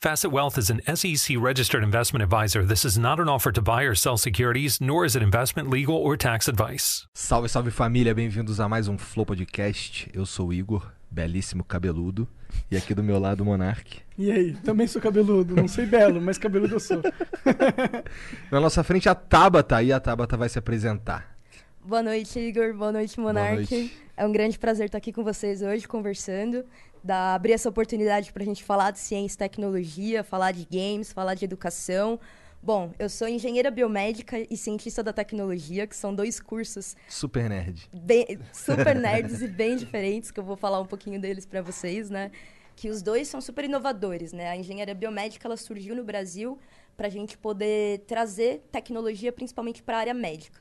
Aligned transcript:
Facet 0.00 0.30
Wealth 0.30 0.56
is 0.56 0.70
an 0.70 0.80
SEC 0.94 1.36
registered 1.40 1.82
investment 1.82 2.22
advisor. 2.22 2.64
This 2.64 2.84
is 2.84 2.96
not 2.96 3.18
an 3.18 3.28
offer 3.28 3.50
to 3.50 3.60
buy 3.60 3.82
or 3.82 3.96
sell 3.96 4.16
securities, 4.16 4.80
nor 4.80 5.04
is 5.04 5.16
it 5.16 5.24
investment, 5.24 5.70
legal, 5.70 5.96
or 5.96 6.16
tax 6.16 6.46
advice. 6.46 7.08
Salve, 7.14 7.48
salve 7.48 7.72
família, 7.72 8.14
bem-vindos 8.14 8.60
a 8.60 8.68
mais 8.68 8.86
um 8.86 8.96
Flow 8.96 9.26
Podcast. 9.26 10.08
Eu 10.14 10.24
sou 10.24 10.50
o 10.50 10.52
Igor, 10.52 10.88
belíssimo 11.10 11.64
cabeludo, 11.64 12.28
e 12.70 12.76
aqui 12.76 12.94
do 12.94 13.02
meu 13.02 13.18
lado 13.18 13.40
o 13.40 13.44
Monark. 13.44 13.98
E 14.16 14.30
aí? 14.30 14.52
Também 14.62 14.86
sou 14.86 15.02
cabeludo. 15.02 15.56
Não 15.56 15.66
sei 15.66 15.84
belo, 15.84 16.20
mas 16.20 16.38
cabeludo 16.38 16.76
eu 16.76 16.80
sou. 16.80 17.02
Na 18.52 18.60
nossa 18.60 18.84
frente 18.84 19.08
a 19.08 19.16
Tabata, 19.16 19.82
e 19.82 19.92
a 19.92 19.98
Tabata 19.98 20.36
vai 20.36 20.48
se 20.48 20.60
apresentar. 20.60 21.36
Boa 21.84 22.04
noite, 22.04 22.38
Igor. 22.38 22.72
Boa 22.72 22.92
noite, 22.92 23.18
Monark. 23.18 23.56
noite. 23.56 23.98
É 24.16 24.26
um 24.26 24.32
grande 24.32 24.58
prazer 24.58 24.86
estar 24.86 24.98
aqui 24.98 25.12
com 25.12 25.22
vocês 25.22 25.62
hoje, 25.62 25.86
conversando. 25.86 26.64
Da, 27.02 27.34
abrir 27.34 27.52
essa 27.52 27.68
oportunidade 27.68 28.32
para 28.32 28.42
a 28.42 28.46
gente 28.46 28.64
falar 28.64 28.90
de 28.90 28.98
ciência 28.98 29.36
e 29.36 29.38
tecnologia, 29.38 30.24
falar 30.24 30.52
de 30.52 30.66
games, 30.70 31.12
falar 31.12 31.34
de 31.34 31.44
educação. 31.44 32.18
Bom, 32.62 32.92
eu 32.98 33.08
sou 33.08 33.28
engenheira 33.28 33.70
biomédica 33.70 34.36
e 34.52 34.56
cientista 34.56 35.02
da 35.02 35.12
tecnologia, 35.12 35.86
que 35.86 35.96
são 35.96 36.12
dois 36.12 36.40
cursos 36.40 36.96
Super 37.08 37.48
nerd. 37.48 37.88
bem, 37.92 38.38
super 38.52 38.96
nerds 38.96 39.40
e 39.42 39.46
bem 39.46 39.76
diferentes, 39.76 40.30
que 40.30 40.40
eu 40.40 40.44
vou 40.44 40.56
falar 40.56 40.80
um 40.80 40.86
pouquinho 40.86 41.20
deles 41.20 41.46
para 41.46 41.62
vocês, 41.62 42.10
né? 42.10 42.32
Que 42.74 42.88
os 42.90 43.00
dois 43.00 43.28
são 43.28 43.40
super 43.40 43.64
inovadores, 43.64 44.32
né? 44.32 44.50
A 44.50 44.56
engenharia 44.56 44.94
biomédica 44.94 45.46
ela 45.46 45.56
surgiu 45.56 45.94
no 45.94 46.02
Brasil 46.02 46.58
para 46.96 47.06
a 47.06 47.10
gente 47.10 47.38
poder 47.38 48.00
trazer 48.08 48.60
tecnologia, 48.72 49.32
principalmente 49.32 49.82
para 49.82 49.96
a 49.96 50.00
área 50.00 50.14
médica. 50.14 50.60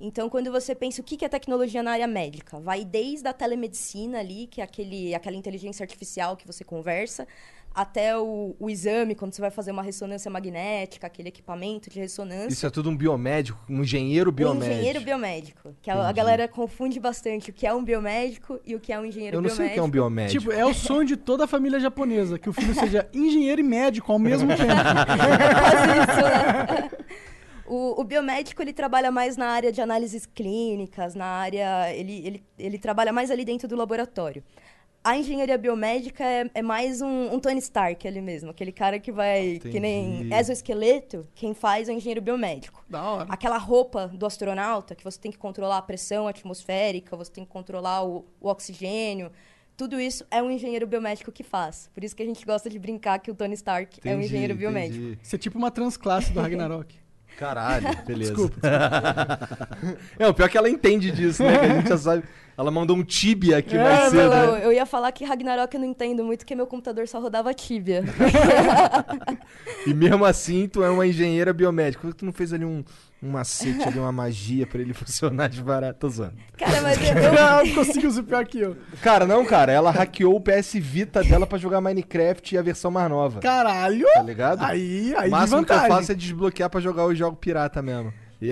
Então, 0.00 0.28
quando 0.30 0.52
você 0.52 0.74
pensa 0.76 1.00
o 1.00 1.04
que 1.04 1.24
é 1.24 1.28
tecnologia 1.28 1.82
na 1.82 1.90
área 1.90 2.06
médica, 2.06 2.60
vai 2.60 2.84
desde 2.84 3.26
a 3.26 3.32
telemedicina 3.32 4.20
ali, 4.20 4.46
que 4.46 4.60
é 4.60 4.64
aquele, 4.64 5.12
aquela 5.14 5.36
inteligência 5.36 5.82
artificial 5.82 6.36
que 6.36 6.46
você 6.46 6.62
conversa, 6.62 7.26
até 7.74 8.16
o, 8.16 8.56
o 8.58 8.70
exame, 8.70 9.14
quando 9.14 9.32
você 9.34 9.40
vai 9.40 9.50
fazer 9.50 9.70
uma 9.72 9.82
ressonância 9.82 10.30
magnética, 10.30 11.06
aquele 11.06 11.28
equipamento 11.28 11.90
de 11.90 11.98
ressonância. 12.00 12.48
Isso 12.48 12.66
é 12.66 12.70
tudo 12.70 12.90
um 12.90 12.96
biomédico, 12.96 13.58
um 13.68 13.82
engenheiro 13.82 14.30
Um 14.30 14.32
biomédico. 14.32 14.72
engenheiro 14.72 15.00
biomédico. 15.00 15.74
Que 15.82 15.90
a, 15.90 16.08
a 16.08 16.12
galera 16.12 16.46
confunde 16.48 16.98
bastante 16.98 17.50
o 17.50 17.52
que 17.52 17.66
é 17.66 17.74
um 17.74 17.84
biomédico 17.84 18.58
e 18.64 18.74
o 18.74 18.80
que 18.80 18.92
é 18.92 18.98
um 18.98 19.04
engenheiro 19.04 19.36
Eu 19.36 19.42
não 19.42 19.48
sei 19.50 19.66
o 19.66 19.68
biomédico. 19.68 19.74
que 19.74 19.80
é 19.80 19.82
um 19.82 19.90
biomédico. 19.90 20.40
tipo, 20.40 20.52
é 20.52 20.64
o 20.64 20.72
sonho 20.74 21.04
de 21.06 21.16
toda 21.16 21.44
a 21.44 21.46
família 21.46 21.78
japonesa, 21.78 22.38
que 22.38 22.48
o 22.48 22.52
filho 22.52 22.74
seja 22.74 23.08
engenheiro 23.14 23.60
e 23.60 23.64
médico 23.64 24.10
ao 24.12 24.18
mesmo 24.18 24.48
tempo. 24.56 24.64
Quase 24.64 26.00
isso, 26.00 26.22
né? 26.22 26.90
O, 27.68 28.00
o 28.00 28.04
biomédico, 28.04 28.62
ele 28.62 28.72
trabalha 28.72 29.10
mais 29.10 29.36
na 29.36 29.46
área 29.48 29.70
de 29.70 29.80
análises 29.80 30.24
clínicas, 30.26 31.14
na 31.14 31.26
área... 31.26 31.94
Ele, 31.94 32.26
ele, 32.26 32.44
ele 32.58 32.78
trabalha 32.78 33.12
mais 33.12 33.30
ali 33.30 33.44
dentro 33.44 33.68
do 33.68 33.76
laboratório. 33.76 34.42
A 35.04 35.16
engenharia 35.16 35.56
biomédica 35.56 36.24
é, 36.24 36.50
é 36.54 36.62
mais 36.62 37.00
um, 37.00 37.32
um 37.34 37.38
Tony 37.38 37.58
Stark 37.60 38.06
ali 38.06 38.20
mesmo. 38.20 38.50
Aquele 38.50 38.72
cara 38.72 38.98
que 38.98 39.12
vai... 39.12 39.58
Que 39.60 39.78
nem 39.78 40.16
Entendi. 40.22 40.34
exoesqueleto, 40.34 41.26
quem 41.34 41.54
faz 41.54 41.88
é 41.88 41.92
o 41.92 41.94
engenheiro 41.94 42.20
biomédico. 42.20 42.84
da 42.88 43.02
hora. 43.02 43.26
Aquela 43.30 43.58
roupa 43.58 44.08
do 44.08 44.26
astronauta, 44.26 44.94
que 44.94 45.04
você 45.04 45.18
tem 45.18 45.30
que 45.30 45.38
controlar 45.38 45.78
a 45.78 45.82
pressão 45.82 46.26
atmosférica, 46.26 47.16
você 47.16 47.30
tem 47.30 47.44
que 47.44 47.50
controlar 47.50 48.04
o, 48.04 48.24
o 48.40 48.48
oxigênio. 48.48 49.30
Tudo 49.76 50.00
isso 50.00 50.26
é 50.30 50.42
um 50.42 50.50
engenheiro 50.50 50.86
biomédico 50.86 51.30
que 51.30 51.44
faz. 51.44 51.88
Por 51.94 52.02
isso 52.02 52.14
que 52.16 52.22
a 52.22 52.26
gente 52.26 52.44
gosta 52.44 52.68
de 52.68 52.78
brincar 52.78 53.20
que 53.20 53.30
o 53.30 53.34
Tony 53.34 53.54
Stark 53.54 54.00
é 54.04 54.08
um 54.08 54.14
Entendi, 54.14 54.26
engenheiro 54.26 54.54
biomédico. 54.56 55.04
entendi. 55.04 55.18
Isso 55.22 55.36
é 55.36 55.38
tipo 55.38 55.56
uma 55.56 55.70
transclasse 55.70 56.32
do 56.32 56.40
Ragnarok. 56.40 56.96
Caralho, 57.38 57.86
beleza. 58.04 58.34
Desculpa. 58.34 58.58
É, 60.18 60.26
o 60.26 60.34
pior 60.34 60.46
é 60.46 60.48
que 60.48 60.58
ela 60.58 60.68
entende 60.68 61.12
disso, 61.12 61.42
né? 61.44 61.56
Que 61.58 61.64
a 61.64 61.68
gente 61.68 61.88
já 61.88 61.98
sabe. 61.98 62.24
Ela 62.58 62.72
mandou 62.72 62.96
um 62.96 63.04
tibia 63.04 63.58
aqui 63.58 63.76
É, 63.76 63.82
mais 63.82 64.10
cedo. 64.10 64.30
não, 64.30 64.52
né? 64.54 64.64
eu 64.64 64.72
ia 64.72 64.84
falar 64.84 65.12
que 65.12 65.24
Ragnarok 65.24 65.72
eu 65.72 65.80
não 65.80 65.86
entendo 65.86 66.24
muito, 66.24 66.40
porque 66.40 66.56
meu 66.56 66.66
computador 66.66 67.06
só 67.06 67.20
rodava 67.20 67.54
Tibia. 67.54 68.02
E 69.86 69.94
mesmo 69.94 70.24
assim, 70.24 70.68
tu 70.68 70.82
é 70.82 70.90
uma 70.90 71.06
engenheira 71.06 71.52
biomédica. 71.52 72.02
Por 72.02 72.10
que 72.12 72.16
tu 72.18 72.24
não 72.24 72.32
fez 72.32 72.52
ali 72.52 72.64
um, 72.64 72.84
um 73.22 73.30
macete, 73.30 73.86
ali, 73.88 73.98
uma 73.98 74.12
magia 74.12 74.66
pra 74.66 74.80
ele 74.80 74.92
funcionar 74.94 75.48
de 75.48 75.62
barato? 75.62 75.98
Tô 76.00 76.08
zoando. 76.08 76.34
Cara, 76.58 76.82
mas 76.82 76.98
eu, 77.00 77.16
eu- 77.16 77.32
Não, 77.32 77.74
conseguiu 77.74 78.10
ser 78.10 78.22
pior 78.24 78.44
que 78.44 78.60
eu. 78.60 78.76
Cara, 79.02 79.24
não, 79.26 79.44
cara. 79.46 79.72
Ela 79.72 79.90
hackeou 79.90 80.34
o 80.36 80.40
PS 80.40 80.74
Vita 80.74 81.22
dela 81.22 81.46
pra 81.46 81.58
jogar 81.58 81.80
Minecraft 81.80 82.54
e 82.54 82.58
a 82.58 82.62
versão 82.62 82.90
mais 82.90 83.08
nova. 83.08 83.40
Caralho! 83.40 84.06
Tá 84.14 84.22
ligado? 84.22 84.62
Aí, 84.62 85.12
o 85.14 85.18
aí 85.18 85.24
de 85.24 85.30
máximo 85.30 85.64
que 85.64 85.72
eu 85.72 85.78
faço 85.80 86.12
é 86.12 86.14
desbloquear 86.14 86.68
pra 86.68 86.80
jogar 86.80 87.04
o 87.06 87.14
jogo 87.14 87.36
pirata 87.36 87.80
mesmo. 87.80 88.12
E 88.40 88.50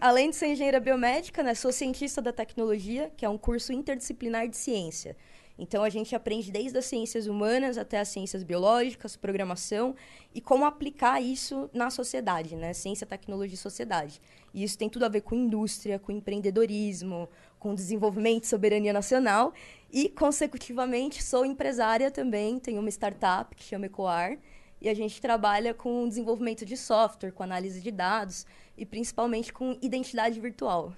além 0.00 0.30
de 0.30 0.36
ser 0.36 0.48
engenheira 0.48 0.80
biomédica, 0.80 1.42
né, 1.42 1.54
sou 1.54 1.72
cientista 1.72 2.20
da 2.20 2.32
tecnologia, 2.32 3.10
que 3.16 3.24
é 3.24 3.28
um 3.28 3.38
curso 3.38 3.72
interdisciplinar 3.72 4.48
de 4.48 4.56
ciência. 4.56 5.16
Então 5.58 5.82
a 5.82 5.88
gente 5.88 6.14
aprende 6.14 6.52
desde 6.52 6.78
as 6.78 6.84
ciências 6.84 7.26
humanas 7.26 7.76
até 7.76 7.98
as 7.98 8.08
ciências 8.08 8.44
biológicas, 8.44 9.16
programação 9.16 9.96
e 10.32 10.40
como 10.40 10.64
aplicar 10.64 11.20
isso 11.20 11.68
na 11.72 11.90
sociedade, 11.90 12.54
né? 12.54 12.72
Ciência, 12.72 13.04
tecnologia 13.04 13.54
e 13.54 13.58
sociedade. 13.58 14.20
E 14.54 14.62
isso 14.62 14.78
tem 14.78 14.88
tudo 14.88 15.04
a 15.04 15.08
ver 15.08 15.22
com 15.22 15.34
indústria, 15.34 15.98
com 15.98 16.12
empreendedorismo, 16.12 17.28
com 17.58 17.74
desenvolvimento 17.74 18.44
e 18.44 18.46
soberania 18.46 18.92
nacional. 18.92 19.52
E, 19.92 20.08
consecutivamente, 20.08 21.24
sou 21.24 21.44
empresária 21.44 22.08
também, 22.08 22.60
tenho 22.60 22.80
uma 22.80 22.88
startup 22.88 23.54
que 23.56 23.64
chama 23.64 23.86
Ecoar. 23.86 24.38
E 24.80 24.88
a 24.88 24.94
gente 24.94 25.20
trabalha 25.20 25.74
com 25.74 26.08
desenvolvimento 26.08 26.64
de 26.64 26.76
software, 26.76 27.32
com 27.32 27.42
análise 27.42 27.80
de 27.80 27.90
dados 27.90 28.46
e 28.78 28.86
principalmente 28.86 29.52
com 29.52 29.76
identidade 29.82 30.40
virtual. 30.40 30.92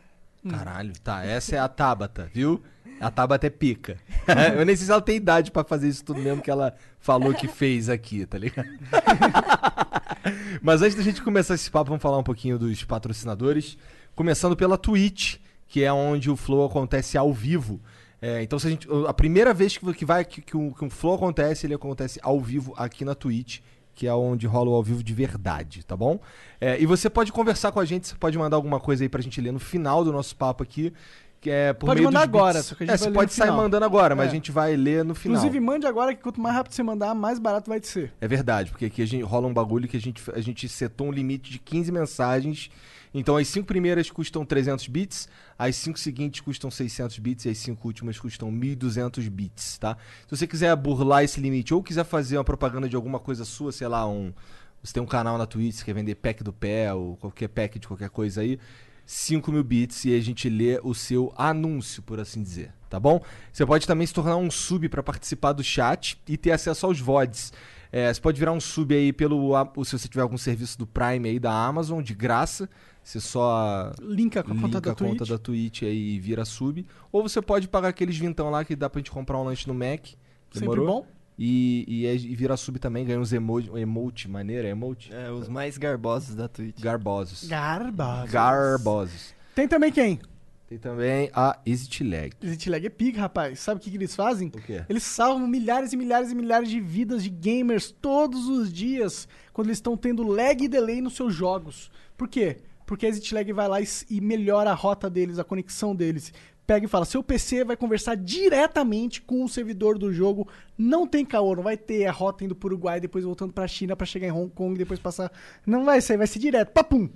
Caralho, 0.49 0.93
tá. 1.01 1.25
Essa 1.25 1.57
é 1.57 1.59
a 1.59 1.69
Tabata, 1.69 2.31
viu? 2.33 2.63
A 3.01 3.11
Tabata 3.11 3.47
é 3.47 3.51
pica. 3.51 3.99
eu 4.57 4.65
nem 4.65 4.77
sei 4.77 4.87
se 4.87 4.93
ela 4.93 5.01
tem 5.01 5.17
idade 5.17 5.51
pra 5.51 5.65
fazer 5.65 5.89
isso 5.89 6.05
tudo 6.05 6.21
mesmo 6.21 6.43
que 6.43 6.51
ela 6.51 6.75
falou 6.99 7.35
que 7.35 7.49
fez 7.49 7.89
aqui, 7.89 8.25
tá 8.27 8.39
ligado? 8.39 8.69
Mas 10.63 10.83
antes 10.83 10.97
da 10.97 11.03
gente 11.03 11.23
começar 11.23 11.55
esse 11.55 11.71
papo, 11.71 11.89
vamos 11.89 12.03
falar 12.03 12.19
um 12.19 12.23
pouquinho 12.23 12.59
dos 12.59 12.85
patrocinadores. 12.85 13.77
Começando 14.15 14.57
pela 14.57 14.77
Twitch, 14.77 15.37
que 15.67 15.83
é 15.83 15.93
onde 15.93 16.31
o 16.31 16.37
Flow 16.37 16.65
acontece 16.67 17.17
ao 17.17 17.33
vivo. 17.33 17.81
É, 18.21 18.43
então, 18.43 18.59
se 18.59 18.67
a, 18.67 18.71
gente, 18.71 18.87
a 19.07 19.15
primeira 19.15 19.55
vez 19.55 19.79
que, 19.79 19.95
que 19.95 20.05
vai 20.05 20.25
que, 20.25 20.43
que, 20.43 20.57
o, 20.57 20.75
que 20.75 20.85
um 20.85 20.91
Flow 20.91 21.15
acontece, 21.15 21.67
ele 21.67 21.75
acontece 21.75 22.21
ao 22.23 22.39
vivo 22.41 22.75
aqui 22.77 23.05
na 23.05 23.15
Twitch, 23.15 23.61
que 24.01 24.07
é 24.07 24.15
onde 24.15 24.47
rola 24.47 24.71
o 24.71 24.75
ao 24.75 24.83
vivo 24.83 25.05
de 25.05 25.13
verdade, 25.13 25.85
tá 25.85 25.95
bom? 25.95 26.19
É, 26.59 26.81
e 26.81 26.87
você 26.87 27.11
pode 27.11 27.31
conversar 27.31 27.71
com 27.71 27.79
a 27.79 27.85
gente, 27.85 28.09
você 28.09 28.15
pode 28.15 28.39
mandar 28.39 28.57
alguma 28.57 28.81
coisa 28.81 29.05
aí 29.05 29.11
pra 29.11 29.21
gente 29.21 29.39
ler 29.43 29.53
no 29.53 29.59
final 29.59 30.03
do 30.03 30.11
nosso 30.11 30.35
papo 30.35 30.63
aqui. 30.63 30.91
Que 31.39 31.51
é 31.51 31.73
por 31.75 31.87
Pode 31.87 32.01
meio 32.01 32.09
mandar 32.11 32.23
agora, 32.23 32.63
só 32.63 32.75
que 32.75 32.83
a 32.85 32.87
gente 32.87 32.95
É, 32.95 32.97
você 32.99 33.11
pode 33.11 33.33
sair 33.35 33.49
final. 33.49 33.63
mandando 33.63 33.85
agora, 33.85 34.15
mas 34.17 34.27
É. 34.27 34.31
a 34.31 34.35
gente 34.35 34.51
vai 34.51 34.75
ler 34.75 35.05
no 35.05 35.15
final. 35.15 35.37
Inclusive, 35.37 35.61
mande 35.61 35.87
agora 35.87 36.15
que 36.15 36.23
quanto 36.23 36.41
mais 36.41 36.55
rápido 36.57 36.73
você 36.73 36.83
mandar, 36.83 37.15
mais 37.15 37.39
barato 37.39 37.69
vai 37.69 37.81
ser. 37.83 38.11
É 38.23 38.27
verdade, 38.29 38.71
porque 38.71 38.87
aqui 38.87 39.03
a 39.03 39.07
gente 39.07 39.23
rola 39.23 39.47
um 39.47 39.53
bagulho 39.53 39.87
que 39.87 39.97
a 39.99 40.01
gente, 40.01 40.23
a 40.35 40.41
gente 40.41 40.67
setou 40.67 41.09
um 41.09 41.13
limite 41.13 41.51
de 41.51 41.59
15 41.59 41.93
mensagens. 41.93 42.71
Então 43.13 43.37
as 43.37 43.49
cinco 43.49 43.67
primeiras 43.67 44.11
custam 44.11 44.45
300 44.45 44.87
bits, 44.87 45.29
as 45.59 45.75
cinco 45.77 45.99
seguintes 45.99 46.41
custam 46.41 46.71
600 46.71 47.19
bits 47.19 47.45
e 47.45 47.49
as 47.49 47.59
cinco 47.59 47.89
últimas 47.89 48.19
custam 48.19 48.51
1200 48.51 49.27
bits, 49.29 49.79
tá? 49.79 49.97
Se 50.29 50.37
você 50.37 50.47
quiser 50.47 50.75
burlar 50.77 51.25
esse 51.25 51.41
limite 51.41 51.75
ou 51.75 51.83
quiser 51.83 52.05
fazer 52.05 52.39
uma 52.39 52.45
propaganda 52.45 52.89
de 52.89 52.95
alguma 52.95 53.19
coisa 53.19 53.45
sua, 53.45 53.73
sei 53.73 53.89
lá, 53.89 54.07
um 54.07 54.33
você 54.83 54.95
tem 54.95 55.03
um 55.03 55.07
canal 55.07 55.37
na 55.37 55.45
Twitch, 55.45 55.83
quer 55.83 55.93
vender 55.93 56.15
pack 56.15 56.43
do 56.43 56.53
pé 56.53 56.93
ou 56.95 57.17
qualquer 57.17 57.49
pack 57.49 57.79
de 57.79 57.87
qualquer 57.87 58.09
coisa 58.09 58.41
aí, 58.41 58.59
5 59.05 59.53
mil 59.53 59.63
bits 59.65 60.05
e 60.05 60.15
a 60.15 60.21
gente 60.21 60.49
lê 60.49 60.81
o 60.83 60.95
seu 60.95 61.35
anúncio, 61.37 62.03
por 62.03 62.19
assim 62.19 62.43
dizer, 62.43 62.73
tá 62.89 62.99
bom? 62.99 63.23
Você 63.53 63.67
pode 63.67 63.87
também 63.87 64.07
se 64.07 64.15
tornar 64.15 64.37
um 64.37 64.51
sub 64.51 64.89
para 64.89 65.03
participar 65.03 65.53
do 65.53 65.63
chat 65.63 66.19
e 66.27 66.37
ter 66.37 66.53
acesso 66.53 66.87
aos 66.87 66.99
VODs. 66.99 67.53
É, 67.93 68.13
você 68.13 68.21
pode 68.21 68.39
virar 68.39 68.53
um 68.53 68.61
sub 68.61 68.95
aí 68.95 69.13
pelo. 69.13 69.53
Se 69.85 69.99
você 69.99 70.09
tiver 70.09 70.23
algum 70.23 70.39
serviço 70.39 70.79
do 70.79 70.87
Prime 70.87 71.29
aí 71.29 71.39
da 71.41 71.53
Amazon, 71.53 72.01
de 72.03 72.15
graça. 72.15 72.71
Você 73.03 73.21
só 73.21 73.93
Linka 74.01 74.43
com 74.43 74.53
a 74.53 74.55
conta 74.55 74.67
linka 74.67 74.81
da 74.81 74.93
a 74.93 74.95
conta 74.95 75.17
Twitch. 75.19 75.29
da 75.31 75.39
Twitch 75.39 75.83
aí 75.83 76.15
e 76.17 76.21
vira 76.21 76.45
sub. 76.45 76.87
Ou 77.11 77.23
você 77.23 77.41
pode 77.41 77.67
pagar 77.69 77.89
aqueles 77.89 78.17
vintão 78.17 78.51
lá 78.51 78.65
que 78.65 78.77
dá 78.77 78.89
pra 78.91 79.01
gente 79.01 79.11
comprar 79.11 79.39
um 79.39 79.45
lanche 79.45 79.67
no 79.67 79.75
Mac. 79.75 80.07
Sempre 80.53 80.61
Demorou? 80.61 80.87
bom. 81.03 81.07
E, 81.39 81.85
e, 81.89 82.07
é- 82.07 82.15
e 82.15 82.35
vira 82.35 82.55
sub 82.57 82.79
também, 82.79 83.05
ganha 83.07 83.19
uns 83.19 83.33
um 83.33 83.79
emote 83.79 84.29
maneiro, 84.29 84.67
é 84.67 84.71
emote? 84.71 85.11
É, 85.13 85.31
os 85.31 85.49
mais 85.49 85.79
garbosos 85.79 86.35
da 86.35 86.47
Twitch. 86.47 86.79
Garbosos. 86.81 87.49
Garba. 87.49 88.27
Garbosos. 88.27 89.35
Tem 89.55 89.67
também 89.67 89.91
quem? 89.91 90.21
Tem 90.69 90.79
também 90.79 91.31
a 91.33 91.59
Exit 91.67 92.05
Lag. 92.05 92.31
Exit 92.43 92.69
Lag 92.71 92.87
é 92.87 92.91
pica, 92.91 93.23
rapaz. 93.23 93.59
Sabe 93.59 93.81
o 93.81 93.83
que, 93.83 93.91
que 93.91 93.97
eles 93.97 94.15
fazem? 94.15 94.49
O 94.49 94.61
quê? 94.61 94.85
Eles 94.89 95.03
salvam 95.03 95.49
milhares 95.49 95.93
e 95.93 95.97
milhares 95.97 96.31
e 96.31 96.35
milhares 96.35 96.69
de 96.69 96.79
vidas 96.79 97.25
de 97.25 97.31
gamers 97.31 97.91
todos 97.91 98.47
os 98.47 98.73
dias 98.73 99.27
quando 99.53 99.69
eles 99.69 99.79
estão 99.79 99.97
tendo 99.97 100.23
lag 100.23 100.63
e 100.63 100.69
delay 100.69 101.01
nos 101.01 101.17
seus 101.17 101.35
jogos. 101.35 101.91
Por 102.17 102.29
quê? 102.29 102.59
Porque 102.91 103.07
a 103.07 103.09
Exit 103.09 103.33
Lag 103.33 103.53
vai 103.53 103.69
lá 103.69 103.81
e, 103.81 103.87
e 104.11 104.21
melhora 104.21 104.73
a 104.73 104.75
rota 104.75 105.09
deles, 105.09 105.39
a 105.39 105.45
conexão 105.45 105.95
deles. 105.95 106.33
Pega 106.67 106.87
e 106.87 106.89
fala, 106.89 107.05
seu 107.05 107.23
PC 107.23 107.63
vai 107.63 107.77
conversar 107.77 108.17
diretamente 108.17 109.23
com 109.23 109.45
o 109.45 109.49
servidor 109.49 109.97
do 109.97 110.13
jogo. 110.13 110.49
Não 110.77 111.07
tem 111.07 111.25
caô, 111.25 111.55
não 111.55 111.63
vai 111.63 111.77
ter 111.77 112.05
a 112.07 112.11
rota 112.11 112.45
indo 112.45 112.57
pro 112.57 112.67
Uruguai, 112.71 112.99
depois 112.99 113.25
voltando 113.25 113.53
pra 113.53 113.69
China 113.69 113.95
pra 113.95 114.05
chegar 114.05 114.27
em 114.27 114.33
Hong 114.33 114.51
Kong, 114.53 114.77
depois 114.77 114.99
passar... 114.99 115.31
Não 115.65 115.85
vai 115.85 116.01
ser, 116.01 116.19
vai 116.19 116.27
ser 116.27 116.41
direto. 116.41 116.73
Papum! 116.73 117.09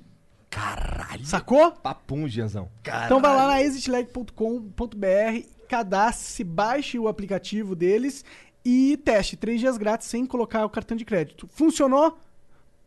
Caralho. 0.48 1.26
Sacou? 1.26 1.72
Papum, 1.72 2.28
Gianzão. 2.28 2.68
Então 3.06 3.20
vai 3.20 3.34
lá 3.34 3.48
na 3.48 3.60
exitlag.com.br, 3.60 5.48
cadastre-se, 5.68 6.44
baixe 6.44 7.00
o 7.00 7.08
aplicativo 7.08 7.74
deles 7.74 8.24
e 8.64 8.96
teste 8.98 9.36
três 9.36 9.58
dias 9.58 9.76
grátis 9.76 10.06
sem 10.06 10.24
colocar 10.24 10.64
o 10.64 10.70
cartão 10.70 10.96
de 10.96 11.04
crédito. 11.04 11.48
Funcionou? 11.48 12.16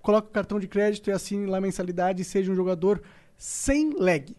Coloca 0.07 0.29
o 0.29 0.31
cartão 0.31 0.57
de 0.57 0.69
crédito 0.69 1.09
e 1.09 1.11
assine 1.11 1.47
lá 1.47 1.57
a 1.57 1.59
mensalidade 1.59 2.21
e 2.21 2.23
seja 2.23 2.49
um 2.49 2.55
jogador 2.55 3.01
sem 3.35 3.91
lag. 3.99 4.33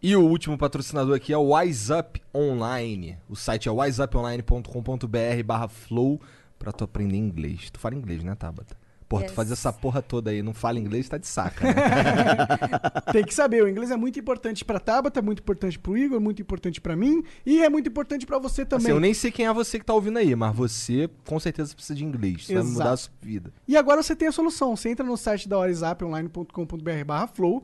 E 0.00 0.14
o 0.14 0.24
último 0.24 0.56
patrocinador 0.56 1.16
aqui 1.16 1.32
é 1.32 1.36
o 1.36 1.52
WiseUp 1.52 2.22
Online. 2.32 3.18
O 3.28 3.34
site 3.34 3.68
é 3.68 3.72
wiseuponline.com.br 3.72 5.42
barra 5.44 5.66
flow 5.66 6.20
pra 6.56 6.70
tu 6.70 6.84
aprender 6.84 7.16
inglês. 7.16 7.70
Tu 7.70 7.80
fala 7.80 7.96
inglês, 7.96 8.22
né, 8.22 8.36
Tabata? 8.36 8.76
Porra, 9.08 9.24
tu 9.24 9.28
Yes. 9.28 9.34
faz 9.36 9.50
essa 9.52 9.72
porra 9.72 10.00
toda 10.00 10.30
aí, 10.30 10.42
não 10.42 10.54
fala 10.54 10.78
inglês, 10.78 11.08
tá 11.08 11.18
de 11.18 11.26
saca, 11.26 11.64
né? 11.66 11.74
Tem 13.12 13.22
que 13.24 13.34
saber, 13.34 13.62
o 13.62 13.68
inglês 13.68 13.90
é 13.90 13.96
muito 13.96 14.18
importante 14.18 14.64
pra 14.64 14.80
Tabata, 14.80 15.20
é 15.20 15.22
muito 15.22 15.40
importante 15.40 15.78
pro 15.78 15.96
Igor, 15.96 16.16
é 16.16 16.20
muito 16.20 16.40
importante 16.40 16.80
pra 16.80 16.96
mim 16.96 17.22
e 17.44 17.62
é 17.62 17.68
muito 17.68 17.88
importante 17.88 18.24
pra 18.26 18.38
você 18.38 18.64
também. 18.64 18.86
Assim, 18.86 18.92
eu 18.94 19.00
nem 19.00 19.12
sei 19.14 19.30
quem 19.30 19.46
é 19.46 19.52
você 19.52 19.78
que 19.78 19.84
tá 19.84 19.92
ouvindo 19.94 20.18
aí, 20.18 20.34
mas 20.34 20.56
você 20.56 21.08
com 21.26 21.38
certeza 21.38 21.74
precisa 21.74 21.94
de 21.94 22.04
inglês. 22.04 22.40
Isso 22.42 22.52
vai 22.54 22.62
Exato. 22.62 22.72
mudar 22.78 22.92
a 22.92 22.96
sua 22.96 23.12
vida. 23.20 23.52
E 23.68 23.76
agora 23.76 24.02
você 24.02 24.16
tem 24.16 24.28
a 24.28 24.32
solução. 24.32 24.74
Você 24.74 24.88
entra 24.88 25.04
no 25.04 25.16
site 25.16 25.48
da 25.48 25.58
whatsapponline.com.br 25.58 27.04
barra 27.06 27.26
flow, 27.26 27.62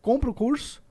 compra 0.00 0.30
o 0.30 0.34
curso, 0.34 0.82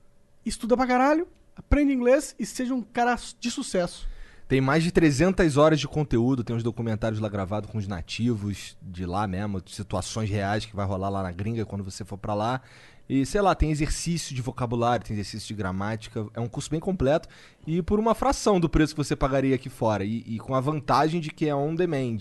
estuda 0.44 0.76
pra 0.76 0.86
caralho, 0.86 1.26
aprende 1.56 1.92
inglês 1.92 2.34
e 2.38 2.44
seja 2.46 2.74
um 2.74 2.82
cara 2.82 3.16
de 3.40 3.50
sucesso. 3.50 4.06
Tem 4.48 4.60
mais 4.60 4.82
de 4.82 4.92
300 4.92 5.56
horas 5.56 5.80
de 5.80 5.88
conteúdo, 5.88 6.44
tem 6.44 6.54
uns 6.54 6.62
documentários 6.62 7.20
lá 7.20 7.28
gravados 7.28 7.70
com 7.70 7.78
os 7.78 7.86
nativos 7.86 8.76
de 8.82 9.06
lá 9.06 9.26
mesmo, 9.26 9.62
situações 9.66 10.28
reais 10.28 10.66
que 10.66 10.76
vai 10.76 10.84
rolar 10.84 11.08
lá 11.08 11.22
na 11.22 11.32
gringa 11.32 11.64
quando 11.64 11.82
você 11.82 12.04
for 12.04 12.18
pra 12.18 12.34
lá. 12.34 12.60
E 13.08 13.26
sei 13.26 13.40
lá, 13.40 13.54
tem 13.54 13.70
exercício 13.70 14.34
de 14.34 14.40
vocabulário, 14.40 15.04
tem 15.04 15.14
exercício 15.14 15.48
de 15.48 15.54
gramática. 15.54 16.26
É 16.34 16.40
um 16.40 16.48
curso 16.48 16.70
bem 16.70 16.80
completo 16.80 17.28
e 17.66 17.82
por 17.82 17.98
uma 17.98 18.14
fração 18.14 18.60
do 18.60 18.68
preço 18.68 18.94
que 18.94 19.02
você 19.02 19.16
pagaria 19.16 19.54
aqui 19.54 19.68
fora. 19.68 20.04
E, 20.04 20.24
e 20.26 20.38
com 20.38 20.54
a 20.54 20.60
vantagem 20.60 21.20
de 21.20 21.30
que 21.30 21.48
é 21.48 21.54
on 21.54 21.74
demand 21.74 22.18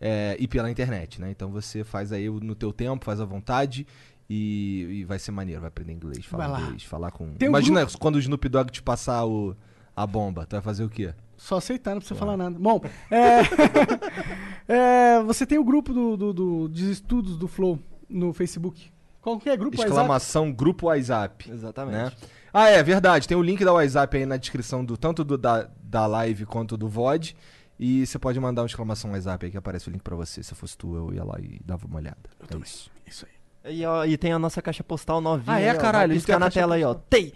é, 0.00 0.36
e 0.38 0.46
pela 0.46 0.70
internet, 0.70 1.20
né? 1.20 1.30
Então 1.30 1.50
você 1.50 1.84
faz 1.84 2.12
aí 2.12 2.28
no 2.28 2.54
teu 2.54 2.72
tempo, 2.72 3.04
faz 3.04 3.20
à 3.20 3.24
vontade. 3.24 3.86
E, 4.28 5.00
e 5.00 5.04
vai 5.04 5.18
ser 5.18 5.32
maneiro, 5.32 5.60
vai 5.60 5.66
aprender 5.66 5.92
inglês, 5.92 6.24
falar 6.24 6.62
inglês, 6.62 6.84
falar 6.84 7.10
com. 7.10 7.34
Tem 7.34 7.48
um 7.48 7.50
Imagina 7.50 7.84
quando 7.98 8.14
o 8.14 8.18
Snoop 8.20 8.48
Dogg 8.48 8.70
te 8.70 8.80
passar 8.80 9.26
o, 9.26 9.56
a 9.96 10.06
bomba, 10.06 10.46
tu 10.46 10.52
vai 10.52 10.62
fazer 10.62 10.84
o 10.84 10.88
quê? 10.88 11.12
Só 11.40 11.56
aceitar, 11.56 11.92
não 11.92 12.00
precisa 12.00 12.20
falar 12.20 12.36
nada. 12.36 12.58
Bom, 12.58 12.82
é, 13.10 13.40
é, 14.68 15.22
você 15.22 15.46
tem 15.46 15.58
o 15.58 15.64
grupo 15.64 15.92
do, 15.92 16.16
do, 16.16 16.32
do- 16.34 16.68
de 16.68 16.90
estudos 16.90 17.36
do 17.38 17.48
Flow 17.48 17.78
no 18.08 18.32
Facebook. 18.34 18.90
Qual 19.22 19.38
que 19.38 19.48
é? 19.48 19.56
Grupo 19.56 19.78
WhatsApp? 19.78 19.90
Exclamação 19.90 20.52
grupo 20.52 20.86
WhatsApp. 20.86 21.50
Exatamente. 21.50 21.94
Né? 21.96 22.12
Ah, 22.52 22.68
é 22.68 22.82
verdade. 22.82 23.26
Tem 23.26 23.36
o 23.36 23.42
link 23.42 23.64
da 23.64 23.72
WhatsApp 23.72 24.18
aí 24.18 24.26
na 24.26 24.36
descrição 24.36 24.84
do 24.84 24.96
tanto 24.98 25.24
do, 25.24 25.38
da, 25.38 25.68
da 25.82 26.06
live 26.06 26.44
quanto 26.44 26.76
do 26.76 26.88
VOD. 26.88 27.34
E 27.78 28.06
você 28.06 28.18
pode 28.18 28.38
mandar 28.38 28.60
uma 28.62 28.66
exclamação 28.66 29.10
WhatsApp 29.12 29.46
aí 29.46 29.50
que 29.50 29.56
aparece 29.56 29.88
o 29.88 29.90
link 29.90 30.02
pra 30.02 30.14
você. 30.16 30.42
Se 30.42 30.54
fosse 30.54 30.76
tu, 30.76 30.94
eu 30.94 31.14
ia 31.14 31.24
lá 31.24 31.38
e 31.40 31.58
dava 31.64 31.86
uma 31.86 31.96
olhada. 31.96 32.18
é 32.50 32.56
isso. 32.58 32.90
Isso 33.06 33.26
aí. 33.64 33.76
E, 33.76 33.84
ó, 33.86 34.04
e 34.04 34.16
tem 34.18 34.32
a 34.32 34.38
nossa 34.38 34.60
caixa 34.60 34.84
postal 34.84 35.20
novinha. 35.22 35.56
Ah, 35.56 35.60
é, 35.60 35.70
aí, 35.70 35.76
ó, 35.76 35.80
caralho, 35.80 36.08
Vai 36.08 36.16
isso 36.18 36.26
piscar 36.26 36.38
na 36.38 36.50
tela 36.50 36.74
aí, 36.74 36.84
ó. 36.84 36.94
Tem! 36.94 37.32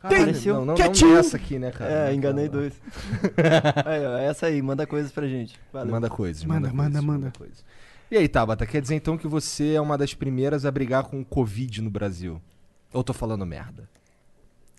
Caralho, 0.00 0.22
Apareceu. 0.22 0.54
Não, 0.54 0.60
não, 0.60 0.66
não 0.68 0.74
Quietinho. 0.76 1.14
nessa 1.14 1.36
aqui, 1.36 1.58
né, 1.58 1.70
cara? 1.70 2.10
É, 2.10 2.14
enganei 2.14 2.46
Não, 2.46 2.52
dois. 2.52 2.72
aí, 3.84 4.06
ó, 4.06 4.16
essa 4.18 4.46
aí, 4.46 4.62
manda 4.62 4.86
coisas 4.86 5.12
pra 5.12 5.26
gente. 5.26 5.60
Valeu. 5.72 5.90
Manda 5.92 6.08
coisas. 6.08 6.42
Manda, 6.44 6.68
Manda, 6.68 6.72
manda, 6.74 6.90
coisas, 6.92 7.04
manda. 7.04 7.32
coisas. 7.36 7.64
E 8.10 8.16
aí, 8.16 8.26
Tabata, 8.28 8.66
quer 8.66 8.80
dizer 8.80 8.94
então 8.96 9.16
que 9.18 9.28
você 9.28 9.74
é 9.74 9.80
uma 9.80 9.96
das 9.98 10.14
primeiras 10.14 10.64
a 10.64 10.70
brigar 10.70 11.04
com 11.04 11.20
o 11.20 11.24
Covid 11.24 11.82
no 11.82 11.90
Brasil? 11.90 12.40
Ou 12.92 13.04
tô 13.04 13.12
falando 13.12 13.44
merda? 13.46 13.88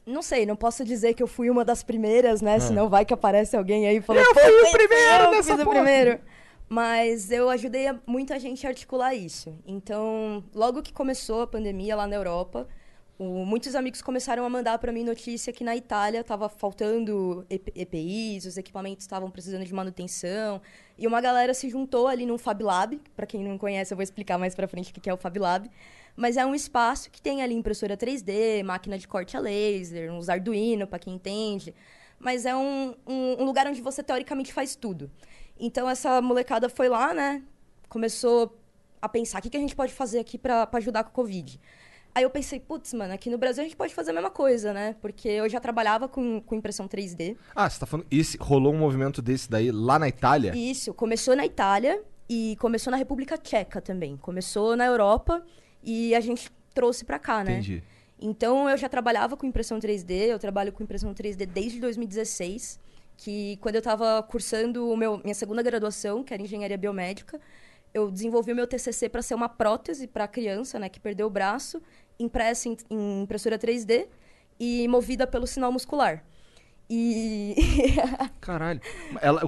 Não 0.06 0.22
sei, 0.24 0.46
não 0.46 0.56
posso 0.56 0.84
dizer 0.84 1.14
que 1.14 1.22
eu 1.22 1.28
fui 1.28 1.50
uma 1.50 1.64
das 1.64 1.84
primeiras, 1.84 2.42
Ah. 2.42 2.46
né? 2.46 2.60
Senão 2.60 2.90
vai 2.90 3.06
que 3.06 3.14
aparece 3.14 3.56
alguém 3.56 3.88
aí 3.88 4.02
falando. 4.02 4.26
Eu 4.26 4.34
"Pô, 4.34 4.40
fui 4.40 4.50
o 4.64 4.72
primeiro 4.72 5.24
eu 5.26 5.32
nessa 5.32 5.52
fiz 5.54 5.62
o 5.62 5.64
porra." 5.64 5.76
primeiro. 5.84 6.20
Mas 6.68 7.30
eu 7.32 7.50
ajudei 7.50 7.88
a- 7.88 7.96
muita 8.08 8.40
gente 8.40 8.66
a 8.66 8.70
articular 8.70 9.14
isso. 9.14 9.54
Então, 9.68 10.44
logo 10.56 10.82
que 10.82 10.92
começou 10.92 11.42
a 11.44 11.48
pandemia 11.48 11.96
lá 11.96 12.08
na 12.08 12.16
Europa, 12.16 12.68
o- 13.24 13.46
muitos 13.46 13.76
amigos 13.76 14.02
começaram 14.02 14.44
a 14.44 14.50
mandar 14.50 14.80
para 14.80 14.92
mim 14.92 15.04
notícia 15.04 15.54
que 15.54 15.64
na 15.64 15.76
Itália 15.76 16.22
estava 16.22 16.50
faltando 16.50 17.46
EP- 17.50 17.72
EPIs, 17.76 18.46
os 18.46 18.58
equipamentos 18.58 19.04
estavam 19.04 19.30
precisando 19.30 19.64
de 19.64 19.74
manutenção. 19.74 20.60
E 20.98 21.06
uma 21.06 21.22
galera 21.22 21.54
se 21.54 21.70
juntou 21.70 22.08
ali 22.08 22.26
num 22.26 22.38
Fab 22.40 22.64
Lab. 22.64 23.00
Para 23.16 23.28
quem 23.28 23.44
não 23.44 23.58
conhece, 23.60 23.94
eu 23.94 23.96
vou 23.96 24.02
explicar 24.04 24.38
mais 24.40 24.56
para 24.56 24.68
frente 24.68 24.90
o 24.90 24.94
que 24.94 25.00
que 25.00 25.10
é 25.10 25.14
o 25.14 25.18
Fab 25.18 25.38
Lab. 25.38 25.70
Mas 26.16 26.36
é 26.36 26.44
um 26.46 26.56
espaço 26.56 27.12
que 27.12 27.22
tem 27.22 27.44
ali 27.44 27.54
impressora 27.54 27.96
3D, 27.96 28.64
máquina 28.64 28.98
de 28.98 29.08
corte 29.08 29.38
a 29.38 29.40
laser, 29.40 30.12
uns 30.12 30.28
Arduino, 30.28 30.88
para 30.88 30.98
quem 31.00 31.14
entende. 31.14 31.76
Mas 32.20 32.46
é 32.46 32.56
um, 32.56 32.96
um, 33.08 33.42
um 33.42 33.46
lugar 33.46 33.68
onde 33.68 33.82
você 33.82 34.02
teoricamente 34.02 34.52
faz 34.52 34.76
tudo. 34.76 35.12
Então 35.60 35.88
essa 35.88 36.22
molecada 36.24 36.68
foi 36.70 36.90
lá, 36.90 37.14
né? 37.14 37.44
Começou 37.88 38.58
a 39.00 39.08
pensar 39.08 39.40
o 39.40 39.42
que, 39.44 39.50
que 39.52 39.58
a 39.58 39.60
gente 39.60 39.76
pode 39.76 39.94
fazer 39.94 40.20
aqui 40.20 40.38
para 40.38 40.68
ajudar 40.74 41.04
com 41.04 41.12
o 41.12 41.14
Covid. 41.14 41.60
Aí 42.14 42.24
eu 42.24 42.30
pensei, 42.30 42.60
putz, 42.60 42.94
mano, 42.94 43.14
aqui 43.14 43.30
no 43.30 43.38
Brasil 43.38 43.62
a 43.62 43.66
gente 43.66 43.76
pode 43.76 43.96
fazer 43.96 44.12
a 44.12 44.14
mesma 44.14 44.30
coisa, 44.30 44.74
né? 44.74 44.96
Porque 45.02 45.30
eu 45.30 45.48
já 45.48 45.60
trabalhava 45.60 46.08
com, 46.08 46.42
com 46.42 46.56
impressão 46.56 46.88
3D. 46.88 47.38
Ah, 47.56 47.70
você 47.70 47.80
tá 47.80 47.86
falando. 47.86 48.06
Esse, 48.12 48.38
rolou 48.38 48.74
um 48.74 48.78
movimento 48.78 49.22
desse 49.22 49.50
daí 49.50 49.72
lá 49.72 49.98
na 49.98 50.10
Itália? 50.10 50.54
Isso, 50.56 50.94
começou 50.94 51.36
na 51.36 51.46
Itália 51.46 52.02
e 52.30 52.58
começou 52.60 52.92
na 52.92 52.98
República 52.98 53.38
Tcheca 53.38 53.80
também. 53.80 54.18
Começou 54.18 54.76
na 54.76 54.86
Europa 54.86 55.42
e 55.82 56.14
a 56.14 56.20
gente 56.20 56.52
trouxe 56.74 57.06
pra 57.06 57.18
cá, 57.18 57.44
né? 57.44 57.54
Entendi. 57.54 57.84
Então 58.20 58.70
eu 58.70 58.78
já 58.78 58.88
trabalhava 58.88 59.36
com 59.36 59.48
impressão 59.48 59.80
3D, 59.80 60.28
eu 60.28 60.38
trabalho 60.38 60.72
com 60.72 60.84
impressão 60.84 61.14
3D 61.14 61.46
desde 61.48 61.80
2016, 61.80 62.80
que 63.18 63.58
quando 63.58 63.76
eu 63.76 63.80
estava 63.80 64.22
cursando 64.24 64.90
o 64.90 64.96
meu, 64.96 65.20
minha 65.24 65.34
segunda 65.34 65.64
graduação, 65.64 66.24
que 66.24 66.34
era 66.34 66.44
engenharia 66.44 66.78
biomédica, 66.78 67.40
eu 67.94 68.10
desenvolvi 68.10 68.52
o 68.52 68.56
meu 68.56 68.68
TCC 68.68 69.10
para 69.10 69.22
ser 69.22 69.34
uma 69.34 69.50
prótese 69.50 70.08
para 70.08 70.28
criança, 70.28 70.80
né, 70.80 70.88
que 70.88 71.00
perdeu 71.00 71.28
o 71.28 71.30
braço, 71.30 71.82
impressa 72.20 72.70
em, 72.70 72.78
em 72.90 73.22
impressora 73.24 73.58
3D 73.58 74.08
e 74.60 74.88
movida 74.88 75.26
pelo 75.26 75.48
sinal 75.48 75.72
muscular. 75.72 76.24
E 76.94 77.56
Caralho. 78.42 78.82
Ela, 79.22 79.42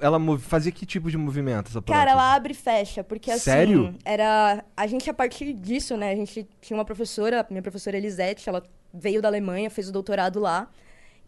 ela 0.00 0.38
fazia 0.38 0.72
que 0.72 0.84
tipo 0.84 1.08
de 1.08 1.16
movimento 1.16 1.68
essa 1.68 1.80
Cara, 1.80 2.10
ela 2.10 2.34
abre 2.34 2.52
e 2.52 2.56
fecha, 2.56 3.04
porque 3.04 3.30
assim, 3.30 3.44
Sério? 3.44 3.94
era 4.04 4.64
a 4.76 4.86
gente 4.88 5.08
a 5.08 5.14
partir 5.14 5.52
disso, 5.52 5.96
né? 5.96 6.10
A 6.10 6.16
gente 6.16 6.48
tinha 6.60 6.76
uma 6.76 6.84
professora, 6.84 7.46
minha 7.50 7.62
professora 7.62 7.96
Elisete, 7.96 8.48
ela 8.48 8.64
veio 8.92 9.22
da 9.22 9.28
Alemanha, 9.28 9.70
fez 9.70 9.88
o 9.88 9.92
doutorado 9.92 10.40
lá 10.40 10.68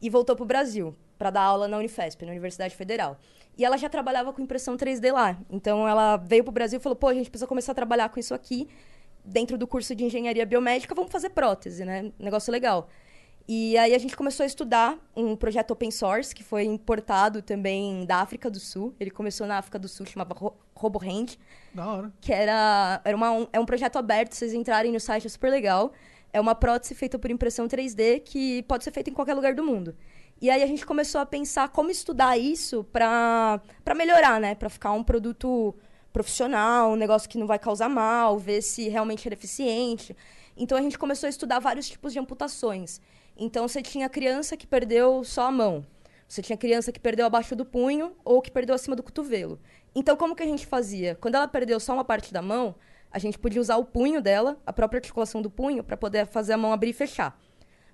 e 0.03 0.11
voltou 0.11 0.35
pro 0.35 0.45
Brasil 0.45 0.93
para 1.17 1.31
dar 1.31 1.43
aula 1.43 1.69
na 1.69 1.79
Unifesp, 1.79 2.25
na 2.25 2.33
Universidade 2.33 2.75
Federal. 2.75 3.17
E 3.57 3.65
ela 3.65 3.77
já 3.77 3.89
trabalhava 3.89 4.33
com 4.33 4.43
impressão 4.43 4.77
3D 4.77 5.13
lá. 5.13 5.39
Então 5.49 5.87
ela 5.87 6.17
veio 6.17 6.43
pro 6.43 6.53
Brasil 6.53 6.81
e 6.81 6.83
falou: 6.83 6.97
"Pô, 6.97 7.07
a 7.07 7.15
gente 7.15 7.31
precisa 7.31 7.47
começar 7.47 7.71
a 7.73 7.75
trabalhar 7.77 8.09
com 8.09 8.19
isso 8.19 8.35
aqui 8.35 8.67
dentro 9.25 9.57
do 9.59 9.67
curso 9.67 9.95
de 9.95 10.05
engenharia 10.05 10.45
biomédica, 10.47 10.95
vamos 10.95 11.11
fazer 11.13 11.31
prótese, 11.31 11.85
né? 11.85 12.13
Negócio 12.19 12.51
legal". 12.53 12.89
E 13.49 13.77
aí 13.79 13.95
a 13.95 13.99
gente 13.99 14.17
começou 14.17 14.45
a 14.45 14.47
estudar 14.47 14.97
um 15.17 15.35
projeto 15.35 15.73
open 15.73 15.91
source 15.91 16.33
que 16.33 16.45
foi 16.45 16.63
importado 16.65 17.43
também 17.43 18.05
da 18.07 18.17
África 18.19 18.49
do 18.49 18.61
Sul. 18.61 18.95
Ele 19.01 19.11
começou 19.11 19.45
na 19.47 19.59
África 19.59 19.77
do 19.77 19.89
Sul, 19.89 20.07
chamava 20.07 20.35
Ro- 20.35 20.57
RoboHand, 20.77 21.37
Da 21.75 21.85
hora. 21.87 22.13
que 22.21 22.33
era, 22.33 23.01
era 23.05 23.17
uma, 23.17 23.33
um, 23.33 23.49
é 23.53 23.59
um 23.59 23.67
projeto 23.67 23.97
aberto, 23.97 24.35
vocês 24.35 24.55
entrarem 24.55 24.93
no 24.93 25.01
site, 25.01 25.27
é 25.27 25.31
super 25.31 25.51
legal. 25.51 25.93
É 26.33 26.41
uma 26.41 26.55
prótese 26.55 26.95
feita 26.95 27.19
por 27.19 27.29
impressão 27.29 27.67
3D 27.67 28.21
que 28.25 28.63
pode 28.65 28.85
ser 28.85 28.93
feita 28.93 29.11
em 29.11 29.13
qualquer 29.13 29.35
lugar 29.35 29.53
do 29.53 29.65
mundo. 29.65 29.97
E 30.41 30.49
aí 30.49 30.63
a 30.63 30.67
gente 30.67 30.87
começou 30.87 31.21
a 31.21 31.27
pensar 31.27 31.69
como 31.71 31.91
estudar 31.91 32.39
isso 32.39 32.85
para 32.85 33.61
melhorar, 33.97 34.41
né? 34.41 34.55
Para 34.55 34.69
ficar 34.71 34.93
um 34.93 35.03
produto 35.03 35.75
profissional, 36.13 36.93
um 36.93 36.97
negócio 36.97 37.29
que 37.29 37.39
não 37.39 37.47
vai 37.47 37.59
causar 37.59 37.89
mal, 37.89 38.39
ver 38.39 38.63
se 38.63 38.89
realmente 38.89 39.27
era 39.27 39.35
eficiente. 39.35 40.17
Então 40.57 40.77
a 40.77 40.83
gente 40.83 40.99
começou 40.99 41.27
a 41.27 41.31
estudar 41.31 41.59
vários 41.59 41.89
tipos 41.89 42.13
de 42.13 42.19
amputações. 42.19 43.01
Então 43.37 43.67
você 43.67 43.83
tinha 43.83 44.09
criança 44.09 44.57
que 44.57 44.67
perdeu 44.67 45.25
só 45.25 45.47
a 45.47 45.51
mão. 45.51 45.87
Você 46.29 46.43
tinha 46.43 46.57
criança 46.57 46.93
que 46.93 47.01
perdeu 47.01 47.27
abaixo 47.27 47.57
do 47.57 47.65
punho 47.65 48.13
ou 48.25 48.41
que 48.41 48.51
perdeu 48.51 48.75
acima 48.75 48.95
do 48.95 49.03
cotovelo. 49.03 49.59
Então 49.95 50.17
como 50.17 50.37
que 50.37 50.43
a 50.43 50.47
gente 50.47 50.67
fazia? 50.67 51.17
Quando 51.21 51.35
ela 51.35 51.49
perdeu 51.49 51.81
só 51.81 51.95
uma 51.95 52.05
parte 52.05 52.33
da 52.33 52.43
mão, 52.43 52.75
a 53.11 53.19
gente 53.19 53.39
podia 53.39 53.61
usar 53.61 53.77
o 53.77 53.85
punho 53.85 54.21
dela, 54.21 54.57
a 54.65 54.73
própria 54.73 54.99
articulação 54.99 55.43
do 55.43 55.51
punho, 55.51 55.83
para 55.83 55.97
poder 55.97 56.27
fazer 56.27 56.53
a 56.53 56.57
mão 56.57 56.73
abrir 56.73 56.91
e 56.91 56.93
fechar. 56.93 57.41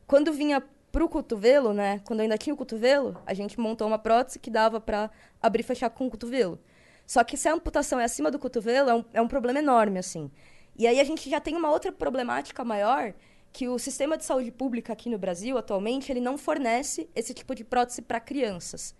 Quando 0.07 0.33
vinha 0.33 0.63
pro 0.93 1.09
cotovelo, 1.09 1.73
né? 1.73 2.01
Quando 2.05 2.21
ainda 2.21 2.39
tinha 2.39 2.55
o 2.55 2.57
cotovelo, 2.57 3.21
a 3.27 3.35
gente 3.35 3.61
montou 3.61 3.87
uma 3.87 3.99
prótese 3.99 4.39
que 4.39 4.51
dava 4.51 4.81
para 4.81 5.11
abrir 5.43 5.61
e 5.61 5.63
fechar 5.63 5.91
com 5.91 6.07
o 6.07 6.11
cotovelo. 6.11 6.59
Só 7.07 7.23
que 7.23 7.37
se 7.37 7.49
a 7.49 7.55
amputação 7.55 8.01
é 8.01 8.05
acima 8.05 8.31
do 8.31 8.39
cotovelo, 8.39 8.91
é 8.91 8.95
um, 8.95 9.05
é 9.15 9.23
um 9.23 9.29
problema 9.29 9.61
enorme, 9.61 9.99
assim. 9.99 10.31
E 10.77 10.87
aí 10.87 11.01
a 11.01 11.05
gente 11.05 11.31
já 11.31 11.41
tem 11.41 11.57
uma 11.57 11.71
outra 11.71 11.93
problemática 11.93 12.65
maior, 12.65 13.15
que 13.53 13.69
o 13.69 13.79
sistema 13.79 14.19
de 14.19 14.25
saúde 14.25 14.51
pública 14.51 14.93
aqui 14.93 15.09
no 15.09 15.17
Brasil, 15.17 15.57
atualmente, 15.57 16.13
ele 16.13 16.21
não 16.21 16.37
fornece 16.37 17.09
esse 17.15 17.33
tipo 17.33 17.55
de 17.55 17.65
prótese 17.65 18.03
para 18.03 18.21
crianças. 18.21 18.95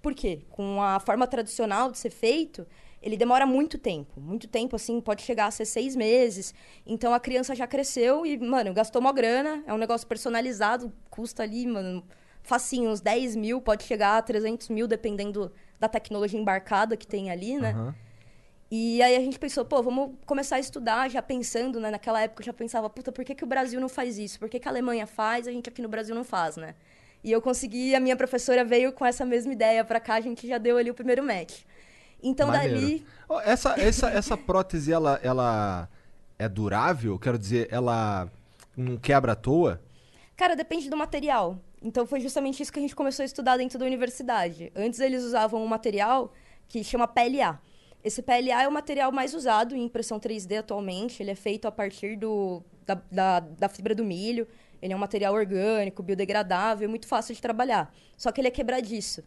Por 0.00 0.14
quê? 0.14 0.42
Com 0.50 0.80
a 0.80 1.00
forma 1.00 1.26
tradicional 1.26 1.90
de 1.90 1.98
ser 1.98 2.10
feito, 2.10 2.64
ele 3.02 3.16
demora 3.16 3.44
muito 3.44 3.78
tempo. 3.78 4.20
Muito 4.20 4.46
tempo, 4.46 4.76
assim, 4.76 5.00
pode 5.00 5.22
chegar 5.22 5.46
a 5.46 5.50
ser 5.50 5.64
seis 5.64 5.96
meses. 5.96 6.54
Então 6.86 7.12
a 7.12 7.18
criança 7.18 7.54
já 7.54 7.66
cresceu 7.66 8.24
e, 8.24 8.38
mano, 8.38 8.72
gastou 8.72 9.00
uma 9.00 9.12
grana. 9.12 9.64
É 9.66 9.74
um 9.74 9.78
negócio 9.78 10.06
personalizado, 10.06 10.92
custa 11.10 11.42
ali, 11.42 11.66
mano, 11.66 12.04
facinho, 12.42 12.90
uns 12.90 13.00
10 13.00 13.34
mil, 13.34 13.60
pode 13.60 13.82
chegar 13.82 14.18
a 14.18 14.22
300 14.22 14.68
mil, 14.68 14.86
dependendo 14.86 15.52
da 15.78 15.88
tecnologia 15.88 16.38
embarcada 16.38 16.96
que 16.96 17.06
tem 17.06 17.30
ali, 17.30 17.58
né? 17.58 17.70
Aham. 17.70 17.94
E 18.68 19.00
aí 19.00 19.14
a 19.14 19.20
gente 19.20 19.38
pensou, 19.38 19.64
pô, 19.64 19.80
vamos 19.80 20.16
começar 20.26 20.56
a 20.56 20.58
estudar, 20.58 21.08
já 21.08 21.22
pensando, 21.22 21.78
né? 21.78 21.88
Naquela 21.90 22.20
época 22.20 22.42
eu 22.42 22.46
já 22.46 22.52
pensava, 22.52 22.90
puta, 22.90 23.12
por 23.12 23.24
que, 23.24 23.34
que 23.34 23.44
o 23.44 23.46
Brasil 23.46 23.80
não 23.80 23.88
faz 23.88 24.18
isso? 24.18 24.40
Por 24.40 24.48
que, 24.48 24.58
que 24.58 24.66
a 24.66 24.70
Alemanha 24.70 25.06
faz, 25.06 25.46
a 25.46 25.52
gente 25.52 25.68
aqui 25.68 25.80
no 25.80 25.88
Brasil 25.88 26.14
não 26.14 26.24
faz, 26.24 26.56
né? 26.56 26.74
E 27.22 27.30
eu 27.30 27.40
consegui, 27.40 27.94
a 27.94 28.00
minha 28.00 28.16
professora 28.16 28.64
veio 28.64 28.92
com 28.92 29.06
essa 29.06 29.24
mesma 29.24 29.52
ideia 29.52 29.84
pra 29.84 30.00
cá, 30.00 30.14
a 30.14 30.20
gente 30.20 30.48
já 30.48 30.58
deu 30.58 30.76
ali 30.76 30.90
o 30.90 30.94
primeiro 30.94 31.22
match. 31.22 31.60
Então 32.20 32.48
Maneiro. 32.48 32.74
dali, 32.74 33.06
Ó, 33.28 33.40
Essa, 33.40 33.80
essa, 33.80 34.10
essa 34.10 34.36
prótese, 34.38 34.92
ela, 34.92 35.20
ela 35.22 35.88
é 36.38 36.48
durável? 36.48 37.16
Quero 37.18 37.38
dizer, 37.38 37.68
ela 37.70 38.28
não 38.76 38.96
quebra 38.96 39.32
à 39.32 39.36
toa? 39.36 39.80
Cara, 40.36 40.56
depende 40.56 40.90
do 40.90 40.96
material. 40.96 41.58
Então 41.86 42.04
foi 42.04 42.18
justamente 42.18 42.60
isso 42.60 42.72
que 42.72 42.80
a 42.80 42.82
gente 42.82 42.96
começou 42.96 43.22
a 43.22 43.26
estudar 43.26 43.56
dentro 43.58 43.78
da 43.78 43.86
universidade. 43.86 44.72
Antes 44.74 44.98
eles 44.98 45.22
usavam 45.22 45.62
um 45.62 45.68
material 45.68 46.32
que 46.66 46.82
chama 46.82 47.06
PLA. 47.06 47.62
Esse 48.02 48.20
PLA 48.22 48.64
é 48.64 48.66
o 48.66 48.72
material 48.72 49.12
mais 49.12 49.34
usado 49.34 49.72
em 49.72 49.84
impressão 49.84 50.18
3D 50.18 50.58
atualmente. 50.58 51.22
Ele 51.22 51.30
é 51.30 51.36
feito 51.36 51.68
a 51.68 51.70
partir 51.70 52.16
do, 52.16 52.60
da, 52.84 53.00
da, 53.08 53.38
da 53.38 53.68
fibra 53.68 53.94
do 53.94 54.04
milho. 54.04 54.48
Ele 54.82 54.94
é 54.94 54.96
um 54.96 54.98
material 54.98 55.32
orgânico, 55.32 56.02
biodegradável, 56.02 56.88
muito 56.88 57.06
fácil 57.06 57.36
de 57.36 57.40
trabalhar. 57.40 57.94
Só 58.16 58.32
que 58.32 58.40
ele 58.40 58.48
é 58.48 58.50
quebradiço. 58.50 59.22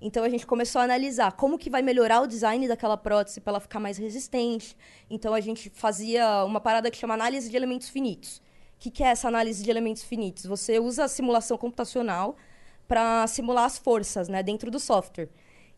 Então 0.00 0.24
a 0.24 0.30
gente 0.30 0.46
começou 0.46 0.80
a 0.80 0.84
analisar 0.84 1.32
como 1.32 1.58
que 1.58 1.68
vai 1.68 1.82
melhorar 1.82 2.22
o 2.22 2.26
design 2.26 2.66
daquela 2.66 2.96
prótese 2.96 3.38
para 3.38 3.50
ela 3.50 3.60
ficar 3.60 3.80
mais 3.80 3.98
resistente. 3.98 4.74
Então 5.10 5.34
a 5.34 5.40
gente 5.42 5.68
fazia 5.68 6.42
uma 6.46 6.58
parada 6.58 6.90
que 6.90 6.96
chama 6.96 7.12
análise 7.12 7.50
de 7.50 7.56
elementos 7.56 7.90
finitos. 7.90 8.40
Que, 8.78 8.90
que 8.90 9.02
é 9.02 9.08
essa 9.08 9.28
análise 9.28 9.62
de 9.62 9.70
elementos 9.70 10.02
finitos? 10.02 10.44
Você 10.46 10.78
usa 10.78 11.04
a 11.04 11.08
simulação 11.08 11.58
computacional 11.58 12.36
para 12.86 13.26
simular 13.26 13.64
as 13.64 13.76
forças 13.76 14.28
né, 14.28 14.42
dentro 14.42 14.70
do 14.70 14.78
software. 14.80 15.28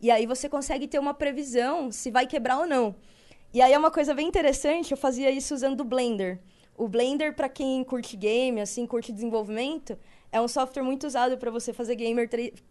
E 0.00 0.11
aí 0.11 0.26
você 0.26 0.49
consegue 0.49 0.87
ter 0.87 0.99
uma 0.99 1.12
previsão 1.12 1.90
se 1.90 2.11
vai 2.11 2.26
quebrar 2.26 2.59
ou 2.59 2.66
não. 2.66 2.95
E 3.52 3.61
aí 3.61 3.73
é 3.73 3.78
uma 3.78 3.90
coisa 3.90 4.14
bem 4.14 4.28
interessante, 4.28 4.92
eu 4.92 4.97
fazia 4.97 5.30
isso 5.30 5.52
usando 5.54 5.80
o 5.80 5.85
Blender. 5.85 6.38
O 6.76 6.88
Blender, 6.88 7.35
para 7.35 7.49
quem 7.49 7.83
curte 7.85 8.16
game, 8.16 8.61
assim, 8.61 8.87
curte 8.87 9.12
desenvolvimento, 9.12 9.99
é 10.33 10.40
um 10.40 10.49
software 10.49 10.83
muito 10.83 11.07
usado 11.07 11.37
para 11.37 11.50
você 11.50 11.73
fazer 11.73 11.97
gamer, 11.97 12.28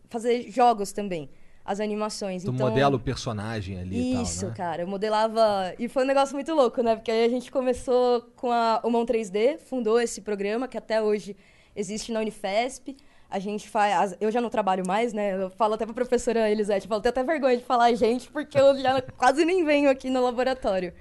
fazer 0.10 0.50
jogos 0.50 0.92
também, 0.92 1.30
as 1.66 1.80
animações. 1.80 2.44
Tu 2.44 2.52
então, 2.52 2.68
modela 2.68 2.96
o 2.96 3.00
personagem 3.00 3.80
ali 3.80 3.96
e 3.96 4.22
isso, 4.22 4.42
tal, 4.42 4.50
né? 4.50 4.56
cara. 4.56 4.82
Eu 4.84 4.88
modelava. 4.88 5.74
E 5.78 5.88
foi 5.88 6.04
um 6.04 6.08
negócio 6.08 6.34
muito 6.36 6.54
louco, 6.54 6.82
né? 6.82 6.96
Porque 6.96 7.12
aí 7.12 7.26
a 7.26 7.30
gente 7.30 7.52
começou 7.52 8.22
com 8.36 8.52
a, 8.52 8.82
o 8.84 8.90
Mão 8.90 9.06
3D, 9.06 9.60
fundou 9.60 10.00
esse 10.00 10.22
programa 10.22 10.68
que 10.68 10.78
até 10.78 11.02
hoje 11.02 11.36
existe 11.76 12.12
na 12.12 12.20
Unifesp. 12.20 12.96
A 13.30 13.38
gente 13.38 13.70
faz. 13.70 14.16
Eu 14.20 14.32
já 14.32 14.42
não 14.42 14.50
trabalho 14.50 14.84
mais, 14.88 15.14
né? 15.14 15.42
Eu 15.42 15.50
falo 15.52 15.76
até 15.76 15.86
pra 15.86 15.94
professora 15.94 16.50
Elisete, 16.50 16.86
eu 16.86 16.90
falo, 16.90 17.02
tenho 17.02 17.12
até 17.12 17.24
vergonha 17.24 17.58
de 17.58 17.64
falar 17.64 17.94
gente, 17.94 18.30
porque 18.32 18.60
eu 18.60 18.76
já 18.80 19.02
quase 19.02 19.46
nem 19.46 19.64
venho 19.64 19.90
aqui 19.90 20.10
no 20.10 20.24
laboratório. 20.24 20.94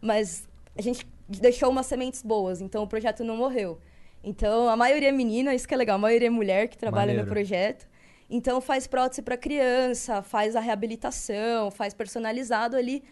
Mas 0.00 0.48
a 0.76 0.80
gente 0.80 1.06
deixou 1.28 1.68
umas 1.70 1.86
sementes 1.86 2.22
boas, 2.22 2.60
então 2.62 2.82
o 2.82 2.86
projeto 2.86 3.22
não 3.22 3.36
morreu. 3.36 3.78
Então 4.24 4.68
a 4.68 4.76
maioria 4.76 5.10
é 5.10 5.12
menina, 5.12 5.54
isso 5.54 5.68
que 5.68 5.74
é 5.74 5.76
legal, 5.76 5.96
a 5.96 5.98
maioria 5.98 6.28
é 6.28 6.30
mulher 6.30 6.68
que 6.68 6.78
trabalha 6.78 7.08
Maneiro. 7.08 7.24
no 7.24 7.30
projeto. 7.30 7.86
Então 8.28 8.60
faz 8.60 8.86
prótese 8.86 9.22
para 9.22 9.36
criança, 9.36 10.22
faz 10.22 10.56
a 10.56 10.60
reabilitação, 10.60 11.70
faz 11.70 11.94
personalizado 11.94 12.76
ali, 12.76 13.04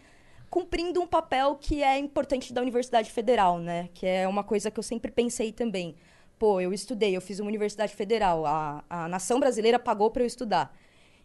cumprindo 0.49 1.01
um 1.01 1.07
papel 1.07 1.55
que 1.55 1.81
é 1.81 1.97
importante 1.97 2.53
da 2.53 2.61
Universidade 2.61 3.11
Federal, 3.11 3.59
né? 3.59 3.89
Que 3.93 4.05
é 4.05 4.27
uma 4.27 4.43
coisa 4.43 4.69
que 4.69 4.79
eu 4.79 4.83
sempre 4.83 5.11
pensei 5.11 5.51
também. 5.51 5.95
Pô, 6.37 6.59
eu 6.59 6.73
estudei, 6.73 7.15
eu 7.15 7.21
fiz 7.21 7.39
uma 7.39 7.47
universidade 7.47 7.95
federal, 7.95 8.45
a, 8.45 8.83
a 8.89 9.07
nação 9.07 9.39
brasileira 9.39 9.79
pagou 9.79 10.11
para 10.11 10.21
eu 10.21 10.27
estudar. 10.27 10.75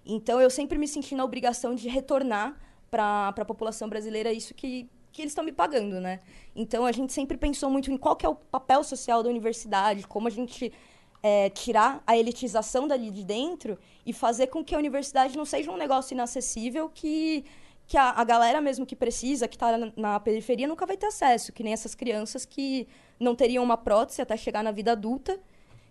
Então 0.06 0.40
eu 0.40 0.48
sempre 0.48 0.78
me 0.78 0.86
senti 0.86 1.14
na 1.14 1.24
obrigação 1.24 1.74
de 1.74 1.88
retornar 1.88 2.56
para 2.90 3.28
a 3.28 3.44
população 3.44 3.88
brasileira 3.88 4.32
isso 4.32 4.54
que, 4.54 4.88
que 5.12 5.22
eles 5.22 5.32
estão 5.32 5.44
me 5.44 5.52
pagando, 5.52 6.00
né? 6.00 6.20
Então 6.54 6.86
a 6.86 6.92
gente 6.92 7.12
sempre 7.12 7.36
pensou 7.36 7.70
muito 7.70 7.90
em 7.90 7.96
qual 7.96 8.14
que 8.14 8.24
é 8.24 8.28
o 8.28 8.34
papel 8.34 8.84
social 8.84 9.22
da 9.22 9.28
universidade, 9.28 10.06
como 10.06 10.28
a 10.28 10.30
gente 10.30 10.72
é, 11.22 11.50
tirar 11.50 12.02
a 12.06 12.16
elitização 12.16 12.88
dali 12.88 13.10
de 13.10 13.24
dentro 13.24 13.78
e 14.04 14.12
fazer 14.12 14.48
com 14.48 14.64
que 14.64 14.74
a 14.74 14.78
universidade 14.78 15.36
não 15.36 15.44
seja 15.44 15.70
um 15.70 15.76
negócio 15.76 16.14
inacessível 16.14 16.88
que, 16.88 17.44
que 17.86 17.96
a, 17.96 18.10
a 18.10 18.24
galera 18.24 18.60
mesmo 18.60 18.86
que 18.86 18.96
precisa, 18.96 19.46
que 19.46 19.56
está 19.56 19.76
na, 19.76 19.92
na 19.96 20.20
periferia, 20.20 20.66
nunca 20.66 20.86
vai 20.86 20.96
ter 20.96 21.06
acesso, 21.06 21.52
que 21.52 21.62
nem 21.62 21.72
essas 21.72 21.94
crianças 21.94 22.44
que 22.44 22.88
não 23.18 23.34
teriam 23.34 23.62
uma 23.62 23.76
prótese 23.76 24.22
até 24.22 24.36
chegar 24.36 24.62
na 24.62 24.70
vida 24.70 24.92
adulta 24.92 25.38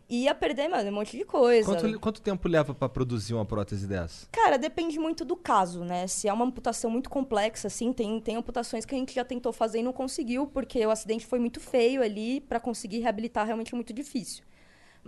e 0.10 0.24
ia 0.24 0.34
perder, 0.34 0.68
mano, 0.68 0.90
um 0.90 0.94
monte 0.94 1.16
de 1.16 1.24
coisa. 1.24 1.66
Quanto, 1.66 2.00
quanto 2.00 2.22
tempo 2.22 2.48
leva 2.48 2.74
pra 2.74 2.90
produzir 2.90 3.36
uma 3.36 3.46
prótese 3.46 3.86
dessa? 3.86 4.28
Cara, 4.32 4.58
depende 4.58 4.98
muito 4.98 5.24
do 5.24 5.36
caso, 5.36 5.84
né? 5.84 6.08
Se 6.08 6.28
é 6.28 6.34
uma 6.34 6.44
amputação 6.44 6.90
muito 6.90 7.12
complexa, 7.12 7.68
assim, 7.68 7.94
tem, 7.94 8.20
tem 8.20 8.36
amputações 8.36 8.86
que 8.86 8.96
a 8.96 8.98
gente 8.98 9.14
já 9.14 9.24
tentou 9.24 9.54
fazer 9.54 9.80
e 9.80 9.84
não 9.84 9.94
conseguiu, 9.94 10.48
porque 10.48 10.84
o 10.84 10.90
acidente 10.90 11.28
foi 11.28 11.38
muito 11.38 11.60
feio 11.60 12.02
ali, 12.02 12.42
para 12.42 12.60
conseguir 12.60 13.00
reabilitar 13.00 13.46
realmente 13.46 13.72
é 13.72 13.76
muito 13.76 13.94
difícil. 13.94 14.44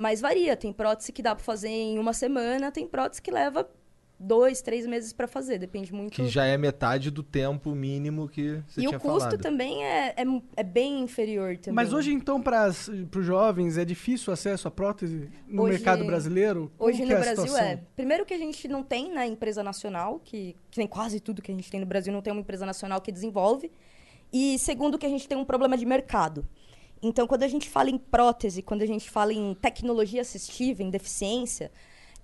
Mas 0.02 0.20
varia, 0.20 0.58
tem 0.58 0.74
prótese 0.74 1.12
que 1.12 1.22
dá 1.22 1.36
pra 1.36 1.44
fazer 1.44 1.70
em 1.70 2.00
uma 2.00 2.12
semana, 2.14 2.72
tem 2.72 2.88
prótese 2.88 3.22
que 3.22 3.30
leva 3.30 3.70
dois, 4.20 4.62
três 4.62 4.86
meses 4.88 5.14
para 5.14 5.28
fazer, 5.28 5.60
depende 5.60 5.94
muito. 5.94 6.14
Que 6.16 6.28
já 6.28 6.44
é 6.46 6.58
metade 6.58 7.12
do 7.12 7.22
tempo 7.22 7.76
mínimo 7.76 8.28
que 8.28 8.62
você 8.68 8.82
e 8.82 8.86
tinha 8.88 8.98
o 8.98 9.00
custo 9.00 9.20
falado. 9.20 9.38
também 9.42 9.84
é, 9.84 10.16
é, 10.18 10.24
é 10.58 10.64
bem 10.64 11.02
inferior 11.02 11.56
também. 11.58 11.76
Mas 11.76 11.94
hoje, 11.94 12.12
então, 12.14 12.42
para 12.42 12.68
os 12.70 13.26
jovens, 13.26 13.78
é 13.78 13.86
difícil 13.86 14.32
o 14.32 14.34
acesso 14.34 14.68
à 14.68 14.72
prótese 14.72 15.30
no 15.48 15.64
Hoje- 15.64 15.74
mercado 15.74 16.04
brasileiro? 16.04 16.72
Como 16.80 16.90
Hoje 16.90 17.06
no 17.06 17.12
é 17.12 17.20
Brasil 17.20 17.46
situação? 17.48 17.68
é. 17.68 17.80
Primeiro 17.96 18.26
que 18.26 18.34
a 18.34 18.38
gente 18.40 18.68
não 18.68 18.82
tem, 18.82 19.12
né, 19.14 19.28
empresa 19.28 19.62
nacional, 19.64 20.20
que, 20.24 20.56
que 20.72 20.80
nem 20.80 20.88
quase 20.88 21.20
tudo 21.20 21.42
que 21.44 21.52
a 21.52 21.56
gente 21.56 21.70
tem 21.70 21.80
no 21.80 21.86
Brasil 21.86 22.12
não 22.12 22.22
tem 22.24 22.34
uma 22.34 22.42
empresa 22.42 22.66
nacional 22.66 23.02
que 23.02 23.12
desenvolve. 23.12 23.72
E 24.34 24.58
segundo 24.60 24.98
que 24.98 25.06
a 25.06 25.10
gente 25.10 25.28
tem 25.28 25.38
um 25.38 25.44
problema 25.46 25.78
de 25.78 25.86
mercado. 25.86 26.48
Então, 27.02 27.26
quando 27.26 27.44
a 27.44 27.48
gente 27.48 27.68
fala 27.70 27.90
em 27.90 27.98
prótese, 27.98 28.62
quando 28.62 28.84
a 28.84 28.86
gente 28.86 29.10
fala 29.10 29.34
em 29.34 29.56
tecnologia 29.56 30.22
assistiva, 30.22 30.84
em 30.84 30.90
deficiência, 30.90 31.72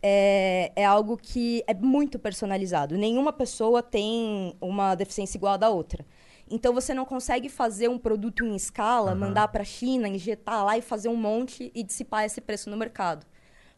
é, 0.01 0.71
é 0.75 0.85
algo 0.85 1.17
que 1.17 1.63
é 1.65 1.73
muito 1.73 2.19
personalizado. 2.19 2.95
Nenhuma 2.95 3.33
pessoa 3.33 3.81
tem 3.81 4.55
uma 4.61 4.93
deficiência 4.93 5.37
igual 5.37 5.53
à 5.53 5.57
da 5.57 5.69
outra. 5.69 6.05
Então, 6.49 6.73
você 6.73 6.93
não 6.93 7.05
consegue 7.05 7.49
fazer 7.49 7.89
um 7.89 7.97
produto 7.97 8.45
em 8.45 8.55
escala, 8.55 9.13
mandar 9.15 9.47
para 9.49 9.63
a 9.63 9.65
China, 9.65 10.07
injetar 10.07 10.63
lá 10.63 10.77
e 10.77 10.81
fazer 10.81 11.09
um 11.09 11.15
monte 11.15 11.71
e 11.73 11.83
dissipar 11.83 12.23
esse 12.23 12.39
preço 12.39 12.69
no 12.69 12.77
mercado. 12.77 13.25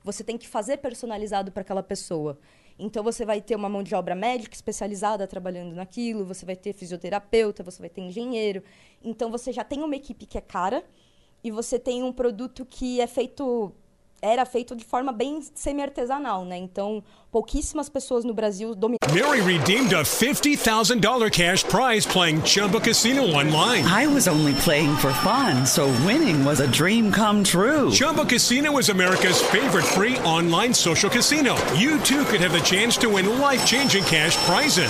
Você 0.03 0.23
tem 0.23 0.37
que 0.37 0.47
fazer 0.47 0.77
personalizado 0.77 1.51
para 1.51 1.61
aquela 1.61 1.81
pessoa. 1.81 2.37
Então 2.79 3.03
você 3.03 3.25
vai 3.25 3.41
ter 3.41 3.55
uma 3.55 3.67
mão 3.67 3.83
de 3.83 3.93
obra 3.93 4.15
médica 4.15 4.55
especializada 4.55 5.27
trabalhando 5.27 5.75
naquilo, 5.75 6.25
você 6.25 6.45
vai 6.45 6.55
ter 6.55 6.71
fisioterapeuta, 6.71 7.61
você 7.61 7.79
vai 7.81 7.89
ter 7.89 8.01
engenheiro. 8.01 8.63
Então 9.03 9.29
você 9.29 9.51
já 9.51 9.65
tem 9.65 9.83
uma 9.83 9.95
equipe 9.95 10.25
que 10.25 10.37
é 10.37 10.41
cara 10.41 10.83
e 11.43 11.51
você 11.51 11.77
tem 11.77 12.01
um 12.01 12.13
produto 12.13 12.65
que 12.65 13.01
é 13.01 13.07
feito 13.07 13.73
era 14.21 14.45
feito 14.45 14.75
de 14.75 14.83
forma 14.83 15.11
bem 15.11 15.39
semi-artesanal, 15.53 16.45
né? 16.45 16.57
Então, 16.57 17.03
pouquíssimas 17.31 17.89
pessoas 17.89 18.23
no 18.23 18.33
Brasil 18.33 18.75
dominam 18.75 18.99
Mary 19.13 19.41
redeemed 19.41 19.93
a 19.93 20.03
$50,000 20.03 21.31
cash 21.31 21.63
prize 21.63 22.05
playing 22.05 22.41
Chumba 22.43 22.79
Casino 22.79 23.23
online. 23.23 23.83
I 23.85 24.07
was 24.07 24.27
only 24.27 24.53
playing 24.63 24.95
for 24.97 25.11
fun, 25.13 25.65
so 25.65 25.87
winning 26.05 26.45
was 26.45 26.59
a 26.59 26.67
dream 26.67 27.11
come 27.11 27.43
true. 27.43 27.91
Chumba 27.91 28.25
Casino 28.25 28.77
is 28.77 28.89
America's 28.89 29.41
favorite 29.41 29.85
free 29.85 30.17
online 30.19 30.73
social 30.73 31.09
casino. 31.09 31.55
You 31.73 31.99
too 31.99 32.23
could 32.25 32.41
have 32.41 32.53
the 32.53 32.61
chance 32.61 32.97
to 32.97 33.09
win 33.09 33.39
life 33.39 33.65
changing 33.65 34.03
cash 34.03 34.35
prizes. 34.45 34.89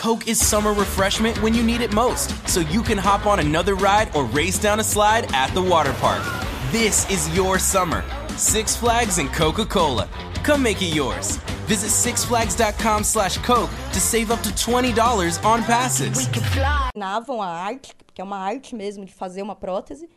Coke 0.00 0.26
is 0.26 0.40
summer 0.40 0.72
refreshment 0.72 1.36
when 1.42 1.52
you 1.52 1.62
need 1.62 1.82
it 1.82 1.92
most, 1.92 2.30
so 2.48 2.60
you 2.60 2.82
can 2.82 2.96
hop 2.96 3.26
on 3.26 3.38
another 3.38 3.74
ride 3.74 4.08
or 4.16 4.24
race 4.24 4.58
down 4.58 4.80
a 4.80 4.82
slide 4.82 5.30
at 5.34 5.52
the 5.52 5.60
water 5.60 5.92
park. 6.00 6.22
This 6.72 7.04
is 7.10 7.28
your 7.36 7.58
summer. 7.58 8.02
Six 8.38 8.74
Flags 8.74 9.18
and 9.18 9.30
Coca 9.30 9.66
Cola. 9.66 10.08
Come 10.42 10.62
make 10.62 10.80
it 10.80 10.94
yours. 10.94 11.36
Visit 11.68 11.90
sixflags.com 11.90 13.04
slash 13.04 13.36
Coke 13.44 13.68
to 13.92 14.00
save 14.00 14.30
up 14.30 14.40
to 14.40 14.48
$20 14.48 15.44
on 15.44 15.62
passes. 15.64 16.26
Ensinavam 16.28 17.42
a 17.42 17.48
arte, 17.48 17.94
que 18.14 18.22
é 18.22 18.24
uma 18.24 18.38
arte 18.38 18.74
mesmo 18.74 19.04
de 19.04 19.12
fazer 19.12 19.42
uma 19.42 19.54
prótese. 19.54 20.08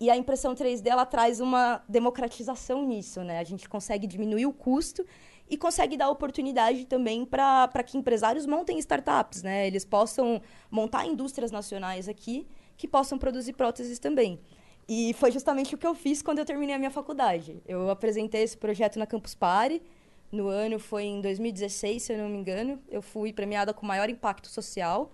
E 0.00 0.10
a 0.10 0.16
impressão 0.16 0.52
3D 0.52 0.88
ela 0.88 1.06
traz 1.06 1.38
uma 1.38 1.80
democratização 1.88 2.84
nisso, 2.84 3.22
né? 3.22 3.38
A 3.38 3.44
gente 3.44 3.68
consegue 3.68 4.08
diminuir 4.08 4.46
o 4.46 4.52
custo 4.52 5.06
e 5.50 5.56
consegue 5.56 5.96
dar 5.96 6.10
oportunidade 6.10 6.84
também 6.84 7.24
para 7.24 7.82
que 7.84 7.96
empresários 7.96 8.46
montem 8.46 8.78
startups, 8.78 9.42
né? 9.42 9.66
Eles 9.66 9.84
possam 9.84 10.40
montar 10.70 11.06
indústrias 11.06 11.50
nacionais 11.50 12.08
aqui 12.08 12.46
que 12.76 12.86
possam 12.86 13.18
produzir 13.18 13.54
próteses 13.54 13.98
também. 13.98 14.40
E 14.88 15.12
foi 15.14 15.30
justamente 15.30 15.74
o 15.74 15.78
que 15.78 15.86
eu 15.86 15.94
fiz 15.94 16.22
quando 16.22 16.38
eu 16.38 16.44
terminei 16.44 16.74
a 16.74 16.78
minha 16.78 16.90
faculdade. 16.90 17.62
Eu 17.66 17.90
apresentei 17.90 18.42
esse 18.42 18.56
projeto 18.56 18.98
na 18.98 19.06
Campus 19.06 19.34
Party. 19.34 19.82
No 20.30 20.48
ano 20.48 20.78
foi 20.78 21.04
em 21.04 21.20
2016, 21.20 22.02
se 22.02 22.12
eu 22.12 22.18
não 22.18 22.28
me 22.28 22.38
engano. 22.38 22.80
Eu 22.88 23.02
fui 23.02 23.32
premiada 23.32 23.74
com 23.74 23.84
maior 23.84 24.08
impacto 24.08 24.48
social 24.48 25.10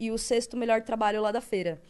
e 0.00 0.10
o 0.10 0.18
sexto 0.18 0.56
melhor 0.56 0.82
trabalho 0.82 1.20
lá 1.20 1.32
da 1.32 1.40
feira. 1.40 1.80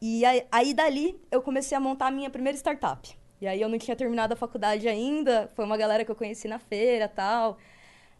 E 0.00 0.24
aí, 0.24 0.46
aí 0.50 0.72
dali 0.72 1.20
eu 1.30 1.42
comecei 1.42 1.76
a 1.76 1.80
montar 1.80 2.06
a 2.06 2.10
minha 2.10 2.30
primeira 2.30 2.56
startup. 2.56 3.18
E 3.40 3.46
aí 3.46 3.60
eu 3.60 3.68
não 3.68 3.78
tinha 3.78 3.96
terminado 3.96 4.34
a 4.34 4.36
faculdade 4.36 4.88
ainda, 4.88 5.50
foi 5.54 5.64
uma 5.64 5.76
galera 5.76 6.04
que 6.04 6.10
eu 6.10 6.16
conheci 6.16 6.48
na 6.48 6.58
feira 6.58 7.08
tal. 7.08 7.58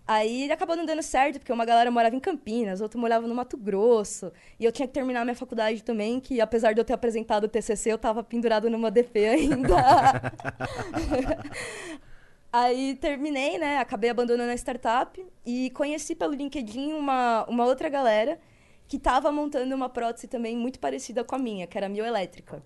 Aí 0.06 0.50
acabou 0.50 0.74
não 0.74 0.86
dando 0.86 1.02
certo, 1.02 1.38
porque 1.38 1.52
uma 1.52 1.66
galera 1.66 1.90
morava 1.90 2.16
em 2.16 2.20
Campinas, 2.20 2.80
outra 2.80 2.98
morava 2.98 3.26
no 3.26 3.34
Mato 3.34 3.58
Grosso. 3.58 4.32
E 4.58 4.64
eu 4.64 4.72
tinha 4.72 4.88
que 4.88 4.94
terminar 4.94 5.22
minha 5.22 5.34
faculdade 5.34 5.84
também, 5.84 6.18
que 6.18 6.40
apesar 6.40 6.72
de 6.72 6.80
eu 6.80 6.84
ter 6.84 6.94
apresentado 6.94 7.44
o 7.44 7.48
TCC, 7.48 7.92
eu 7.92 7.98
tava 7.98 8.22
pendurado 8.22 8.70
numa 8.70 8.90
DP 8.90 9.26
ainda. 9.26 9.76
Aí 12.50 12.96
terminei, 12.96 13.58
né? 13.58 13.78
Acabei 13.78 14.08
abandonando 14.08 14.50
a 14.50 14.54
startup 14.54 15.22
e 15.44 15.68
conheci 15.70 16.14
pelo 16.14 16.32
LinkedIn 16.32 16.94
uma, 16.94 17.44
uma 17.46 17.66
outra 17.66 17.90
galera 17.90 18.40
que 18.88 18.96
estava 18.96 19.30
montando 19.30 19.74
uma 19.74 19.90
prótese 19.90 20.26
também 20.26 20.56
muito 20.56 20.80
parecida 20.80 21.22
com 21.22 21.34
a 21.34 21.38
minha, 21.38 21.66
que 21.66 21.76
era 21.76 21.86
a 21.86 21.90
mioelétrica. 21.90 22.62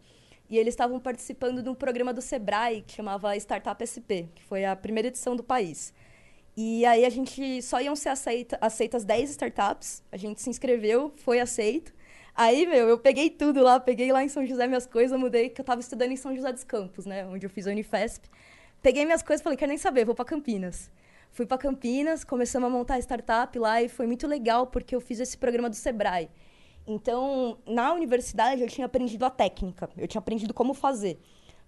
E 0.52 0.58
eles 0.58 0.74
estavam 0.74 1.00
participando 1.00 1.62
de 1.62 1.70
um 1.70 1.74
programa 1.74 2.12
do 2.12 2.20
Sebrae 2.20 2.82
que 2.82 2.92
chamava 2.92 3.34
Startup 3.38 3.80
SP, 3.80 4.28
que 4.34 4.42
foi 4.44 4.66
a 4.66 4.76
primeira 4.76 5.08
edição 5.08 5.34
do 5.34 5.42
país. 5.42 5.94
E 6.54 6.84
aí 6.84 7.06
a 7.06 7.08
gente 7.08 7.62
só 7.62 7.80
iam 7.80 7.96
ser 7.96 8.10
aceita, 8.10 8.58
aceitas 8.60 9.02
10 9.02 9.30
startups, 9.30 10.02
a 10.12 10.18
gente 10.18 10.42
se 10.42 10.50
inscreveu, 10.50 11.10
foi 11.16 11.40
aceito. 11.40 11.94
Aí, 12.34 12.66
meu, 12.66 12.86
eu 12.86 12.98
peguei 12.98 13.30
tudo 13.30 13.62
lá, 13.62 13.80
peguei 13.80 14.12
lá 14.12 14.22
em 14.22 14.28
São 14.28 14.44
José 14.44 14.66
minhas 14.66 14.84
coisas, 14.84 15.18
mudei, 15.18 15.48
que 15.48 15.58
eu 15.58 15.62
estava 15.62 15.80
estudando 15.80 16.12
em 16.12 16.16
São 16.16 16.36
José 16.36 16.52
dos 16.52 16.64
Campos, 16.64 17.06
né, 17.06 17.24
onde 17.24 17.46
eu 17.46 17.50
fiz 17.50 17.66
a 17.66 17.70
Unifesp. 17.70 18.28
Peguei 18.82 19.06
minhas 19.06 19.22
coisas 19.22 19.42
falei, 19.42 19.56
quero 19.56 19.70
nem 19.70 19.78
saber, 19.78 20.04
vou 20.04 20.14
para 20.14 20.26
Campinas. 20.26 20.90
Fui 21.30 21.46
para 21.46 21.56
Campinas, 21.56 22.24
começamos 22.24 22.66
a 22.66 22.70
montar 22.70 22.96
a 22.96 22.98
startup 22.98 23.58
lá 23.58 23.82
e 23.82 23.88
foi 23.88 24.06
muito 24.06 24.26
legal 24.26 24.66
porque 24.66 24.94
eu 24.94 25.00
fiz 25.00 25.18
esse 25.18 25.38
programa 25.38 25.70
do 25.70 25.76
Sebrae. 25.76 26.28
Então, 26.86 27.58
na 27.66 27.92
universidade 27.92 28.62
eu 28.62 28.68
tinha 28.68 28.86
aprendido 28.86 29.24
a 29.24 29.30
técnica, 29.30 29.88
eu 29.96 30.08
tinha 30.08 30.18
aprendido 30.18 30.52
como 30.52 30.74
fazer. 30.74 31.20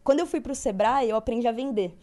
Quando 0.03 0.21
eu 0.21 0.27
fui 0.27 0.41
para 0.41 0.53
o 0.53 0.55
Sebrae, 0.55 1.09
eu 1.09 1.17
aprendi 1.17 1.47
a 1.47 1.53
vender. 1.53 1.97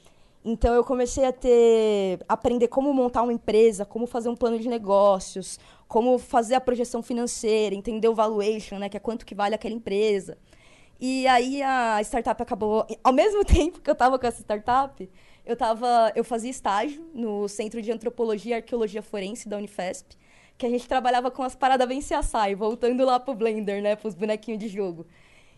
Então 0.43 0.73
eu 0.73 0.83
comecei 0.83 1.23
a 1.23 1.31
ter 1.31 2.19
aprender 2.27 2.67
como 2.67 2.91
montar 2.93 3.21
uma 3.21 3.33
empresa, 3.33 3.85
como 3.85 4.07
fazer 4.07 4.27
um 4.27 4.35
plano 4.35 4.57
de 4.57 4.67
negócios, 4.67 5.59
como 5.87 6.17
fazer 6.17 6.55
a 6.55 6.61
projeção 6.61 7.03
financeira, 7.03 7.75
entender 7.75 8.07
o 8.07 8.15
valuation, 8.15 8.79
né, 8.79 8.89
que 8.89 8.97
é 8.97 8.99
quanto 8.99 9.25
que 9.25 9.35
vale 9.35 9.53
aquela 9.53 9.75
empresa. 9.75 10.37
E 10.99 11.27
aí 11.27 11.61
a 11.61 12.01
startup 12.01 12.41
acabou, 12.41 12.87
ao 13.03 13.13
mesmo 13.13 13.45
tempo 13.45 13.81
que 13.81 13.89
eu 13.89 13.93
estava 13.93 14.17
com 14.17 14.25
essa 14.25 14.41
startup, 14.41 15.09
eu 15.45 15.55
tava, 15.55 16.11
eu 16.15 16.23
fazia 16.23 16.49
estágio 16.49 17.05
no 17.13 17.47
Centro 17.47 17.81
de 17.81 17.91
Antropologia 17.91 18.55
e 18.55 18.57
Arqueologia 18.57 19.01
Forense 19.01 19.47
da 19.47 19.57
Unifesp, 19.57 20.15
que 20.61 20.65
a 20.67 20.69
gente 20.69 20.87
trabalhava 20.87 21.31
com 21.31 21.41
as 21.41 21.55
paradas 21.55 21.87
vem 21.87 22.01
se 22.01 22.13
assai, 22.13 22.53
voltando 22.53 23.03
lá 23.03 23.19
pro 23.19 23.33
Blender, 23.33 23.81
né, 23.81 23.95
pros 23.95 24.13
bonequinhos 24.13 24.59
de 24.59 24.67
jogo. 24.67 25.07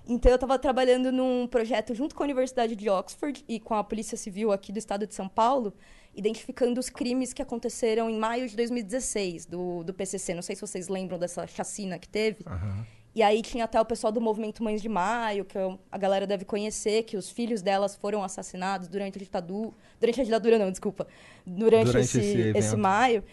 Então 0.08 0.32
eu 0.32 0.36
estava 0.36 0.58
trabalhando 0.58 1.12
num 1.12 1.46
projeto 1.46 1.94
junto 1.94 2.16
com 2.16 2.24
a 2.24 2.26
Universidade 2.26 2.74
de 2.74 2.90
Oxford 2.90 3.44
e 3.46 3.60
com 3.60 3.74
a 3.74 3.84
Polícia 3.84 4.18
Civil 4.18 4.54
aqui 4.54 4.72
do 4.72 4.80
estado 4.80 5.06
de 5.06 5.14
São 5.14 5.28
Paulo, 5.28 5.74
identificando 6.16 6.80
os 6.80 6.90
crimes 6.90 7.34
que 7.34 7.42
aconteceram 7.42 8.10
em 8.10 8.18
maio 8.18 8.48
de 8.48 8.56
2016 8.56 9.46
do, 9.46 9.84
do 9.84 9.94
PCC. 9.94 10.34
Não 10.34 10.42
sei 10.42 10.56
se 10.56 10.62
vocês 10.62 10.88
lembram 10.88 11.20
dessa 11.20 11.46
chacina 11.48 12.00
que 12.00 12.08
teve. 12.08 12.46
E 13.14 13.22
aí 13.22 13.42
tinha 13.42 13.66
até 13.66 13.80
o 13.82 13.86
pessoal 13.86 14.12
do 14.12 14.22
movimento 14.22 14.64
Mães 14.64 14.82
de 14.82 14.88
Maio, 14.88 15.44
que 15.44 15.58
a 15.92 15.98
galera 15.98 16.26
deve 16.26 16.46
conhecer, 16.46 17.04
que 17.04 17.18
os 17.18 17.30
filhos 17.30 17.62
delas 17.62 17.94
foram 17.94 18.24
assassinados 18.24 18.88
durante 18.88 19.18
a 19.18 19.20
ditadura. 19.20 19.72
Durante 20.00 20.22
a 20.22 20.24
ditadura, 20.24 20.58
não, 20.58 20.72
desculpa. 20.72 21.08
Durante, 21.46 21.88
Durante 21.88 22.06
esse, 22.06 22.20
esse 22.20 22.58
esse, 22.58 22.76
maio. 22.78 23.24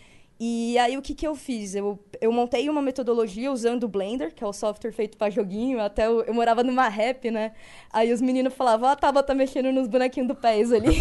E 0.43 0.79
aí 0.79 0.97
o 0.97 1.03
que, 1.03 1.15
que 1.15 1.27
eu 1.27 1.35
fiz? 1.35 1.75
Eu, 1.75 2.03
eu 2.19 2.33
montei 2.33 2.71
uma 2.71 2.81
metodologia 2.81 3.53
usando 3.53 3.85
o 3.85 3.89
Blender, 3.89 4.35
que 4.35 4.43
é 4.43 4.47
o 4.47 4.55
software 4.55 4.91
feito 4.91 5.19
para 5.19 5.29
joguinho. 5.29 5.79
Até 5.79 6.07
eu, 6.07 6.23
eu 6.23 6.33
morava 6.33 6.65
numa 6.65 6.89
rap, 6.89 7.31
né? 7.31 7.53
Aí 7.93 8.11
os 8.11 8.23
meninos 8.23 8.55
falavam, 8.55 8.89
ó, 8.89 8.93
a 8.93 8.97
Tava 8.97 9.23
tá 9.23 9.35
mexendo 9.35 9.71
nos 9.71 9.87
bonequinhos 9.87 10.29
do 10.29 10.35
pés 10.35 10.73
ali. 10.73 10.97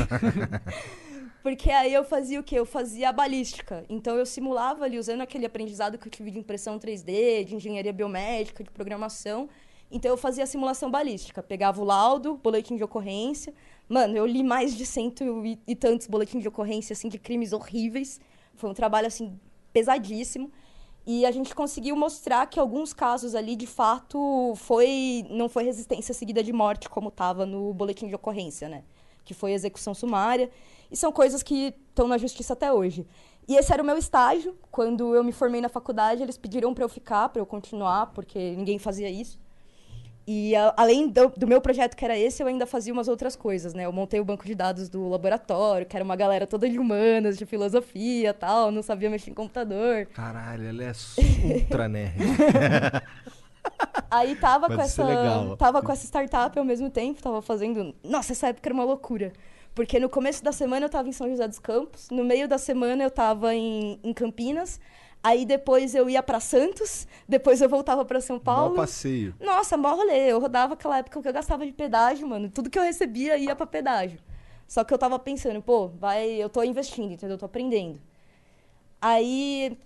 Porque 1.42 1.72
aí 1.72 1.94
eu 1.94 2.04
fazia 2.04 2.38
o 2.38 2.44
quê? 2.44 2.60
Eu 2.60 2.66
fazia 2.66 3.08
a 3.08 3.14
balística. 3.14 3.86
Então 3.88 4.18
eu 4.18 4.26
simulava 4.26 4.84
ali, 4.84 5.00
usando 5.00 5.22
aquele 5.22 5.46
aprendizado 5.46 5.98
que 5.98 6.06
eu 6.06 6.12
tive 6.12 6.32
de 6.32 6.38
impressão 6.38 6.78
3D, 6.78 7.46
de 7.46 7.56
engenharia 7.56 7.94
biomédica, 7.94 8.62
de 8.62 8.70
programação. 8.70 9.48
Então 9.90 10.12
eu 10.12 10.18
fazia 10.18 10.44
a 10.44 10.48
simulação 10.48 10.92
balística. 10.92 11.42
Pegava 11.42 11.82
o 11.82 11.86
laudo, 11.86 12.36
boletim 12.36 12.76
de 12.76 12.84
ocorrência. 12.84 13.54
Mano, 13.88 14.18
eu 14.18 14.26
li 14.26 14.44
mais 14.44 14.76
de 14.76 14.86
cento 14.86 15.24
e, 15.46 15.58
e 15.66 15.76
tantos 15.78 16.08
boletins 16.08 16.42
de 16.42 16.50
ocorrência, 16.50 16.92
assim, 16.92 17.08
de 17.08 17.18
crimes 17.18 17.54
horríveis. 17.54 18.20
Foi 18.60 18.70
um 18.70 18.74
trabalho, 18.74 19.08
assim, 19.08 19.40
pesadíssimo. 19.72 20.52
E 21.08 21.26
a 21.26 21.32
gente 21.32 21.56
conseguiu 21.56 21.96
mostrar 21.96 22.46
que 22.46 22.60
alguns 22.60 22.94
casos 22.94 23.34
ali, 23.34 23.56
de 23.56 23.66
fato, 23.66 24.54
foi 24.58 25.26
não 25.30 25.48
foi 25.48 25.64
resistência 25.64 26.14
seguida 26.14 26.44
de 26.44 26.52
morte, 26.52 26.90
como 26.90 27.08
estava 27.08 27.46
no 27.46 27.74
boletim 27.74 28.08
de 28.08 28.16
ocorrência, 28.16 28.68
né? 28.68 28.84
Que 29.24 29.34
foi 29.34 29.54
execução 29.54 29.94
sumária. 29.94 30.52
E 30.92 30.98
são 30.98 31.12
coisas 31.12 31.42
que 31.42 31.74
estão 31.90 32.08
na 32.08 32.18
justiça 32.18 32.54
até 32.54 32.72
hoje. 32.72 33.08
E 33.48 33.56
esse 33.56 33.72
era 33.72 33.82
o 33.82 33.86
meu 33.86 33.98
estágio. 33.98 34.58
Quando 34.70 35.16
eu 35.16 35.24
me 35.24 35.32
formei 35.32 35.62
na 35.62 35.70
faculdade, 35.70 36.22
eles 36.22 36.38
pediram 36.38 36.74
para 36.74 36.84
eu 36.84 36.90
ficar, 36.90 37.30
para 37.30 37.42
eu 37.42 37.46
continuar, 37.46 38.08
porque 38.08 38.56
ninguém 38.58 38.78
fazia 38.78 39.10
isso. 39.10 39.40
E 40.32 40.56
a- 40.56 40.72
além 40.78 41.08
do, 41.08 41.30
do 41.36 41.48
meu 41.48 41.60
projeto, 41.60 41.96
que 41.98 42.06
era 42.06 42.16
esse, 42.16 42.44
eu 42.44 42.48
ainda 42.48 42.68
fazia 42.68 42.94
umas 42.94 43.08
outras 43.08 43.36
coisas, 43.36 43.74
né? 43.74 43.86
Eu 43.88 43.92
montei 43.92 44.20
o 44.20 44.24
banco 44.24 44.46
de 44.46 44.54
dados 44.54 44.88
do 44.88 45.10
laboratório, 45.10 45.88
que 45.88 45.96
era 45.98 46.06
uma 46.06 46.16
galera 46.16 46.46
toda 46.46 46.70
de 46.70 46.78
humanas, 46.78 47.36
de 47.36 47.48
filosofia 47.48 48.32
tal, 48.32 48.72
não 48.72 48.84
sabia 48.84 49.10
mexer 49.10 49.32
em 49.32 49.34
computador. 49.34 50.06
Caralho, 50.14 50.68
ela 50.68 50.84
é 50.84 50.92
ultra 51.62 51.88
nerd. 51.90 52.14
Aí 54.12 54.36
tava 54.36 54.68
com 54.68 54.80
é 54.80 54.84
essa. 54.86 55.04
legal. 55.04 55.58
Tava 55.58 55.82
com 55.82 55.92
essa 55.92 56.06
startup 56.06 56.58
ao 56.60 56.64
mesmo 56.66 56.92
tempo, 56.92 57.22
tava 57.24 57.42
fazendo. 57.42 57.96
Nossa, 58.04 58.34
essa 58.34 58.50
época 58.50 58.68
era 58.70 58.74
uma 58.76 58.84
loucura. 58.84 59.34
Porque 59.74 60.00
no 60.00 60.10
começo 60.10 60.44
da 60.44 60.52
semana 60.52 60.86
eu 60.86 60.90
tava 60.90 61.08
em 61.10 61.12
São 61.12 61.28
José 61.30 61.48
dos 61.48 61.58
Campos, 61.60 62.10
no 62.12 62.24
meio 62.24 62.48
da 62.48 62.58
semana 62.58 63.04
eu 63.04 63.10
tava 63.12 63.56
em, 63.56 64.00
em 64.04 64.14
Campinas, 64.14 64.80
aí 65.24 65.46
depois 65.46 65.94
eu 65.96 66.10
ia 66.10 66.24
pra 66.24 66.40
Santos, 66.40 67.08
depois 67.28 67.62
eu 67.62 67.70
voltava 67.70 68.06
pra 68.06 68.22
São 68.22 68.38
Mó 68.38 68.42
Paulo. 68.42 68.76
passeio. 68.76 69.36
Nossa, 69.40 69.78
mó 69.78 69.94
rolê. 69.94 70.32
Eu 70.32 70.40
rodava 70.40 70.74
aquela 70.74 70.98
época 70.98 71.22
que 71.22 71.28
eu 71.28 71.34
gastava 71.34 71.66
de 71.66 71.72
pedágio, 71.72 72.28
mano. 72.28 72.50
Tudo 72.50 72.70
que 72.70 72.78
eu 72.80 72.84
recebia 72.84 73.38
ia 73.38 73.56
pra 73.56 73.66
pedágio. 73.66 74.20
Só 74.68 74.84
que 74.84 74.94
eu 74.94 74.98
tava 74.98 75.18
pensando, 75.18 75.62
pô, 75.62 75.88
vai, 75.88 76.30
eu 76.30 76.50
tô 76.50 76.64
investindo, 76.64 77.12
entendeu? 77.12 77.36
Eu 77.36 77.40
tô 77.40 77.46
aprendendo. 77.46 78.00
Aí 79.02 79.78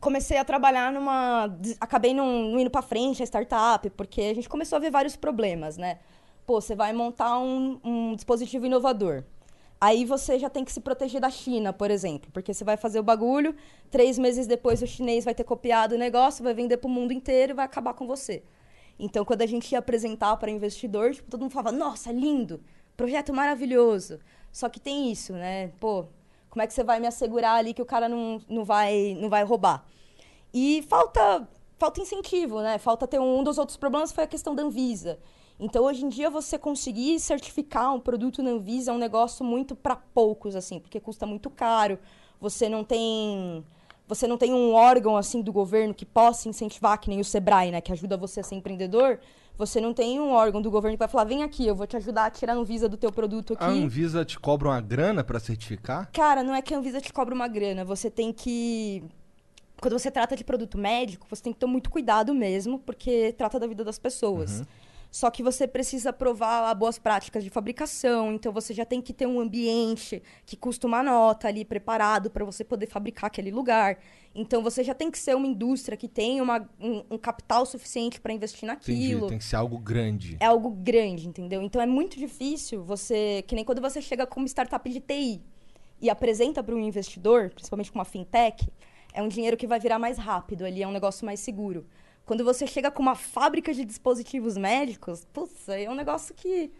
comecei 0.00 0.38
a 0.38 0.44
trabalhar 0.44 0.92
numa. 0.92 1.54
Acabei 1.80 2.14
não, 2.14 2.26
não 2.44 2.60
indo 2.60 2.70
pra 2.70 2.82
frente 2.82 3.22
a 3.22 3.26
startup, 3.26 3.90
porque 3.90 4.20
a 4.22 4.34
gente 4.34 4.48
começou 4.48 4.76
a 4.76 4.80
ver 4.80 4.90
vários 4.90 5.16
problemas, 5.16 5.76
né? 5.76 5.98
Pô, 6.46 6.60
você 6.60 6.74
vai 6.74 6.92
montar 6.92 7.38
um, 7.38 7.78
um 7.84 8.14
dispositivo 8.14 8.64
inovador. 8.66 9.24
Aí 9.80 10.04
você 10.04 10.38
já 10.38 10.50
tem 10.50 10.64
que 10.64 10.72
se 10.72 10.80
proteger 10.80 11.20
da 11.20 11.30
China, 11.30 11.72
por 11.72 11.90
exemplo, 11.90 12.28
porque 12.32 12.52
você 12.52 12.64
vai 12.64 12.76
fazer 12.76 12.98
o 12.98 13.02
bagulho, 13.02 13.54
três 13.90 14.18
meses 14.18 14.46
depois 14.46 14.82
o 14.82 14.86
chinês 14.86 15.24
vai 15.24 15.34
ter 15.34 15.44
copiado 15.44 15.94
o 15.94 15.98
negócio, 15.98 16.42
vai 16.42 16.52
vender 16.52 16.78
pro 16.78 16.88
mundo 16.88 17.12
inteiro 17.12 17.52
e 17.52 17.54
vai 17.54 17.64
acabar 17.64 17.94
com 17.94 18.06
você. 18.06 18.42
Então, 18.98 19.24
quando 19.24 19.42
a 19.42 19.46
gente 19.46 19.70
ia 19.70 19.78
apresentar 19.78 20.36
para 20.36 20.50
investidor, 20.50 21.14
tipo, 21.14 21.30
todo 21.30 21.40
mundo 21.42 21.52
falava, 21.52 21.70
nossa, 21.70 22.10
lindo, 22.10 22.60
projeto 22.96 23.32
maravilhoso. 23.32 24.18
Só 24.50 24.68
que 24.68 24.80
tem 24.80 25.12
isso, 25.12 25.32
né? 25.32 25.68
Pô, 25.78 26.06
como 26.50 26.62
é 26.62 26.66
que 26.66 26.72
você 26.72 26.82
vai 26.82 26.98
me 26.98 27.06
assegurar 27.06 27.54
ali 27.54 27.72
que 27.72 27.82
o 27.82 27.86
cara 27.86 28.08
não, 28.08 28.40
não, 28.48 28.64
vai, 28.64 29.16
não 29.20 29.28
vai 29.28 29.44
roubar? 29.44 29.86
E 30.52 30.82
falta, 30.88 31.48
falta 31.78 32.00
incentivo, 32.00 32.60
né? 32.60 32.78
Falta 32.78 33.06
ter 33.06 33.20
um, 33.20 33.38
um 33.38 33.44
dos 33.44 33.58
outros 33.58 33.76
problemas 33.76 34.10
foi 34.10 34.24
a 34.24 34.26
questão 34.26 34.56
da 34.56 34.64
Anvisa. 34.64 35.20
Então, 35.60 35.84
hoje 35.84 36.04
em 36.04 36.08
dia, 36.08 36.30
você 36.30 36.56
conseguir 36.56 37.18
certificar 37.18 37.92
um 37.92 38.00
produto 38.00 38.42
na 38.42 38.50
Anvisa 38.50 38.92
é 38.92 38.94
um 38.94 38.98
negócio 38.98 39.44
muito 39.44 39.74
para 39.74 39.96
poucos, 39.96 40.54
assim, 40.54 40.78
porque 40.78 41.00
custa 41.00 41.26
muito 41.26 41.50
caro. 41.50 41.98
Você 42.40 42.68
não 42.68 42.84
tem 42.84 43.64
você 44.06 44.26
não 44.26 44.38
tem 44.38 44.54
um 44.54 44.72
órgão 44.72 45.18
assim 45.18 45.42
do 45.42 45.52
governo 45.52 45.92
que 45.92 46.06
possa 46.06 46.48
incentivar, 46.48 46.98
que 46.98 47.10
nem 47.10 47.20
o 47.20 47.24
Sebrae, 47.24 47.70
né, 47.70 47.78
que 47.82 47.92
ajuda 47.92 48.16
você 48.16 48.40
a 48.40 48.42
ser 48.42 48.54
empreendedor. 48.54 49.20
Você 49.58 49.80
não 49.80 49.92
tem 49.92 50.18
um 50.18 50.30
órgão 50.30 50.62
do 50.62 50.70
governo 50.70 50.96
que 50.96 51.00
vai 51.00 51.08
falar: 51.08 51.24
vem 51.24 51.42
aqui, 51.42 51.66
eu 51.66 51.74
vou 51.74 51.86
te 51.86 51.96
ajudar 51.96 52.26
a 52.26 52.30
tirar 52.30 52.54
a 52.54 52.56
Anvisa 52.56 52.88
do 52.88 52.96
teu 52.96 53.12
produto 53.12 53.52
aqui. 53.52 53.64
A 53.64 53.68
Anvisa 53.68 54.24
te 54.24 54.38
cobra 54.38 54.68
uma 54.68 54.80
grana 54.80 55.22
pra 55.22 55.38
certificar? 55.38 56.08
Cara, 56.12 56.42
não 56.42 56.54
é 56.54 56.62
que 56.62 56.72
a 56.72 56.78
Anvisa 56.78 57.00
te 57.00 57.12
cobra 57.12 57.34
uma 57.34 57.48
grana. 57.48 57.84
Você 57.84 58.08
tem 58.08 58.32
que. 58.32 59.02
Quando 59.80 59.98
você 59.98 60.10
trata 60.10 60.36
de 60.36 60.44
produto 60.44 60.78
médico, 60.78 61.26
você 61.28 61.42
tem 61.42 61.52
que 61.52 61.58
ter 61.58 61.66
muito 61.66 61.90
cuidado 61.90 62.32
mesmo, 62.32 62.78
porque 62.78 63.34
trata 63.36 63.58
da 63.58 63.66
vida 63.66 63.84
das 63.84 63.98
pessoas. 63.98 64.60
Uhum. 64.60 64.66
Só 65.10 65.30
que 65.30 65.42
você 65.42 65.66
precisa 65.66 66.12
provar 66.12 66.74
boas 66.74 66.98
práticas 66.98 67.42
de 67.42 67.48
fabricação, 67.48 68.32
então 68.32 68.52
você 68.52 68.74
já 68.74 68.84
tem 68.84 69.00
que 69.00 69.12
ter 69.12 69.26
um 69.26 69.40
ambiente 69.40 70.22
que 70.44 70.56
custa 70.56 70.86
uma 70.86 71.02
nota 71.02 71.48
ali 71.48 71.64
preparado 71.64 72.30
para 72.30 72.44
você 72.44 72.62
poder 72.62 72.86
fabricar 72.86 73.28
aquele 73.28 73.50
lugar. 73.50 73.98
Então 74.34 74.62
você 74.62 74.84
já 74.84 74.94
tem 74.94 75.10
que 75.10 75.18
ser 75.18 75.34
uma 75.34 75.46
indústria 75.46 75.96
que 75.96 76.06
tem 76.06 76.40
uma, 76.40 76.68
um, 76.78 77.02
um 77.12 77.18
capital 77.18 77.64
suficiente 77.64 78.20
para 78.20 78.32
investir 78.32 78.68
Entendi, 78.68 78.92
naquilo. 78.92 79.28
tem 79.28 79.38
que 79.38 79.44
ser 79.44 79.56
algo 79.56 79.78
grande. 79.78 80.36
É 80.38 80.46
algo 80.46 80.70
grande, 80.70 81.26
entendeu? 81.26 81.62
Então 81.62 81.80
é 81.80 81.86
muito 81.86 82.18
difícil 82.18 82.84
você. 82.84 83.42
Que 83.46 83.54
nem 83.54 83.64
quando 83.64 83.80
você 83.80 84.02
chega 84.02 84.26
como 84.26 84.46
startup 84.46 84.88
de 84.88 85.00
TI 85.00 85.40
e 86.00 86.10
apresenta 86.10 86.62
para 86.62 86.74
um 86.74 86.80
investidor, 86.80 87.50
principalmente 87.50 87.90
com 87.90 87.98
uma 87.98 88.04
fintech, 88.04 88.68
é 89.12 89.22
um 89.22 89.28
dinheiro 89.28 89.56
que 89.56 89.66
vai 89.66 89.80
virar 89.80 89.98
mais 89.98 90.18
rápido 90.18 90.64
ali, 90.64 90.82
é 90.82 90.86
um 90.86 90.92
negócio 90.92 91.24
mais 91.24 91.40
seguro. 91.40 91.86
Quando 92.28 92.44
você 92.44 92.66
chega 92.66 92.90
com 92.90 93.00
uma 93.02 93.14
fábrica 93.14 93.72
de 93.72 93.86
dispositivos 93.86 94.54
médicos, 94.58 95.24
putz, 95.32 95.66
aí 95.66 95.86
é 95.86 95.90
um 95.90 95.94
negócio 95.94 96.34
que. 96.34 96.70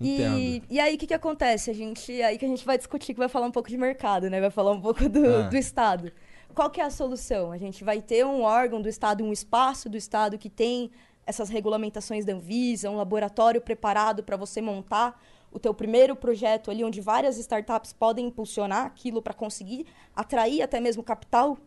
E, 0.00 0.14
Entendo. 0.14 0.66
e 0.70 0.80
aí 0.80 0.94
o 0.94 0.98
que, 0.98 1.06
que 1.06 1.12
acontece? 1.12 1.70
A 1.70 1.74
gente, 1.74 2.22
aí 2.22 2.38
que 2.38 2.46
a 2.46 2.48
gente 2.48 2.64
vai 2.64 2.78
discutir, 2.78 3.12
que 3.12 3.18
vai 3.18 3.28
falar 3.28 3.46
um 3.46 3.50
pouco 3.50 3.68
de 3.68 3.76
mercado, 3.76 4.30
né? 4.30 4.40
Vai 4.40 4.48
falar 4.50 4.72
um 4.72 4.80
pouco 4.80 5.06
do, 5.06 5.22
Ah. 5.26 5.42
do 5.50 5.56
Estado. 5.56 6.10
Qual 6.54 6.70
que 6.70 6.80
é 6.80 6.84
a 6.84 6.88
solução? 6.90 7.52
A 7.52 7.58
gente 7.58 7.84
vai 7.84 8.00
ter 8.00 8.24
um 8.24 8.40
órgão 8.40 8.80
do 8.80 8.88
Estado, 8.88 9.22
um 9.22 9.34
espaço 9.34 9.86
do 9.86 9.98
Estado 9.98 10.38
que 10.38 10.48
tem 10.48 10.90
essas 11.26 11.50
regulamentações 11.50 12.24
da 12.24 12.32
Anvisa, 12.32 12.88
um 12.88 12.96
laboratório 12.96 13.60
preparado 13.60 14.22
para 14.22 14.34
você 14.34 14.62
montar 14.62 15.22
o 15.52 15.58
teu 15.58 15.74
primeiro 15.74 16.16
projeto 16.16 16.70
ali, 16.70 16.82
onde 16.82 17.02
várias 17.02 17.36
startups 17.36 17.92
podem 17.92 18.24
impulsionar 18.28 18.86
aquilo 18.86 19.20
para 19.20 19.34
conseguir 19.34 19.84
atrair 20.16 20.62
até 20.62 20.80
mesmo 20.80 21.02
capital 21.02 21.58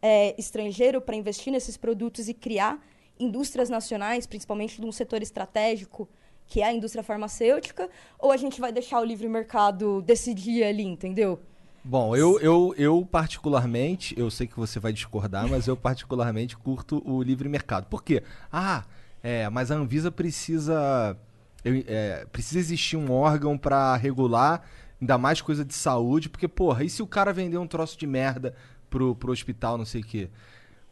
é, 0.00 0.34
estrangeiro 0.38 1.00
para 1.00 1.16
investir 1.16 1.52
nesses 1.52 1.76
produtos 1.76 2.28
e 2.28 2.34
criar 2.34 2.80
indústrias 3.18 3.68
nacionais, 3.68 4.26
principalmente 4.26 4.80
de 4.80 4.86
um 4.86 4.92
setor 4.92 5.22
estratégico, 5.22 6.08
que 6.46 6.62
é 6.62 6.66
a 6.66 6.72
indústria 6.72 7.04
farmacêutica, 7.04 7.88
ou 8.18 8.32
a 8.32 8.36
gente 8.36 8.60
vai 8.60 8.72
deixar 8.72 9.00
o 9.00 9.04
livre 9.04 9.28
mercado 9.28 10.00
decidir 10.02 10.64
ali, 10.64 10.84
entendeu? 10.84 11.38
Bom, 11.84 12.16
eu, 12.16 12.38
eu, 12.40 12.74
eu 12.76 13.06
particularmente, 13.10 14.18
eu 14.18 14.30
sei 14.30 14.46
que 14.46 14.56
você 14.56 14.80
vai 14.80 14.92
discordar, 14.92 15.48
mas 15.48 15.66
eu 15.66 15.76
particularmente 15.76 16.56
curto 16.56 17.02
o 17.04 17.22
livre 17.22 17.48
mercado. 17.48 17.86
Por 17.86 18.02
quê? 18.02 18.22
Ah, 18.52 18.84
é, 19.22 19.48
mas 19.48 19.70
a 19.70 19.76
Anvisa 19.76 20.10
precisa. 20.10 21.16
é, 21.64 22.26
precisa 22.32 22.58
existir 22.58 22.96
um 22.96 23.10
órgão 23.10 23.56
pra 23.56 23.96
regular, 23.96 24.62
ainda 25.00 25.16
mais 25.16 25.40
coisa 25.40 25.64
de 25.64 25.74
saúde, 25.74 26.28
porque, 26.28 26.48
porra, 26.48 26.84
e 26.84 26.90
se 26.90 27.02
o 27.02 27.06
cara 27.06 27.32
vender 27.32 27.58
um 27.58 27.66
troço 27.66 27.98
de 27.98 28.06
merda 28.06 28.54
pro, 28.88 29.14
pro 29.14 29.32
hospital, 29.32 29.78
não 29.78 29.84
sei 29.84 30.00
o 30.00 30.04
quê? 30.04 30.28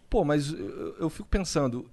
Pô, 0.09 0.25
mas 0.25 0.53
eu, 0.53 0.97
eu 1.01 1.11
fico 1.11 1.29
pensando, 1.29 1.89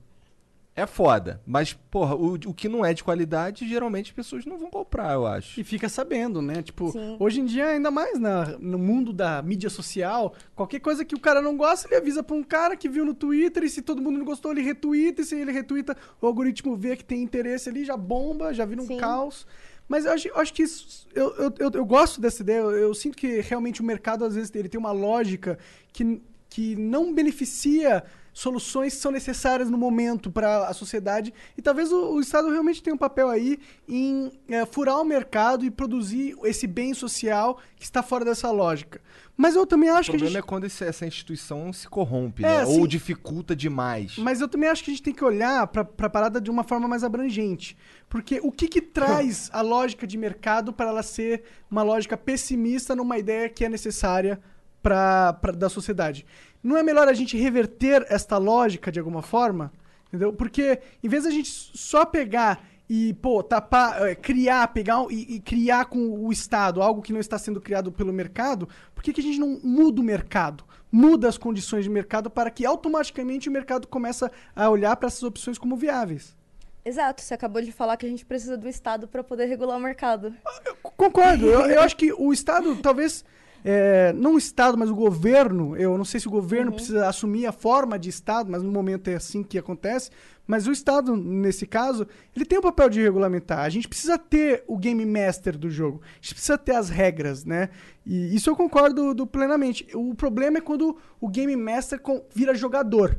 é 0.75 0.87
foda, 0.87 1.39
mas, 1.45 1.73
porra, 1.73 2.15
o, 2.15 2.33
o 2.33 2.53
que 2.53 2.67
não 2.67 2.83
é 2.83 2.95
de 2.95 3.03
qualidade, 3.03 3.67
geralmente 3.67 4.07
as 4.07 4.15
pessoas 4.15 4.43
não 4.43 4.57
vão 4.57 4.71
comprar, 4.71 5.13
eu 5.13 5.27
acho. 5.27 5.59
E 5.59 5.63
fica 5.63 5.87
sabendo, 5.87 6.41
né? 6.41 6.63
Tipo, 6.63 6.91
Sim. 6.91 7.15
hoje 7.19 7.41
em 7.41 7.45
dia, 7.45 7.67
ainda 7.67 7.91
mais 7.91 8.19
na, 8.19 8.57
no 8.57 8.79
mundo 8.79 9.13
da 9.13 9.39
mídia 9.43 9.69
social, 9.69 10.33
qualquer 10.55 10.79
coisa 10.79 11.05
que 11.05 11.13
o 11.13 11.19
cara 11.19 11.43
não 11.43 11.55
gosta, 11.55 11.87
ele 11.87 11.95
avisa 11.97 12.23
pra 12.23 12.35
um 12.35 12.43
cara 12.43 12.75
que 12.75 12.89
viu 12.89 13.05
no 13.05 13.13
Twitter, 13.13 13.63
e 13.63 13.69
se 13.69 13.83
todo 13.83 14.01
mundo 14.01 14.17
não 14.17 14.25
gostou, 14.25 14.51
ele 14.51 14.63
retuita, 14.63 15.21
e 15.21 15.25
se 15.25 15.35
ele 15.35 15.51
retuita, 15.51 15.95
o 16.19 16.25
algoritmo 16.25 16.75
vê 16.75 16.95
que 16.95 17.05
tem 17.05 17.21
interesse 17.21 17.69
ali, 17.69 17.85
já 17.85 17.95
bomba, 17.95 18.51
já 18.51 18.65
vira 18.65 18.81
um 18.81 18.87
Sim. 18.87 18.97
caos. 18.97 19.45
Mas 19.93 20.05
eu 20.05 20.11
acho, 20.11 20.27
eu 20.27 20.37
acho 20.39 20.51
que 20.55 20.63
isso, 20.63 21.07
eu, 21.13 21.35
eu, 21.35 21.53
eu, 21.59 21.71
eu 21.71 21.85
gosto 21.85 22.19
dessa 22.19 22.41
ideia, 22.41 22.61
eu, 22.61 22.95
sinto 22.95 23.15
que 23.15 23.41
realmente 23.41 23.79
o 23.79 23.83
mercado, 23.85 24.25
às 24.25 24.33
vezes, 24.33 24.51
ele 24.55 24.67
tem 24.67 24.79
uma 24.79 24.91
lógica 24.91 25.59
que, 25.91 26.19
que 26.49 26.75
não 26.75 27.13
beneficia 27.13 28.03
soluções 28.33 28.95
que 28.95 28.99
são 29.01 29.11
necessárias 29.11 29.69
no 29.69 29.77
momento 29.77 30.31
para 30.31 30.67
a 30.67 30.73
sociedade 30.73 31.31
e 31.57 31.61
talvez 31.61 31.91
o, 31.91 32.15
o 32.15 32.19
Estado 32.19 32.49
realmente 32.49 32.81
tenha 32.81 32.93
um 32.95 32.97
papel 32.97 33.29
aí 33.29 33.59
em 33.87 34.31
é, 34.49 34.65
furar 34.65 34.99
o 34.99 35.05
mercado 35.05 35.63
e 35.63 35.69
produzir 35.71 36.35
esse 36.43 36.65
bem 36.65 36.93
social 36.95 37.59
que 37.75 37.83
está 37.85 38.01
fora 38.01 38.25
dessa 38.25 38.49
lógica. 38.49 38.99
Mas 39.37 39.55
eu 39.55 39.65
também 39.65 39.89
acho 39.89 40.09
O 40.09 40.11
que 40.11 40.17
a 40.17 40.19
problema 40.19 40.29
gente... 40.33 40.43
é 40.43 40.47
quando 40.47 40.63
esse- 40.65 40.83
essa 40.83 41.05
instituição 41.07 41.71
se 41.73 41.87
corrompe, 41.87 42.43
É, 42.43 42.59
né? 42.59 42.65
sim. 42.65 42.79
Ou 42.79 42.85
dificulta 42.87 43.55
demais. 43.55 44.15
Mas 44.17 44.41
eu 44.41 44.47
também 44.47 44.69
acho 44.69 44.83
que 44.83 44.91
a 44.91 44.93
gente 44.93 45.01
tem 45.03 45.13
que 45.13 45.23
olhar 45.23 45.65
para 45.67 45.81
a 46.05 46.09
parada 46.09 46.39
de 46.41 46.51
uma 46.51 46.63
forma 46.63 46.87
mais 46.87 47.03
abrangente. 47.03 47.75
Porque 48.09 48.39
o 48.43 48.51
que, 48.51 48.67
que 48.67 48.79
traz 48.81 49.49
a 49.53 49.61
lógica 49.61 50.05
de 50.05 50.17
mercado 50.17 50.71
para 50.71 50.89
ela 50.89 51.01
ser 51.03 51.43
uma 51.69 51.81
lógica 51.81 52.15
pessimista 52.15 52.95
numa 52.95 53.17
ideia 53.17 53.49
que 53.49 53.65
é 53.65 53.69
necessária 53.69 54.39
pra, 54.83 55.33
pra, 55.33 55.51
da 55.51 55.67
sociedade? 55.69 56.25
Não 56.63 56.77
é 56.77 56.83
melhor 56.83 57.07
a 57.07 57.13
gente 57.13 57.37
reverter 57.37 58.05
esta 58.09 58.37
lógica 58.37 58.91
de 58.91 58.99
alguma 58.99 59.21
forma? 59.21 59.71
Entendeu? 60.07 60.31
Porque 60.31 60.79
em 61.03 61.09
vez 61.09 61.23
da 61.23 61.31
gente 61.31 61.49
só 61.49 62.05
pegar 62.05 62.63
e, 62.89 63.13
pô, 63.15 63.41
tapar, 63.41 64.07
eh, 64.07 64.15
criar, 64.15 64.67
pegar 64.67 65.05
e, 65.09 65.35
e 65.35 65.39
criar 65.39 65.85
com 65.85 66.25
o 66.25 66.31
Estado 66.31 66.81
algo 66.81 67.01
que 67.01 67.11
não 67.11 67.19
está 67.19 67.37
sendo 67.37 67.59
criado 67.59 67.91
pelo 67.91 68.13
mercado, 68.13 68.69
por 68.93 69.03
que, 69.03 69.11
que 69.11 69.19
a 69.19 69.23
gente 69.23 69.39
não 69.39 69.59
muda 69.63 69.99
o 69.99 70.03
mercado? 70.03 70.63
Muda 70.91 71.27
as 71.27 71.37
condições 71.37 71.83
de 71.83 71.89
mercado 71.89 72.29
para 72.29 72.51
que 72.51 72.65
automaticamente 72.65 73.49
o 73.49 73.51
mercado 73.51 73.87
começa 73.87 74.31
a 74.55 74.69
olhar 74.69 74.95
para 74.95 75.07
essas 75.07 75.23
opções 75.23 75.57
como 75.57 75.75
viáveis. 75.75 76.35
Exato, 76.85 77.21
você 77.21 77.33
acabou 77.33 77.61
de 77.61 77.71
falar 77.71 77.95
que 77.95 78.05
a 78.05 78.09
gente 78.09 78.25
precisa 78.25 78.57
do 78.57 78.67
Estado 78.67 79.07
para 79.07 79.23
poder 79.23 79.45
regular 79.45 79.77
o 79.77 79.81
mercado. 79.81 80.35
Concordo. 80.81 81.47
Eu, 81.47 81.61
eu 81.61 81.81
acho 81.81 81.95
que 81.95 82.11
o 82.13 82.33
Estado, 82.33 82.75
talvez. 82.75 83.23
É, 83.63 84.11
não 84.13 84.35
o 84.35 84.37
Estado, 84.37 84.77
mas 84.77 84.89
o 84.89 84.95
governo. 84.95 85.75
Eu 85.77 85.97
não 85.97 86.05
sei 86.05 86.19
se 86.19 86.27
o 86.27 86.31
governo 86.31 86.71
precisa 86.71 87.07
assumir 87.07 87.45
a 87.45 87.51
forma 87.51 87.97
de 87.97 88.09
Estado, 88.09 88.51
mas 88.51 88.61
no 88.61 88.71
momento 88.71 89.07
é 89.09 89.15
assim 89.15 89.41
que 89.43 89.57
acontece. 89.57 90.09
Mas 90.45 90.67
o 90.67 90.71
Estado, 90.73 91.15
nesse 91.15 91.65
caso, 91.65 92.05
ele 92.35 92.43
tem 92.43 92.59
o 92.59 92.61
papel 92.61 92.89
de 92.89 93.01
regulamentar. 93.01 93.59
A 93.59 93.69
gente 93.69 93.87
precisa 93.87 94.17
ter 94.17 94.63
o 94.67 94.77
game 94.77 95.05
master 95.05 95.57
do 95.57 95.69
jogo. 95.69 96.01
A 96.03 96.15
gente 96.21 96.33
precisa 96.33 96.57
ter 96.57 96.75
as 96.75 96.89
regras, 96.89 97.45
né? 97.45 97.69
E 98.05 98.35
isso 98.35 98.49
eu 98.49 98.55
concordo 98.55 99.13
do- 99.13 99.25
plenamente. 99.25 99.87
O 99.95 100.13
problema 100.13 100.57
é 100.57 100.61
quando 100.61 100.97
o 101.21 101.29
game 101.29 101.55
master 101.55 101.99
com- 102.01 102.21
vira 102.35 102.53
jogador. 102.53 103.17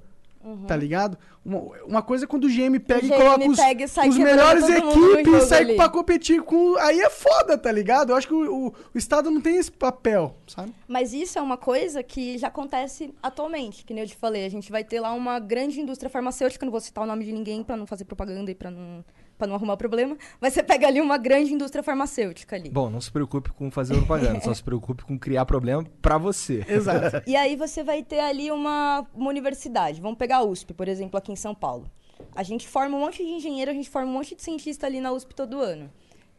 Tá 0.67 0.77
ligado? 0.77 1.17
Uma, 1.45 1.61
uma 1.87 2.03
coisa 2.03 2.25
é 2.25 2.29
quando 2.29 2.45
o 2.45 2.49
GM 2.49 2.79
pega 2.79 3.07
e 3.07 3.09
GM 3.09 3.17
coloca 3.17 3.49
os, 3.49 3.57
pega 3.57 3.85
e 3.85 4.09
os 4.09 4.19
melhores 4.19 4.69
equipes 4.69 5.35
e 5.35 5.41
sai 5.47 5.63
ali. 5.63 5.77
pra 5.77 5.89
competir 5.89 6.43
com. 6.43 6.77
Aí 6.77 7.01
é 7.01 7.09
foda, 7.09 7.57
tá 7.57 7.73
ligado? 7.73 8.11
Eu 8.11 8.17
acho 8.17 8.29
que 8.29 8.35
o, 8.35 8.67
o, 8.67 8.75
o 8.95 8.99
Estado 8.99 9.31
não 9.31 9.41
tem 9.41 9.57
esse 9.57 9.73
papel, 9.73 10.37
sabe? 10.47 10.75
Mas 10.87 11.15
isso 11.15 11.39
é 11.39 11.43
uma 11.43 11.57
coisa 11.57 12.03
que 12.03 12.37
já 12.37 12.49
acontece 12.49 13.15
atualmente, 13.23 13.85
que 13.85 13.95
nem 13.95 14.05
eu 14.05 14.09
te 14.09 14.17
falei. 14.17 14.45
A 14.45 14.51
gente 14.51 14.71
vai 14.71 14.85
ter 14.85 15.01
lá 15.01 15.13
uma 15.13 15.39
grande 15.39 15.81
indústria 15.81 16.11
farmacêutica, 16.11 16.67
não 16.67 16.73
vou 16.73 16.81
citar 16.81 17.05
o 17.05 17.07
nome 17.07 17.25
de 17.25 17.33
ninguém 17.33 17.63
pra 17.63 17.77
não 17.77 17.87
fazer 17.87 18.05
propaganda 18.05 18.51
e 18.51 18.55
pra 18.55 18.71
não, 18.71 19.05
pra 19.37 19.47
não 19.47 19.55
arrumar 19.55 19.77
problema. 19.77 20.17
Mas 20.41 20.55
você 20.55 20.63
pega 20.63 20.87
ali 20.87 21.01
uma 21.01 21.19
grande 21.19 21.53
indústria 21.53 21.83
farmacêutica 21.83 22.57
ali. 22.57 22.71
Bom, 22.71 22.91
não 22.91 23.01
se 23.01 23.11
preocupe 23.11 23.51
com 23.53 23.71
fazer 23.71 23.95
propaganda, 23.95 24.41
só 24.41 24.53
se 24.55 24.63
preocupe 24.63 25.05
com 25.05 25.19
criar 25.19 25.45
problema 25.45 25.85
pra 26.01 26.19
você. 26.19 26.65
Exato. 26.69 27.23
E 27.27 27.37
aí 27.37 27.57
você 27.57 27.83
vai 27.83 28.03
ter 28.03 28.21
ali 28.21 28.51
uma, 28.51 29.07
uma 29.15 29.31
universidade. 29.31 30.01
Vamos 30.01 30.19
pegar 30.19 30.39
a 30.39 30.45
USP, 30.45 30.73
por 30.73 30.89
exemplo, 30.89 31.19
aqui 31.19 31.33
em 31.33 31.37
São 31.37 31.55
Paulo. 31.55 31.91
A 32.35 32.43
gente 32.43 32.69
forma 32.69 32.97
um 32.97 33.01
monte 33.01 33.25
de 33.25 33.31
engenheiro, 33.31 33.71
a 33.71 33.75
gente 33.75 33.91
forma 33.91 34.09
um 34.09 34.13
monte 34.15 34.35
de 34.35 34.43
cientista 34.43 34.87
ali 34.87 35.01
na 35.01 35.13
USP 35.13 35.35
todo 35.35 35.61
ano. 35.61 35.91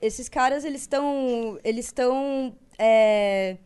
Esses 0.02 0.30
caras, 0.30 0.64
eles 0.64 0.82
estão. 0.82 1.60
Eles 1.64 1.86
estão. 1.86 2.56
é, 2.78 3.58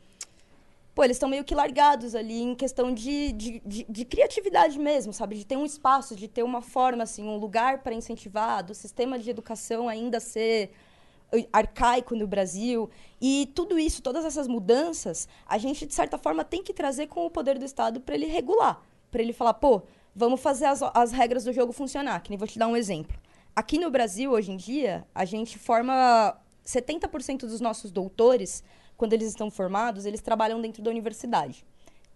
Pô, 0.99 1.05
eles 1.05 1.15
estão 1.15 1.29
meio 1.29 1.45
que 1.45 1.55
largados 1.55 2.13
ali 2.13 2.41
em 2.41 2.53
questão 2.53 2.93
de, 2.93 3.31
de, 3.31 3.61
de, 3.65 3.85
de 3.87 4.03
criatividade 4.03 4.77
mesmo, 4.77 5.13
sabe? 5.13 5.37
De 5.37 5.45
ter 5.45 5.55
um 5.55 5.63
espaço, 5.63 6.13
de 6.13 6.27
ter 6.27 6.43
uma 6.43 6.61
forma, 6.61 7.03
assim, 7.03 7.23
um 7.23 7.37
lugar 7.37 7.77
para 7.83 7.93
incentivar, 7.93 8.61
do 8.61 8.73
sistema 8.73 9.17
de 9.17 9.29
educação 9.29 9.87
ainda 9.87 10.19
ser 10.19 10.71
arcaico 11.53 12.17
no 12.17 12.27
Brasil. 12.27 12.89
E 13.21 13.49
tudo 13.55 13.79
isso, 13.79 14.01
todas 14.01 14.25
essas 14.25 14.45
mudanças, 14.45 15.25
a 15.47 15.57
gente, 15.57 15.85
de 15.85 15.93
certa 15.93 16.17
forma, 16.17 16.43
tem 16.43 16.61
que 16.61 16.73
trazer 16.73 17.07
com 17.07 17.25
o 17.25 17.29
poder 17.29 17.57
do 17.57 17.63
Estado 17.63 18.01
para 18.01 18.15
ele 18.15 18.25
regular. 18.25 18.83
Para 19.09 19.21
ele 19.21 19.31
falar, 19.31 19.53
pô, 19.53 19.83
Vamos 20.15 20.41
fazer 20.41 20.65
as, 20.65 20.81
as 20.81 21.13
regras 21.13 21.45
do 21.45 21.53
jogo 21.53 21.71
funcionar, 21.71 22.21
que 22.21 22.29
nem 22.29 22.37
vou 22.37 22.47
te 22.47 22.59
dar 22.59 22.67
um 22.67 22.75
exemplo. 22.75 23.17
Aqui 23.55 23.77
no 23.77 23.89
Brasil, 23.89 24.31
hoje 24.31 24.51
em 24.51 24.57
dia, 24.57 25.05
a 25.15 25.23
gente 25.23 25.57
forma 25.57 26.35
70% 26.65 27.41
dos 27.41 27.61
nossos 27.61 27.89
doutores, 27.89 28.61
quando 28.99 29.13
eles 29.13 29.29
estão 29.29 29.49
formados, 29.49 30.05
eles 30.05 30.19
trabalham 30.19 30.59
dentro 30.59 30.83
da 30.83 30.91
universidade. 30.91 31.65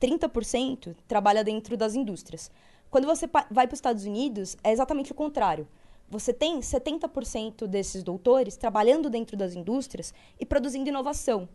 30% 0.01 0.93
trabalha 1.07 1.41
dentro 1.41 1.77
das 1.77 1.95
indústrias. 1.95 2.51
Quando 2.91 3.05
você 3.05 3.25
vai 3.49 3.65
para 3.65 3.73
os 3.73 3.77
Estados 3.77 4.03
Unidos, 4.03 4.57
é 4.61 4.73
exatamente 4.73 5.13
o 5.13 5.15
contrário. 5.15 5.65
Você 6.09 6.33
tem 6.33 6.59
70% 6.59 7.67
desses 7.67 8.03
doutores 8.03 8.57
trabalhando 8.57 9.09
dentro 9.09 9.37
das 9.37 9.55
indústrias 9.55 10.13
e 10.37 10.45
produzindo 10.45 10.89
inovação. 10.89 11.47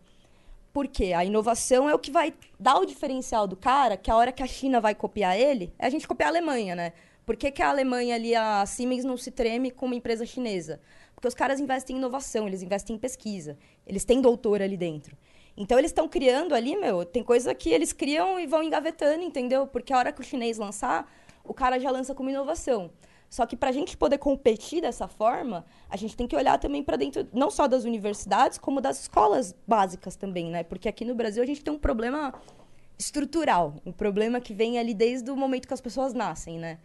Por 0.73 0.87
quê? 0.87 1.13
A 1.13 1.23
inovação 1.23 1.87
é 1.87 1.93
o 1.93 1.99
que 1.99 2.09
vai 2.09 2.33
dar 2.59 2.79
o 2.79 2.85
diferencial 2.85 3.45
do 3.45 3.55
cara, 3.55 3.97
que 3.97 4.09
a 4.09 4.15
hora 4.15 4.31
que 4.31 4.41
a 4.41 4.47
China 4.47 4.81
vai 4.81 4.95
copiar 4.95 5.39
ele, 5.39 5.71
é 5.77 5.85
a 5.85 5.89
gente 5.91 6.07
copiar 6.07 6.29
a 6.29 6.31
Alemanha, 6.31 6.75
né? 6.75 6.93
Por 7.23 7.37
que, 7.37 7.51
que 7.51 7.61
a 7.61 7.69
Alemanha 7.69 8.15
ali, 8.15 8.33
a 8.33 8.65
Siemens, 8.65 9.05
não 9.05 9.15
se 9.15 9.29
treme 9.29 9.69
com 9.69 9.85
uma 9.85 9.93
empresa 9.93 10.25
chinesa? 10.25 10.81
Porque 11.19 11.27
os 11.27 11.33
caras 11.33 11.59
investem 11.59 11.97
em 11.97 11.99
inovação, 11.99 12.47
eles 12.47 12.61
investem 12.61 12.95
em 12.95 12.99
pesquisa. 12.99 13.57
Eles 13.85 14.05
têm 14.05 14.21
doutor 14.21 14.61
ali 14.61 14.77
dentro. 14.77 15.17
Então 15.57 15.77
eles 15.77 15.91
estão 15.91 16.07
criando 16.07 16.55
ali, 16.55 16.77
meu, 16.77 17.03
tem 17.03 17.21
coisa 17.21 17.53
que 17.53 17.71
eles 17.71 17.91
criam 17.91 18.39
e 18.39 18.47
vão 18.47 18.63
engavetando, 18.63 19.21
entendeu? 19.21 19.67
Porque 19.67 19.91
a 19.91 19.97
hora 19.97 20.13
que 20.13 20.21
o 20.21 20.23
chinês 20.23 20.57
lançar, 20.57 21.13
o 21.43 21.53
cara 21.53 21.77
já 21.77 21.91
lança 21.91 22.15
como 22.15 22.29
inovação. 22.29 22.89
Só 23.29 23.45
que 23.45 23.57
para 23.57 23.67
a 23.67 23.73
gente 23.73 23.97
poder 23.97 24.17
competir 24.17 24.81
dessa 24.81 25.09
forma, 25.09 25.65
a 25.89 25.97
gente 25.97 26.15
tem 26.15 26.25
que 26.25 26.37
olhar 26.37 26.57
também 26.57 26.81
para 26.81 26.95
dentro, 26.95 27.27
não 27.33 27.51
só 27.51 27.67
das 27.67 27.83
universidades, 27.83 28.57
como 28.57 28.79
das 28.79 29.01
escolas 29.01 29.53
básicas 29.67 30.15
também, 30.15 30.49
né? 30.49 30.63
Porque 30.63 30.87
aqui 30.87 31.03
no 31.03 31.15
Brasil 31.15 31.43
a 31.43 31.45
gente 31.45 31.61
tem 31.61 31.73
um 31.73 31.77
problema 31.77 32.33
estrutural, 32.97 33.75
um 33.85 33.91
problema 33.91 34.39
que 34.39 34.53
vem 34.53 34.79
ali 34.79 34.93
desde 34.93 35.29
o 35.29 35.35
momento 35.35 35.67
que 35.67 35.73
as 35.73 35.81
pessoas 35.81 36.13
nascem, 36.13 36.57
né? 36.57 36.79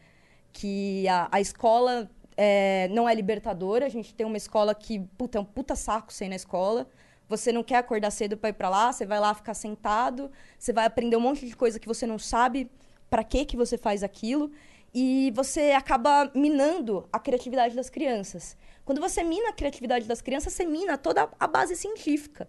Que 0.53 1.07
a, 1.07 1.29
a 1.31 1.40
escola 1.40 2.11
é, 2.37 2.88
não 2.90 3.09
é 3.09 3.14
libertadora, 3.14 3.87
a 3.87 3.88
gente 3.88 4.14
tem 4.14 4.27
uma 4.27 4.37
escola 4.37 4.75
que, 4.75 5.01
puta, 5.16 5.38
é 5.38 5.40
um 5.40 5.44
puta 5.44 5.75
saco 5.77 6.12
sem 6.12 6.29
na 6.29 6.37
escola. 6.37 6.88
Você 7.29 7.53
não 7.53 7.62
quer 7.62 7.77
acordar 7.77 8.11
cedo 8.11 8.37
para 8.37 8.51
ir 8.51 8.53
para 8.53 8.68
lá, 8.68 8.92
você 8.92 9.07
vai 9.07 9.18
lá 9.18 9.33
ficar 9.33 9.55
sentado, 9.55 10.31
você 10.59 10.73
vai 10.73 10.85
aprender 10.85 11.16
um 11.16 11.20
monte 11.20 11.47
de 11.47 11.57
coisa 11.57 11.79
que 11.79 11.88
você 11.88 12.07
não 12.07 12.18
sabe 12.18 12.70
para 13.09 13.25
que 13.25 13.44
que 13.44 13.57
você 13.57 13.79
faz 13.79 14.03
aquilo 14.03 14.51
e 14.92 15.33
você 15.35 15.73
acaba 15.73 16.31
minando 16.35 17.09
a 17.12 17.18
criatividade 17.18 17.75
das 17.75 17.88
crianças. 17.88 18.57
Quando 18.85 19.01
você 19.01 19.23
mina 19.23 19.49
a 19.49 19.53
criatividade 19.53 20.07
das 20.07 20.20
crianças, 20.20 20.53
você 20.53 20.64
mina 20.64 20.99
toda 20.99 21.29
a 21.40 21.47
base 21.47 21.75
científica. 21.75 22.49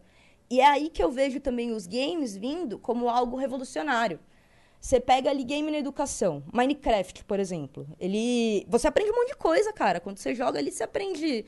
E 0.50 0.60
é 0.60 0.68
aí 0.68 0.90
que 0.90 1.04
eu 1.04 1.10
vejo 1.10 1.40
também 1.40 1.72
os 1.72 1.88
games 1.88 2.36
vindo 2.36 2.78
como 2.78 3.10
algo 3.10 3.38
revolucionário. 3.38 4.20
Você 4.86 5.00
pega 5.00 5.32
ali 5.32 5.44
game 5.44 5.72
na 5.72 5.80
educação, 5.80 6.44
Minecraft, 6.54 7.24
por 7.24 7.40
exemplo. 7.40 7.88
Ele, 8.00 8.64
você 8.70 8.88
aprende 8.88 9.10
um 9.10 9.16
monte 9.16 9.30
de 9.30 9.36
coisa, 9.36 9.74
cara. 9.74 10.00
Quando 10.00 10.20
você 10.20 10.36
joga 10.36 10.60
ali, 10.60 10.72
você 10.72 10.84
aprende, 10.84 11.44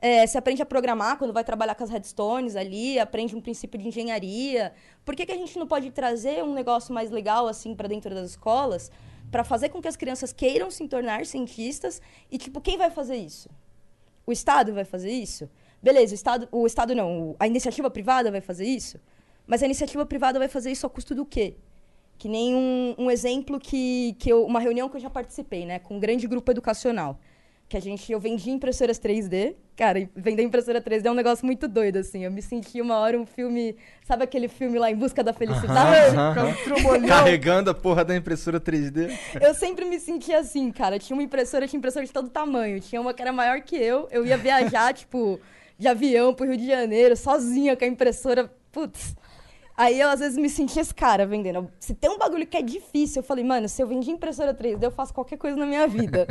é, 0.00 0.26
você 0.26 0.38
aprende 0.38 0.62
a 0.62 0.64
programar 0.64 1.18
quando 1.18 1.30
vai 1.30 1.44
trabalhar 1.44 1.74
com 1.74 1.84
as 1.84 1.90
redstones 1.90 2.56
ali, 2.56 2.98
aprende 2.98 3.36
um 3.36 3.42
princípio 3.42 3.78
de 3.78 3.88
engenharia. 3.88 4.72
Por 5.04 5.14
que, 5.14 5.26
que 5.26 5.32
a 5.32 5.36
gente 5.36 5.58
não 5.58 5.66
pode 5.66 5.90
trazer 5.90 6.42
um 6.42 6.54
negócio 6.54 6.94
mais 6.94 7.10
legal 7.10 7.46
assim 7.46 7.74
para 7.74 7.88
dentro 7.88 8.14
das 8.14 8.30
escolas, 8.30 8.90
para 9.30 9.44
fazer 9.44 9.68
com 9.68 9.82
que 9.82 9.88
as 9.88 9.94
crianças 9.94 10.32
queiram 10.32 10.70
se 10.70 10.88
tornar 10.88 11.26
cientistas 11.26 12.00
e 12.30 12.38
tipo 12.38 12.58
quem 12.58 12.78
vai 12.78 12.90
fazer 12.90 13.16
isso? 13.16 13.50
O 14.26 14.32
Estado 14.32 14.72
vai 14.72 14.86
fazer 14.86 15.10
isso? 15.10 15.46
Beleza, 15.82 16.12
o 16.12 16.14
Estado, 16.14 16.48
o 16.50 16.66
Estado 16.66 16.94
não, 16.94 17.36
a 17.38 17.46
iniciativa 17.46 17.90
privada 17.90 18.30
vai 18.30 18.40
fazer 18.40 18.64
isso? 18.64 18.98
Mas 19.46 19.62
a 19.62 19.66
iniciativa 19.66 20.06
privada 20.06 20.38
vai 20.38 20.48
fazer 20.48 20.70
isso 20.70 20.86
a 20.86 20.90
custo 20.90 21.14
do 21.14 21.26
quê? 21.26 21.54
Que 22.18 22.28
nem 22.28 22.54
um, 22.54 22.94
um 22.98 23.10
exemplo 23.10 23.60
que, 23.60 24.16
que 24.18 24.28
eu, 24.28 24.44
uma 24.44 24.58
reunião 24.58 24.88
que 24.88 24.96
eu 24.96 25.00
já 25.00 25.08
participei, 25.08 25.64
né, 25.64 25.78
com 25.78 25.96
um 25.96 26.00
grande 26.00 26.26
grupo 26.26 26.50
educacional. 26.50 27.18
Que 27.68 27.76
a 27.76 27.80
gente, 27.80 28.10
eu 28.10 28.18
vendi 28.18 28.50
impressoras 28.50 28.98
3D. 28.98 29.54
Cara, 29.76 30.00
e 30.00 30.08
vender 30.16 30.42
impressora 30.42 30.80
3D 30.80 31.04
é 31.04 31.10
um 31.10 31.14
negócio 31.14 31.44
muito 31.44 31.68
doido, 31.68 31.98
assim. 31.98 32.24
Eu 32.24 32.32
me 32.32 32.40
senti 32.40 32.80
uma 32.80 32.96
hora 32.96 33.16
um 33.20 33.26
filme. 33.26 33.76
Sabe 34.04 34.24
aquele 34.24 34.48
filme 34.48 34.78
lá, 34.78 34.90
Em 34.90 34.96
Busca 34.96 35.22
da 35.22 35.34
Felicidade? 35.34 36.16
Aham. 36.16 36.34
Carregando 37.06 37.70
a 37.70 37.74
porra 37.74 38.04
da 38.06 38.16
impressora 38.16 38.58
3D. 38.58 39.16
Eu 39.40 39.54
sempre 39.54 39.84
me 39.84 40.00
senti 40.00 40.32
assim, 40.32 40.72
cara. 40.72 40.98
Tinha 40.98 41.14
uma 41.14 41.22
impressora, 41.22 41.68
tinha 41.68 41.78
impressora 41.78 42.06
de 42.06 42.12
todo 42.12 42.30
tamanho. 42.30 42.80
Tinha 42.80 43.00
uma 43.02 43.12
que 43.12 43.20
era 43.20 43.32
maior 43.32 43.60
que 43.60 43.76
eu. 43.76 44.08
Eu 44.10 44.24
ia 44.24 44.38
viajar, 44.38 44.92
tipo, 44.94 45.38
de 45.78 45.86
avião 45.86 46.32
pro 46.32 46.46
Rio 46.46 46.56
de 46.56 46.66
Janeiro, 46.66 47.14
sozinha 47.16 47.76
com 47.76 47.84
a 47.84 47.88
impressora. 47.88 48.50
Putz. 48.72 49.14
Aí 49.78 50.00
eu 50.00 50.08
às 50.08 50.18
vezes 50.18 50.36
me 50.36 50.50
sentia 50.50 50.82
esse 50.82 50.92
cara 50.92 51.24
vendendo. 51.24 51.70
Se 51.78 51.94
tem 51.94 52.10
um 52.10 52.18
bagulho 52.18 52.44
que 52.44 52.56
é 52.56 52.62
difícil, 52.62 53.20
eu 53.20 53.24
falei, 53.24 53.44
mano, 53.44 53.68
se 53.68 53.80
eu 53.80 53.86
vendi 53.86 54.10
impressora 54.10 54.52
3D, 54.52 54.82
eu 54.82 54.90
faço 54.90 55.14
qualquer 55.14 55.38
coisa 55.38 55.56
na 55.56 55.64
minha 55.64 55.86
vida. 55.86 56.26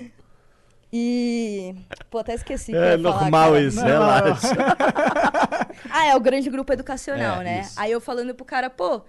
e. 0.90 1.74
Pô, 2.10 2.16
até 2.16 2.32
esqueci. 2.32 2.74
É 2.74 2.92
falar, 2.92 2.96
normal 2.96 3.52
cara. 3.52 3.62
isso, 3.62 3.80
relaxa. 3.80 4.56
Ah, 5.90 6.06
é 6.06 6.16
o 6.16 6.20
grande 6.20 6.48
grupo 6.48 6.72
educacional, 6.72 7.42
É, 7.42 7.44
né? 7.44 7.60
isso. 7.60 7.74
Aí 7.78 7.92
eu 7.92 8.00
falando 8.00 8.34
pro 8.34 8.44
cara, 8.44 8.70
pô, 8.70 9.02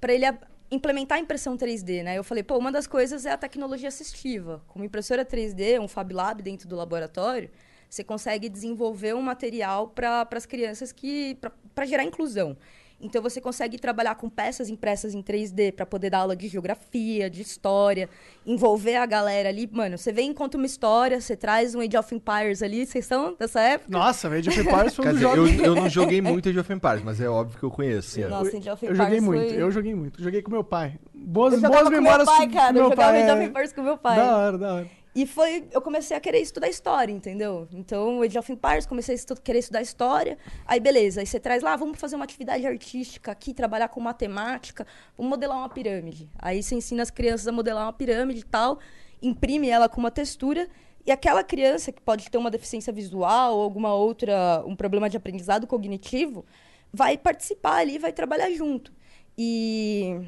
pra 0.00 0.12
ele 0.12 0.24
implementar 0.70 1.18
a 1.18 1.20
impressão 1.20 1.56
3D, 1.56 2.04
né? 2.04 2.16
Eu 2.16 2.22
falei, 2.22 2.44
pô, 2.44 2.56
uma 2.56 2.70
das 2.70 2.86
coisas 2.86 3.26
é 3.26 3.32
a 3.32 3.36
tecnologia 3.36 3.88
assistiva. 3.88 4.62
Com 4.68 4.78
uma 4.78 4.86
impressora 4.86 5.24
3D, 5.24 5.80
um 5.80 5.88
Fab 5.88 6.12
Lab 6.12 6.40
dentro 6.42 6.68
do 6.68 6.76
laboratório, 6.76 7.50
você 7.90 8.04
consegue 8.04 8.48
desenvolver 8.48 9.14
um 9.14 9.20
material 9.22 9.88
para 9.88 10.28
as 10.32 10.46
crianças 10.46 10.92
que 10.92 11.36
para 11.74 11.84
gerar 11.84 12.04
inclusão. 12.04 12.56
Então 13.04 13.20
você 13.22 13.38
consegue 13.40 13.78
trabalhar 13.78 14.14
com 14.14 14.30
peças 14.30 14.70
impressas 14.70 15.14
em 15.14 15.22
3D 15.22 15.72
para 15.72 15.84
poder 15.84 16.08
dar 16.10 16.20
aula 16.20 16.34
de 16.34 16.48
geografia, 16.48 17.28
de 17.28 17.42
história, 17.42 18.08
envolver 18.46 18.96
a 18.96 19.04
galera 19.04 19.50
ali. 19.50 19.68
Mano, 19.70 19.98
você 19.98 20.10
vem 20.10 20.30
e 20.30 20.34
conta 20.34 20.56
uma 20.56 20.64
história, 20.66 21.20
você 21.20 21.36
traz 21.36 21.74
um 21.74 21.80
Age 21.80 21.96
of 21.98 22.14
Empires 22.14 22.62
ali, 22.62 22.86
vocês 22.86 23.04
são 23.04 23.36
dessa 23.38 23.60
época? 23.60 23.90
Nossa, 23.90 24.28
Age 24.28 24.48
of 24.48 24.58
Empires 24.60 24.94
foi 24.94 25.06
um 25.08 25.12
dizer, 25.12 25.24
eu, 25.26 25.46
eu 25.46 25.74
não 25.74 25.88
joguei 25.90 26.22
muito 26.22 26.48
Age 26.48 26.58
of 26.58 26.72
Empires, 26.72 27.02
mas 27.02 27.20
é 27.20 27.28
óbvio 27.28 27.58
que 27.58 27.64
eu 27.64 27.70
conheço. 27.70 28.18
Nossa, 28.28 28.56
Age 28.56 28.70
of 28.70 28.86
Eu 28.86 28.94
joguei 28.94 29.18
Empires 29.18 29.24
muito, 29.24 29.48
foi- 29.52 29.62
eu 29.62 29.70
joguei 29.70 29.94
muito. 29.94 30.22
Joguei 30.22 30.42
com 30.42 30.50
meu 30.50 30.64
pai. 30.64 30.98
Boas, 31.14 31.54
Eu 31.54 31.60
boas 31.60 31.72
jogava 31.72 31.84
com 31.84 31.90
meu 31.90 32.02
memórias 32.02 32.28
pai, 32.28 32.48
cara. 32.48 32.72
meu 32.72 32.82
Eu 32.84 32.88
jogava 32.90 33.10
pai. 33.12 33.22
Age 33.22 33.32
of 33.32 33.40
é. 33.40 33.44
Empires 33.44 33.72
com 33.72 33.82
meu 33.82 33.98
pai. 33.98 34.16
Da 34.16 34.36
hora, 34.36 34.58
da 34.58 34.74
hora. 34.74 35.03
E 35.14 35.26
foi, 35.26 35.68
eu 35.70 35.80
comecei 35.80 36.16
a 36.16 36.20
querer 36.20 36.40
estudar 36.40 36.68
história, 36.68 37.12
entendeu? 37.12 37.68
Então, 37.72 38.20
Age 38.20 38.36
of 38.36 38.50
Empires, 38.50 38.84
comecei 38.84 39.14
a 39.14 39.16
estu- 39.16 39.40
querer 39.40 39.60
estudar 39.60 39.80
história. 39.80 40.36
Aí, 40.66 40.80
beleza, 40.80 41.20
aí 41.20 41.26
você 41.26 41.38
traz 41.38 41.62
lá, 41.62 41.76
vamos 41.76 42.00
fazer 42.00 42.16
uma 42.16 42.24
atividade 42.24 42.66
artística 42.66 43.30
aqui, 43.30 43.54
trabalhar 43.54 43.88
com 43.88 44.00
matemática, 44.00 44.84
vamos 45.16 45.30
modelar 45.30 45.58
uma 45.58 45.68
pirâmide. 45.68 46.28
Aí 46.36 46.60
você 46.60 46.74
ensina 46.74 47.02
as 47.02 47.10
crianças 47.10 47.46
a 47.46 47.52
modelar 47.52 47.84
uma 47.84 47.92
pirâmide 47.92 48.40
e 48.40 48.44
tal, 48.44 48.80
imprime 49.22 49.68
ela 49.68 49.88
com 49.88 50.00
uma 50.00 50.10
textura, 50.10 50.68
e 51.06 51.12
aquela 51.12 51.44
criança 51.44 51.92
que 51.92 52.00
pode 52.02 52.28
ter 52.28 52.38
uma 52.38 52.50
deficiência 52.50 52.92
visual 52.92 53.56
ou 53.56 53.62
alguma 53.62 53.94
outra, 53.94 54.64
um 54.66 54.74
problema 54.74 55.08
de 55.08 55.16
aprendizado 55.16 55.64
cognitivo, 55.64 56.44
vai 56.92 57.16
participar 57.16 57.76
ali, 57.76 57.98
vai 57.98 58.12
trabalhar 58.12 58.50
junto. 58.50 58.92
E 59.38 60.18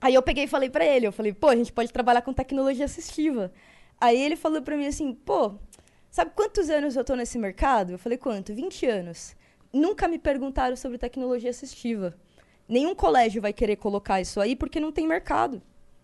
Aí 0.00 0.14
eu 0.14 0.22
peguei 0.22 0.44
e 0.44 0.48
falei 0.48 0.68
pra 0.68 0.84
ele, 0.84 1.06
eu 1.06 1.12
falei, 1.12 1.32
pô, 1.32 1.48
a 1.48 1.56
gente 1.56 1.72
pode 1.72 1.92
trabalhar 1.92 2.22
com 2.22 2.32
tecnologia 2.32 2.84
assistiva. 2.84 3.52
Aí 4.02 4.20
ele 4.20 4.34
falou 4.34 4.60
pra 4.60 4.76
mim 4.76 4.86
assim, 4.86 5.14
pô, 5.14 5.54
sabe 6.10 6.32
quantos 6.34 6.68
anos 6.68 6.96
eu 6.96 7.04
tô 7.04 7.14
nesse 7.14 7.38
mercado? 7.38 7.92
Eu 7.92 7.98
falei, 8.00 8.18
quanto? 8.18 8.52
20 8.52 8.84
anos. 8.84 9.36
Nunca 9.72 10.08
me 10.08 10.18
perguntaram 10.18 10.74
sobre 10.74 10.98
tecnologia 10.98 11.50
assistiva. 11.50 12.12
Nenhum 12.68 12.96
colégio 12.96 13.40
vai 13.40 13.52
querer 13.52 13.76
colocar 13.76 14.20
isso 14.20 14.40
aí 14.40 14.56
porque 14.56 14.80
não 14.80 14.90
tem 14.90 15.06
mercado. 15.06 15.62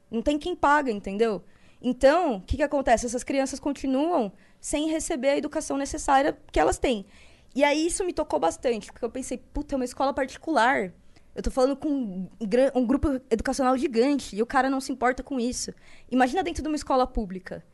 Não 0.09 0.23
tem 0.23 0.39
quem 0.39 0.55
paga, 0.55 0.93
entendeu? 0.93 1.43
Então, 1.83 2.37
o 2.37 2.41
que, 2.41 2.59
que 2.59 2.63
acontece? 2.63 3.05
Essas 3.05 3.25
crianças 3.25 3.59
continuam 3.59 4.33
sem 4.61 4.89
receber 4.89 5.31
a 5.31 5.37
educação 5.37 5.77
necessária 5.77 6.39
que 6.53 6.61
elas 6.61 6.79
têm. 6.79 7.05
E 7.53 7.65
aí 7.65 7.85
isso 7.85 8.05
me 8.05 8.13
tocou 8.13 8.39
bastante, 8.39 8.93
porque 8.93 9.05
eu 9.05 9.11
pensei, 9.11 9.39
puta, 9.39 9.75
é 9.75 9.77
uma 9.77 9.85
escola 9.85 10.15
particular. 10.15 10.93
Eu 11.35 11.43
tô 11.43 11.51
falando 11.51 11.75
com 11.75 11.89
um, 11.89 12.29
um 12.77 12.87
grupo 12.87 13.21
educacional 13.29 13.77
gigante 13.77 14.37
e 14.37 14.41
o 14.41 14.47
cara 14.47 14.71
não 14.71 14.81
se 14.81 14.93
importa 14.93 15.25
com 15.25 15.41
isso. 15.41 15.75
Imagina 16.09 16.45
dentro 16.45 16.63
de 16.63 16.69
uma 16.69 16.77
escola 16.77 17.05
pública. 17.05 17.65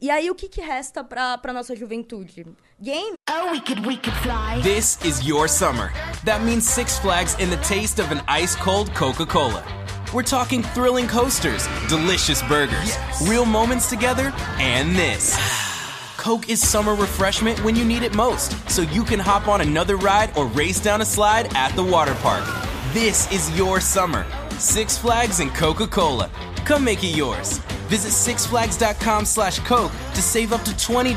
E 0.00 0.10
aí 0.10 0.30
o 0.30 0.34
que, 0.34 0.48
que 0.48 0.60
resta 0.60 1.02
pra, 1.02 1.38
pra 1.38 1.52
nossa 1.52 1.74
juventude? 1.74 2.46
Game? 2.80 3.14
Oh, 3.30 3.52
we 3.52 3.60
could, 3.60 3.86
we 3.86 3.96
could 3.96 4.16
fly. 4.18 4.60
This 4.62 4.98
is 5.04 5.26
your 5.26 5.48
summer. 5.48 5.92
That 6.24 6.42
means 6.42 6.68
Six 6.68 6.98
Flags 6.98 7.36
and 7.40 7.50
the 7.50 7.56
taste 7.58 7.98
of 7.98 8.10
an 8.12 8.20
ice 8.28 8.54
cold 8.56 8.92
Coca 8.94 9.24
Cola. 9.24 9.64
We're 10.12 10.22
talking 10.22 10.62
thrilling 10.62 11.08
coasters, 11.08 11.66
delicious 11.88 12.42
burgers, 12.42 12.96
real 13.26 13.44
moments 13.46 13.88
together, 13.88 14.32
and 14.58 14.94
this. 14.94 15.36
Coke 16.16 16.48
is 16.48 16.66
summer 16.66 16.94
refreshment 16.94 17.62
when 17.64 17.76
you 17.76 17.84
need 17.84 18.02
it 18.02 18.14
most, 18.14 18.52
so 18.70 18.82
you 18.82 19.04
can 19.04 19.18
hop 19.18 19.48
on 19.48 19.60
another 19.60 19.96
ride 19.96 20.36
or 20.36 20.46
race 20.46 20.80
down 20.80 21.00
a 21.00 21.04
slide 21.04 21.54
at 21.56 21.74
the 21.76 21.84
water 21.84 22.14
park. 22.16 22.44
This 22.92 23.30
is 23.32 23.56
your 23.56 23.80
summer. 23.80 24.26
Six 24.58 24.96
Flags 24.98 25.40
and 25.40 25.52
Coca 25.54 25.86
Cola. 25.86 26.30
Come 26.66 26.84
make 26.84 27.04
it 27.04 27.16
yours. 27.16 27.58
Visit 27.88 28.12
sixflags.com 28.12 29.26
slash 29.26 29.60
Coke 29.60 29.92
to 30.14 30.22
save 30.22 30.52
up 30.54 30.64
to 30.64 30.70
$20 30.72 31.14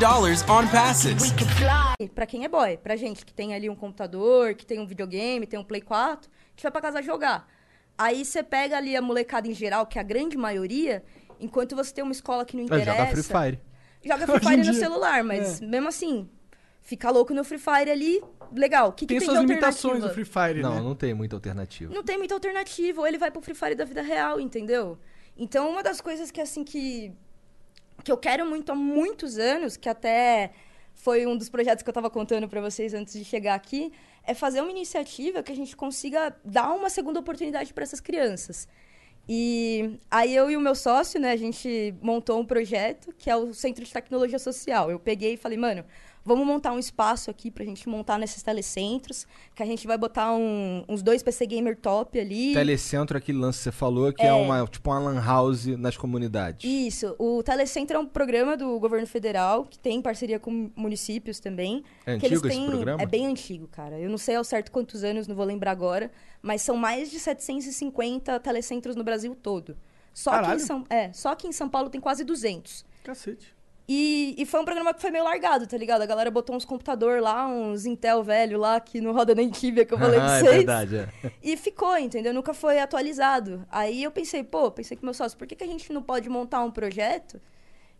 on 0.50 0.68
passes. 0.68 1.32
Pra 2.14 2.26
quem 2.26 2.44
é 2.44 2.50
boy, 2.50 2.78
pra 2.78 2.96
gente 2.96 3.26
que 3.26 3.34
tem 3.34 3.54
ali 3.56 3.70
um 3.70 3.76
computador, 3.76 4.54
que 4.56 4.66
tem 4.66 4.80
um 4.80 4.86
videogame, 4.86 5.48
tem 5.48 5.58
um 5.60 5.64
Play 5.64 5.82
4, 5.82 6.30
a 6.30 6.50
gente 6.52 6.64
vai 6.64 6.72
pra 6.72 6.82
casa 6.82 7.02
jogar. 7.02 7.48
Aí 7.98 8.26
você 8.26 8.44
pega 8.44 8.78
ali 8.78 8.96
a 8.96 9.02
molecada 9.02 9.48
em 9.48 9.54
geral, 9.54 9.86
que 9.86 9.98
é 9.98 10.02
a 10.02 10.04
grande 10.04 10.38
maioria, 10.38 11.04
Enquanto 11.40 11.76
você 11.76 11.94
tem 11.94 12.04
uma 12.04 12.12
escola 12.14 12.44
que 12.44 12.58
não 12.58 12.64
É, 12.64 12.66
interessa. 12.66 12.92
joga 12.98 13.06
Free 13.12 13.22
Fire. 13.24 13.60
Joga 14.04 14.26
Free 14.40 14.40
Fire 14.40 14.68
no 14.68 14.74
celular, 14.74 15.24
mas 15.24 15.62
É. 15.62 15.66
mesmo 15.68 15.88
assim, 15.88 16.28
ficar 16.82 17.12
louco 17.12 17.32
no 17.32 17.44
Free 17.44 17.60
Fire 17.60 17.92
ali, 17.92 18.24
legal. 18.52 18.90
O 18.90 18.92
que, 18.92 19.06
que 19.06 19.14
Tem 19.14 19.20
tem, 19.20 19.28
suas 19.28 19.40
de 19.42 19.46
limitações 19.46 20.02
do 20.02 20.10
Free 20.10 20.26
Fire, 20.26 20.60
Não, 20.64 20.74
né? 20.74 20.82
não 20.82 20.96
tem 20.96 21.14
muita 21.14 21.36
alternativa. 21.36 21.94
Não 21.94 22.02
tem 22.02 22.18
muita 22.18 22.34
alternativa. 22.34 23.02
Ou 23.02 23.06
ele 23.08 23.20
vai 23.20 23.30
pro 23.30 23.40
Free 23.40 23.54
Fire 23.54 23.76
da 23.76 23.86
vida 23.86 24.02
real, 24.02 24.40
entendeu? 24.40 24.98
Então, 25.38 25.70
uma 25.70 25.84
das 25.84 26.02
coisas 26.02 26.32
que, 26.32 26.42
assim, 26.42 26.64
que, 26.64 27.14
que 28.04 28.12
eu 28.12 28.18
quero 28.18 28.46
muito 28.46 28.72
há 28.72 28.76
muitos 28.76 29.38
anos, 29.38 29.78
que 29.78 29.88
até 29.88 30.52
foi 30.94 31.28
um 31.28 31.38
dos 31.38 31.48
projetos 31.48 31.84
que 31.84 31.90
eu 31.90 31.94
tava 31.94 32.10
contando 32.10 32.50
pra 32.50 32.60
vocês 32.60 32.94
antes 32.94 33.14
de 33.14 33.24
chegar 33.24 33.54
aqui, 33.54 33.94
é 34.24 34.34
fazer 34.34 34.62
uma 34.62 34.72
iniciativa 34.72 35.44
que 35.44 35.52
a 35.52 35.56
gente 35.56 35.76
consiga 35.76 36.36
dar 36.44 36.74
uma 36.74 36.90
segunda 36.90 37.20
oportunidade 37.20 37.74
para 37.74 37.84
essas 37.84 38.02
crianças. 38.02 38.68
E 39.30 40.00
aí 40.10 40.34
eu 40.36 40.50
e 40.50 40.56
o 40.56 40.62
meu 40.62 40.74
sócio, 40.74 41.20
né, 41.20 41.32
a 41.32 41.38
gente 41.38 41.94
montou 42.02 42.40
um 42.40 42.46
projeto 42.46 43.14
que 43.18 43.30
é 43.30 43.36
o 43.36 43.54
Centro 43.54 43.84
de 43.84 43.92
Tecnologia 43.92 44.40
Social. 44.40 44.90
Eu 44.90 45.00
peguei 45.00 45.34
e 45.34 45.38
falei, 45.38 45.58
mano, 45.58 45.86
vamos 46.28 46.46
montar 46.46 46.72
um 46.74 46.78
espaço 46.80 47.32
aqui 47.32 47.50
pra 47.50 47.64
gente 47.66 47.88
montar 47.90 48.20
nesses 48.20 48.44
telecentros, 48.44 49.26
que 49.56 49.64
a 49.64 49.66
gente 49.66 49.88
vai 49.88 49.98
botar 49.98 50.34
um- 50.36 50.84
uns 50.88 51.02
dois 51.02 51.24
PC 51.24 51.46
Gamer 51.48 51.76
top 51.78 52.20
ali. 52.20 52.54
Telecentro, 52.54 53.18
aquele 53.18 53.38
lance 53.40 53.58
que 53.60 53.64
você 53.64 53.72
falou, 53.72 54.12
que 54.14 54.22
é, 54.22 54.28
É. 54.28 54.34
uma, 54.34 54.68
tipo 54.68 54.90
uma 54.90 55.00
lan 55.00 55.20
house 55.24 55.66
nas 55.66 55.96
comunidades. 55.98 56.70
Isso, 56.70 57.16
o 57.18 57.42
Telecentro 57.42 57.96
é 57.98 58.00
um 58.00 58.06
programa 58.06 58.56
do 58.58 58.78
governo 58.80 59.08
federal 59.08 59.64
que 59.66 59.80
tem 59.80 60.02
parceria 60.02 60.38
com 60.40 60.70
municípios 60.76 61.40
também. 61.40 61.84
É 62.06 62.18
que 62.18 62.26
eles 62.26 62.40
antigo 62.40 62.48
esse 62.48 62.58
têm- 62.58 62.70
programa? 62.70 63.02
É 63.02 63.06
bem 63.06 63.26
antigo, 63.26 63.68
cara. 63.70 63.98
Eu 64.00 64.10
não 64.10 64.18
sei 64.18 64.36
ao 64.36 64.44
certo 64.44 64.72
quantos 64.72 65.04
anos, 65.04 65.28
não 65.28 65.36
vou 65.36 65.46
lembrar 65.46 65.72
agora, 65.72 66.12
mas 66.42 66.62
são 66.62 66.76
mais 66.76 67.10
de 67.10 67.20
750 67.20 68.40
telecentros 68.40 68.96
no 68.96 69.04
Brasil 69.04 69.34
todo. 69.36 69.78
Só 70.14 70.42
que, 70.42 70.52
em. 70.54 70.60
São, 70.60 70.84
é, 70.90 71.14
só 71.14 71.36
que 71.36 71.48
em 71.48 71.52
São 71.52 71.70
Paulo 71.70 71.90
tem 71.90 72.02
quase 72.02 72.24
200. 72.24 72.84
Cacete. 73.04 73.56
E, 73.90 74.36
e 74.38 74.46
foi 74.46 74.60
um 74.60 74.66
programa 74.66 74.94
que 74.94 75.00
foi 75.00 75.12
meio 75.12 75.24
largado, 75.24 75.66
tá 75.66 75.78
ligado? 75.78 76.02
A 76.02 76.06
galera 76.06 76.30
botou 76.30 76.54
uns 76.56 76.66
computador 76.66 77.22
lá, 77.22 77.48
uns 77.48 77.86
Intel 77.86 78.22
velho 78.22 78.60
lá, 78.60 78.82
que 78.82 79.00
não 79.00 79.14
roda 79.14 79.34
nem 79.34 79.50
Tibia, 79.50 79.86
que 79.86 79.94
eu 79.94 79.98
falei 79.98 80.20
pra 80.20 80.30
Ah, 80.34 80.38
é 80.38 80.42
vocês. 80.42 80.56
verdade, 80.58 80.96
é. 80.98 81.32
E 81.42 81.56
ficou, 81.56 81.98
entendeu? 81.98 82.34
Nunca 82.34 82.54
foi 82.54 82.80
atualizado. 82.80 83.66
Aí 83.72 84.04
eu 84.04 84.12
pensei, 84.12 84.44
pô, 84.44 84.70
pensei 84.70 84.98
com 84.98 85.06
meu 85.06 85.14
sócio, 85.14 85.38
por 85.38 85.48
que, 85.48 85.56
que 85.56 85.64
a 85.64 85.68
gente 85.68 85.94
não 85.94 86.04
pode 86.04 86.28
montar 86.30 86.62
um 86.64 86.72
projeto 86.72 87.40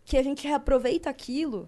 que 0.04 0.18
a 0.18 0.22
gente 0.22 0.46
reaproveita 0.46 1.08
aquilo 1.08 1.66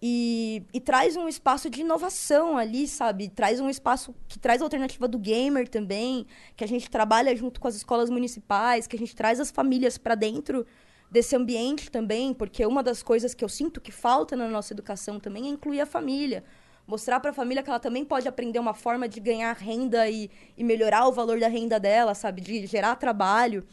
e, 0.00 0.62
e 0.72 0.80
traz 0.80 1.16
um 1.16 1.26
espaço 1.28 1.68
de 1.68 1.80
inovação 1.80 2.56
ali, 2.56 2.86
sabe? 2.86 3.28
Traz 3.28 3.58
um 3.58 3.68
espaço 3.68 4.14
que 4.28 4.38
traz 4.38 4.60
a 4.62 4.64
alternativa 4.64 5.08
do 5.08 5.18
gamer 5.18 5.66
também, 5.68 6.24
que 6.56 6.62
a 6.62 6.68
gente 6.68 6.88
trabalha 6.88 7.34
junto 7.34 7.60
com 7.60 7.66
as 7.66 7.74
escolas 7.74 8.10
municipais, 8.10 8.86
que 8.86 8.94
a 8.94 8.98
gente 8.98 9.16
traz 9.16 9.40
as 9.40 9.50
famílias 9.50 9.98
para 9.98 10.14
dentro 10.14 10.64
desse 11.16 11.34
ambiente 11.34 11.90
também, 11.90 12.34
porque 12.34 12.66
uma 12.66 12.82
das 12.82 13.02
coisas 13.02 13.32
que 13.32 13.42
eu 13.42 13.48
sinto 13.48 13.80
que 13.80 13.90
falta 13.90 14.36
na 14.36 14.46
nossa 14.48 14.74
educação 14.74 15.18
também 15.18 15.46
é 15.46 15.48
incluir 15.48 15.80
a 15.80 15.86
família. 15.86 16.44
Mostrar 16.86 17.20
para 17.20 17.30
a 17.30 17.34
família 17.34 17.62
que 17.62 17.70
ela 17.70 17.80
também 17.80 18.04
pode 18.04 18.28
aprender 18.28 18.58
uma 18.58 18.74
forma 18.74 19.08
de 19.08 19.18
ganhar 19.18 19.56
renda 19.56 20.06
e, 20.10 20.30
e 20.58 20.62
melhorar 20.62 21.08
o 21.08 21.12
valor 21.12 21.40
da 21.40 21.48
renda 21.48 21.80
dela, 21.80 22.14
sabe? 22.14 22.42
De 22.42 22.66
gerar 22.66 22.96
trabalho. 22.96 23.66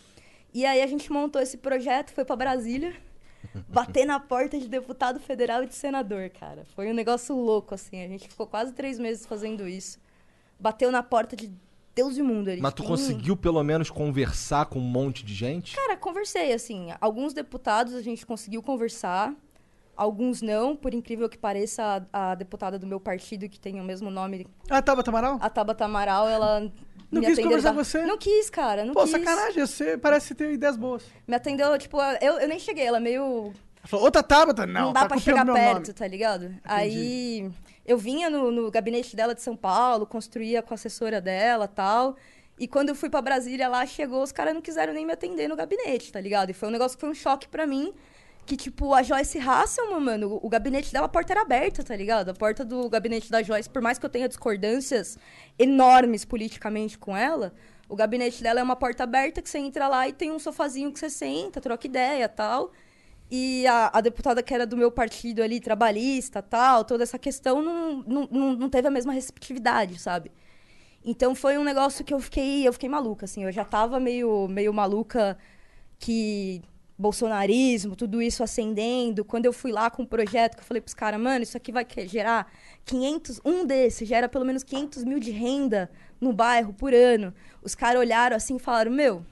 E 0.54 0.66
aí 0.66 0.82
a 0.82 0.88
gente 0.88 1.12
montou 1.12 1.42
esse 1.42 1.58
projeto, 1.58 2.14
foi 2.14 2.24
para 2.24 2.38
Brasília, 2.38 2.96
bater 3.68 4.06
na 4.06 4.22
porta 4.22 4.58
de 4.58 4.70
deputado 4.70 5.20
federal 5.20 5.66
e 5.66 5.68
de 5.68 5.76
senador, 5.76 6.30
cara. 6.30 6.64
Foi 6.74 6.90
um 6.90 6.94
negócio 6.94 7.36
louco, 7.36 7.76
assim. 7.76 8.02
A 8.06 8.08
gente 8.08 8.30
ficou 8.30 8.48
quase 8.48 8.72
três 8.72 8.98
meses 8.98 9.26
fazendo 9.26 9.68
isso. 9.68 10.00
Bateu 10.58 10.90
na 10.94 11.04
porta 11.04 11.36
de 11.36 11.52
Deus 11.96 12.18
e 12.18 12.22
mundo. 12.22 12.50
Eles 12.50 12.62
Mas 12.62 12.74
tu 12.74 12.82
têm- 12.82 12.88
conseguiu 12.92 13.38
pelo 13.38 13.64
menos 13.64 13.90
conversar 13.90 14.66
com 14.66 14.80
um 14.80 14.82
monte 14.82 15.24
de 15.24 15.34
gente? 15.34 15.76
Cara, 15.76 15.96
conversei, 15.96 16.52
assim. 16.54 16.90
Alguns 17.00 17.34
deputados 17.34 17.94
a 17.94 18.02
gente 18.02 18.26
conseguiu 18.26 18.64
conversar, 18.64 19.34
alguns 19.96 20.42
não. 20.42 20.76
Por 20.76 20.94
incrível 20.94 21.30
que 21.30 21.38
pareça, 21.38 22.06
a, 22.12 22.32
a 22.32 22.36
deputada 22.36 22.80
do 22.80 22.88
meu 22.88 23.00
partido, 23.00 23.48
que 23.48 23.60
tem 23.60 23.80
o 23.80 23.84
mesmo 23.84 24.10
nome, 24.10 24.48
Ah, 24.70 24.82
Tabata 24.82 25.12
Amaral? 25.12 25.38
a 25.42 25.50
Tabata 25.50 25.86
Amaral, 25.86 26.28
ela. 26.28 26.72
Não 27.12 27.22
quis 27.22 27.34
atendeu 27.34 27.44
conversar 27.52 27.70
da- 27.70 27.76
com 27.78 27.84
você? 27.84 28.06
Não 28.08 28.18
quis, 28.18 28.50
cara. 28.50 28.84
Não 28.84 28.94
Pô, 28.96 29.02
quis. 29.04 29.12
sacanagem, 29.12 29.66
você 29.68 29.96
parece 29.96 30.34
ter 30.34 30.52
ideias 30.52 30.76
boas. 30.76 31.04
Me 31.28 31.36
atendeu, 31.36 31.78
tipo, 31.78 32.02
eu, 32.20 32.40
eu 32.40 32.48
nem 32.48 32.58
cheguei, 32.58 32.86
ela 32.88 33.00
meio 33.00 33.54
Ela 33.78 33.88
falou, 33.88 34.06
outra 34.06 34.24
Tabata? 34.24 34.66
Não, 34.66 34.86
não, 34.86 34.94
dá 34.94 35.02
tá 35.02 35.08
pra 35.10 35.18
chegar 35.20 35.46
perto, 35.46 35.74
nome. 35.90 35.94
tá 35.94 36.08
ligado? 36.08 36.56
Aí 36.64 37.52
eu 37.86 37.98
vinha 37.98 38.30
no, 38.30 38.52
no 38.52 38.72
gabinete 38.72 39.16
dela 39.16 39.36
de 39.36 39.42
São 39.42 39.56
Paulo, 39.56 40.06
construía 40.06 40.62
com 40.62 40.74
a 40.74 40.76
assessora 40.76 41.20
dela 41.20 41.68
tal. 41.68 42.16
E 42.58 42.68
quando 42.68 42.90
eu 42.90 42.96
fui 42.96 43.10
pra 43.10 43.22
Brasília 43.22 43.68
lá, 43.68 43.86
chegou, 43.86 44.22
os 44.22 44.32
caras 44.32 44.54
não 44.54 44.62
quiseram 44.62 44.94
nem 44.94 45.06
me 45.06 45.14
atender 45.14 45.48
no 45.48 45.56
gabinete, 45.56 46.12
tá 46.12 46.22
ligado? 46.22 46.52
E 46.52 46.54
foi 46.54 46.70
um 46.70 46.72
negócio 46.72 46.98
que 46.98 47.02
foi 47.02 47.10
um 47.10 47.16
choque 47.16 47.48
pra 47.48 47.66
mim. 47.66 47.94
Que, 48.46 48.58
tipo, 48.58 48.94
a 48.94 49.02
Joyce 49.02 49.40
Hasselman, 49.40 50.02
mano, 50.02 50.40
o 50.42 50.50
gabinete 50.50 50.92
dela, 50.92 51.06
a 51.06 51.10
porta 51.10 51.32
era 51.32 51.42
aberta, 51.42 51.82
tá 51.82 51.96
ligado? 51.96 52.30
A 52.30 52.34
porta 52.34 52.66
do 52.66 52.90
gabinete 52.90 53.32
da 53.32 53.42
Joyce, 53.42 53.70
por 53.70 53.82
mais 53.82 53.98
que 53.98 54.06
eu 54.06 54.10
tenha 54.10 54.28
discordâncias 54.28 55.18
enormes 55.58 56.26
politicamente 56.26 56.98
com 56.98 57.16
ela, 57.16 57.54
o 57.88 57.96
gabinete 57.96 58.44
dela 58.44 58.60
é 58.60 58.64
uma 58.64 58.76
porta 58.76 59.04
aberta 59.04 59.42
que 59.42 59.50
você 59.50 59.60
entra 59.60 59.88
lá 59.88 60.08
e 60.08 60.14
tem 60.14 60.32
um 60.32 60.40
sofazinho 60.40 60.92
que 60.92 61.00
você 61.00 61.10
senta, 61.10 61.62
troca 61.62 61.88
ideia 61.88 62.28
tal. 62.28 62.72
E 63.36 63.66
a, 63.66 63.90
a 63.92 64.00
deputada 64.00 64.44
que 64.44 64.54
era 64.54 64.64
do 64.64 64.78
meu 64.78 64.92
partido 64.92 65.42
ali, 65.42 65.60
trabalhista 65.60 66.40
tal, 66.40 66.86
toda 66.86 67.02
essa 67.02 67.18
questão 67.18 67.64
não, 67.64 68.04
não, 68.04 68.56
não, 68.56 68.70
teve 68.70 68.88
a 68.88 68.92
mesma 68.92 69.12
receptividade, 69.12 69.98
sabe? 69.98 70.32
Então 71.04 71.34
foi 71.34 71.58
um 71.58 71.64
negócio 71.64 72.06
que 72.06 72.14
eu 72.14 72.20
fiquei, 72.20 72.68
eu 72.68 72.72
fiquei 72.72 72.88
maluca, 72.88 73.26
assim. 73.26 73.44
Eu 73.44 73.52
já 73.52 73.66
tava 73.66 74.00
meio, 74.00 74.48
meio 74.48 74.72
maluca 74.72 75.36
que 75.98 76.62
bolsonarismo, 76.96 77.96
tudo 77.96 78.22
isso 78.22 78.44
ascendendo. 78.44 79.26
Quando 79.26 79.48
eu 79.48 79.54
fui 79.54 79.72
lá 79.72 79.90
com 79.90 80.04
o 80.04 80.08
projeto, 80.08 80.54
que 80.54 80.62
eu 80.62 80.66
falei 80.68 80.80
pros 80.80 80.94
caras, 80.94 81.20
mano, 81.20 81.42
isso 81.42 81.58
aqui 81.58 81.72
vai 81.72 81.88
gerar 82.06 82.54
500... 82.86 83.42
Um 83.44 83.66
desses 83.66 84.08
gera 84.08 84.30
pelo 84.30 84.46
menos 84.46 84.62
500 84.64 85.04
mil 85.06 85.18
de 85.18 85.32
renda 85.32 85.90
no 86.22 86.34
bairro 86.34 86.72
por 86.72 86.94
ano. 86.94 87.34
Os 87.64 87.74
caras 87.74 88.00
olharam 88.00 88.36
assim 88.36 88.58
e 88.58 88.60
falaram, 88.60 88.92
meu... 88.92 89.26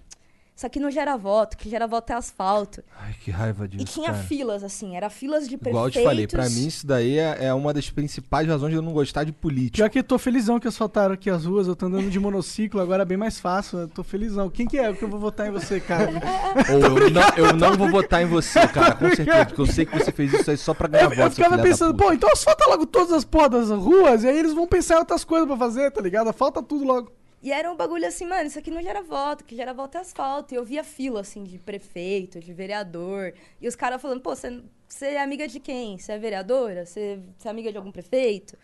Isso 0.56 0.66
aqui 0.68 0.80
não 0.80 0.92
gera 0.92 1.18
voto, 1.18 1.56
o 1.56 1.58
que 1.58 1.68
gera 1.70 1.88
voto 1.88 2.12
é 2.12 2.16
asfalto. 2.16 2.84
Ai, 3.00 3.16
que 3.24 3.32
raiva 3.32 3.68
disso, 3.68 3.82
E 3.84 3.86
tinha 3.86 4.12
cara. 4.12 4.18
filas, 4.24 4.64
assim, 4.64 4.96
era 4.96 5.10
filas 5.10 5.48
de 5.50 5.58
prefeitos. 5.58 5.72
Igual 5.72 5.86
eu 5.88 5.92
te 5.92 6.04
falei, 6.04 6.28
pra 6.28 6.48
mim 6.50 6.68
isso 6.68 6.86
daí 6.86 7.18
é, 7.18 7.46
é 7.46 7.54
uma 7.54 7.74
das 7.74 7.90
principais 7.90 8.48
razões 8.48 8.70
de 8.70 8.76
eu 8.76 8.82
não 8.82 8.94
gostar 8.94 9.24
de 9.24 9.32
política. 9.32 9.80
Já 9.80 9.90
que 9.90 10.04
tô 10.04 10.20
felizão 10.20 10.60
que 10.60 10.68
asfaltaram 10.68 11.16
aqui 11.16 11.32
as 11.32 11.46
ruas, 11.46 11.68
eu 11.68 11.76
tô 11.76 11.88
andando 11.88 12.12
de 12.12 12.20
monociclo, 12.20 12.80
agora 12.80 13.02
é 13.02 13.06
bem 13.06 13.18
mais 13.18 13.40
fácil. 13.40 13.80
Eu 13.80 13.88
tô 13.88 14.04
felizão. 14.04 14.52
Quem 14.52 14.68
que 14.68 14.78
é 14.78 14.94
que 14.94 15.02
eu 15.04 15.10
vou 15.10 15.20
votar 15.20 15.48
em 15.48 15.52
você, 15.52 15.80
cara? 15.80 16.12
Ou 16.70 17.00
eu 17.00 17.10
não, 17.10 17.30
eu 17.38 17.54
não 17.54 17.76
vou 17.76 17.90
votar 17.90 18.22
em 18.22 18.28
você, 18.28 18.68
cara, 18.68 18.94
com 18.94 19.10
certeza, 19.16 19.46
porque 19.48 19.62
eu 19.62 19.66
sei 19.66 19.86
que 19.86 19.98
você 19.98 20.12
fez 20.12 20.32
isso 20.34 20.52
aí 20.52 20.58
só 20.58 20.76
pra 20.76 20.88
ganhar 20.88 21.06
Eu, 21.06 21.10
voto. 21.10 21.22
eu 21.22 21.32
ficava 21.32 21.58
pensando, 21.60 21.96
pô, 21.96 22.12
então 22.14 22.30
asfalta 22.32 22.68
logo 22.68 22.86
todas 22.86 23.12
as 23.14 23.26
porras 23.26 23.70
das 23.70 23.70
ruas, 23.70 24.24
e 24.24 24.28
aí 24.28 24.38
eles 24.38 24.54
vão 24.54 24.68
pensar 24.68 24.96
em 24.96 25.00
outras 25.00 25.24
coisas 25.24 25.48
pra 25.48 25.58
fazer, 25.58 25.90
tá 25.90 26.02
ligado? 26.02 26.32
Falta 26.34 26.62
tudo 26.62 26.86
logo. 26.86 27.12
E 27.42 27.52
era 27.52 27.72
um 27.72 27.76
bagulho 27.76 28.06
assim, 28.08 28.26
mano, 28.28 28.46
isso 28.46 28.60
aqui 28.60 28.70
não 28.70 28.84
gera 28.84 29.02
voto, 29.02 29.44
que 29.44 29.56
gera 29.56 29.74
voto 29.74 29.98
é 29.98 30.02
asfalto. 30.02 30.54
E 30.54 30.58
eu 30.58 30.64
via 30.64 30.84
fila, 30.84 31.22
assim, 31.22 31.44
de 31.44 31.58
prefeito, 31.58 32.40
de 32.40 32.54
vereador. 32.54 33.34
E 33.60 33.68
os 33.68 33.76
caras 33.76 34.00
falando, 34.00 34.22
pô, 34.22 34.36
você 34.36 35.06
é 35.06 35.22
amiga 35.22 35.48
de 35.48 35.60
quem? 35.60 35.98
Você 35.98 36.12
é 36.12 36.20
vereadora? 36.20 36.86
Você 36.86 37.20
é 37.44 37.50
amiga 37.50 37.72
de 37.72 37.78
algum 37.78 37.92
prefeito? 37.92 38.56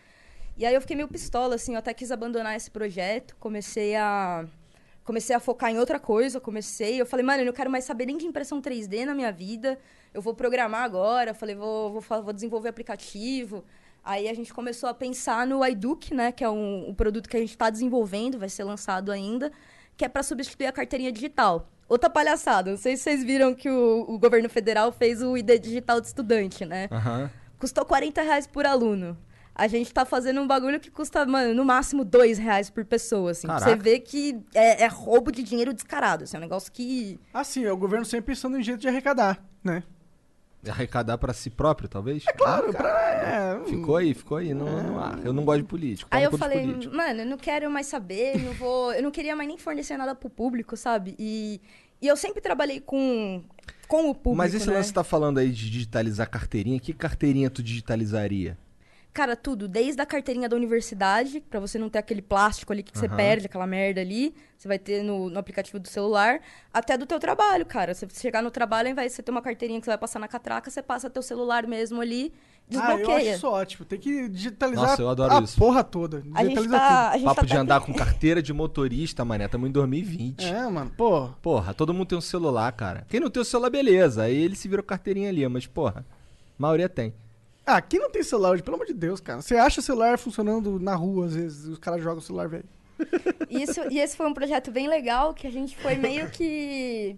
E 0.56 0.64
aí 0.64 0.74
eu 0.74 0.80
fiquei 0.80 0.94
meio 0.94 1.08
pistola, 1.08 1.56
assim, 1.56 1.72
eu 1.72 1.78
até 1.78 1.92
quis 1.92 2.12
abandonar 2.12 2.56
esse 2.56 2.70
projeto. 2.70 3.34
Comecei 3.40 3.96
a. 3.96 4.46
Comecei 5.04 5.34
a 5.34 5.40
focar 5.40 5.70
em 5.70 5.78
outra 5.78 5.98
coisa, 5.98 6.38
comecei. 6.38 7.00
Eu 7.00 7.06
falei, 7.06 7.24
mano, 7.24 7.40
eu 7.40 7.46
não 7.46 7.52
quero 7.52 7.70
mais 7.70 7.84
saber 7.84 8.06
nem 8.06 8.18
de 8.18 8.26
impressão 8.26 8.60
3D 8.60 9.06
na 9.06 9.14
minha 9.14 9.32
vida. 9.32 9.78
Eu 10.12 10.20
vou 10.20 10.34
programar 10.34 10.84
agora. 10.84 11.30
Eu 11.30 11.34
falei, 11.34 11.54
vou, 11.54 11.92
vou, 11.92 12.22
vou 12.22 12.32
desenvolver 12.32 12.68
aplicativo. 12.68 13.64
Aí 14.04 14.28
a 14.28 14.34
gente 14.34 14.52
começou 14.54 14.88
a 14.88 14.94
pensar 14.94 15.46
no 15.46 15.64
iDuc, 15.66 16.14
né? 16.14 16.32
Que 16.32 16.42
é 16.44 16.48
um, 16.50 16.88
um 16.90 16.94
produto 16.94 17.28
que 17.28 17.36
a 17.36 17.40
gente 17.40 17.50
está 17.50 17.68
desenvolvendo, 17.70 18.38
vai 18.38 18.48
ser 18.48 18.64
lançado 18.64 19.12
ainda, 19.12 19.52
que 19.96 20.04
é 20.04 20.08
para 20.08 20.22
substituir 20.22 20.66
a 20.66 20.72
carteirinha 20.72 21.12
digital. 21.12 21.68
Outra 21.88 22.10
palhaçada, 22.10 22.70
não 22.70 22.76
sei 22.78 22.96
se 22.96 23.04
vocês 23.04 23.24
viram 23.24 23.54
que 23.54 23.68
o, 23.70 24.04
o 24.08 24.18
governo 24.18 24.48
federal 24.48 24.92
fez 24.92 25.22
o 25.22 25.36
ID 25.36 25.58
digital 25.60 26.00
de 26.00 26.06
estudante, 26.06 26.64
né? 26.64 26.88
Aham. 26.90 27.30
Custou 27.58 27.84
40 27.84 28.22
reais 28.22 28.46
por 28.46 28.66
aluno. 28.66 29.16
A 29.54 29.66
gente 29.66 29.92
tá 29.92 30.04
fazendo 30.04 30.40
um 30.40 30.46
bagulho 30.46 30.78
que 30.78 30.88
custa, 30.88 31.26
mano, 31.26 31.52
no 31.52 31.64
máximo 31.64 32.04
2 32.04 32.38
reais 32.38 32.70
por 32.70 32.84
pessoa, 32.84 33.32
assim. 33.32 33.48
Pra 33.48 33.58
Você 33.58 33.64
Caraca. 33.64 33.82
vê 33.82 33.98
que 33.98 34.40
é, 34.54 34.84
é 34.84 34.86
roubo 34.86 35.32
de 35.32 35.42
dinheiro 35.42 35.74
descarado. 35.74 36.22
Assim, 36.24 36.36
é 36.36 36.38
um 36.38 36.42
negócio 36.42 36.70
que. 36.70 37.18
Assim, 37.34 37.64
é 37.64 37.72
o 37.72 37.76
governo 37.76 38.04
sempre 38.04 38.26
pensando 38.34 38.56
em 38.56 38.62
jeito 38.62 38.78
de 38.80 38.86
arrecadar, 38.86 39.42
né? 39.64 39.82
Arrecadar 40.66 41.18
pra 41.18 41.32
si 41.32 41.50
próprio, 41.50 41.88
talvez? 41.88 42.24
É 42.26 42.32
Claro, 42.32 42.72
pra. 42.72 42.88
É, 42.88 43.64
Ficou 43.68 43.96
aí, 43.96 44.12
ficou 44.14 44.38
aí 44.38 44.52
no, 44.52 44.64
no 44.82 44.98
ar. 44.98 45.24
Eu 45.24 45.32
não 45.32 45.44
gosto 45.44 45.62
de 45.62 45.68
político. 45.68 46.08
Aí 46.12 46.24
eu 46.24 46.36
falei, 46.36 46.62
políticos. 46.62 46.96
mano, 46.96 47.20
eu 47.20 47.26
não 47.26 47.36
quero 47.36 47.70
mais 47.70 47.86
saber, 47.86 48.38
não 48.42 48.52
vou. 48.54 48.92
Eu 48.92 49.02
não 49.02 49.10
queria 49.10 49.36
mais 49.36 49.48
nem 49.48 49.58
fornecer 49.58 49.96
nada 49.96 50.14
pro 50.14 50.28
público, 50.28 50.76
sabe? 50.76 51.14
E, 51.18 51.60
e 52.02 52.06
eu 52.06 52.16
sempre 52.16 52.40
trabalhei 52.40 52.80
com, 52.80 53.42
com 53.86 54.10
o 54.10 54.14
público. 54.14 54.36
Mas 54.36 54.54
esse 54.54 54.66
né? 54.66 54.74
lance 54.74 54.88
que 54.88 54.88
você 54.88 54.94
tá 54.94 55.04
falando 55.04 55.38
aí 55.38 55.50
de 55.50 55.70
digitalizar 55.70 56.28
carteirinha, 56.28 56.80
que 56.80 56.92
carteirinha 56.92 57.50
tu 57.50 57.62
digitalizaria? 57.62 58.58
Cara, 59.18 59.34
tudo, 59.34 59.66
desde 59.66 60.00
a 60.00 60.06
carteirinha 60.06 60.48
da 60.48 60.54
universidade, 60.54 61.40
pra 61.40 61.58
você 61.58 61.76
não 61.76 61.88
ter 61.90 61.98
aquele 61.98 62.22
plástico 62.22 62.72
ali 62.72 62.84
que 62.84 62.96
você 62.96 63.06
Aham. 63.06 63.16
perde, 63.16 63.46
aquela 63.46 63.66
merda 63.66 64.00
ali, 64.00 64.32
você 64.56 64.68
vai 64.68 64.78
ter 64.78 65.02
no, 65.02 65.28
no 65.28 65.40
aplicativo 65.40 65.80
do 65.80 65.88
celular, 65.88 66.40
até 66.72 66.96
do 66.96 67.04
teu 67.04 67.18
trabalho, 67.18 67.66
cara. 67.66 67.92
Você 67.94 68.06
chegar 68.14 68.44
no 68.44 68.50
trabalho, 68.52 68.86
ao 68.86 68.92
invés 68.92 69.10
de 69.10 69.16
você 69.16 69.22
ter 69.24 69.32
uma 69.32 69.42
carteirinha 69.42 69.80
que 69.80 69.86
você 69.86 69.90
vai 69.90 69.98
passar 69.98 70.20
na 70.20 70.28
catraca, 70.28 70.70
você 70.70 70.80
passa 70.80 71.10
teu 71.10 71.20
celular 71.20 71.66
mesmo 71.66 72.00
ali, 72.00 72.32
Ah, 72.32 72.74
eu 72.74 72.78
acho 72.80 72.96
desbloqueia. 72.98 73.34
isso 73.34 73.48
ótimo. 73.48 73.84
Tem 73.86 73.98
que 73.98 74.28
digitalizar 74.28 74.90
Nossa, 74.90 75.02
eu 75.02 75.08
adoro 75.08 75.34
a 75.34 75.40
isso. 75.42 75.58
porra 75.58 75.82
toda. 75.82 76.18
a 76.18 76.20
gente 76.44 76.54
Digitaliza 76.54 76.78
tá, 76.78 77.08
a 77.10 77.16
gente 77.16 77.24
Papo 77.24 77.40
tá 77.40 77.46
de 77.48 77.52
até 77.54 77.60
andar 77.60 77.80
com 77.80 77.92
carteira 77.92 78.40
de 78.40 78.52
motorista, 78.52 79.24
mané. 79.24 79.46
Estamos 79.46 79.68
em 79.68 79.72
2020. 79.72 80.36
tudo. 80.36 80.54
É, 80.54 80.68
mano. 80.70 80.92
Pô, 80.96 81.28
Porra, 81.42 81.74
todo 81.74 81.92
mundo 81.92 82.06
tem 82.06 82.16
um 82.18 82.20
celular, 82.20 82.70
cara. 82.70 83.04
Quem 83.08 83.18
não 83.18 83.30
tem 83.30 83.42
o 83.42 83.44
celular, 83.44 83.68
beleza. 83.68 84.22
Aí 84.22 84.36
ele 84.36 84.54
se 84.54 84.68
virou 84.68 84.84
carteirinha 84.84 85.28
ali, 85.28 85.48
mas, 85.48 85.66
porra, 85.66 86.06
a 86.06 86.62
maioria 86.62 86.88
tem. 86.88 87.12
Ah, 87.70 87.82
quem 87.82 88.00
não 88.00 88.08
tem 88.08 88.22
celular 88.22 88.52
hoje, 88.52 88.62
pelo 88.62 88.76
amor 88.76 88.86
de 88.86 88.94
Deus, 88.94 89.20
cara? 89.20 89.42
Você 89.42 89.54
acha 89.54 89.82
celular 89.82 90.16
funcionando 90.16 90.80
na 90.80 90.94
rua, 90.94 91.26
às 91.26 91.34
vezes, 91.34 91.66
os 91.66 91.78
caras 91.78 92.02
jogam 92.02 92.16
o 92.16 92.22
celular, 92.22 92.48
velho. 92.48 92.64
Isso, 93.50 93.82
e 93.90 94.00
esse 94.00 94.16
foi 94.16 94.26
um 94.26 94.32
projeto 94.32 94.70
bem 94.70 94.88
legal 94.88 95.34
que 95.34 95.46
a 95.46 95.52
gente 95.52 95.76
foi 95.76 95.94
meio 95.94 96.30
que, 96.30 97.14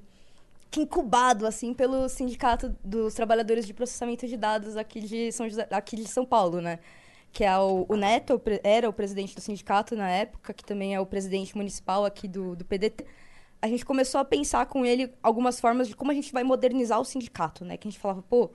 que 0.69 0.81
incubado 0.81 1.47
assim 1.47 1.73
pelo 1.73 2.09
sindicato 2.09 2.75
dos 2.85 3.15
trabalhadores 3.15 3.65
de 3.65 3.73
processamento 3.73 4.27
de 4.27 4.37
dados 4.37 4.77
aqui 4.77 5.01
de 5.01 5.31
São 5.31 5.49
José, 5.49 5.69
aqui 5.71 5.95
de 5.95 6.09
São 6.09 6.27
Paulo, 6.27 6.61
né? 6.61 6.81
Que 7.33 7.45
é 7.45 7.57
o, 7.57 7.87
o 7.89 7.95
Neto, 7.95 8.43
era 8.65 8.89
o 8.89 8.93
presidente 8.93 9.37
do 9.37 9.41
sindicato 9.41 9.95
na 9.95 10.11
época, 10.11 10.53
que 10.53 10.65
também 10.65 10.97
é 10.97 11.01
o 11.01 11.07
presidente 11.07 11.57
municipal 11.57 12.05
aqui 12.05 12.27
do, 12.27 12.57
do 12.57 12.65
PDT. 12.65 13.07
A 13.63 13.69
gente 13.69 13.85
começou 13.85 14.21
a 14.21 14.25
pensar 14.25 14.67
com 14.67 14.85
ele 14.85 15.15
algumas 15.23 15.61
formas 15.61 15.87
de 15.87 15.95
como 15.95 16.11
a 16.11 16.15
gente 16.15 16.33
vai 16.33 16.43
modernizar 16.43 17.01
o 17.01 17.05
sindicato, 17.05 17.65
né? 17.65 17.77
Que 17.77 17.87
a 17.87 17.91
gente 17.93 18.01
falava, 18.01 18.21
pô, 18.23 18.51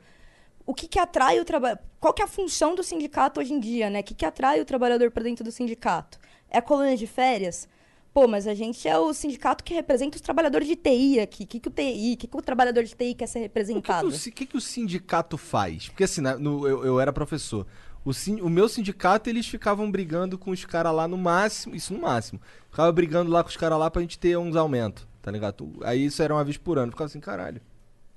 o 0.65 0.73
que, 0.73 0.87
que 0.87 0.99
atrai 0.99 1.39
o 1.39 1.45
trabalho? 1.45 1.77
Qual 1.99 2.13
que 2.13 2.21
é 2.21 2.25
a 2.25 2.27
função 2.27 2.75
do 2.75 2.83
sindicato 2.83 3.39
hoje 3.39 3.53
em 3.53 3.59
dia, 3.59 3.89
né? 3.89 3.99
O 3.99 4.03
que, 4.03 4.13
que 4.13 4.25
atrai 4.25 4.59
o 4.61 4.65
trabalhador 4.65 5.11
para 5.11 5.23
dentro 5.23 5.43
do 5.43 5.51
sindicato? 5.51 6.19
É 6.49 6.57
a 6.57 6.61
colônia 6.61 6.95
de 6.97 7.07
férias? 7.07 7.67
Pô, 8.13 8.27
mas 8.27 8.47
a 8.47 8.53
gente 8.53 8.87
é 8.87 8.97
o 8.97 9.13
sindicato 9.13 9.61
que 9.63 9.73
representa 9.73 10.15
os 10.15 10.21
trabalhadores 10.21 10.67
de 10.67 10.75
TI 10.77 11.19
aqui. 11.19 11.43
O 11.43 11.47
que, 11.47 11.59
que 11.59 11.67
o 11.67 11.71
TI, 11.71 12.13
o 12.13 12.17
que, 12.17 12.27
que 12.27 12.37
o 12.37 12.41
trabalhador 12.41 12.83
de 12.83 12.95
TI 12.95 13.13
quer 13.13 13.27
ser 13.27 13.39
O 13.39 13.41
que, 13.41 13.49
que, 13.49 13.59
representado? 13.59 14.07
o, 14.07 14.11
que 14.31 14.45
que 14.45 14.55
o 14.57 14.61
sindicato 14.61 15.37
faz? 15.37 15.89
Porque 15.89 16.05
assim, 16.05 16.21
né, 16.21 16.35
no- 16.35 16.65
eu, 16.67 16.85
eu 16.85 16.99
era 16.99 17.11
professor. 17.11 17.67
O, 18.05 18.13
sin- 18.13 18.39
o 18.39 18.49
meu 18.49 18.69
sindicato, 18.69 19.29
eles 19.29 19.45
ficavam 19.47 19.91
brigando 19.91 20.37
com 20.37 20.51
os 20.51 20.63
caras 20.63 20.93
lá 20.95 21.07
no 21.07 21.17
máximo, 21.17 21.75
isso 21.75 21.93
no 21.93 21.99
máximo. 21.99 22.39
Ficava 22.69 22.89
brigando 22.91 23.29
lá 23.31 23.43
com 23.43 23.49
os 23.49 23.57
caras 23.57 23.77
lá 23.77 23.91
pra 23.91 24.01
gente 24.01 24.17
ter 24.17 24.37
uns 24.37 24.55
aumentos, 24.55 25.05
tá 25.21 25.29
ligado? 25.29 25.73
Aí 25.83 26.05
isso 26.05 26.21
era 26.23 26.33
uma 26.33 26.43
vez 26.43 26.55
por 26.55 26.77
ano. 26.77 26.91
Ficava 26.93 27.07
assim, 27.07 27.19
caralho. 27.19 27.59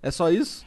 É 0.01 0.11
só 0.13 0.31
isso? 0.31 0.65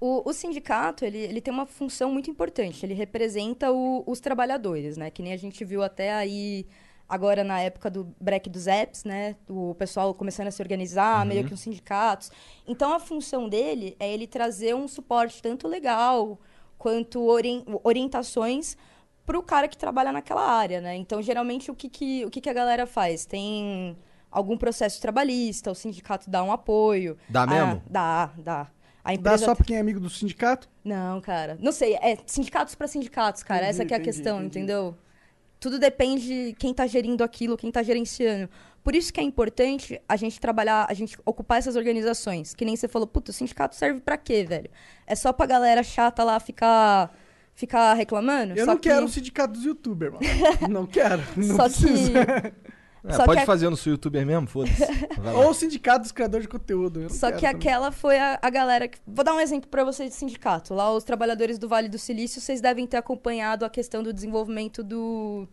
O, 0.00 0.28
o 0.28 0.32
sindicato, 0.32 1.04
ele, 1.04 1.18
ele 1.18 1.40
tem 1.40 1.52
uma 1.54 1.66
função 1.66 2.10
muito 2.12 2.30
importante. 2.30 2.84
Ele 2.84 2.94
representa 2.94 3.72
o- 3.72 4.02
os 4.06 4.20
trabalhadores, 4.20 4.96
né? 4.96 5.10
Que 5.10 5.22
nem 5.22 5.32
a 5.32 5.36
gente 5.36 5.64
viu 5.64 5.82
até 5.82 6.12
aí, 6.12 6.66
agora 7.08 7.42
na 7.44 7.60
época 7.60 7.90
do 7.90 8.14
break 8.20 8.50
dos 8.50 8.66
apps, 8.66 9.04
né? 9.04 9.36
O 9.48 9.74
pessoal 9.76 10.12
começando 10.12 10.48
a 10.48 10.50
se 10.50 10.60
organizar, 10.60 11.24
meio 11.24 11.44
que 11.44 11.54
os 11.54 11.60
sindicatos. 11.60 12.30
Então, 12.66 12.92
a 12.92 12.98
função 13.00 13.48
dele 13.48 13.96
é 13.98 14.12
ele 14.12 14.26
trazer 14.26 14.74
um 14.74 14.86
suporte 14.88 15.40
tanto 15.40 15.66
legal 15.68 16.38
quanto 16.76 17.22
orien- 17.24 17.64
orientações 17.82 18.76
para 19.24 19.38
o 19.38 19.42
cara 19.42 19.68
que 19.68 19.76
trabalha 19.78 20.12
naquela 20.12 20.42
área, 20.46 20.80
né? 20.82 20.96
Então, 20.96 21.22
geralmente, 21.22 21.70
o 21.70 21.74
que, 21.74 21.88
que, 21.88 22.24
o 22.26 22.30
que, 22.30 22.40
que 22.42 22.50
a 22.50 22.52
galera 22.52 22.86
faz? 22.86 23.24
Tem 23.24 23.96
algum 24.30 24.58
processo 24.58 25.00
trabalhista, 25.00 25.70
o 25.70 25.74
sindicato 25.74 26.28
dá 26.28 26.42
um 26.44 26.52
apoio. 26.52 27.16
Dá 27.28 27.44
Ah, 27.44 27.46
mesmo? 27.46 27.82
dá, 27.88 28.32
dá. 28.36 28.66
A 29.04 29.10
Dá 29.10 29.14
empresa 29.14 29.44
só 29.44 29.54
pra 29.54 29.64
quem 29.64 29.76
é 29.76 29.80
amigo 29.80 30.00
do 30.00 30.08
sindicato? 30.08 30.68
não, 30.84 31.20
cara. 31.20 31.58
Não 31.60 31.72
sei. 31.72 31.94
É 31.96 32.16
sindicatos 32.26 32.74
para 32.74 32.88
sindicatos, 32.88 33.42
cara. 33.42 33.64
Entendi, 33.64 33.70
Essa 33.70 33.84
que 33.84 33.92
é 33.92 33.96
a 33.96 34.00
entendi, 34.00 34.16
questão, 34.16 34.38
entendi. 34.38 34.58
entendeu? 34.60 34.96
Tudo 35.60 35.78
depende 35.78 36.26
de 36.26 36.52
quem 36.58 36.72
tá 36.74 36.86
gerindo 36.86 37.22
aquilo, 37.22 37.56
quem 37.56 37.70
tá 37.70 37.82
gerenciando. 37.82 38.48
Por 38.82 38.94
isso 38.94 39.12
que 39.12 39.20
é 39.20 39.22
importante 39.22 40.00
a 40.08 40.16
gente 40.16 40.38
trabalhar, 40.40 40.86
a 40.88 40.92
gente 40.94 41.16
ocupar 41.24 41.58
essas 41.58 41.74
organizações. 41.76 42.54
Que 42.54 42.64
nem 42.66 42.76
você 42.76 42.86
falou, 42.88 43.06
puta, 43.06 43.30
o 43.30 43.34
sindicato 43.34 43.74
serve 43.74 44.00
pra 44.00 44.16
quê, 44.18 44.44
velho? 44.44 44.70
É 45.06 45.14
só 45.14 45.32
pra 45.32 45.46
galera 45.46 45.82
chata 45.82 46.22
lá 46.22 46.38
ficar, 46.38 47.14
ficar 47.54 47.94
reclamando? 47.94 48.52
Eu 48.54 48.66
não 48.66 48.76
que- 48.76 48.88
quero 48.90 49.06
o 49.06 49.08
sindicato 49.08 49.54
dos 49.54 49.64
youtubers, 49.64 50.12
mano. 50.12 50.24
não 50.68 50.86
quero. 50.86 51.22
Não 51.36 51.56
Só 51.56 51.64
precisa. 51.64 52.26
que. 52.26 52.63
É, 53.06 53.24
pode 53.24 53.40
a- 53.40 53.46
fazer 53.46 53.68
no 53.68 53.76
seu 53.76 53.92
youtuber 53.92 54.24
mesmo, 54.24 54.46
foda-se. 54.46 54.82
Ou 55.36 55.50
o 55.50 55.54
sindicato 55.54 56.00
dos 56.00 56.12
criadores 56.12 56.44
de 56.46 56.48
conteúdo. 56.48 57.00
não 57.00 57.08
Só 57.10 57.30
que 57.30 57.42
também. 57.42 57.50
aquela 57.56 57.92
foi 57.92 58.18
a, 58.18 58.38
a 58.40 58.50
galera 58.50 58.88
que. 58.88 58.98
Vou 59.06 59.22
dar 59.24 59.34
um 59.34 59.40
exemplo 59.40 59.68
para 59.68 59.84
vocês 59.84 60.10
de 60.10 60.16
sindicato. 60.16 60.72
Lá, 60.74 60.90
os 60.92 61.04
trabalhadores 61.04 61.58
do 61.58 61.68
Vale 61.68 61.88
do 61.88 61.98
Silício, 61.98 62.40
vocês 62.40 62.60
devem 62.60 62.86
ter 62.86 62.96
acompanhado 62.96 63.64
a 63.64 63.70
questão 63.70 64.02
do 64.02 64.12
desenvolvimento 64.12 64.82
do. 64.82 65.46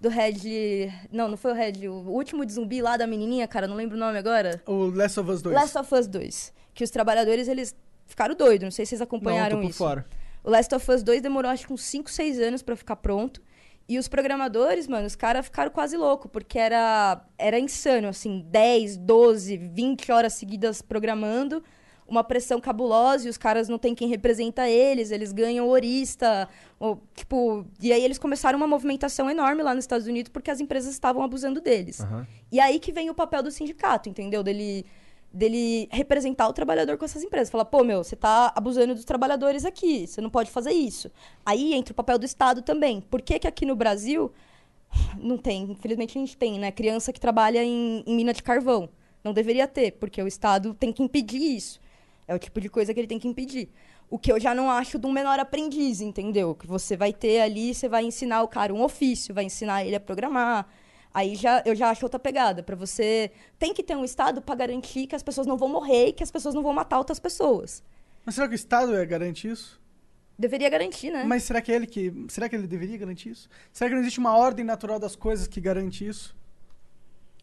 Do 0.00 0.08
Red. 0.10 0.90
Não, 1.10 1.28
não 1.28 1.36
foi 1.36 1.52
o 1.52 1.54
Red. 1.54 1.88
O 1.88 2.10
último 2.10 2.44
de 2.44 2.52
zumbi 2.52 2.82
lá 2.82 2.96
da 2.96 3.06
menininha, 3.06 3.46
cara, 3.48 3.66
não 3.66 3.76
lembro 3.76 3.96
o 3.96 4.00
nome 4.00 4.18
agora. 4.18 4.62
O 4.66 4.86
Last 4.86 5.18
of 5.20 5.30
Us 5.30 5.40
2. 5.42 5.54
Last 5.54 5.78
of 5.78 5.94
Us 5.94 6.06
2. 6.06 6.52
Que 6.74 6.84
os 6.84 6.90
trabalhadores, 6.90 7.48
eles 7.48 7.74
ficaram 8.06 8.34
doidos. 8.34 8.64
Não 8.64 8.70
sei 8.70 8.84
se 8.84 8.90
vocês 8.90 9.00
Não, 9.00 9.04
acompanharam 9.06 9.56
tô 9.56 9.62
por 9.62 9.68
isso. 9.70 9.78
fora. 9.78 10.04
O 10.42 10.50
Last 10.50 10.74
of 10.74 10.90
Us 10.90 11.02
2 11.02 11.22
demorou 11.22 11.50
acho 11.50 11.66
que 11.66 11.72
uns 11.72 11.82
5, 11.84 12.10
6 12.10 12.38
anos 12.40 12.62
pra 12.62 12.76
ficar 12.76 12.96
pronto. 12.96 13.40
E 13.88 13.98
os 13.98 14.08
programadores, 14.08 14.88
mano, 14.88 15.06
os 15.06 15.14
caras 15.14 15.44
ficaram 15.44 15.70
quase 15.70 15.96
loucos, 15.96 16.30
porque 16.30 16.58
era, 16.58 17.22
era 17.36 17.58
insano, 17.58 18.08
assim, 18.08 18.44
10, 18.48 18.96
12, 18.96 19.58
20 19.58 20.10
horas 20.10 20.32
seguidas 20.32 20.80
programando, 20.80 21.62
uma 22.06 22.24
pressão 22.24 22.60
cabulosa, 22.60 23.26
e 23.26 23.30
os 23.30 23.36
caras 23.36 23.68
não 23.68 23.78
tem 23.78 23.94
quem 23.94 24.08
representa 24.08 24.68
eles, 24.68 25.10
eles 25.10 25.32
ganham 25.32 25.68
horista, 25.68 26.48
ou, 26.80 27.02
tipo, 27.14 27.66
e 27.80 27.92
aí 27.92 28.02
eles 28.02 28.18
começaram 28.18 28.56
uma 28.56 28.66
movimentação 28.66 29.28
enorme 29.28 29.62
lá 29.62 29.74
nos 29.74 29.84
Estados 29.84 30.06
Unidos, 30.06 30.30
porque 30.30 30.50
as 30.50 30.60
empresas 30.60 30.92
estavam 30.92 31.22
abusando 31.22 31.60
deles. 31.60 32.00
Aham. 32.00 32.26
E 32.50 32.60
aí 32.60 32.78
que 32.78 32.92
vem 32.92 33.10
o 33.10 33.14
papel 33.14 33.42
do 33.42 33.50
sindicato, 33.50 34.08
entendeu? 34.08 34.42
Dele, 34.42 34.86
dele 35.34 35.88
representar 35.90 36.48
o 36.48 36.52
trabalhador 36.52 36.96
com 36.96 37.04
essas 37.04 37.22
empresas. 37.22 37.50
Falar, 37.50 37.64
pô, 37.64 37.82
meu, 37.82 38.04
você 38.04 38.14
tá 38.14 38.52
abusando 38.54 38.94
dos 38.94 39.04
trabalhadores 39.04 39.64
aqui, 39.64 40.06
você 40.06 40.20
não 40.20 40.30
pode 40.30 40.50
fazer 40.50 40.72
isso. 40.72 41.10
Aí 41.44 41.74
entra 41.74 41.92
o 41.92 41.94
papel 41.94 42.18
do 42.18 42.24
Estado 42.24 42.62
também. 42.62 43.00
Por 43.00 43.20
que 43.20 43.38
que 43.38 43.48
aqui 43.48 43.66
no 43.66 43.74
Brasil 43.74 44.32
não 45.18 45.36
tem? 45.36 45.64
Infelizmente 45.64 46.16
a 46.16 46.20
gente 46.20 46.36
tem, 46.36 46.58
né? 46.58 46.70
Criança 46.70 47.12
que 47.12 47.20
trabalha 47.20 47.62
em, 47.64 48.04
em 48.06 48.16
mina 48.16 48.32
de 48.32 48.42
carvão. 48.42 48.88
Não 49.24 49.32
deveria 49.32 49.66
ter, 49.66 49.92
porque 49.92 50.22
o 50.22 50.28
Estado 50.28 50.74
tem 50.74 50.92
que 50.92 51.02
impedir 51.02 51.56
isso. 51.56 51.80
É 52.28 52.34
o 52.34 52.38
tipo 52.38 52.60
de 52.60 52.68
coisa 52.68 52.94
que 52.94 53.00
ele 53.00 53.06
tem 53.06 53.18
que 53.18 53.28
impedir. 53.28 53.68
O 54.08 54.18
que 54.18 54.30
eu 54.30 54.38
já 54.38 54.54
não 54.54 54.70
acho 54.70 54.98
de 54.98 55.06
um 55.06 55.12
menor 55.12 55.38
aprendiz, 55.40 56.00
entendeu? 56.00 56.54
Que 56.54 56.66
você 56.66 56.96
vai 56.96 57.12
ter 57.12 57.40
ali, 57.40 57.74
você 57.74 57.88
vai 57.88 58.04
ensinar 58.04 58.42
o 58.42 58.48
cara 58.48 58.72
um 58.72 58.82
ofício, 58.82 59.34
vai 59.34 59.44
ensinar 59.44 59.84
ele 59.84 59.96
a 59.96 60.00
programar. 60.00 60.68
Aí 61.14 61.36
já, 61.36 61.62
eu 61.64 61.76
já 61.76 61.90
acho 61.90 62.04
outra 62.04 62.18
pegada. 62.18 62.60
Pra 62.60 62.74
você. 62.74 63.30
Tem 63.58 63.72
que 63.72 63.84
ter 63.84 63.96
um 63.96 64.04
Estado 64.04 64.42
pra 64.42 64.56
garantir 64.56 65.06
que 65.06 65.14
as 65.14 65.22
pessoas 65.22 65.46
não 65.46 65.56
vão 65.56 65.68
morrer 65.68 66.08
e 66.08 66.12
que 66.12 66.24
as 66.24 66.30
pessoas 66.30 66.54
não 66.54 66.62
vão 66.62 66.74
matar 66.74 66.98
outras 66.98 67.20
pessoas. 67.20 67.82
Mas 68.26 68.34
será 68.34 68.48
que 68.48 68.54
o 68.54 68.56
Estado 68.56 68.96
é, 68.96 69.06
garante 69.06 69.48
isso? 69.48 69.80
Deveria 70.36 70.68
garantir, 70.68 71.10
né? 71.10 71.22
Mas 71.24 71.44
será 71.44 71.60
que 71.60 71.70
é 71.70 71.76
ele 71.76 71.86
que. 71.86 72.12
Será 72.28 72.48
que 72.48 72.56
ele 72.56 72.66
deveria 72.66 72.98
garantir 72.98 73.30
isso? 73.30 73.48
Será 73.72 73.88
que 73.88 73.94
não 73.94 74.02
existe 74.02 74.18
uma 74.18 74.36
ordem 74.36 74.64
natural 74.64 74.98
das 74.98 75.14
coisas 75.14 75.46
que 75.46 75.60
garante 75.60 76.04
isso? 76.04 76.36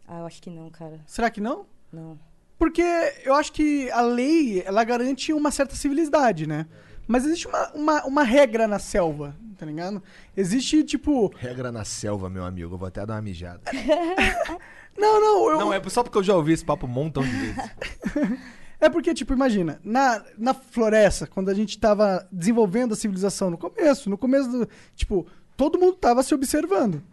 Ah, 0.05 0.19
eu 0.19 0.25
acho 0.25 0.41
que 0.41 0.49
não, 0.49 0.69
cara. 0.69 0.99
Será 1.07 1.29
que 1.29 1.39
não? 1.39 1.65
Não. 1.93 2.19
Porque 2.59 2.83
eu 3.23 3.33
acho 3.33 3.53
que 3.53 3.89
a 3.91 4.01
lei, 4.01 4.61
ela 4.65 4.83
garante 4.83 5.31
uma 5.31 5.49
certa 5.49 5.75
civilidade, 5.75 6.45
né? 6.45 6.67
Mas 7.11 7.25
existe 7.25 7.45
uma, 7.45 7.69
uma, 7.73 8.05
uma 8.05 8.23
regra 8.23 8.69
na 8.69 8.79
selva, 8.79 9.35
tá 9.57 9.65
ligado? 9.65 10.01
Existe, 10.35 10.81
tipo... 10.81 11.29
Regra 11.35 11.69
na 11.69 11.83
selva, 11.83 12.29
meu 12.29 12.45
amigo. 12.45 12.73
Eu 12.73 12.77
vou 12.77 12.87
até 12.87 13.05
dar 13.05 13.15
uma 13.15 13.21
mijada. 13.21 13.61
Não, 14.97 15.21
não, 15.21 15.49
eu... 15.49 15.57
Não, 15.57 15.73
é 15.73 15.81
só 15.89 16.03
porque 16.03 16.17
eu 16.17 16.23
já 16.23 16.35
ouvi 16.35 16.51
esse 16.51 16.65
papo 16.65 16.85
um 16.85 16.89
montão 16.89 17.23
de 17.23 17.29
vezes. 17.29 17.71
É 18.79 18.89
porque, 18.89 19.13
tipo, 19.13 19.31
imagina, 19.31 19.79
na, 19.83 20.25
na 20.35 20.55
floresta, 20.55 21.27
quando 21.27 21.49
a 21.49 21.53
gente 21.53 21.77
tava 21.77 22.27
desenvolvendo 22.31 22.93
a 22.93 22.97
civilização 22.97 23.51
no 23.51 23.57
começo, 23.57 24.09
no 24.09 24.17
começo 24.17 24.49
do. 24.49 24.67
Tipo, 24.95 25.27
todo 25.55 25.77
mundo 25.77 25.93
tava 25.93 26.23
se 26.23 26.33
observando. 26.33 27.03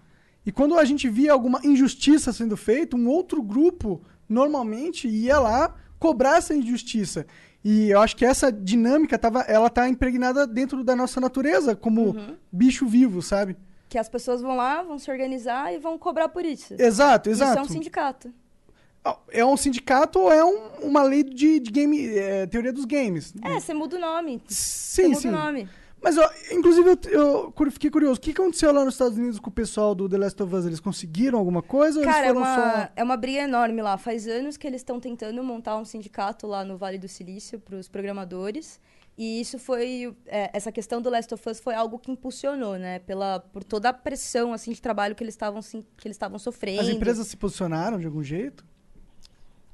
E 0.47 0.51
quando 0.51 0.79
a 0.79 0.85
gente 0.87 1.11
via 1.11 1.31
alguma 1.31 1.61
injustiça 1.63 2.33
sendo 2.33 2.57
feita, 2.57 2.97
um 2.97 3.07
outro 3.07 3.43
grupo 3.43 4.01
normalmente 4.27 5.07
ia 5.07 5.39
lá 5.39 5.75
cobrar 5.99 6.39
essa 6.39 6.55
injustiça. 6.55 7.27
E 7.65 7.91
eu 7.91 8.01
acho 8.01 8.17
que 8.17 8.25
essa 8.25 8.51
dinâmica 8.53 9.19
tava, 9.19 9.41
ela 9.43 9.69
tá 9.69 9.89
impregnada 9.89 10.47
dentro 10.47 10.85
da 10.85 10.95
nossa 10.95 11.21
natureza, 11.21 11.75
como 11.75 12.17
bicho 12.53 12.87
vivo, 12.87 13.21
sabe? 13.21 13.57
Que 13.89 13.99
as 13.99 14.09
pessoas 14.09 14.41
vão 14.41 14.55
lá, 14.57 14.83
vão 14.83 14.99
se 14.99 15.11
organizar 15.11 15.73
e 15.75 15.79
vão 15.79 15.99
cobrar 15.99 16.29
por 16.29 16.45
isso. 16.45 16.75
Exato, 16.79 17.31
Isso 17.31 17.43
é 17.43 17.47
exato. 17.47 17.63
um 17.63 17.69
sindicato. 17.69 18.33
É 19.31 19.45
um 19.45 19.57
sindicato 19.57 20.19
ou 20.19 20.31
é 20.33 20.45
um- 20.45 20.69
uma 20.83 21.03
lei 21.03 21.23
de, 21.25 21.59
de 21.61 21.71
game, 21.71 22.07
é, 22.15 22.47
teoria 22.47 22.73
dos 22.73 22.85
games? 22.85 23.33
É, 23.43 23.59
você 23.59 23.73
muda 23.73 23.97
o 23.97 24.01
nome. 24.01 24.43
Você 24.47 25.03
Sim, 25.03 25.09
muda 25.09 25.21
sim. 25.21 25.29
o 25.29 25.33
nome. 25.33 25.69
Mas, 26.01 26.17
ó, 26.17 26.31
inclusive, 26.53 26.99
eu, 27.11 27.53
eu 27.59 27.71
fiquei 27.73 27.91
curioso. 27.91 28.19
O 28.19 28.21
que 28.21 28.31
aconteceu 28.31 28.73
lá 28.73 28.85
nos 28.85 28.95
Estados 28.95 29.19
Unidos 29.19 29.41
com 29.41 29.51
o 29.51 29.53
pessoal 29.53 29.95
do 29.95 30.09
The 30.09 30.17
Last 30.17 30.43
of 30.43 30.55
Us? 30.55 30.65
Eles 30.65 30.81
conseguiram 30.81 31.39
alguma 31.39 31.61
coisa 31.61 31.99
ou 31.99 32.05
Cara, 32.05 32.27
é 32.27 32.31
eles 32.31 32.39
foram 32.39 32.53
uma, 32.53 32.73
só... 32.73 32.89
é 32.95 33.03
uma 33.03 33.17
briga 33.17 33.41
enorme 33.41 33.83
lá. 33.83 33.99
Faz 33.99 34.29
anos 34.29 34.57
que 34.57 34.67
eles 34.67 34.81
estão 34.81 35.01
tentando 35.01 35.43
montar 35.43 35.77
um 35.77 35.85
sindicato 35.85 36.47
lá 36.47 36.65
no 36.65 36.77
Vale 36.77 36.99
do 36.99 37.09
Silício 37.09 37.59
para 37.59 37.77
os 37.77 37.89
programadores. 37.89 38.81
E 39.17 39.41
isso 39.41 39.59
foi. 39.59 40.15
é, 40.27 40.49
essa 40.53 40.71
questão 40.71 41.03
do 41.03 41.11
Last 41.11 41.35
of 41.35 41.51
Us 41.51 41.59
foi 41.59 41.75
algo 41.75 41.99
que 41.99 42.13
impulsionou, 42.13 42.79
né? 42.79 43.01
Pela, 43.01 43.41
por 43.41 43.65
toda 43.65 43.89
a 43.89 43.93
pressão 43.93 44.53
assim, 44.53 44.71
de 44.71 44.81
trabalho 44.81 45.17
que 45.17 45.25
eles 45.25 45.35
estavam 45.35 46.39
sofrendo. 46.39 46.81
As 46.83 46.89
empresas 46.89 47.27
se 47.27 47.37
posicionaram 47.37 47.99
de 47.99 48.07
algum 48.07 48.23
jeito? 48.23 48.65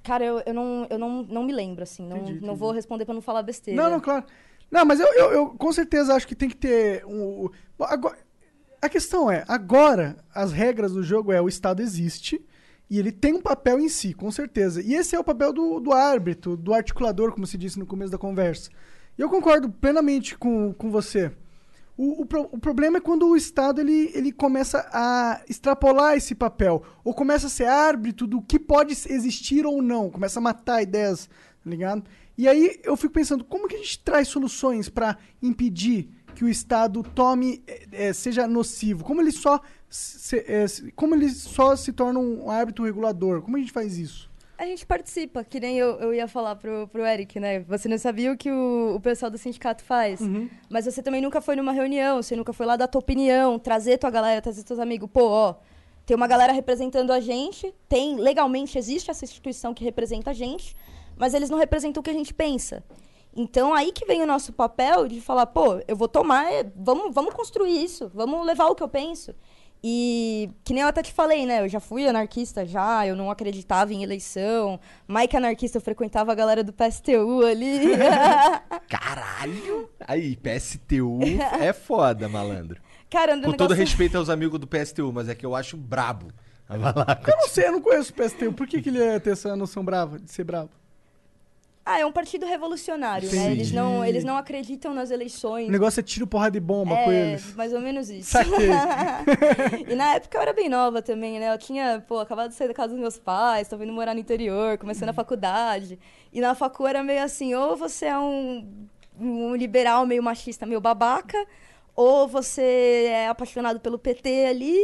Cara, 0.02 0.24
eu, 0.24 0.42
eu, 0.46 0.54
não, 0.54 0.86
eu 0.88 0.98
não, 0.98 1.22
não 1.22 1.42
me 1.44 1.52
lembro, 1.52 1.82
assim. 1.82 2.06
Não, 2.06 2.18
Entendi, 2.18 2.40
não 2.44 2.54
vou 2.54 2.72
responder 2.72 3.04
para 3.04 3.14
não 3.14 3.22
falar 3.22 3.42
besteira. 3.42 3.82
Não, 3.82 3.90
não, 3.90 4.00
claro. 4.00 4.24
Não, 4.74 4.84
mas 4.84 4.98
eu, 4.98 5.06
eu, 5.14 5.30
eu 5.30 5.46
com 5.50 5.72
certeza 5.72 6.12
acho 6.12 6.26
que 6.26 6.34
tem 6.34 6.48
que 6.48 6.56
ter 6.56 7.06
um. 7.06 7.48
Agora- 7.78 8.18
a 8.82 8.88
questão 8.88 9.30
é, 9.30 9.44
agora 9.46 10.16
as 10.34 10.50
regras 10.50 10.90
do 10.90 11.00
jogo 11.00 11.32
é 11.32 11.40
o 11.40 11.46
Estado 11.46 11.80
existe 11.80 12.44
e 12.90 12.98
ele 12.98 13.12
tem 13.12 13.34
um 13.34 13.40
papel 13.40 13.78
em 13.78 13.88
si, 13.88 14.12
com 14.12 14.32
certeza. 14.32 14.82
E 14.82 14.94
esse 14.94 15.14
é 15.14 15.18
o 15.18 15.22
papel 15.22 15.52
do, 15.52 15.78
do 15.78 15.92
árbitro, 15.92 16.56
do 16.56 16.74
articulador, 16.74 17.30
como 17.30 17.46
se 17.46 17.56
disse 17.56 17.78
no 17.78 17.86
começo 17.86 18.10
da 18.10 18.18
conversa. 18.18 18.68
E 19.16 19.22
eu 19.22 19.30
concordo 19.30 19.70
plenamente 19.70 20.36
com, 20.36 20.74
com 20.74 20.90
você. 20.90 21.30
O, 21.96 22.24
o, 22.24 22.26
o 22.50 22.58
problema 22.58 22.96
é 22.96 23.00
quando 23.00 23.28
o 23.28 23.36
Estado 23.36 23.80
ele, 23.80 24.10
ele 24.12 24.32
começa 24.32 24.84
a 24.92 25.40
extrapolar 25.48 26.16
esse 26.16 26.34
papel, 26.34 26.82
ou 27.04 27.14
começa 27.14 27.46
a 27.46 27.50
ser 27.50 27.66
árbitro 27.66 28.26
do 28.26 28.42
que 28.42 28.58
pode 28.58 28.92
existir 29.08 29.64
ou 29.64 29.80
não, 29.80 30.10
começa 30.10 30.40
a 30.40 30.42
matar 30.42 30.82
ideias, 30.82 31.28
tá 31.62 31.70
ligado? 31.70 32.02
E 32.36 32.48
aí 32.48 32.80
eu 32.82 32.96
fico 32.96 33.12
pensando, 33.14 33.44
como 33.44 33.68
que 33.68 33.76
a 33.76 33.78
gente 33.78 33.98
traz 34.00 34.28
soluções 34.28 34.88
para 34.88 35.16
impedir 35.42 36.08
que 36.34 36.44
o 36.44 36.48
Estado 36.48 37.02
tome, 37.14 37.62
eh, 37.92 38.12
seja 38.12 38.46
nocivo? 38.48 39.04
Como 39.04 39.20
ele 39.20 39.30
só 39.30 39.60
se, 39.88 40.68
se- 40.68 40.92
como 40.92 41.14
ele 41.14 41.28
só 41.30 41.76
se 41.76 41.92
torna 41.92 42.18
um 42.18 42.50
árbitro 42.50 42.84
regulador? 42.84 43.40
Como 43.42 43.56
a 43.56 43.60
gente 43.60 43.70
faz 43.72 43.96
isso? 43.98 44.28
A 44.58 44.64
gente 44.66 44.86
participa, 44.86 45.42
que 45.44 45.58
nem 45.60 45.76
eu, 45.78 45.90
eu 46.00 46.14
ia 46.14 46.26
falar 46.28 46.54
pro, 46.56 46.88
pro 46.88 47.04
Eric, 47.04 47.38
né? 47.40 47.60
Você 47.60 47.88
não 47.88 47.98
sabia 47.98 48.32
o 48.32 48.36
que 48.36 48.50
o, 48.50 48.94
o 48.96 49.00
pessoal 49.00 49.30
do 49.30 49.36
sindicato 49.38 49.82
faz. 49.84 50.20
Mas 50.70 50.84
você 50.86 51.02
também 51.02 51.20
nunca 51.20 51.40
foi 51.40 51.54
numa 51.56 51.72
reunião, 51.72 52.22
você 52.22 52.34
nunca 52.36 52.52
foi 52.52 52.64
lá 52.66 52.76
dar 52.76 52.86
tua 52.88 53.00
opinião, 53.00 53.58
trazer 53.58 53.98
tua 53.98 54.10
galera, 54.10 54.40
trazer 54.40 54.62
teus 54.62 54.78
amigos. 54.78 55.08
Pô, 55.12 55.24
ó, 55.28 55.54
tem 56.06 56.16
uma 56.16 56.28
galera 56.28 56.52
representando 56.52 57.12
a 57.12 57.18
gente, 57.18 57.72
tem, 57.88 58.16
legalmente 58.16 58.78
existe 58.78 59.10
essa 59.10 59.24
instituição 59.24 59.74
que 59.74 59.82
representa 59.84 60.30
a 60.30 60.34
gente, 60.34 60.74
mas 61.16 61.34
eles 61.34 61.50
não 61.50 61.58
representam 61.58 62.00
o 62.00 62.04
que 62.04 62.10
a 62.10 62.14
gente 62.14 62.32
pensa. 62.32 62.82
Então, 63.36 63.74
aí 63.74 63.90
que 63.90 64.06
vem 64.06 64.22
o 64.22 64.26
nosso 64.26 64.52
papel 64.52 65.08
de 65.08 65.20
falar, 65.20 65.46
pô, 65.46 65.80
eu 65.88 65.96
vou 65.96 66.06
tomar, 66.06 66.52
é, 66.52 66.64
vamos, 66.76 67.12
vamos 67.12 67.34
construir 67.34 67.82
isso, 67.82 68.10
vamos 68.14 68.46
levar 68.46 68.66
o 68.66 68.74
que 68.74 68.82
eu 68.82 68.88
penso. 68.88 69.34
E 69.86 70.48
que 70.64 70.72
nem 70.72 70.82
eu 70.82 70.88
até 70.88 71.02
te 71.02 71.12
falei, 71.12 71.44
né? 71.44 71.60
Eu 71.60 71.68
já 71.68 71.78
fui 71.78 72.08
anarquista 72.08 72.64
já, 72.64 73.06
eu 73.06 73.14
não 73.14 73.30
acreditava 73.30 73.92
em 73.92 74.02
eleição. 74.02 74.80
Mike 75.06 75.36
anarquista, 75.36 75.76
eu 75.76 75.82
frequentava 75.82 76.32
a 76.32 76.34
galera 76.34 76.64
do 76.64 76.72
PSTU 76.72 77.44
ali. 77.44 77.90
Caralho! 78.88 79.90
Aí, 80.00 80.36
PSTU 80.36 81.18
é 81.60 81.74
foda, 81.74 82.30
malandro. 82.30 82.80
Cara, 83.10 83.34
Com 83.34 83.52
todo 83.52 83.72
negócio... 83.72 83.76
respeito 83.76 84.16
aos 84.16 84.30
amigos 84.30 84.58
do 84.58 84.66
PSTU, 84.66 85.12
mas 85.12 85.28
é 85.28 85.34
que 85.34 85.44
eu 85.44 85.54
acho 85.54 85.76
brabo. 85.76 86.32
Lá. 86.66 87.20
Eu 87.28 87.36
não 87.36 87.48
sei, 87.48 87.66
eu 87.66 87.72
não 87.72 87.80
conheço 87.82 88.10
o 88.10 88.14
PSTU. 88.14 88.52
Por 88.54 88.66
que, 88.66 88.80
que 88.80 88.88
ele 88.88 89.00
ia 89.00 89.20
ter 89.20 89.32
essa 89.32 89.54
noção 89.54 89.84
brava, 89.84 90.18
de 90.18 90.32
ser 90.32 90.44
bravo? 90.44 90.70
Ah, 91.86 91.98
é 92.00 92.06
um 92.06 92.12
partido 92.12 92.46
revolucionário, 92.46 93.28
né? 93.30 93.36
Entendi. 93.36 93.52
Eles 93.60 93.72
não, 93.72 94.02
eles 94.04 94.24
não 94.24 94.36
acreditam 94.38 94.94
nas 94.94 95.10
O 95.10 95.12
eleições. 95.12 95.68
negócio 95.68 96.00
é 96.00 96.02
tiro, 96.02 96.26
porrada 96.26 96.56
e 96.56 96.60
bomba 96.60 96.94
com 96.96 97.12
É, 97.12 97.32
eles. 97.32 97.54
mais 97.54 97.74
ou 97.74 97.80
menos 97.80 98.08
isso. 98.08 98.34
E 99.88 99.94
na 99.94 100.14
época 100.14 100.38
eu 100.38 100.42
era 100.42 100.52
bem 100.52 100.68
nova 100.68 101.02
também, 101.02 101.38
né? 101.38 101.52
Eu 101.52 101.58
tinha, 101.58 102.02
pô, 102.06 102.18
acabado 102.20 102.48
de 102.48 102.54
sair 102.54 102.68
da 102.68 102.74
casa 102.74 102.92
dos 102.92 102.98
meus 103.00 103.18
pais, 103.18 103.68
tô 103.68 103.76
vindo 103.76 103.92
morar 103.92 104.14
no 104.14 104.20
interior, 104.20 104.78
começando 104.78 105.10
a 105.10 105.12
faculdade. 105.12 105.98
E 106.32 106.40
na 106.40 106.54
facu 106.54 106.86
era 106.86 107.02
meio 107.02 107.22
assim, 107.22 107.54
ou 107.54 107.76
você 107.76 108.06
é 108.06 108.18
um, 108.18 108.86
um 109.20 109.54
liberal 109.54 110.06
meio 110.06 110.22
machista, 110.22 110.64
meio 110.66 110.80
babaca, 110.80 111.36
ou 111.94 112.26
você 112.26 113.08
é 113.10 113.28
apaixonado 113.28 113.78
pelo 113.80 113.98
PT 113.98 114.46
ali, 114.46 114.78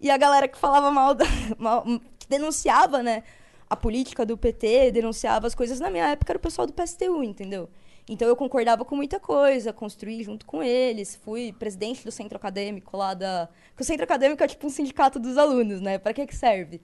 e 0.00 0.10
a 0.10 0.16
galera 0.16 0.48
que 0.48 0.58
falava 0.58 0.90
mal, 0.90 1.14
da, 1.14 1.24
mal 1.58 1.84
que 2.18 2.26
denunciava, 2.28 3.02
né? 3.02 3.22
A 3.70 3.76
política 3.76 4.26
do 4.26 4.36
PT, 4.36 4.90
denunciava 4.90 5.46
as 5.46 5.54
coisas. 5.54 5.78
Na 5.78 5.88
minha 5.90 6.08
época 6.08 6.32
era 6.32 6.36
o 6.36 6.40
pessoal 6.40 6.66
do 6.66 6.72
PSTU, 6.72 7.22
entendeu? 7.22 7.70
Então 8.08 8.26
eu 8.26 8.34
concordava 8.34 8.84
com 8.84 8.96
muita 8.96 9.20
coisa, 9.20 9.72
construí 9.72 10.24
junto 10.24 10.44
com 10.44 10.60
eles, 10.60 11.14
fui 11.14 11.52
presidente 11.52 12.04
do 12.04 12.10
centro 12.10 12.36
acadêmico 12.36 12.96
lá 12.96 13.14
da. 13.14 13.48
Porque 13.68 13.84
o 13.84 13.86
centro 13.86 14.02
acadêmico 14.02 14.42
é 14.42 14.48
tipo 14.48 14.66
um 14.66 14.70
sindicato 14.70 15.20
dos 15.20 15.38
alunos, 15.38 15.80
né? 15.80 15.98
Pra 15.98 16.12
que 16.12 16.26
que 16.26 16.34
serve? 16.34 16.80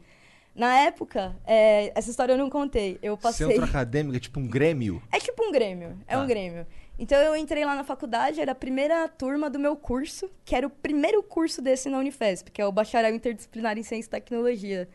Na 0.55 0.79
época, 0.79 1.37
é, 1.45 1.93
essa 1.95 2.09
história 2.09 2.33
eu 2.33 2.39
não 2.39 2.49
contei. 2.49 2.99
Eu 3.03 3.19
passei. 3.19 3.47
Centro 3.49 3.65
acadêmico 3.67 4.17
é 4.17 4.21
tipo 4.21 4.39
um 4.39 4.47
grêmio. 4.47 5.03
É 5.11 5.19
tipo 5.19 5.43
um 5.45 5.51
grêmio, 5.51 5.99
é 6.07 6.15
Tá. 6.15 6.23
um 6.23 6.27
grêmio. 6.27 6.65
Então 6.99 7.19
eu 7.19 7.37
entrei 7.37 7.65
lá 7.65 7.75
na 7.75 7.85
faculdade, 7.85 8.41
era 8.41 8.53
a 8.53 8.55
primeira 8.55 9.07
turma 9.09 9.51
do 9.51 9.59
meu 9.59 9.77
curso, 9.77 10.31
que 10.45 10.55
era 10.55 10.67
o 10.67 10.71
primeiro 10.71 11.23
curso 11.23 11.61
desse 11.61 11.91
na 11.91 11.99
Unifesp, 11.99 12.51
que 12.51 12.63
é 12.63 12.65
o 12.67 12.73
Bacharel 12.73 13.15
Interdisciplinar 13.15 13.77
em 13.77 13.83
Ciência 13.83 14.09
e 14.09 14.11
Tecnologia. 14.13 14.89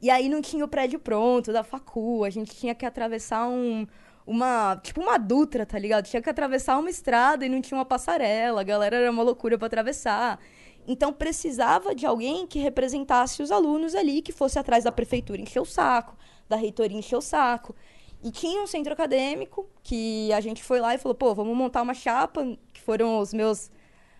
E 0.00 0.08
aí 0.10 0.28
não 0.28 0.40
tinha 0.40 0.64
o 0.64 0.68
prédio 0.68 0.98
pronto 0.98 1.52
da 1.52 1.62
facu, 1.62 2.24
a 2.24 2.30
gente 2.30 2.54
tinha 2.56 2.74
que 2.74 2.86
atravessar 2.86 3.48
um 3.48 3.86
uma, 4.26 4.76
tipo 4.82 5.00
uma 5.00 5.18
dutra, 5.18 5.66
tá 5.66 5.76
ligado? 5.78 6.04
Tinha 6.06 6.22
que 6.22 6.30
atravessar 6.30 6.78
uma 6.78 6.88
estrada 6.90 7.44
e 7.44 7.48
não 7.48 7.60
tinha 7.60 7.76
uma 7.76 7.84
passarela, 7.84 8.60
a 8.60 8.64
galera 8.64 8.96
era 8.96 9.10
uma 9.10 9.22
loucura 9.24 9.58
para 9.58 9.66
atravessar. 9.66 10.38
Então 10.86 11.12
precisava 11.12 11.94
de 11.94 12.06
alguém 12.06 12.46
que 12.46 12.58
representasse 12.58 13.42
os 13.42 13.50
alunos 13.50 13.94
ali, 13.94 14.22
que 14.22 14.30
fosse 14.32 14.58
atrás 14.58 14.84
da 14.84 14.92
prefeitura 14.92 15.40
encher 15.40 15.60
o 15.60 15.64
saco, 15.64 16.16
da 16.48 16.54
reitoria 16.56 16.96
encher 16.96 17.16
o 17.16 17.20
saco. 17.20 17.74
E 18.22 18.30
tinha 18.30 18.62
um 18.62 18.66
centro 18.66 18.92
acadêmico 18.92 19.68
que 19.82 20.32
a 20.32 20.40
gente 20.40 20.62
foi 20.62 20.78
lá 20.78 20.94
e 20.94 20.98
falou, 20.98 21.14
pô, 21.14 21.34
vamos 21.34 21.56
montar 21.56 21.82
uma 21.82 21.94
chapa, 21.94 22.44
que 22.72 22.80
foram 22.80 23.18
os 23.18 23.32
meus 23.34 23.70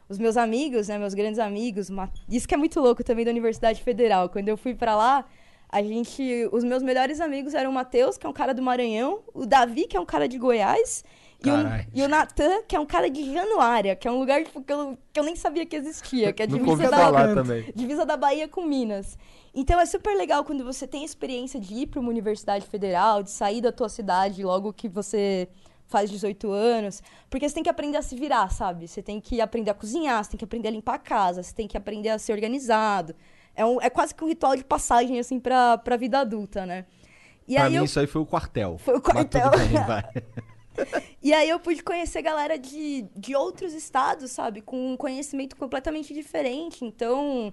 os 0.09 0.19
meus 0.19 0.37
amigos, 0.37 0.89
né, 0.89 0.99
meus 0.99 1.15
grandes 1.15 1.39
amigos. 1.39 1.89
Ma- 1.89 2.11
Isso 2.29 2.49
que 2.49 2.55
é 2.55 2.57
muito 2.57 2.81
louco 2.81 3.05
também 3.05 3.25
da 3.25 3.31
Universidade 3.31 3.81
Federal. 3.81 4.29
Quando 4.29 4.49
eu 4.49 4.57
fui 4.57 4.75
pra 4.75 4.97
lá, 4.97 5.25
a 5.73 5.83
gente, 5.83 6.49
os 6.51 6.65
meus 6.65 6.83
melhores 6.83 7.21
amigos 7.21 7.55
eram 7.55 7.71
o 7.71 7.75
Matheus, 7.75 8.19
que 8.19 8.27
é 8.27 8.29
um 8.29 8.33
cara 8.33 8.53
do 8.53 8.61
Maranhão, 8.61 9.21
o 9.33 9.47
Davi, 9.47 9.87
que 9.87 9.97
é 9.97 10.01
um 10.01 10.07
cara 10.07 10.27
de 10.27 10.37
Goiás, 10.37 11.05
e 11.45 11.49
o, 11.49 11.55
Carai. 11.55 11.87
e 11.95 12.03
o 12.03 12.09
Natan, 12.09 12.63
que 12.67 12.77
é 12.77 12.81
um 12.81 12.85
cara 12.85 13.09
de 13.09 13.33
Januária, 13.33 13.95
que 13.97 14.07
é 14.07 14.11
um 14.11 14.19
lugar 14.19 14.45
tipo, 14.45 14.63
que, 14.63 14.73
eu, 14.73 14.99
que 15.13 15.21
eu 15.21 15.25
nem 15.25 15.37
sabia 15.37 15.65
que 15.65 15.77
existia, 15.77 16.33
que 16.33 16.43
é 16.43 16.45
a 16.45 16.49
divisa 16.49 16.91
da, 16.91 17.43
divisa 17.75 18.05
da 18.05 18.17
Bahia 18.17 18.49
com 18.49 18.63
Minas. 18.63 19.17
Então 19.55 19.81
é 19.81 19.87
super 19.87 20.15
legal 20.17 20.45
quando 20.45 20.65
você 20.65 20.87
tem 20.87 21.03
a 21.03 21.05
experiência 21.05 21.59
de 21.59 21.73
ir 21.73 21.87
para 21.87 22.01
uma 22.01 22.11
universidade 22.11 22.67
federal, 22.67 23.23
de 23.23 23.31
sair 23.31 23.61
da 23.61 23.73
tua 23.73 23.89
cidade 23.89 24.43
logo 24.43 24.73
que 24.73 24.89
você 24.89 25.49
faz 25.87 26.11
18 26.11 26.51
anos, 26.53 27.03
porque 27.29 27.49
você 27.49 27.55
tem 27.55 27.65
que 27.65 27.71
aprender 27.71 27.97
a 27.97 28.03
se 28.03 28.15
virar, 28.15 28.49
sabe? 28.51 28.87
Você 28.87 29.03
tem 29.03 29.21
que 29.21 29.41
aprender 29.41 29.71
a 29.71 29.75
cozinhar, 29.75 30.23
você 30.23 30.33
tem 30.33 30.39
que 30.39 30.45
aprender 30.45 30.69
a 30.69 30.73
limpar 30.73 30.95
a 30.95 30.99
casa, 30.99 31.43
você 31.43 31.55
tem 31.55 31.67
que 31.67 31.77
aprender 31.77 32.11
a 32.11 32.19
ser 32.19 32.33
organizado. 32.33 33.15
É, 33.55 33.65
um, 33.65 33.81
é 33.81 33.91
quase 33.91 34.15
que 34.15 34.25
um 34.25 34.29
ritual 34.29 34.57
de 34.57 34.65
passagem, 34.65 35.19
assim, 35.19 35.39
pra, 35.39 35.77
pra 35.79 35.97
vida 35.97 36.19
adulta, 36.21 36.65
né? 36.65 36.87
E 37.47 37.55
pra 37.55 37.69
mim, 37.69 37.77
eu... 37.77 37.85
isso 37.85 37.99
aí 37.99 38.07
foi 38.07 38.21
o 38.23 38.27
quartel. 38.27 38.79
Foi 38.79 38.97
o 38.97 39.01
quartel. 39.01 39.51
bem. 39.51 40.25
E 41.23 41.35
aí 41.35 41.51
eu 41.51 41.59
pude 41.61 41.83
conhecer 41.83 42.23
galera 42.23 42.57
de, 42.59 43.03
de 43.15 43.37
outros 43.37 43.75
estados, 43.75 44.31
sabe? 44.31 44.63
Com 44.63 44.93
um 44.93 44.97
conhecimento 44.97 45.55
completamente 45.57 46.15
diferente. 46.15 46.85
Então, 46.85 47.53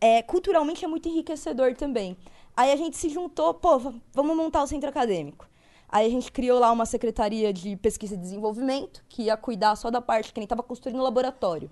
é, 0.00 0.22
culturalmente 0.22 0.84
é 0.84 0.88
muito 0.88 1.08
enriquecedor 1.08 1.74
também. 1.74 2.16
Aí 2.56 2.70
a 2.70 2.76
gente 2.76 2.96
se 2.96 3.08
juntou, 3.08 3.54
pô, 3.54 3.78
va- 3.78 3.94
vamos 4.12 4.36
montar 4.36 4.62
o 4.62 4.66
centro 4.68 4.88
acadêmico. 4.88 5.48
Aí 5.88 6.06
a 6.06 6.10
gente 6.10 6.30
criou 6.30 6.60
lá 6.60 6.70
uma 6.70 6.86
secretaria 6.86 7.52
de 7.52 7.76
pesquisa 7.76 8.14
e 8.14 8.18
desenvolvimento, 8.18 9.02
que 9.08 9.24
ia 9.24 9.36
cuidar 9.36 9.74
só 9.74 9.90
da 9.90 10.00
parte 10.00 10.32
que 10.32 10.38
nem 10.38 10.44
estava 10.44 10.62
construindo 10.62 11.00
o 11.00 11.02
laboratório. 11.02 11.70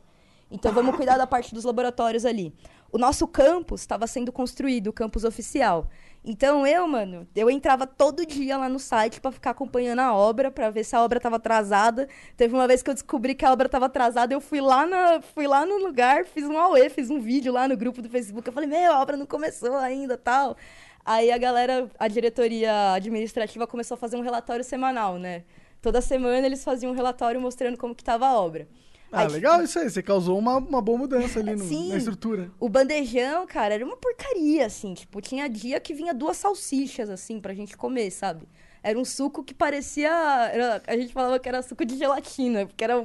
Então 0.50 0.72
vamos 0.72 0.96
cuidar 0.96 1.16
da 1.16 1.26
parte 1.26 1.55
dos 1.55 1.64
laboratórios 1.64 2.24
ali. 2.24 2.53
O 2.93 2.99
nosso 2.99 3.26
campus 3.26 3.80
estava 3.80 4.07
sendo 4.07 4.30
construído, 4.30 4.88
o 4.88 4.93
campus 4.93 5.24
oficial. 5.24 5.88
Então 6.22 6.66
eu, 6.66 6.86
mano, 6.86 7.26
eu 7.34 7.51
entrava 7.51 7.86
todo 7.86 8.26
dia 8.26 8.59
lá 8.59 8.68
no 8.68 8.78
site 8.78 9.18
para 9.18 9.32
ficar 9.32 9.53
acompanhando 9.53 10.01
a 10.01 10.14
obra, 10.14 10.51
para 10.51 10.68
ver 10.68 10.84
se 10.84 10.95
a 10.95 11.03
obra 11.03 11.16
estava 11.16 11.36
atrasada. 11.36 12.07
Teve 12.36 12.53
uma 12.55 12.68
vez 12.68 12.82
que 12.82 12.90
eu 12.90 12.95
descobri 12.95 13.34
que 13.34 13.47
a 13.47 13.51
obra 13.51 13.64
estava 13.64 13.86
atrasada, 13.86 14.34
eu 14.34 14.43
fui 14.43 14.61
lá, 14.61 14.86
na, 14.86 15.22
fui 15.22 15.47
lá 15.47 15.64
no 15.64 15.78
lugar, 15.78 16.26
fiz 16.26 16.45
um 16.45 16.59
auê, 16.59 16.90
fiz 16.90 17.09
um 17.09 17.18
vídeo 17.18 17.51
lá 17.51 17.66
no 17.66 17.78
grupo 17.78 18.03
do 18.03 18.11
Facebook. 18.11 18.47
Eu 18.47 18.53
falei, 18.53 18.68
meu, 18.68 18.93
a 18.93 19.01
obra 19.01 19.16
não 19.16 19.24
começou 19.24 19.74
ainda, 19.76 20.18
tal. 20.18 20.55
Aí 21.03 21.32
a 21.32 21.38
galera, 21.38 21.90
a 21.99 22.09
diretoria 22.09 22.93
administrativa 22.93 23.66
começou 23.66 23.95
a 23.95 23.99
fazer 23.99 24.18
um 24.18 24.22
relatório 24.22 24.62
semanal, 24.62 25.18
né? 25.18 25.45
Toda 25.80 26.03
semana 26.03 26.47
eles 26.47 26.62
faziam 26.62 26.93
um 26.93 26.95
relatório 26.95 27.40
mostrando 27.40 27.78
como 27.78 27.95
que 27.95 28.03
estava 28.03 28.26
a 28.26 28.38
obra. 28.38 28.68
Ah, 29.12 29.24
legal 29.24 29.62
isso 29.62 29.78
aí. 29.78 29.88
Você 29.90 30.02
causou 30.02 30.38
uma, 30.38 30.56
uma 30.56 30.80
boa 30.80 30.98
mudança 30.98 31.38
ali 31.40 31.54
no- 31.54 31.64
Sim. 31.64 31.90
na 31.90 31.96
estrutura. 31.98 32.50
O 32.58 32.68
bandejão, 32.68 33.46
cara, 33.46 33.74
era 33.74 33.84
uma 33.84 33.96
porcaria, 33.96 34.66
assim. 34.66 34.94
Tipo, 34.94 35.20
tinha 35.20 35.48
dia 35.48 35.78
que 35.78 35.92
vinha 35.94 36.14
duas 36.14 36.36
salsichas, 36.38 37.10
assim, 37.10 37.40
pra 37.40 37.52
gente 37.54 37.76
comer, 37.76 38.10
sabe? 38.10 38.48
Era 38.84 38.98
um 38.98 39.04
suco 39.04 39.44
que 39.44 39.54
parecia. 39.54 40.08
era- 40.52 40.82
a 40.88 40.96
gente 40.96 41.12
falava 41.12 41.38
que 41.38 41.48
era 41.48 41.62
suco 41.62 41.84
de 41.84 41.96
gelatina, 41.96 42.66
porque 42.66 42.82
era. 42.82 43.00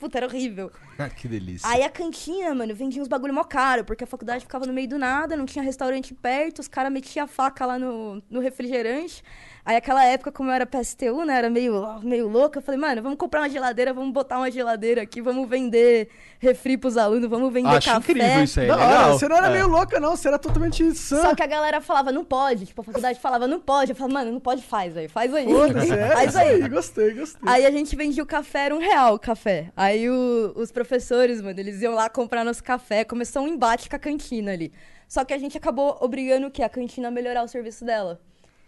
Puta, 0.00 0.18
era 0.18 0.26
horrível. 0.26 0.68
que 1.16 1.28
delícia. 1.28 1.68
Aí 1.68 1.82
a 1.84 1.88
cantina, 1.90 2.52
mano, 2.54 2.74
vendia 2.74 3.00
uns 3.00 3.06
bagulho 3.06 3.32
mó 3.32 3.44
caro, 3.44 3.84
porque 3.84 4.02
a 4.02 4.06
faculdade 4.06 4.44
ficava 4.44 4.66
no 4.66 4.72
meio 4.72 4.88
do 4.88 4.98
nada, 4.98 5.36
não 5.36 5.46
tinha 5.46 5.62
restaurante 5.62 6.12
perto, 6.12 6.58
os 6.58 6.66
caras 6.66 6.92
metiam 6.92 7.24
a 7.24 7.28
faca 7.28 7.64
lá 7.64 7.78
no, 7.78 8.20
no 8.28 8.40
refrigerante. 8.40 9.22
Aí 9.64 9.76
aquela 9.76 10.04
época, 10.04 10.32
como 10.32 10.50
eu 10.50 10.54
era 10.54 10.66
PSTU, 10.66 11.24
né, 11.24 11.38
era 11.38 11.48
meio, 11.48 12.00
meio 12.02 12.26
louca, 12.28 12.58
eu 12.58 12.62
falei, 12.62 12.80
mano, 12.80 13.00
vamos 13.00 13.16
comprar 13.16 13.42
uma 13.42 13.48
geladeira, 13.48 13.94
vamos 13.94 14.12
botar 14.12 14.38
uma 14.38 14.50
geladeira 14.50 15.02
aqui, 15.02 15.22
vamos 15.22 15.48
vender 15.48 16.08
refri 16.40 16.76
pros 16.76 16.96
alunos, 16.96 17.30
vamos 17.30 17.52
vender 17.52 17.68
Acho 17.68 17.88
café. 17.92 18.12
incrível 18.12 18.42
isso 18.42 18.58
aí. 18.58 18.66
Da 18.66 18.76
hora, 18.76 19.12
você 19.12 19.28
não 19.28 19.36
era 19.36 19.46
É. 19.46 19.50
meio 19.52 19.68
louca, 19.68 20.00
não. 20.00 20.16
Você 20.16 20.26
era 20.26 20.36
totalmente 20.36 20.92
sã. 20.96 21.22
Só 21.22 21.34
que 21.36 21.42
a 21.44 21.46
galera 21.46 21.80
falava, 21.80 22.10
não 22.10 22.24
pode. 22.24 22.66
Tipo, 22.66 22.80
a 22.80 22.84
faculdade 22.84 23.20
falava, 23.20 23.46
não 23.46 23.60
pode. 23.60 23.92
Eu 23.92 23.96
falava, 23.96 24.14
mano, 24.14 24.32
não 24.32 24.40
pode, 24.40 24.62
faz 24.64 24.96
aí, 24.96 25.06
faz 25.06 25.32
aí. 25.32 25.44
Foda-se, 25.46 25.92
é 25.92 26.08
faz 26.10 26.34
aí. 26.34 26.68
Gostei, 26.68 27.14
gostei. 27.14 27.40
Aí 27.48 27.64
a 27.64 27.70
gente 27.70 27.94
vendia 27.94 28.24
o 28.24 28.26
café, 28.26 28.64
era 28.64 28.74
um 28.74 28.78
real 28.80 29.14
o 29.14 29.18
café. 29.20 29.70
Aí 29.76 30.10
o- 30.10 30.52
os 30.56 30.72
professores, 30.72 31.40
mano, 31.40 31.60
eles 31.60 31.80
iam 31.82 31.94
lá 31.94 32.08
comprar 32.10 32.44
nosso 32.44 32.64
café. 32.64 33.04
Começou 33.04 33.42
um 33.44 33.48
embate 33.48 33.88
com 33.88 33.94
a 33.94 33.98
cantina 34.00 34.50
ali. 34.50 34.72
Só 35.06 35.24
que 35.24 35.32
a 35.32 35.38
gente 35.38 35.56
acabou 35.56 35.96
obrigando 36.00 36.48
o 36.48 36.50
quê? 36.50 36.64
A 36.64 36.68
cantina 36.68 37.06
a 37.06 37.10
melhorar 37.12 37.44
o 37.44 37.48
serviço 37.48 37.84
dela. 37.84 38.20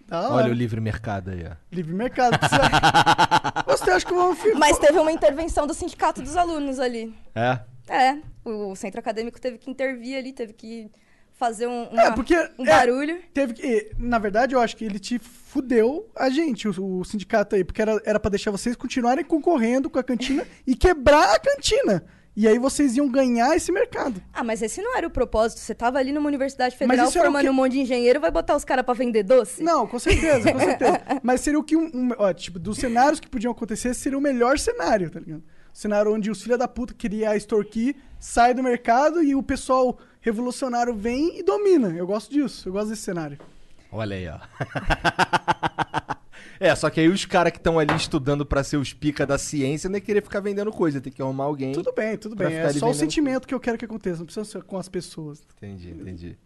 Da 0.07 0.21
hora. 0.29 0.35
Olha 0.45 0.51
o 0.51 0.55
livre 0.55 0.81
mercado 0.81 1.31
aí, 1.31 1.45
ó. 1.51 1.55
Livre 1.73 1.95
mercado. 1.95 2.39
Gostei, 3.67 3.93
acho 3.95 4.07
que 4.07 4.13
vamos... 4.15 4.39
fi- 4.39 4.53
Mas 4.55 4.79
teve 4.79 4.99
uma 4.99 5.11
intervenção 5.13 5.67
do 5.67 5.75
sindicato 5.75 6.21
dos 6.23 6.37
alunos 6.37 6.79
ali. 6.79 7.15
É? 7.35 7.61
É, 7.89 8.19
o 8.45 8.75
centro 8.77 9.01
acadêmico 9.01 9.41
teve 9.41 9.59
que 9.59 9.71
intervir 9.71 10.17
ali, 10.19 10.33
teve 10.33 10.53
que 10.53 10.91
fazer 11.33 11.67
um, 11.67 11.85
uma- 11.89 12.03
É, 12.03 12.11
porque... 12.13 12.37
um 12.59 12.65
é, 12.65 12.71
barulho. 12.71 13.21
Teve 13.33 13.55
que... 13.55 13.91
Na 13.99 14.19
verdade, 14.19 14.55
eu 14.55 14.61
acho 14.61 14.77
que 14.77 14.85
ele 14.85 14.99
te 14.99 15.19
fudeu 15.19 16.09
a 16.15 16.29
gente, 16.31 16.69
o, 16.69 16.99
o 17.01 17.05
sindicato 17.05 17.57
aí. 17.57 17.65
Porque 17.65 17.81
era, 17.83 18.01
era 18.05 18.21
pra 18.21 18.31
deixar 18.31 18.51
vocês 18.51 18.77
continuarem 18.77 19.25
concorrendo 19.25 19.89
com 19.91 19.99
a 19.99 20.03
cantina 20.05 20.47
e 20.67 20.75
quebrar 20.77 21.35
a 21.35 21.39
cantina. 21.39 22.05
E 22.37 22.49
aí 22.49 22.59
vocês 22.59 22.97
iam 22.97 23.09
ganhar 23.09 23.55
esse 23.55 23.71
mercado. 23.71 24.21
Ah, 24.33 24.43
mas 24.43 24.61
esse 24.61 24.83
não 24.83 24.97
era 24.97 25.07
o 25.07 25.11
propósito. 25.11 25.61
Você 25.61 25.73
tava 25.75 25.99
ali 25.99 26.11
numa 26.13 26.27
universidade 26.27 26.77
federal 26.77 27.11
formando 27.13 27.45
quê? 27.45 27.51
um 27.51 27.53
monte 27.55 27.73
de 27.73 27.81
engenheiro, 27.81 28.21
vai 28.21 28.31
botar 28.31 28.57
os 28.57 28.65
caras 28.65 28.85
pra 28.85 28.93
vender 28.93 29.23
doce? 29.23 29.63
Não, 29.63 29.87
com 29.87 29.99
certeza, 30.01 30.53
com 30.53 30.59
certeza. 30.59 31.01
Mas 31.23 31.43
seria 31.43 31.61
o 31.61 31.63
que 31.63 31.77
um, 31.77 31.85
um- 31.95 32.11
ó, 32.19 32.33
tipo, 32.33 32.59
dos 32.59 32.79
cenários 32.79 33.21
que 33.21 33.29
podiam 33.29 33.53
acontecer, 33.53 33.95
seria 33.95 34.19
o 34.19 34.21
melhor 34.21 34.59
cenário, 34.59 35.11
tá 35.11 35.21
ligado? 35.21 35.43
O 35.73 35.77
cenário 35.77 36.13
onde 36.13 36.29
os 36.31 36.43
filha 36.43 36.59
da 36.59 36.67
puta 36.67 36.93
queria 36.93 37.37
extorquir, 37.37 37.95
sai 38.19 38.53
do 38.53 38.63
mercado 38.65 39.23
e 39.23 39.35
o 39.37 39.43
pessoal 39.43 39.97
revolucionário 40.21 40.95
vem 40.95 41.39
e 41.39 41.43
domina. 41.43 41.91
Eu 41.97 42.07
gosto 42.07 42.33
disso, 42.33 42.69
eu 42.69 42.73
gosto 42.73 42.89
desse 42.89 43.03
cenário. 43.03 43.39
Olha 43.93 44.17
aí, 44.17 44.29
ó. 44.29 44.39
é, 46.61 46.75
só 46.75 46.89
que 46.91 47.01
aí 47.01 47.09
os 47.09 47.25
caras 47.25 47.53
que 47.53 47.59
estão 47.59 47.79
ali 47.79 47.95
estudando 47.95 48.45
pra 48.47 48.63
ser 48.65 48.77
os 48.77 48.93
pica 48.93 49.27
da 49.27 49.39
ciência 49.39 49.89
não 49.91 49.97
é 49.97 50.01
querer 50.01 50.23
ficar 50.23 50.41
vendendo 50.41 50.71
coisa, 50.73 51.01
tem 51.01 51.13
que 51.13 51.21
arrumar 51.23 51.45
alguém. 51.45 51.73
Tudo 51.73 51.93
bem, 51.93 52.17
tudo 52.17 52.35
bem. 52.37 52.53
É 52.55 52.73
só 52.73 52.89
o 52.91 52.95
sentimento 52.95 53.47
que 53.47 53.55
eu 53.55 53.61
quero 53.61 53.77
que 53.79 53.85
aconteça, 53.85 54.19
não 54.19 54.27
precisa 54.27 54.45
ser 54.45 54.63
com 54.63 54.77
as 54.79 54.89
pessoas. 54.89 55.43
Entendi, 55.57 55.91
entendi. 55.91 56.39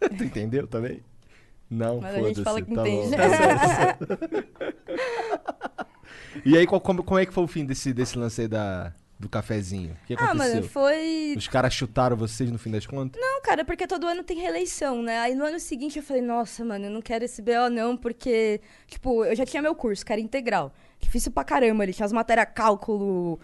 tu 0.18 0.24
entendeu 0.24 0.66
também? 0.66 1.00
Não, 1.70 2.00
Mas 2.00 2.14
a 2.14 2.18
gente 2.28 2.42
fala 2.42 2.60
que 2.62 2.74
tá 2.74 2.82
entende. 2.88 3.10
bom, 3.10 3.16
tá 3.16 3.68
certo. 3.76 4.06
e 6.44 6.56
aí, 6.56 6.66
qual- 6.66 6.80
como, 6.80 7.02
como 7.02 7.18
é 7.18 7.26
que 7.26 7.32
foi 7.32 7.44
o 7.44 7.48
fim 7.48 7.64
desse, 7.64 7.92
desse 7.92 8.18
lance 8.18 8.42
aí 8.42 8.48
da, 8.48 8.92
do 9.18 9.28
cafezinho? 9.28 9.96
O 10.02 10.06
que 10.06 10.14
Ah, 10.14 10.24
aconteceu? 10.24 10.54
mano, 10.56 10.68
foi. 10.68 11.34
Os 11.36 11.46
caras 11.48 11.72
chutaram 11.72 12.16
vocês 12.16 12.50
no 12.50 12.58
fim 12.58 12.70
das 12.70 12.86
contas? 12.86 13.20
Não, 13.20 13.40
cara, 13.42 13.64
porque 13.64 13.86
todo 13.86 14.06
ano 14.06 14.22
tem 14.22 14.38
reeleição, 14.38 15.02
né? 15.02 15.18
Aí 15.20 15.34
no 15.34 15.44
ano 15.44 15.60
seguinte 15.60 15.98
eu 15.98 16.02
falei, 16.02 16.22
nossa, 16.22 16.64
mano, 16.64 16.86
eu 16.86 16.90
não 16.90 17.00
quero 17.00 17.24
esse 17.24 17.40
BO 17.40 17.70
não, 17.70 17.96
porque, 17.96 18.60
tipo, 18.86 19.24
eu 19.24 19.34
já 19.36 19.46
tinha 19.46 19.62
meu 19.62 19.74
curso, 19.74 20.04
que 20.04 20.12
era 20.12 20.20
integral. 20.20 20.72
Difícil 21.00 21.30
pra 21.32 21.44
caramba, 21.44 21.84
ele 21.84 21.92
tinha 21.92 22.06
as 22.06 22.12
matérias 22.12 22.48
cálculo, 22.54 23.38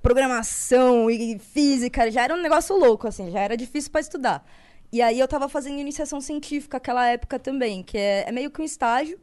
programação 0.00 1.10
e 1.10 1.38
física, 1.38 2.10
já 2.10 2.22
era 2.22 2.34
um 2.34 2.40
negócio 2.40 2.76
louco, 2.76 3.08
assim, 3.08 3.30
já 3.30 3.40
era 3.40 3.56
difícil 3.56 3.90
pra 3.90 4.00
estudar. 4.00 4.46
E 4.92 5.02
aí 5.02 5.18
eu 5.18 5.26
tava 5.26 5.48
fazendo 5.48 5.78
iniciação 5.80 6.20
científica 6.20 6.76
aquela 6.76 7.06
época 7.08 7.38
também, 7.38 7.82
que 7.82 7.98
é, 7.98 8.24
é 8.28 8.32
meio 8.32 8.50
que 8.50 8.60
um 8.62 8.64
estágio 8.64 9.18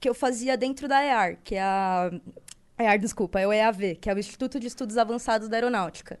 que 0.00 0.08
eu 0.08 0.14
fazia 0.14 0.56
dentro 0.56 0.86
da 0.88 1.02
EAR, 1.02 1.38
que 1.42 1.54
é 1.54 1.62
a. 1.62 2.10
EAR, 2.78 2.98
desculpa, 2.98 3.38
é 3.40 3.46
o 3.46 3.52
EAV, 3.52 3.96
que 4.00 4.10
é 4.10 4.14
o 4.14 4.18
Instituto 4.18 4.58
de 4.58 4.66
Estudos 4.66 4.96
Avançados 4.98 5.48
da 5.48 5.56
Aeronáutica. 5.56 6.18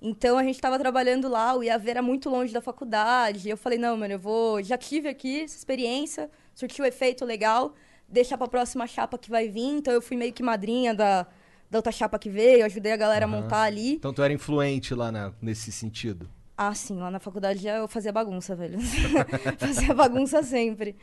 Então 0.00 0.38
a 0.38 0.42
gente 0.42 0.54
estava 0.54 0.78
trabalhando 0.78 1.28
lá, 1.28 1.54
o 1.54 1.62
IAV 1.62 1.88
era 1.90 2.00
muito 2.02 2.30
longe 2.30 2.52
da 2.54 2.62
faculdade. 2.62 3.48
Eu 3.50 3.56
falei, 3.56 3.78
não, 3.78 3.96
mano, 3.98 4.14
eu 4.14 4.18
vou. 4.18 4.62
Já 4.62 4.78
tive 4.78 5.08
aqui 5.08 5.42
essa 5.42 5.56
experiência, 5.58 6.30
surtiu 6.54 6.86
efeito 6.86 7.22
legal, 7.24 7.74
deixar 8.08 8.38
pra 8.38 8.48
próxima 8.48 8.86
chapa 8.86 9.18
que 9.18 9.28
vai 9.30 9.48
vir. 9.48 9.60
Então 9.76 9.92
eu 9.92 10.00
fui 10.00 10.16
meio 10.16 10.32
que 10.32 10.42
madrinha 10.42 10.94
da, 10.94 11.26
da 11.70 11.78
outra 11.78 11.92
chapa 11.92 12.18
que 12.18 12.30
veio, 12.30 12.64
ajudei 12.64 12.92
a 12.92 12.96
galera 12.96 13.26
a 13.26 13.28
montar 13.28 13.62
ali. 13.64 13.96
Então 13.96 14.14
tu 14.14 14.22
era 14.22 14.32
influente 14.32 14.94
lá 14.94 15.12
na- 15.12 15.34
nesse 15.42 15.70
sentido. 15.70 16.30
Ah, 16.56 16.74
sim, 16.74 16.98
lá 16.98 17.10
na 17.10 17.18
faculdade 17.20 17.60
já 17.60 17.76
eu 17.76 17.88
fazia 17.88 18.12
bagunça, 18.12 18.56
velho. 18.56 18.78
fazia 19.58 19.94
bagunça 19.94 20.42
sempre. 20.42 20.96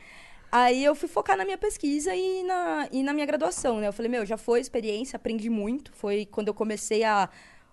Aí 0.50 0.82
eu 0.82 0.94
fui 0.94 1.08
focar 1.08 1.36
na 1.36 1.44
minha 1.44 1.58
pesquisa 1.58 2.14
e 2.14 2.42
na, 2.42 2.88
e 2.90 3.02
na 3.02 3.12
minha 3.12 3.26
graduação, 3.26 3.78
né? 3.80 3.88
Eu 3.88 3.92
falei, 3.92 4.10
meu, 4.10 4.24
já 4.24 4.38
foi 4.38 4.60
experiência, 4.60 5.16
aprendi 5.16 5.50
muito. 5.50 5.92
Foi 5.92 6.26
quando 6.26 6.48
eu 6.48 6.54
comecei 6.54 7.04
a. 7.04 7.28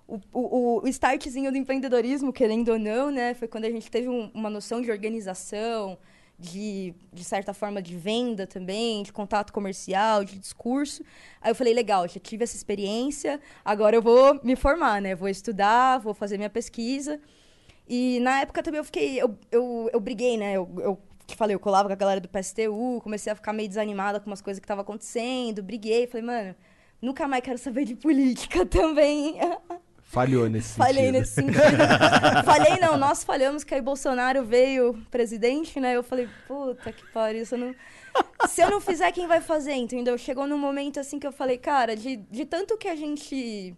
O, 0.08 0.20
o, 0.32 0.82
o 0.84 0.88
startzinho 0.88 1.52
do 1.52 1.58
empreendedorismo, 1.58 2.32
querendo 2.32 2.70
ou 2.74 2.78
não, 2.80 3.10
né? 3.10 3.34
Foi 3.34 3.48
quando 3.48 3.66
a 3.66 3.72
gente 3.72 3.90
teve 3.90 4.08
um- 4.08 4.30
uma 4.36 4.50
noção 4.52 4.80
de 4.82 4.92
organização, 4.92 5.98
de, 6.38 6.94
de 7.12 7.24
certa 7.24 7.54
forma, 7.56 7.82
de 7.82 7.96
venda 7.96 8.46
também, 8.46 9.02
de 9.04 9.12
contato 9.12 9.52
comercial, 9.52 10.24
de 10.24 10.38
discurso. 10.38 11.04
Aí 11.42 11.50
eu 11.52 11.56
falei, 11.56 11.74
legal, 11.74 12.08
já 12.08 12.20
tive 12.20 12.44
essa 12.44 12.56
experiência, 12.56 13.40
agora 13.64 13.96
eu 13.96 14.02
vou 14.02 14.40
me 14.44 14.56
formar, 14.56 15.02
né? 15.02 15.16
Vou 15.16 15.30
estudar, 15.30 15.98
vou 16.00 16.14
fazer 16.14 16.38
minha 16.38 16.50
pesquisa. 16.52 17.20
E 17.88 18.20
na 18.22 18.42
época 18.42 18.64
também 18.64 18.80
eu 18.80 18.84
fiquei. 18.86 19.22
Eu, 19.22 19.36
eu, 19.52 19.90
eu 19.94 20.00
briguei, 20.00 20.38
né? 20.38 20.54
Eu, 20.54 20.70
eu 20.80 21.00
te 21.28 21.36
falei, 21.36 21.56
eu 21.56 21.60
colava 21.60 21.88
com 21.90 21.94
a 21.94 21.98
galera 21.98 22.22
do 22.22 22.30
PSTU, 22.30 23.00
comecei 23.02 23.32
a 23.32 23.36
ficar 23.36 23.54
meio 23.54 23.68
desanimada 23.68 24.20
com 24.20 24.28
umas 24.30 24.42
coisas 24.42 24.60
que 24.60 24.66
estavam 24.66 24.82
acontecendo, 24.84 25.64
briguei, 25.64 26.08
falei, 26.08 26.26
mano, 26.26 26.56
nunca 27.02 27.28
mais 27.28 27.44
quero 27.44 27.58
saber 27.58 27.86
de 27.86 27.96
política 27.96 28.66
também. 28.68 29.38
Falhou 30.04 30.48
nesse 30.48 30.76
Falhei 30.78 31.06
sentido. 31.06 31.20
nesse 31.20 31.34
sentido. 31.34 31.58
falhei 32.46 32.80
não, 32.80 32.98
nós 32.98 33.24
falhamos 33.24 33.64
que 33.64 33.74
aí 33.74 33.82
Bolsonaro 33.82 34.46
veio 34.46 34.94
presidente, 35.10 35.80
né? 35.80 35.96
Eu 35.96 36.04
falei, 36.04 36.30
puta 36.48 36.92
que 36.92 37.06
pariu, 37.12 37.44
eu 37.52 37.58
não, 37.58 37.76
se 38.48 38.62
eu 38.62 38.70
não 38.70 38.80
fizer, 38.80 39.12
quem 39.12 39.28
vai 39.28 39.42
fazer, 39.42 39.74
entendeu? 39.74 40.18
Chegou 40.18 40.46
num 40.48 40.60
momento 40.60 41.00
assim 41.00 41.20
que 41.20 41.26
eu 41.28 41.32
falei, 41.32 41.58
cara, 41.58 41.96
de, 41.96 42.18
de 42.18 42.46
tanto 42.46 42.78
que 42.78 42.88
a 42.88 42.96
gente 42.96 43.76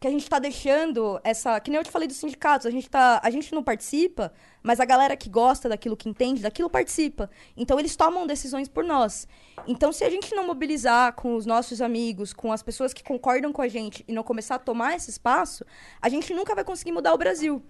que 0.00 0.06
a 0.06 0.10
gente 0.10 0.28
tá 0.28 0.38
deixando 0.38 1.20
essa, 1.24 1.58
que 1.58 1.70
nem 1.70 1.78
eu 1.78 1.84
te 1.84 1.90
falei 1.90 2.06
dos 2.06 2.18
sindicatos, 2.18 2.66
a 2.66 2.70
gente 2.70 2.88
tá, 2.88 3.20
a 3.22 3.30
gente 3.30 3.52
não 3.52 3.64
participa, 3.64 4.32
mas 4.62 4.78
a 4.78 4.84
galera 4.84 5.16
que 5.16 5.28
gosta 5.28 5.68
daquilo, 5.68 5.96
que 5.96 6.08
entende 6.08 6.40
daquilo 6.40 6.70
participa. 6.70 7.28
Então 7.56 7.78
eles 7.80 7.96
tomam 7.96 8.26
decisões 8.26 8.68
por 8.68 8.84
nós. 8.84 9.26
Então 9.66 9.92
se 9.92 10.04
a 10.04 10.10
gente 10.10 10.34
não 10.34 10.46
mobilizar 10.46 11.14
com 11.14 11.34
os 11.34 11.44
nossos 11.44 11.82
amigos, 11.82 12.32
com 12.32 12.52
as 12.52 12.62
pessoas 12.62 12.92
que 12.92 13.02
concordam 13.02 13.52
com 13.52 13.60
a 13.60 13.68
gente 13.68 14.04
e 14.06 14.12
não 14.12 14.22
começar 14.22 14.54
a 14.54 14.58
tomar 14.58 14.94
esse 14.94 15.10
espaço, 15.10 15.64
a 16.00 16.08
gente 16.08 16.32
nunca 16.32 16.54
vai 16.54 16.64
conseguir 16.64 16.92
mudar 16.92 17.12
o 17.12 17.18
Brasil. 17.18 17.60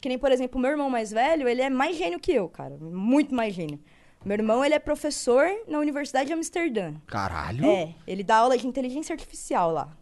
Que 0.00 0.08
nem, 0.08 0.18
por 0.18 0.30
exemplo, 0.30 0.60
meu 0.60 0.70
irmão 0.70 0.90
mais 0.90 1.10
velho, 1.10 1.48
ele 1.48 1.62
é 1.62 1.70
mais 1.70 1.96
gênio 1.96 2.20
que 2.20 2.32
eu, 2.32 2.48
cara, 2.48 2.76
muito 2.76 3.34
mais 3.34 3.54
gênio. 3.54 3.80
Meu 4.24 4.34
irmão, 4.34 4.64
ele 4.64 4.74
é 4.74 4.78
professor 4.78 5.48
na 5.66 5.78
Universidade 5.78 6.26
de 6.26 6.32
Amsterdã. 6.34 6.94
Caralho. 7.06 7.64
É, 7.64 7.94
ele 8.06 8.22
dá 8.22 8.36
aula 8.36 8.58
de 8.58 8.66
inteligência 8.66 9.12
artificial 9.12 9.72
lá. 9.72 9.96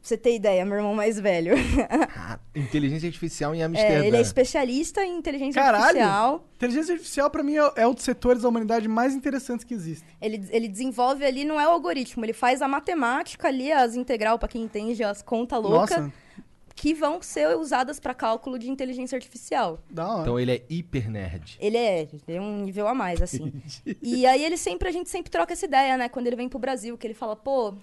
Pra 0.00 0.08
você 0.08 0.16
ter 0.16 0.34
ideia, 0.34 0.64
meu 0.64 0.76
irmão 0.78 0.94
mais 0.94 1.20
velho. 1.20 1.54
Ah, 2.16 2.38
Inteligência 2.54 3.06
artificial 3.06 3.54
em 3.54 3.62
Amsterdã. 3.62 4.02
É, 4.02 4.06
ele 4.06 4.16
é 4.16 4.20
especialista 4.20 5.04
em 5.04 5.16
inteligência 5.18 5.60
Caralho! 5.60 5.84
artificial. 5.84 6.44
Inteligência 6.56 6.92
artificial, 6.94 7.30
pra 7.30 7.42
mim, 7.42 7.56
é, 7.56 7.72
é 7.76 7.86
um 7.86 7.94
dos 7.94 8.02
setores 8.04 8.42
da 8.42 8.48
humanidade 8.48 8.88
mais 8.88 9.14
interessantes 9.14 9.64
que 9.64 9.74
existe. 9.74 10.04
Ele, 10.20 10.46
ele 10.50 10.68
desenvolve 10.68 11.24
ali, 11.24 11.44
não 11.44 11.60
é 11.60 11.66
o 11.66 11.70
algoritmo, 11.70 12.24
ele 12.24 12.32
faz 12.32 12.62
a 12.62 12.68
matemática 12.68 13.48
ali, 13.48 13.70
as 13.70 13.94
integral, 13.94 14.38
pra 14.38 14.48
quem 14.48 14.62
entende, 14.62 15.02
as 15.04 15.22
contas 15.22 15.62
loucas, 15.62 15.96
Nossa, 15.98 16.12
que 16.74 16.94
vão 16.94 17.20
ser 17.20 17.56
usadas 17.56 18.00
pra 18.00 18.14
cálculo 18.14 18.58
de 18.58 18.70
inteligência 18.70 19.16
artificial. 19.16 19.80
da 19.90 20.08
hora. 20.08 20.22
Então 20.22 20.40
ele 20.40 20.52
é 20.52 20.62
hiper 20.68 21.10
nerd. 21.10 21.56
Ele 21.60 21.76
é, 21.76 22.08
ele 22.26 22.38
é 22.38 22.40
um 22.40 22.64
nível 22.64 22.88
a 22.88 22.94
mais, 22.94 23.20
assim. 23.20 23.52
e 24.02 24.24
aí 24.26 24.42
ele 24.44 24.56
sempre, 24.56 24.88
a 24.88 24.92
gente 24.92 25.10
sempre 25.10 25.30
troca 25.30 25.52
essa 25.52 25.66
ideia, 25.66 25.96
né? 25.96 26.08
Quando 26.08 26.26
ele 26.26 26.36
vem 26.36 26.48
pro 26.48 26.58
Brasil, 26.58 26.96
que 26.96 27.06
ele 27.06 27.14
fala, 27.14 27.36
pô, 27.36 27.74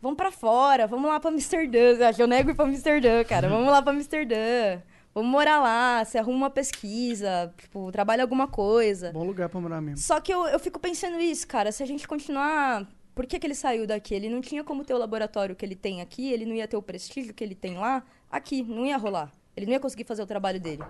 vamos 0.00 0.16
pra 0.16 0.30
fora, 0.30 0.86
vamos 0.86 1.08
lá 1.08 1.18
pra 1.20 1.30
Amsterdã. 1.30 1.96
Eu 2.18 2.26
nego 2.26 2.50
ir 2.50 2.54
pra 2.54 2.64
Amsterdã, 2.64 3.24
cara. 3.24 3.48
Vamos 3.48 3.70
lá 3.70 3.82
pra 3.82 3.92
Amsterdã. 3.92 4.80
Vamos 5.14 5.30
morar 5.30 5.60
lá, 5.60 6.04
você 6.04 6.18
arruma 6.18 6.36
uma 6.36 6.50
pesquisa, 6.50 7.52
tipo, 7.56 7.90
trabalha 7.90 8.22
alguma 8.22 8.46
coisa. 8.46 9.10
Bom 9.10 9.24
lugar 9.24 9.48
pra 9.48 9.60
morar 9.60 9.80
mesmo. 9.80 9.98
Só 9.98 10.20
que 10.20 10.32
eu, 10.32 10.46
eu 10.46 10.60
fico 10.60 10.78
pensando 10.78 11.18
isso, 11.18 11.46
cara. 11.46 11.72
Se 11.72 11.82
a 11.82 11.86
gente 11.86 12.06
continuar. 12.06 12.86
Por 13.14 13.26
que, 13.26 13.36
que 13.36 13.46
ele 13.46 13.54
saiu 13.54 13.84
daqui? 13.84 14.14
Ele 14.14 14.28
não 14.28 14.40
tinha 14.40 14.62
como 14.62 14.84
ter 14.84 14.94
o 14.94 14.98
laboratório 14.98 15.56
que 15.56 15.64
ele 15.64 15.74
tem 15.74 16.00
aqui, 16.00 16.32
ele 16.32 16.46
não 16.46 16.54
ia 16.54 16.68
ter 16.68 16.76
o 16.76 16.82
prestígio 16.82 17.34
que 17.34 17.42
ele 17.42 17.56
tem 17.56 17.76
lá 17.76 18.04
aqui, 18.30 18.62
não 18.62 18.86
ia 18.86 18.96
rolar. 18.96 19.32
Ele 19.58 19.66
não 19.66 19.72
ia 19.72 19.80
conseguir 19.80 20.04
fazer 20.04 20.22
o 20.22 20.26
trabalho 20.26 20.60
dele. 20.60 20.82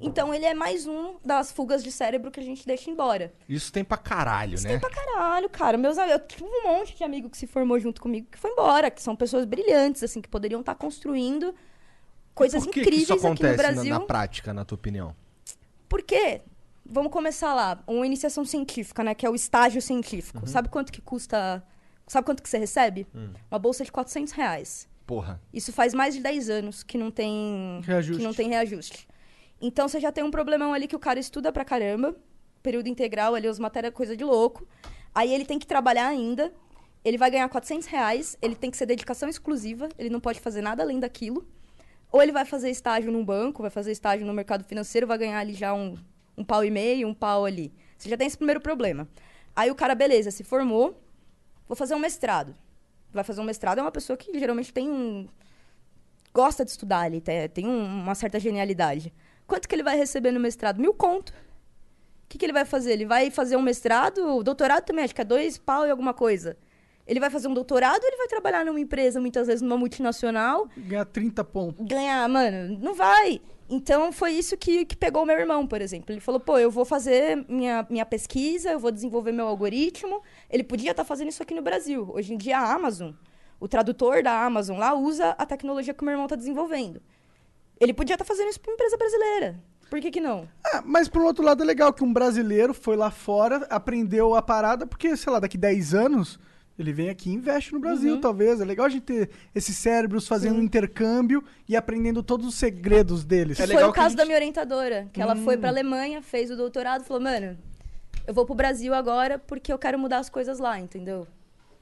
Então 0.00 0.32
ele 0.34 0.44
é 0.44 0.52
mais 0.54 0.86
um 0.86 1.16
das 1.24 1.50
fugas 1.52 1.82
de 1.82 1.90
cérebro 1.90 2.30
que 2.30 2.40
a 2.40 2.42
gente 2.42 2.66
deixa 2.66 2.90
embora. 2.90 3.32
Isso 3.48 3.72
tem 3.72 3.84
pra 3.84 3.96
caralho, 3.96 4.54
Isso 4.54 4.64
né? 4.64 4.70
tem 4.70 4.80
pra 4.80 4.90
caralho, 4.90 5.48
cara. 5.48 5.78
Meus 5.78 5.96
amigos, 5.98 6.20
eu 6.20 6.26
tive 6.26 6.44
um 6.44 6.62
monte 6.64 6.96
de 6.96 7.04
amigo 7.04 7.30
que 7.30 7.36
se 7.36 7.46
formou 7.46 7.78
junto 7.78 8.00
comigo 8.00 8.26
que 8.30 8.38
foi 8.38 8.50
embora, 8.50 8.90
que 8.90 9.02
são 9.02 9.14
pessoas 9.16 9.44
brilhantes, 9.44 10.02
assim, 10.02 10.20
que 10.20 10.28
poderiam 10.28 10.60
estar 10.60 10.74
construindo 10.74 11.54
coisas 12.34 12.64
Por 12.64 12.72
que, 12.72 12.80
que 12.80 12.86
incríveis 12.88 13.02
isso 13.04 13.12
aqui 13.14 13.22
no 13.22 13.28
acontece 13.32 13.56
na- 13.62 13.72
Brasil. 13.72 13.90
na, 13.94 14.00
prática, 14.00 14.52
na 14.54 14.64
tua 14.64 14.76
opinião? 14.76 15.14
Por 15.88 16.02
quê? 16.02 16.42
Vamos 16.84 17.10
começar 17.10 17.54
lá. 17.54 17.82
Uma 17.86 18.06
iniciação 18.06 18.44
científica, 18.44 19.02
né? 19.02 19.14
Que 19.14 19.26
é 19.26 19.30
o 19.30 19.34
estágio 19.34 19.80
científico. 19.82 20.40
Uhum. 20.40 20.46
Sabe 20.46 20.68
quanto 20.68 20.92
que 20.92 21.00
custa... 21.00 21.62
Sabe 22.06 22.24
quanto 22.24 22.40
que 22.42 22.48
você 22.48 22.58
recebe? 22.58 23.06
Hum. 23.12 23.30
Uma 23.50 23.58
bolsa 23.58 23.84
de 23.84 23.90
400 23.90 24.32
reais. 24.32 24.88
Porra. 25.06 25.40
Isso 25.52 25.72
faz 25.72 25.94
mais 25.94 26.14
de 26.14 26.20
10 26.20 26.50
anos 26.50 26.82
que 26.82 26.98
não 26.98 27.10
tem 27.10 27.80
Reajuste. 27.84 28.20
que 28.20 28.26
não 28.26 28.34
tem 28.34 28.48
reajuste. 28.48 29.06
Então 29.60 29.88
você 29.88 30.00
já 30.00 30.10
tem 30.10 30.24
um 30.24 30.30
problemão 30.30 30.72
ali 30.74 30.88
que 30.88 30.96
o 30.96 30.98
cara 30.98 31.18
estuda 31.20 31.52
pra 31.52 31.64
caramba, 31.64 32.14
período 32.62 32.88
integral 32.88 33.34
ali, 33.34 33.46
as 33.46 33.58
matérias 33.58 33.94
coisa 33.94 34.16
de 34.16 34.24
louco. 34.24 34.66
Aí 35.14 35.32
ele 35.32 35.44
tem 35.44 35.58
que 35.58 35.66
trabalhar 35.66 36.08
ainda. 36.08 36.52
Ele 37.04 37.16
vai 37.16 37.30
ganhar 37.30 37.48
400 37.48 37.86
reais, 37.86 38.36
ele 38.42 38.56
tem 38.56 38.68
que 38.68 38.76
ser 38.76 38.84
dedicação 38.84 39.28
exclusiva, 39.28 39.88
ele 39.96 40.10
não 40.10 40.18
pode 40.18 40.40
fazer 40.40 40.60
nada 40.60 40.82
além 40.82 40.98
daquilo. 40.98 41.46
Ou 42.10 42.20
ele 42.20 42.32
vai 42.32 42.44
fazer 42.44 42.68
estágio 42.68 43.12
num 43.12 43.24
banco, 43.24 43.62
vai 43.62 43.70
fazer 43.70 43.92
estágio 43.92 44.26
no 44.26 44.34
mercado 44.34 44.64
financeiro, 44.64 45.06
vai 45.06 45.16
ganhar 45.16 45.38
ali 45.38 45.54
já 45.54 45.72
um, 45.72 45.96
um 46.36 46.44
pau 46.44 46.64
e 46.64 46.70
meio, 46.70 47.06
um 47.06 47.14
pau 47.14 47.44
ali. 47.44 47.72
Você 47.96 48.08
já 48.08 48.16
tem 48.16 48.26
esse 48.26 48.36
primeiro 48.36 48.60
problema. 48.60 49.08
Aí 49.54 49.70
o 49.70 49.74
cara, 49.74 49.94
beleza, 49.94 50.32
se 50.32 50.42
formou, 50.42 51.00
vou 51.68 51.76
fazer 51.76 51.94
um 51.94 51.98
mestrado. 52.00 52.56
Vai 53.16 53.24
fazer 53.24 53.40
um 53.40 53.44
mestrado 53.44 53.78
é 53.78 53.82
uma 53.82 53.90
pessoa 53.90 54.16
que 54.16 54.38
geralmente 54.38 54.72
tem 54.72 54.88
um. 54.88 55.26
gosta 56.32 56.64
de 56.64 56.70
estudar 56.70 57.00
ali, 57.00 57.20
tem, 57.20 57.66
um- 57.66 58.02
uma 58.02 58.14
certa 58.14 58.38
genialidade. 58.38 59.12
Quanto 59.46 59.66
que 59.66 59.74
ele 59.74 59.82
vai 59.82 59.96
receber 59.96 60.30
no 60.32 60.38
mestrado? 60.38 60.78
Mil 60.78 60.92
conto. 60.92 61.30
O 61.30 62.28
que, 62.28 62.36
que 62.38 62.44
ele 62.44 62.52
vai 62.52 62.64
fazer? 62.64 62.92
Ele 62.92 63.06
vai 63.06 63.30
fazer 63.30 63.56
um 63.56 63.62
mestrado, 63.62 64.42
doutorado 64.42 64.84
também, 64.84 65.04
acho 65.04 65.14
que 65.14 65.20
é 65.20 65.24
dois 65.24 65.56
pau 65.56 65.86
e 65.86 65.90
alguma 65.90 66.12
coisa. 66.12 66.56
Ele 67.06 67.20
vai 67.20 67.30
fazer 67.30 67.46
um 67.48 67.54
doutorado 67.54 68.02
ou 68.02 68.08
ele 68.08 68.16
vai 68.16 68.26
trabalhar 68.26 68.64
numa 68.64 68.80
empresa, 68.80 69.20
muitas 69.20 69.46
vezes 69.46 69.62
numa 69.62 69.76
multinacional, 69.76 70.68
Ganhar 70.76 71.04
30 71.04 71.44
pontos. 71.44 71.86
ganhar, 71.86 72.28
mano, 72.28 72.76
não 72.80 72.94
vai. 72.94 73.40
Então 73.68 74.12
foi 74.12 74.32
isso 74.32 74.56
que, 74.56 74.84
que 74.84 74.96
pegou 74.96 75.22
o 75.22 75.26
meu 75.26 75.36
irmão, 75.38 75.66
por 75.66 75.80
exemplo. 75.80 76.12
Ele 76.12 76.20
falou, 76.20 76.40
pô, 76.40 76.58
eu 76.58 76.70
vou 76.70 76.84
fazer 76.84 77.44
minha, 77.48 77.86
minha 77.90 78.06
pesquisa, 78.06 78.70
eu 78.70 78.78
vou 78.78 78.90
desenvolver 78.92 79.32
meu 79.32 79.46
algoritmo. 79.46 80.22
Ele 80.48 80.62
podia 80.62 80.92
estar 80.92 81.04
fazendo 81.04 81.28
isso 81.28 81.42
aqui 81.42 81.54
no 81.54 81.62
Brasil. 81.62 82.08
Hoje 82.12 82.32
em 82.34 82.36
dia 82.36 82.58
a 82.58 82.72
Amazon, 82.74 83.12
o 83.58 83.66
tradutor 83.66 84.22
da 84.22 84.44
Amazon 84.44 84.78
lá 84.78 84.94
usa 84.94 85.30
a 85.30 85.46
tecnologia 85.46 85.92
que 85.94 86.02
o 86.02 86.04
meu 86.04 86.12
irmão 86.12 86.26
está 86.26 86.36
desenvolvendo. 86.36 87.00
Ele 87.80 87.92
podia 87.92 88.14
estar 88.14 88.24
fazendo 88.24 88.48
isso 88.48 88.60
para 88.60 88.70
uma 88.70 88.74
empresa 88.74 88.96
brasileira. 88.96 89.60
Por 89.90 90.00
que, 90.00 90.10
que 90.10 90.20
não? 90.20 90.48
Ah, 90.64 90.82
mas 90.84 91.08
por 91.08 91.22
outro 91.22 91.44
lado 91.44 91.62
é 91.62 91.66
legal 91.66 91.92
que 91.92 92.02
um 92.02 92.12
brasileiro 92.12 92.72
foi 92.74 92.96
lá 92.96 93.10
fora, 93.10 93.66
aprendeu 93.70 94.34
a 94.34 94.42
parada, 94.42 94.86
porque, 94.86 95.16
sei 95.16 95.32
lá, 95.32 95.38
daqui 95.38 95.56
10 95.58 95.94
anos 95.94 96.38
ele 96.78 96.92
vem 96.92 97.08
aqui 97.08 97.30
e 97.30 97.34
investe 97.34 97.72
no 97.72 97.80
Brasil, 97.80 98.14
Uhum. 98.14 98.20
talvez. 98.20 98.60
É 98.60 98.64
legal 98.64 98.86
a 98.86 98.88
gente 98.88 99.02
ter 99.04 99.30
esses 99.54 99.76
cérebros 99.76 100.26
fazendo 100.28 100.58
um 100.58 100.62
intercâmbio 100.62 101.42
e 101.68 101.74
aprendendo 101.76 102.22
todos 102.22 102.46
os 102.46 102.54
segredos 102.54 103.24
deles. 103.24 103.58
É 103.58 103.66
foi 103.66 103.82
o 103.84 103.92
caso 103.92 104.10
gente- 104.10 104.18
da 104.18 104.24
minha 104.24 104.36
orientadora, 104.36 105.08
que 105.12 105.20
ela 105.20 105.34
foi 105.36 105.56
para 105.56 105.68
Alemanha, 105.70 106.20
fez 106.22 106.50
o 106.50 106.56
doutorado, 106.56 107.04
falou, 107.04 107.22
mano, 107.22 107.56
eu 108.26 108.34
vou 108.34 108.44
pro 108.44 108.54
Brasil 108.54 108.92
agora 108.94 109.38
porque 109.38 109.72
eu 109.72 109.78
quero 109.78 109.98
mudar 109.98 110.18
as 110.18 110.28
coisas 110.28 110.58
lá, 110.58 110.78
entendeu? 110.78 111.26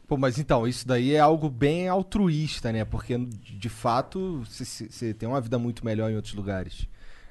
Pô, 0.06 0.18
mas 0.18 0.38
então, 0.38 0.66
isso 0.68 0.86
daí 0.86 1.14
é 1.14 1.18
algo 1.18 1.48
bem 1.48 1.88
altruísta, 1.88 2.70
né? 2.70 2.84
Porque, 2.84 3.16
de 3.16 3.68
fato, 3.70 4.42
você 4.48 5.14
tem 5.14 5.26
uma 5.28 5.40
vida 5.40 5.58
muito 5.58 5.82
melhor 5.84 6.10
em 6.10 6.16
outros 6.16 6.34
lugares. 6.34 6.86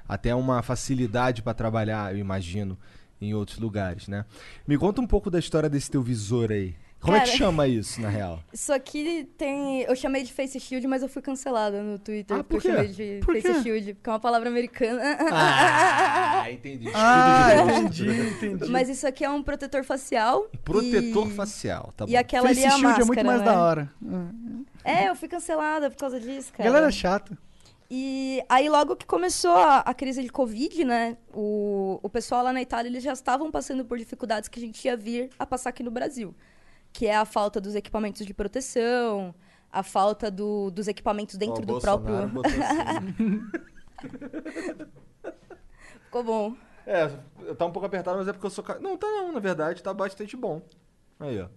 Até 0.08 0.34
uma 0.34 0.60
facilidade 0.60 1.40
pra 1.40 1.54
trabalhar, 1.54 2.12
eu 2.12 2.18
imagino, 2.18 2.76
em 3.20 3.32
outros 3.32 3.58
lugares, 3.60 4.08
né? 4.08 4.24
Me 4.66 4.76
conta 4.76 5.00
um 5.00 5.06
pouco 5.06 5.30
da 5.30 5.38
história 5.38 5.68
desse 5.70 5.88
teu 5.90 6.02
visor 6.02 6.50
aí. 6.50 6.74
Como 7.04 7.16
é 7.18 7.20
que 7.20 7.26
Cara- 7.26 7.38
chama 7.38 7.68
isso, 7.68 8.00
na 8.00 8.08
real? 8.08 8.40
Isso 8.50 8.72
aqui 8.72 9.28
tem. 9.36 9.82
Eu 9.82 9.94
chamei 9.94 10.22
de 10.22 10.32
Face 10.32 10.58
Shield, 10.58 10.86
mas 10.86 11.02
eu 11.02 11.08
fui 11.08 11.20
cancelada 11.20 11.82
no 11.82 11.98
Twitter. 11.98 12.34
Ah, 12.34 12.42
porque 12.42 12.54
por 12.54 12.62
quê? 12.62 12.68
eu 12.68 12.72
chamei 12.72 12.92
de 12.92 13.20
Por 13.22 13.34
Face 13.34 13.46
quê? 13.46 13.62
Shield, 13.62 13.94
porque 13.94 14.08
é 14.08 14.12
uma 14.12 14.20
palavra 14.20 14.48
americana. 14.48 15.02
Ah, 15.30 16.46
entendi. 16.50 16.90
Ah, 16.94 17.50
entendi, 17.56 18.08
entendi. 18.08 18.70
Mas 18.70 18.88
isso 18.88 19.06
aqui 19.06 19.22
é 19.22 19.28
um 19.28 19.42
protetor 19.42 19.84
facial. 19.84 20.48
Protetor 20.64 21.28
e... 21.28 21.30
facial, 21.32 21.92
tá 21.94 22.06
bom. 22.06 22.10
E 22.10 22.16
aquela 22.16 22.48
Face 22.48 22.60
ali 22.60 22.64
é 22.64 22.68
a 22.68 22.70
Shield 22.70 22.84
máscara, 22.84 23.04
é 23.04 23.06
muito 23.06 23.26
mais 23.26 23.40
né? 23.40 23.44
da 23.44 23.62
hora. 23.62 23.92
É, 24.82 25.08
eu 25.10 25.14
fui 25.14 25.28
cancelada 25.28 25.90
por 25.90 25.98
causa 25.98 26.18
disso, 26.18 26.52
cara. 26.54 26.70
Galera 26.70 26.90
chata. 26.90 27.36
E 27.90 28.42
aí, 28.48 28.68
logo 28.68 28.96
que 28.96 29.04
começou 29.04 29.54
a, 29.56 29.80
a 29.80 29.92
crise 29.92 30.22
de 30.22 30.30
Covid, 30.30 30.84
né? 30.84 31.18
O, 31.32 32.00
o 32.02 32.08
pessoal 32.08 32.42
lá 32.42 32.52
na 32.52 32.62
Itália, 32.62 32.88
eles 32.88 33.02
já 33.02 33.12
estavam 33.12 33.50
passando 33.50 33.84
por 33.84 33.98
dificuldades 33.98 34.48
que 34.48 34.58
a 34.58 34.62
gente 34.62 34.82
ia 34.86 34.96
vir 34.96 35.28
a 35.38 35.44
passar 35.44 35.68
aqui 35.70 35.82
no 35.82 35.90
Brasil. 35.90 36.34
Que 36.94 37.06
é 37.08 37.16
a 37.16 37.24
falta 37.26 37.60
dos 37.60 37.74
equipamentos 37.74 38.24
de 38.24 38.32
proteção, 38.32 39.34
a 39.70 39.82
falta 39.82 40.30
do- 40.30 40.70
dos 40.70 40.88
equipamentos 40.88 41.36
dentro 41.36 41.60
do 41.66 41.72
Bolsonaro 41.72 42.02
próprio... 42.02 42.28
botou 42.28 42.52
assim. 42.62 43.42
Ficou 46.04 46.22
bom. 46.22 46.54
É, 46.86 47.08
tá 47.56 47.64
um 47.66 47.72
pouco 47.72 47.86
apertado, 47.86 48.18
mas 48.18 48.28
é 48.28 48.32
porque 48.32 48.46
eu 48.46 48.50
sou. 48.50 48.62
ca- 48.62 48.78
Não, 48.78 48.96
tá 48.96 49.06
não, 49.06 49.32
na 49.32 49.40
verdade, 49.40 49.82
tá 49.82 49.92
bastante 49.92 50.36
bom. 50.36 50.62
Aí, 51.18 51.40
ó. 51.40 51.48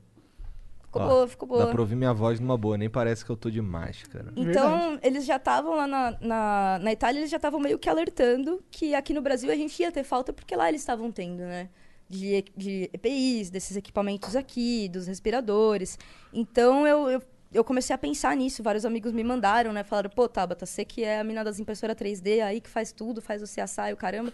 Ficou 0.86 1.02
Ó, 1.02 1.08
boa, 1.08 1.28
ficou 1.28 1.48
boa. 1.50 1.66
Dá 1.66 1.72
pra 1.72 1.82
ouvir 1.82 1.96
minha 1.96 2.14
voz 2.14 2.40
numa 2.40 2.58
boa, 2.58 2.78
nem 2.78 2.90
parece 2.90 3.24
que 3.26 3.30
eu 3.30 3.36
tô 3.36 3.52
de 3.52 3.62
máscara. 3.62 4.32
Então, 4.38 4.98
eles 5.04 5.26
já 5.26 5.36
estavam 5.36 5.76
lá 5.76 5.86
na, 5.86 6.18
na, 6.22 6.80
na 6.82 6.92
Itália, 6.94 7.20
eles 7.20 7.30
já 7.30 7.36
estavam 7.38 7.60
meio 7.60 7.78
que 7.78 7.90
alertando 7.90 8.64
que 8.72 8.96
aqui 8.96 9.14
no 9.14 9.22
Brasil 9.22 9.52
a 9.52 9.56
gente 9.56 9.80
ia 9.82 9.92
ter 9.92 10.04
falta, 10.04 10.32
porque 10.32 10.56
lá 10.56 10.70
eles 10.70 10.80
estavam 10.82 11.12
tendo, 11.12 11.40
né? 11.44 11.70
De, 12.10 12.46
de 12.56 12.90
EPIs, 12.94 13.50
desses 13.50 13.76
equipamentos 13.76 14.36
aqui, 14.36 14.88
dos 14.88 15.08
respiradores. 15.08 16.00
Então, 16.32 16.88
eu, 16.88 17.10
eu, 17.10 17.22
eu 17.54 17.64
comecei 17.64 17.94
a 17.94 17.98
pensar 17.98 18.36
nisso. 18.36 18.64
Vários 18.64 18.86
amigos 18.86 19.12
me 19.12 19.24
mandaram, 19.24 19.74
né? 19.74 19.84
Falaram, 19.84 20.10
pô, 20.10 20.28
Tabata, 20.28 20.66
você 20.66 20.86
que 20.86 21.04
é 21.04 21.20
a 21.20 21.24
mina 21.24 21.44
das 21.44 21.60
impressoras 21.60 21.96
3D 21.96 22.42
aí, 22.42 22.62
que 22.62 22.70
faz 22.70 22.92
tudo, 22.92 23.22
faz 23.22 23.42
o 23.42 23.46
CSI, 23.46 23.94
o 23.94 23.98
caramba. 23.98 24.34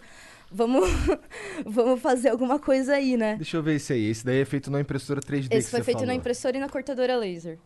Vamos, 0.50 0.88
vamos 1.66 2.00
fazer 2.00 2.28
alguma 2.28 2.58
coisa 2.58 2.94
aí, 2.94 3.16
né? 3.16 3.36
Deixa 3.36 3.56
eu 3.56 3.62
ver 3.62 3.76
esse 3.76 3.92
aí. 3.92 4.10
Esse 4.10 4.24
daí 4.24 4.40
é 4.40 4.44
feito 4.44 4.70
na 4.70 4.80
impressora 4.80 5.20
3D. 5.20 5.48
Esse 5.50 5.70
foi 5.70 5.82
feito 5.82 6.00
na 6.00 6.06
falou. 6.06 6.16
impressora 6.16 6.56
e 6.56 6.60
na 6.60 6.68
cortadora 6.68 7.16
laser. 7.16 7.58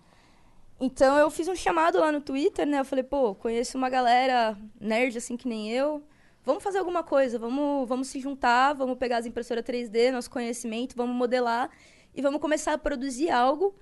Então 0.81 1.19
eu 1.19 1.31
fiz 1.31 1.49
um 1.49 1.57
chamado 1.57 1.99
lá 1.99 2.13
no 2.13 2.21
Twitter, 2.21 2.67
né? 2.67 2.79
Eu 2.79 2.85
falei, 2.85 3.03
pô, 3.03 3.35
conheço 3.35 3.77
uma 3.77 3.91
galera 3.91 4.57
nerd 4.81 5.19
assim 5.19 5.37
que 5.37 5.49
nem 5.49 5.71
eu. 5.73 6.03
Vamos 6.49 6.65
fazer 6.65 6.79
alguma 6.79 7.03
coisa, 7.03 7.39
vamos, 7.39 7.87
vamos 7.87 8.09
se 8.09 8.19
juntar, 8.21 8.73
vamos 8.73 8.97
pegar 8.97 9.19
as 9.19 9.27
impressoras 9.27 9.63
3D, 9.63 10.11
nosso 10.11 10.31
conhecimento, 10.31 10.97
vamos 10.97 11.15
modelar 11.15 11.69
e 12.15 12.23
vamos 12.23 12.41
começar 12.41 12.73
a 12.73 12.79
produzir 12.79 13.29
algo 13.29 13.75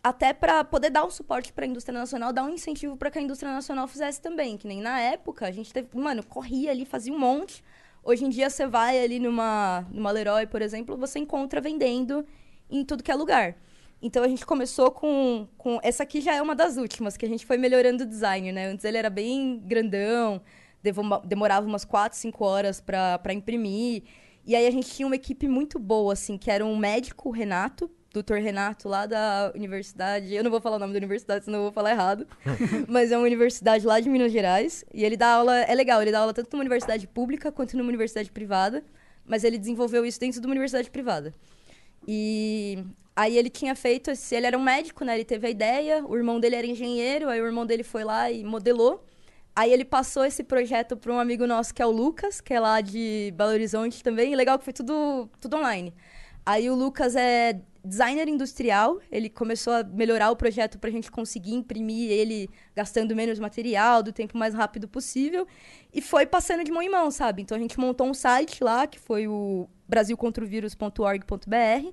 até 0.00 0.32
para 0.32 0.62
poder 0.62 0.90
dar 0.90 1.04
um 1.04 1.10
suporte 1.10 1.52
para 1.52 1.64
a 1.64 1.68
indústria 1.68 1.98
nacional, 1.98 2.32
dar 2.32 2.44
um 2.44 2.50
incentivo 2.50 2.96
para 2.96 3.10
que 3.10 3.18
a 3.18 3.20
indústria 3.20 3.52
nacional 3.52 3.88
fizesse 3.88 4.20
também, 4.20 4.56
que 4.56 4.68
nem 4.68 4.80
na 4.80 5.00
época 5.00 5.44
a 5.44 5.50
gente 5.50 5.72
teve, 5.72 5.88
mano, 5.98 6.24
corria 6.24 6.70
ali, 6.70 6.84
fazia 6.84 7.12
um 7.12 7.18
monte. 7.18 7.64
Hoje 8.04 8.24
em 8.24 8.28
dia 8.28 8.48
você 8.48 8.64
vai 8.64 9.02
ali 9.02 9.18
numa 9.18 9.84
numa 9.90 10.12
Leroy, 10.12 10.46
por 10.46 10.62
exemplo, 10.62 10.96
você 10.96 11.18
encontra 11.18 11.60
vendendo 11.60 12.24
em 12.70 12.84
tudo 12.84 13.02
que 13.02 13.10
é 13.10 13.14
lugar. 13.16 13.56
Então 14.00 14.22
a 14.22 14.28
gente 14.28 14.46
começou 14.46 14.92
com, 14.92 15.48
com 15.58 15.80
essa 15.82 16.04
aqui 16.04 16.20
já 16.20 16.32
é 16.32 16.40
uma 16.40 16.54
das 16.54 16.76
últimas 16.76 17.16
que 17.16 17.26
a 17.26 17.28
gente 17.28 17.44
foi 17.44 17.56
melhorando 17.56 18.04
o 18.04 18.06
design, 18.06 18.52
né? 18.52 18.66
Antes 18.66 18.84
ele 18.84 18.98
era 18.98 19.10
bem 19.10 19.60
grandão, 19.66 20.40
demorava 21.24 21.66
umas 21.66 21.84
4, 21.84 22.18
5 22.18 22.44
horas 22.44 22.80
para 22.80 23.32
imprimir. 23.32 24.02
E 24.44 24.56
aí 24.56 24.66
a 24.66 24.70
gente 24.70 24.90
tinha 24.90 25.06
uma 25.06 25.14
equipe 25.14 25.46
muito 25.46 25.78
boa, 25.78 26.12
assim, 26.12 26.36
que 26.36 26.50
era 26.50 26.64
um 26.64 26.76
médico, 26.76 27.30
Renato, 27.30 27.90
doutor 28.12 28.38
Renato, 28.40 28.88
lá 28.88 29.06
da 29.06 29.52
universidade. 29.54 30.34
Eu 30.34 30.42
não 30.42 30.50
vou 30.50 30.60
falar 30.60 30.76
o 30.76 30.78
nome 30.78 30.92
da 30.92 30.98
universidade, 30.98 31.44
senão 31.44 31.60
eu 31.60 31.64
vou 31.64 31.72
falar 31.72 31.92
errado. 31.92 32.26
Mas 32.88 33.12
é 33.12 33.16
uma 33.16 33.24
universidade 33.24 33.86
lá 33.86 34.00
de 34.00 34.08
Minas 34.10 34.32
Gerais. 34.32 34.84
E 34.92 35.04
ele 35.04 35.16
dá 35.16 35.34
aula, 35.34 35.56
é 35.60 35.74
legal, 35.74 36.02
ele 36.02 36.10
dá 36.10 36.20
aula 36.20 36.34
tanto 36.34 36.52
numa 36.52 36.62
universidade 36.62 37.06
pública 37.06 37.52
quanto 37.52 37.76
numa 37.76 37.88
universidade 37.88 38.30
privada. 38.30 38.84
Mas 39.24 39.44
ele 39.44 39.58
desenvolveu 39.58 40.04
isso 40.04 40.18
dentro 40.18 40.40
de 40.40 40.46
uma 40.46 40.52
universidade 40.52 40.90
privada. 40.90 41.32
E 42.06 42.84
aí 43.14 43.38
ele 43.38 43.48
tinha 43.48 43.74
feito, 43.74 44.10
esse, 44.10 44.34
ele 44.34 44.46
era 44.46 44.58
um 44.58 44.62
médico, 44.62 45.04
né? 45.04 45.14
Ele 45.14 45.24
teve 45.24 45.46
a 45.46 45.50
ideia, 45.50 46.04
o 46.04 46.16
irmão 46.16 46.40
dele 46.40 46.56
era 46.56 46.66
engenheiro, 46.66 47.28
aí 47.28 47.40
o 47.40 47.46
irmão 47.46 47.64
dele 47.64 47.84
foi 47.84 48.02
lá 48.04 48.30
e 48.30 48.42
modelou. 48.42 49.04
Aí 49.54 49.72
ele 49.72 49.84
passou 49.84 50.24
esse 50.24 50.42
projeto 50.42 50.96
para 50.96 51.12
um 51.12 51.18
amigo 51.18 51.46
nosso 51.46 51.74
que 51.74 51.82
é 51.82 51.86
o 51.86 51.90
Lucas, 51.90 52.40
que 52.40 52.54
é 52.54 52.60
lá 52.60 52.80
de 52.80 53.32
Belo 53.36 53.50
Horizonte 53.50 54.02
também. 54.02 54.32
E 54.32 54.36
legal 54.36 54.58
que 54.58 54.64
foi 54.64 54.72
tudo, 54.72 55.28
tudo 55.40 55.56
online. 55.56 55.92
Aí 56.44 56.68
o 56.70 56.74
Lucas 56.74 57.14
é 57.14 57.60
designer 57.84 58.28
industrial, 58.28 59.00
ele 59.10 59.28
começou 59.28 59.72
a 59.72 59.82
melhorar 59.82 60.30
o 60.30 60.36
projeto 60.36 60.78
para 60.78 60.88
a 60.88 60.92
gente 60.92 61.10
conseguir 61.10 61.52
imprimir 61.52 62.10
ele 62.10 62.48
gastando 62.74 63.14
menos 63.14 63.40
material, 63.40 64.02
do 64.02 64.12
tempo 64.12 64.38
mais 64.38 64.54
rápido 64.54 64.88
possível. 64.88 65.46
E 65.92 66.00
foi 66.00 66.26
passando 66.26 66.64
de 66.64 66.70
mão 66.70 66.82
em 66.82 66.88
mão, 66.88 67.10
sabe? 67.10 67.42
Então 67.42 67.56
a 67.56 67.60
gente 67.60 67.78
montou 67.78 68.06
um 68.06 68.14
site 68.14 68.62
lá, 68.62 68.86
que 68.86 68.98
foi 68.98 69.26
o 69.26 69.68
brasilcontrovírus.org.br. 69.88 71.92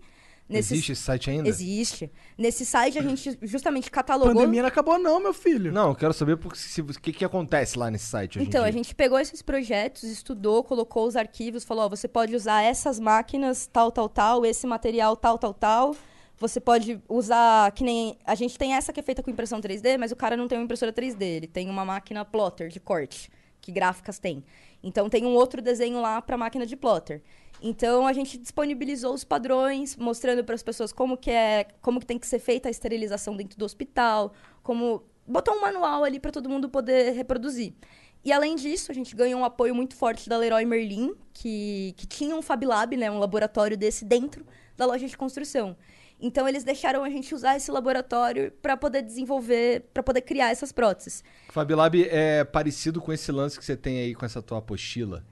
Nesse- 0.50 0.74
Existe 0.74 0.92
esse 0.94 1.02
site 1.04 1.30
ainda? 1.30 1.48
Existe. 1.48 2.12
Nesse 2.36 2.66
site 2.66 2.98
a 2.98 3.04
gente 3.04 3.38
justamente 3.44 3.92
catalogou. 3.92 4.34
Pandemia 4.34 4.62
não 4.64 4.68
acabou 4.70 4.98
não, 4.98 5.20
meu 5.20 5.34
filho. 5.34 5.72
Não, 5.72 5.90
eu 5.90 5.96
quero 5.96 6.12
saber 6.12 6.38
porque 6.38 6.58
se- 6.58 6.82
o 6.82 6.88
que, 6.88 7.14
que 7.14 7.24
acontece 7.24 7.78
lá 7.78 7.92
nesse 7.92 8.08
site 8.08 8.40
hoje 8.40 8.46
em 8.46 8.50
Então, 8.50 8.64
a 8.64 8.72
gente 8.72 8.96
pegou 8.96 9.20
esses 9.20 9.44
projetos, 9.44 10.02
estudou, 10.04 10.64
colocou 10.64 11.06
os 11.08 11.16
arquivos, 11.16 11.64
falou, 11.64 11.86
ó, 11.86 11.90
você 11.90 12.08
pode 12.08 12.36
usar 12.36 12.64
essas 12.64 13.00
máquinas, 13.00 13.68
tal, 13.72 13.92
tal, 13.92 14.10
tal, 14.10 14.44
esse 14.46 14.66
material, 14.66 15.16
tal, 15.16 15.38
tal, 15.38 15.54
tal. 15.54 15.96
Você 16.40 16.60
pode 16.60 17.00
usar, 17.08 17.72
que 17.74 17.84
nem... 17.84 18.18
A 18.26 18.34
gente 18.34 18.58
tem 18.58 18.74
essa 18.74 18.92
que 18.94 19.00
é 19.00 19.04
feita 19.04 19.22
com 19.22 19.30
impressão 19.30 19.60
3D, 19.62 19.98
mas 20.00 20.12
o 20.12 20.16
cara 20.16 20.36
não 20.38 20.48
tem 20.48 20.58
uma 20.58 20.64
impressora 20.64 20.92
3D, 20.92 21.22
ele 21.22 21.48
tem 21.48 21.70
uma 21.70 21.84
máquina 21.86 22.24
plotter 22.26 22.70
de 22.70 22.80
corte, 22.80 23.30
que 23.62 23.72
gráficas 23.74 24.18
tem. 24.20 24.44
Então, 24.82 25.10
tem 25.10 25.26
um 25.26 25.36
outro 25.36 25.62
desenho 25.62 26.00
lá 26.02 26.22
para 26.22 26.38
máquina 26.38 26.66
de 26.66 26.78
plotter. 26.78 27.22
Então, 27.62 28.08
a 28.08 28.14
gente 28.14 28.38
disponibilizou 28.38 29.14
os 29.14 29.24
padrões, 29.24 29.96
mostrando 29.96 30.44
para 30.44 30.56
as 30.56 30.64
pessoas 30.64 30.94
como 30.94 31.18
que 31.18 31.30
é, 31.30 31.68
como 31.82 32.00
que 32.00 32.06
tem 32.06 32.18
que 32.18 32.28
ser 32.28 32.40
feita 32.40 32.70
a 32.70 32.72
esterilização 32.72 33.36
dentro 33.36 33.58
do 33.58 33.66
hospital, 33.66 34.34
como 34.64 35.04
botou 35.28 35.56
um 35.56 35.62
manual 35.62 36.04
ali 36.04 36.20
para 36.20 36.32
todo 36.32 36.50
mundo 36.50 36.70
poder 36.70 37.12
reproduzir. 37.12 37.74
E 38.24 38.32
além 38.32 38.56
disso, 38.56 38.92
a 38.92 38.96
gente 38.96 39.16
ganhou 39.16 39.40
um 39.40 39.46
apoio 39.46 39.74
muito 39.74 39.96
forte 39.96 40.28
da 40.28 40.38
Leroy 40.38 40.66
Merlin, 40.66 41.16
que, 41.34 41.94
que 41.98 42.06
tinha 42.06 42.36
um 42.36 42.42
Fab 42.42 42.66
Lab, 42.66 42.96
né, 42.98 43.10
um 43.10 43.20
laboratório 43.20 43.78
desse 43.78 44.04
dentro 44.04 44.46
da 44.76 44.86
loja 44.86 45.08
de 45.08 45.18
construção. 45.18 45.76
Então 46.22 46.48
eles 46.48 46.64
deixaram 46.64 47.04
a 47.04 47.10
gente 47.10 47.34
usar 47.34 47.56
esse 47.56 47.72
laboratório 47.72 48.52
para 48.62 48.76
poder 48.76 49.02
desenvolver, 49.02 49.86
para 49.94 50.04
poder 50.04 50.22
criar 50.22 50.50
essas 50.50 50.72
próteses. 50.72 51.24
Fabilab 51.50 51.96
é 52.10 52.44
parecido 52.44 53.00
com 53.00 53.14
esse 53.14 53.32
lance 53.32 53.58
que 53.58 53.64
você 53.64 53.78
tem 53.78 54.00
aí 54.00 54.14
com 54.14 54.26
essa 54.26 54.42
tua 54.42 54.58
apostila. 54.58 55.24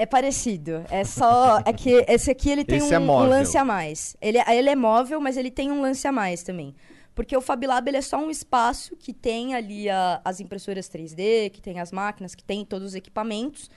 É 0.00 0.06
parecido. 0.06 0.82
É 0.90 1.04
só. 1.04 1.58
É 1.66 1.72
que 1.74 2.04
esse 2.08 2.30
aqui 2.30 2.48
ele 2.50 2.64
tem 2.64 2.78
Esse 2.78 2.88
um, 2.88 2.94
é 2.94 2.98
um 2.98 3.28
lance 3.28 3.58
a 3.58 3.64
mais. 3.64 4.16
Ele, 4.20 4.38
é- 4.38 4.56
ele 4.58 4.70
é 4.70 4.74
móvel, 4.74 5.20
mas 5.20 5.36
ele 5.36 5.50
tem 5.50 5.70
um 5.70 5.82
lance 5.82 6.08
a 6.08 6.12
mais 6.12 6.42
também. 6.42 6.74
Porque 7.14 7.36
o 7.36 7.40
Fab 7.42 7.62
Lab 7.66 7.86
ele 7.86 7.98
é 7.98 8.00
só 8.02 8.16
um 8.16 8.30
espaço 8.30 8.96
que 8.96 9.12
tem 9.12 9.54
ali 9.54 9.90
a- 9.90 10.20
as 10.24 10.40
impressoras 10.40 10.88
3D, 10.88 11.50
que 11.50 11.60
tem 11.60 11.80
as 11.80 11.92
máquinas, 11.92 12.34
que 12.34 12.42
tem 12.42 12.64
todos 12.64 12.88
os 12.88 12.94
equipamentos. 12.94 13.68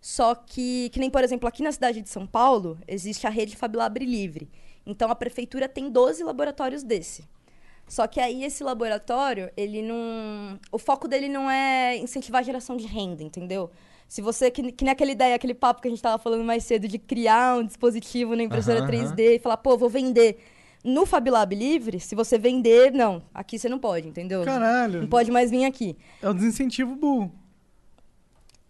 Só 0.00 0.34
que, 0.36 0.88
que 0.90 1.00
nem, 1.00 1.10
por 1.10 1.24
exemplo, 1.24 1.48
aqui 1.48 1.62
na 1.64 1.72
cidade 1.72 2.00
de 2.00 2.08
São 2.08 2.26
Paulo, 2.28 2.78
existe 2.86 3.26
a 3.26 3.30
rede 3.30 3.56
Fab 3.56 3.74
Lab 3.76 3.98
Livre. 4.04 4.48
Então 4.86 5.10
a 5.10 5.16
prefeitura 5.16 5.68
tem 5.68 5.90
12 5.90 6.22
laboratórios 6.22 6.84
desse. 6.84 7.24
Só 7.88 8.06
que 8.06 8.20
aí 8.20 8.44
esse 8.44 8.62
laboratório, 8.62 9.50
ele 9.56 9.82
não. 9.82 10.60
O 10.70 10.78
foco 10.78 11.08
dele 11.08 11.28
não 11.28 11.50
é 11.50 11.96
incentivar 11.96 12.40
a 12.40 12.44
geração 12.44 12.76
de 12.76 12.86
renda, 12.86 13.22
entendeu? 13.24 13.68
Se 14.12 14.20
você, 14.20 14.50
que, 14.50 14.72
que 14.72 14.84
nem 14.84 14.92
aquela 14.92 15.10
ideia, 15.10 15.34
aquele 15.34 15.54
papo 15.54 15.80
que 15.80 15.88
a 15.88 15.90
gente 15.90 16.02
tava 16.02 16.22
falando 16.22 16.44
mais 16.44 16.64
cedo 16.64 16.86
de 16.86 16.98
criar 16.98 17.56
um 17.56 17.64
dispositivo 17.64 18.36
na 18.36 18.42
impressora 18.42 18.80
Aham, 18.80 18.86
3D 18.88 19.36
e 19.36 19.38
falar, 19.38 19.56
pô, 19.56 19.74
vou 19.78 19.88
vender. 19.88 20.36
No 20.84 21.06
Fab 21.06 21.30
Lab 21.30 21.54
Livre, 21.54 21.98
se 21.98 22.14
você 22.14 22.36
vender, 22.36 22.92
não, 22.92 23.22
aqui 23.32 23.58
você 23.58 23.70
não 23.70 23.78
pode, 23.78 24.06
entendeu? 24.06 24.44
Caralho. 24.44 25.00
Não 25.00 25.08
pode 25.08 25.30
mais 25.30 25.50
vir 25.50 25.64
aqui. 25.64 25.96
É 26.20 26.28
um 26.28 26.34
desincentivo 26.34 26.94
burro. 26.94 27.32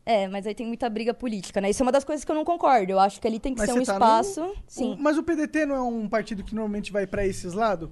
É, 0.07 0.28
mas 0.28 0.47
aí 0.47 0.55
tem 0.55 0.64
muita 0.64 0.88
briga 0.88 1.12
política, 1.12 1.61
né? 1.61 1.70
Isso 1.70 1.82
é 1.82 1.86
uma 1.86 1.90
das 1.90 2.05
coisas 2.05 2.24
que 2.24 2.30
eu 2.30 2.36
não 2.36 2.45
concordo. 2.45 2.93
Eu 2.93 3.01
acho 3.01 3.20
que 3.20 3.26
ali 3.26 3.40
tem 3.40 3.53
que 3.53 3.59
Mas 3.62 3.68
ser 3.68 3.72
um 3.72 3.82
tá 3.82 3.95
no- 3.95 3.99
espaço. 3.99 4.55
Sim. 4.68 4.93
O- 4.93 4.97
mas 4.97 5.18
o 5.18 5.24
PDT 5.24 5.66
não 5.66 5.74
é 5.74 5.82
um 5.82 6.09
partido 6.09 6.45
que 6.45 6.55
normalmente 6.55 6.93
vai 6.93 7.05
pra 7.05 7.26
esses 7.26 7.53
lados? 7.53 7.88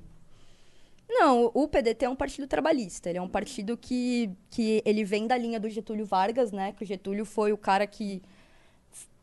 Não, 1.20 1.50
o 1.52 1.68
PDT 1.68 2.06
é 2.06 2.08
um 2.08 2.16
partido 2.16 2.46
trabalhista. 2.46 3.10
Ele 3.10 3.18
é 3.18 3.22
um 3.22 3.28
partido 3.28 3.76
que, 3.76 4.30
que 4.48 4.82
ele 4.86 5.04
vem 5.04 5.26
da 5.26 5.36
linha 5.36 5.60
do 5.60 5.68
Getúlio 5.68 6.06
Vargas, 6.06 6.50
né? 6.50 6.72
Que 6.72 6.82
o 6.82 6.86
Getúlio 6.86 7.26
foi 7.26 7.52
o 7.52 7.58
cara 7.58 7.86
que 7.86 8.22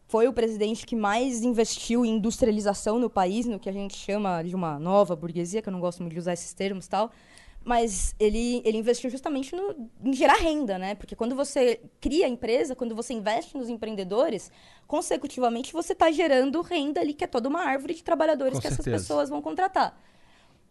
foi 0.08 0.28
o 0.28 0.32
presidente 0.32 0.86
que 0.86 0.96
mais 0.96 1.42
investiu 1.42 2.06
em 2.06 2.18
industrialização 2.18 3.00
no 3.00 3.10
país, 3.10 3.48
no 3.48 3.60
que 3.60 3.68
a 3.68 3.74
gente 3.74 3.98
chama 3.98 4.44
de 4.44 4.56
uma 4.56 4.78
nova 4.78 5.16
burguesia, 5.16 5.60
que 5.60 5.70
eu 5.70 5.74
não 5.74 5.80
gosto 5.80 6.04
muito 6.04 6.14
de 6.14 6.20
usar 6.20 6.34
esses 6.34 6.54
termos 6.54 6.88
tal. 6.88 7.10
Mas 7.66 8.14
ele, 8.20 8.62
ele 8.64 8.78
investiu 8.78 9.10
justamente 9.10 9.56
no, 9.56 9.90
em 10.06 10.14
gerar 10.14 10.36
renda, 10.36 10.78
né? 10.78 10.94
Porque 10.94 11.16
quando 11.16 11.36
você 11.36 11.82
cria 12.00 12.28
a 12.28 12.30
empresa, 12.30 12.76
quando 12.76 12.96
você 12.96 13.16
investe 13.16 13.58
nos 13.58 13.70
empreendedores, 13.70 14.52
consecutivamente 14.86 15.74
você 15.74 15.94
está 15.94 16.12
gerando 16.12 16.62
renda 16.62 17.02
ali, 17.02 17.16
que 17.16 17.24
é 17.24 17.28
toda 17.28 17.50
uma 17.50 17.64
árvore 17.64 17.96
de 17.96 18.04
trabalhadores 18.04 18.54
Com 18.54 18.62
que 18.62 18.68
essas 18.68 18.86
certeza. 18.86 19.04
pessoas 19.04 19.30
vão 19.30 19.42
contratar. 19.42 20.00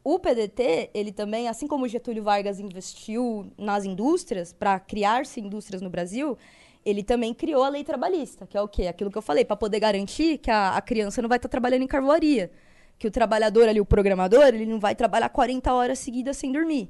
O 0.09 0.21
PDT, 0.21 0.91
ele 0.95 1.11
também, 1.11 1.49
assim 1.49 1.67
como 1.67 1.89
Getúlio 1.89 2.23
Vargas 2.23 2.61
investiu 2.61 3.51
nas 3.59 3.85
indústrias 3.85 4.53
para 4.53 4.79
criar-se 4.79 5.41
indústrias 5.41 5.83
no 5.83 5.91
Brasil, 5.91 6.39
ele 6.85 7.03
também 7.03 7.35
criou 7.35 7.65
a 7.65 7.69
lei 7.69 7.83
trabalhista, 7.83 8.47
que 8.47 8.57
é 8.57 8.63
o 8.63 8.69
quê? 8.69 8.87
Aquilo 8.87 9.11
que 9.11 9.19
eu 9.19 9.23
falei, 9.23 9.45
para 9.45 9.57
poder 9.57 9.81
garantir 9.81 10.39
que 10.39 10.49
a, 10.49 10.77
a 10.77 10.81
criança 10.81 11.21
não 11.21 11.29
vai 11.29 11.39
estar 11.39 11.49
trabalhando 11.49 11.83
em 11.83 11.89
carvoaria, 11.89 12.53
que 12.97 13.09
o 13.09 13.11
trabalhador 13.11 13.69
ali, 13.69 13.81
o 13.81 13.85
programador, 13.85 14.47
ele 14.47 14.65
não 14.65 14.79
vai 14.79 14.95
trabalhar 14.95 15.29
40 15.29 15.75
horas 15.75 15.99
seguidas 15.99 16.37
sem 16.37 16.53
dormir. 16.53 16.89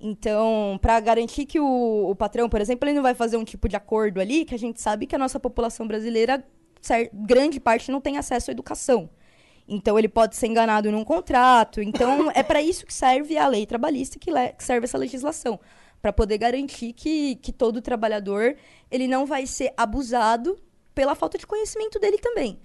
Então, 0.00 0.76
para 0.82 0.98
garantir 0.98 1.46
que 1.46 1.60
o, 1.60 2.10
o 2.10 2.16
patrão, 2.16 2.48
por 2.48 2.60
exemplo, 2.60 2.88
ele 2.88 2.96
não 2.96 3.02
vai 3.04 3.14
fazer 3.14 3.36
um 3.36 3.44
tipo 3.44 3.68
de 3.68 3.76
acordo 3.76 4.20
ali, 4.20 4.44
que 4.44 4.56
a 4.56 4.58
gente 4.58 4.80
sabe 4.80 5.06
que 5.06 5.14
a 5.14 5.18
nossa 5.20 5.38
população 5.38 5.86
brasileira, 5.86 6.44
grande 7.12 7.60
parte, 7.60 7.92
não 7.92 8.00
tem 8.00 8.18
acesso 8.18 8.50
à 8.50 8.52
educação. 8.52 9.08
Então 9.72 9.96
ele 9.98 10.08
pode 10.08 10.34
ser 10.36 10.48
enganado 10.48 10.90
num 10.90 11.04
contrato. 11.04 11.80
Então 11.80 12.30
é 12.34 12.42
para 12.42 12.60
isso 12.60 12.84
que 12.84 12.92
serve 12.92 13.38
a 13.38 13.46
lei 13.46 13.64
trabalhista, 13.64 14.18
que, 14.18 14.30
le- 14.30 14.52
que 14.52 14.64
serve 14.64 14.84
essa 14.84 14.98
legislação, 14.98 15.58
para 16.02 16.12
poder 16.12 16.38
garantir 16.38 16.92
que, 16.92 17.36
que 17.36 17.52
todo 17.52 17.80
trabalhador 17.80 18.56
ele 18.90 19.06
não 19.06 19.24
vai 19.26 19.46
ser 19.46 19.72
abusado 19.76 20.58
pela 20.94 21.14
falta 21.14 21.38
de 21.38 21.46
conhecimento 21.46 21.98
dele 22.00 22.18
também. 22.18 22.58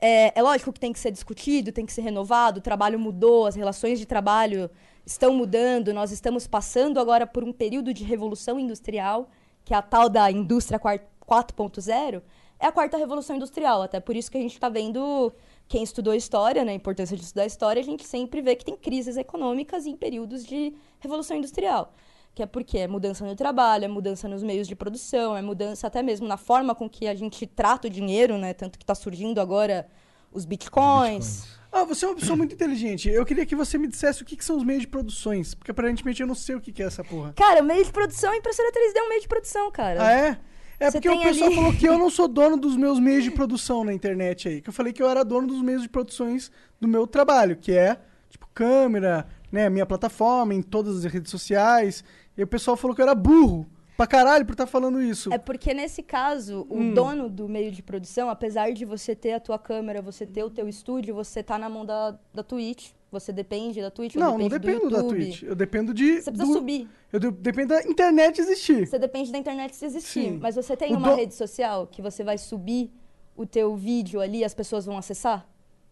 É, 0.00 0.32
é 0.38 0.42
lógico 0.42 0.72
que 0.72 0.80
tem 0.80 0.92
que 0.92 0.98
ser 0.98 1.10
discutido, 1.12 1.70
tem 1.72 1.86
que 1.86 1.92
ser 1.92 2.02
renovado. 2.02 2.58
O 2.58 2.62
trabalho 2.62 2.98
mudou, 2.98 3.46
as 3.46 3.54
relações 3.54 3.98
de 3.98 4.06
trabalho 4.06 4.70
estão 5.06 5.32
mudando. 5.34 5.92
Nós 5.92 6.10
estamos 6.12 6.46
passando 6.46 6.98
agora 7.00 7.26
por 7.26 7.44
um 7.44 7.52
período 7.52 7.92
de 7.94 8.04
revolução 8.04 8.58
industrial, 8.58 9.28
que 9.64 9.74
é 9.74 9.76
a 9.76 9.82
tal 9.82 10.08
da 10.08 10.30
indústria 10.30 10.78
quar- 10.78 11.00
4.0. 11.26 12.22
É 12.60 12.66
a 12.66 12.72
quarta 12.72 12.96
revolução 12.96 13.36
industrial, 13.36 13.82
até 13.82 14.00
por 14.00 14.16
isso 14.16 14.30
que 14.30 14.38
a 14.38 14.40
gente 14.40 14.54
está 14.54 14.68
vendo 14.68 15.32
quem 15.68 15.82
estudou 15.82 16.14
história, 16.14 16.64
né, 16.64 16.72
a 16.72 16.74
importância 16.74 17.16
de 17.16 17.22
estudar 17.22 17.44
história, 17.44 17.80
a 17.80 17.84
gente 17.84 18.04
sempre 18.06 18.40
vê 18.40 18.56
que 18.56 18.64
tem 18.64 18.76
crises 18.76 19.16
econômicas 19.16 19.86
em 19.86 19.94
períodos 19.94 20.44
de 20.44 20.74
revolução 20.98 21.36
industrial. 21.36 21.94
Que 22.34 22.42
é 22.42 22.46
porque 22.46 22.78
é 22.78 22.88
mudança 22.88 23.26
no 23.26 23.34
trabalho, 23.36 23.84
é 23.84 23.88
mudança 23.88 24.28
nos 24.28 24.42
meios 24.42 24.66
de 24.66 24.74
produção, 24.74 25.36
é 25.36 25.42
mudança 25.42 25.86
até 25.86 26.02
mesmo 26.02 26.26
na 26.26 26.36
forma 26.36 26.74
com 26.74 26.88
que 26.88 27.06
a 27.06 27.14
gente 27.14 27.46
trata 27.46 27.88
o 27.88 27.90
dinheiro, 27.90 28.38
né? 28.38 28.54
Tanto 28.54 28.78
que 28.78 28.84
está 28.84 28.94
surgindo 28.94 29.40
agora 29.40 29.86
os 30.32 30.44
bitcoins. 30.44 31.58
Ah, 31.70 31.84
você 31.84 32.04
é 32.04 32.08
uma 32.08 32.14
pessoa 32.14 32.36
muito 32.36 32.54
inteligente. 32.54 33.08
Eu 33.10 33.26
queria 33.26 33.44
que 33.44 33.56
você 33.56 33.76
me 33.76 33.88
dissesse 33.88 34.22
o 34.22 34.24
que, 34.24 34.36
que 34.36 34.44
são 34.44 34.56
os 34.56 34.64
meios 34.64 34.82
de 34.82 34.88
produções. 34.88 35.54
Porque 35.54 35.70
aparentemente 35.70 36.22
eu 36.22 36.26
não 36.26 36.34
sei 36.34 36.54
o 36.54 36.60
que, 36.60 36.72
que 36.72 36.82
é 36.82 36.86
essa 36.86 37.04
porra. 37.04 37.32
Cara, 37.34 37.60
o 37.60 37.64
meio 37.64 37.84
de 37.84 37.92
produção, 37.92 38.32
a 38.32 38.36
impressora 38.36 38.70
3D 38.70 38.96
é 38.96 39.02
um 39.02 39.08
meio 39.08 39.20
de 39.20 39.28
produção, 39.28 39.70
cara. 39.70 40.06
Ah, 40.06 40.12
é? 40.12 40.38
É 40.80 40.90
Você 40.90 40.98
porque 41.00 41.08
o 41.08 41.20
pessoal 41.20 41.46
ali- 41.48 41.56
falou 41.56 41.72
que 41.72 41.88
eu 41.88 41.96
não 41.98 42.08
sou 42.10 42.28
dono 42.28 42.56
dos 42.56 42.76
meus 42.76 43.00
meios 43.00 43.24
de 43.24 43.30
produção 43.30 43.84
na 43.84 43.92
internet 43.92 44.48
aí. 44.48 44.60
Que 44.60 44.68
eu 44.68 44.72
falei 44.72 44.92
que 44.92 45.02
eu 45.02 45.08
era 45.08 45.24
dono 45.24 45.46
dos 45.48 45.60
meios 45.62 45.82
de 45.82 45.88
produções 45.88 46.50
do 46.80 46.86
meu 46.86 47.06
trabalho, 47.06 47.56
que 47.56 47.72
é, 47.72 47.98
tipo, 48.30 48.46
câmera, 48.54 49.26
né, 49.50 49.68
minha 49.68 49.86
plataforma, 49.86 50.54
em 50.54 50.62
todas 50.62 51.04
as 51.04 51.12
redes 51.12 51.30
sociais. 51.30 52.04
E 52.36 52.42
o 52.42 52.46
pessoal 52.46 52.76
falou 52.76 52.94
que 52.94 53.02
eu 53.02 53.06
era 53.06 53.14
burro 53.14 53.66
pra 53.96 54.06
caralho 54.06 54.46
por 54.46 54.52
estar 54.52 54.66
falando 54.68 55.02
isso. 55.02 55.32
É 55.32 55.38
porque 55.38 55.74
nesse 55.74 56.00
caso, 56.04 56.64
o 56.70 56.78
Hum. 56.78 56.94
dono 56.94 57.28
do 57.28 57.48
meio 57.48 57.72
de 57.72 57.82
produção, 57.82 58.30
apesar 58.30 58.70
de 58.72 58.84
você 58.84 59.16
ter 59.16 59.32
a 59.32 59.40
tua 59.40 59.58
câmera, 59.58 60.00
você 60.00 60.24
ter 60.24 60.44
o 60.44 60.50
teu 60.50 60.68
estúdio, 60.68 61.12
você 61.14 61.42
tá 61.42 61.58
na 61.58 61.68
mão 61.68 61.84
da, 61.84 62.16
da 62.32 62.44
Twitch. 62.44 62.90
Você 63.10 63.32
depende 63.32 63.80
da 63.80 63.90
Twitch, 63.90 64.16
ou 64.16 64.20
não, 64.20 64.36
não 64.36 64.48
dependo 64.48 64.90
do 64.90 64.90
da. 64.90 65.02
Twitch. 65.02 65.42
Eu 65.42 65.54
dependo 65.54 65.94
de. 65.94 66.20
Você 66.20 66.30
precisa 66.30 66.52
do- 66.52 66.58
subir. 66.58 66.88
Eu 67.12 67.18
de- 67.18 67.30
dependo 67.30 67.68
da 67.68 67.82
internet 67.84 68.38
existir. 68.38 68.86
Você 68.86 68.98
depende 68.98 69.32
da 69.32 69.38
internet 69.38 69.74
se 69.74 69.84
existir. 69.86 70.24
Sim. 70.32 70.38
Mas 70.42 70.56
você 70.56 70.76
tem 70.76 70.92
O 70.94 70.98
uma 70.98 71.10
do- 71.10 71.16
rede 71.16 71.34
social 71.34 71.86
que 71.86 72.02
você 72.02 72.22
vai 72.22 72.36
subir 72.36 72.90
o 73.34 73.46
teu 73.46 73.74
vídeo 73.76 74.20
ali 74.20 74.38
e 74.40 74.44
as 74.44 74.52
pessoas 74.52 74.84
vão 74.84 74.98
acessar? 74.98 75.46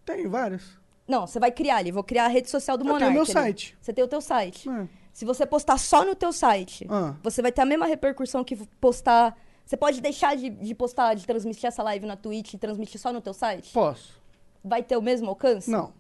Tenho 0.05 0.29
vários. 0.29 0.79
Não, 1.09 1.27
você 1.27 1.39
vai 1.41 1.51
criar 1.51 1.77
ali. 1.77 1.91
Vou 1.91 2.05
criar 2.05 2.25
a 2.27 2.29
rede 2.29 2.51
social 2.51 2.77
do 2.77 2.85
Eu 2.85 2.89
Monark. 2.93 3.13
meu 3.15 3.23
ali. 3.23 3.33
site. 3.33 3.77
Você 3.81 3.93
tem 3.93 4.05
o 4.05 4.09
teu 4.09 4.21
site. 4.21 4.69
É. 4.69 4.87
Se 5.13 5.25
você 5.25 5.47
postar 5.47 5.79
só 5.79 6.05
no 6.05 6.15
teu 6.15 6.33
site, 6.33 6.87
Ah. 6.91 7.15
você 7.23 7.41
vai 7.41 7.51
ter 7.51 7.63
a 7.63 7.65
mesma 7.65 7.87
repercussão 7.87 8.45
que 8.45 8.57
postar... 8.79 9.35
Você 9.65 9.77
pode 9.77 10.01
deixar 10.03 10.37
de, 10.37 10.51
de 10.51 10.75
postar, 10.75 11.15
de 11.15 11.27
transmitir 11.27 11.67
essa 11.67 11.83
live 11.83 12.05
na 12.07 12.15
Twitch 12.17 12.53
e 12.55 12.59
transmitir 12.59 13.01
só 13.01 13.11
no 13.13 13.21
teu 13.23 13.33
site? 13.33 13.73
Posso. 13.73 14.21
Vai 14.63 14.83
ter 14.83 14.97
o 14.97 15.03
mesmo 15.03 15.29
alcance? 15.31 15.71
Não. 15.71 15.93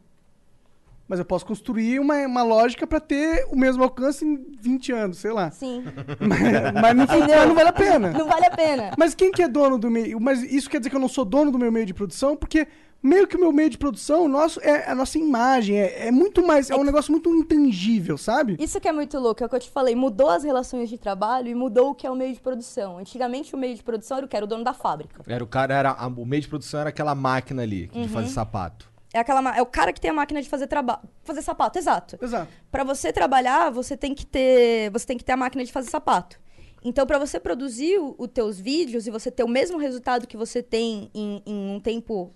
Mas 1.09 1.19
eu 1.21 1.25
posso 1.25 1.47
construir 1.47 2.01
uma, 2.01 2.17
uma 2.27 2.43
lógica 2.43 2.85
pra 2.87 2.99
ter 2.99 3.47
o 3.51 3.57
mesmo 3.57 3.83
alcance 3.83 4.25
em 4.25 4.45
20 4.61 4.91
anos, 4.93 5.19
sei 5.19 5.31
lá. 5.33 5.51
Sim. 5.53 5.85
Mas, 6.21 6.95
mas 6.97 6.97
não, 6.97 7.07
mas 7.07 7.49
não 7.49 7.55
vale 7.55 7.69
a 7.69 7.73
pena. 7.73 8.11
Não 8.11 8.27
vale 8.27 8.47
a 8.47 8.51
pena. 8.51 8.91
Mas 8.99 9.15
quem 9.15 9.31
que 9.31 9.43
é 9.43 9.49
dono 9.49 9.79
do 9.79 9.91
meio? 9.91 10.21
Mas 10.21 10.43
isso 10.43 10.69
quer 10.69 10.79
dizer 10.79 10.91
que 10.91 10.97
eu 10.97 11.01
não 11.01 11.09
sou 11.09 11.25
dono 11.25 11.51
do 11.53 11.59
meu 11.59 11.71
meio 11.71 11.87
de 11.87 11.95
produção? 11.95 12.37
Porque 12.37 12.67
meio 13.03 13.27
que 13.29 13.37
o 13.37 13.41
meu 13.41 13.53
meio 13.53 13.71
de 13.71 13.79
produção, 13.79 14.25
o 14.25 14.29
nosso, 14.29 14.59
é 14.63 14.91
a 14.91 14.95
nossa 14.97 15.17
imagem. 15.19 15.79
É, 15.79 16.09
é 16.09 16.11
muito 16.11 16.45
mais. 16.45 16.71
É 16.71 16.77
um 16.77 16.83
negócio 16.83 17.13
muito 17.13 17.33
intangível, 17.35 18.19
sabe? 18.19 18.57
Isso 18.59 18.81
que 18.81 18.89
é 18.89 18.93
muito 18.93 19.17
louco, 19.19 19.43
é 19.43 19.47
o 19.47 19.49
que 19.49 19.55
eu 19.55 19.61
te 19.61 19.71
falei, 19.71 19.95
mudou 19.95 20.29
as 20.29 20.43
relações 20.43 20.89
de 20.89 20.99
trabalho 20.99 21.49
e 21.49 21.55
mudou 21.55 21.91
o 21.91 21.95
que 21.95 22.07
é 22.07 22.11
o 22.11 22.17
meio 22.17 22.35
de 22.35 22.41
produção. 22.41 22.99
Antigamente 22.99 23.55
o 23.55 23.59
meio 23.59 23.75
de 23.77 23.83
produção 23.83 24.17
era 24.17 24.27
o 24.27 24.29
que 24.29 24.37
era 24.37 24.45
o 24.45 24.49
dono 24.49 24.65
da 24.65 24.75
fábrica. 24.75 25.23
Era 25.27 25.45
o 25.45 25.47
cara, 25.47 25.73
era, 25.75 25.91
a- 25.93 26.07
o 26.09 26.27
meio 26.27 26.43
de 26.43 26.49
produção 26.49 26.81
era 26.81 26.89
aquela 26.89 27.15
máquina 27.15 27.63
ali 27.63 27.89
Uhum. 27.95 28.03
de 28.03 28.09
fazer 28.09 28.29
sapato. 28.29 28.91
É, 29.17 29.21
aquela, 29.21 29.41
ma- 29.41 29.57
é 29.57 29.63
o 29.63 29.67
cara 29.67 29.93
que 29.95 30.01
tem 30.01 30.11
a 30.11 30.15
máquina 30.15 30.43
de 30.43 30.49
fazer 30.49 30.67
trabalho. 30.67 31.01
Fazer 31.25 31.41
sapato, 31.41 31.79
exato. 31.79 32.19
Exato. 32.21 32.53
Pra 32.71 32.85
você 32.85 33.11
trabalhar, 33.13 33.71
você 33.71 33.97
tem 33.97 34.15
que 34.15 34.27
ter, 34.27 34.91
você 34.91 35.07
tem 35.07 35.17
que 35.17 35.25
ter 35.25 35.33
a 35.33 35.37
máquina 35.39 35.65
de 35.65 35.73
fazer 35.73 35.89
sapato. 35.91 36.39
Então, 36.85 37.07
pra 37.07 37.19
você 37.19 37.41
produzir 37.41 37.99
os 37.99 38.29
teus 38.29 38.61
vídeos 38.61 39.07
e 39.07 39.11
você 39.11 39.31
ter 39.31 39.43
o 39.43 39.49
mesmo 39.49 39.79
resultado 39.79 40.27
que 40.27 40.37
você 40.37 40.63
tem 40.63 41.11
em, 41.15 41.43
em 41.47 41.75
um 41.77 41.81
tempo 41.81 42.33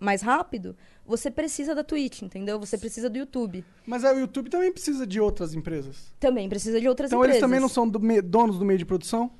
mais 0.00 0.20
rápido, 0.22 0.76
você 1.06 1.30
precisa 1.30 1.72
da 1.74 1.84
Twitch, 1.84 2.22
entendeu? 2.22 2.58
Você 2.58 2.76
precisa 2.76 3.08
do 3.08 3.16
YouTube. 3.16 3.64
Mas 3.86 4.04
aí 4.04 4.16
o 4.16 4.18
YouTube 4.20 4.50
também 4.50 4.72
precisa 4.72 5.06
de 5.06 5.20
outras 5.20 5.54
empresas. 5.54 6.12
Também 6.18 6.48
precisa 6.48 6.80
de 6.80 6.88
outras 6.88 7.10
Então 7.10 7.20
empresas. 7.20 7.36
eles 7.36 7.40
também 7.48 7.60
não 7.60 7.68
são 7.68 7.88
do 7.88 8.00
me- 8.00 8.20
donos 8.20 8.58
do 8.58 8.64
meio 8.64 8.78
de 8.78 8.84
produção? 8.84 9.30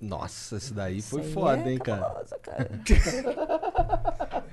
Nossa, 0.00 0.56
esse 0.56 0.72
daí 0.74 0.98
Isso 0.98 1.10
foi 1.10 1.20
aí 1.20 1.32
foda, 1.32 1.68
é 1.68 1.72
hein, 1.74 1.78
cara. 1.78 2.00
cabuloso, 2.00 2.34
cara. 2.42 2.70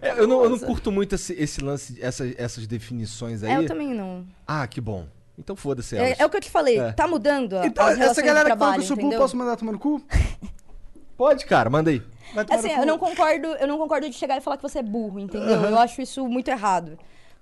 É 0.00 0.08
É, 0.08 0.20
eu, 0.20 0.26
não, 0.26 0.42
eu 0.44 0.50
não 0.50 0.58
curto 0.58 0.92
muito 0.92 1.14
esse, 1.14 1.32
esse 1.34 1.60
lance, 1.62 1.96
essas, 2.00 2.34
essas 2.36 2.66
definições 2.66 3.42
aí. 3.42 3.52
É, 3.52 3.56
eu 3.56 3.66
também 3.66 3.94
não. 3.94 4.26
Ah, 4.46 4.66
que 4.66 4.80
bom. 4.80 5.06
Então 5.38 5.54
foda-se. 5.54 5.96
É, 5.96 6.16
é 6.18 6.26
o 6.26 6.30
que 6.30 6.36
eu 6.36 6.40
te 6.40 6.50
falei, 6.50 6.78
É. 6.78 6.92
tá 6.92 7.06
mudando 7.06 7.56
a, 7.56 7.66
Então, 7.66 7.88
essa 7.88 8.20
galera 8.20 8.48
de 8.48 8.52
que 8.52 8.58
fala 8.58 8.74
que 8.74 8.80
eu 8.80 8.84
sou 8.84 9.10
posso 9.18 9.36
mandar 9.36 9.56
tomar 9.56 9.72
no 9.72 9.78
cu? 9.78 10.02
Pode, 11.16 11.46
cara, 11.46 11.70
manda 11.70 11.90
aí. 11.90 12.02
Assim, 12.50 12.70
eu 12.70 12.86
não 12.86 12.98
concordo, 12.98 13.46
eu 13.46 13.66
não 13.66 13.78
concordo 13.78 14.08
de 14.08 14.14
chegar 14.14 14.36
e 14.36 14.40
falar 14.40 14.56
que 14.56 14.62
você 14.62 14.80
é 14.80 14.82
burro, 14.82 15.18
entendeu? 15.18 15.54
Aham. 15.54 15.70
Eu 15.70 15.78
acho 15.78 16.00
isso 16.02 16.28
muito 16.28 16.48
errado. 16.48 16.98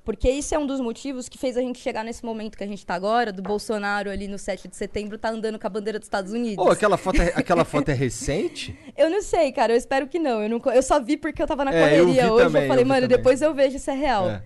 Porque 0.07 0.31
isso 0.31 0.55
é 0.55 0.59
um 0.59 0.67
dos 0.69 0.79
motivos 0.81 1.29
que 1.29 1.37
fez 1.37 1.57
a 1.57 1.61
gente 1.61 1.81
chegar 1.81 2.05
nesse 2.05 2.25
momento 2.25 2.57
que 2.57 2.63
a 2.63 2.67
gente 2.67 2.87
tá 2.87 2.95
agora, 2.95 3.33
do 3.33 3.43
Bolsonaro 3.43 4.09
ali 4.09 4.29
no 4.29 4.39
7 4.39 4.69
de 4.69 4.77
setembro, 4.77 5.19
tá 5.19 5.31
andando 5.31 5.59
com 5.59 5.67
a 5.67 5.69
bandeira 5.71 5.99
dos 5.99 6.07
Estados 6.07 6.31
Unidos. 6.33 6.65
Pô, 6.65 6.71
aquela 6.71 6.97
foto, 6.97 7.21
é, 7.21 7.33
aquela 7.35 7.65
foto 7.65 7.89
é 7.89 7.93
recente? 7.93 8.79
Eu 8.97 9.11
não 9.11 9.21
sei, 9.21 9.51
cara, 9.51 9.73
eu 9.73 9.77
espero 9.77 10.07
que 10.07 10.21
não. 10.21 10.41
Eu, 10.45 10.49
não, 10.49 10.61
co- 10.61 10.71
eu 10.71 10.83
só 10.83 11.01
vi 11.01 11.17
porque 11.17 11.43
eu 11.43 11.47
tava 11.47 11.65
na 11.65 11.75
É, 11.75 11.99
eu 11.99 12.05
correria 12.07 12.33
hoje. 12.33 12.45
também, 12.45 12.63
eu 12.63 12.69
falei, 12.69 12.85
eu 12.85 12.89
mano, 12.89 13.01
também. 13.03 13.17
depois 13.17 13.43
eu 13.43 13.53
vejo 13.53 13.79
se 13.81 13.91
é 13.91 13.95
real. 13.95 14.31
É. 14.31 14.43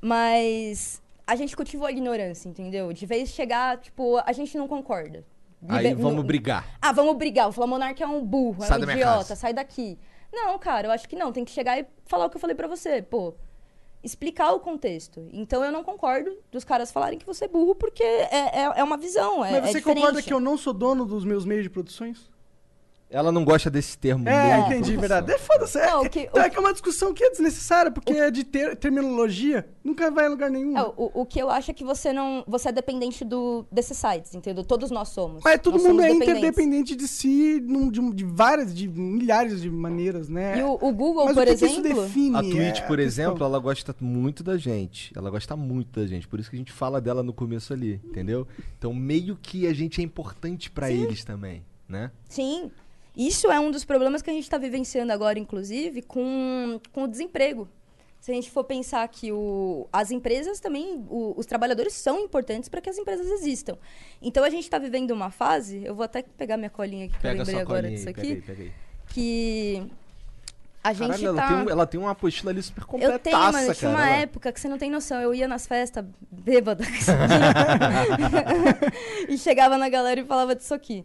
Mas 0.00 1.02
a 1.26 1.34
gente 1.34 1.56
cultivou 1.56 1.86
a 1.88 1.90
ignorância, 1.90 2.48
entendeu? 2.48 2.92
De 2.92 3.04
vez 3.04 3.30
chegar, 3.30 3.78
tipo, 3.78 4.18
a 4.24 4.32
gente 4.32 4.56
não 4.56 4.68
concorda. 4.68 5.24
Aí 5.68 5.92
vamos 5.92 6.24
brigar. 6.24 6.78
Ah, 6.80 6.92
vamos 6.92 7.16
brigar. 7.16 7.50
Vou 7.50 7.52
falar, 7.66 7.94
é 7.98 8.06
um 8.06 8.24
burro, 8.24 8.62
Sai 8.62 8.80
é 8.80 8.86
um 8.86 8.90
idiota, 8.90 9.34
sai 9.34 9.52
daqui. 9.52 9.98
Não, 10.32 10.58
cara, 10.58 10.86
eu 10.86 10.92
acho 10.92 11.08
que 11.08 11.16
não. 11.16 11.32
Tem 11.32 11.44
que 11.44 11.50
chegar 11.50 11.78
e 11.80 11.86
falar 12.06 12.26
o 12.26 12.30
que 12.30 12.36
eu 12.36 12.40
falei 12.40 12.54
pra 12.54 12.68
você. 12.68 13.02
Pô, 13.02 13.34
explicar 14.04 14.52
o 14.52 14.60
contexto. 14.60 15.26
Então 15.32 15.64
eu 15.64 15.72
não 15.72 15.82
concordo 15.82 16.36
dos 16.52 16.62
caras 16.62 16.92
falarem 16.92 17.18
que 17.18 17.26
você 17.26 17.46
é 17.46 17.48
burro, 17.48 17.74
porque 17.74 18.02
é, 18.02 18.60
é, 18.60 18.72
é 18.76 18.84
uma 18.84 18.96
visão. 18.96 19.44
É, 19.44 19.52
Mas 19.52 19.64
é 19.64 19.66
você 19.68 19.78
diferente. 19.78 19.96
concorda 19.96 20.22
que 20.22 20.32
eu 20.32 20.40
não 20.40 20.56
sou 20.56 20.72
dono 20.74 21.06
dos 21.06 21.24
meus 21.24 21.44
meios 21.44 21.64
de 21.64 21.70
produções? 21.70 22.30
Ela 23.14 23.30
não 23.30 23.44
gosta 23.44 23.70
desse 23.70 23.96
termo. 23.96 24.28
É, 24.28 24.58
entendi, 24.60 24.96
verdade. 24.96 25.30
É 25.30 25.38
foda-se. 25.38 25.78
É, 25.78 25.86
Não, 25.86 26.02
o 26.02 26.10
que- 26.10 26.20
então 26.22 26.42
o- 26.42 26.46
é 26.46 26.50
que 26.50 26.56
é 26.56 26.60
uma 26.60 26.72
discussão 26.72 27.14
que 27.14 27.22
é 27.22 27.30
desnecessária, 27.30 27.90
porque 27.90 28.12
é 28.12 28.30
de 28.30 28.42
ter, 28.42 28.74
terminologia, 28.76 29.66
nunca 29.84 30.10
vai 30.10 30.26
a 30.26 30.28
lugar 30.28 30.50
nenhum. 30.50 30.76
É, 30.76 30.82
o, 30.82 31.10
o 31.22 31.24
que 31.26 31.38
eu 31.38 31.48
acho 31.48 31.70
é 31.70 31.74
que 31.74 31.84
você 31.84 32.12
não. 32.12 32.42
Você 32.48 32.70
é 32.70 32.72
dependente 32.72 33.24
do, 33.24 33.64
desses 33.70 33.96
sites, 33.96 34.34
entendeu? 34.34 34.64
Todos 34.64 34.90
nós 34.90 35.10
somos. 35.10 35.42
Mas 35.44 35.60
todo 35.60 35.74
Nós 35.74 35.82
mundo 35.82 35.90
somos 36.00 36.04
é 36.04 36.08
dependentes. 36.08 36.38
interdependente 36.38 36.96
de 36.96 37.06
si 37.06 37.60
num- 37.64 37.88
de, 37.90 38.00
de 38.12 38.24
várias, 38.24 38.74
de 38.74 38.88
milhares 38.88 39.60
de 39.62 39.70
maneiras, 39.70 40.28
né? 40.28 40.58
E 40.58 40.62
o, 40.62 40.72
o 40.74 40.92
Google, 40.92 41.26
Mas 41.26 41.34
por 41.34 41.42
o 41.44 41.46
que 41.46 41.56
que 41.56 41.64
isso 41.66 41.80
exemplo. 41.80 42.02
define? 42.02 42.36
A 42.36 42.40
É 42.40 42.42
Twitch, 42.42 42.80
por 42.86 42.98
questão. 42.98 42.98
exemplo, 42.98 43.44
ela 43.44 43.58
gosta 43.60 43.94
muito 44.00 44.42
da 44.42 44.56
gente. 44.56 45.12
Ela 45.16 45.30
gosta 45.30 45.56
muito 45.56 46.00
da 46.00 46.06
gente. 46.06 46.26
Por 46.26 46.40
isso 46.40 46.50
que 46.50 46.56
a 46.56 46.58
gente 46.58 46.72
fala 46.72 47.00
dela 47.00 47.22
no 47.22 47.32
começo 47.32 47.72
ali, 47.72 48.00
entendeu? 48.04 48.46
Então, 48.76 48.92
meio 48.92 49.36
que 49.40 49.66
a 49.68 49.72
gente 49.72 50.00
é 50.00 50.04
importante 50.04 50.70
pra 50.70 50.90
eles 50.90 51.24
também, 51.24 51.64
né? 51.88 52.10
Sim. 52.28 52.70
Isso 53.16 53.50
é 53.50 53.60
um 53.60 53.70
dos 53.70 53.84
problemas 53.84 54.22
que 54.22 54.30
a 54.30 54.32
gente 54.32 54.44
está 54.44 54.58
vivenciando 54.58 55.12
agora, 55.12 55.38
inclusive, 55.38 56.02
com, 56.02 56.80
com 56.92 57.04
o 57.04 57.08
desemprego. 57.08 57.68
Se 58.20 58.32
a 58.32 58.34
gente 58.34 58.50
for 58.50 58.64
pensar 58.64 59.06
que 59.08 59.30
o, 59.30 59.86
as 59.92 60.10
empresas 60.10 60.58
também, 60.58 61.04
o- 61.10 61.34
os 61.36 61.44
trabalhadores 61.46 61.92
são 61.92 62.18
importantes 62.20 62.68
para 62.70 62.80
que 62.80 62.88
as 62.88 62.96
empresas 62.98 63.26
existam. 63.30 63.76
Então 64.22 64.42
a 64.42 64.48
gente 64.50 64.64
está 64.64 64.78
vivendo 64.78 65.10
uma 65.10 65.30
fase, 65.30 65.82
eu 65.84 65.94
vou 65.94 66.04
até 66.04 66.22
pegar 66.22 66.56
minha 66.56 66.70
colinha 66.70 67.04
aqui 67.04 67.12
que 67.12 67.18
eu 67.18 67.22
Pega 67.22 67.38
lembrei 67.40 67.54
sua 67.54 67.62
agora 67.62 67.90
disso 67.90 68.08
aqui, 68.08 68.20
pega 68.20 68.34
aí, 68.34 68.42
pega 68.42 68.62
aí. 68.62 68.72
que 69.08 69.82
a 70.82 70.92
gente 70.94 71.08
Caralho, 71.08 71.26
ela, 71.28 71.42
tá... 71.42 71.48
tem 71.48 71.56
um- 71.56 71.70
ela 71.70 71.86
tem 71.86 72.00
uma 72.00 72.10
apostila 72.12 72.50
ali 72.50 72.62
super 72.62 72.84
completaça, 72.84 73.14
Eu 73.14 73.18
tenho, 73.20 73.38
mano. 73.52 73.74
Tinha 73.74 73.90
uma 73.90 73.98
cara. 74.00 74.10
Ela- 74.12 74.22
época 74.22 74.52
que 74.52 74.60
você 74.60 74.68
não 74.68 74.78
tem 74.78 74.90
noção. 74.90 75.20
Eu 75.20 75.34
ia 75.34 75.46
nas 75.46 75.66
festas 75.66 76.04
bêbada. 76.30 76.82
e 79.28 79.38
chegava 79.38 79.78
na 79.78 79.88
galera 79.88 80.20
e 80.20 80.24
falava 80.24 80.54
disso 80.54 80.74
aqui. 80.74 81.04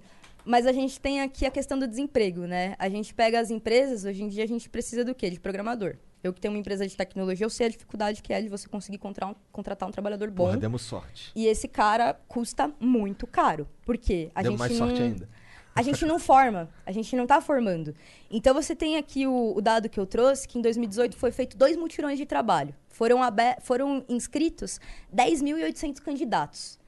Mas 0.50 0.66
a 0.66 0.72
gente 0.72 1.00
tem 1.00 1.22
aqui 1.22 1.46
a 1.46 1.52
questão 1.52 1.78
do 1.78 1.88
desemprego, 1.88 2.48
né? 2.48 2.74
A 2.80 2.90
gente 2.90 3.14
pega 3.14 3.40
as 3.40 3.52
empresas, 3.52 4.04
hoje 4.04 4.24
em 4.24 4.28
dia 4.28 4.44
a 4.44 4.48
gente 4.48 4.68
precisa 4.68 5.06
do 5.06 5.14
quê? 5.14 5.30
De 5.30 5.40
programador. 5.40 5.98
Eu 6.24 6.34
que 6.34 6.42
tenho 6.42 6.52
uma 6.52 6.60
empresa 6.60 6.88
de 6.88 6.98
tecnologia, 6.98 7.46
eu 7.46 7.52
sei 7.52 7.68
a 7.68 7.70
dificuldade 7.70 8.24
que 8.24 8.34
é 8.34 8.42
de 8.42 8.50
você 8.50 8.68
conseguir 8.68 8.98
contratar 8.98 9.30
um, 9.30 9.36
contratar 9.52 9.88
um 9.88 9.92
trabalhador 9.92 10.32
bom. 10.32 10.46
Porra, 10.46 10.58
demos 10.58 10.82
sorte. 10.82 11.32
E 11.36 11.46
esse 11.46 11.68
cara 11.68 12.20
custa 12.28 12.74
muito 12.80 13.28
caro. 13.28 13.68
Por 13.86 13.96
quê? 13.96 14.32
A 14.34 14.42
Demos 14.42 14.60
gente 14.60 14.70
mais 14.70 14.80
não... 14.80 14.88
sorte 14.88 15.04
ainda. 15.04 15.30
A 15.76 15.84
gente 15.84 16.04
não 16.04 16.18
forma, 16.18 16.68
a 16.84 16.92
gente 16.92 17.16
não 17.16 17.26
está 17.26 17.40
formando. 17.40 17.94
Então 18.32 18.52
você 18.52 18.76
tem 18.76 18.98
aqui 18.98 19.28
o, 19.28 19.54
o 19.56 19.62
dado 19.62 19.88
que 19.88 20.00
eu 20.00 20.08
trouxe, 20.08 20.48
que 20.48 20.58
em 20.58 20.64
2018 20.64 21.16
foi 21.16 21.32
feito 21.32 21.56
dois 21.56 21.78
mutirões 21.78 22.18
de 22.18 22.26
trabalho. 22.26 22.74
Foram, 22.88 23.20
foram 23.62 24.04
inscritos 24.10 24.82
10.800 25.14 26.00
candidatos 26.02 26.79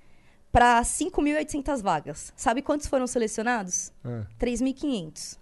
para 0.51 0.81
5.800 0.81 1.81
vagas. 1.81 2.33
Sabe 2.35 2.61
quantos 2.61 2.87
foram 2.87 3.07
selecionados? 3.07 3.91
Ah. 4.03 4.23
3.500. 4.39 5.37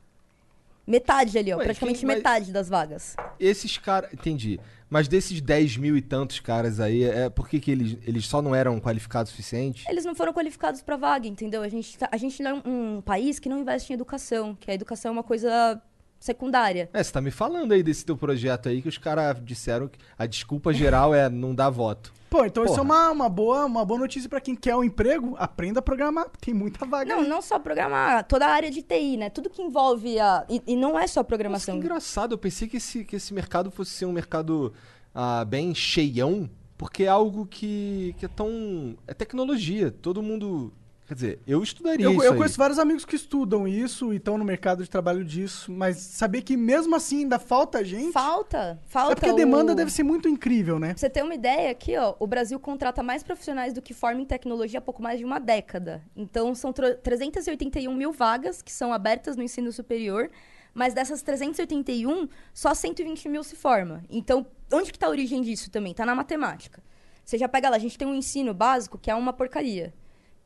Metade 0.85 1.37
ali, 1.37 1.53
ó, 1.53 1.57
praticamente 1.57 1.99
quem 1.99 2.07
metade 2.07 2.51
das 2.51 2.67
vagas. 2.67 3.15
Esses 3.39 3.77
caras. 3.77 4.11
Entendi. 4.11 4.59
Mas 4.89 5.07
desses 5.07 5.39
10 5.39 5.77
mil 5.77 5.95
e 5.95 6.01
tantos 6.01 6.39
caras 6.39 6.79
aí, 6.79 7.03
é 7.03 7.29
por 7.29 7.47
que, 7.47 7.59
que 7.59 7.69
eles, 7.69 7.95
eles 8.07 8.25
só 8.25 8.41
não 8.41 8.55
eram 8.55 8.79
qualificados 8.79 9.31
o 9.31 9.35
suficiente? 9.35 9.85
Eles 9.87 10.03
não 10.03 10.15
foram 10.15 10.33
qualificados 10.33 10.81
para 10.81 10.97
vaga, 10.97 11.27
entendeu? 11.27 11.61
A 11.61 11.69
gente, 11.69 11.95
tá- 11.95 12.09
a 12.11 12.17
gente 12.17 12.41
é 12.41 12.51
um, 12.51 12.61
um 12.97 13.01
país 13.01 13.37
que 13.37 13.47
não 13.47 13.59
investe 13.59 13.93
em 13.93 13.95
educação, 13.95 14.55
que 14.59 14.71
a 14.71 14.73
educação 14.73 15.09
é 15.09 15.11
uma 15.11 15.23
coisa 15.23 15.79
secundária. 16.19 16.89
É, 16.93 17.01
você 17.01 17.11
tá 17.11 17.21
me 17.21 17.31
falando 17.31 17.71
aí 17.71 17.81
desse 17.81 18.05
teu 18.05 18.17
projeto 18.17 18.69
aí 18.69 18.81
que 18.81 18.89
os 18.89 18.97
caras 18.97 19.37
disseram 19.43 19.87
que 19.87 19.97
a 20.17 20.25
desculpa 20.25 20.73
geral 20.73 21.13
é 21.13 21.29
não 21.29 21.55
dar 21.55 21.69
voto. 21.69 22.13
Pô, 22.29 22.45
então 22.45 22.63
isso 22.63 22.73
é 22.73 22.77
Porra. 22.77 22.83
uma, 22.83 23.11
uma, 23.11 23.29
boa, 23.29 23.65
uma 23.65 23.83
boa 23.83 23.99
notícia 23.99 24.29
pra 24.29 24.39
quem 24.39 24.55
quer 24.55 24.75
um 24.75 24.83
emprego. 24.83 25.35
Aprenda 25.39 25.79
a 25.79 25.81
programar, 25.81 26.27
tem 26.39 26.53
muita 26.53 26.85
vaga. 26.85 27.11
Não, 27.11 27.23
aí. 27.23 27.27
não 27.27 27.41
só 27.41 27.57
programar, 27.57 28.23
toda 28.25 28.45
a 28.45 28.51
área 28.51 28.69
de 28.69 28.83
TI, 28.83 29.17
né? 29.17 29.29
Tudo 29.31 29.49
que 29.49 29.63
envolve 29.63 30.19
a. 30.19 30.45
E, 30.47 30.61
e 30.67 30.75
não 30.75 30.91
é 30.91 31.07
só 31.07 31.21
Nossa, 31.21 31.23
que 31.23 31.27
programação. 31.27 31.77
engraçado, 31.77 32.33
eu 32.33 32.37
pensei 32.37 32.67
que 32.67 32.77
esse, 32.77 33.03
que 33.03 33.15
esse 33.15 33.33
mercado 33.33 33.71
fosse 33.71 33.91
ser 33.91 34.05
um 34.05 34.11
mercado 34.11 34.71
ah, 35.13 35.43
bem 35.43 35.73
cheião, 35.73 36.47
porque 36.77 37.03
é 37.03 37.07
algo 37.07 37.47
que, 37.47 38.15
que 38.19 38.25
é 38.25 38.29
tão. 38.29 38.95
É 39.07 39.13
tecnologia. 39.13 39.89
Todo 39.89 40.21
mundo. 40.21 40.71
Quer 41.09 41.15
dizer, 41.15 41.39
eu 41.47 41.63
estudaria 41.63 42.05
Eu, 42.05 42.11
isso 42.13 42.23
eu 42.23 42.31
aí. 42.33 42.37
conheço 42.37 42.55
vários 42.55 42.77
amigos 42.77 43.03
que 43.03 43.15
estudam 43.15 43.67
isso 43.67 44.13
e 44.13 44.17
estão 44.17 44.37
no 44.37 44.45
mercado 44.45 44.83
de 44.83 44.89
trabalho 44.91 45.25
disso, 45.25 45.71
mas 45.71 45.97
saber 45.97 46.43
que 46.43 46.55
mesmo 46.55 46.95
assim 46.95 47.21
ainda 47.23 47.39
falta 47.39 47.83
gente. 47.83 48.11
Falta, 48.13 48.79
falta. 48.85 49.13
É 49.13 49.15
porque 49.15 49.29
a 49.31 49.33
demanda 49.33 49.71
o- 49.73 49.75
deve 49.75 49.91
ser 49.91 50.03
muito 50.03 50.29
incrível, 50.29 50.77
né? 50.77 50.89
Pra 50.89 50.97
você 50.99 51.09
ter 51.09 51.23
uma 51.23 51.33
ideia, 51.33 51.71
aqui, 51.71 51.97
ó, 51.97 52.13
o 52.19 52.27
Brasil 52.27 52.59
contrata 52.59 53.01
mais 53.01 53.23
profissionais 53.23 53.73
do 53.73 53.81
que 53.81 53.91
forma 53.91 54.21
em 54.21 54.25
tecnologia 54.25 54.77
há 54.77 54.81
pouco 54.83 55.01
mais 55.01 55.17
de 55.17 55.25
uma 55.25 55.39
década. 55.39 56.03
Então, 56.15 56.53
são 56.53 56.71
tro- 56.71 56.93
381 56.97 57.91
mil 57.95 58.11
vagas 58.11 58.61
que 58.61 58.71
são 58.71 58.93
abertas 58.93 59.35
no 59.35 59.41
ensino 59.41 59.71
superior, 59.71 60.29
mas 60.75 60.93
dessas 60.93 61.23
381, 61.23 62.29
só 62.53 62.75
120 62.75 63.27
mil 63.27 63.43
se 63.43 63.55
forma. 63.55 64.03
Então, 64.11 64.45
onde 64.71 64.91
que 64.91 64.99
tá 64.99 65.07
a 65.07 65.09
origem 65.09 65.41
disso 65.41 65.71
também? 65.71 65.91
Tá 65.91 66.05
na 66.05 66.13
matemática. 66.13 66.83
Você 67.25 67.35
já 67.35 67.47
pega 67.49 67.67
lá, 67.67 67.77
a 67.77 67.79
gente 67.79 67.97
tem 67.97 68.07
um 68.07 68.13
ensino 68.13 68.53
básico 68.53 68.97
que 68.99 69.09
é 69.09 69.15
uma 69.15 69.33
porcaria. 69.33 69.91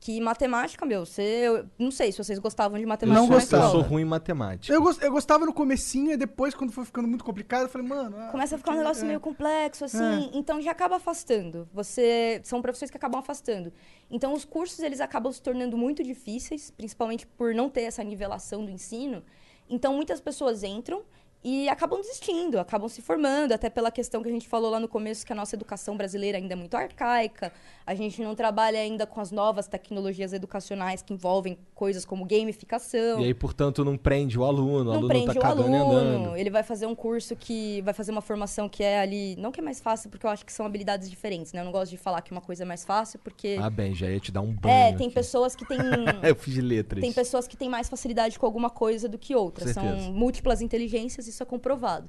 Que 0.06 0.20
matemática, 0.20 0.86
meu, 0.86 1.06
você... 1.06 1.22
Eu 1.48 1.66
não 1.80 1.90
sei 1.90 2.12
se 2.12 2.18
vocês 2.18 2.38
gostavam 2.38 2.78
de 2.78 2.86
matemática 2.86 3.22
Não 3.22 3.30
na 3.30 3.36
Eu 3.36 3.40
gostava. 3.40 3.72
sou 3.72 3.80
ruim 3.80 4.02
em 4.02 4.06
matemática. 4.06 4.74
Eu, 4.76 4.84
eu 5.00 5.12
gostava 5.14 5.46
no 5.46 5.54
comecinho 5.54 6.12
e 6.12 6.18
depois, 6.18 6.54
quando 6.54 6.74
foi 6.74 6.84
ficando 6.84 7.08
muito 7.08 7.24
complicado, 7.24 7.62
eu 7.62 7.70
falei, 7.70 7.88
mano... 7.88 8.14
ah, 8.20 8.28
Começa 8.30 8.56
a 8.56 8.58
ficar 8.58 8.72
um 8.72 8.74
porque- 8.74 8.84
negócio 8.84 9.06
é. 9.06 9.08
meio 9.08 9.22
complexo, 9.22 9.86
assim, 9.86 10.30
É. 10.34 10.38
então 10.38 10.62
já 10.62 10.72
acaba 10.72 10.98
afastando. 10.98 11.70
Você 11.74 12.42
são 12.44 12.62
profissões 12.62 12.92
que 12.92 12.98
acabam 12.98 13.18
afastando. 13.22 13.72
Então 14.12 14.34
os 14.34 14.44
cursos 14.44 14.80
eles 14.80 15.00
acabam 15.00 15.32
se 15.32 15.42
tornando 15.42 15.78
muito 15.78 16.04
difíceis, 16.04 16.70
principalmente 16.70 17.26
por 17.26 17.56
não 17.56 17.70
ter 17.70 17.84
essa 17.84 18.04
nivelação 18.04 18.66
do 18.66 18.70
ensino. 18.72 19.24
Então 19.70 19.94
muitas 19.96 20.20
pessoas 20.20 20.64
entram 20.64 21.02
e 21.46 21.68
acabam 21.68 22.00
desistindo, 22.00 22.58
acabam 22.58 22.88
se 22.88 23.02
formando, 23.02 23.52
até 23.52 23.70
pela 23.70 23.92
questão 23.92 24.24
que 24.24 24.30
a 24.30 24.32
gente 24.32 24.48
falou 24.48 24.72
lá 24.72 24.80
no 24.80 24.88
começo 24.88 25.26
que 25.26 25.34
a 25.34 25.36
nossa 25.36 25.56
educação 25.58 25.98
brasileira 25.98 26.38
ainda 26.38 26.54
é 26.54 26.56
muito 26.56 26.76
arcaica. 26.78 27.52
A 27.86 27.94
gente 27.96 28.22
não 28.24 28.34
trabalha 28.34 28.80
ainda 28.80 29.06
com 29.06 29.20
as 29.20 29.30
novas 29.32 29.68
tecnologias 29.68 30.32
educacionais 30.32 31.02
que 31.02 31.14
envolvem 31.14 31.58
coisas 31.76 32.06
como 32.06 32.24
gamificação 32.26 33.20
E 33.20 33.26
aí, 33.26 33.34
portanto, 33.34 33.84
não 33.84 33.98
prende 33.98 34.40
o 34.40 34.44
aluno, 34.46 34.80
o 34.80 34.84
não 34.86 34.92
aluno 34.94 35.08
prende 35.10 35.26
tá 35.26 35.32
o 35.34 35.42
cagando 35.42 35.64
aluno. 35.76 35.98
andando. 35.98 36.38
Ele 36.38 36.50
vai 36.50 36.64
fazer 36.64 36.86
um 36.86 36.96
curso 36.96 37.36
que 37.36 37.82
vai 37.82 37.94
fazer 37.94 38.12
uma 38.12 38.22
formação 38.22 38.70
que 38.70 38.84
é 38.84 39.00
ali, 39.00 39.36
não 39.36 39.52
que 39.52 39.60
é 39.60 39.64
mais 39.64 39.82
fácil, 39.82 40.10
porque 40.10 40.26
eu 40.26 40.30
acho 40.30 40.46
que 40.46 40.54
são 40.54 40.66
habilidades 40.66 41.10
diferentes, 41.10 41.52
né? 41.52 41.60
Eu 41.60 41.66
não 41.66 41.72
gosto 41.74 41.92
de 41.92 41.98
falar 41.98 42.22
que 42.22 42.32
uma 42.32 42.42
coisa 42.42 42.64
é 42.64 42.66
mais 42.66 42.86
fácil, 42.86 43.20
porque 43.20 43.58
Ah, 43.62 43.70
bem, 43.70 43.94
já 43.94 44.10
ia 44.10 44.20
te 44.20 44.32
dar 44.32 44.42
um 44.42 44.54
banho. 44.54 44.74
é, 44.74 44.94
tem 44.94 45.08
aqui. 45.08 45.16
pessoas 45.16 45.54
que 45.56 45.66
têm 45.68 45.78
Eu 46.24 46.36
fiz 46.36 46.54
de 46.54 46.62
letras. 46.62 47.02
tem 47.02 47.12
pessoas 47.12 47.48
que 47.48 47.58
têm 47.58 47.70
mais 47.70 47.90
facilidade 47.90 48.40
com 48.40 48.46
alguma 48.46 48.70
coisa 48.70 49.10
do 49.10 49.18
que 49.18 49.36
outras. 49.36 49.72
São 49.72 49.84
múltiplas 50.14 50.62
inteligências, 50.62 51.28
isso 51.28 51.44
é 51.44 51.46
comprovado. 51.46 52.08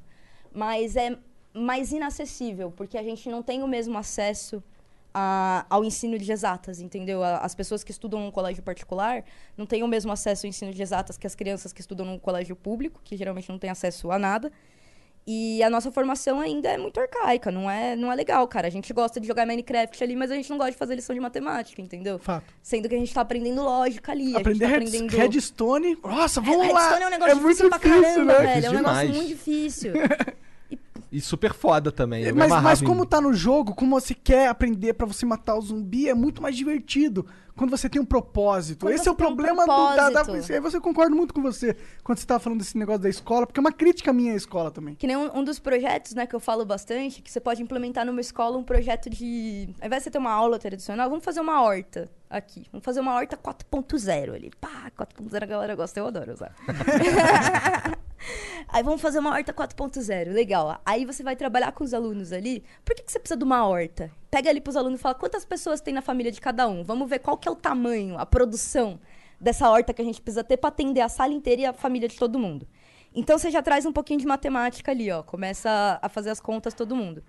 mas 0.53 0.95
é 0.95 1.17
mais 1.53 1.93
inacessível, 1.93 2.73
porque 2.77 2.97
a 2.99 3.03
gente 3.03 3.29
não 3.29 3.43
tem 3.43 3.63
o 3.63 3.67
mesmo 3.69 3.97
acesso 3.99 4.63
a- 5.15 5.65
ao 5.71 5.85
ensino 5.85 6.19
de 6.19 6.31
exatas, 6.33 6.81
entendeu? 6.81 7.23
As 7.23 7.55
pessoas 7.55 7.85
que 7.85 7.93
estudam 7.93 8.21
num 8.21 8.31
colégio 8.33 8.63
particular 8.63 9.23
não 9.57 9.65
têm 9.65 9.83
o 9.85 9.89
mesmo 9.89 10.11
acesso 10.11 10.45
ao 10.47 10.49
ensino 10.49 10.73
de 10.73 10.83
exatas 10.83 11.17
que 11.17 11.27
as 11.27 11.35
crianças 11.37 11.73
que 11.73 11.81
estudam 11.81 12.05
num 12.05 12.19
colégio 12.19 12.57
público, 12.57 13.01
que 13.05 13.17
geralmente 13.17 13.49
não 13.49 13.59
têm 13.59 13.71
acesso 13.71 14.11
a 14.11 14.19
nada. 14.19 14.51
E 15.27 15.63
a 15.63 15.71
nossa 15.71 15.91
formação 15.91 16.39
ainda 16.39 16.69
é 16.69 16.77
muito 16.77 17.01
arcaica, 17.01 17.51
não 17.51 17.71
é, 17.71 17.97
não 17.97 18.13
é 18.13 18.15
legal, 18.15 18.47
cara. 18.47 18.67
A 18.67 18.71
gente 18.71 18.93
gosta 18.93 19.19
de 19.19 19.27
jogar 19.27 19.47
Minecraft 19.47 20.05
ali, 20.05 20.15
mas 20.15 20.31
a 20.31 20.35
gente 20.35 20.51
não 20.51 20.59
gosta 20.59 20.73
de 20.73 20.77
fazer 20.77 20.95
lição 20.97 21.15
de 21.15 21.21
matemática, 21.21 21.81
entendeu? 21.81 22.19
Fato. 22.19 22.53
Sendo 22.63 22.91
que 22.91 22.95
a 22.95 22.99
gente 22.99 23.15
tá 23.15 23.23
aprendendo 23.23 23.63
lógica 23.63 24.13
ali. 24.13 24.37
Aprender 24.37 24.67
a 24.67 24.69
gente 24.69 24.81
red- 24.83 24.91
tá 24.91 24.97
aprendendo... 24.99 25.17
redstone. 25.17 25.97
Nossa, 26.05 26.43
vamos 26.43 26.69
lá. 26.71 26.81
Redstone 26.91 27.03
é 27.05 27.07
um 27.07 27.11
negócio 27.11 27.37
muito 27.37 27.47
difícil 27.49 27.69
pra 27.71 27.79
difícil, 27.79 28.03
caramba, 28.03 28.33
né? 28.39 28.47
velho. 28.55 28.67
É 28.67 28.71
um 28.71 28.75
negócio 28.75 29.09
muito 29.09 29.29
difícil. 29.29 29.93
E 31.15 31.21
super 31.21 31.55
foda 31.55 31.93
também. 31.93 32.25
eu 32.25 32.35
me 32.35 32.41
Mas, 32.41 32.61
mas 32.61 32.83
em- 32.83 32.85
como 32.85 33.07
tá 33.07 33.21
no 33.21 33.33
jogo, 33.33 33.73
como 33.73 34.01
você 34.01 34.13
quer 34.15 34.49
aprender 34.49 34.95
pra 34.95 35.07
você 35.07 35.25
matar 35.25 35.55
o 35.55 35.61
zumbi, 35.61 36.09
é 36.09 36.15
muito 36.15 36.43
mais 36.43 36.57
divertido 36.57 37.25
quando 37.55 37.71
você 37.71 37.89
tem 37.89 38.03
um 38.03 38.05
propósito. 38.05 38.85
Quando 38.85 38.95
Esse 38.95 39.09
é 39.09 39.13
o 39.13 39.15
tem 39.15 39.25
um 39.25 39.29
problema 39.29 39.65
do, 39.65 39.95
da, 39.95 40.11
da. 40.11 40.33
Aí 40.33 40.59
você 40.61 40.81
concordo 40.81 41.15
muito 41.15 41.33
com 41.33 41.41
você 41.41 41.77
quando 42.03 42.19
você 42.19 42.27
tava 42.27 42.41
falando 42.41 42.59
desse 42.59 42.77
negócio 42.77 43.01
da 43.01 43.09
escola, 43.09 43.47
porque 43.47 43.61
é 43.61 43.63
uma 43.63 43.71
crítica 43.71 44.13
minha 44.13 44.33
à 44.33 44.37
escola 44.37 44.73
também. 44.73 44.97
Que 44.97 45.07
nem 45.07 45.17
um, 45.17 45.39
um 45.39 45.45
dos 45.45 45.61
projetos, 45.61 46.15
né, 46.15 46.27
que 46.27 46.35
eu 46.35 46.41
falo 46.41 46.65
bastante, 46.65 47.23
que 47.23 47.31
você 47.31 47.39
pode 47.39 47.63
implementar 47.63 48.05
numa 48.05 48.21
escola 48.21 48.59
um 48.59 48.65
projeto 48.65 49.09
de. 49.09 49.69
Ao 49.81 49.87
invés 49.87 50.01
de 50.01 50.05
você 50.07 50.11
ter 50.11 50.19
uma 50.19 50.33
aula 50.33 50.59
tradicional, 50.59 51.09
vamos 51.09 51.25
fazer 51.25 51.41
uma 51.41 51.63
horta 51.63 52.11
aqui. 52.29 52.67
Vamos 52.73 52.85
fazer 52.85 52.99
uma 52.99 53.15
horta 53.15 53.37
4.0 53.37 54.35
ali. 54.35 54.51
Pá, 54.61 54.91
4.0 54.99 55.43
a 55.45 55.47
galera 55.47 55.77
gosta, 55.77 56.01
eu 56.01 56.09
adoro 56.09 56.33
usar. 56.33 56.57
Aí 58.75 58.83
vamos 58.83 59.01
fazer 59.01 59.21
uma 59.21 59.31
horta 59.31 59.53
4.0, 59.53 60.33
legal. 60.33 60.81
Aí 60.85 61.05
você 61.05 61.23
vai 61.23 61.37
trabalhar 61.37 61.71
com 61.71 61.85
os 61.85 61.95
alunos 61.95 62.33
ali. 62.33 62.65
Por 62.85 62.93
que, 62.97 63.05
que 63.05 63.13
você 63.13 63.21
precisa 63.21 63.39
de 63.39 63.45
uma 63.45 63.65
horta? 63.65 64.11
Pega 64.33 64.51
ali 64.51 64.61
pros 64.61 64.75
alunos 64.75 64.99
e 64.99 65.03
fala 65.03 65.15
quantas 65.15 65.45
pessoas 65.45 65.81
tem 65.81 65.95
na 65.95 66.03
família 66.03 66.33
de 66.33 66.41
cada 66.41 66.67
um. 66.67 66.83
Vamos 66.83 67.09
ver 67.09 67.21
qual 67.21 67.37
que 67.39 67.47
é 67.49 67.53
o 67.53 67.55
tamanho, 67.55 68.19
a 68.19 68.27
produção 68.27 68.99
dessa 69.41 69.71
horta 69.71 69.95
que 69.95 70.03
a 70.03 70.05
gente 70.05 70.21
precisa 70.21 70.43
ter 70.43 70.57
para 70.57 70.71
atender 70.71 71.03
a 71.03 71.09
sala 71.09 71.33
inteira 71.33 71.63
e 71.63 71.67
a 71.67 71.73
família 71.73 72.09
de 72.09 72.17
todo 72.17 72.37
mundo. 72.37 72.67
Então 73.15 73.39
você 73.39 73.49
já 73.49 73.63
traz 73.63 73.87
um 73.87 73.93
pouquinho 73.93 74.19
de 74.19 74.27
matemática 74.27 74.91
ali, 74.91 75.09
ó. 75.09 75.23
Começa 75.23 75.71
a- 75.71 76.07
a 76.07 76.09
fazer 76.09 76.31
as 76.31 76.41
contas 76.41 76.75
todo 76.75 76.97
mundo. 76.97 77.23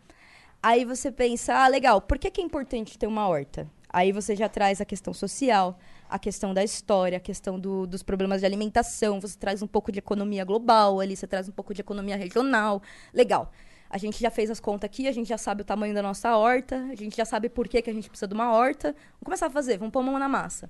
Aí 0.64 0.84
você 0.84 1.12
pensa, 1.12 1.54
ah, 1.54 1.68
legal, 1.68 2.02
por 2.02 2.18
que, 2.18 2.32
que 2.32 2.42
é 2.42 2.44
importante 2.44 2.98
ter 2.98 3.06
uma 3.06 3.28
horta? 3.28 3.70
Aí 3.88 4.12
você 4.12 4.36
já 4.36 4.50
traz 4.50 4.82
a 4.82 4.86
questão 4.86 5.14
social, 5.14 5.78
a 6.10 6.20
questão 6.20 6.54
da 6.54 6.64
história, 6.64 7.18
a 7.18 7.22
questão 7.22 7.60
do- 7.60 7.86
dos 7.88 8.04
problemas 8.04 8.42
de 8.42 8.46
alimentação, 8.46 9.20
você 9.20 9.38
traz 9.38 9.62
um 9.62 9.68
pouco 9.68 9.92
de 9.92 10.00
economia 10.00 10.44
global 10.46 11.00
ali, 11.00 11.16
você 11.16 11.28
traz 11.28 11.50
um 11.50 11.52
pouco 11.52 11.74
de 11.74 11.82
economia 11.82 12.16
regional. 12.16 12.82
Legal. 13.14 13.52
A 13.90 13.98
gente 13.98 14.20
já 14.20 14.32
fez 14.32 14.50
as 14.50 14.60
contas 14.60 14.86
aqui, 14.86 15.08
a 15.08 15.12
gente 15.12 15.28
já 15.28 15.38
sabe 15.38 15.62
o 15.62 15.66
tamanho 15.66 15.94
da 15.94 16.02
nossa 16.02 16.36
horta, 16.36 16.76
a 16.92 16.96
gente 16.96 17.16
já 17.16 17.24
sabe 17.26 17.50
por 17.50 17.68
que, 17.68 17.82
que 17.82 17.90
a 17.90 17.94
gente 17.94 18.10
precisa 18.10 18.28
de 18.28 18.34
uma 18.34 18.52
horta. 18.52 18.90
Vamos 18.90 19.24
começar 19.24 19.48
a 19.48 19.50
fazer, 19.50 19.78
vamos 19.78 19.92
pôr 19.94 20.00
a 20.00 20.04
mão 20.04 20.20
na 20.20 20.28
massa. 20.28 20.70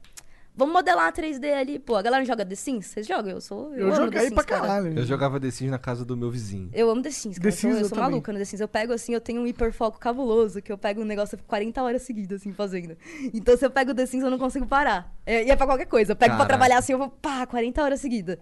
Vamos 0.58 0.74
modelar 0.74 1.12
3D 1.12 1.54
ali. 1.54 1.78
Pô, 1.80 1.96
a 1.98 2.02
galera 2.02 2.22
não 2.22 2.26
joga 2.26 2.46
The 2.46 2.56
Sims? 2.56 2.86
Vocês 2.88 3.06
jogam? 3.06 3.32
Eu 3.32 3.42
sou. 3.42 3.74
Eu, 3.76 3.88
amo 3.88 3.96
joguei 3.96 4.12
The 4.12 4.20
Sims, 4.28 4.34
pra 4.36 4.44
cara. 4.46 4.62
caralho. 4.62 4.98
Eu 5.00 5.06
jogava 5.06 5.40
The 5.40 5.52
Sims 5.52 5.70
na 5.70 5.78
casa 5.78 6.06
do 6.06 6.16
meu 6.16 6.32
vizinho. 6.32 6.70
Eu 6.74 6.90
amo 6.90 7.02
The 7.02 7.12
Sims, 7.12 7.38
cara. 7.38 7.44
The 7.44 7.48
eu 7.50 7.52
sou, 7.52 7.60
Sims 7.62 7.76
eu 7.76 7.82
eu 7.82 7.90
sou 7.90 7.96
também. 7.98 8.12
maluca 8.12 8.32
no 8.32 8.40
The 8.40 8.46
Sims. 8.46 8.62
Eu 8.62 8.68
pego 8.68 8.94
assim, 8.94 9.14
eu 9.14 9.20
tenho 9.20 9.42
um 9.42 9.48
hiperfoco 9.48 10.00
cabuloso, 10.00 10.62
que 10.62 10.72
eu 10.72 10.78
pego 10.78 11.02
um 11.02 11.06
negócio 11.06 11.36
e 11.36 11.38
fico 11.38 11.50
40 11.50 11.84
horas 11.84 12.02
seguidas, 12.04 12.40
assim, 12.42 12.54
fazendo. 12.54 12.96
Então, 13.34 13.58
se 13.58 13.66
eu 13.66 13.70
pego 13.70 13.94
The 13.94 14.06
Sims, 14.06 14.24
eu 14.24 14.32
não 14.32 14.38
consigo 14.40 14.66
parar. 14.66 15.14
É, 15.26 15.44
e 15.46 15.52
é 15.52 15.56
pra 15.58 15.66
qualquer 15.66 15.88
coisa. 15.88 16.14
Eu 16.14 16.16
pego 16.16 16.30
pra 16.32 16.38
Caraca. 16.46 16.48
trabalhar 16.48 16.78
assim, 16.78 16.94
eu 16.94 17.00
vou, 17.00 17.10
pá, 17.10 17.46
40 17.46 17.84
horas 17.84 18.00
seguidas. 18.00 18.38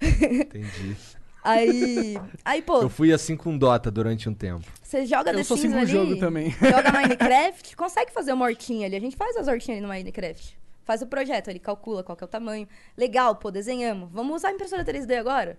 Entendi. 0.00 0.96
Aí. 1.42 2.20
Aí, 2.44 2.60
pô, 2.60 2.82
Eu 2.82 2.90
fui 2.90 3.12
assim 3.14 3.34
com 3.34 3.56
Dota 3.56 3.90
durante 3.90 4.28
um 4.28 4.34
tempo. 4.34 4.62
você 4.82 5.06
joga 5.06 5.30
Eu 5.30 5.36
The 5.38 5.44
sou 5.44 5.56
Sims 5.56 5.74
assim 5.74 5.78
com 5.78 5.84
o 5.84 6.04
jogo 6.06 6.16
também. 6.20 6.50
joga 6.50 6.92
Minecraft, 6.92 7.74
consegue 7.76 8.12
fazer 8.12 8.32
uma 8.34 8.44
hortinha 8.44 8.86
ali. 8.86 8.96
A 8.96 9.00
gente 9.00 9.16
faz 9.16 9.36
as 9.38 9.48
hortinhas 9.48 9.78
ali 9.78 9.86
no 9.86 9.88
Minecraft. 9.88 10.59
Faz 10.90 11.02
o 11.02 11.06
projeto, 11.06 11.46
ele 11.46 11.60
calcula 11.60 12.02
qual 12.02 12.16
que 12.16 12.24
é 12.24 12.26
o 12.26 12.28
tamanho. 12.28 12.66
Legal, 12.96 13.36
pô, 13.36 13.48
desenhamos. 13.48 14.10
Vamos 14.10 14.34
usar 14.34 14.48
a 14.48 14.50
impressora 14.50 14.84
3D 14.84 15.20
agora? 15.20 15.56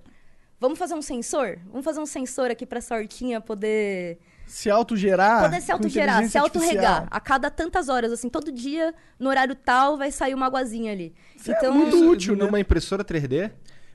Vamos 0.60 0.78
fazer 0.78 0.94
um 0.94 1.02
sensor? 1.02 1.58
Vamos 1.68 1.86
fazer 1.86 2.02
um 2.02 2.06
sensor 2.06 2.52
aqui 2.52 2.66
pra 2.66 2.80
essa 2.80 2.94
hortinha 2.96 3.40
poder 3.40 4.20
Se 4.46 4.70
autogerar. 4.70 5.44
poder 5.44 5.62
se 5.62 5.72
autogerar, 5.72 6.28
se 6.28 6.38
autorregar. 6.38 7.08
A 7.10 7.22
cada 7.22 7.50
tantas 7.50 7.88
horas, 7.88 8.12
assim, 8.12 8.28
todo 8.28 8.52
dia, 8.52 8.94
no 9.18 9.30
horário 9.30 9.56
tal, 9.56 9.98
vai 9.98 10.12
sair 10.12 10.34
uma 10.34 10.48
aguazinha 10.48 10.92
ali. 10.92 11.16
Isso 11.34 11.50
é 11.50 11.56
então, 11.56 11.74
muito 11.74 11.96
Isso 11.96 12.10
útil, 12.10 12.36
né? 12.36 12.44
Numa 12.44 12.60
impressora 12.60 13.02
3D? 13.02 13.52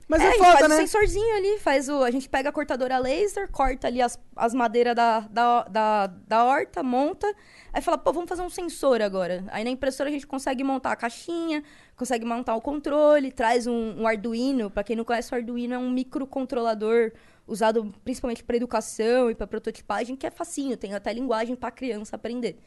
Mas 0.07 0.21
é, 0.21 0.23
é, 0.23 0.27
a 0.27 0.31
gente 0.31 0.39
foda, 0.39 0.57
faz 0.59 0.69
né? 0.69 0.75
o 0.75 0.79
sensorzinho 0.79 1.35
ali, 1.35 1.59
faz 1.59 1.89
o. 1.89 2.03
A 2.03 2.11
gente 2.11 2.29
pega 2.29 2.49
a 2.49 2.51
cortadora 2.51 2.97
laser, 2.97 3.49
corta 3.51 3.87
ali 3.87 4.01
as, 4.01 4.17
as 4.35 4.53
madeiras 4.53 4.95
da, 4.95 5.19
da, 5.19 5.63
da, 5.63 6.07
da 6.07 6.43
horta, 6.45 6.81
monta. 6.81 7.27
Aí 7.73 7.81
fala, 7.81 7.97
pô, 7.97 8.13
vamos 8.13 8.29
fazer 8.29 8.41
um 8.41 8.49
sensor 8.49 9.01
agora. 9.01 9.43
Aí 9.49 9.65
na 9.65 9.69
impressora 9.69 10.09
a 10.09 10.11
gente 10.11 10.25
consegue 10.25 10.63
montar 10.63 10.93
a 10.93 10.95
caixinha, 10.95 11.61
consegue 11.95 12.25
montar 12.25 12.55
o 12.55 12.61
controle, 12.61 13.31
traz 13.31 13.67
um, 13.67 14.01
um 14.01 14.07
Arduino. 14.07 14.71
Pra 14.71 14.83
quem 14.83 14.95
não 14.95 15.03
conhece, 15.03 15.33
o 15.33 15.35
Arduino 15.35 15.73
é 15.73 15.77
um 15.77 15.91
microcontrolador 15.91 17.11
usado 17.45 17.93
principalmente 18.03 18.43
para 18.43 18.55
educação 18.55 19.29
e 19.29 19.35
para 19.35 19.45
prototipagem, 19.45 20.15
que 20.15 20.27
é 20.27 20.31
facinho, 20.31 20.75
tem 20.77 20.93
até 20.93 21.11
linguagem 21.13 21.55
para 21.55 21.71
criança 21.71 22.15
aprender. 22.15 22.59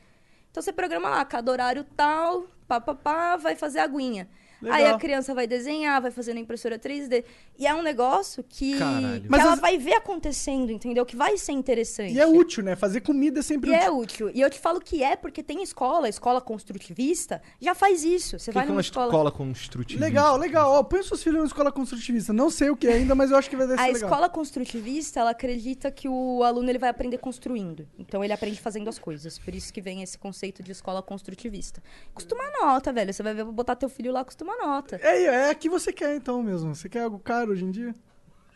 Então 0.50 0.62
você 0.62 0.72
programa 0.72 1.08
lá, 1.08 1.24
cada 1.24 1.52
horário 1.52 1.84
tal, 1.96 2.46
pá, 2.66 2.80
pá, 2.80 2.94
pá, 2.94 3.36
vai 3.36 3.54
fazer 3.54 3.78
a 3.78 3.86
aguinha. 4.60 4.74
Aí 4.74 4.82
Legal. 4.82 4.96
a 4.96 5.00
criança 5.00 5.34
vai 5.34 5.46
desenhar, 5.46 6.00
vai 6.00 6.10
fazer 6.10 6.34
na 6.34 6.40
impressora 6.40 6.78
3D. 6.78 7.24
E 7.58 7.66
é 7.66 7.74
um 7.74 7.82
negócio 7.82 8.44
que, 8.48 8.78
Caralho. 8.78 9.22
que 9.22 9.28
Mas 9.28 9.40
ela 9.40 9.54
as- 9.54 9.60
vai 9.60 9.78
ver 9.78 9.94
acontecendo, 9.94 10.70
entendeu? 10.70 11.04
Que 11.06 11.16
vai 11.16 11.36
ser 11.38 11.52
interessante. 11.52 12.14
E 12.14 12.20
é 12.20 12.26
útil, 12.26 12.62
né? 12.62 12.76
Fazer 12.76 13.00
comida 13.00 13.40
é 13.40 13.42
sempre 13.42 13.70
E 13.70 13.74
útil. 13.74 13.86
é 13.86 13.90
útil. 13.90 14.30
E 14.34 14.40
eu 14.40 14.50
te 14.50 14.58
falo 14.58 14.80
que 14.80 15.02
é 15.02 15.16
porque 15.16 15.42
tem 15.42 15.62
escola, 15.62 16.08
escola 16.08 16.40
construtivista, 16.40 17.42
já 17.60 17.74
faz 17.74 18.04
isso. 18.04 18.38
Você 18.38 18.50
que, 18.50 18.54
vai 18.54 18.64
que 18.64 18.68
é 18.68 18.70
numa 18.70 18.76
uma 18.76 18.80
escola. 18.80 19.06
escola 19.06 19.32
construtivista? 19.32 20.04
Legal, 20.04 20.36
legal. 20.36 20.70
Ó, 20.72 20.82
põe 20.82 21.02
seus 21.02 21.22
filhos 21.22 21.40
na 21.40 21.46
escola 21.46 21.70
construtivista. 21.72 22.32
Não 22.32 22.50
sei 22.50 22.70
o 22.70 22.76
que 22.76 22.86
é 22.86 22.94
ainda, 22.94 23.14
mas 23.14 23.30
eu 23.30 23.36
acho 23.36 23.48
que 23.50 23.56
vai 23.56 23.66
ser 23.66 23.74
A 23.78 23.86
legal. 23.86 23.92
escola 24.02 24.28
construtivista, 24.28 25.20
ela 25.20 25.30
acredita 25.30 25.90
que 25.90 26.08
o 26.08 26.42
aluno 26.42 26.68
ele 26.70 26.78
vai 26.78 26.88
aprender 26.88 27.18
construindo. 27.18 27.86
Então 27.98 28.22
ele 28.24 28.32
aprende 28.32 28.60
fazendo 28.60 28.88
as 28.88 28.98
coisas. 28.98 29.38
Por 29.38 29.54
isso 29.54 29.72
que 29.72 29.80
vem 29.80 30.02
esse 30.02 30.18
conceito 30.18 30.62
de 30.62 30.72
escola 30.72 31.02
construtivista. 31.02 31.82
Costuma 32.14 32.42
nota, 32.62 32.92
velho. 32.92 33.12
Você 33.12 33.22
vai 33.22 33.34
ver, 33.34 33.44
botar 33.44 33.76
teu 33.76 33.88
filho 33.88 34.12
lá, 34.12 34.24
costuma 34.24 34.49
nota. 34.58 34.96
É, 35.02 35.48
é 35.50 35.54
que 35.54 35.68
você 35.68 35.92
quer 35.92 36.14
então 36.16 36.42
mesmo. 36.42 36.74
Você 36.74 36.88
quer 36.88 37.02
algo 37.04 37.18
caro 37.18 37.52
hoje 37.52 37.64
em 37.64 37.70
dia? 37.70 37.94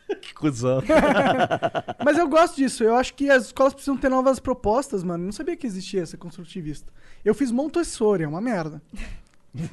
Que 0.21 0.35
cuzão. 0.35 0.83
Mas 2.05 2.15
eu 2.17 2.27
gosto 2.27 2.55
disso. 2.57 2.83
Eu 2.83 2.95
acho 2.95 3.13
que 3.15 3.27
as 3.29 3.45
escolas 3.45 3.73
precisam 3.73 3.97
ter 3.97 4.07
novas 4.09 4.39
propostas, 4.39 5.03
mano. 5.03 5.23
Não 5.25 5.31
sabia 5.31 5.55
que 5.55 5.65
existia 5.65 6.03
essa 6.03 6.15
construtivista. 6.15 6.93
Eu 7.23 7.33
fiz 7.33 7.49
Montessori, 7.51 8.23
é 8.23 8.27
uma 8.27 8.39
merda. 8.39 8.81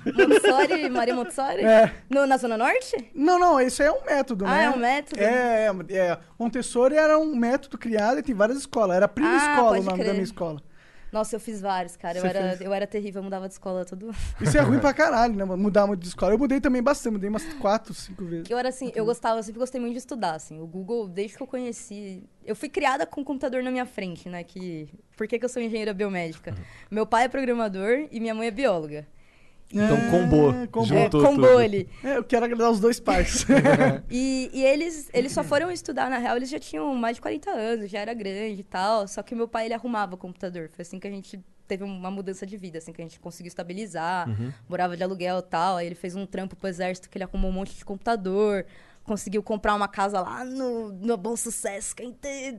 Montessori, 0.06 0.88
Maria 0.88 1.14
Montessori? 1.14 1.62
É. 1.64 1.92
No- 2.08 2.26
na 2.26 2.36
Zona 2.36 2.56
Norte? 2.56 3.10
Não, 3.14 3.38
não, 3.38 3.60
isso 3.60 3.82
é 3.82 3.90
um 3.90 4.04
método, 4.04 4.46
Ah, 4.46 4.48
né? 4.50 4.64
é 4.64 4.70
um 4.70 4.76
método? 4.78 5.20
É, 5.20 5.66
é, 5.66 5.96
é. 5.96 6.18
Montessori 6.38 6.96
era 6.96 7.18
um 7.18 7.34
método 7.34 7.76
criado 7.76 8.18
e 8.18 8.22
tem 8.22 8.34
várias 8.34 8.58
escolas. 8.58 8.96
Era 8.96 9.08
prima 9.08 9.30
Ah, 9.32 9.36
escola 9.54 9.78
o 9.78 9.82
nome 9.82 9.98
da 9.98 10.04
crer. 10.04 10.12
minha 10.12 10.22
escola. 10.24 10.62
Nossa, 11.12 11.36
eu 11.36 11.40
fiz 11.40 11.60
vários, 11.60 11.94
cara. 11.94 12.16
Eu 12.16 12.22
Você 12.22 12.28
era, 12.28 12.48
fez? 12.48 12.60
eu 12.62 12.72
era 12.72 12.86
terrível, 12.86 13.20
eu 13.20 13.24
mudava 13.24 13.46
de 13.46 13.52
escola 13.52 13.84
todo. 13.84 14.10
Isso 14.40 14.56
é 14.56 14.62
ruim 14.62 14.78
pra 14.78 14.94
caralho, 14.94 15.34
né? 15.34 15.44
mano? 15.44 15.62
Mudar 15.62 15.86
muito 15.86 16.00
de 16.00 16.08
escola. 16.08 16.32
Eu 16.32 16.38
mudei 16.38 16.58
também 16.58 16.82
bastante, 16.82 17.12
mudei 17.12 17.28
umas 17.28 17.44
quatro, 17.54 17.92
cinco 17.92 18.24
vezes. 18.24 18.48
Eu 18.48 18.56
era 18.56 18.70
assim, 18.70 18.90
eu 18.94 19.04
gostava, 19.04 19.38
eu 19.38 19.42
sempre 19.42 19.58
gostei 19.58 19.78
muito 19.78 19.92
de 19.92 19.98
estudar, 19.98 20.34
assim. 20.34 20.58
O 20.58 20.66
Google, 20.66 21.06
desde 21.06 21.36
que 21.36 21.42
eu 21.42 21.46
conheci. 21.46 22.24
Eu 22.42 22.56
fui 22.56 22.70
criada 22.70 23.04
com 23.04 23.20
um 23.20 23.24
computador 23.24 23.62
na 23.62 23.70
minha 23.70 23.84
frente, 23.84 24.26
né? 24.28 24.42
Que. 24.42 24.88
Por 25.14 25.28
que, 25.28 25.38
que 25.38 25.44
eu 25.44 25.50
sou 25.50 25.60
engenheira 25.60 25.92
biomédica? 25.92 26.54
Meu 26.90 27.06
pai 27.06 27.24
é 27.24 27.28
programador 27.28 28.08
e 28.10 28.18
minha 28.18 28.34
mãe 28.34 28.48
é 28.48 28.50
bióloga. 28.50 29.06
Então 29.72 30.10
combou. 30.10 30.52
É, 30.52 30.66
combou. 30.66 30.86
Juntou 30.86 31.20
é, 31.22 31.26
combou 31.26 31.48
tudo. 31.48 31.58
ali. 31.58 31.88
É, 32.04 32.16
eu 32.18 32.24
quero 32.24 32.44
agradar 32.44 32.70
os 32.70 32.80
dois 32.80 33.00
pais. 33.00 33.46
E, 34.10 34.50
e 34.52 34.62
eles, 34.64 35.08
eles 35.14 35.32
só 35.32 35.42
foram 35.42 35.70
estudar, 35.70 36.10
na 36.10 36.18
real, 36.18 36.36
eles 36.36 36.50
já 36.50 36.58
tinham 36.58 36.94
mais 36.94 37.16
de 37.16 37.22
40 37.22 37.50
anos, 37.50 37.90
já 37.90 38.00
era 38.00 38.12
grande 38.12 38.60
e 38.60 38.64
tal. 38.64 39.08
Só 39.08 39.22
que 39.22 39.34
meu 39.34 39.48
pai, 39.48 39.66
ele 39.66 39.74
arrumava 39.74 40.14
o 40.14 40.18
computador. 40.18 40.68
Foi 40.68 40.82
assim 40.82 40.98
que 40.98 41.06
a 41.06 41.10
gente 41.10 41.40
teve 41.66 41.84
uma 41.84 42.10
mudança 42.10 42.46
de 42.46 42.56
vida, 42.56 42.78
assim, 42.78 42.92
que 42.92 43.00
a 43.00 43.04
gente 43.04 43.18
conseguiu 43.18 43.48
estabilizar. 43.48 44.28
Morava 44.68 44.96
de 44.96 45.02
aluguel 45.02 45.38
e 45.38 45.42
tal. 45.42 45.76
Aí 45.76 45.86
ele 45.86 45.94
fez 45.94 46.14
um 46.14 46.26
trampo 46.26 46.54
pro 46.56 46.68
exército 46.68 47.08
que 47.08 47.16
ele 47.16 47.24
arrumou 47.24 47.50
um 47.50 47.54
monte 47.54 47.74
de 47.74 47.84
computador. 47.84 48.66
Conseguiu 49.04 49.42
comprar 49.42 49.74
uma 49.74 49.88
casa 49.88 50.20
lá 50.20 50.44
no, 50.44 50.92
no 50.92 51.16
Bom 51.16 51.36
Sucesso, 51.36 51.96
que 51.96 52.02
é 52.02 52.54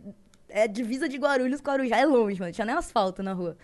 é 0.53 0.67
divisa 0.67 1.09
de 1.09 1.17
Guarulhos, 1.17 1.61
Guarujá 1.61 1.97
é 1.97 2.05
longe, 2.05 2.39
mano. 2.39 2.53
Tinha 2.53 2.65
nem 2.65 2.75
asfalto 2.75 3.23
na 3.23 3.33
rua. 3.33 3.57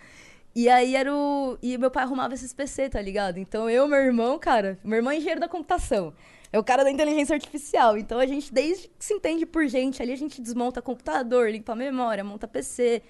E 0.54 0.68
aí 0.68 0.96
era 0.96 1.14
o. 1.14 1.56
E 1.62 1.78
meu 1.78 1.90
pai 1.90 2.02
arrumava 2.02 2.34
esses 2.34 2.52
PC, 2.52 2.88
tá 2.88 3.00
ligado? 3.00 3.38
Então 3.38 3.70
eu, 3.70 3.86
meu 3.86 3.98
irmão, 3.98 4.38
cara, 4.38 4.78
meu 4.82 4.96
irmão 4.96 5.12
é 5.12 5.16
engenheiro 5.16 5.40
da 5.40 5.48
computação. 5.48 6.12
É 6.52 6.58
o 6.58 6.64
cara 6.64 6.82
da 6.82 6.90
inteligência 6.90 7.34
artificial. 7.34 7.96
Então 7.96 8.18
a 8.18 8.26
gente, 8.26 8.52
desde 8.52 8.88
que 8.88 9.04
se 9.04 9.14
entende 9.14 9.46
por 9.46 9.66
gente 9.68 10.02
ali, 10.02 10.12
a 10.12 10.16
gente 10.16 10.40
desmonta 10.40 10.82
computador, 10.82 11.48
limpa 11.50 11.72
a 11.72 11.76
memória, 11.76 12.24
monta 12.24 12.48
PC. 12.48 13.02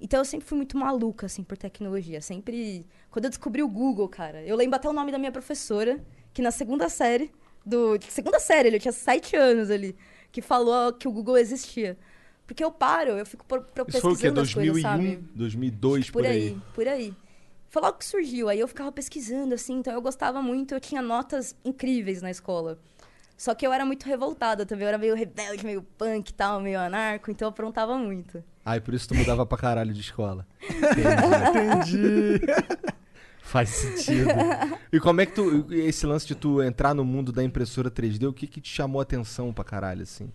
Então 0.00 0.20
eu 0.20 0.24
sempre 0.24 0.46
fui 0.46 0.56
muito 0.56 0.76
maluca, 0.78 1.26
assim, 1.26 1.42
por 1.42 1.58
tecnologia. 1.58 2.20
Sempre. 2.20 2.86
Quando 3.10 3.26
eu 3.26 3.30
descobri 3.30 3.62
o 3.62 3.68
Google, 3.68 4.08
cara, 4.08 4.42
eu 4.44 4.56
lembro 4.56 4.76
até 4.76 4.88
o 4.88 4.92
nome 4.92 5.12
da 5.12 5.18
minha 5.18 5.32
professora, 5.32 6.02
que 6.32 6.40
na 6.40 6.50
segunda 6.50 6.88
série. 6.88 7.30
Do... 7.64 7.98
Segunda 8.08 8.38
série, 8.38 8.68
ele 8.68 8.78
tinha 8.78 8.92
sete 8.92 9.34
anos 9.34 9.70
ali, 9.70 9.96
que 10.30 10.40
falou 10.40 10.92
que 10.92 11.08
o 11.08 11.12
Google 11.12 11.36
existia. 11.36 11.98
Porque 12.46 12.62
eu 12.62 12.70
paro, 12.70 13.10
eu 13.10 13.26
fico 13.26 13.44
pro, 13.44 13.62
pro 13.62 13.84
Isso 13.88 14.00
foi 14.00 14.12
o 14.12 14.16
quê? 14.16 14.30
pesquisando 14.30 14.40
as 14.40 14.54
coisas, 14.54 14.82
2001, 14.82 14.82
sabe? 14.82 15.28
2002, 15.34 16.10
por 16.10 16.24
aí, 16.24 16.56
por 16.74 16.88
aí. 16.88 17.14
Foi 17.68 17.82
logo 17.82 17.98
que 17.98 18.04
surgiu, 18.04 18.48
aí 18.48 18.60
eu 18.60 18.68
ficava 18.68 18.92
pesquisando, 18.92 19.54
assim, 19.54 19.74
então 19.74 19.92
eu 19.92 20.00
gostava 20.00 20.40
muito, 20.40 20.72
eu 20.72 20.80
tinha 20.80 21.02
notas 21.02 21.56
incríveis 21.64 22.22
na 22.22 22.30
escola. 22.30 22.78
Só 23.36 23.54
que 23.54 23.66
eu 23.66 23.72
era 23.72 23.84
muito 23.84 24.04
revoltada 24.04 24.64
também, 24.64 24.84
eu 24.84 24.88
era 24.88 24.98
meio 24.98 25.14
rebelde, 25.14 25.64
meio 25.66 25.82
punk 25.82 26.30
e 26.30 26.32
tal, 26.32 26.60
meio 26.60 26.78
anarco, 26.80 27.30
então 27.30 27.46
eu 27.46 27.50
aprontava 27.50 27.98
muito. 27.98 28.42
Ai, 28.64 28.80
por 28.80 28.94
isso 28.94 29.08
tu 29.08 29.14
mudava 29.14 29.44
pra 29.44 29.58
caralho 29.58 29.92
de 29.92 30.00
escola. 30.00 30.46
Entendi. 30.62 32.40
Faz 33.42 33.68
sentido. 33.68 34.30
E 34.92 34.98
como 34.98 35.20
é 35.20 35.26
que 35.26 35.32
tu. 35.32 35.66
Esse 35.72 36.04
lance 36.04 36.26
de 36.26 36.34
tu 36.34 36.60
entrar 36.60 36.94
no 36.94 37.04
mundo 37.04 37.30
da 37.30 37.44
impressora 37.44 37.88
3D, 37.88 38.28
o 38.28 38.32
que 38.32 38.46
que 38.46 38.60
te 38.60 38.68
chamou 38.74 38.98
a 39.00 39.02
atenção 39.04 39.52
pra 39.52 39.62
caralho, 39.64 40.02
assim? 40.02 40.32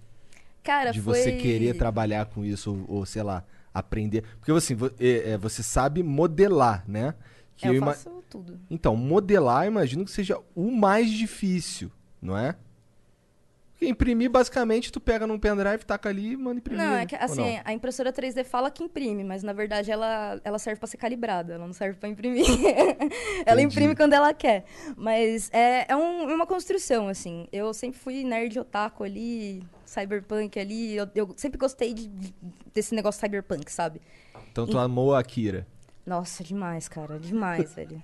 Cara, 0.63 0.91
de 0.91 1.01
foi... 1.01 1.19
você 1.19 1.31
querer 1.33 1.75
trabalhar 1.77 2.25
com 2.27 2.45
isso, 2.45 2.71
ou, 2.87 2.97
ou, 2.97 3.05
sei 3.05 3.23
lá, 3.23 3.43
aprender. 3.73 4.23
Porque 4.39 4.51
assim, 4.51 4.77
é, 4.99 5.31
é, 5.31 5.37
você 5.37 5.63
sabe 5.63 6.03
modelar, 6.03 6.83
né? 6.87 7.15
Que 7.55 7.67
É, 7.67 7.69
eu 7.69 7.75
ima- 7.75 7.93
faço 7.93 8.09
tudo. 8.29 8.59
Então, 8.69 8.95
modelar, 8.95 9.65
imagino 9.67 10.05
que 10.05 10.11
seja 10.11 10.37
o 10.55 10.71
mais 10.71 11.09
difícil, 11.11 11.91
não 12.21 12.37
é? 12.37 12.55
Imprimir, 13.81 14.29
basicamente, 14.29 14.91
tu 14.91 14.99
pega 14.99 15.25
num 15.25 15.39
pendrive, 15.39 15.83
taca 15.83 16.07
ali 16.09 16.33
e 16.33 16.37
manda 16.37 16.59
imprimir. 16.59 16.83
Não, 16.83 16.91
né? 16.91 17.01
é 17.01 17.05
que 17.07 17.15
Ou 17.15 17.21
assim, 17.21 17.55
não? 17.55 17.61
a 17.65 17.73
impressora 17.73 18.13
3D 18.13 18.43
fala 18.43 18.69
que 18.69 18.83
imprime, 18.83 19.23
mas 19.23 19.41
na 19.41 19.53
verdade 19.53 19.89
ela, 19.91 20.39
ela 20.43 20.59
serve 20.59 20.79
pra 20.79 20.87
ser 20.87 20.97
calibrada, 20.97 21.55
ela 21.55 21.65
não 21.65 21.73
serve 21.73 21.97
pra 21.97 22.07
imprimir. 22.07 22.45
ela 23.45 23.61
imprime 23.61 23.95
quando 23.95 24.13
ela 24.13 24.33
quer. 24.33 24.65
Mas 24.95 25.49
é, 25.51 25.85
é 25.91 25.95
um- 25.95 26.29
é 26.29 26.35
uma 26.35 26.45
construção, 26.45 27.07
assim. 27.07 27.47
Eu 27.51 27.73
sempre 27.73 27.99
fui 27.99 28.23
nerd 28.23 28.59
otaku 28.59 29.03
ali, 29.03 29.63
cyberpunk 29.85 30.59
ali. 30.59 30.95
Eu, 30.95 31.07
eu 31.15 31.33
sempre 31.35 31.57
gostei 31.57 31.93
de- 31.93 32.07
de- 32.07 32.35
desse 32.73 32.93
negócio 32.93 33.19
cyberpunk, 33.19 33.71
sabe? 33.71 33.99
Então 34.51 34.67
tu 34.67 34.77
amou 34.77 35.15
a 35.15 35.19
Akira. 35.19 35.65
Nossa, 36.05 36.43
demais, 36.43 36.87
cara, 36.87 37.17
demais, 37.19 37.73
velho. 37.75 38.01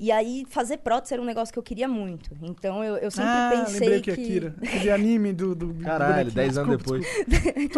E 0.00 0.10
aí, 0.10 0.46
fazer 0.48 0.78
prótese 0.78 1.12
era 1.12 1.22
um 1.22 1.26
negócio 1.26 1.52
que 1.52 1.58
eu 1.58 1.62
queria 1.62 1.86
muito. 1.86 2.30
Então, 2.40 2.82
eu, 2.82 2.96
eu 2.96 3.10
sempre 3.10 3.30
ah, 3.30 3.50
pensei 3.52 3.80
lembrei 3.80 4.00
que 4.00 4.14
que... 4.14 4.22
Akira. 4.22 4.54
Aquele 4.62 4.90
anime 4.90 5.32
do... 5.34 5.54
do 5.54 5.74
Caralho, 5.74 6.30
bonequinho. 6.30 6.34
10 6.36 6.58
anos 6.58 6.78
depois. 6.78 7.06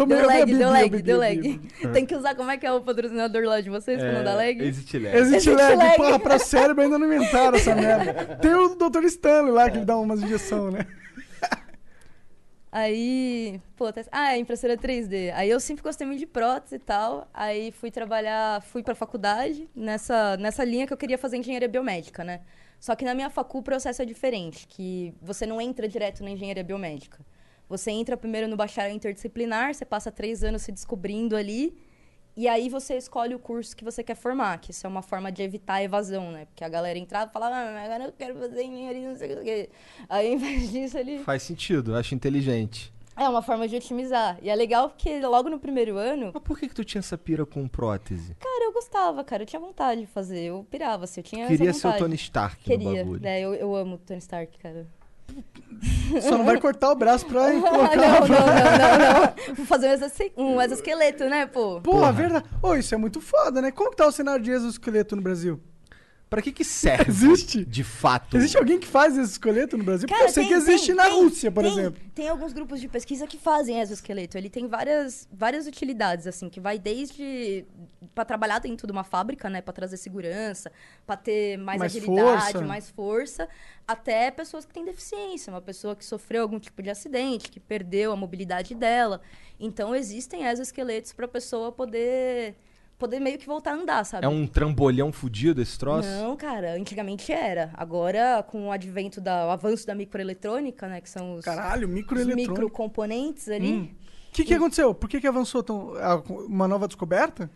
Deu 0.07 0.27
lag, 0.27 0.45
deu 0.45 0.61
eu 0.61 0.69
lag, 0.69 1.01
deu 1.01 1.15
eu 1.15 1.19
lag. 1.19 1.59
Tem 1.91 2.05
que 2.05 2.15
usar 2.15 2.33
como 2.35 2.49
é 2.49 2.57
que 2.57 2.65
é 2.65 2.71
o 2.71 2.79
patrocinador 2.79 3.43
lá 3.43 3.59
de 3.59 3.69
vocês 3.69 3.99
pra 3.99 4.13
não 4.13 4.23
dar 4.23 4.35
lag? 4.35 4.63
Existe 4.63 4.97
lag. 4.99 5.17
Lag, 5.49 5.75
lag. 5.75 5.97
porra, 5.97 6.19
pra 6.19 6.39
cérebro 6.39 6.81
ainda 6.81 6.97
não 6.97 7.07
inventaram 7.07 7.57
essa 7.57 7.75
merda. 7.75 8.37
Tem 8.41 8.53
o 8.53 8.75
Dr. 8.75 9.03
Stanley 9.03 9.51
lá 9.51 9.69
que 9.69 9.77
ele 9.79 9.85
dá 9.85 9.97
umas 9.97 10.23
injeções, 10.23 10.73
né? 10.75 10.87
Aí, 12.75 13.61
pô, 13.75 13.93
tá- 13.93 14.03
ah, 14.11 14.33
é 14.33 14.37
impressora 14.39 14.75
3D. 14.75 15.29
Aí 15.35 15.47
eu 15.49 15.59
sempre 15.59 15.83
gostei 15.83 16.07
muito 16.07 16.19
de 16.19 16.25
prótese 16.25 16.75
e 16.75 16.79
tal. 16.79 17.27
Aí 17.31 17.71
fui 17.71 17.91
trabalhar, 17.91 18.61
fui 18.63 18.81
pra 18.81 18.95
faculdade 18.95 19.69
nessa, 19.75 20.35
nessa 20.37 20.63
linha 20.63 20.87
que 20.87 20.91
eu 20.93 20.97
queria 20.97 21.17
fazer 21.19 21.37
engenharia 21.37 21.67
biomédica, 21.67 22.23
né? 22.23 22.41
Só 22.79 22.95
que 22.95 23.05
na 23.05 23.13
minha 23.13 23.29
facu 23.29 23.59
o 23.59 23.63
processo 23.63 24.01
é 24.01 24.05
diferente, 24.05 24.65
que 24.67 25.13
você 25.21 25.45
não 25.45 25.61
entra 25.61 25.87
direto 25.87 26.23
na 26.23 26.31
engenharia 26.31 26.63
biomédica. 26.63 27.19
Você 27.69 27.91
entra 27.91 28.17
primeiro 28.17 28.47
no 28.47 28.57
bacharel 28.57 28.91
interdisciplinar, 28.93 29.73
você 29.75 29.85
passa 29.85 30.11
três 30.11 30.43
anos 30.43 30.63
se 30.63 30.71
descobrindo 30.71 31.35
ali, 31.35 31.77
e 32.35 32.47
aí 32.47 32.67
você 32.67 32.97
escolhe 32.97 33.35
o 33.35 33.39
curso 33.39 33.75
que 33.75 33.83
você 33.83 34.03
quer 34.03 34.15
formar, 34.15 34.57
que 34.59 34.71
isso 34.71 34.85
é 34.87 34.89
uma 34.89 35.01
forma 35.01 35.31
de 35.31 35.43
evitar 35.43 35.75
a 35.75 35.83
evasão, 35.83 36.31
né? 36.31 36.45
Porque 36.45 36.63
a 36.63 36.69
galera 36.69 36.97
entrava 36.97 37.29
e 37.29 37.33
falava, 37.33 37.55
ah, 37.55 37.83
agora 37.83 38.05
eu 38.05 38.11
quero 38.11 38.35
fazer 38.39 38.63
engenharia, 38.63 39.09
não 39.09 39.15
sei 39.15 39.33
o 39.35 39.43
quê. 39.43 39.69
Aí, 40.09 40.27
ao 40.29 40.33
invés 40.33 40.71
disso, 40.71 40.97
ele... 40.97 41.19
Faz 41.19 41.43
sentido, 41.43 41.95
acho 41.95 42.15
inteligente. 42.15 42.91
É 43.15 43.29
uma 43.29 43.43
forma 43.43 43.67
de 43.67 43.75
otimizar. 43.75 44.39
E 44.41 44.49
é 44.49 44.55
legal 44.55 44.89
porque 44.89 45.19
logo 45.21 45.47
no 45.47 45.59
primeiro 45.59 45.97
ano, 45.97 46.31
Mas 46.33 46.43
por 46.43 46.57
que 46.57 46.67
que 46.67 46.73
tu 46.73 46.83
tinha 46.83 46.99
essa 46.99 47.15
pira 47.15 47.45
com 47.45 47.67
prótese? 47.67 48.35
cara, 48.39 48.65
eu 48.65 48.73
gostava, 48.73 49.23
cara. 49.23 49.43
Eu 49.43 49.47
tinha 49.47 49.59
vontade 49.59 50.01
de 50.01 50.07
fazer. 50.07 50.45
Eu 50.45 50.65
pirava, 50.69 51.03
assim, 51.03 51.19
eu 51.19 51.23
tinha 51.23 51.47
Queria 51.47 51.73
ser 51.73 51.87
o. 51.87 51.97
Tony 51.97 52.15
Stark 52.15 52.57
no 52.57 52.63
Queria. 52.65 53.03
bagulho. 53.03 53.27
É, 53.27 53.39
eu, 53.39 53.53
eu 53.53 53.75
amo 53.75 53.95
o 53.95 53.97
Tony 53.99 54.17
Stark, 54.17 54.57
cara. 54.57 54.87
Só 56.21 56.37
não 56.37 56.45
vai 56.45 56.59
cortar 56.61 56.91
o 56.91 56.95
braço 56.95 57.25
pra 57.25 57.51
colocar 57.51 57.95
não, 57.95 58.03
a 58.03 58.19
não, 58.19 58.19
não, 58.19 58.27
não, 58.27 59.23
não. 59.25 59.33
Vou 59.55 59.65
fazer 59.65 59.99
um, 60.37 60.55
um 60.55 60.61
exoesqueleto, 60.61 61.25
né, 61.25 61.45
pô? 61.45 61.81
Porra, 61.81 62.11
verdade. 62.11 62.45
Ô, 62.61 62.75
isso 62.75 62.93
é 62.93 62.97
muito 62.97 63.19
foda, 63.19 63.61
né? 63.61 63.71
Como 63.71 63.89
que 63.89 63.97
tá 63.97 64.07
o 64.07 64.11
cenário 64.11 64.43
de 64.43 64.51
exoesqueleto 64.51 65.15
no 65.15 65.21
Brasil? 65.21 65.59
Pra 66.33 66.41
que 66.41 66.51
que 66.51 66.63
serve? 66.63 67.09
Existe? 67.11 67.63
De 67.63 67.83
fato. 67.83 68.35
Existe 68.37 68.57
alguém 68.57 68.79
que 68.79 68.87
faz 68.87 69.13
exoesqueleto 69.15 69.77
no 69.77 69.83
Brasil? 69.83 70.07
Porque 70.07 70.17
Cara, 70.17 70.29
eu 70.29 70.33
sei 70.33 70.43
tem- 70.45 70.51
que 70.51 70.57
existe 70.57 70.87
tem- 70.87 70.95
na 70.95 71.03
tem- 71.03 71.13
Rússia, 71.13 71.51
por 71.51 71.63
tem- 71.63 71.71
exemplo. 71.71 72.01
Tem 72.15 72.27
alguns 72.27 72.53
grupos 72.53 72.81
de 72.81 72.87
pesquisa 72.87 73.27
que 73.27 73.37
fazem 73.37 73.79
exoesqueleto. 73.79 74.35
Ele 74.37 74.49
tem 74.49 74.67
várias, 74.67 75.27
várias 75.31 75.67
utilidades, 75.67 76.25
assim, 76.25 76.49
que 76.49 76.59
vai 76.59 76.79
desde 76.79 77.65
para 78.15 78.25
trabalhar 78.25 78.57
dentro 78.59 78.87
de 78.87 78.91
uma 78.91 79.03
fábrica, 79.03 79.47
né, 79.49 79.61
para 79.61 79.73
trazer 79.73 79.97
segurança, 79.97 80.71
para 81.05 81.17
ter 81.17 81.57
mais, 81.57 81.79
Mais 81.79 81.95
agilidade, 81.95 82.51
força. 82.53 82.61
mais 82.67 82.89
força, 82.89 83.49
até 83.87 84.31
pessoas 84.31 84.65
que 84.65 84.73
têm 84.73 84.83
deficiência, 84.85 85.51
uma 85.53 85.61
pessoa 85.61 85.95
que 85.95 86.03
sofreu 86.03 86.41
algum 86.43 86.59
tipo 86.59 86.81
de 86.81 86.89
acidente, 86.89 87.49
que 87.51 87.59
perdeu 87.59 88.11
a 88.11 88.15
mobilidade 88.15 88.73
dela. 88.73 89.21
Então 89.59 89.95
existem 89.95 90.45
exoesqueletos 90.45 91.13
para 91.13 91.25
a 91.25 91.29
pessoa 91.29 91.71
poder 91.71 92.55
poder 93.03 93.19
meio 93.19 93.37
que 93.37 93.45
voltar 93.45 93.71
a 93.71 93.75
andar, 93.75 94.05
sabe? 94.05 94.25
É 94.25 94.29
um 94.29 94.47
trambolhão 94.47 95.11
fudido 95.11 95.61
esse 95.61 95.77
troço? 95.77 96.07
Não, 96.07 96.37
cara, 96.37 96.73
antigamente 96.75 97.33
era. 97.33 97.69
Agora, 97.73 98.41
com 98.47 98.67
o 98.67 98.71
advento 98.71 99.19
da 99.19 99.45
o 99.45 99.49
avanço 99.49 99.85
da 99.85 99.93
microeletrônica, 99.93 100.87
né, 100.87 101.01
que 101.01 101.09
são 101.09 101.35
os, 101.35 101.43
Caralho, 101.43 101.85
os 101.85 101.93
microeletrônico. 101.93 102.51
microcomponentes 102.51 103.49
ali. 103.49 103.73
Hum. 103.73 103.89
O 104.29 104.33
que, 104.33 104.45
que 104.45 104.53
aconteceu? 104.53 104.95
Por 104.95 105.09
que, 105.09 105.19
que 105.19 105.27
avançou 105.27 105.61
tão. 105.61 105.93
Uma 106.47 106.67
nova 106.67 106.87
descoberta? 106.87 107.51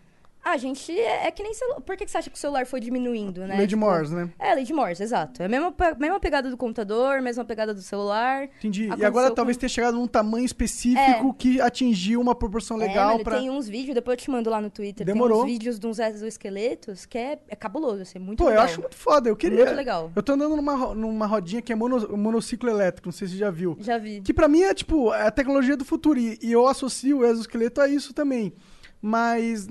A 0.50 0.58
gente 0.58 0.92
é, 0.98 1.28
é 1.28 1.32
que 1.32 1.44
nem 1.44 1.54
celular. 1.54 1.82
Por 1.82 1.98
que, 1.98 2.06
que 2.06 2.12
você 2.12 2.18
acha 2.20 2.30
que 2.30 2.36
o 2.36 2.40
celular 2.40 2.66
foi 2.66 2.80
diminuindo, 2.80 3.42
né? 3.46 3.58
De 3.58 3.68
Tipo, 3.68 3.82
Morse, 3.82 4.14
né? 4.14 4.30
É, 4.40 4.56
de 4.56 4.74
Morse, 4.74 5.04
exato. 5.04 5.42
É 5.42 5.46
a 5.46 5.50
mesma, 5.50 5.74
mesma 6.00 6.20
pegada 6.20 6.50
do 6.50 6.56
computador, 6.56 7.22
mesma 7.22 7.44
pegada 7.44 7.74
do 7.74 7.82
celular. 7.82 8.46
Entendi. 8.60 8.84
E 8.84 8.86
Aconteceu 8.88 9.08
agora 9.08 9.30
com- 9.30 9.36
talvez 9.36 9.58
tenha 9.58 9.70
chegado 9.70 9.96
num 9.98 10.08
tamanho 10.08 10.46
específico 10.46 11.34
que 11.34 11.60
atingiu 11.60 12.22
uma 12.22 12.34
proporção 12.34 12.78
É, 12.82 12.88
legal 12.88 13.12
mano, 13.14 13.24
pra. 13.24 13.38
tem 13.40 13.50
uns 13.50 13.68
vídeos, 13.68 13.94
depois 13.94 14.18
eu 14.18 14.22
te 14.24 14.32
mando 14.32 14.50
lá 14.50 14.62
no 14.62 14.70
Twitter. 14.70 15.06
Demorou. 15.06 15.40
Tem 15.40 15.46
uns 15.48 15.52
vídeos 15.52 15.80
de 15.80 15.88
uns 15.88 16.00
exoesqueletos 16.00 17.06
que 17.06 17.18
é, 17.18 17.40
é 17.50 17.56
cabuloso, 17.56 18.02
assim, 18.02 18.20
muito 18.20 18.38
Pô, 18.40 18.46
legal. 18.50 18.64
eu 18.64 18.70
acho 18.70 18.80
muito 18.82 18.96
foda. 18.96 19.30
Eu 19.30 19.36
queria. 19.36 19.66
Muito 19.66 19.76
legal. 19.76 20.12
Eu 20.16 20.24
tô 20.24 20.32
andando 20.34 20.56
numa, 20.56 20.94
numa 20.96 21.26
rodinha 21.26 21.62
que 21.62 21.74
é 21.74 21.76
mono- 21.76 22.18
monociclo 22.18 22.70
elétrico, 22.70 23.08
não 23.08 23.14
sei 23.14 23.28
se 23.28 23.34
você 23.34 23.40
já 23.40 23.52
viu. 23.52 23.76
Já 23.80 23.98
vi. 23.98 24.22
Que 24.22 24.34
pra 24.34 24.48
mim 24.48 24.62
é 24.62 24.74
tipo 24.74 25.14
é 25.14 25.28
a 25.28 25.32
tecnologia 25.32 25.76
do 25.76 25.84
futuro. 25.84 26.18
E, 26.20 26.38
e 26.42 26.52
eu 26.52 26.68
associo 26.68 27.18
o 27.20 27.26
exoesqueleto 27.26 27.82
a 27.82 27.88
isso 27.90 28.14
também. 28.14 28.54
Mas 29.02 29.68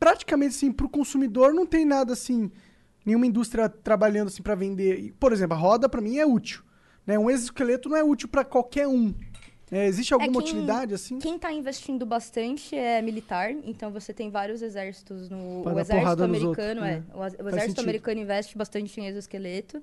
praticamente 0.00 0.56
assim, 0.56 0.72
pro 0.72 0.88
consumidor 0.88 1.52
não 1.52 1.66
tem 1.66 1.84
nada 1.84 2.14
assim, 2.14 2.50
nenhuma 3.04 3.26
indústria 3.26 3.68
trabalhando 3.68 4.28
assim 4.28 4.42
para 4.42 4.54
vender. 4.54 5.14
Por 5.20 5.32
exemplo, 5.32 5.54
a 5.54 5.60
roda 5.60 5.88
pra 5.88 6.00
mim 6.00 6.16
é 6.16 6.24
útil. 6.24 6.62
Né? 7.06 7.18
Um 7.18 7.30
exoesqueleto 7.30 7.88
não 7.88 7.96
é 7.96 8.02
útil 8.02 8.26
pra 8.28 8.44
qualquer 8.44 8.88
um. 8.88 9.14
É, 9.70 9.86
existe 9.86 10.12
alguma 10.12 10.32
quem- 10.32 10.40
utilidade 10.40 10.94
assim? 10.94 11.18
Quem 11.20 11.36
está 11.36 11.52
investindo 11.52 12.04
bastante 12.04 12.74
é 12.74 13.00
militar, 13.00 13.52
então 13.52 13.92
você 13.92 14.12
tem 14.12 14.28
vários 14.28 14.62
exércitos 14.62 15.28
no 15.28 15.62
o 15.64 15.78
exército 15.78 16.24
americano, 16.24 16.80
outros, 16.80 16.96
é. 16.96 16.98
né? 16.98 17.04
O, 17.14 17.18
o 17.18 17.24
exército 17.24 17.60
sentido. 17.60 17.80
americano 17.80 18.20
investe 18.20 18.58
bastante 18.58 19.00
em 19.00 19.06
exoesqueleto. 19.06 19.80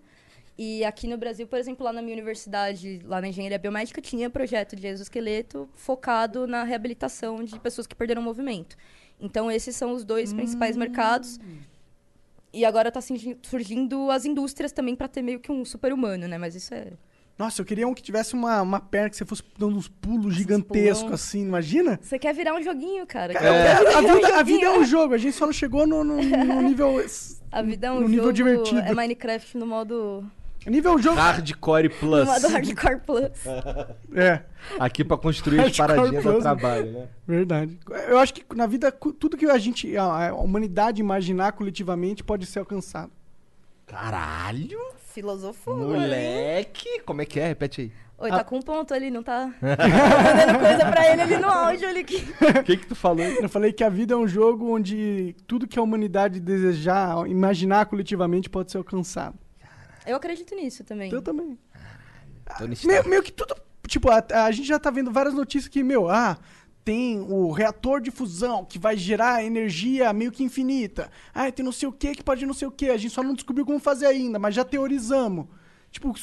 E 0.58 0.84
aqui 0.84 1.08
no 1.08 1.18
Brasil, 1.18 1.48
por 1.48 1.60
exemplo, 1.60 1.86
lá 1.86 1.94
na 1.94 2.02
minha 2.02 2.16
universidade, 2.16 3.00
lá 3.06 3.22
na 3.22 3.28
engenharia 3.28 3.60
biomédica, 3.60 4.02
tinha 4.02 4.30
projeto 4.30 4.76
de 4.76 4.88
exoesqueleto 4.88 5.70
focado 5.76 6.48
na 6.48 6.64
reabilitação 6.64 7.44
de 7.44 7.58
pessoas 7.60 7.86
que 7.86 7.96
perderam 7.96 8.22
o 8.22 8.26
movimento. 8.26 8.76
Então, 9.20 9.50
esses 9.52 9.76
são 9.76 9.94
os 9.94 10.04
dois 10.04 10.32
principais 10.34 10.76
Hum. 10.76 10.80
mercados. 10.80 11.40
E 12.54 12.64
agora 12.66 12.88
está 12.90 13.02
surgindo 13.44 14.10
as 14.10 14.26
indústrias 14.26 14.72
também 14.72 14.96
para 14.96 15.08
ter 15.08 15.22
meio 15.22 15.40
que 15.40 15.52
um 15.52 15.64
super-humano, 15.66 16.28
né? 16.28 16.38
Mas 16.38 16.56
isso 16.56 16.74
é. 16.74 16.88
Nossa, 17.38 17.62
eu 17.62 17.66
queria 17.66 17.88
um 17.88 17.94
que 17.94 18.02
tivesse 18.02 18.34
uma, 18.34 18.62
uma 18.64 18.80
perna 18.80 19.12
que 19.12 19.18
você 19.18 19.26
fosse 19.26 19.44
dando 19.60 19.78
uns 19.78 19.88
pulos 19.88 20.34
gigantescos 20.34 21.12
assim, 21.14 21.42
imagina? 21.42 22.00
Você 22.02 22.18
quer 22.18 22.34
virar 22.34 22.56
um 22.56 22.62
joguinho, 22.64 23.06
cara. 23.06 23.34
Cara, 23.34 23.98
a, 23.98 24.02
vida, 24.02 24.36
a 24.40 24.44
vida 24.44 24.66
é 24.66 24.80
um 24.80 24.84
jogo, 24.84 25.14
a 25.14 25.18
gente 25.20 25.36
só 25.36 25.46
não 25.46 25.54
chegou 25.54 25.86
no, 25.86 26.04
no- 26.04 26.16
no 26.22 26.62
nível. 26.64 26.96
A 27.52 27.62
vida 27.62 27.88
é 27.88 27.92
um 27.92 28.02
no 28.02 28.08
nível 28.10 28.24
jogo, 28.26 28.34
divertido. 28.34 28.80
é 28.82 28.94
Minecraft 28.94 29.58
no 29.58 29.66
modo, 29.68 30.26
Nível 30.70 31.00
jogo. 31.00 31.16
Hardcore 31.16 31.90
Plus. 31.90 32.26
modo 32.26 32.48
Hardcore 32.50 33.00
Plus. 33.06 33.46
É, 34.14 34.42
Aqui 34.80 35.04
pra 35.04 35.18
construir 35.18 35.62
as 35.62 35.76
paradinhas 35.76 36.24
do 36.24 36.40
trabalho, 36.40 36.92
né? 36.92 37.08
verdade. 37.26 37.80
Eu 38.08 38.18
acho 38.20 38.34
que 38.34 38.44
na 38.56 38.68
vida, 38.68 38.92
tudo 38.92 39.38
que 39.38 39.46
a 39.46 39.58
gente, 39.58 39.96
a, 39.96 40.34
humanidade 40.34 41.02
imaginar 41.02 41.54
coletivamente 41.54 42.24
pode 42.24 42.46
ser 42.46 42.60
alcançado. 42.60 43.12
Caralho! 43.86 44.80
Filosofou. 45.14 45.78
né? 45.78 45.86
Moleque! 45.86 47.02
Como 47.06 47.22
é 47.22 47.26
que 47.26 47.40
é? 47.40 47.48
Repete 47.48 47.82
aí. 47.82 47.92
Oi, 48.20 48.30
tá 48.32 48.44
com 48.44 48.58
um 48.58 48.62
ponto 48.62 48.94
ali, 48.94 49.12
não 49.12 49.22
tá? 49.22 49.54
tá 49.62 50.46
dando 50.46 50.60
coisa 50.60 50.92
pra 50.92 51.12
ele 51.12 51.22
ali 51.22 51.38
no 51.38 51.48
áudio 51.48 51.88
ali 51.88 52.04
que. 52.04 52.18
O 52.18 52.64
que 52.64 52.78
que 52.78 52.88
tu 52.88 52.96
falou? 52.96 53.24
Eu 53.24 53.48
falei 53.48 53.72
que 53.72 53.84
a 53.84 53.90
vida 53.90 54.16
é 54.16 54.18
um 54.18 54.28
jogo 54.28 54.74
onde 54.74 55.36
tudo 55.46 55.68
que 55.68 55.78
a 55.78 55.82
humanidade 55.84 56.40
desejar, 56.40 57.28
imaginar 57.28 57.86
coletivamente 57.86 58.50
pode 58.50 58.72
ser 58.72 58.80
alcançado. 58.80 59.38
Eu 60.08 60.16
acredito 60.16 60.56
nisso 60.56 60.84
também. 60.84 61.12
Eu 61.12 61.22
também. 61.22 61.58
Tony 62.58 62.78
Meio, 62.86 63.08
meio 63.08 63.24
que 63.24 63.32
tudo. 63.32 63.56
Tipo, 63.88 64.10
a, 64.10 64.24
a 64.46 64.52
gente 64.52 64.68
já 64.68 64.80
tá 64.80 64.90
vendo 64.90 65.12
várias 65.12 65.34
notícias 65.34 65.70
que, 65.70 65.84
meu, 65.84 66.10
ah, 66.10 66.38
tem 66.84 67.20
o 67.20 67.52
reator 67.52 68.00
de 68.00 68.12
fusão 68.12 68.64
que 68.64 68.80
vai 68.80 68.96
gerar 68.96 69.44
energia 69.44 70.14
meio 70.14 70.32
que 70.32 70.44
infinita. 70.44 71.12
Ah, 71.34 71.52
tem 71.52 71.64
não 71.66 71.72
sei 71.72 71.88
o 71.88 71.92
que 71.92 72.16
que 72.16 72.24
pode 72.24 72.46
não 72.46 72.54
sei 72.54 72.68
o 72.68 72.72
que. 72.72 72.90
A 72.90 72.98
gente 72.98 73.14
só 73.14 73.22
não 73.22 73.34
descobriu 73.34 73.66
como 73.66 73.80
fazer 73.80 74.06
ainda, 74.06 74.40
mas 74.40 74.56
já 74.56 74.64
teorizamos. 74.64 75.48
Tipo, 75.92 76.14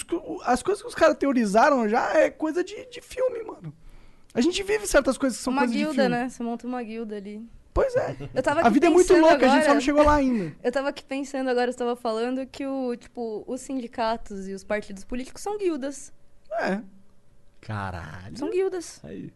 as 0.44 0.62
coisas 0.62 0.82
que 0.82 0.89
os 0.89 0.94
caras 0.94 1.16
teorizaram 1.16 1.89
já 1.89 2.15
é 2.15 2.31
coisa 2.31 2.65
de, 2.65 2.89
de 2.90 3.01
filme, 3.01 3.43
mano. 3.43 3.74
A 4.32 4.40
gente 4.40 4.62
vive 4.62 4.86
certas 4.86 5.19
coisas 5.19 5.39
que 5.39 5.44
são 5.44 5.52
uma 5.52 5.61
coisas 5.62 5.77
de 5.77 5.82
guilda, 5.85 6.02
filme. 6.02 6.09
né? 6.09 6.28
Você 6.28 6.43
monta 6.43 6.66
uma 6.66 6.82
guilda 6.82 7.16
ali. 7.16 7.47
Pois 7.75 7.95
é. 7.97 8.17
Eu 8.33 8.41
tava 8.43 8.61
A 8.61 8.69
vida 8.69 8.87
é 8.87 8.89
muito 8.89 9.13
louca, 9.17 9.35
a 9.35 9.49
gente 9.49 9.51
só 9.51 9.57
agora- 9.59 9.75
não 9.75 9.81
chegou 9.81 10.05
lá 10.05 10.15
ainda. 10.15 10.55
Eu 10.63 10.71
tava 10.71 10.89
aqui 10.91 11.05
pensando 11.05 11.51
agora, 11.51 11.73
você 11.73 11.77
tava 11.79 11.97
falando 11.97 12.47
que 12.47 12.65
o, 12.65 12.95
tipo, 12.95 13.43
os 13.49 13.61
sindicatos 13.61 14.47
e 14.49 14.53
os 14.55 14.63
partidos 14.63 15.03
políticos 15.03 15.43
são 15.43 15.59
guildas. 15.59 16.13
É. 16.53 16.81
Caralho. 17.61 18.37
São 18.39 18.49
guildas. 18.49 19.01
Aí. 19.03 19.33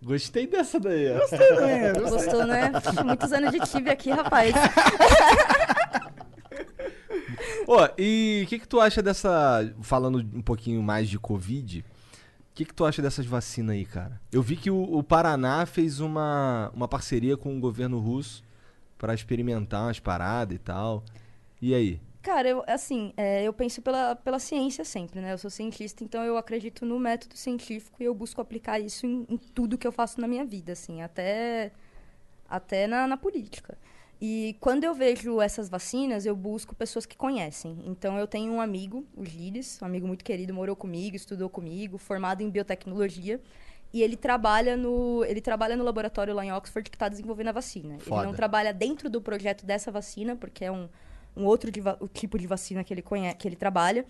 Gostei 0.00 0.46
dessa 0.46 0.78
daí. 0.78 1.08
ó. 1.10 1.34
É, 1.66 1.92
Gostou, 1.98 2.46
né? 2.46 2.70
Muitos 3.04 3.32
anos 3.32 3.50
de 3.50 3.58
Tibia 3.60 3.92
aqui, 3.92 4.10
rapaz. 4.10 4.54
Ó, 7.66 7.88
e 7.98 8.42
o 8.44 8.48
que 8.48 8.58
que 8.60 8.68
tu 8.68 8.80
acha 8.80 9.02
dessa... 9.02 9.68
Falando 9.82 10.18
um 10.18 10.42
pouquinho 10.42 10.82
mais 10.82 11.08
de 11.08 11.18
Covid, 11.18 11.84
que 12.56 12.64
que 12.64 12.72
tu 12.72 12.86
acha 12.86 13.02
dessas 13.02 13.26
vacinas 13.26 13.76
aí, 13.76 13.84
cara? 13.84 14.18
Eu 14.32 14.40
vi 14.40 14.56
que 14.56 14.70
o, 14.70 14.82
o 14.82 15.02
Paraná 15.02 15.66
fez 15.66 16.00
uma, 16.00 16.72
uma 16.74 16.88
parceria 16.88 17.36
com 17.36 17.54
o 17.54 17.60
governo 17.60 17.98
russo 17.98 18.42
pra 18.96 19.12
experimentar 19.12 19.82
umas 19.82 20.00
paradas 20.00 20.56
e 20.56 20.58
tal. 20.58 21.04
E 21.60 21.74
aí? 21.74 22.00
Cara, 22.22 22.48
eu, 22.48 22.64
assim, 22.66 23.12
é, 23.14 23.44
eu 23.44 23.52
penso 23.52 23.82
pela, 23.82 24.16
pela 24.16 24.38
ciência 24.38 24.86
sempre, 24.86 25.20
né? 25.20 25.34
Eu 25.34 25.38
sou 25.38 25.50
cientista, 25.50 26.02
então 26.02 26.24
eu 26.24 26.38
acredito 26.38 26.86
no 26.86 26.98
método 26.98 27.36
científico 27.36 28.02
e 28.02 28.06
eu 28.06 28.14
busco 28.14 28.40
aplicar 28.40 28.80
isso 28.80 29.04
em, 29.04 29.26
em 29.28 29.36
tudo 29.36 29.76
que 29.76 29.86
eu 29.86 29.92
faço 29.92 30.18
na 30.18 30.26
minha 30.26 30.44
vida, 30.44 30.72
assim, 30.72 31.02
até, 31.02 31.70
até 32.48 32.86
na, 32.86 33.06
na 33.06 33.18
política. 33.18 33.76
E 34.20 34.56
quando 34.60 34.84
eu 34.84 34.94
vejo 34.94 35.40
essas 35.40 35.68
vacinas, 35.68 36.24
eu 36.24 36.34
busco 36.34 36.74
pessoas 36.74 37.04
que 37.04 37.16
conhecem. 37.16 37.78
Então, 37.84 38.18
eu 38.18 38.26
tenho 38.26 38.52
um 38.52 38.60
amigo, 38.60 39.04
o 39.14 39.24
Gilles, 39.24 39.78
um 39.82 39.84
amigo 39.84 40.06
muito 40.06 40.24
querido, 40.24 40.54
morou 40.54 40.74
comigo, 40.74 41.14
estudou 41.14 41.50
comigo, 41.50 41.98
formado 41.98 42.42
em 42.42 42.48
biotecnologia. 42.48 43.40
E 43.92 44.02
ele 44.02 44.16
trabalha 44.16 44.76
no, 44.76 45.24
ele 45.24 45.40
trabalha 45.40 45.76
no 45.76 45.84
laboratório 45.84 46.34
lá 46.34 46.44
em 46.44 46.52
Oxford 46.52 46.90
que 46.90 46.96
está 46.96 47.08
desenvolvendo 47.08 47.48
a 47.48 47.52
vacina. 47.52 47.98
Foda. 47.98 48.22
Ele 48.22 48.26
não 48.28 48.34
trabalha 48.34 48.72
dentro 48.72 49.08
do 49.08 49.20
projeto 49.20 49.64
dessa 49.64 49.90
vacina, 49.90 50.34
porque 50.34 50.64
é 50.64 50.72
um, 50.72 50.88
um 51.36 51.44
outro 51.44 51.70
o 52.00 52.08
tipo 52.08 52.38
de 52.38 52.46
vacina 52.46 52.82
que 52.82 52.92
ele, 52.92 53.02
conhece, 53.02 53.36
que 53.36 53.46
ele 53.46 53.56
trabalha. 53.56 54.04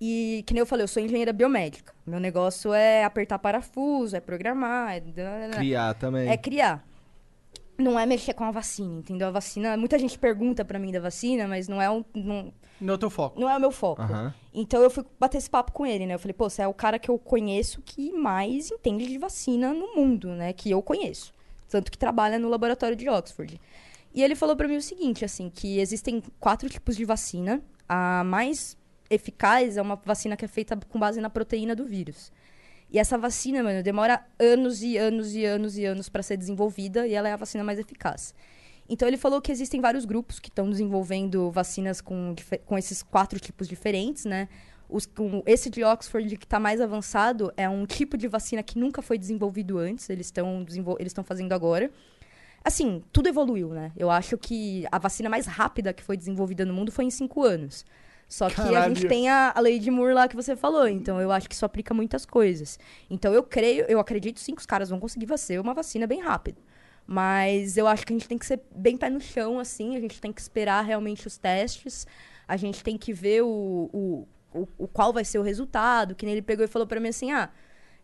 E, 0.00 0.44
que 0.46 0.54
nem 0.54 0.60
eu 0.60 0.66
falei, 0.66 0.84
eu 0.84 0.88
sou 0.88 1.02
engenheira 1.02 1.32
biomédica. 1.32 1.92
Meu 2.06 2.20
negócio 2.20 2.72
é 2.72 3.02
apertar 3.04 3.38
parafuso, 3.38 4.16
é 4.16 4.20
programar, 4.20 4.96
é... 4.96 5.50
Criar 5.50 5.94
também. 5.94 6.28
É 6.28 6.36
criar. 6.36 6.87
Não 7.78 7.98
é 7.98 8.04
mexer 8.04 8.34
com 8.34 8.42
a 8.44 8.50
vacina, 8.50 8.98
entendeu? 8.98 9.28
A 9.28 9.30
vacina, 9.30 9.76
muita 9.76 9.96
gente 9.98 10.18
pergunta 10.18 10.64
pra 10.64 10.78
mim 10.80 10.90
da 10.90 10.98
vacina, 11.00 11.46
mas 11.46 11.68
não 11.68 11.80
é 11.80 11.88
um, 11.88 12.04
não, 12.12 12.52
Não 12.80 12.92
é 12.92 12.96
o 12.96 12.98
teu 12.98 13.08
foco. 13.08 13.38
não 13.40 13.48
é 13.48 13.56
o 13.56 13.60
meu 13.60 13.70
foco. 13.70 14.02
Aham. 14.02 14.34
Então 14.52 14.82
eu 14.82 14.90
fui 14.90 15.04
bater 15.18 15.38
esse 15.38 15.48
papo 15.48 15.70
com 15.70 15.86
ele, 15.86 16.04
né? 16.04 16.14
Eu 16.14 16.18
falei, 16.18 16.34
pô, 16.34 16.50
você 16.50 16.62
é 16.62 16.66
o 16.66 16.74
cara 16.74 16.98
que 16.98 17.08
eu 17.08 17.16
conheço 17.18 17.80
que 17.82 18.10
mais 18.12 18.70
entende 18.72 19.06
de 19.06 19.16
vacina 19.16 19.72
no 19.72 19.94
mundo, 19.94 20.28
né? 20.30 20.52
Que 20.52 20.70
eu 20.70 20.82
conheço. 20.82 21.32
Tanto 21.68 21.92
que 21.92 21.98
trabalha 21.98 22.38
no 22.38 22.48
laboratório 22.48 22.96
de 22.96 23.08
Oxford. 23.08 23.60
E 24.12 24.22
ele 24.24 24.34
falou 24.34 24.56
pra 24.56 24.66
mim 24.66 24.76
o 24.76 24.82
seguinte, 24.82 25.24
assim, 25.24 25.48
que 25.48 25.78
existem 25.78 26.20
quatro 26.40 26.68
tipos 26.68 26.96
de 26.96 27.04
vacina. 27.04 27.62
A 27.88 28.24
mais 28.24 28.76
eficaz 29.08 29.76
é 29.76 29.82
uma 29.82 29.96
vacina 30.04 30.36
que 30.36 30.44
é 30.44 30.48
feita 30.48 30.76
com 30.88 30.98
base 30.98 31.20
na 31.20 31.30
proteína 31.30 31.76
do 31.76 31.84
vírus. 31.86 32.32
E 32.90 32.98
essa 32.98 33.18
vacina, 33.18 33.62
mano, 33.62 33.82
demora 33.82 34.24
anos 34.38 34.82
e 34.82 34.96
anos 34.96 35.34
e 35.34 35.44
anos 35.44 35.76
e 35.76 35.84
anos 35.84 36.08
para 36.08 36.22
ser 36.22 36.36
desenvolvida 36.36 37.06
e 37.06 37.14
ela 37.14 37.28
é 37.28 37.32
a 37.32 37.36
vacina 37.36 37.62
mais 37.62 37.78
eficaz. 37.78 38.34
Então 38.88 39.06
ele 39.06 39.18
falou 39.18 39.42
que 39.42 39.52
existem 39.52 39.80
vários 39.80 40.06
grupos 40.06 40.38
que 40.40 40.48
estão 40.48 40.70
desenvolvendo 40.70 41.50
vacinas 41.50 42.00
com, 42.00 42.34
com 42.64 42.78
esses 42.78 43.02
quatro 43.02 43.38
tipos 43.38 43.68
diferentes, 43.68 44.24
né? 44.24 44.48
Os, 44.88 45.04
com, 45.04 45.42
esse 45.44 45.68
de 45.68 45.84
Oxford 45.84 46.34
que 46.38 46.46
está 46.46 46.58
mais 46.58 46.80
avançado 46.80 47.52
é 47.58 47.68
um 47.68 47.84
tipo 47.84 48.16
de 48.16 48.26
vacina 48.26 48.62
que 48.62 48.78
nunca 48.78 49.02
foi 49.02 49.18
desenvolvido 49.18 49.76
antes, 49.76 50.08
eles 50.08 50.28
estão 50.28 50.64
eles 50.98 51.10
estão 51.10 51.22
fazendo 51.22 51.52
agora. 51.52 51.90
Assim, 52.64 53.02
tudo 53.12 53.28
evoluiu, 53.28 53.68
né? 53.68 53.92
Eu 53.96 54.10
acho 54.10 54.38
que 54.38 54.86
a 54.90 54.98
vacina 54.98 55.28
mais 55.28 55.46
rápida 55.46 55.92
que 55.92 56.02
foi 56.02 56.16
desenvolvida 56.16 56.64
no 56.64 56.72
mundo 56.72 56.90
foi 56.90 57.04
em 57.04 57.10
cinco 57.10 57.44
anos. 57.44 57.84
Só 58.28 58.48
que 58.50 58.60
a 58.60 58.64
Caralho. 58.64 58.94
gente 58.94 59.08
tem 59.08 59.28
a, 59.30 59.52
a 59.54 59.60
lei 59.60 59.78
de 59.78 59.90
Moore 59.90 60.12
lá 60.12 60.28
que 60.28 60.36
você 60.36 60.54
falou, 60.54 60.86
então 60.86 61.18
eu 61.18 61.32
acho 61.32 61.48
que 61.48 61.54
isso 61.54 61.64
aplica 61.64 61.94
muitas 61.94 62.26
coisas. 62.26 62.78
Então 63.08 63.32
eu 63.32 63.42
creio, 63.42 63.86
eu 63.88 63.98
acredito 63.98 64.38
sim 64.38 64.54
que 64.54 64.60
os 64.60 64.66
caras 64.66 64.90
vão 64.90 65.00
conseguir 65.00 65.26
fazer 65.26 65.58
uma 65.58 65.72
vacina 65.72 66.06
bem 66.06 66.20
rápido. 66.20 66.60
Mas 67.06 67.78
eu 67.78 67.86
acho 67.86 68.06
que 68.06 68.12
a 68.12 68.16
gente 68.16 68.28
tem 68.28 68.36
que 68.36 68.44
ser 68.44 68.60
bem 68.70 68.98
pé 68.98 69.08
no 69.08 69.18
chão, 69.18 69.58
assim, 69.58 69.96
a 69.96 70.00
gente 70.00 70.20
tem 70.20 70.30
que 70.30 70.42
esperar 70.42 70.84
realmente 70.84 71.26
os 71.26 71.38
testes, 71.38 72.06
a 72.46 72.54
gente 72.54 72.84
tem 72.84 72.98
que 72.98 73.14
ver 73.14 73.42
o, 73.42 73.88
o, 73.90 74.28
o, 74.52 74.68
o 74.76 74.86
qual 74.86 75.10
vai 75.10 75.24
ser 75.24 75.38
o 75.38 75.42
resultado, 75.42 76.14
que 76.14 76.26
nem 76.26 76.34
ele 76.34 76.42
pegou 76.42 76.62
e 76.62 76.68
falou 76.68 76.86
pra 76.86 77.00
mim 77.00 77.08
assim, 77.08 77.32
ah, 77.32 77.48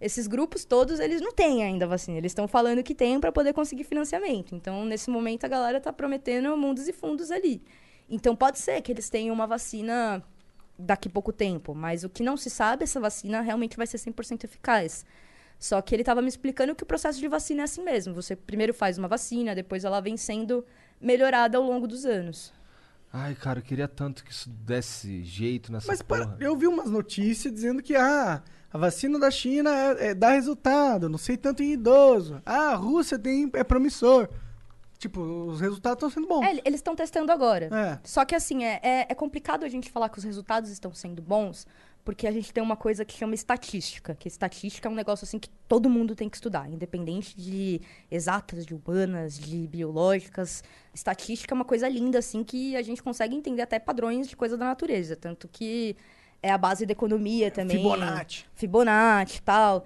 esses 0.00 0.26
grupos 0.26 0.64
todos, 0.64 1.00
eles 1.00 1.20
não 1.20 1.32
têm 1.32 1.62
ainda 1.62 1.86
vacina, 1.86 2.16
eles 2.16 2.30
estão 2.30 2.48
falando 2.48 2.82
que 2.82 2.94
tem 2.94 3.20
para 3.20 3.30
poder 3.30 3.52
conseguir 3.52 3.84
financiamento. 3.84 4.54
Então, 4.54 4.86
nesse 4.86 5.10
momento, 5.10 5.44
a 5.44 5.48
galera 5.48 5.80
tá 5.82 5.92
prometendo 5.92 6.56
mundos 6.56 6.88
e 6.88 6.92
fundos 6.92 7.30
ali. 7.30 7.62
Então, 8.08 8.36
pode 8.36 8.58
ser 8.58 8.80
que 8.82 8.92
eles 8.92 9.08
tenham 9.08 9.34
uma 9.34 9.46
vacina 9.46 10.22
daqui 10.78 11.08
a 11.08 11.10
pouco 11.10 11.32
tempo, 11.32 11.74
mas 11.74 12.04
o 12.04 12.08
que 12.08 12.22
não 12.22 12.36
se 12.36 12.50
sabe, 12.50 12.84
essa 12.84 13.00
vacina 13.00 13.40
realmente 13.40 13.76
vai 13.76 13.86
ser 13.86 13.98
100% 13.98 14.44
eficaz. 14.44 15.04
Só 15.58 15.80
que 15.80 15.94
ele 15.94 16.02
estava 16.02 16.20
me 16.20 16.28
explicando 16.28 16.74
que 16.74 16.82
o 16.82 16.86
processo 16.86 17.18
de 17.20 17.28
vacina 17.28 17.62
é 17.62 17.64
assim 17.64 17.82
mesmo. 17.82 18.12
Você 18.14 18.34
primeiro 18.36 18.74
faz 18.74 18.98
uma 18.98 19.08
vacina, 19.08 19.54
depois 19.54 19.84
ela 19.84 20.00
vem 20.00 20.16
sendo 20.16 20.64
melhorada 21.00 21.56
ao 21.56 21.64
longo 21.64 21.86
dos 21.86 22.04
anos. 22.04 22.52
Ai, 23.12 23.34
cara, 23.36 23.60
eu 23.60 23.62
queria 23.62 23.86
tanto 23.86 24.24
que 24.24 24.32
isso 24.32 24.50
desse 24.50 25.22
jeito 25.22 25.70
nessa 25.72 25.86
Mas 25.86 26.02
para- 26.02 26.36
eu 26.40 26.56
vi 26.56 26.66
umas 26.66 26.90
notícias 26.90 27.54
dizendo 27.54 27.80
que 27.80 27.94
ah, 27.94 28.42
a 28.72 28.76
vacina 28.76 29.18
da 29.20 29.30
China 29.30 29.70
é- 29.70 30.08
é- 30.08 30.14
dá 30.14 30.30
resultado, 30.30 31.08
não 31.08 31.16
sei 31.18 31.36
tanto 31.36 31.62
em 31.62 31.72
idoso. 31.74 32.42
Ah, 32.44 32.70
a 32.70 32.74
Rússia 32.74 33.16
tem, 33.16 33.48
é 33.54 33.62
promissor. 33.62 34.28
Tipo, 35.04 35.20
os 35.20 35.60
resultados 35.60 35.96
estão 35.96 36.08
sendo 36.08 36.26
bons. 36.26 36.42
É, 36.42 36.62
eles 36.64 36.76
estão 36.80 36.96
testando 36.96 37.30
agora. 37.30 37.66
É. 37.66 37.98
Só 38.02 38.24
que 38.24 38.34
assim, 38.34 38.64
é, 38.64 38.80
é, 38.82 39.06
é 39.10 39.14
complicado 39.14 39.62
a 39.62 39.68
gente 39.68 39.90
falar 39.90 40.08
que 40.08 40.16
os 40.16 40.24
resultados 40.24 40.70
estão 40.70 40.94
sendo 40.94 41.20
bons, 41.20 41.66
porque 42.02 42.26
a 42.26 42.32
gente 42.32 42.50
tem 42.54 42.62
uma 42.62 42.74
coisa 42.74 43.04
que 43.04 43.12
chama 43.12 43.34
estatística. 43.34 44.14
Que 44.14 44.28
estatística 44.28 44.88
é 44.88 44.90
um 44.90 44.94
negócio 44.94 45.26
assim 45.26 45.38
que 45.38 45.50
todo 45.68 45.90
mundo 45.90 46.16
tem 46.16 46.26
que 46.26 46.38
estudar, 46.38 46.70
independente 46.70 47.36
de 47.36 47.82
exatas, 48.10 48.64
de 48.64 48.74
humanas, 48.74 49.38
de 49.38 49.66
biológicas. 49.66 50.64
Estatística 50.94 51.52
é 51.52 51.54
uma 51.54 51.66
coisa 51.66 51.86
linda, 51.86 52.20
assim, 52.20 52.42
que 52.42 52.74
a 52.74 52.80
gente 52.80 53.02
consegue 53.02 53.36
entender 53.36 53.60
até 53.60 53.78
padrões 53.78 54.26
de 54.26 54.34
coisa 54.34 54.56
da 54.56 54.64
natureza. 54.64 55.14
Tanto 55.16 55.46
que 55.48 55.94
é 56.42 56.50
a 56.50 56.56
base 56.56 56.86
da 56.86 56.92
economia 56.92 57.50
também. 57.50 57.76
Fibonacci. 57.76 58.46
Fibonacci 58.54 59.36
e 59.36 59.42
tal. 59.42 59.84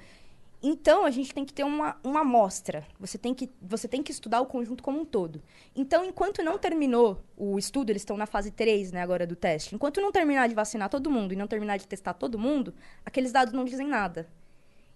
Então, 0.62 1.04
a 1.04 1.10
gente 1.10 1.32
tem 1.32 1.44
que 1.44 1.52
ter 1.52 1.62
uma, 1.62 1.96
uma 2.02 2.20
amostra. 2.20 2.84
Você 2.98 3.16
tem, 3.16 3.32
que, 3.32 3.48
você 3.62 3.86
tem 3.86 4.02
que 4.02 4.10
estudar 4.10 4.40
o 4.40 4.46
conjunto 4.46 4.82
como 4.82 5.00
um 5.00 5.04
todo. 5.04 5.40
Então, 5.74 6.04
enquanto 6.04 6.42
não 6.42 6.58
terminou 6.58 7.22
o 7.36 7.58
estudo, 7.58 7.90
eles 7.90 8.02
estão 8.02 8.16
na 8.16 8.26
fase 8.26 8.50
3, 8.50 8.90
né, 8.90 9.00
agora 9.00 9.24
do 9.26 9.36
teste. 9.36 9.74
Enquanto 9.74 10.00
não 10.00 10.10
terminar 10.10 10.48
de 10.48 10.54
vacinar 10.56 10.88
todo 10.88 11.10
mundo 11.10 11.32
e 11.32 11.36
não 11.36 11.46
terminar 11.46 11.76
de 11.76 11.86
testar 11.86 12.14
todo 12.14 12.38
mundo, 12.38 12.74
aqueles 13.06 13.30
dados 13.30 13.54
não 13.54 13.64
dizem 13.64 13.86
nada. 13.86 14.28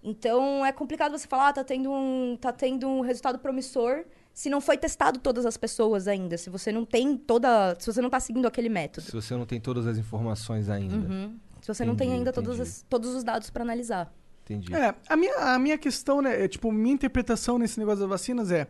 Então, 0.03 0.65
é 0.65 0.71
complicado 0.73 1.17
você 1.17 1.27
falar, 1.27 1.49
ah, 1.49 1.53
tá 1.53 1.63
tendo 1.63 1.89
um, 1.89 2.37
tá 2.39 2.51
tendo 2.51 2.87
um 2.87 2.99
resultado 2.99 3.39
promissor 3.39 4.03
se 4.33 4.49
não 4.49 4.59
foi 4.59 4.77
testado 4.77 5.19
todas 5.19 5.45
as 5.45 5.55
pessoas 5.55 6.07
ainda, 6.07 6.37
se 6.37 6.49
você 6.49 6.71
não 6.71 6.83
tem 6.83 7.15
toda, 7.15 7.77
se 7.79 7.85
você 7.85 8.01
não 8.01 8.09
tá 8.09 8.19
seguindo 8.19 8.45
aquele 8.47 8.67
método. 8.67 9.05
Se 9.05 9.13
você 9.13 9.35
não 9.35 9.45
tem 9.45 9.61
todas 9.61 9.87
as 9.87 9.97
informações 9.97 10.69
ainda. 10.69 10.95
Uhum. 10.95 11.39
Se 11.61 11.67
você 11.73 11.85
não 11.85 11.95
tem 11.95 12.07
Entendi, 12.09 12.27
ainda 12.27 12.31
entendi. 12.41 12.61
as- 12.61 12.85
todos 12.89 13.15
os 13.15 13.23
dados 13.23 13.49
para 13.49 13.63
analisar. 13.63 14.13
Entendi. 14.43 14.73
É, 14.75 14.93
a 15.07 15.15
minha, 15.15 15.35
a 15.35 15.59
minha 15.59 15.77
questão, 15.77 16.21
né, 16.21 16.43
é, 16.43 16.47
tipo, 16.47 16.71
minha 16.71 16.93
interpretação 16.93 17.57
nesse 17.57 17.79
negócio 17.79 18.01
das 18.01 18.09
vacinas 18.09 18.51
é, 18.51 18.67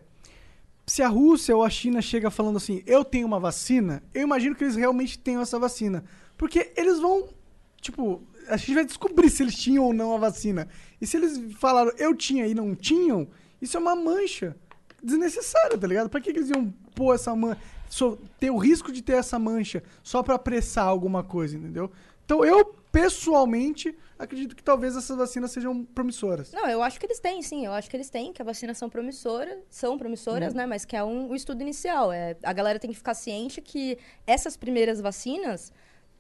se 0.86 1.02
a 1.02 1.08
Rússia 1.08 1.56
ou 1.56 1.64
a 1.64 1.70
China 1.70 2.02
chega 2.02 2.30
falando 2.30 2.58
assim, 2.58 2.84
eu 2.86 3.04
tenho 3.04 3.26
uma 3.26 3.40
vacina, 3.40 4.04
eu 4.14 4.24
imagino 4.24 4.56
que 4.56 4.64
eles 4.64 4.76
realmente 4.76 5.18
tenham 5.18 5.42
essa 5.42 5.58
vacina. 5.58 6.04
Porque 6.38 6.74
eles 6.76 7.00
vão, 7.00 7.30
tipo, 7.80 8.22
a 8.48 8.58
gente 8.58 8.74
vai 8.74 8.86
descobrir 8.86 9.30
se 9.30 9.44
eles 9.44 9.56
tinham 9.56 9.86
ou 9.86 9.94
não 9.94 10.14
a 10.14 10.18
vacina. 10.18 10.68
E 11.00 11.08
se 11.08 11.18
eles 11.18 11.54
falaram, 11.56 11.92
eu 11.98 12.14
tinha 12.16 12.46
e 12.48 12.54
não 12.54 12.76
tinham, 12.76 13.28
isso 13.62 13.78
é 13.78 13.80
uma 13.80 13.96
mancha 13.96 14.56
desnecessária, 15.02 15.78
tá 15.78 15.88
ligado? 15.88 16.10
Pra 16.10 16.20
que, 16.20 16.32
que 16.32 16.40
eles 16.40 16.50
iam 16.50 16.74
pôr 16.96 17.16
essa 17.16 17.36
mancha, 17.36 17.60
ter 18.40 18.50
o 18.50 18.58
risco 18.58 18.92
de 18.92 19.02
ter 19.02 19.14
essa 19.14 19.40
mancha 19.40 19.84
só 20.04 20.22
pra 20.22 20.36
apressar 20.36 20.86
alguma 20.86 21.24
coisa, 21.24 21.58
entendeu? 21.58 21.92
Então 22.26 22.44
eu, 22.44 22.76
pessoalmente, 22.94 23.94
acredito 24.20 24.56
que 24.56 24.64
talvez 24.64 24.96
essas 24.96 25.18
vacinas 25.18 25.52
sejam 25.52 25.84
promissoras. 25.84 26.52
Não, 26.54 26.70
eu 26.70 26.82
acho 26.84 27.00
que 27.00 27.06
eles 27.08 27.20
têm, 27.20 27.42
sim. 27.42 27.66
Eu 27.66 27.74
acho 27.74 27.90
que 27.90 27.98
eles 27.98 28.10
têm, 28.10 28.32
que 28.32 28.42
a 28.42 28.46
vacina 28.46 28.74
são 28.76 28.88
promissoras, 28.90 29.58
são 29.70 29.98
promissoras, 29.98 30.54
né? 30.54 30.66
Mas 30.68 30.86
que 30.86 30.96
é 30.96 31.04
um, 31.04 31.30
o 31.30 31.36
estudo 31.36 31.62
inicial. 31.62 32.12
É, 32.14 32.38
a 32.44 32.54
galera 32.54 32.78
tem 32.80 32.92
que 32.92 32.96
ficar 32.96 33.16
ciente 33.16 33.60
que 33.62 33.98
essas 34.28 34.56
primeiras 34.56 35.02
vacinas 35.02 35.74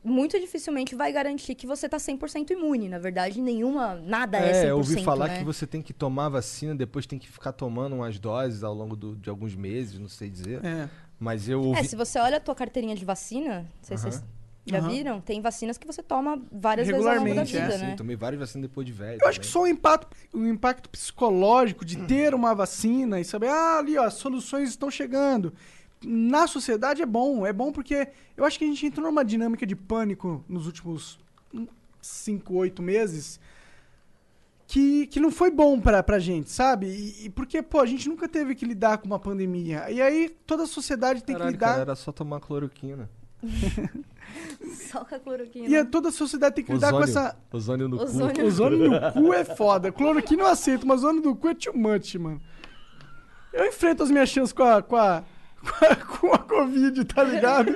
muito 0.03 0.37
dificilmente 0.37 0.95
vai 0.95 1.13
garantir 1.13 1.55
que 1.55 1.65
você 1.65 1.87
tá 1.87 1.97
100% 1.97 2.49
imune. 2.51 2.89
Na 2.89 2.97
verdade, 2.99 3.39
nenhuma, 3.39 3.95
nada 3.95 4.37
é, 4.39 4.51
100%, 4.51 4.65
É, 4.65 4.69
eu 4.71 4.77
ouvi 4.77 5.03
falar 5.03 5.27
né? 5.29 5.37
que 5.37 5.43
você 5.45 5.65
tem 5.67 5.81
que 5.81 5.93
tomar 5.93 6.27
vacina, 6.27 6.75
depois 6.75 7.05
tem 7.05 7.19
que 7.19 7.29
ficar 7.29 7.53
tomando 7.53 7.95
umas 7.95 8.17
doses 8.19 8.63
ao 8.63 8.73
longo 8.73 8.95
do- 8.95 9.15
de 9.15 9.29
alguns 9.29 9.55
meses, 9.55 9.97
não 9.99 10.09
sei 10.09 10.29
dizer. 10.29 10.59
É. 10.65 10.89
Mas 11.19 11.47
eu 11.47 11.61
ouvi. 11.61 11.79
É, 11.79 11.83
se 11.83 11.95
você 11.95 12.17
olha 12.19 12.37
a 12.37 12.39
tua 12.39 12.55
carteirinha 12.55 12.95
de 12.95 13.05
vacina, 13.05 13.59
não 13.61 13.83
sei 13.83 13.95
se 13.97 14.03
Aham. 14.07 14.11
vocês 14.11 14.23
já 14.65 14.77
Aham. 14.79 14.89
viram, 14.89 15.21
tem 15.21 15.41
vacinas 15.41 15.77
que 15.77 15.85
você 15.85 16.01
toma 16.01 16.41
várias 16.51 16.87
vezes 16.87 17.05
ao 17.05 17.13
longo 17.15 17.19
da 17.35 17.43
Regularmente, 17.43 17.57
é. 17.57 17.61
vida, 17.61 17.77
Sim, 17.77 17.85
né? 17.85 17.95
tomei 17.95 18.15
várias 18.15 18.39
vacinas 18.39 18.69
depois 18.69 18.87
de 18.87 18.93
velho. 18.93 19.19
Eu 19.21 19.27
acho 19.27 19.39
que 19.39 19.45
só 19.45 19.63
o 19.63 19.67
impacto, 19.67 20.15
o 20.33 20.45
impacto 20.45 20.89
psicológico 20.89 21.83
de 21.83 21.97
ter 22.05 22.33
uma 22.33 22.55
vacina 22.55 23.19
e 23.19 23.25
saber, 23.25 23.49
ah, 23.49 23.79
ali, 23.79 23.97
ó, 23.97 24.03
as 24.05 24.13
soluções 24.13 24.69
estão 24.69 24.89
chegando. 24.89 25.53
Na 26.01 26.47
sociedade 26.47 27.01
é 27.01 27.05
bom, 27.05 27.45
é 27.45 27.51
bom 27.51 27.71
porque 27.71 28.07
eu 28.37 28.45
acho 28.45 28.57
que 28.57 28.63
a 28.65 28.67
gente 28.67 28.85
entrou 28.85 29.05
numa 29.07 29.23
dinâmica 29.25 29.65
de 29.65 29.75
pânico 29.75 30.43
nos 30.47 30.65
últimos 30.65 31.19
5, 32.01 32.53
8 32.53 32.81
meses 32.81 33.39
que, 34.67 35.07
que 35.07 35.19
não 35.19 35.29
foi 35.31 35.51
bom 35.51 35.79
pra, 35.79 36.01
pra 36.01 36.19
gente, 36.19 36.49
sabe? 36.49 36.87
E, 36.87 37.25
e 37.25 37.29
porque, 37.29 37.61
pô, 37.61 37.79
a 37.79 37.85
gente 37.85 38.07
nunca 38.09 38.27
teve 38.27 38.55
que 38.55 38.65
lidar 38.65 38.97
com 38.97 39.05
uma 39.05 39.19
pandemia. 39.19 39.89
E 39.91 40.01
aí 40.01 40.29
toda 40.47 40.63
a 40.63 40.67
sociedade 40.67 41.23
tem 41.23 41.35
Caralho, 41.35 41.51
que 41.51 41.57
lidar. 41.57 41.67
cara, 41.69 41.81
era 41.81 41.95
só 41.95 42.11
tomar 42.11 42.39
cloroquina. 42.39 43.09
Só 44.91 45.03
com 45.05 45.15
a 45.15 45.19
cloroquina. 45.19 45.67
E 45.67 45.75
a- 45.75 45.85
toda 45.85 46.09
a 46.09 46.11
sociedade 46.11 46.55
tem 46.55 46.63
que 46.65 46.73
lidar 46.73 46.91
com 46.91 47.03
essa. 47.03 47.35
Ozônio 47.51 47.87
no 47.87 47.97
cu. 47.97 48.03
Ozônio. 48.03 48.45
Ozônio 48.45 48.89
no 48.89 49.11
cu 49.13 49.33
é 49.33 49.43
foda. 49.45 49.91
Cloroquina 49.91 50.43
eu 50.43 50.47
aceito, 50.47 50.85
mas 50.87 50.99
ozônio 51.03 51.21
no 51.21 51.35
cu 51.35 51.49
é 51.49 51.53
too 51.53 51.75
much, 51.77 52.15
mano. 52.17 52.41
Eu 53.51 53.65
enfrento 53.67 54.03
as 54.03 54.09
minhas 54.09 54.29
chances 54.29 54.51
com 54.53 54.63
a, 54.63 54.81
com 54.81 54.95
a, 54.95 55.23
com 55.61 55.85
a, 55.85 55.95
com 55.95 56.33
a 56.33 56.37
Covid, 56.39 57.05
tá 57.05 57.23
ligado? 57.23 57.75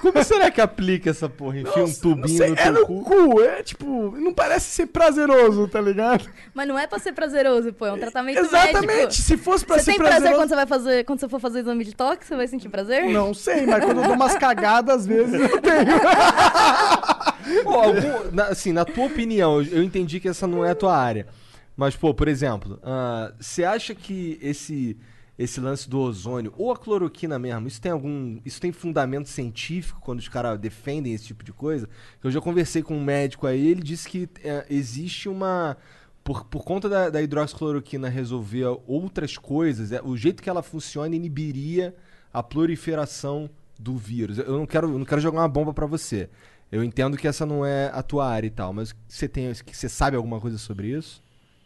Como 0.00 0.22
será 0.24 0.50
que 0.50 0.60
aplica 0.60 1.10
essa 1.10 1.28
porra? 1.28 1.58
Enfia 1.60 1.82
um 1.82 1.86
Nossa, 1.86 2.00
tubinho 2.00 2.38
sei, 2.38 2.48
no 2.48 2.54
é 2.54 2.62
teu 2.62 2.72
no 2.72 2.86
cu? 2.86 3.02
cu, 3.04 3.40
é 3.42 3.62
tipo, 3.62 4.12
não 4.18 4.32
parece 4.32 4.66
ser 4.66 4.86
prazeroso, 4.86 5.66
tá 5.68 5.80
ligado? 5.80 6.28
Mas 6.54 6.66
não 6.68 6.78
é 6.78 6.86
pra 6.86 6.98
ser 6.98 7.12
prazeroso, 7.12 7.72
pô, 7.72 7.86
é 7.86 7.92
um 7.92 7.98
tratamento 7.98 8.38
Exatamente, 8.40 8.86
médico. 8.86 9.12
se 9.14 9.36
fosse 9.36 9.64
pra 9.64 9.76
Você 9.78 9.84
ser 9.84 9.90
tem 9.92 9.98
prazer 9.98 10.18
prazeroso... 10.20 10.40
quando 10.42 10.48
você 10.50 10.54
vai 10.56 10.66
fazer, 10.66 11.04
quando 11.04 11.20
você 11.20 11.28
for 11.28 11.40
fazer 11.40 11.60
exame 11.60 11.84
de 11.84 11.94
toque, 11.94 12.26
você 12.26 12.36
vai 12.36 12.46
sentir 12.48 12.68
prazer? 12.68 13.04
Não 13.10 13.32
sei, 13.34 13.66
mas 13.66 13.84
quando 13.84 13.98
eu 14.00 14.04
dou 14.04 14.14
umas 14.14 14.36
cagadas, 14.36 14.96
às 15.00 15.06
vezes 15.06 15.34
eu 15.40 15.60
tenho. 15.60 15.86
Pô, 17.64 17.70
algum- 17.70 18.30
na- 18.32 18.46
assim, 18.48 18.72
na 18.72 18.84
tua 18.84 19.06
opinião, 19.06 19.62
eu 19.62 19.78
eu 19.78 19.82
entendi 19.82 20.18
que 20.20 20.28
essa 20.28 20.46
não 20.46 20.64
é 20.64 20.70
a 20.70 20.74
tua 20.74 20.96
área. 20.96 21.26
Mas, 21.76 21.94
pô, 21.94 22.12
por 22.12 22.26
exemplo, 22.28 22.78
ah, 22.82 23.32
você 23.38 23.62
acha 23.64 23.94
que 23.94 24.38
esse, 24.42 24.96
esse 25.38 25.60
lance 25.60 25.88
do 25.88 26.00
ozônio, 26.00 26.52
ou 26.56 26.72
a 26.72 26.76
cloroquina 26.76 27.38
mesmo, 27.38 27.68
isso 27.68 27.80
tem 27.80 27.92
algum. 27.92 28.40
Isso 28.44 28.60
tem 28.60 28.72
fundamento 28.72 29.28
científico 29.28 30.00
quando 30.00 30.18
os 30.18 30.28
caras 30.28 30.58
defendem 30.58 31.14
esse 31.14 31.26
tipo 31.26 31.44
de 31.44 31.52
coisa? 31.52 31.88
Eu 32.22 32.30
já 32.30 32.40
conversei 32.40 32.82
com 32.82 32.96
um 32.96 33.04
médico 33.04 33.46
aí, 33.46 33.68
ele 33.68 33.82
disse 33.82 34.08
que 34.08 34.28
é, 34.42 34.66
existe 34.68 35.28
uma. 35.28 35.76
Por, 36.24 36.44
por 36.44 36.64
conta 36.64 36.88
da, 36.88 37.08
da 37.08 37.22
hidroxicloroquina 37.22 38.08
resolver 38.08 38.66
outras 38.86 39.38
coisas, 39.38 39.92
é, 39.92 40.02
o 40.02 40.16
jeito 40.16 40.42
que 40.42 40.50
ela 40.50 40.62
funciona 40.62 41.14
inibiria 41.14 41.94
a 42.32 42.42
proliferação 42.42 43.48
do 43.78 43.96
vírus. 43.96 44.38
Eu 44.38 44.58
não 44.58 44.66
quero, 44.66 44.90
eu 44.90 44.98
não 44.98 45.06
quero 45.06 45.20
jogar 45.20 45.40
uma 45.40 45.48
bomba 45.48 45.72
pra 45.72 45.86
você. 45.86 46.28
Eu 46.70 46.82
entendo 46.82 47.16
que 47.16 47.28
essa 47.28 47.46
não 47.46 47.64
é 47.64 47.90
a 47.94 48.02
tua 48.02 48.28
área 48.28 48.46
e 48.46 48.50
tal, 48.50 48.72
mas 48.72 48.94
você 49.06 49.28
tem, 49.28 49.54
você 49.54 49.88
sabe 49.88 50.16
alguma 50.16 50.40
coisa 50.40 50.58
sobre 50.58 50.88
isso? 50.88 51.22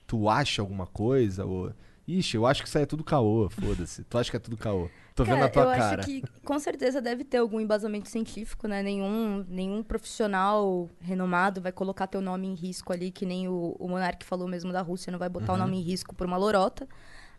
Tu 0.07 0.29
acha 0.29 0.61
alguma 0.61 0.87
coisa? 0.87 1.45
Ou... 1.45 1.73
Ixi, 2.07 2.37
eu 2.37 2.47
acho 2.47 2.63
que 2.63 2.69
isso 2.69 2.77
aí 2.79 2.83
é 2.85 2.87
tudo 2.87 3.05
caô, 3.05 3.49
foda-se. 3.49 4.03
Tu 4.05 4.19
acha 4.19 4.31
que 4.31 4.37
é 4.37 4.41
tudo 4.41 4.57
caô. 4.57 4.91
Tô 5.15 5.25
vendo 5.25 5.39
na 5.39 5.49
tua 5.49 5.63
eu 5.65 5.69
cara. 5.71 6.01
acho 6.01 6.07
que 6.09 6.25
com 6.45 6.59
certeza 6.59 7.01
deve 7.01 7.23
ter 7.23 7.37
algum 7.37 7.61
embasamento 7.61 8.09
científico, 8.09 8.67
né? 8.67 8.83
Nenhum, 8.83 9.45
nenhum 9.49 9.83
profissional 9.83 10.89
renomado 11.01 11.61
vai 11.61 11.71
colocar 11.71 12.07
teu 12.07 12.21
nome 12.21 12.49
em 12.49 12.55
risco 12.55 12.93
ali, 12.93 13.11
que 13.11 13.25
nem 13.27 13.47
o, 13.49 13.77
o 13.79 13.89
Monark 13.89 14.25
falou 14.25 14.49
mesmo 14.49 14.73
da 14.73 14.81
Rússia, 14.83 15.13
não 15.13 15.19
vai 15.19 15.29
botar 15.29 15.53
o 15.53 15.57
Uhum. 15.57 15.63
nome 15.63 15.79
em 15.79 15.83
risco 15.83 16.15
por 16.15 16.27
uma 16.27 16.37
lorota. 16.37 16.89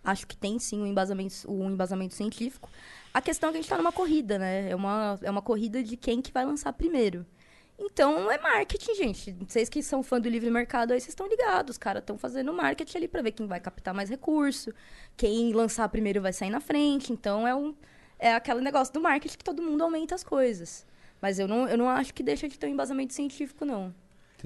Acho 0.03 0.27
que 0.27 0.35
tem 0.37 0.59
sim 0.59 0.81
um 0.81 0.85
embasamento, 0.85 1.35
um 1.49 1.69
embasamento 1.69 2.13
científico. 2.13 2.69
A 3.13 3.21
questão 3.21 3.49
é 3.49 3.51
que 3.53 3.57
a 3.57 3.61
gente 3.61 3.69
tá 3.69 3.77
numa 3.77 3.91
corrida, 3.91 4.37
né? 4.37 4.69
É 4.69 4.75
uma, 4.75 5.17
é 5.21 5.31
uma 5.31 5.41
corrida 5.41 5.81
de 5.83 5.97
quem 5.97 6.21
que 6.21 6.31
vai 6.31 6.45
lançar 6.45 6.73
primeiro. 6.73 7.25
Então 7.85 8.31
é 8.31 8.37
marketing, 8.39 8.95
gente. 8.95 9.35
Vocês 9.47 9.69
que 9.69 9.83
são 9.83 10.01
fã 10.01 10.19
do 10.19 10.29
livre 10.29 10.49
mercado 10.49 10.91
aí, 10.91 10.99
vocês 10.99 11.09
estão 11.09 11.27
ligados. 11.27 11.73
Os 11.73 11.77
caras 11.77 12.01
estão 12.01 12.17
fazendo 12.17 12.53
marketing 12.53 12.97
ali 12.97 13.07
pra 13.07 13.21
ver 13.21 13.31
quem 13.31 13.45
vai 13.45 13.59
captar 13.59 13.93
mais 13.93 14.09
recurso. 14.09 14.73
Quem 15.17 15.53
lançar 15.53 15.87
primeiro 15.89 16.21
vai 16.21 16.33
sair 16.33 16.49
na 16.49 16.59
frente. 16.59 17.11
Então 17.11 17.47
é 17.47 17.55
um 17.55 17.75
é 18.19 18.33
aquele 18.35 18.61
negócio 18.61 18.93
do 18.93 19.01
marketing 19.01 19.37
que 19.37 19.43
todo 19.43 19.61
mundo 19.61 19.83
aumenta 19.83 20.15
as 20.15 20.23
coisas. 20.23 20.85
Mas 21.21 21.39
eu 21.39 21.47
não, 21.47 21.67
eu 21.67 21.77
não 21.77 21.89
acho 21.89 22.13
que 22.13 22.23
deixa 22.23 22.47
de 22.47 22.57
ter 22.57 22.67
um 22.67 22.69
embasamento 22.69 23.13
científico, 23.13 23.65
não. 23.65 23.93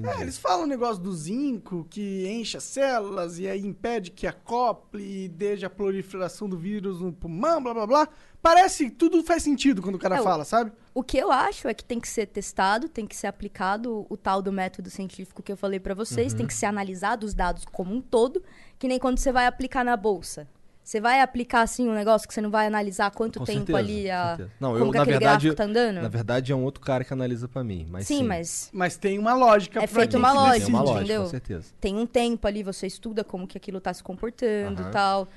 É, 0.03 0.22
eles 0.22 0.38
falam 0.38 0.65
o 0.65 0.68
negócio 0.68 1.01
do 1.01 1.11
zinco, 1.11 1.88
que 1.89 2.27
enche 2.27 2.55
as 2.55 2.64
células 2.64 3.39
e 3.39 3.47
aí 3.47 3.65
impede 3.65 4.11
que 4.11 4.27
acople 4.27 5.01
e 5.03 5.27
deixe 5.27 5.65
a 5.65 5.69
proliferação 5.72 6.47
do 6.47 6.55
vírus 6.55 7.01
no 7.01 7.11
pulmão, 7.11 7.61
blá 7.64 7.73
blá 7.73 7.88
blá. 7.88 8.09
Parece 8.39 8.85
que 8.85 8.91
tudo 8.91 9.23
faz 9.23 9.41
sentido 9.41 9.81
quando 9.81 9.95
o 9.95 9.99
cara 9.99 10.18
É, 10.18 10.22
fala, 10.22 10.45
sabe? 10.45 10.72
O 10.98 11.03
que 11.03 11.15
eu 11.18 11.32
acho 11.32 11.68
é 11.68 11.74
que 11.76 11.84
tem 11.86 11.99
que 11.99 12.07
ser 12.07 12.26
testado, 12.26 12.90
tem 12.90 13.06
que 13.06 13.15
ser 13.15 13.28
aplicado 13.28 14.07
o 14.10 14.18
tal 14.18 14.41
do 14.41 14.52
método 14.52 14.90
científico 14.90 15.44
que 15.44 15.52
eu 15.52 15.57
falei 15.57 15.80
pra 15.80 15.94
vocês, 15.94 16.32
Uhum. 16.32 16.38
tem 16.40 16.48
que 16.48 16.53
ser 16.56 16.65
analisado 16.65 17.24
os 17.24 17.36
dados 17.36 17.64
como 17.72 17.94
um 17.94 18.02
todo, 18.02 18.41
que 18.80 18.88
nem 18.88 18.98
quando 18.98 19.19
você 19.19 19.32
vai 19.32 19.45
aplicar 19.45 19.86
na 19.86 19.95
bolsa. 19.95 20.48
Você 20.84 20.99
vai 20.99 21.22
aplicar 21.22 21.61
assim 21.61 21.88
um 21.88 21.94
negócio 21.94 22.28
que 22.28 22.34
você 22.34 22.41
não 22.41 22.49
vai 22.49 22.65
analisar 22.65 23.11
quanto 23.11 23.38
Com 23.40 23.45
tempo 23.45 23.57
certeza, 23.68 23.78
ali 23.78 24.10
a. 24.10 24.38
Não, 24.60 24.72
como 24.72 24.86
eu, 24.86 24.91
que 24.91 24.98
na 24.98 25.03
aquele 25.03 25.18
verdade, 25.19 25.48
gráfico 25.49 25.56
tá 25.56 25.64
andando? 25.65 26.02
na 26.02 26.07
verdade 26.07 26.52
é 26.52 26.56
um 26.56 26.64
outro 26.64 26.82
cara 26.82 27.03
que 27.03 27.14
analisa 27.14 27.48
pra 27.48 27.64
mim, 27.64 27.86
mas 27.90 28.07
Sim, 28.07 28.19
sim. 28.19 28.24
mas 28.24 28.69
Mas 28.74 28.98
tem 28.98 29.19
uma 29.19 29.36
lógica 29.36 29.80
É 29.84 29.86
pra 29.86 29.99
feito 29.99 30.18
uma 30.18 30.32
lógica, 30.34 30.65
Tem 30.65 30.74
uma 30.74 30.82
lógica, 30.82 30.99
entendeu? 31.02 31.24
com 31.24 31.30
certeza. 31.30 31.65
tem 31.80 31.95
um 31.95 32.07
tempo 32.07 32.48
ali, 32.48 32.64
você 32.64 32.88
estuda 32.88 33.24
como 33.24 33.45
que 33.45 33.56
aquilo 33.57 33.80
tá 33.80 33.94
se 33.94 34.02
comportando 34.02 34.82
e 34.82 34.86
tal. 34.91 35.28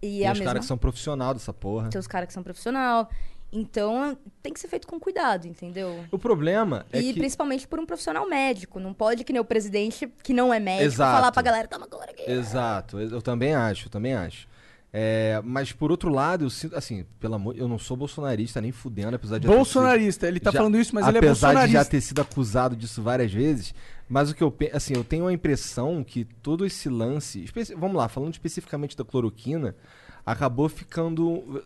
E 0.00 0.20
Tem 0.20 0.26
é 0.26 0.32
os 0.32 0.38
mesma 0.38 0.44
caras 0.46 0.60
que 0.60 0.66
são 0.68 0.78
profissional 0.78 1.34
dessa 1.34 1.52
porra. 1.52 1.90
tem 1.90 1.98
os 1.98 2.06
caras 2.06 2.26
que 2.28 2.32
são 2.32 2.42
profissional. 2.42 3.10
Então, 3.52 4.16
tem 4.42 4.52
que 4.52 4.60
ser 4.60 4.68
feito 4.68 4.86
com 4.86 4.98
cuidado, 5.00 5.46
entendeu? 5.46 6.04
O 6.10 6.18
problema 6.18 6.86
é 6.92 7.00
e 7.00 7.12
que 7.12 7.18
principalmente 7.18 7.66
por 7.66 7.80
um 7.80 7.86
profissional 7.86 8.28
médico. 8.28 8.78
Não 8.78 8.94
pode, 8.94 9.24
que 9.24 9.32
nem 9.32 9.40
o 9.40 9.44
presidente, 9.44 10.06
que 10.22 10.32
não 10.32 10.54
é 10.54 10.60
médico, 10.60 10.86
Exato. 10.86 11.16
falar 11.16 11.32
pra 11.32 11.42
galera, 11.42 11.66
toma 11.66 11.86
aqui. 12.08 12.30
Exato, 12.30 13.00
eu 13.00 13.20
também 13.20 13.54
acho, 13.54 13.86
eu 13.86 13.90
também 13.90 14.14
acho. 14.14 14.48
É, 14.92 15.40
mas 15.44 15.70
por 15.72 15.90
outro 15.92 16.10
lado, 16.12 16.44
eu 16.44 16.50
sinto, 16.50 16.76
assim, 16.76 17.04
pelo 17.20 17.34
amor, 17.36 17.56
eu 17.56 17.68
não 17.68 17.78
sou 17.78 17.96
bolsonarista 17.96 18.60
nem 18.60 18.72
fudendo, 18.72 19.14
apesar 19.14 19.38
de 19.38 19.46
Bolsonarista, 19.46 20.26
ele 20.26 20.40
tá 20.40 20.50
já- 20.50 20.58
falando 20.58 20.76
isso, 20.78 20.92
mas 20.94 21.06
ele 21.06 21.16
é 21.16 21.20
apesar 21.20 21.48
de 21.50 21.54
já 21.54 21.58
bolsonarista. 21.60 21.90
ter 21.90 22.00
sido 22.00 22.20
acusado 22.20 22.74
disso 22.74 23.00
várias 23.00 23.32
vezes, 23.32 23.72
mas 24.08 24.30
o 24.30 24.34
que 24.34 24.42
eu 24.42 24.52
assim, 24.72 24.94
eu 24.96 25.04
tenho 25.04 25.28
a 25.28 25.32
impressão 25.32 26.02
que 26.02 26.24
todo 26.24 26.66
esse 26.66 26.88
lance, 26.88 27.44
vamos 27.76 27.96
lá, 27.96 28.08
falando 28.08 28.32
especificamente 28.32 28.96
da 28.96 29.04
cloroquina, 29.04 29.76
acabou 30.24 30.68
ficando 30.68 31.62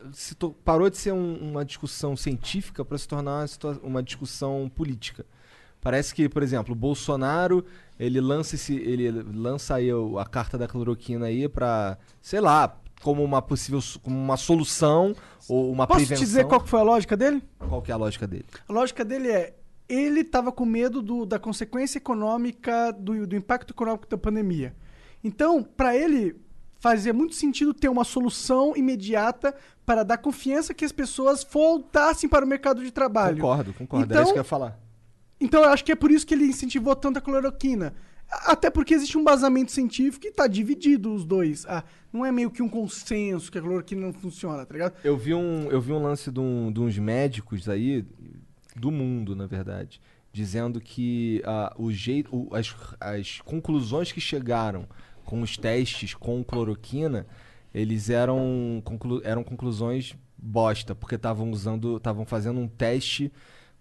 parou 0.64 0.88
de 0.90 0.96
ser 0.96 1.12
um- 1.12 1.50
uma 1.50 1.64
discussão 1.64 2.16
científica 2.16 2.84
para 2.84 2.96
se 2.98 3.06
tornar 3.08 3.46
uma, 3.62 3.78
uma 3.82 4.02
discussão 4.02 4.70
política. 4.74 5.24
Parece 5.80 6.14
que, 6.14 6.28
por 6.28 6.42
exemplo, 6.42 6.72
o 6.72 6.76
Bolsonaro, 6.76 7.64
ele 8.00 8.20
lança 8.20 8.54
esse, 8.54 8.74
ele 8.74 9.10
lança 9.10 9.74
aí 9.74 9.88
a 10.18 10.24
carta 10.24 10.56
da 10.56 10.66
cloroquina 10.66 11.26
aí 11.26 11.46
para, 11.48 11.98
sei 12.22 12.40
lá, 12.40 12.78
como 13.02 13.22
uma 13.22 13.42
possível 13.42 13.80
como 14.02 14.16
uma 14.16 14.36
solução 14.38 15.14
ou 15.46 15.70
uma 15.70 15.86
Posso 15.86 15.98
prevenção. 15.98 16.24
te 16.24 16.26
dizer 16.26 16.46
qual 16.46 16.60
que 16.62 16.70
foi 16.70 16.80
a 16.80 16.84
lógica 16.84 17.14
dele? 17.16 17.42
Qual 17.58 17.82
que 17.82 17.90
é 17.90 17.94
a 17.94 17.98
lógica 17.98 18.26
dele? 18.26 18.46
A 18.66 18.72
lógica 18.72 19.04
dele 19.04 19.28
é, 19.28 19.54
ele 19.86 20.24
tava 20.24 20.50
com 20.50 20.64
medo 20.64 21.02
do- 21.02 21.26
da 21.26 21.38
consequência 21.38 21.98
econômica, 21.98 22.90
do, 22.92 23.26
do 23.26 23.36
impacto 23.36 23.74
econômico 23.74 24.06
da 24.08 24.16
pandemia. 24.16 24.74
Então, 25.22 25.62
para 25.62 25.94
ele, 25.94 26.34
fazia 26.84 27.14
muito 27.14 27.34
sentido 27.34 27.72
ter 27.72 27.88
uma 27.88 28.04
solução 28.04 28.76
imediata 28.76 29.54
para 29.86 30.02
dar 30.02 30.18
confiança 30.18 30.74
que 30.74 30.84
as 30.84 30.92
pessoas 30.92 31.42
voltassem 31.50 32.28
para 32.28 32.44
o 32.44 32.48
mercado 32.48 32.84
de 32.84 32.90
trabalho. 32.90 33.36
Concordo, 33.36 33.72
concordo. 33.72 34.04
Então- 34.04 34.16
Era 34.16 34.22
isso 34.24 34.32
que 34.34 34.38
eu 34.38 34.42
ia 34.42 34.44
falar. 34.44 34.78
Então 35.40 35.62
eu 35.62 35.70
acho 35.70 35.82
que 35.82 35.92
é 35.92 35.96
por 35.96 36.10
isso 36.10 36.26
que 36.26 36.34
ele 36.34 36.44
incentivou 36.44 36.94
tanto 36.94 37.18
a 37.18 37.22
cloroquina. 37.22 37.94
Até 38.30 38.68
porque 38.68 38.92
existe 38.92 39.16
um 39.16 39.24
vazamento 39.24 39.72
científico 39.72 40.26
e 40.26 40.30
tá 40.30 40.46
dividido 40.46 41.14
os 41.14 41.24
dois. 41.24 41.64
Ah, 41.66 41.82
não 42.12 42.22
é 42.24 42.30
meio 42.30 42.50
que 42.50 42.62
um 42.62 42.68
consenso 42.68 43.50
que 43.50 43.56
a 43.58 43.62
cloroquina 43.62 44.02
não 44.02 44.12
funciona, 44.12 44.66
tá 44.66 44.74
ligado? 44.74 44.94
Eu 45.02 45.16
vi 45.16 45.32
um, 45.32 45.70
eu 45.70 45.80
vi 45.80 45.90
um 45.92 46.02
lance 46.02 46.30
de, 46.30 46.38
um- 46.40 46.70
de 46.70 46.80
uns 46.80 46.98
médicos 46.98 47.66
aí, 47.66 48.04
do 48.76 48.90
mundo, 48.90 49.34
na 49.34 49.46
verdade, 49.46 50.00
dizendo 50.32 50.80
que 50.82 51.42
ah, 51.46 51.72
o 51.78 51.90
jeito, 51.90 52.28
o- 52.36 52.54
as, 52.54 52.74
as 53.00 53.40
conclusões 53.42 54.12
que 54.12 54.20
chegaram 54.20 54.86
com 55.24 55.40
os 55.42 55.56
testes 55.56 56.14
com 56.14 56.44
cloroquina, 56.44 57.26
eles 57.74 58.10
eram, 58.10 58.80
conclu, 58.84 59.20
eram 59.24 59.42
conclusões 59.42 60.14
bosta, 60.36 60.94
porque 60.94 61.14
estavam 61.14 61.50
usando, 61.50 61.96
estavam 61.96 62.24
fazendo 62.24 62.60
um 62.60 62.68
teste, 62.68 63.32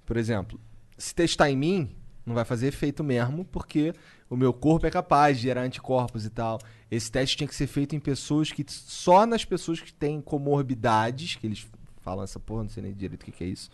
por 0.05 0.17
exemplo, 0.17 0.59
se 0.97 1.13
testar 1.13 1.49
em 1.49 1.57
mim, 1.57 1.89
não 2.25 2.33
vai 2.33 2.45
fazer 2.45 2.67
efeito 2.67 3.03
mesmo, 3.03 3.43
porque 3.45 3.93
o 4.29 4.35
meu 4.35 4.53
corpo 4.53 4.87
é 4.87 4.91
capaz 4.91 5.37
de 5.37 5.43
gerar 5.43 5.61
anticorpos 5.63 6.25
e 6.25 6.29
tal. 6.29 6.59
Esse 6.89 7.11
teste 7.11 7.37
tinha 7.37 7.47
que 7.47 7.55
ser 7.55 7.67
feito 7.67 7.95
em 7.95 7.99
pessoas 7.99 8.51
que. 8.51 8.63
Só 8.67 9.25
nas 9.25 9.43
pessoas 9.43 9.79
que 9.79 9.93
têm 9.93 10.21
comorbidades, 10.21 11.35
que 11.35 11.45
eles 11.45 11.67
falam 12.01 12.23
essa 12.23 12.39
porra, 12.39 12.63
não 12.63 12.69
sei 12.69 12.83
nem 12.83 12.93
direito 12.93 13.21
o 13.21 13.25
que, 13.25 13.31
que 13.31 13.43
é 13.43 13.47
isso. 13.47 13.69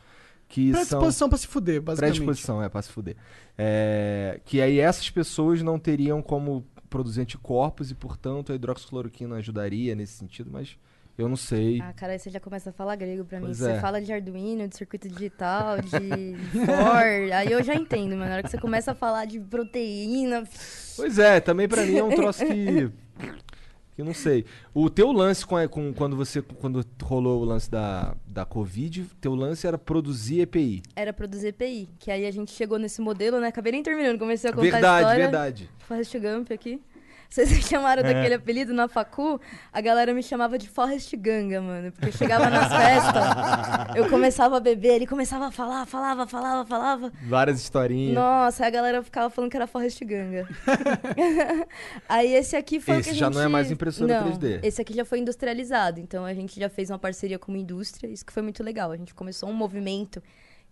que 0.47 0.71
são 0.71 0.79
Predisposição 0.81 1.29
pra 1.29 1.37
se 1.37 1.47
fuder, 1.47 1.81
basicamente. 1.81 2.15
predisposição, 2.15 2.63
é 2.63 2.69
pra 2.69 2.81
se 2.81 2.89
fuder. 2.89 3.15
É, 3.57 4.39
que 4.45 4.59
aí 4.61 4.79
essas 4.79 5.09
pessoas 5.09 5.61
não 5.61 5.77
teriam 5.77 6.21
como 6.21 6.65
produzir 6.89 7.21
anticorpos 7.21 7.91
e, 7.91 7.95
portanto, 7.95 8.51
a 8.51 8.55
hidroxicloroquina 8.55 9.35
ajudaria 9.35 9.95
nesse 9.95 10.13
sentido, 10.13 10.49
mas 10.51 10.77
eu 11.17 11.27
não 11.27 11.35
sei. 11.35 11.81
Ah, 11.81 11.91
cara, 11.93 12.13
aí 12.13 12.19
você 12.19 12.29
já 12.29 12.39
começa 12.39 12.69
a 12.69 12.73
falar 12.73 12.95
grego 12.95 13.25
pra 13.25 13.39
mim. 13.39 13.47
Pois 13.47 13.57
Você 13.57 13.71
é. 13.71 13.79
fala 13.79 14.01
de 14.01 14.11
Arduino, 14.13 14.65
de 14.67 14.75
circuito 14.77 15.09
digital, 15.09 15.81
de 15.81 15.89
for. 16.65 17.33
aí 17.35 17.51
eu 17.51 17.61
já 17.61 17.75
entendo, 17.75 18.11
mano. 18.11 18.25
Na 18.25 18.33
hora 18.35 18.43
que 18.43 18.49
você 18.49 18.57
começa 18.57 18.91
a 18.93 18.95
falar 18.95 19.25
de 19.25 19.37
proteína. 19.39 20.45
Pois 20.95 21.19
é, 21.19 21.41
também 21.41 21.67
pra 21.67 21.85
mim 21.85 21.97
é 21.97 22.03
um 22.03 22.15
troço 22.15 22.45
que. 22.45 22.89
que 23.99 24.01
eu 24.01 24.05
não 24.05 24.13
sei. 24.13 24.45
O 24.73 24.89
teu 24.89 25.11
lance 25.11 25.45
com, 25.45 25.57
a- 25.57 25.67
com- 25.67 25.91
quando 25.93 26.15
você. 26.15 26.41
Quando 26.41 26.85
rolou 27.03 27.41
o 27.41 27.43
lance 27.43 27.69
da, 27.69 28.15
da 28.25 28.45
Covid, 28.45 29.05
teu 29.19 29.35
lance 29.35 29.67
era 29.67 29.77
produzir 29.77 30.39
EPI. 30.39 30.81
Era 30.95 31.11
produzir 31.11 31.47
EPI. 31.49 31.89
Que 31.99 32.09
aí 32.09 32.25
a 32.25 32.31
gente 32.31 32.49
chegou 32.51 32.79
nesse 32.79 33.01
modelo, 33.01 33.41
né? 33.41 33.47
Acabei 33.49 33.73
nem 33.73 33.83
terminando, 33.83 34.17
comecei 34.17 34.49
a 34.49 34.53
contar 34.53 34.67
a 34.67 34.71
Verdade, 34.71 35.01
história. 35.03 35.23
verdade. 35.23 35.69
Forrest 35.79 36.15
Gump 36.17 36.51
aqui. 36.51 36.79
Vocês 37.29 37.51
me 37.55 37.61
chamaram 37.61 38.01
É. 38.01 38.11
daquele 38.13 38.33
apelido 38.33 38.73
na 38.73 38.87
facu, 38.87 39.39
a 39.71 39.79
galera 39.81 40.13
me 40.13 40.23
chamava 40.23 40.57
de 40.57 40.67
Forrest 40.67 41.15
Ganga, 41.15 41.61
mano. 41.61 41.91
Porque 41.91 42.07
eu 42.07 42.11
chegava 42.11 42.49
nas 42.49 42.67
festas, 42.67 43.95
eu 43.95 44.09
começava 44.09 44.57
a 44.57 44.59
beber, 44.59 44.95
ele 44.95 45.05
começava 45.07 45.47
a 45.47 45.51
falar, 45.51 45.85
falava, 45.85 46.25
falava, 46.25 46.65
falava. 46.65 47.13
Várias 47.27 47.59
historinhas. 47.61 48.15
Nossa, 48.15 48.63
aí 48.63 48.67
a 48.67 48.71
galera 48.71 49.03
ficava 49.03 49.29
falando 49.29 49.51
que 49.51 49.57
era 49.57 49.67
Forrest 49.67 50.03
Ganga. 50.03 50.47
aí 52.07 52.33
esse 52.33 52.55
aqui 52.55 52.79
foi 52.79 52.95
o 52.95 52.99
Esse 52.99 53.09
que 53.09 53.15
a 53.15 53.19
já 53.19 53.25
gente... 53.27 53.35
não 53.35 53.41
é 53.43 53.47
mais 53.47 53.71
impressora 53.71 54.21
Não, 54.21 54.31
3D. 54.31 54.59
Esse 54.63 54.81
aqui 54.81 54.93
já 54.93 55.05
foi 55.05 55.19
industrializado, 55.19 55.99
então 55.99 56.25
a 56.25 56.33
gente 56.33 56.59
já 56.59 56.69
fez 56.69 56.89
uma 56.89 56.99
parceria 56.99 57.37
com 57.37 57.51
uma 57.51 57.57
indústria, 57.59 58.07
isso 58.07 58.25
que 58.25 58.33
foi 58.33 58.41
muito 58.43 58.63
legal. 58.63 58.91
A 58.91 58.97
gente 58.97 59.13
começou 59.13 59.49
um 59.49 59.53
movimento 59.53 60.21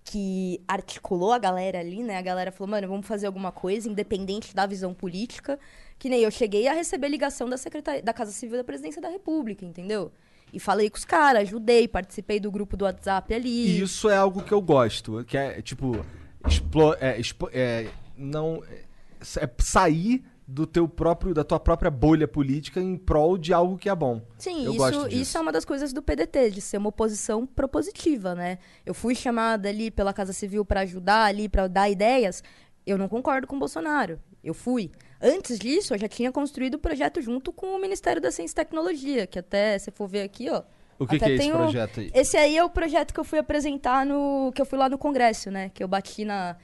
que 0.03 0.61
articulou 0.67 1.33
a 1.33 1.37
galera 1.37 1.79
ali, 1.79 2.01
né? 2.01 2.17
A 2.17 2.21
galera 2.21 2.51
falou, 2.51 2.71
mano, 2.71 2.87
vamos 2.87 3.05
fazer 3.05 3.27
alguma 3.27 3.51
coisa, 3.51 3.89
independente 3.89 4.55
da 4.55 4.65
visão 4.65 4.93
política. 4.93 5.59
Que 5.99 6.09
nem 6.09 6.21
eu 6.21 6.31
cheguei 6.31 6.67
a 6.67 6.73
receber 6.73 7.07
ligação 7.09 7.49
da, 7.49 7.57
secretaria, 7.57 8.01
da 8.03 8.13
Casa 8.13 8.31
Civil 8.31 8.57
da 8.57 8.63
Presidência 8.63 9.01
da 9.01 9.09
República, 9.09 9.65
entendeu? 9.65 10.11
E 10.53 10.59
falei 10.59 10.89
com 10.89 10.97
os 10.97 11.03
caras, 11.05 11.41
ajudei, 11.43 11.87
participei 11.87 12.39
do 12.39 12.49
grupo 12.51 12.77
do 12.77 12.85
WhatsApp 12.85 13.33
ali. 13.33 13.67
E 13.77 13.81
isso 13.81 14.09
é 14.09 14.15
algo 14.15 14.41
que 14.43 14.53
eu 14.53 14.61
gosto, 14.61 15.23
que 15.25 15.37
é 15.37 15.61
tipo 15.61 16.05
explo- 16.47 16.95
é, 17.01 17.19
expo- 17.19 17.49
é, 17.51 17.87
não 18.15 18.63
é, 18.69 19.43
é 19.43 19.49
sair 19.59 20.23
do 20.47 20.65
teu 20.65 20.87
próprio 20.87 21.33
da 21.33 21.43
tua 21.43 21.59
própria 21.59 21.91
bolha 21.91 22.25
política 22.25 22.79
em 22.79 22.95
prol 22.95 23.37
de 23.37 23.51
algo 23.51 23.77
que 23.77 23.89
é 23.89 23.95
bom. 23.95 24.21
Sim, 24.37 24.63
eu 24.65 24.71
isso, 24.75 25.07
isso 25.09 25.37
é 25.37 25.41
uma 25.41 25.51
das 25.51 25.65
coisas 25.65 25.91
do 25.91 26.01
PDT, 26.01 26.51
de 26.51 26.61
ser 26.61 26.77
uma 26.77 26.87
oposição 26.87 27.45
propositiva, 27.45 28.33
né? 28.33 28.57
Eu 28.85 28.93
fui 28.93 29.13
chamada 29.13 29.67
ali 29.67 29.91
pela 29.91 30.13
Casa 30.13 30.31
Civil 30.31 30.63
para 30.63 30.81
ajudar 30.81 31.25
ali, 31.25 31.49
para 31.49 31.67
dar 31.67 31.89
ideias. 31.89 32.41
Eu 32.85 32.97
não 32.97 33.09
concordo 33.09 33.45
com 33.45 33.57
o 33.57 33.59
Bolsonaro. 33.59 34.17
Eu 34.41 34.53
fui. 34.53 34.89
Antes 35.21 35.57
disso, 35.57 35.93
eu 35.93 35.97
já 35.97 36.07
tinha 36.07 36.31
construído 36.31 36.75
o 36.75 36.79
projeto 36.79 37.21
junto 37.21 37.51
com 37.51 37.75
o 37.75 37.79
Ministério 37.79 38.21
da 38.21 38.31
Ciência 38.31 38.53
e 38.53 38.55
Tecnologia, 38.55 39.25
que 39.25 39.39
até, 39.39 39.77
se 39.79 39.91
for 39.91 40.07
ver 40.07 40.21
aqui, 40.21 40.49
ó. 40.49 40.63
O 40.99 41.05
que, 41.05 41.19
que 41.19 41.25
é 41.25 41.31
esse 41.35 41.51
projeto 41.51 41.99
aí? 41.99 42.11
Esse 42.13 42.37
aí 42.37 42.57
é 42.57 42.63
o 42.63 42.69
projeto 42.69 43.13
que 43.13 43.19
eu 43.19 43.23
fui 43.23 43.37
apresentar 43.37 44.05
no. 44.05 44.51
que 44.53 44.61
eu 44.61 44.65
fui 44.65 44.77
lá 44.77 44.89
no 44.89 44.97
Congresso, 44.97 45.51
né? 45.51 45.69
Que 45.73 45.83
eu 45.83 45.87
bati 45.87 46.25
na. 46.25 46.55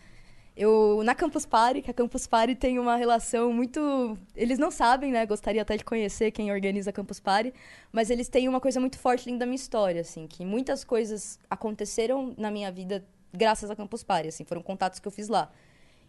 Eu, 0.55 1.01
na 1.03 1.15
Campus 1.15 1.47
Party, 1.47 1.81
que 1.81 1.89
a 1.89 1.93
Campus 1.93 2.27
Party 2.27 2.53
tem 2.53 2.77
uma 2.77 2.95
relação 2.95 3.51
muito. 3.51 4.17
Eles 4.35 4.59
não 4.59 4.69
sabem, 4.69 5.11
né? 5.11 5.25
Gostaria 5.25 5.61
até 5.61 5.77
de 5.77 5.83
conhecer 5.83 6.31
quem 6.31 6.51
organiza 6.51 6.91
a 6.91 6.93
Campus 6.93 7.19
Party, 7.19 7.53
mas 7.91 8.09
eles 8.11 8.27
têm 8.27 8.47
uma 8.47 8.59
coisa 8.59 8.79
muito 8.79 8.99
forte 8.99 9.25
dentro 9.25 9.39
da 9.39 9.45
minha 9.45 9.55
história, 9.55 10.01
assim, 10.01 10.27
que 10.27 10.45
muitas 10.45 10.83
coisas 10.83 11.39
aconteceram 11.49 12.35
na 12.37 12.51
minha 12.51 12.71
vida 12.71 13.03
graças 13.33 13.71
à 13.71 13.75
Campus 13.75 14.03
Party, 14.03 14.27
assim, 14.27 14.45
foram 14.45 14.61
contatos 14.61 14.99
que 14.99 15.07
eu 15.07 15.11
fiz 15.11 15.27
lá. 15.27 15.51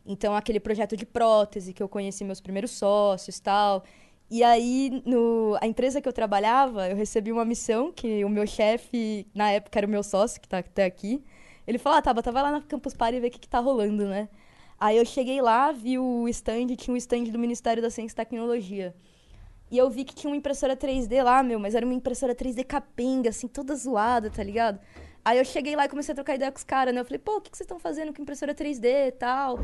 Então, 0.07 0.35
aquele 0.35 0.61
projeto 0.61 0.97
de 0.97 1.07
prótese, 1.07 1.73
que 1.73 1.83
eu 1.83 1.89
conheci 1.89 2.25
meus 2.25 2.41
primeiros 2.41 2.73
sócios 2.73 3.41
tal. 3.41 3.85
E 4.31 4.43
aí, 4.43 5.03
no, 5.07 5.57
a 5.61 5.67
empresa 5.67 6.01
que 6.01 6.09
eu 6.09 6.13
trabalhava, 6.13 6.89
eu 6.89 6.97
recebi 6.97 7.33
uma 7.33 7.45
missão 7.45 7.93
que 7.93 8.25
o 8.25 8.29
meu 8.29 8.47
chefe, 8.47 9.27
na 9.35 9.51
época 9.51 9.79
era 9.79 9.87
o 9.87 9.91
meu 9.91 10.03
sócio, 10.03 10.41
que 10.41 10.49
tá 10.49 10.59
até 10.59 10.85
aqui, 10.85 11.23
ele 11.67 11.79
falou, 11.79 11.99
ah, 11.99 12.03
Tabata, 12.03 12.33
vai 12.33 12.43
lá 12.43 12.51
na 12.51 12.61
Campus 12.61 12.95
Party 12.95 13.17
e 13.17 13.21
vê 13.21 13.29
o 13.29 13.31
que, 13.31 13.39
que 13.39 13.49
tá 13.49 13.61
rolando, 13.61 14.07
né? 14.07 14.29
Aí 14.79 14.97
eu 14.97 15.05
cheguei 15.05 15.41
lá, 15.41 15.73
vi 15.73 15.99
o 15.99 16.29
stand, 16.29 16.67
tinha 16.77 16.93
um 16.93 16.97
stand 16.97 17.25
do 17.25 17.39
Ministério 17.39 17.83
da 17.83 17.91
Ciência 17.91 18.15
e 18.15 18.17
Tecnologia. 18.17 18.95
E 19.71 19.79
eu 19.79 19.89
vi 19.89 20.05
que 20.05 20.15
tinha 20.15 20.31
uma 20.31 20.37
impressora 20.37 20.77
3D 20.77 21.23
lá, 21.23 21.43
meu, 21.43 21.59
mas 21.59 21.75
era 21.75 21.87
uma 21.87 21.95
impressora 21.95 22.35
3D 22.35 22.65
capenga, 22.65 23.31
assim, 23.31 23.49
toda 23.49 23.75
zoada, 23.75 24.31
tá 24.31 24.43
ligado? 24.43 24.79
Aí 25.25 25.39
eu 25.39 25.45
cheguei 25.45 25.75
lá 25.75 25.87
e 25.87 25.89
comecei 25.89 26.13
a 26.13 26.15
trocar 26.15 26.35
ideia 26.35 26.53
com 26.53 26.59
os 26.59 26.65
caras, 26.65 26.93
né? 26.95 27.01
Eu 27.01 27.05
falei, 27.05 27.19
pô, 27.19 27.37
o 27.37 27.41
que, 27.41 27.49
vocês 27.49 27.61
estão 27.65 27.79
fazendo 27.79 28.13
com 28.13 28.21
impressora 28.21 28.55
3D 28.55 29.09
e 29.09 29.13
tal? 29.13 29.59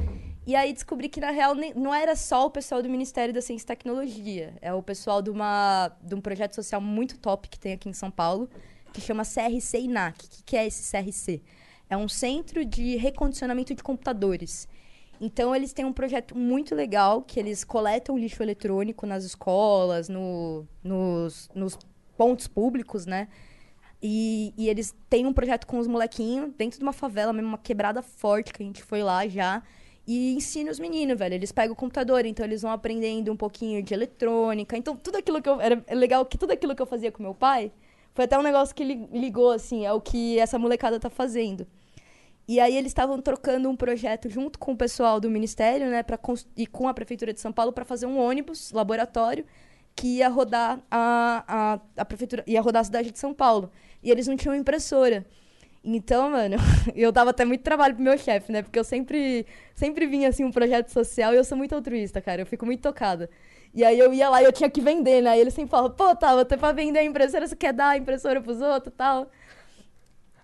E 0.47 0.57
aí 0.57 0.73
descobri 0.73 1.09
que, 1.09 1.21
na 1.21 1.31
real, 1.31 1.55
não 1.77 1.95
era 1.95 2.17
só 2.17 2.47
o 2.47 2.51
pessoal 2.51 2.83
do 2.83 2.89
Ministério 2.89 3.35
da 3.35 3.43
Ciência 3.43 3.65
e 3.65 3.67
Tecnologia. 3.67 4.55
É 4.63 4.73
o 4.73 4.83
pessoal 4.83 5.21
de, 5.21 5.29
uma, 5.29 5.93
de 6.01 6.15
um 6.15 6.21
projeto 6.21 6.55
social 6.55 6.81
muito 6.81 7.19
top 7.19 7.47
que 7.49 7.59
tem 7.59 7.75
aqui 7.75 7.91
em 7.91 7.93
São 7.93 8.11
Paulo, 8.11 8.49
que 8.93 9.03
chama 9.03 9.23
CRC 9.23 9.81
INAC. 9.81 10.25
O 10.25 10.31
que, 10.31 10.43
que 10.45 10.57
é 10.57 10.67
esse 10.67 10.91
CRC? 10.91 11.43
É 11.91 11.97
um 11.97 12.09
centro 12.09 12.65
de 12.65 12.97
recondicionamento 12.97 13.75
de 13.75 13.83
computadores. 13.83 14.67
Então, 15.21 15.55
eles 15.55 15.75
têm 15.75 15.85
um 15.85 15.93
projeto 15.93 16.35
muito 16.37 16.75
legal, 16.75 17.21
que 17.21 17.39
eles 17.39 17.65
coletam 17.65 18.17
lixo 18.17 18.43
eletrônico 18.43 19.05
nas 19.07 19.25
escolas, 19.25 20.09
no- 20.09 20.67
nos, 20.83 21.51
nos 21.55 21.79
pontos 22.17 22.49
públicos, 22.49 23.05
né? 23.05 23.29
E, 24.03 24.55
e 24.57 24.69
eles 24.69 24.95
têm 25.11 25.27
um 25.27 25.33
projeto 25.33 25.67
com 25.67 25.79
os 25.79 25.87
molequinhos 25.87 26.53
dentro 26.57 26.79
de 26.79 26.83
uma 26.83 26.93
favela, 26.93 27.33
mesmo 27.33 27.49
uma 27.49 27.59
quebrada 27.59 28.01
forte, 28.03 28.53
que 28.53 28.63
a 28.63 28.67
gente 28.67 28.83
foi 28.83 29.03
lá 29.03 29.27
já. 29.29 29.63
E 30.07 30.35
ensina 30.35 30.71
os 30.71 30.81
meninos, 30.81 31.19
velho. 31.19 31.35
Eles 31.35 31.53
pegam 31.53 31.75
o 31.75 31.77
computador, 31.77 32.25
então 32.25 32.45
eles 32.45 32.63
vão 32.63 32.71
aprendendo 32.71 33.31
um 33.31 33.37
pouquinho 33.37 33.83
de 33.83 33.93
eletrônica. 33.93 34.77
Então, 34.77 34.97
tudo 34.97 35.19
aquilo 35.19 35.43
que 35.43 35.49
eu. 35.49 35.61
Era 35.61 35.85
legal 35.91 36.25
que 36.25 36.39
tudo 36.39 36.53
aquilo 36.53 36.75
que 36.75 36.83
eu 36.83 36.87
fazia 36.87 37.13
com 37.13 37.23
meu 37.23 37.35
pai 37.35 37.71
foi 38.15 38.25
até 38.25 38.39
um 38.39 38.43
negócio 38.43 38.75
que 38.75 38.83
li- 38.83 39.09
ligou, 39.13 39.51
assim, 39.51 39.85
é 39.85 39.93
o 39.93 40.01
que 40.01 40.39
essa 40.39 40.59
molecada 40.59 40.99
tá 40.99 41.11
fazendo. 41.11 41.67
E 42.49 42.59
aí 42.59 42.77
eles 42.77 42.91
estavam 42.91 43.21
trocando 43.21 43.71
um 43.71 43.77
projeto 43.77 44.29
junto 44.29 44.59
com 44.59 44.73
o 44.73 44.77
pessoal 44.77 45.21
do 45.21 45.31
ministério, 45.31 45.89
né, 45.89 46.03
para 46.03 46.19
e 46.57 46.67
com 46.67 46.89
a 46.89 46.95
prefeitura 46.95 47.33
de 47.33 47.41
São 47.41 47.53
Paulo 47.53 47.73
para 47.73 47.85
fazer 47.85 48.07
um 48.07 48.19
ônibus 48.19 48.73
laboratório 48.73 49.45
que 49.95 50.17
ia 50.17 50.29
rodar 50.29 50.81
a, 50.91 51.45
a, 51.47 51.81
a 51.99 52.05
prefeitura, 52.05 52.43
ia 52.49 52.61
rodar 52.61 52.81
a 52.81 52.85
cidade 52.85 53.13
de 53.13 53.19
São 53.21 53.33
Paulo. 53.33 53.71
E 54.03 54.11
eles 54.11 54.27
não 54.27 54.37
tinham 54.37 54.55
impressora. 54.55 55.25
Então, 55.83 56.31
mano, 56.31 56.57
eu 56.95 57.11
dava 57.11 57.31
até 57.31 57.45
muito 57.45 57.63
trabalho 57.63 57.95
pro 57.95 58.05
meu 58.05 58.17
chefe, 58.19 58.53
né? 58.53 58.63
Porque 58.63 58.79
eu 58.79 58.85
sempre, 58.85 59.47
sempre 59.75 60.07
vinha 60.07 60.29
assim 60.29 60.45
um 60.45 60.51
projeto 60.51 60.89
social 60.89 61.33
e 61.33 61.37
eu 61.37 61.45
sou 61.45 61.57
muito 61.57 61.75
altruísta, 61.75 62.21
cara. 62.21 62.43
Eu 62.43 62.47
fico 62.47 62.67
muito 62.67 62.81
tocada. 62.81 63.31
E 63.73 63.85
aí 63.85 63.99
eu 63.99 64.13
ia 64.13 64.29
lá 64.29 64.43
e 64.43 64.45
eu 64.45 64.53
tinha 64.53 64.69
que 64.69 64.81
vender, 64.81 65.23
né? 65.23 65.37
E 65.37 65.41
ele 65.41 65.51
sempre 65.51 65.71
falava, 65.71 65.91
pô, 65.91 66.15
tá, 66.17 66.39
até 66.39 66.57
pra 66.57 66.73
vender 66.73 66.99
a 66.99 67.05
impressora, 67.05 67.47
você 67.47 67.57
quer 67.57 67.73
dar 67.73 67.91
a 67.91 67.97
impressora 67.97 68.41
pros 68.41 68.61
outros 68.61 68.93
e 68.93 68.97
tal. 68.97 69.31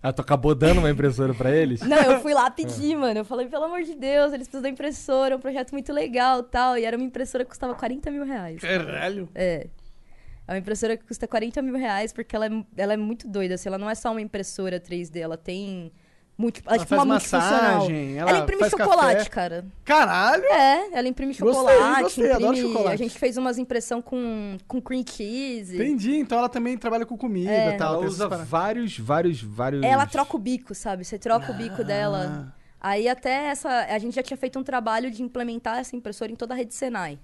Ah, 0.03 0.13
tu 0.13 0.23
acabou 0.23 0.55
dando 0.55 0.79
uma 0.79 0.91
impressora 0.91 1.35
pra 1.35 1.51
eles? 1.51 1.81
Não, 1.81 1.97
eu 1.97 2.21
fui 2.21 2.33
lá 2.33 2.49
pedir, 2.53 2.97
mano. 2.97 3.21
Eu 3.21 3.25
falei, 3.25 3.49
pelo 3.49 3.65
amor 3.65 3.83
de 3.83 3.95
Deus, 3.95 4.33
eles 4.33 4.47
precisam 4.47 4.63
da 4.63 4.69
impressora, 4.69 5.35
é 5.35 5.37
um 5.37 5.41
projeto 5.41 5.73
muito 5.73 5.93
legal 5.93 6.45
tal. 6.45 6.79
E 6.79 6.85
era 6.85 6.97
uma 6.97 7.05
impressora 7.05 7.45
que 7.45 7.51
custava 7.51 7.75
40 7.75 8.11
mil 8.13 8.25
reais. 8.25 8.61
Caralho. 8.61 9.29
É. 9.35 9.67
É 10.49 10.53
uma 10.53 10.59
impressora 10.59 10.97
que 10.97 11.05
custa 11.05 11.27
40 11.27 11.61
mil 11.63 11.75
reais 11.77 12.13
porque 12.13 12.35
ela 12.37 12.47
é, 12.47 12.51
ela 12.77 12.93
é 12.93 12.97
muito 12.97 13.27
doida. 13.27 13.55
Assim, 13.55 13.69
ela 13.69 13.79
não 13.79 13.91
é 13.91 13.95
só 13.95 14.11
uma 14.13 14.21
impressora 14.21 14.79
3D, 14.81 15.17
ela 15.21 15.37
tem. 15.37 15.91
Multi, 16.39 16.63
ela 16.67 16.75
é 16.75 16.77
Ela 16.77 16.85
tipo 16.85 16.89
faz 16.91 17.01
uma 17.03 17.15
multifuncional. 17.15 17.75
massagem, 17.79 18.19
ela 18.19 18.31
ela 18.31 18.39
imprime 18.41 18.61
faz 18.61 18.71
chocolate, 18.71 19.17
café. 19.17 19.31
cara. 19.31 19.65
Caralho! 19.85 20.45
É, 20.45 20.99
ela 20.99 21.09
imprime 21.09 21.33
Gostei, 21.33 21.65
chocolate. 21.65 22.03
gostei, 22.03 22.31
adoro 22.33 22.53
imprime... 22.53 22.69
chocolate. 22.75 22.95
A 22.95 22.97
gente 22.99 23.19
fez 23.19 23.37
umas 23.39 23.57
impressão 23.57 24.03
com, 24.03 24.59
com 24.69 24.81
cream 24.83 25.03
cheese. 25.09 25.75
Entendi, 25.77 26.17
então 26.19 26.37
ela 26.39 26.49
também 26.51 26.77
trabalha 26.77 27.07
com 27.07 27.17
comida 27.17 27.51
É. 27.51 27.75
e 27.75 27.79
tal. 27.79 27.95
Ela 27.95 28.07
usa 28.07 28.29
paradas. 28.29 28.49
vários, 28.49 28.99
vários, 28.99 29.41
vários. 29.43 29.83
Ela 29.83 30.05
troca 30.07 30.37
o 30.37 30.39
bico, 30.39 30.75
sabe? 30.75 31.07
Você 31.07 31.19
troca 31.19 31.51
o 31.53 31.55
bico 31.55 31.81
Ah. 31.81 31.85
dela. 31.85 32.55
Aí 32.79 33.09
até 33.09 33.47
essa. 33.47 33.71
A 33.87 33.99
gente 33.99 34.15
já 34.15 34.23
tinha 34.23 34.37
feito 34.37 34.59
um 34.59 34.63
trabalho 34.63 35.11
de 35.11 35.23
implementar 35.23 35.79
essa 35.79 35.97
impressora 35.97 36.31
em 36.31 36.37
toda 36.37 36.53
a 36.53 36.57
rede 36.57 36.75
Senai. 36.75 37.19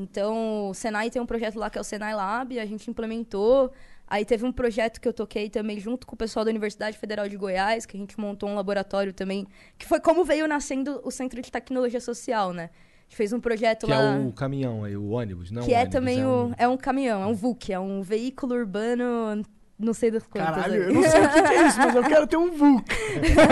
Então, 0.00 0.70
o 0.70 0.74
Senai 0.74 1.10
tem 1.10 1.20
um 1.20 1.26
projeto 1.26 1.58
lá 1.58 1.68
que 1.68 1.76
é 1.76 1.80
o 1.80 1.84
Senai 1.84 2.14
Lab, 2.14 2.56
a 2.58 2.64
gente 2.64 2.88
implementou. 2.88 3.72
Aí 4.06 4.24
teve 4.24 4.44
um 4.46 4.52
projeto 4.52 5.00
que 5.00 5.08
eu 5.08 5.12
toquei 5.12 5.50
também 5.50 5.78
junto 5.80 6.06
com 6.06 6.14
o 6.14 6.16
pessoal 6.16 6.44
da 6.44 6.50
Universidade 6.50 6.96
Federal 6.96 7.28
de 7.28 7.36
Goiás, 7.36 7.84
que 7.84 7.96
a 7.96 8.00
gente 8.00 8.18
montou 8.18 8.48
um 8.48 8.54
laboratório 8.54 9.12
também, 9.12 9.46
que 9.76 9.84
foi 9.86 10.00
como 10.00 10.24
veio 10.24 10.46
nascendo 10.46 11.00
o 11.04 11.10
Centro 11.10 11.42
de 11.42 11.50
Tecnologia 11.50 12.00
Social, 12.00 12.52
né? 12.52 12.70
A 12.70 13.02
gente 13.08 13.16
fez 13.16 13.32
um 13.32 13.40
projeto 13.40 13.86
Que 13.86 13.92
lá. 13.92 14.14
é 14.16 14.18
o 14.18 14.32
caminhão 14.32 14.84
aí, 14.84 14.96
o 14.96 15.08
ônibus, 15.10 15.50
não 15.50 15.62
que 15.62 15.70
o 15.70 15.74
é 15.74 15.78
ônibus, 15.78 15.92
também 15.92 16.20
é 16.20 16.26
o. 16.26 16.46
um- 16.46 16.54
É 16.56 16.68
um 16.68 16.76
caminhão, 16.76 17.22
é 17.22 17.26
um 17.26 17.34
VUC, 17.34 17.72
é 17.72 17.78
um 17.80 18.00
veículo 18.02 18.54
urbano, 18.54 19.42
não 19.78 19.94
sei 19.94 20.10
das 20.10 20.26
quantas. 20.26 20.54
Caralho, 20.54 20.74
aí. 20.74 20.80
eu 20.88 20.94
não 20.94 21.02
sei 21.02 21.20
o 21.24 21.28
que, 21.30 21.42
que 21.42 21.54
é 21.54 21.66
isso, 21.68 21.78
mas 21.78 21.94
eu 21.94 22.02
quero 22.04 22.26
ter 22.26 22.36
um 22.36 22.50
VUC. 22.50 22.84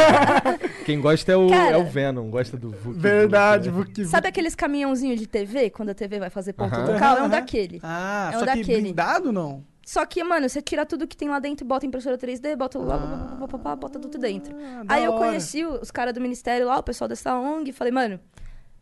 Quem 0.85 1.01
gosta 1.01 1.32
é 1.32 1.36
o, 1.36 1.48
Cara- 1.48 1.70
é 1.70 1.77
o 1.77 1.85
Venom, 1.85 2.31
gosta 2.31 2.57
do 2.57 2.70
Vuk. 2.70 2.98
Verdade, 2.98 3.70
Vuk, 3.70 3.89
VUC. 4.03 4.05
Sabe 4.07 4.28
aqueles 4.28 4.55
caminhãozinhos 4.55 5.19
de 5.20 5.27
TV, 5.27 5.70
quando 5.70 5.90
a 5.90 5.94
TV 5.94 6.19
vai 6.19 6.31
fazer 6.31 6.53
ponto 6.53 6.74
Aham. 6.74 6.93
local? 6.93 7.16
É 7.19 7.23
um 7.23 7.28
daquele. 7.28 7.81
Ah, 7.82 8.31
É 8.32 8.36
um 8.36 8.40
só 8.40 8.47
que 8.47 8.59
daquele. 8.59 8.81
blindado 8.82 9.32
não? 9.32 9.65
Só 9.85 10.05
que, 10.05 10.23
mano, 10.24 10.48
você 10.48 10.61
tira 10.61 10.85
tudo 10.85 11.07
que 11.07 11.16
tem 11.16 11.28
lá 11.28 11.39
dentro, 11.39 11.65
bota 11.65 11.86
impressora 11.86 12.19
3D, 12.19 12.57
bota 12.57 12.77
lá, 12.78 12.98
pá, 12.98 13.36
pá, 13.39 13.47
pá, 13.47 13.59
pá, 13.59 13.77
bota 13.77 14.01
tudo 14.01 14.19
dentro. 14.19 14.53
Ah, 14.61 14.82
Aí 14.89 15.05
eu 15.05 15.12
hora. 15.12 15.27
conheci 15.27 15.65
os 15.65 15.93
caras 15.93 16.12
do 16.12 16.20
ministério 16.20 16.66
lá, 16.66 16.77
o 16.78 16.82
pessoal 16.82 17.07
dessa 17.07 17.32
ONG, 17.39 17.70
e 17.70 17.73
falei, 17.73 17.93
mano, 17.93 18.19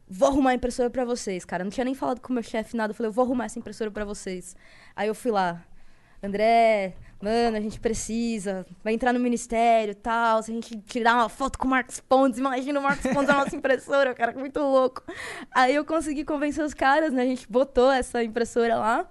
vou 0.09 0.29
arrumar 0.29 0.51
a 0.51 0.55
impressora 0.55 0.89
pra 0.89 1.05
vocês, 1.05 1.45
cara. 1.45 1.63
Não 1.63 1.71
tinha 1.71 1.85
nem 1.85 1.95
falado 1.95 2.21
com 2.21 2.31
o 2.31 2.35
meu 2.35 2.43
chefe 2.43 2.75
nada, 2.75 2.93
eu 2.93 2.95
falei, 2.95 3.09
eu 3.09 3.13
vou 3.13 3.23
arrumar 3.23 3.45
essa 3.45 3.59
impressora 3.59 3.91
pra 3.91 4.03
vocês. 4.07 4.57
Aí 4.97 5.09
eu 5.09 5.15
fui 5.15 5.31
lá, 5.31 5.63
André, 6.23 6.95
mano, 7.25 7.57
a 7.57 7.61
gente 7.61 7.81
precisa, 7.81 8.67
vai 8.83 8.93
entrar 8.93 9.13
no 9.13 9.19
ministério 9.19 9.93
e 9.93 9.95
tal, 9.95 10.43
se 10.43 10.51
a 10.51 10.55
gente 10.55 10.77
tirar 10.83 11.15
uma 11.15 11.29
foto 11.31 11.59
com 11.59 11.67
o 11.67 11.71
Marcos 11.71 11.99
Pontes, 11.99 12.39
imagina 12.39 12.79
o 12.79 12.83
Marcos 12.83 13.11
Pontes 13.11 13.29
na 13.29 13.43
nossa 13.43 13.57
impressora, 13.57 14.15
cara, 14.15 14.33
muito 14.33 14.61
louco. 14.61 15.03
Aí 15.51 15.75
eu 15.75 15.85
consegui 15.85 16.25
convencer 16.25 16.63
os 16.63 16.75
caras, 16.75 17.13
né, 17.13 17.23
a 17.23 17.27
gente 17.27 17.51
botou 17.51 17.91
essa 17.91 18.23
impressora 18.23 18.77
lá, 18.77 19.09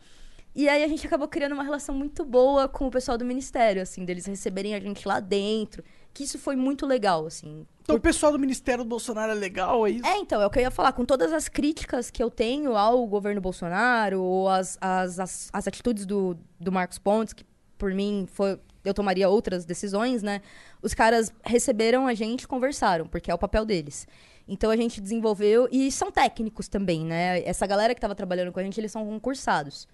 e 0.56 0.70
aí 0.70 0.84
a 0.84 0.88
gente 0.88 1.08
acabou 1.08 1.28
criando 1.28 1.54
uma 1.54 1.64
relação 1.64 1.96
muito 1.96 2.24
boa 2.24 2.68
com 2.68 2.86
o 2.86 2.92
pessoal 2.92 3.18
do 3.18 3.26
ministério, 3.26 3.82
assim, 3.82 4.06
deles 4.06 4.28
receberem 4.28 4.76
a 4.76 4.80
gente 4.80 5.08
lá 5.08 5.20
dentro, 5.20 5.84
que 6.14 6.24
isso 6.24 6.38
foi 6.38 6.56
muito 6.56 6.86
legal, 6.86 7.26
assim. 7.26 7.66
Então 7.82 7.96
o 7.96 8.00
pessoal 8.00 8.32
do 8.32 8.40
Ministério 8.40 8.84
do 8.84 8.88
Bolsonaro 8.88 9.32
é 9.32 9.36
legal, 9.36 9.86
é 9.86 9.90
isso? 9.90 10.06
É, 10.06 10.18
então, 10.20 10.42
é 10.42 10.46
o 10.46 10.50
que 10.50 10.60
eu 10.60 10.64
ia 10.64 10.72
falar. 10.72 10.94
Com 10.94 11.04
todas 11.04 11.34
as 11.34 11.50
críticas 11.50 12.10
que 12.10 12.24
eu 12.24 12.30
tenho 12.30 12.78
ao 12.78 13.06
governo 13.08 13.42
Bolsonaro, 13.42 14.22
ou 14.22 14.48
as, 14.48 14.78
as, 14.80 15.20
as, 15.20 15.50
as 15.52 15.68
atitudes 15.68 16.06
do, 16.06 16.38
do 16.60 16.72
Marcos 16.72 16.98
Pontes, 16.98 17.34
que 17.34 17.44
por 17.84 17.94
mim 17.94 18.26
foi. 18.32 18.58
Eu 18.86 18.94
tomaria 18.94 19.28
outras 19.28 19.66
decisões, 19.66 20.24
né? 20.24 20.42
Os 20.82 20.94
caras 20.94 21.34
receberam 21.44 22.08
a 22.08 22.14
gente 22.14 22.48
conversaram, 22.48 23.06
porque 23.06 23.30
é 23.30 23.34
o 23.34 23.38
papel 23.38 23.66
deles. 23.66 24.08
Então 24.48 24.72
a 24.72 24.78
gente 24.78 25.02
desenvolveu. 25.02 25.68
E 25.70 25.92
são 25.92 26.10
técnicos 26.10 26.70
também, 26.70 27.04
né? 27.04 27.44
Essa 27.44 27.68
galera 27.68 27.94
que 27.94 27.98
estava 27.98 28.16
trabalhando 28.16 28.54
com 28.54 28.60
a 28.62 28.64
gente, 28.64 28.80
eles 28.80 28.90
são 28.90 29.06
concursados. 29.06 29.86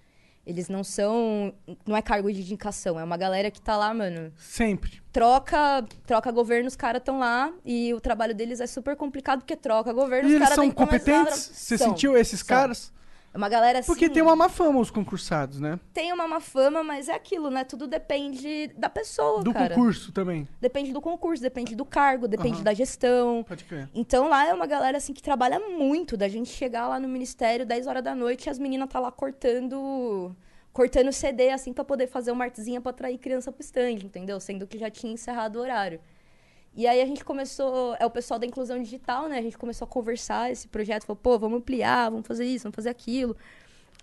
Eles 0.46 0.70
não 0.70 0.84
são. 0.84 1.52
Não 1.84 1.98
é 1.98 2.02
cargo 2.04 2.32
de 2.32 2.42
indicação, 2.42 3.00
é 3.00 3.04
uma 3.04 3.18
galera 3.18 3.50
que 3.50 3.60
tá 3.60 3.76
lá, 3.76 3.92
mano 3.92 4.32
Sempre. 4.38 5.02
troca, 5.12 5.84
troca 6.06 6.32
governo, 6.32 6.68
os 6.68 6.76
caras 6.76 7.00
estão 7.00 7.18
lá 7.18 7.52
e 7.66 7.92
o 7.96 8.00
trabalho 8.00 8.36
deles 8.36 8.60
é 8.60 8.68
super 8.68 8.96
complicado 8.96 9.40
porque 9.40 9.56
troca 9.56 9.92
governo, 9.92 10.30
E 10.30 10.34
os 10.36 10.40
caras 10.40 10.56
são 10.56 10.70
competentes? 10.70 11.52
Você 11.54 11.76
sentiu 11.76 12.16
esses 12.16 12.40
são. 12.40 12.48
caras? 12.48 12.94
É 13.34 13.38
uma 13.38 13.48
galera 13.50 13.80
assim. 13.80 13.88
Porque 13.88 14.10
tem 14.10 14.22
uma 14.24 14.36
má 14.36 14.50
fama 14.50 14.80
os 14.80 14.90
concursados, 14.90 15.60
né? 15.60 15.80
tem 15.94 16.12
uma 16.12 16.28
má 16.28 16.40
fama, 16.40 16.84
mas 16.84 17.08
é 17.10 17.14
aquilo, 17.14 17.50
né? 17.50 17.64
Tudo 17.64 17.88
depende 17.88 18.68
da 18.76 18.90
pessoa, 18.90 19.44
Do 19.44 19.54
cara. 19.54 19.76
concurso 19.76 20.12
também. 20.12 20.48
Depende 20.60 20.92
do 20.92 21.00
concurso, 21.02 21.42
depende 21.42 21.76
do 21.76 21.86
cargo, 21.86 22.28
depende 22.28 22.56
Aham. 22.56 22.64
da 22.64 22.74
gestão. 22.74 23.44
Pode 23.48 23.64
crer. 23.64 23.88
Então 23.94 24.28
lá 24.30 24.48
é 24.48 24.54
uma 24.54 24.66
galera 24.66 24.98
assim 24.98 25.14
que 25.14 25.22
trabalha 25.22 25.60
muito, 25.60 26.18
da 26.18 26.28
gente 26.28 26.50
chegar 26.50 26.88
lá 26.88 27.00
no 27.00 27.08
ministério 27.08 27.66
10 27.66 27.88
horas 27.88 28.04
da 28.04 28.16
noite 28.16 28.48
e 28.48 28.50
as 28.50 28.58
meninas 28.58 28.90
tá 28.90 29.00
lá 29.00 29.12
cortando 29.12 30.36
cortando 30.72 31.12
CD 31.12 31.50
assim 31.50 31.74
pra 31.74 31.84
poder 31.84 32.08
fazer 32.08 32.32
uma 32.32 32.46
artezinha 32.46 32.80
pra 32.80 32.92
atrair 32.92 33.18
criança 33.18 33.52
pro 33.52 33.62
stand, 33.62 34.06
entendeu? 34.06 34.40
Sendo 34.40 34.66
que 34.68 34.78
já 34.78 34.90
tinha 34.90 35.12
encerrado 35.12 35.58
o 35.58 35.60
horário. 35.62 36.00
E 36.80 36.88
aí 36.88 37.02
a 37.02 37.06
gente 37.06 37.26
começou, 37.26 37.94
é 38.00 38.06
o 38.06 38.10
pessoal 38.10 38.40
da 38.40 38.46
inclusão 38.46 38.82
digital, 38.82 39.28
né? 39.28 39.38
A 39.38 39.42
gente 39.42 39.58
começou 39.58 39.84
a 39.86 39.88
conversar 39.90 40.50
esse 40.50 40.66
projeto, 40.66 41.04
falou, 41.06 41.20
pô, 41.22 41.38
vamos 41.38 41.58
ampliar, 41.58 42.10
vamos 42.10 42.26
fazer 42.26 42.46
isso, 42.46 42.64
vamos 42.64 42.76
fazer 42.78 42.88
aquilo. 42.88 43.36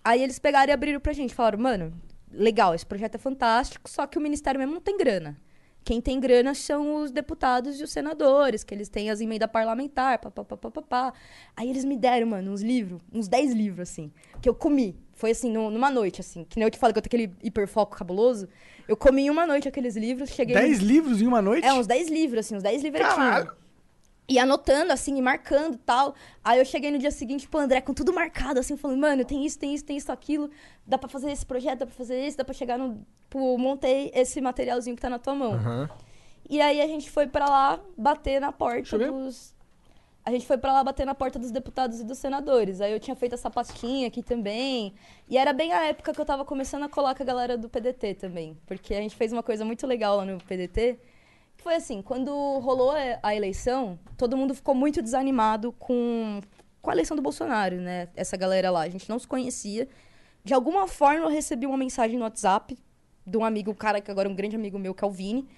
Aí 0.04 0.22
eles 0.22 0.38
pegaram 0.38 0.70
e 0.70 0.74
abriram 0.74 1.00
pra 1.00 1.14
gente, 1.14 1.34
falaram, 1.34 1.58
mano, 1.58 1.90
legal, 2.30 2.74
esse 2.74 2.84
projeto 2.84 3.14
é 3.14 3.18
fantástico, 3.18 3.88
só 3.88 4.06
que 4.06 4.18
o 4.18 4.20
ministério 4.20 4.58
mesmo 4.58 4.74
não 4.74 4.80
tem 4.82 4.94
grana. 4.98 5.38
Quem 5.82 6.02
tem 6.02 6.20
grana 6.20 6.52
são 6.52 6.96
os 6.96 7.10
deputados 7.10 7.80
e 7.80 7.82
os 7.82 7.90
senadores, 7.90 8.62
que 8.62 8.74
eles 8.74 8.90
têm 8.90 9.08
as 9.08 9.22
emendas 9.22 9.50
parlamentar, 9.50 10.18
papapá. 10.18 11.14
Aí 11.56 11.70
eles 11.70 11.82
me 11.84 11.96
deram, 11.96 12.26
mano, 12.26 12.52
uns 12.52 12.60
livros, 12.60 13.00
uns 13.10 13.26
10 13.26 13.54
livros, 13.54 13.88
assim, 13.88 14.12
que 14.42 14.48
eu 14.50 14.54
comi. 14.54 14.94
Foi 15.14 15.30
assim, 15.30 15.50
nu- 15.50 15.70
numa 15.70 15.90
noite, 15.90 16.20
assim. 16.20 16.44
Que 16.44 16.58
nem 16.58 16.66
eu 16.66 16.70
te 16.70 16.76
falei 16.78 16.92
que 16.92 16.98
eu 16.98 17.02
tenho 17.02 17.24
aquele 17.24 17.38
hiperfoco 17.42 17.96
cabuloso. 17.96 18.46
Eu 18.88 18.96
comi 18.96 19.22
em 19.22 19.30
uma 19.30 19.46
noite 19.46 19.66
aqueles 19.68 19.96
livros, 19.96 20.30
cheguei. 20.30 20.54
no- 20.54 20.60
10 20.60 20.78
livros 20.78 21.20
em 21.20 21.26
uma 21.26 21.42
noite? 21.42 21.66
É, 21.66 21.72
uns 21.72 21.86
10 21.86 22.08
livros, 22.08 22.40
assim, 22.46 22.56
uns 22.56 22.62
10 22.62 22.82
livretinhos. 22.82 23.16
Caralho. 23.16 23.52
E 24.28 24.38
anotando, 24.40 24.92
assim, 24.92 25.16
e 25.16 25.22
marcando 25.22 25.74
e 25.74 25.78
tal. 25.78 26.14
Aí 26.42 26.58
eu 26.58 26.64
cheguei 26.64 26.90
no 26.90 26.98
dia 26.98 27.10
seguinte 27.12 27.48
pro 27.48 27.60
André 27.60 27.80
com 27.80 27.94
tudo 27.94 28.12
marcado, 28.12 28.58
assim, 28.58 28.76
falando, 28.76 28.98
mano, 29.00 29.24
tem 29.24 29.46
isso, 29.46 29.56
tem 29.58 29.72
isso, 29.74 29.84
tem 29.84 29.96
isso, 29.96 30.10
aquilo. 30.10 30.50
Dá 30.84 30.98
pra 30.98 31.08
fazer 31.08 31.30
esse 31.30 31.46
projeto, 31.46 31.80
dá 31.80 31.86
pra 31.86 31.94
fazer 31.94 32.16
esse, 32.26 32.36
dá 32.36 32.44
pra 32.44 32.52
chegar 32.54 32.76
no. 32.76 33.06
Pô, 33.30 33.56
montei 33.56 34.10
esse 34.14 34.40
materialzinho 34.40 34.96
que 34.96 35.02
tá 35.02 35.08
na 35.10 35.18
tua 35.18 35.34
mão. 35.34 35.52
Aham. 35.54 35.88
E 36.48 36.60
aí 36.60 36.80
a 36.80 36.86
gente 36.86 37.10
foi 37.10 37.26
pra 37.26 37.46
lá 37.48 37.80
bater 37.96 38.40
na 38.40 38.50
porta 38.52 38.96
dos. 39.10 39.54
A 40.26 40.32
gente 40.32 40.44
foi 40.44 40.58
pra 40.58 40.72
lá 40.72 40.82
bater 40.82 41.06
na 41.06 41.14
porta 41.14 41.38
dos 41.38 41.52
deputados 41.52 42.00
e 42.00 42.04
dos 42.04 42.18
senadores. 42.18 42.80
Aí 42.80 42.90
eu 42.90 42.98
tinha 42.98 43.14
feito 43.14 43.36
essa 43.36 43.48
pastinha 43.48 44.08
aqui 44.08 44.24
também. 44.24 44.92
E 45.28 45.38
era 45.38 45.52
bem 45.52 45.72
a 45.72 45.84
época 45.84 46.12
que 46.12 46.20
eu 46.20 46.24
tava 46.24 46.44
começando 46.44 46.82
a 46.82 46.88
colar 46.88 47.14
com 47.14 47.22
a 47.22 47.26
galera 47.26 47.56
do 47.56 47.68
PDT 47.68 48.14
também. 48.14 48.58
Porque 48.66 48.92
a 48.92 49.00
gente 49.00 49.14
fez 49.14 49.32
uma 49.32 49.42
coisa 49.44 49.64
muito 49.64 49.86
legal 49.86 50.16
lá 50.16 50.24
no 50.24 50.38
PDT. 50.38 50.98
Que 51.56 51.62
foi 51.62 51.76
assim, 51.76 52.02
quando 52.02 52.32
rolou 52.58 52.92
a 53.22 53.36
eleição, 53.36 53.96
todo 54.16 54.36
mundo 54.36 54.52
ficou 54.52 54.74
muito 54.74 55.00
desanimado 55.00 55.70
com, 55.70 56.40
com 56.82 56.90
a 56.90 56.92
eleição 56.92 57.16
do 57.16 57.22
Bolsonaro, 57.22 57.76
né? 57.76 58.08
Essa 58.16 58.36
galera 58.36 58.68
lá. 58.68 58.80
A 58.80 58.88
gente 58.88 59.08
não 59.08 59.20
se 59.20 59.28
conhecia. 59.28 59.88
De 60.44 60.52
alguma 60.52 60.88
forma 60.88 61.26
eu 61.26 61.30
recebi 61.30 61.68
uma 61.68 61.78
mensagem 61.78 62.18
no 62.18 62.24
WhatsApp 62.24 62.76
de 63.24 63.38
um 63.38 63.44
amigo, 63.44 63.70
um 63.70 63.74
cara 63.74 64.00
que 64.00 64.10
agora 64.10 64.28
é 64.28 64.32
um 64.32 64.34
grande 64.34 64.56
amigo 64.56 64.76
meu, 64.76 64.92
que 64.92 65.04
é 65.04 65.06
o 65.06 65.10
Vini 65.10 65.48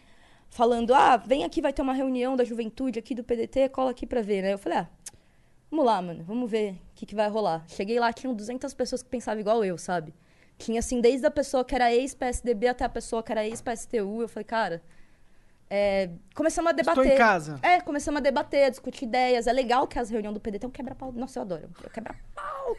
falando: 0.51 0.95
ah, 0.95 1.17
vem 1.17 1.45
aqui, 1.45 1.61
vai 1.61 1.73
ter 1.73 1.83
uma 1.83 1.93
reunião 1.93 2.37
da 2.37 2.45
juventude 2.45 2.99
aqui 2.99 3.15
do 3.15 3.25
PDT, 3.25 3.69
cola 3.69 3.91
aqui 3.91 4.07
pra 4.07 4.23
ver, 4.23 4.43
né? 4.43 4.53
Eu 4.53 4.59
falei: 4.59 4.79
ah, 4.79 4.89
vamos 5.71 5.85
lá, 5.85 6.01
mano, 6.01 6.25
vamos 6.25 6.51
ver 6.51 6.73
o 6.73 6.95
que, 6.95 7.07
que 7.07 7.15
vai 7.15 7.29
rolar. 7.29 7.65
Cheguei 7.69 7.99
lá, 7.99 8.13
tinham 8.13 8.35
200 8.35 8.73
pessoas 8.75 9.03
que 9.03 9.09
pensavam 9.09 9.41
igual 9.41 9.65
eu, 9.65 9.79
sabe? 9.79 10.15
Tinha, 10.59 10.81
assim, 10.81 11.01
desde 11.01 11.25
a 11.25 11.31
pessoa 11.31 11.65
que 11.65 11.75
era 11.75 11.93
ex-PSDB 11.95 12.67
até 12.67 12.85
a 12.85 12.89
pessoa 12.89 13.23
que 13.23 13.31
era 13.31 13.47
ex-PSTU. 13.47 14.23
Eu 14.23 14.29
falei, 14.29 14.45
cara. 14.45 14.83
É, 15.71 16.11
começamos 16.35 16.71
a 16.71 16.73
debater. 16.73 17.03
Estou 17.03 17.15
em 17.15 17.19
casa. 17.19 17.61
É, 17.63 17.81
começamos 17.81 18.19
a 18.19 18.23
debater, 18.23 18.65
a 18.65 18.71
discutir 18.71 19.05
ideias. 19.05 19.47
É 19.47 19.53
legal 19.53 19.87
que 19.87 19.99
as 19.99 20.11
reuniões 20.11 20.35
do 20.35 20.41
PDT 20.41 20.65
é 20.65 20.69
um 20.69 20.73
quebra-pau. 20.73 21.13
Nossa, 21.13 21.39
eu 21.39 21.43
adoro. 21.43 21.71
Eu 21.83 21.91
quebra-pau. 21.91 22.77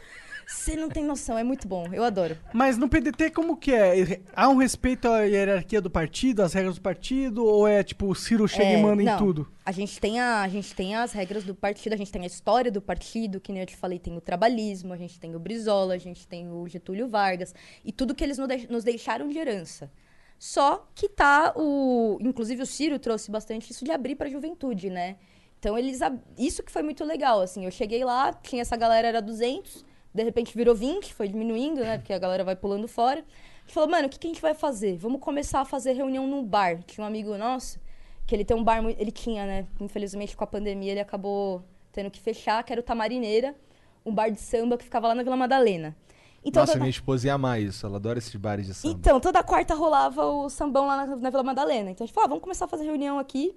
Você 0.52 0.76
não 0.76 0.88
tem 0.88 1.04
noção, 1.04 1.38
é 1.38 1.44
muito 1.44 1.66
bom. 1.68 1.86
Eu 1.92 2.02
adoro. 2.04 2.36
Mas 2.52 2.76
no 2.76 2.88
PDT, 2.88 3.30
como 3.30 3.56
que 3.56 3.72
é? 3.72 4.20
Há 4.34 4.48
um 4.48 4.56
respeito 4.56 5.08
à 5.08 5.20
hierarquia 5.22 5.80
do 5.80 5.88
partido, 5.90 6.42
às 6.42 6.52
regras 6.52 6.74
do 6.74 6.80
partido? 6.80 7.44
Ou 7.44 7.66
é 7.66 7.82
tipo, 7.82 8.06
o 8.06 8.14
Ciro 8.14 8.46
chega 8.48 8.64
É, 8.64 8.78
e 8.78 8.82
manda 8.82 9.00
em 9.00 9.06
não. 9.06 9.16
tudo? 9.16 9.48
A 9.64 9.72
gente, 9.72 10.00
tem 10.00 10.20
a, 10.20 10.42
a 10.42 10.48
gente 10.48 10.74
tem 10.74 10.96
as 10.96 11.12
regras 11.12 11.44
do 11.44 11.54
partido, 11.54 11.92
a 11.92 11.96
gente 11.96 12.10
tem 12.10 12.22
a 12.22 12.26
história 12.26 12.70
do 12.70 12.82
partido, 12.82 13.40
que 13.40 13.52
nem 13.52 13.62
eu 13.62 13.66
te 13.66 13.76
falei, 13.76 13.98
tem 13.98 14.16
o 14.16 14.20
trabalhismo, 14.20 14.92
a 14.92 14.96
gente 14.96 15.18
tem 15.20 15.34
o 15.36 15.38
Brizola, 15.38 15.94
a 15.94 15.98
gente 15.98 16.26
tem 16.26 16.50
o 16.50 16.66
Getúlio 16.66 17.08
Vargas, 17.08 17.54
e 17.84 17.92
tudo 17.92 18.14
que 18.14 18.24
eles 18.24 18.36
nos 18.68 18.82
deixaram 18.84 19.28
de 19.28 19.38
herança. 19.38 19.90
Só 20.38 20.88
que 20.94 21.08
tá 21.08 21.52
o. 21.54 22.18
Inclusive 22.20 22.62
o 22.62 22.66
Ciro 22.66 22.98
trouxe 22.98 23.30
bastante 23.30 23.70
isso 23.70 23.84
de 23.84 23.90
abrir 23.92 24.16
pra 24.16 24.28
juventude, 24.28 24.88
né? 24.88 25.16
Então 25.58 25.76
eles. 25.76 26.00
Isso 26.38 26.62
que 26.62 26.72
foi 26.72 26.82
muito 26.82 27.04
legal, 27.04 27.40
assim. 27.42 27.66
Eu 27.66 27.70
cheguei 27.70 28.02
lá, 28.04 28.32
tinha 28.32 28.62
essa 28.62 28.74
galera, 28.76 29.06
era 29.06 29.20
200, 29.20 29.84
de 30.12 30.22
repente 30.22 30.56
virou 30.56 30.74
20, 30.74 31.14
foi 31.14 31.28
diminuindo, 31.28 31.80
né? 31.82 31.98
Porque 31.98 32.12
a 32.12 32.18
galera 32.18 32.42
vai 32.44 32.56
pulando 32.56 32.88
fora. 32.88 33.20
A 33.20 33.60
gente 33.62 33.74
falou, 33.74 33.88
mano, 33.88 34.06
o 34.06 34.10
que, 34.10 34.18
que 34.18 34.26
a 34.26 34.30
gente 34.30 34.42
vai 34.42 34.54
fazer? 34.54 34.96
Vamos 34.96 35.20
começar 35.20 35.60
a 35.60 35.64
fazer 35.64 35.92
reunião 35.92 36.26
num 36.26 36.44
bar. 36.44 36.82
Tinha 36.84 37.04
um 37.04 37.06
amigo 37.06 37.36
nosso 37.38 37.78
que 38.26 38.34
ele 38.34 38.44
tem 38.44 38.56
um 38.56 38.62
bar, 38.62 38.82
ele 38.98 39.10
tinha, 39.10 39.44
né? 39.46 39.66
Infelizmente 39.80 40.36
com 40.36 40.44
a 40.44 40.46
pandemia 40.46 40.92
ele 40.92 41.00
acabou 41.00 41.62
tendo 41.92 42.10
que 42.10 42.20
fechar, 42.20 42.62
que 42.62 42.72
era 42.72 42.80
o 42.80 42.84
Tamarineira, 42.84 43.54
um 44.06 44.14
bar 44.14 44.30
de 44.30 44.40
samba 44.40 44.78
que 44.78 44.84
ficava 44.84 45.08
lá 45.08 45.14
na 45.14 45.22
Vila 45.22 45.36
Madalena. 45.36 45.96
Então, 46.44 46.62
Nossa, 46.62 46.72
toda- 46.72 46.80
minha 46.80 46.90
esposa 46.90 47.26
ia 47.26 47.34
amar 47.34 47.60
isso. 47.60 47.84
Ela 47.84 47.96
adora 47.96 48.18
esses 48.18 48.34
bares 48.36 48.66
de 48.66 48.74
samba. 48.74 48.94
então, 48.96 49.20
toda 49.20 49.42
quarta 49.42 49.74
rolava 49.74 50.24
o 50.24 50.48
sambão 50.48 50.86
lá 50.86 51.04
na, 51.06 51.16
na 51.16 51.30
Vila 51.30 51.42
Madalena. 51.42 51.90
Então 51.90 52.04
a 52.04 52.06
gente 52.06 52.14
falou, 52.14 52.26
ah, 52.26 52.28
vamos 52.28 52.42
começar 52.42 52.64
a 52.64 52.68
fazer 52.68 52.84
reunião 52.84 53.18
aqui 53.18 53.54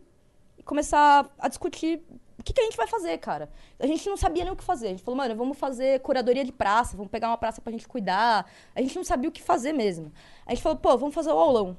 e 0.58 0.64
começar 0.64 1.32
a 1.40 1.48
discutir 1.48 2.02
o 2.44 2.46
que, 2.46 2.52
que 2.52 2.60
a 2.60 2.66
gente 2.66 2.76
vai 2.76 2.88
fazer, 2.88 3.18
cara. 3.20 3.50
A 3.80 3.88
gente 3.88 4.08
não 4.10 4.18
sabia 4.18 4.44
nem 4.44 4.52
o 4.52 4.56
que 4.56 4.64
fazer. 4.66 4.88
A 4.88 4.90
gente 4.90 5.02
falou, 5.02 5.18
mano, 5.18 5.34
vamos 5.34 5.58
fazer 5.58 6.02
curadoria 6.02 6.44
de 6.44 6.52
praça, 6.52 6.98
vamos 6.98 7.10
pegar 7.10 7.30
uma 7.30 7.38
praça 7.38 7.62
pra 7.62 7.72
gente 7.72 7.88
cuidar. 7.88 8.46
A 8.76 8.82
gente 8.82 8.98
não 8.98 9.04
sabia 9.06 9.30
o 9.30 9.32
que 9.32 9.42
fazer 9.42 9.72
mesmo. 9.72 10.12
A 10.46 10.54
gente 10.54 10.62
falou, 10.62 10.78
pô, 10.78 10.98
vamos 10.98 11.16
fazer 11.16 11.32
o 11.32 11.40
aulão. 11.40 11.78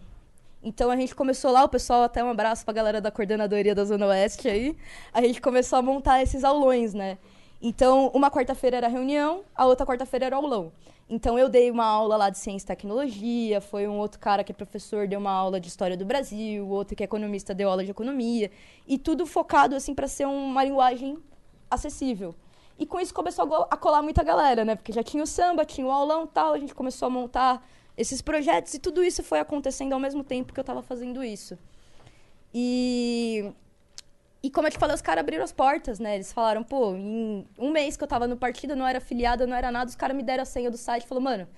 Então 0.63 0.91
a 0.91 0.97
gente 0.97 1.15
começou 1.15 1.53
lá, 1.53 1.65
o 1.65 1.69
pessoal, 1.69 2.05
até 2.05 2.25
um 2.25 2.31
abraço 2.31 2.65
pra 2.65 2.73
galera 2.73 2.99
da 2.99 3.11
coordenadoria 3.11 3.75
da 3.75 3.85
Zona 3.85 4.07
Oeste 4.07 4.49
aí. 4.49 4.75
A 5.13 5.21
gente 5.21 5.39
começou 5.39 5.79
a 5.79 5.83
montar 5.83 6.23
esses 6.23 6.43
aulões, 6.43 6.95
né? 6.95 7.19
Então, 7.61 8.11
uma 8.15 8.31
quarta-feira 8.31 8.79
era 8.79 8.89
reunião, 8.89 9.45
a 9.55 9.67
outra 9.67 9.85
quarta-feira 9.85 10.25
era 10.25 10.37
aulão. 10.37 10.73
Então, 11.09 11.39
eu 11.39 11.49
dei 11.49 11.71
uma 11.71 11.85
aula 11.85 12.17
lá 12.17 12.31
de 12.31 12.39
ciência 12.39 12.65
e 12.65 12.69
tecnologia, 12.69 13.61
foi 13.61 13.87
um 13.87 13.99
outro 13.99 14.19
cara 14.19 14.43
que 14.43 14.53
é 14.53 14.55
professor, 14.55 15.07
deu 15.07 15.21
uma 15.21 15.31
aula 15.31 15.61
de 15.61 15.69
história 15.69 15.97
do 15.97 16.05
Brasil, 16.05 16.67
outro 16.67 16.97
que 16.97 17.03
é 17.03 17.07
economista 17.07 17.55
deu 17.55 17.69
aula 17.69 17.85
de 17.85 17.91
economia. 17.91 18.51
E 18.87 18.99
tudo 18.99 19.27
focado, 19.27 19.77
assim, 19.77 19.95
para 19.95 20.09
ser 20.09 20.27
uma 20.27 20.65
linguagem 20.65 21.19
acessível. 21.71 22.35
E 22.79 22.87
com 22.87 22.99
isso 22.99 23.15
começou 23.15 23.53
a 23.55 23.69
a 23.71 23.77
colar 23.77 24.03
muita 24.03 24.23
galera, 24.23 24.65
né? 24.65 24.75
Porque 24.75 24.93
já 24.93 25.03
tinha 25.03 25.23
o 25.23 25.27
samba, 25.27 25.65
tinha 25.65 25.87
o 25.87 25.91
aulão 25.91 26.27
tal, 26.27 26.55
a 26.55 26.59
gente 26.59 26.75
começou 26.75 27.07
a 27.07 27.11
montar 27.11 27.65
esses 27.97 28.21
projetos 28.21 28.75
e 28.75 28.79
tudo 28.79 29.05
isso 29.05 29.23
foi 29.23 29.39
acontecendo 29.39 29.93
ao 29.93 30.01
mesmo 30.01 30.25
tempo 30.25 30.53
que 30.53 30.59
eu 30.59 30.63
estava 30.63 30.83
fazendo 30.83 31.23
isso. 31.23 31.57
E 32.53 33.53
e 34.47 34.51
como 34.51 34.67
eu 34.69 34.71
te 34.73 34.79
falei, 34.79 34.95
os 34.95 35.03
caras 35.03 35.21
abriram 35.23 35.43
as 35.45 35.53
portas, 35.53 35.99
né? 35.99 36.15
Eles 36.17 36.33
falaram, 36.33 36.63
pô, 36.63 36.95
em 36.95 37.47
um 37.59 37.71
mês 37.71 37.97
que 37.97 38.05
eu 38.05 38.09
tava 38.09 38.27
no 38.29 38.37
partido, 38.37 38.77
não 38.77 38.87
era 38.87 38.99
afiliada, 38.99 39.47
não 39.47 39.57
era 39.57 39.71
nada, 39.71 39.89
os 39.89 39.97
caras 39.97 40.17
me 40.17 40.23
deram 40.23 40.43
a 40.43 40.47
senha 40.47 40.71
do 40.71 40.77
site 40.77 41.07
falaram, 41.07 41.25
mano, 41.25 41.49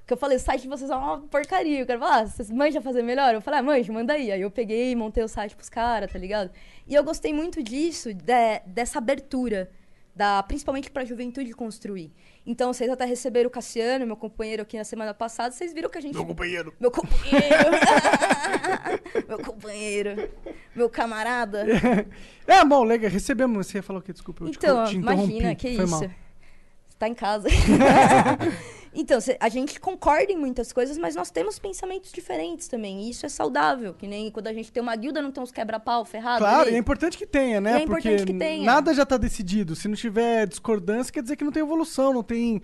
Porque 0.00 0.14
eu 0.14 0.16
falei, 0.16 0.36
o 0.36 0.40
site 0.40 0.62
de 0.62 0.68
vocês 0.68 0.90
é 0.90 0.96
uma 0.96 1.18
porcaria. 1.20 1.82
O 1.84 1.86
cara 1.86 1.98
falou, 2.00 2.14
ah, 2.14 2.26
vocês 2.26 2.50
manjam 2.50 2.82
fazer 2.82 3.02
melhor? 3.02 3.32
Eu 3.34 3.40
falei, 3.40 3.60
ah, 3.60 3.62
manja, 3.62 3.92
manda 3.92 4.12
aí. 4.14 4.32
Aí 4.32 4.40
eu 4.40 4.50
peguei 4.50 4.94
montei 4.96 5.22
o 5.22 5.28
site 5.28 5.54
pros 5.54 5.68
caras, 5.68 6.10
tá 6.12 6.18
ligado? 6.18 6.50
E 6.88 6.94
eu 6.94 7.04
gostei 7.04 7.32
muito 7.32 7.62
disso, 7.62 8.12
de- 8.12 8.60
dessa 8.66 8.98
abertura, 8.98 9.70
da, 10.14 10.42
principalmente 10.42 10.90
pra 10.90 11.04
juventude 11.04 11.52
construir. 11.52 12.12
Então, 12.46 12.72
vocês 12.72 12.90
até 12.90 13.04
receberam 13.04 13.48
o 13.48 13.50
Cassiano, 13.50 14.06
meu 14.06 14.16
companheiro 14.16 14.62
aqui 14.62 14.76
na 14.76 14.84
semana 14.84 15.14
passada, 15.14 15.54
vocês 15.54 15.72
viram 15.72 15.88
que 15.90 15.98
a 15.98 16.00
gente... 16.00 16.14
Meu 16.14 16.24
companheiro. 16.26 16.74
Meu 16.80 16.90
companheiro. 16.90 17.70
meu 19.28 19.38
companheiro. 19.38 20.30
Meu 20.74 20.88
camarada. 20.90 21.64
É, 22.46 22.64
bom, 22.64 22.82
legal, 22.82 23.08
recebemos. 23.08 23.68
Você 23.68 23.78
ia 23.78 23.82
falar 23.82 24.00
o 24.00 24.02
quê? 24.02 24.12
Desculpa, 24.12 24.42
eu 24.42 24.48
Então, 24.48 24.84
te, 24.86 24.96
interrompi. 24.96 25.22
imagina, 25.22 25.54
que 25.54 25.76
Foi 25.76 25.84
isso. 25.84 25.92
mal. 25.92 26.00
Você 26.00 26.10
tá 26.98 27.06
em 27.08 27.14
casa. 27.14 27.48
então, 28.94 29.18
a 29.38 29.48
gente 29.48 29.78
concorda 29.78 30.32
em 30.32 30.36
muitas 30.36 30.72
coisas, 30.72 30.98
mas 30.98 31.14
nós 31.14 31.30
temos 31.30 31.58
pensamentos 31.58 32.10
diferentes 32.12 32.66
também. 32.66 33.02
E 33.02 33.10
isso 33.10 33.24
é 33.24 33.28
saudável. 33.28 33.94
Que 33.94 34.06
nem 34.06 34.30
quando 34.30 34.48
a 34.48 34.52
gente 34.52 34.72
tem 34.72 34.82
uma 34.82 34.96
guilda, 34.96 35.22
não 35.22 35.30
tem 35.30 35.42
uns 35.42 35.52
quebra-pau 35.52 36.04
ferrados. 36.04 36.40
Claro, 36.40 36.66
ali. 36.68 36.74
é 36.74 36.78
importante 36.78 37.16
que 37.16 37.26
tenha, 37.26 37.60
né? 37.60 37.72
E 37.72 37.80
é 37.80 37.82
importante 37.84 38.16
Porque 38.18 38.32
que 38.32 38.38
tenha. 38.38 38.64
nada 38.64 38.92
já 38.92 39.06
tá 39.06 39.16
decidido. 39.16 39.76
Se 39.76 39.86
não 39.86 39.94
tiver 39.94 40.46
discordância, 40.46 41.12
quer 41.12 41.22
dizer 41.22 41.36
que 41.36 41.44
não 41.44 41.52
tem 41.52 41.62
evolução, 41.62 42.12
não 42.12 42.22
tem. 42.22 42.60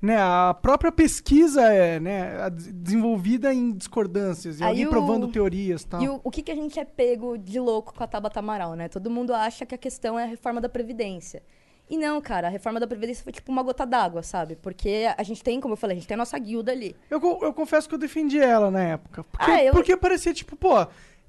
Né, 0.00 0.14
a 0.18 0.52
própria 0.60 0.92
pesquisa 0.92 1.62
é 1.72 1.98
né, 1.98 2.50
desenvolvida 2.50 3.52
em 3.52 3.72
discordâncias, 3.72 4.60
e 4.60 4.62
Aí 4.62 4.68
alguém 4.68 4.86
o- 4.86 4.90
provando 4.90 5.26
teorias 5.28 5.82
e 5.82 5.86
tal. 5.86 6.02
E 6.02 6.08
o, 6.10 6.20
o 6.22 6.30
que, 6.30 6.42
que 6.42 6.52
a 6.52 6.54
gente 6.54 6.78
é 6.78 6.84
pego 6.84 7.38
de 7.38 7.58
louco 7.58 7.94
com 7.94 8.04
a 8.04 8.06
Tabata 8.06 8.40
Amaral, 8.40 8.74
né? 8.74 8.88
Todo 8.90 9.08
mundo 9.10 9.34
acha 9.34 9.64
que 9.64 9.74
a 9.74 9.78
questão 9.78 10.18
é 10.18 10.24
a 10.24 10.26
reforma 10.26 10.60
da 10.60 10.68
Previdência. 10.68 11.42
E 11.88 11.96
não, 11.96 12.20
cara, 12.20 12.48
a 12.48 12.50
reforma 12.50 12.80
da 12.80 12.86
Previdência 12.86 13.22
foi 13.22 13.32
tipo 13.32 13.52
uma 13.52 13.62
gota 13.62 13.86
d'água, 13.86 14.22
sabe? 14.22 14.56
Porque 14.56 15.06
a 15.16 15.22
gente 15.22 15.42
tem, 15.42 15.60
como 15.60 15.74
eu 15.74 15.76
falei, 15.76 15.96
a 15.96 16.00
gente 16.00 16.08
tem 16.08 16.16
a 16.16 16.18
nossa 16.18 16.36
guilda 16.38 16.72
ali. 16.72 16.96
Eu, 17.08 17.20
eu 17.42 17.52
confesso 17.52 17.88
que 17.88 17.94
eu 17.94 17.98
defendi 17.98 18.40
ela 18.40 18.70
na 18.70 18.82
época. 18.82 19.22
Porque, 19.24 19.50
Ah, 19.50 19.62
eu- 19.64 19.72
porque 19.72 19.96
parecia, 19.96 20.34
tipo, 20.34 20.56
pô, 20.56 20.84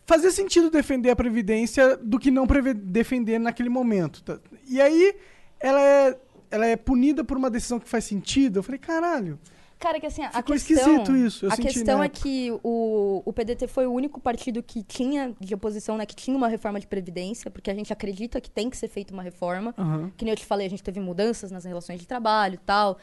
fazia 0.06 0.32
sentido 0.32 0.72
defender 0.72 1.12
a 1.12 1.16
Previdência 1.16 1.96
do 1.98 2.18
que 2.18 2.32
não 2.32 2.48
defender 2.74 3.38
naquele 3.40 3.70
momento. 3.70 4.24
tá? 4.24 4.40
E 4.68 4.82
aí, 4.82 5.16
ela 5.60 5.80
é, 5.82 6.18
ela 6.50 6.66
é 6.66 6.76
punida 6.76 7.24
por 7.24 7.38
uma 7.38 7.50
decisão 7.52 7.80
que 7.80 7.88
faz 7.88 8.06
sentido. 8.06 8.58
Eu 8.58 8.64
falei, 8.64 8.80
caralho. 8.80 9.38
Cara, 9.80 10.00
que 10.00 10.08
assim, 10.08 10.24
a 10.24 10.30
Ficou 10.30 10.56
questão... 10.56 10.76
esquisito 10.76 11.16
isso, 11.16 11.46
eu 11.46 11.52
a 11.52 11.56
senti 11.56 11.74
questão 11.74 12.02
é 12.02 12.10
que 12.10 12.52
o, 12.64 13.22
o 13.24 13.32
PDT 13.32 13.68
foi 13.68 13.86
o 13.86 13.92
único 13.94 14.20
partido 14.20 14.64
que 14.64 14.82
tinha, 14.82 15.36
de 15.40 15.54
oposição, 15.54 15.98
né? 15.98 16.06
Que 16.06 16.16
tinha 16.16 16.36
uma 16.36 16.48
reforma 16.48 16.80
de 16.80 16.88
Previdência, 16.88 17.52
porque 17.52 17.70
a 17.70 17.76
gente 17.76 17.94
acredita 17.94 18.42
que 18.42 18.50
tem 18.50 18.70
que 18.70 18.78
ser 18.78 18.88
feita 18.88 19.14
uma 19.14 19.22
reforma. 19.22 19.76
Aham. 19.78 20.12
Que 20.18 20.26
nem 20.26 20.32
eu 20.32 20.38
te 20.38 20.46
falei, 20.46 20.66
a 20.66 20.70
gente 20.70 20.82
teve 20.82 21.00
mudanças 21.00 21.52
nas 21.52 21.64
relações 21.64 22.00
de 22.00 22.08
trabalho 22.08 22.56
e 22.56 22.60
tal. 22.60 22.98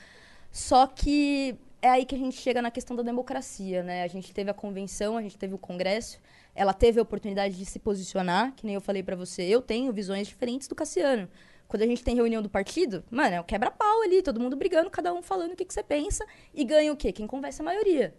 Só 0.50 0.86
que 0.86 1.56
é 1.80 1.90
aí 1.90 2.04
que 2.04 2.14
a 2.14 2.18
gente 2.18 2.36
chega 2.36 2.60
na 2.60 2.70
questão 2.70 2.96
da 2.96 3.02
democracia, 3.02 3.82
né? 3.82 4.02
A 4.02 4.08
gente 4.08 4.32
teve 4.32 4.50
a 4.50 4.54
convenção, 4.54 5.16
a 5.16 5.22
gente 5.22 5.36
teve 5.36 5.54
o 5.54 5.58
congresso, 5.58 6.18
ela 6.54 6.72
teve 6.72 6.98
a 6.98 7.02
oportunidade 7.02 7.56
de 7.56 7.64
se 7.66 7.78
posicionar, 7.78 8.52
que 8.56 8.66
nem 8.66 8.74
eu 8.74 8.80
falei 8.80 9.02
pra 9.02 9.14
você, 9.14 9.42
eu 9.42 9.60
tenho 9.60 9.92
visões 9.92 10.26
diferentes 10.26 10.66
do 10.66 10.74
Cassiano. 10.74 11.28
Quando 11.68 11.82
a 11.82 11.86
gente 11.86 12.04
tem 12.04 12.14
reunião 12.14 12.42
do 12.42 12.48
partido, 12.48 13.04
mano, 13.10 13.34
é 13.34 13.40
o 13.40 13.44
quebra-pau 13.44 14.02
ali, 14.02 14.22
todo 14.22 14.38
mundo 14.38 14.56
brigando, 14.56 14.90
cada 14.90 15.12
um 15.12 15.22
falando 15.22 15.52
o 15.52 15.56
que, 15.56 15.64
que 15.64 15.74
você 15.74 15.82
pensa, 15.82 16.24
e 16.52 16.64
ganha 16.64 16.92
o 16.92 16.96
quê? 16.96 17.10
Quem 17.12 17.26
conversa 17.26 17.62
é 17.62 17.64
a 17.64 17.66
maioria. 17.66 18.14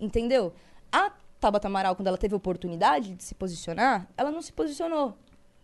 Entendeu? 0.00 0.52
A 0.90 1.12
Tabata 1.40 1.68
Amaral, 1.68 1.94
quando 1.94 2.08
ela 2.08 2.18
teve 2.18 2.34
oportunidade 2.34 3.14
de 3.14 3.22
se 3.22 3.34
posicionar, 3.34 4.08
ela 4.16 4.30
não 4.30 4.42
se 4.42 4.52
posicionou. 4.52 5.16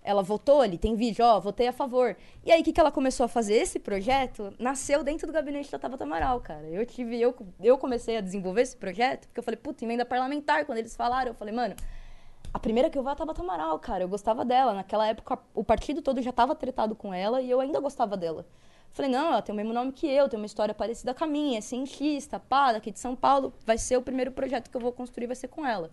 Ela 0.03 0.23
votou 0.23 0.61
ali, 0.61 0.77
tem 0.77 0.95
vídeo, 0.95 1.25
ó, 1.25 1.41
votei 1.41 1.67
a 1.67 1.73
favor. 1.73 2.15
E 2.45 2.53
aí, 2.53 2.61
o 2.61 2.65
que, 2.65 2.73
que 2.75 2.79
ela 2.79 2.93
começou 2.93 3.25
a 3.25 3.29
fazer? 3.29 3.55
Esse 3.55 3.79
projeto 3.79 4.53
nasceu 4.59 5.03
dentro 5.03 5.27
do 5.27 5.33
gabinete 5.33 5.73
da 5.73 5.79
Tabata 5.79 6.05
Amaral, 6.05 6.41
cara. 6.41 6.67
Eu 6.69 6.85
tive, 6.85 7.19
eu, 7.19 7.35
eu 7.63 7.79
comecei 7.79 8.19
a 8.19 8.21
desenvolver 8.21 8.61
esse 8.61 8.77
projeto, 8.77 9.27
porque 9.27 9.41
eu 9.41 9.43
falei, 9.43 9.57
puta, 9.57 9.83
emenda 9.83 10.05
parlamentar. 10.05 10.67
Quando 10.67 10.77
eles 10.77 10.95
falaram, 10.95 11.31
eu 11.31 11.35
falei, 11.35 11.55
mano, 11.55 11.75
a 12.55 12.59
primeira 12.61 12.89
que 12.89 12.97
eu 12.97 13.03
vou 13.03 13.11
é 13.11 13.15
a 13.15 13.17
Tabata 13.17 13.43
Amaral, 13.43 13.77
cara. 13.81 14.05
Eu 14.05 14.09
gostava 14.09 14.45
dela. 14.45 14.73
Naquela 14.73 15.09
época, 15.09 15.37
o 15.53 15.65
partido 15.65 16.01
todo 16.01 16.23
já 16.23 16.33
tava 16.33 16.55
tretado 16.55 16.95
com 16.95 17.13
ela 17.13 17.43
e 17.43 17.51
eu 17.51 17.61
ainda 17.61 17.81
gostava 17.81 18.17
dela. 18.17 18.47
Falei, 18.93 19.11
não, 19.11 19.33
ela 19.33 19.43
tem 19.43 19.53
o 19.53 19.57
mesmo 19.57 19.73
nome 19.73 19.91
que 19.91 20.07
eu, 20.07 20.29
tem 20.29 20.39
uma 20.39 20.47
história 20.47 20.73
parecida 20.73 21.13
com 21.13 21.25
a 21.25 21.27
minha, 21.27 21.59
é 21.59 21.61
cientista, 21.61 22.39
pá, 22.39 22.73
daqui 22.73 22.93
de 22.93 23.01
São 23.01 23.17
Paulo. 23.17 23.53
Vai 23.67 23.77
ser 23.77 23.97
o 23.97 24.03
primeiro 24.03 24.31
projeto 24.31 24.71
que 24.71 24.77
eu 24.77 24.81
vou 24.81 24.93
construir, 24.93 25.27
vai 25.27 25.35
ser 25.35 25.49
com 25.49 25.67
ela. 25.67 25.91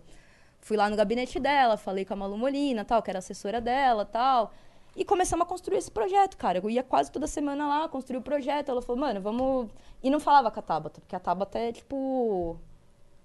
Fui 0.60 0.76
lá 0.76 0.88
no 0.88 0.94
gabinete 0.94 1.40
dela, 1.40 1.76
falei 1.76 2.04
com 2.04 2.14
a 2.14 2.16
Malu 2.16 2.38
Molina, 2.38 2.84
tal, 2.84 3.02
que 3.02 3.10
era 3.10 3.18
assessora 3.18 3.60
dela, 3.60 4.04
tal. 4.04 4.52
E 4.94 5.04
começamos 5.04 5.44
a 5.44 5.48
construir 5.48 5.78
esse 5.78 5.90
projeto, 5.90 6.36
cara. 6.36 6.58
Eu 6.58 6.70
ia 6.70 6.84
quase 6.84 7.10
toda 7.10 7.26
semana 7.26 7.66
lá, 7.66 7.88
construir 7.88 8.18
o 8.18 8.22
projeto. 8.22 8.68
Ela 8.68 8.80
falou, 8.80 9.00
mano, 9.00 9.20
vamos... 9.20 9.68
E 10.00 10.08
não 10.08 10.20
falava 10.20 10.48
com 10.48 10.60
a 10.60 10.62
Tabata, 10.62 11.00
porque 11.00 11.16
a 11.16 11.20
Tabata 11.20 11.58
é, 11.58 11.72
tipo... 11.72 12.56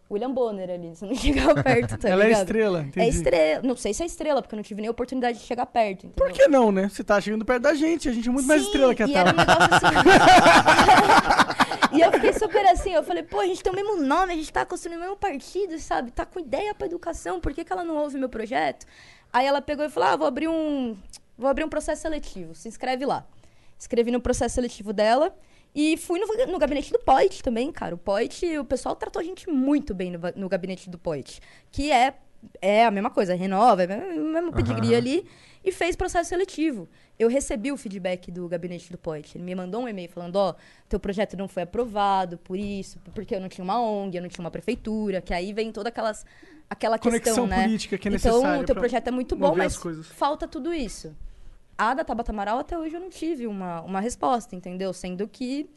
William 0.09 0.31
Bonner 0.34 0.69
ali, 0.69 0.95
você 0.95 1.05
não 1.05 1.13
chegava 1.15 1.61
perto, 1.61 1.97
tá 1.97 2.07
Ela 2.09 2.23
é 2.23 2.27
ligado? 2.27 2.41
estrela, 2.43 2.79
É 2.79 2.84
entendi. 2.84 3.07
estrela. 3.09 3.61
Não 3.63 3.75
sei 3.75 3.93
se 3.93 4.03
é 4.03 4.05
estrela, 4.05 4.41
porque 4.41 4.55
eu 4.55 4.57
não 4.57 4.63
tive 4.63 4.81
nem 4.81 4.89
oportunidade 4.89 5.38
de 5.39 5.43
chegar 5.45 5.65
perto, 5.65 6.05
entendeu? 6.05 6.15
Por 6.15 6.31
que 6.31 6.47
não, 6.47 6.71
né? 6.71 6.88
Você 6.89 7.03
tá 7.03 7.19
chegando 7.19 7.43
perto 7.43 7.63
da 7.63 7.73
gente, 7.73 8.07
a 8.07 8.13
gente 8.13 8.27
é 8.27 8.31
muito 8.31 8.47
mais 8.47 8.61
Sim, 8.61 8.67
estrela 8.67 8.95
que 8.95 9.03
a 9.03 9.07
e 9.07 9.13
era 9.15 9.34
um 9.34 9.35
negócio 9.35 9.69
assim. 9.73 9.88
e 11.97 12.01
eu 12.01 12.11
fiquei 12.11 12.34
super 12.34 12.65
assim, 12.67 12.91
eu 12.93 13.03
falei, 13.03 13.23
pô, 13.23 13.39
a 13.39 13.45
gente 13.45 13.61
tem 13.63 13.71
o 13.71 13.75
mesmo 13.75 13.97
nome, 13.97 14.34
a 14.34 14.35
gente 14.35 14.51
tá 14.51 14.65
construindo 14.65 14.97
o 14.97 15.01
mesmo 15.01 15.17
partido, 15.17 15.77
sabe? 15.79 16.11
Tá 16.11 16.25
com 16.25 16.39
ideia 16.39 16.73
pra 16.73 16.88
educação, 16.88 17.39
por 17.39 17.53
que, 17.53 17.63
que 17.63 17.71
ela 17.73 17.84
não 17.84 17.97
ouve 17.97 18.17
meu 18.17 18.29
projeto? 18.29 18.85
Aí 19.31 19.45
ela 19.45 19.61
pegou 19.61 19.85
e 19.85 19.89
falou: 19.89 20.09
ah, 20.09 20.15
vou 20.15 20.27
abrir 20.27 20.47
um. 20.47 20.95
Vou 21.38 21.49
abrir 21.49 21.63
um 21.63 21.69
processo 21.69 22.01
seletivo, 22.03 22.55
se 22.55 22.67
inscreve 22.67 23.05
lá. 23.05 23.25
Escrevi 23.77 24.09
no 24.09 24.19
processo 24.21 24.55
seletivo 24.55 24.91
dela. 24.93 25.35
E 25.79 25.95
fui 25.95 26.19
no, 26.19 26.25
no 26.47 26.57
gabinete 26.57 26.91
do 26.91 26.97
Poit 26.97 27.43
também, 27.43 27.71
cara. 27.71 27.93
O 27.93 27.99
Poit, 27.99 28.57
o 28.57 28.65
pessoal 28.65 28.95
tratou 28.95 29.19
a 29.19 29.23
gente 29.23 29.47
muito 29.47 29.93
bem 29.93 30.09
no, 30.09 30.19
no 30.35 30.49
gabinete 30.49 30.89
do 30.89 30.97
Poit. 30.97 31.39
Que 31.71 31.91
é, 31.91 32.15
é 32.59 32.83
a 32.83 32.89
mesma 32.89 33.11
coisa, 33.11 33.35
renova, 33.35 33.83
é 33.83 34.19
o 34.19 34.25
mesmo 34.25 34.51
pedigree 34.51 34.87
Aham. 34.87 34.97
ali. 34.97 35.27
E 35.63 35.71
fez 35.71 35.95
processo 35.95 36.29
seletivo. 36.29 36.89
Eu 37.19 37.29
recebi 37.29 37.71
o 37.71 37.77
feedback 37.77 38.31
do 38.31 38.47
gabinete 38.47 38.91
do 38.91 38.97
Poit. 38.97 39.37
Ele 39.37 39.43
me 39.43 39.53
mandou 39.53 39.83
um 39.83 39.87
e-mail 39.87 40.09
falando, 40.09 40.37
ó, 40.37 40.55
teu 40.89 40.99
projeto 40.99 41.37
não 41.37 41.47
foi 41.47 41.61
aprovado 41.61 42.39
por 42.39 42.57
isso, 42.57 42.97
porque 43.13 43.35
eu 43.35 43.39
não 43.39 43.47
tinha 43.47 43.63
uma 43.63 43.79
ONG, 43.79 44.17
eu 44.17 44.23
não 44.23 44.29
tinha 44.29 44.43
uma 44.43 44.49
prefeitura, 44.49 45.21
que 45.21 45.31
aí 45.31 45.53
vem 45.53 45.71
toda 45.71 45.89
aquelas, 45.89 46.25
aquela 46.67 46.97
Conexão 46.97 47.33
questão, 47.33 47.47
né? 47.47 47.65
política 47.65 47.99
que 47.99 48.07
é 48.07 48.11
Então, 48.13 48.31
necessária 48.31 48.61
o 48.61 48.65
teu 48.65 48.75
projeto 48.75 49.09
é 49.09 49.11
muito 49.11 49.35
bom, 49.35 49.55
mas 49.55 49.77
falta 50.15 50.47
tudo 50.47 50.73
isso. 50.73 51.15
A 51.77 51.93
da 51.93 52.03
Tabata 52.03 52.31
Amaral, 52.31 52.59
até 52.59 52.77
hoje 52.77 52.95
eu 52.95 52.99
não 52.99 53.09
tive 53.09 53.45
uma, 53.47 53.81
uma 53.81 53.99
resposta, 53.99 54.55
entendeu? 54.55 54.91
Sendo 54.93 55.27
que 55.27 55.69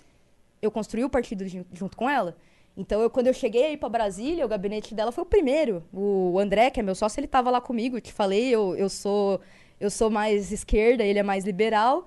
eu 0.63 0.71
construí 0.71 1.05
o 1.05 1.11
partido 1.11 1.47
jun- 1.47 1.65
junto 1.73 1.97
com 1.97 2.09
ela. 2.09 2.37
Então, 2.77 3.01
eu, 3.03 3.11
quando 3.11 3.27
eu 3.27 3.35
cheguei 3.35 3.67
aí 3.67 3.77
pra 3.77 3.89
Brasília, 3.89 4.45
o 4.47 4.49
gabinete 4.49 4.95
dela 4.95 5.13
foi 5.13 5.23
o 5.23 5.27
primeiro. 5.27 5.83
O 5.93 6.39
André, 6.39 6.71
que 6.71 6.81
é 6.81 6.83
meu 6.83 6.95
sócio, 6.95 7.21
ele 7.21 7.27
tava 7.27 7.51
lá 7.51 7.61
comigo. 7.61 7.97
Eu 7.97 8.01
te 8.01 8.13
falei, 8.13 8.49
eu, 8.49 8.75
eu 8.77 8.89
sou 8.89 9.41
eu 9.79 9.91
sou 9.91 10.11
mais 10.11 10.53
esquerda, 10.53 11.03
ele 11.05 11.19
é 11.19 11.23
mais 11.23 11.45
liberal. 11.45 12.07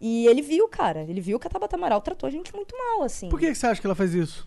E 0.00 0.26
ele 0.26 0.42
viu, 0.42 0.68
cara. 0.68 1.02
Ele 1.08 1.20
viu 1.20 1.38
que 1.38 1.46
a 1.46 1.50
Tabata 1.50 1.76
Amaral 1.76 2.00
tratou 2.00 2.26
a 2.26 2.30
gente 2.30 2.54
muito 2.54 2.76
mal, 2.76 3.02
assim. 3.02 3.28
Por 3.28 3.38
que, 3.40 3.46
que 3.48 3.54
você 3.54 3.66
acha 3.66 3.80
que 3.80 3.86
ela 3.86 3.94
faz 3.94 4.12
isso? 4.14 4.46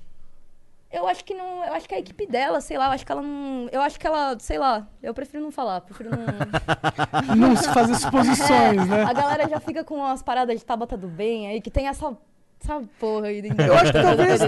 Eu 0.92 1.08
acho 1.08 1.24
que 1.24 1.34
não. 1.36 1.64
Eu 1.64 1.74
acho 1.74 1.88
que 1.88 1.94
a 1.94 2.00
equipe 2.00 2.26
dela, 2.26 2.60
sei 2.62 2.78
lá, 2.78 2.88
eu 2.88 2.92
acho 2.94 3.06
que 3.06 3.12
ela 3.12 3.22
não. 3.22 3.70
Eu 3.72 3.82
acho 3.82 4.00
que 4.00 4.08
ela, 4.08 4.36
sei 4.40 4.58
lá, 4.58 4.88
eu 5.04 5.14
prefiro 5.14 5.44
não 5.44 5.52
falar, 5.52 5.82
prefiro 5.82 6.10
não. 6.10 6.26
Não 7.36 7.56
fazer 7.56 7.94
suposições, 7.96 8.50
É, 8.82 8.86
né? 8.86 9.04
A 9.04 9.14
galera 9.14 9.48
já 9.48 9.60
fica 9.60 9.84
com 9.84 9.96
umas 9.96 10.24
paradas 10.24 10.58
de 10.60 10.66
Tabata 10.66 10.98
do 10.98 11.08
bem 11.08 11.48
aí, 11.48 11.62
que 11.62 11.70
tem 11.70 11.88
essa. 11.88 12.18
Essa 12.62 12.82
porra 13.00 13.28
aí 13.28 13.42
dentro 13.42 13.64
Eu 13.66 13.74
acho 13.74 13.94
que 13.94 14.02
talvez 14.02 14.42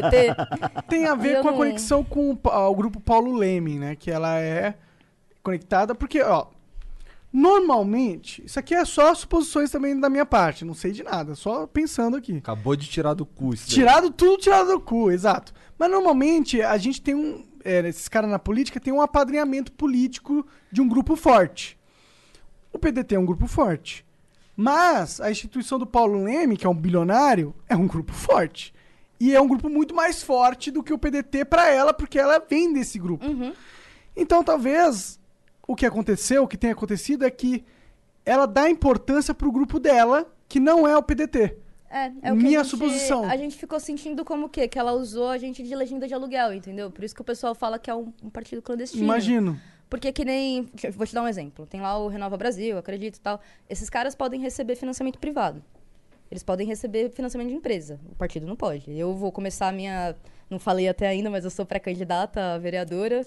tem 0.90 1.06
a 1.06 1.16
ver 1.16 1.42
com 1.42 1.48
a 1.48 1.52
não- 1.52 1.58
conexão 1.58 2.04
com 2.04 2.32
o, 2.32 2.38
o 2.70 2.76
grupo 2.76 3.00
Paulo 3.00 3.34
Leme, 3.38 3.80
né? 3.80 3.96
Que 3.96 4.12
ela 4.12 4.38
é 4.38 4.74
conectada, 5.42 5.96
porque, 5.96 6.22
ó, 6.22 6.48
normalmente, 7.32 8.44
isso 8.46 8.60
aqui 8.60 8.74
é 8.74 8.84
só 8.84 9.14
suposições 9.14 9.72
também 9.72 10.00
da 10.00 10.10
minha 10.10 10.26
parte, 10.26 10.66
não 10.66 10.74
sei 10.74 10.92
de 10.92 11.04
nada, 11.04 11.36
só 11.36 11.66
pensando 11.66 12.18
aqui. 12.18 12.38
Acabou 12.38 12.76
de 12.76 12.88
tirar 12.88 13.14
do 13.14 13.26
cu 13.26 13.54
isso 13.54 13.68
daí. 13.68 13.76
Tirado 13.76 14.12
tudo, 14.12 14.42
tirado 14.42 14.68
do 14.68 14.80
cu, 14.80 15.12
exato. 15.12 15.54
Mas 15.78 15.90
normalmente 15.90 16.62
a 16.62 16.78
gente 16.78 17.02
tem 17.02 17.16
um. 17.16 17.46
é, 17.64 17.88
esses 17.88 18.08
caras 18.08 18.30
na 18.30 18.40
política 18.40 18.80
tem 18.80 18.94
um 18.94 19.02
apadrinhamento 19.02 19.72
político 19.72 20.46
de 20.72 20.82
um 20.82 20.88
grupo 20.88 21.16
forte. 21.16 21.78
O 22.74 22.80
PDT 22.80 23.16
é 23.16 23.20
um 23.20 23.26
grupo 23.26 23.48
forte. 23.48 24.06
Mas 24.56 25.20
a 25.22 25.32
instituição 25.32 25.80
do 25.80 25.88
Paulo 25.88 26.24
Leme, 26.24 26.58
que 26.58 26.68
é 26.68 26.70
um 26.70 26.76
bilionário, 26.76 27.56
é 27.68 27.76
um 27.76 27.88
grupo 27.88 28.12
forte. 28.14 28.74
E 29.20 29.36
é 29.36 29.40
um 29.42 29.48
grupo 29.48 29.70
muito 29.70 29.96
mais 29.96 30.22
forte 30.22 30.72
do 30.72 30.84
que 30.84 30.92
o 30.94 30.98
PDT 30.98 31.46
pra 31.46 31.70
ela, 31.70 31.94
porque 31.94 32.20
ela 32.20 32.40
vem 32.40 32.74
desse 32.74 33.00
grupo. 33.00 33.26
Então 34.16 34.44
talvez 34.44 35.20
o 35.72 35.76
que 35.76 35.86
aconteceu, 35.86 36.44
o 36.44 36.48
que 36.48 36.58
tem 36.58 36.72
acontecido 36.72 37.26
é 37.26 37.32
que 37.32 37.64
ela 38.26 38.46
dá 38.46 38.70
importância 38.70 39.34
pro 39.34 39.52
grupo 39.52 39.80
dela, 39.80 40.32
que 40.48 40.60
não 40.60 40.88
é 40.88 40.98
o 40.98 41.04
PDT. 41.04 41.58
É, 41.90 42.12
é 42.22 42.34
o 42.34 42.38
que 42.38 42.44
Minha 42.44 42.60
a 42.60 42.64
gente, 42.64 42.72
suposição. 42.72 43.24
A 43.26 43.36
gente 43.36 43.58
ficou 43.58 43.80
sentindo 43.80 44.24
como 44.24 44.46
o 44.46 44.50
quê? 44.50 44.68
Que 44.68 44.80
ela 44.80 44.94
usou 44.94 45.30
a 45.30 45.38
gente 45.38 45.64
de 45.64 45.76
legenda 45.76 46.08
de 46.08 46.14
aluguel, 46.14 46.54
entendeu? 46.54 46.90
Por 46.90 47.04
isso 47.04 47.16
que 47.16 47.22
o 47.22 47.26
pessoal 47.26 47.54
fala 47.54 47.78
que 47.78 47.90
é 47.90 47.96
um, 47.96 48.14
um 48.24 48.30
partido 48.30 48.62
clandestino. 48.62 49.04
Imagino. 49.04 49.60
Porque 49.90 50.12
que 50.12 50.24
nem. 50.24 50.70
Vou 50.94 51.06
te 51.06 51.14
dar 51.14 51.22
um 51.22 51.28
exemplo. 51.28 51.66
Tem 51.66 51.82
lá 51.82 51.98
o 51.98 52.08
Renova 52.08 52.38
Brasil, 52.38 52.78
acredito 52.78 53.18
e 53.18 53.20
tal. 53.20 53.42
Esses 53.70 53.90
caras 53.90 54.16
podem 54.16 54.40
receber 54.40 54.76
financiamento 54.76 55.20
privado. 55.20 55.62
Eles 56.30 56.44
podem 56.44 56.66
receber 56.66 57.10
financiamento 57.12 57.50
de 57.50 57.56
empresa. 57.56 58.00
O 58.10 58.16
partido 58.16 58.48
não 58.48 58.56
pode. 58.56 58.98
Eu 58.98 59.14
vou 59.14 59.34
começar 59.34 59.68
a 59.68 59.72
minha. 59.74 60.16
Não 60.50 60.60
falei 60.60 60.88
até 60.88 61.08
ainda, 61.08 61.30
mas 61.30 61.44
eu 61.44 61.50
sou 61.50 61.66
pré-candidata 61.66 62.54
a 62.54 62.58
vereadora. 62.58 63.26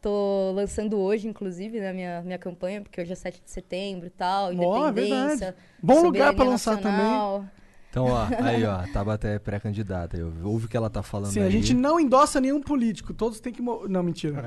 Tô 0.00 0.52
lançando 0.54 0.98
hoje, 0.98 1.28
inclusive, 1.28 1.78
né, 1.78 1.92
minha, 1.92 2.22
minha 2.22 2.38
campanha, 2.38 2.80
porque 2.80 3.00
hoje 3.00 3.12
é 3.12 3.14
7 3.14 3.42
de 3.44 3.50
setembro 3.50 4.06
e 4.06 4.10
tal, 4.10 4.52
independência. 4.52 4.92
verdade. 5.38 5.54
Bom 5.82 6.02
lugar 6.02 6.34
pra 6.34 6.44
soberania 6.44 6.50
lançar 6.50 6.74
nacional. 6.76 7.44
Então, 7.90 8.06
ó, 8.06 8.24
aí, 8.42 8.64
ó, 8.64 8.76
a 8.76 8.86
Tabata 8.86 9.26
é 9.26 9.38
pré-candidata. 9.38 10.16
Ouve 10.44 10.66
o 10.66 10.68
que 10.68 10.76
ela 10.76 10.88
tá 10.88 11.02
falando 11.02 11.32
Sim, 11.32 11.40
aí. 11.40 11.48
a 11.48 11.50
gente 11.50 11.74
não 11.74 11.98
endossa 11.98 12.40
nenhum 12.40 12.62
político. 12.62 13.12
Todos 13.12 13.40
têm 13.40 13.52
que. 13.52 13.60
Não, 13.60 14.02
mentira. 14.02 14.42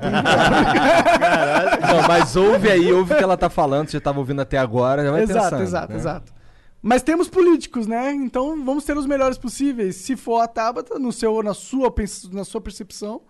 Não, 1.86 2.08
mas 2.08 2.34
ouve 2.36 2.70
aí, 2.70 2.90
ouve 2.92 3.12
o 3.12 3.16
que 3.16 3.22
ela 3.22 3.36
tá 3.36 3.50
falando. 3.50 3.88
Você 3.90 4.00
tava 4.00 4.18
ouvindo 4.18 4.40
até 4.40 4.56
agora, 4.58 5.04
já 5.04 5.10
vai 5.10 5.22
exato, 5.22 5.42
pensando. 5.44 5.62
exato, 5.62 5.92
né? 5.92 5.98
exato. 5.98 6.32
Mas 6.80 7.02
temos 7.02 7.28
políticos, 7.28 7.86
né? 7.86 8.12
Então 8.12 8.64
vamos 8.64 8.84
ter 8.84 8.96
os 8.96 9.06
melhores 9.06 9.38
possíveis. 9.38 9.96
Se 9.96 10.16
for 10.16 10.40
a 10.40 10.48
Tabata, 10.48 10.98
no 10.98 11.12
seu, 11.12 11.42
na, 11.42 11.54
sua, 11.54 11.90
pens- 11.90 12.28
na 12.30 12.44
sua 12.44 12.60
percepção, 12.60 13.22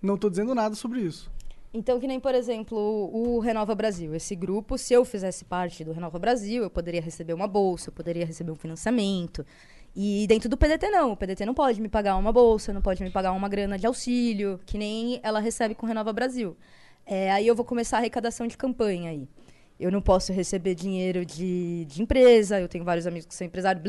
não 0.00 0.16
tô 0.16 0.30
dizendo 0.30 0.54
nada 0.54 0.74
sobre 0.74 1.00
isso. 1.00 1.30
Então, 1.72 2.00
que 2.00 2.06
nem, 2.06 2.18
por 2.18 2.34
exemplo, 2.34 2.78
o 3.12 3.38
Renova 3.38 3.74
Brasil. 3.74 4.14
Esse 4.14 4.34
grupo, 4.34 4.78
se 4.78 4.94
eu 4.94 5.04
fizesse 5.04 5.44
parte 5.44 5.84
do 5.84 5.92
Renova 5.92 6.18
Brasil, 6.18 6.62
eu 6.62 6.70
poderia 6.70 7.00
receber 7.00 7.34
uma 7.34 7.46
bolsa, 7.46 7.90
eu 7.90 7.92
poderia 7.92 8.24
receber 8.24 8.50
um 8.50 8.56
financiamento. 8.56 9.44
E 9.94 10.26
dentro 10.28 10.48
do 10.48 10.56
PDT, 10.56 10.90
não. 10.90 11.12
O 11.12 11.16
PDT 11.16 11.46
não 11.46 11.54
pode 11.54 11.80
me 11.80 11.88
pagar 11.88 12.16
uma 12.16 12.32
bolsa, 12.32 12.72
não 12.72 12.82
pode 12.82 13.02
me 13.02 13.10
pagar 13.10 13.32
uma 13.32 13.48
grana 13.48 13.78
de 13.78 13.86
auxílio, 13.86 14.60
que 14.66 14.76
nem 14.76 15.20
ela 15.22 15.40
recebe 15.40 15.74
com 15.74 15.86
o 15.86 15.88
Renova 15.88 16.12
Brasil. 16.12 16.56
É, 17.06 17.30
aí 17.30 17.46
eu 17.46 17.54
vou 17.54 17.64
começar 17.64 17.96
a 17.96 18.00
arrecadação 18.00 18.46
de 18.46 18.56
campanha 18.56 19.10
aí. 19.10 19.28
Eu 19.78 19.92
não 19.92 20.00
posso 20.00 20.32
receber 20.32 20.74
dinheiro 20.74 21.24
de, 21.24 21.84
de 21.84 22.02
empresa, 22.02 22.58
eu 22.58 22.68
tenho 22.68 22.84
vários 22.84 23.06
amigos 23.06 23.26
que 23.26 23.34
são 23.34 23.46
empresários. 23.46 23.82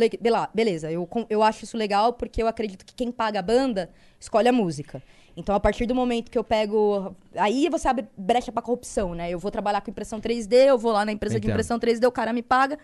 Beleza, 0.53 0.91
eu, 0.91 1.07
eu 1.29 1.41
acho 1.41 1.63
isso 1.63 1.77
legal 1.77 2.13
porque 2.13 2.41
eu 2.41 2.47
acredito 2.47 2.85
que 2.85 2.93
quem 2.93 3.11
paga 3.11 3.39
a 3.39 3.41
banda 3.41 3.89
escolhe 4.19 4.49
a 4.49 4.51
música. 4.51 5.01
Então, 5.37 5.53
a 5.53 5.59
partir 5.59 5.85
do 5.85 5.93
momento 5.93 6.31
que 6.31 6.37
eu 6.37 6.43
pego. 6.43 7.15
Aí 7.35 7.69
você 7.69 7.87
abre 7.87 8.07
brecha 8.17 8.51
pra 8.51 8.59
corrupção, 8.59 9.13
né? 9.13 9.29
Eu 9.29 9.37
vou 9.37 9.51
trabalhar 9.51 9.81
com 9.81 9.91
impressão 9.91 10.19
3D, 10.19 10.53
eu 10.53 10.79
vou 10.79 10.91
lá 10.91 11.05
na 11.05 11.11
empresa 11.11 11.35
de 11.35 11.45
Entendo. 11.45 11.51
impressão 11.51 11.79
3D, 11.79 12.07
o 12.07 12.11
cara 12.11 12.33
me 12.33 12.41
paga. 12.41 12.79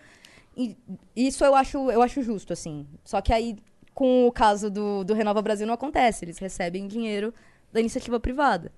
E 0.56 0.76
isso 1.16 1.44
eu 1.44 1.56
acho, 1.56 1.90
eu 1.90 2.00
acho 2.00 2.22
justo, 2.22 2.52
assim. 2.52 2.86
Só 3.04 3.20
que 3.20 3.32
aí, 3.32 3.56
com 3.92 4.28
o 4.28 4.30
caso 4.30 4.70
do, 4.70 5.02
do 5.02 5.14
Renova 5.14 5.42
Brasil, 5.42 5.66
não 5.66 5.74
acontece. 5.74 6.24
Eles 6.24 6.38
recebem 6.38 6.86
dinheiro 6.86 7.34
da 7.72 7.80
iniciativa 7.80 8.20
privada. 8.20 8.70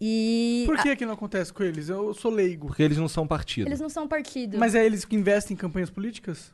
E. 0.00 0.62
Por 0.64 0.80
que 0.80 0.94
que 0.94 1.04
não 1.04 1.14
acontece 1.14 1.52
com 1.52 1.64
eles? 1.64 1.88
Eu 1.88 2.14
sou 2.14 2.30
leigo. 2.30 2.68
Porque 2.68 2.82
eles 2.84 2.96
não 2.96 3.08
são 3.08 3.26
partido. 3.26 3.66
Eles 3.66 3.80
não 3.80 3.88
são 3.88 4.06
partido. 4.06 4.56
Mas 4.56 4.76
é 4.76 4.86
eles 4.86 5.04
que 5.04 5.16
investem 5.16 5.56
em 5.56 5.58
campanhas 5.58 5.90
políticas? 5.90 6.52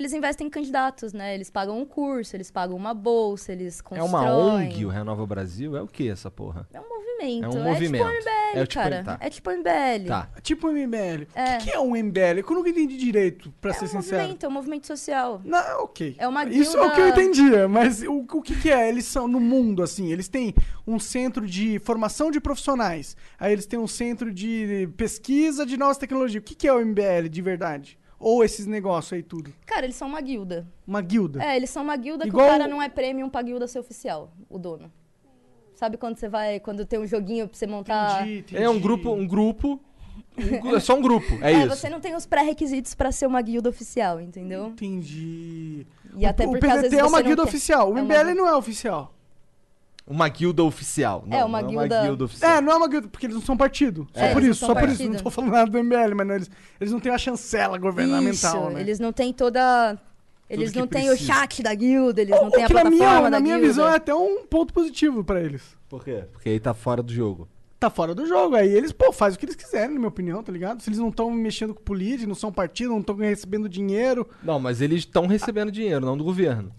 Eles 0.00 0.14
investem 0.14 0.46
em 0.46 0.50
candidatos, 0.50 1.12
né? 1.12 1.34
Eles 1.34 1.50
pagam 1.50 1.78
um 1.78 1.84
curso, 1.84 2.34
eles 2.34 2.50
pagam 2.50 2.74
uma 2.74 2.94
bolsa, 2.94 3.52
eles 3.52 3.80
É 3.80 3.82
constroem. 3.82 4.08
uma 4.08 4.34
ONG, 4.34 4.86
o 4.86 4.88
Renova 4.88 5.26
Brasil? 5.26 5.76
É 5.76 5.82
o 5.82 5.86
que 5.86 6.08
essa 6.08 6.30
porra? 6.30 6.66
É 6.72 6.80
um 6.80 6.88
movimento. 6.88 7.44
É 7.44 7.48
um 7.50 7.62
movimento. 7.64 8.02
É 8.06 8.14
tipo 8.16 8.30
MBL, 8.30 8.58
É 8.58 8.66
tipo- 8.66 8.82
cara. 8.82 9.04
tá. 9.04 9.18
É 9.20 9.28
tipo 9.28 9.50
MBL. 9.50 10.06
Tá. 10.08 10.28
Tipo 10.42 10.68
o 10.68 10.70
MBL. 10.72 11.28
É. 11.34 11.44
O 11.56 11.58
que, 11.58 11.64
que 11.64 11.70
é 11.70 11.78
um 11.78 11.94
MBL? 11.94 12.38
Eu 12.40 12.54
nunca 12.54 12.70
entendi 12.70 12.96
direito, 12.96 13.52
pra 13.60 13.72
É 13.72 13.74
ser 13.74 13.84
um 13.84 13.88
sincero. 13.88 14.22
movimento, 14.22 14.46
é 14.46 14.48
um 14.48 14.52
movimento 14.52 14.86
social. 14.86 15.42
Não, 15.44 15.84
ok. 15.84 16.14
É 16.18 16.26
uma 16.26 16.44
Isso 16.46 16.78
é 16.78 16.80
o 16.80 16.82
guilda- 16.84 16.94
que 16.94 17.00
eu 17.02 17.08
entendia, 17.08 17.68
mas 17.68 18.02
o, 18.02 18.24
o 18.32 18.40
que, 18.40 18.56
que 18.58 18.70
é? 18.70 18.88
Eles 18.88 19.04
são 19.04 19.28
no 19.28 19.38
mundo, 19.38 19.82
assim, 19.82 20.10
eles 20.10 20.28
têm 20.28 20.54
um 20.86 20.98
centro 20.98 21.46
de 21.46 21.78
formação 21.80 22.30
de 22.30 22.40
profissionais, 22.40 23.14
aí 23.38 23.52
eles 23.52 23.66
têm 23.66 23.78
um 23.78 23.86
centro 23.86 24.32
de 24.32 24.88
pesquisa 24.96 25.66
de 25.66 25.76
novas 25.76 25.98
tecnologias. 25.98 26.40
O 26.40 26.44
que, 26.44 26.54
que 26.54 26.66
é 26.66 26.72
o 26.72 26.80
MBL 26.80 27.28
de 27.28 27.42
verdade? 27.42 27.98
Ou 28.20 28.44
esses 28.44 28.66
negócios 28.66 29.14
aí 29.14 29.22
tudo? 29.22 29.50
Cara, 29.64 29.86
eles 29.86 29.96
são 29.96 30.06
uma 30.06 30.20
guilda. 30.20 30.66
Uma 30.86 31.00
guilda? 31.00 31.42
É, 31.42 31.56
eles 31.56 31.70
são 31.70 31.82
uma 31.82 31.96
guilda 31.96 32.26
Igual- 32.26 32.46
que 32.46 32.54
o 32.54 32.58
cara 32.58 32.68
não 32.68 32.80
é 32.82 32.88
premium 32.88 33.30
pra 33.30 33.40
guilda 33.40 33.66
ser 33.66 33.78
oficial, 33.78 34.30
o 34.48 34.58
dono. 34.58 34.92
Sabe 35.74 35.96
quando 35.96 36.16
você 36.18 36.28
vai, 36.28 36.60
quando 36.60 36.84
tem 36.84 36.98
um 37.00 37.06
joguinho 37.06 37.48
pra 37.48 37.56
você 37.56 37.66
montar... 37.66 38.20
Entendi, 38.22 38.38
entendi. 38.40 38.62
É 38.62 38.68
um 38.68 38.78
grupo, 38.78 39.10
um 39.10 39.26
grupo. 39.26 39.80
um 40.62 40.76
é 40.76 40.80
só 40.80 40.94
um 40.94 41.00
grupo, 41.00 41.26
é, 41.40 41.54
É, 41.54 41.58
isso. 41.64 41.74
você 41.76 41.88
não 41.88 41.98
tem 41.98 42.14
os 42.14 42.26
pré-requisitos 42.26 42.94
pra 42.94 43.10
ser 43.10 43.26
uma 43.26 43.40
guilda 43.40 43.70
oficial, 43.70 44.20
entendeu? 44.20 44.66
Entendi. 44.66 45.86
E 46.16 46.26
até 46.26 46.46
o 46.46 46.50
porque 46.50 46.66
às 46.66 46.72
PDT 46.72 46.82
vezes 46.90 46.98
é 46.98 47.02
uma 47.02 47.08
você 47.10 47.16
não 47.16 47.26
guilda 47.26 47.42
oficial, 47.44 47.86
o 47.92 47.98
É 47.98 48.02
uma 48.02 48.14
MBL 48.14 48.34
não 48.34 48.46
é 48.46 48.54
oficial. 48.54 49.14
Uma 50.12 50.28
guilda 50.28 50.64
oficial. 50.64 51.22
Não, 51.24 51.38
É, 51.38 51.44
uma 51.44 51.62
não 51.62 51.68
guilda- 51.68 51.94
É 51.94 51.98
uma 52.00 52.06
guilda 52.08 52.24
oficial. 52.24 52.50
É, 52.50 52.60
não 52.60 52.72
é 52.72 52.76
uma 52.76 52.88
guilda, 52.88 53.06
porque 53.08 53.26
eles 53.26 53.36
não 53.36 53.42
são 53.42 53.56
partido. 53.56 54.08
Só 54.12 54.20
É, 54.20 54.32
por 54.32 54.42
isso, 54.42 54.48
não 54.48 54.54
só 54.54 54.66
são 54.66 54.74
por 54.74 54.82
isso. 54.88 54.96
partido. 54.98 55.12
Não 55.14 55.22
tô 55.22 55.30
falando 55.30 55.50
nada 55.52 55.70
do 55.70 55.78
MBL, 55.78 56.14
mas 56.16 56.26
não, 56.26 56.34
eles, 56.34 56.50
eles 56.80 56.92
não 56.92 56.98
têm 57.00 57.12
a 57.12 57.18
chancela 57.18 57.78
governamental, 57.78 58.62
Isso, 58.64 58.70
né? 58.74 58.80
eles 58.80 58.98
não 58.98 59.12
têm 59.12 59.32
toda... 59.32 59.96
Eles 60.48 60.72
não 60.74 60.84
têm 60.84 61.08
o 61.10 61.16
chat 61.16 61.62
da 61.62 61.72
guilda, 61.72 62.22
eles 62.22 62.34
não 62.34 62.48
O 62.48 62.50
têm 62.50 62.64
a 62.64 62.68
plataforma 62.68 62.90
minha, 62.96 63.20
da 63.22 63.30
na 63.30 63.38
minha 63.40 63.54
guilda. 63.56 63.68
visão 63.68 63.88
é 63.88 63.94
até 63.94 64.12
um 64.12 64.44
ponto 64.46 64.74
positivo 64.74 65.22
pra 65.22 65.40
eles. 65.40 65.62
Por 65.88 66.02
quê? 66.02 66.24
Porque 66.32 66.48
aí 66.48 66.58
tá 66.58 66.74
fora 66.74 67.04
do 67.04 67.12
jogo. 67.14 67.48
Tá 67.78 67.88
fora 67.88 68.16
do 68.16 68.26
jogo. 68.26 68.56
Aí 68.56 68.68
eles, 68.68 68.90
pô, 68.90 69.12
fazem 69.12 69.36
o 69.36 69.38
que 69.38 69.46
eles 69.46 69.54
quiserem, 69.54 69.90
na 69.90 69.94
minha 70.00 70.08
opinião, 70.08 70.42
tá 70.42 70.50
ligado? 70.50 70.82
Se 70.82 70.88
eles 70.90 70.98
não 70.98 71.08
estão 71.08 71.30
mexendo 71.30 71.72
com 71.72 71.80
política, 71.82 72.26
não 72.26 72.34
são 72.34 72.50
partido, 72.52 72.90
não 72.90 72.98
estão 72.98 73.14
recebendo 73.14 73.68
dinheiro. 73.68 74.28
Não, 74.42 74.58
mas 74.58 74.80
eles 74.80 74.98
estão 74.98 75.28
recebendo 75.28 75.70
dinheiro, 75.70 76.04
não 76.04 76.18
do 76.18 76.24
governo. 76.24 76.72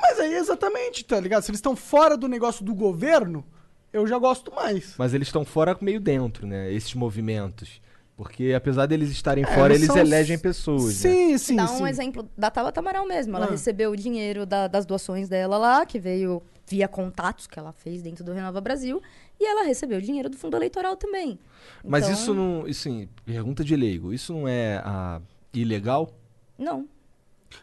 Mas 0.00 0.18
aí 0.20 0.34
exatamente, 0.34 1.04
tá 1.04 1.18
ligado? 1.20 1.42
Se 1.42 1.50
eles 1.50 1.58
estão 1.58 1.74
fora 1.76 2.16
do 2.16 2.28
negócio 2.28 2.64
do 2.64 2.74
governo, 2.74 3.44
eu 3.92 4.06
já 4.06 4.18
gosto 4.18 4.52
mais. 4.54 4.94
Mas 4.98 5.14
eles 5.14 5.28
estão 5.28 5.44
fora 5.44 5.76
meio 5.80 6.00
dentro, 6.00 6.46
né? 6.46 6.72
Esses 6.72 6.94
movimentos. 6.94 7.80
Porque 8.16 8.54
apesar 8.56 8.86
deles 8.86 9.10
estarem 9.10 9.44
É, 9.44 9.46
fora, 9.46 9.74
eles 9.74 9.86
são- 9.86 9.98
elegem 9.98 10.38
pessoas. 10.38 10.84
né? 11.04 11.10
Sim, 11.10 11.38
sim, 11.38 11.56
Dá 11.56 11.66
sim. 11.66 11.82
um 11.82 11.86
exemplo 11.86 12.26
da 12.36 12.50
Tabata 12.50 12.80
Amaral 12.80 13.06
mesmo. 13.06 13.36
Ela 13.36 13.44
Ah. 13.46 13.50
recebeu 13.50 13.90
o 13.90 13.96
dinheiro 13.96 14.46
da- 14.46 14.68
das 14.68 14.86
doações 14.86 15.28
dela 15.28 15.58
lá, 15.58 15.84
que 15.84 15.98
veio 15.98 16.42
via 16.66 16.88
contatos 16.88 17.46
que 17.46 17.58
ela 17.58 17.72
fez 17.72 18.00
dentro 18.00 18.24
do 18.24 18.32
Renova 18.32 18.58
Brasil. 18.60 19.02
E 19.38 19.46
ela 19.46 19.64
recebeu 19.64 19.98
o 19.98 20.02
dinheiro 20.02 20.30
do 20.30 20.36
fundo 20.38 20.56
eleitoral 20.56 20.96
também. 20.96 21.38
Mas 21.84 22.04
Então, 22.04 22.14
isso 22.14 22.34
não. 22.34 22.64
Assim, 22.66 23.06
pergunta 23.24 23.62
de 23.62 23.76
leigo. 23.76 24.12
Isso 24.14 24.32
não 24.32 24.48
é 24.48 24.80
ah, 24.82 25.20
ilegal? 25.52 26.10
Não. 26.58 26.88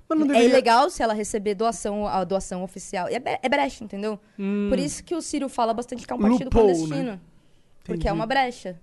Mas 0.07 0.17
não 0.19 0.25
É 0.25 0.29
deveria- 0.29 0.49
ilegal 0.49 0.89
se 0.89 1.03
ela 1.03 1.13
receber 1.13 1.55
doação, 1.55 2.07
a 2.07 2.23
doação 2.23 2.63
oficial. 2.63 3.09
E 3.09 3.15
é, 3.15 3.39
é 3.41 3.49
brecha, 3.49 3.83
entendeu? 3.83 4.19
Por 4.69 4.79
isso 4.79 5.03
que 5.03 5.13
o 5.15 5.21
Ciro 5.21 5.49
fala 5.49 5.73
bastante 5.73 6.05
que 6.07 6.11
é 6.13 6.15
um 6.15 6.19
partido 6.19 6.45
Loophole, 6.45 6.73
clandestino. 6.73 7.11
né? 7.13 7.19
Porque 7.83 8.07
é 8.07 8.11
uma 8.11 8.25
brecha. 8.25 8.79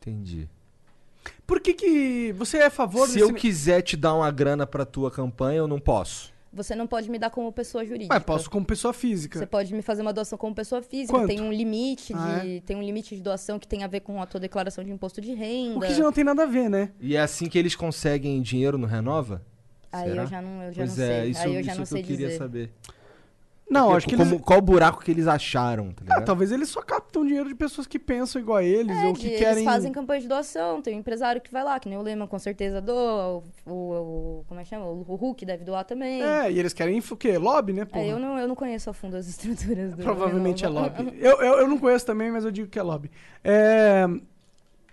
Entendi. 0.00 0.48
Por 1.46 1.60
que 1.60 1.74
que 1.74 2.32
você 2.32 2.58
é 2.58 2.66
a 2.66 2.70
favor 2.70 3.06
Se 3.06 3.14
desse... 3.14 3.24
eu 3.24 3.34
quiser 3.34 3.82
te 3.82 3.96
dar 3.96 4.14
uma 4.14 4.30
grana 4.30 4.66
pra 4.66 4.84
tua 4.84 5.10
campanha, 5.10 5.58
eu 5.58 5.68
não 5.68 5.78
posso. 5.78 6.32
Você 6.52 6.74
não 6.74 6.86
pode 6.86 7.10
me 7.10 7.18
dar 7.18 7.28
como 7.30 7.52
pessoa 7.52 7.84
jurídica. 7.84 8.14
Mas 8.14 8.22
posso 8.24 8.50
como 8.50 8.64
pessoa 8.64 8.94
física. 8.94 9.38
Você 9.38 9.46
pode 9.46 9.72
me 9.74 9.82
fazer 9.82 10.00
uma 10.00 10.12
doação 10.14 10.38
como 10.38 10.54
pessoa 10.54 10.80
física. 10.82 11.12
Quanto? 11.12 11.26
Tem 11.28 11.40
um 11.42 11.52
limite 11.52 12.14
Ah, 12.14 12.38
de 12.42 12.60
tem 12.62 12.74
um 12.74 12.82
limite 12.82 13.14
de 13.14 13.22
doação 13.22 13.58
que 13.58 13.68
tem 13.68 13.84
a 13.84 13.86
ver 13.86 14.00
com 14.00 14.20
a 14.20 14.26
tua 14.26 14.40
declaração 14.40 14.82
de 14.82 14.90
imposto 14.90 15.20
de 15.20 15.34
renda. 15.34 15.76
O 15.78 15.80
que 15.80 15.92
já 15.94 16.02
não 16.02 16.12
tem 16.12 16.24
nada 16.24 16.44
a 16.44 16.46
ver, 16.46 16.70
né? 16.70 16.90
E 17.00 17.14
é 17.14 17.20
assim 17.20 17.48
que 17.48 17.58
eles 17.58 17.76
conseguem 17.76 18.40
dinheiro 18.40 18.78
no 18.78 18.86
Renova? 18.86 19.42
Aí 19.92 20.10
Será? 20.10 20.22
eu 20.22 20.26
já 20.26 20.42
não, 20.42 20.62
eu 20.62 20.72
já 20.72 20.82
pois 20.84 20.96
não 20.96 21.04
é, 21.04 21.08
sei. 21.08 21.30
isso, 21.30 21.40
Aí 21.40 21.54
eu 21.54 21.62
já 21.62 21.72
isso 21.72 21.80
não 21.80 21.84
que 21.84 21.88
sei 21.90 22.00
eu 22.02 22.06
queria 22.06 22.26
dizer. 22.26 22.38
saber. 22.38 22.70
Não, 23.70 23.82
Porque 23.88 23.96
acho 23.98 24.06
que 24.08 24.16
como- 24.16 24.30
eles... 24.34 24.42
Qual 24.42 24.58
o 24.58 24.62
buraco 24.62 25.04
que 25.04 25.10
eles 25.10 25.26
acharam, 25.28 25.92
tá 25.92 26.02
Ah, 26.08 26.22
talvez 26.22 26.50
eles 26.50 26.70
só 26.70 26.80
captam 26.80 27.22
dinheiro 27.26 27.50
de 27.50 27.54
pessoas 27.54 27.86
que 27.86 27.98
pensam 27.98 28.40
igual 28.40 28.56
a 28.56 28.64
eles 28.64 28.96
É, 28.96 29.06
ou 29.06 29.12
que 29.12 29.26
eles 29.26 29.38
querem... 29.38 29.62
fazem 29.62 29.92
campanha 29.92 30.22
de 30.22 30.26
doação, 30.28 30.80
tem 30.80 30.94
um 30.96 31.00
empresário 31.00 31.38
que 31.38 31.52
vai 31.52 31.62
lá, 31.62 31.78
que 31.78 31.86
nem 31.86 31.98
o 31.98 32.00
Lehman 32.00 32.26
com 32.26 32.38
certeza 32.38 32.80
doa, 32.80 33.42
o, 33.66 33.70
o, 33.70 33.72
o- 33.72 34.44
como 34.48 34.58
é 34.58 34.62
que 34.64 34.70
chama? 34.70 34.86
O, 34.86 35.04
o 35.06 35.14
Hulk 35.16 35.44
deve 35.44 35.64
doar 35.64 35.84
também. 35.84 36.22
É, 36.22 36.50
e 36.50 36.58
eles 36.58 36.72
querem 36.72 36.98
o 36.98 37.16
quê? 37.16 37.36
Lobby, 37.36 37.74
né, 37.74 37.84
pô? 37.84 37.98
É, 37.98 38.10
eu, 38.10 38.18
não, 38.18 38.38
eu 38.38 38.48
não 38.48 38.54
conheço 38.54 38.88
a 38.88 38.94
fundo 38.94 39.18
as 39.18 39.28
estruturas 39.28 39.90
do 39.90 40.02
Provavelmente 40.02 40.64
é 40.64 40.68
lobby. 40.68 41.12
eu, 41.18 41.36
eu, 41.42 41.58
eu 41.58 41.68
não 41.68 41.76
conheço 41.76 42.06
também, 42.06 42.30
mas 42.32 42.46
eu 42.46 42.50
digo 42.50 42.68
que 42.68 42.78
é 42.78 42.82
lobby. 42.82 43.10
É... 43.44 44.06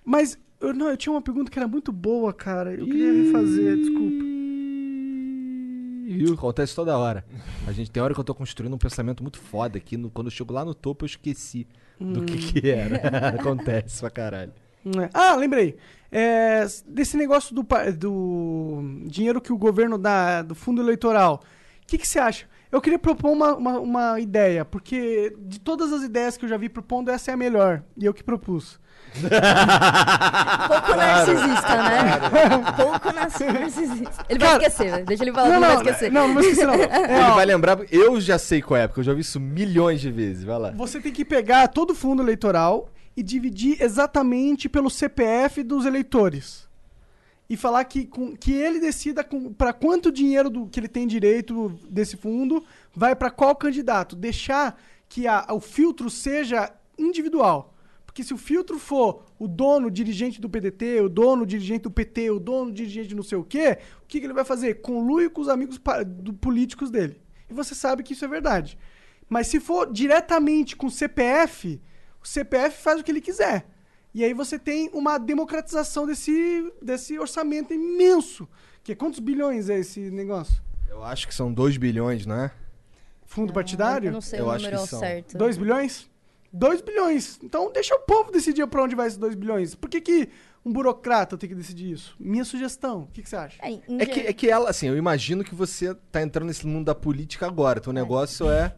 Mas, 0.03 0.37
eu, 0.59 0.73
não, 0.73 0.89
eu 0.89 0.97
tinha 0.97 1.13
uma 1.13 1.21
pergunta 1.21 1.49
que 1.49 1.57
era 1.57 1.67
muito 1.67 1.93
boa, 1.93 2.33
cara. 2.33 2.73
Eu 2.73 2.85
queria 2.85 3.13
refazer, 3.13 3.77
desculpa. 3.77 4.34
Viu? 6.05 6.33
Acontece 6.33 6.75
toda 6.75 6.97
hora. 6.97 7.25
A 7.67 7.71
gente 7.71 7.89
tem 7.91 8.01
hora 8.03 8.13
que 8.13 8.19
eu 8.19 8.23
tô 8.23 8.35
construindo 8.35 8.73
um 8.73 8.77
pensamento 8.77 9.23
muito 9.23 9.39
foda 9.39 9.77
aqui. 9.77 9.97
no- 9.97 10.09
quando 10.11 10.27
eu 10.27 10.31
chego 10.31 10.53
lá 10.53 10.63
no 10.63 10.73
topo, 10.73 11.03
eu 11.03 11.07
esqueci 11.07 11.67
do 11.99 12.23
que 12.23 12.33
Hum. 12.33 12.37
que 12.37 12.69
era. 12.69 12.97
Acontece 13.39 13.99
pra 14.01 14.09
caralho. 14.09 14.53
É. 14.85 15.09
Ah, 15.13 15.35
lembrei. 15.35 15.77
É, 16.11 16.65
desse 16.87 17.17
negócio 17.17 17.53
do, 17.55 17.65
do 17.97 18.81
dinheiro 19.07 19.41
que 19.41 19.51
o 19.51 19.57
governo 19.57 19.97
dá, 19.97 20.41
do 20.41 20.53
fundo 20.55 20.81
eleitoral. 20.81 21.41
O 21.83 21.87
que, 21.87 21.97
que 21.97 22.07
você 22.07 22.19
acha? 22.19 22.45
Eu 22.71 22.81
queria 22.81 22.99
propor 22.99 23.31
uma, 23.31 23.55
uma, 23.55 23.79
uma 23.79 24.19
ideia, 24.19 24.65
porque 24.65 25.35
de 25.39 25.59
todas 25.59 25.91
as 25.93 26.03
ideias 26.03 26.35
que 26.37 26.45
eu 26.45 26.49
já 26.49 26.57
vi 26.57 26.67
propondo, 26.69 27.09
essa 27.09 27.31
é 27.31 27.33
a 27.33 27.37
melhor. 27.37 27.83
E 27.97 28.05
eu 28.05 28.13
que 28.13 28.23
propus. 28.23 28.79
Pouco 30.67 30.95
narcisista, 30.97 31.83
né? 31.83 32.19
Pouco 32.75 33.05
nar- 33.13 33.29
narcisista. 33.59 34.25
Ele 34.29 34.39
vai 34.39 34.49
Cara- 34.49 34.63
esquecer, 34.63 34.91
né? 34.91 35.03
deixa 35.03 35.23
ele 35.23 35.31
falar, 35.33 35.49
Não, 35.49 35.53
não, 35.55 35.61
não, 35.61 35.67
vai 35.67 35.77
esquecer. 35.77 36.11
não, 36.11 36.27
não 36.27 36.33
vou 36.33 36.43
esquecer, 36.43 36.67
não. 36.67 36.73
Ele 36.75 36.83
É, 36.83 37.29
ó, 37.29 37.35
vai 37.35 37.45
lembrar. 37.45 37.77
Eu 37.91 38.19
já 38.19 38.37
sei 38.37 38.61
qual 38.61 38.79
é, 38.79 38.87
porque 38.87 38.99
eu 38.99 39.03
já 39.03 39.13
vi 39.13 39.21
isso 39.21 39.39
milhões 39.39 40.01
de 40.01 40.11
vezes. 40.11 40.43
Vai 40.43 40.57
lá. 40.59 40.71
Você 40.71 40.99
tem 40.99 41.11
que 41.11 41.23
pegar 41.25 41.67
todo 41.67 41.91
o 41.91 41.95
fundo 41.95 42.21
eleitoral 42.21 42.89
e 43.15 43.23
dividir 43.23 43.77
exatamente 43.81 44.67
pelo 44.67 44.89
CPF 44.89 45.63
dos 45.63 45.85
eleitores. 45.85 46.65
e 47.47 47.55
falar 47.55 47.83
que, 47.85 48.05
com- 48.07 48.35
que 48.35 48.51
ele 48.53 48.79
decida 48.79 49.23
para 49.55 49.71
quanto 49.71 50.11
dinheiro 50.11 50.49
do, 50.49 50.65
que 50.65 50.79
ele 50.79 50.87
tem 50.87 51.05
direito 51.05 51.77
desse 51.87 52.17
fundo 52.17 52.65
vai 52.91 53.15
para 53.15 53.29
qual 53.29 53.55
candidato. 53.55 54.15
Deixar 54.15 54.75
que 55.07 55.27
a- 55.27 55.45
o 55.51 55.59
filtro 55.59 56.09
seja 56.09 56.71
individual. 56.97 57.74
Porque 58.15 58.23
se 58.23 58.33
o 58.33 58.37
filtro 58.37 58.79
for 58.79 59.25
o 59.37 59.45
dono, 59.45 59.87
o 59.87 59.91
dirigente 59.91 60.39
do 60.39 60.49
PDT, 60.49 61.01
o 61.01 61.09
dono, 61.09 61.43
o 61.43 61.45
dirigente 61.45 61.81
do 61.81 61.91
PT, 61.91 62.31
o 62.31 62.39
dono, 62.39 62.71
dirigente 62.71 63.09
de 63.09 63.15
não 63.15 63.21
sei 63.21 63.37
o 63.37 63.43
quê, 63.43 63.77
o 64.01 64.07
que, 64.07 64.21
que 64.21 64.25
ele 64.25 64.31
vai 64.33 64.45
fazer? 64.45 64.75
Conlui 64.75 65.29
com 65.29 65.41
os 65.41 65.49
amigos 65.49 65.77
do, 66.07 66.33
políticos 66.33 66.89
dele. 66.89 67.19
E 67.49 67.53
você 67.53 67.75
sabe 67.75 68.03
que 68.03 68.13
isso 68.13 68.23
é 68.23 68.27
verdade. 68.29 68.79
Mas 69.27 69.47
se 69.47 69.59
for 69.59 69.91
diretamente 69.91 70.77
com 70.77 70.87
o 70.87 70.89
CPF, 70.89 71.81
o 72.23 72.25
CPF 72.25 72.81
faz 72.81 73.01
o 73.01 73.03
que 73.03 73.11
ele 73.11 73.19
quiser. 73.19 73.67
E 74.13 74.23
aí 74.23 74.33
você 74.33 74.57
tem 74.57 74.89
uma 74.93 75.17
democratização 75.17 76.05
desse, 76.07 76.71
desse 76.81 77.19
orçamento 77.19 77.73
imenso. 77.73 78.47
Que 78.81 78.93
é 78.93 78.95
quantos 78.95 79.19
bilhões 79.19 79.69
é 79.69 79.77
esse 79.79 79.99
negócio? 80.09 80.63
Eu 80.87 81.03
acho 81.03 81.27
que 81.27 81.35
são 81.35 81.51
2 81.51 81.75
bilhões, 81.75 82.25
não 82.25 82.35
é? 82.35 82.51
Fundo 83.25 83.51
partidário? 83.51 84.07
Eu 84.07 84.13
não 84.13 84.21
sei 84.21 84.39
Eu 84.39 84.45
o 84.45 84.51
acho 84.51 84.63
número 84.63 84.83
que 84.83 84.87
são. 84.87 84.99
certo. 85.01 85.37
2 85.37 85.57
bilhões? 85.57 86.14
2 86.51 86.81
bilhões. 86.81 87.39
Então 87.43 87.71
deixa 87.71 87.95
o 87.95 87.99
povo 87.99 88.31
decidir 88.31 88.65
pra 88.67 88.83
onde 88.83 88.95
vai 88.95 89.07
esses 89.07 89.17
2 89.17 89.35
bilhões. 89.35 89.75
Por 89.75 89.89
que, 89.89 90.01
que 90.01 90.29
um 90.65 90.71
burocrata 90.71 91.37
tem 91.37 91.47
que 91.49 91.55
decidir 91.55 91.91
isso? 91.91 92.15
Minha 92.19 92.43
sugestão. 92.43 93.03
O 93.03 93.07
que, 93.07 93.21
que 93.21 93.29
você 93.29 93.35
acha? 93.35 93.57
É, 93.61 93.79
É 94.01 94.05
que, 94.05 94.19
é 94.21 94.33
que 94.33 94.49
ela, 94.49 94.69
assim, 94.69 94.87
eu 94.87 94.97
imagino 94.97 95.43
que 95.43 95.53
você 95.53 95.93
tá 96.11 96.21
entrando 96.21 96.47
nesse 96.47 96.65
mundo 96.65 96.85
da 96.85 96.95
política 96.95 97.45
agora. 97.45 97.79
Teu 97.79 97.93
negócio 97.93 98.49
é 98.49 98.75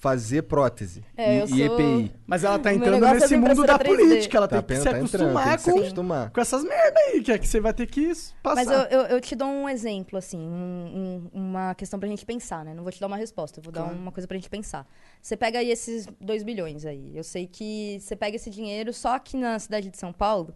fazer 0.00 0.42
prótese 0.44 1.04
É, 1.14 1.36
e, 1.36 1.38
eu 1.40 1.44
e 1.44 1.48
sou- 1.48 1.58
EPI. 1.58 2.12
Mas 2.26 2.42
ela 2.42 2.58
tá 2.58 2.72
entrando 2.72 3.04
é 3.04 3.12
nesse 3.14 3.28
de 3.28 3.36
mundo 3.36 3.46
da 3.66 3.74
impressora 3.74 3.78
3D. 3.84 3.96
política. 4.08 4.36
Ela 4.38 4.48
Tá, 4.48 4.62
tem 4.62 4.76
que 4.78 4.82
se 4.82 4.90
tá 4.90 4.98
entrando, 4.98 5.04
acostumar 5.36 5.44
tem 5.48 5.56
que 5.56 5.62
se 5.62 5.70
com, 5.72 5.78
acostumar. 5.78 6.30
com 6.30 6.40
essas 6.40 6.64
merda 6.64 6.98
aí, 7.00 7.22
que 7.22 7.30
é 7.30 7.38
que 7.38 7.46
você 7.46 7.60
vai 7.60 7.74
ter 7.74 7.86
que 7.86 8.10
passar. 8.42 8.64
Mas 8.64 8.70
eu, 8.70 8.80
eu, 9.00 9.00
eu 9.08 9.20
te 9.20 9.36
dou 9.36 9.46
um 9.46 9.68
exemplo, 9.68 10.18
assim, 10.18 10.38
um- 10.38 11.28
um- 11.34 11.38
uma 11.38 11.74
questão 11.74 12.00
pra 12.00 12.08
gente 12.08 12.24
pensar, 12.24 12.64
né? 12.64 12.72
Não 12.72 12.82
vou 12.82 12.90
te 12.90 12.98
dar 12.98 13.08
uma 13.08 13.16
resposta, 13.18 13.60
eu 13.60 13.62
vou 13.62 13.70
dar 13.72 13.84
uma 13.84 14.10
coisa 14.10 14.26
pra 14.26 14.38
gente 14.38 14.48
pensar. 14.48 14.86
Você 15.20 15.36
pega 15.36 15.58
aí 15.58 15.70
esses 15.70 16.08
2 16.18 16.42
bilhões 16.42 16.86
aí. 16.86 17.14
Eu 17.14 17.22
sei 17.22 17.46
que 17.46 17.98
você 18.00 18.16
pega 18.16 18.36
esse 18.36 18.48
dinheiro, 18.48 18.94
só 18.94 19.18
que 19.18 19.36
na 19.36 19.58
cidade 19.58 19.90
de 19.90 19.98
São 19.98 20.14
Paulo, 20.14 20.54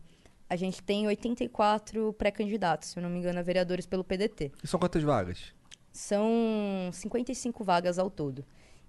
a 0.48 0.56
gente 0.56 0.82
tem 0.82 1.06
84 1.06 2.14
pré-candidatos, 2.14 2.88
se 2.88 2.98
eu 2.98 3.02
não 3.02 3.10
me 3.10 3.18
engano, 3.18 3.38
a 3.38 3.42
vereadores 3.42 3.84
pelo 3.84 4.02
PDT. 4.02 4.52
E 4.62 4.66
são 4.66 4.80
quantas 4.80 5.02
vagas? 5.02 5.52
São 5.92 6.90
55 6.92 7.62
vagas 7.62 7.98
ao 7.98 8.10
todo. 8.10 8.44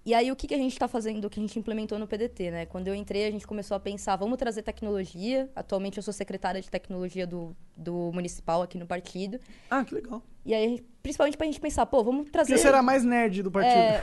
E 0.06 0.14
aí, 0.14 0.30
o 0.30 0.36
que, 0.36 0.46
que 0.46 0.54
a 0.54 0.56
gente 0.56 0.72
está 0.72 0.86
fazendo, 0.86 1.24
o 1.24 1.28
que 1.28 1.40
a 1.40 1.42
gente 1.42 1.58
implementou 1.58 1.98
no 1.98 2.06
PDT, 2.06 2.52
né? 2.52 2.64
Quando 2.64 2.86
eu 2.86 2.94
entrei, 2.94 3.26
a 3.26 3.30
gente 3.32 3.44
começou 3.44 3.76
a 3.76 3.80
pensar, 3.80 4.14
vamos 4.14 4.38
trazer 4.38 4.62
tecnologia. 4.62 5.50
Atualmente, 5.56 5.96
eu 5.96 6.02
sou 6.02 6.14
secretária 6.14 6.62
de 6.62 6.70
tecnologia 6.70 7.26
do, 7.26 7.56
do 7.76 8.12
municipal 8.14 8.62
aqui 8.62 8.78
no 8.78 8.86
partido. 8.86 9.40
Ah, 9.68 9.84
que 9.84 9.92
legal. 9.96 10.22
E 10.44 10.54
aí, 10.54 10.68
gente- 10.68 10.84
principalmente 11.02 11.36
pra 11.36 11.44
gente 11.46 11.60
pensar, 11.60 11.86
pô, 11.86 12.04
vamos 12.04 12.30
trazer... 12.30 12.52
Porque 12.52 12.62
você 12.62 12.68
era 12.68 12.84
mais 12.84 13.02
nerd 13.02 13.42
do 13.42 13.50
partido. 13.50 13.74
É. 13.74 14.00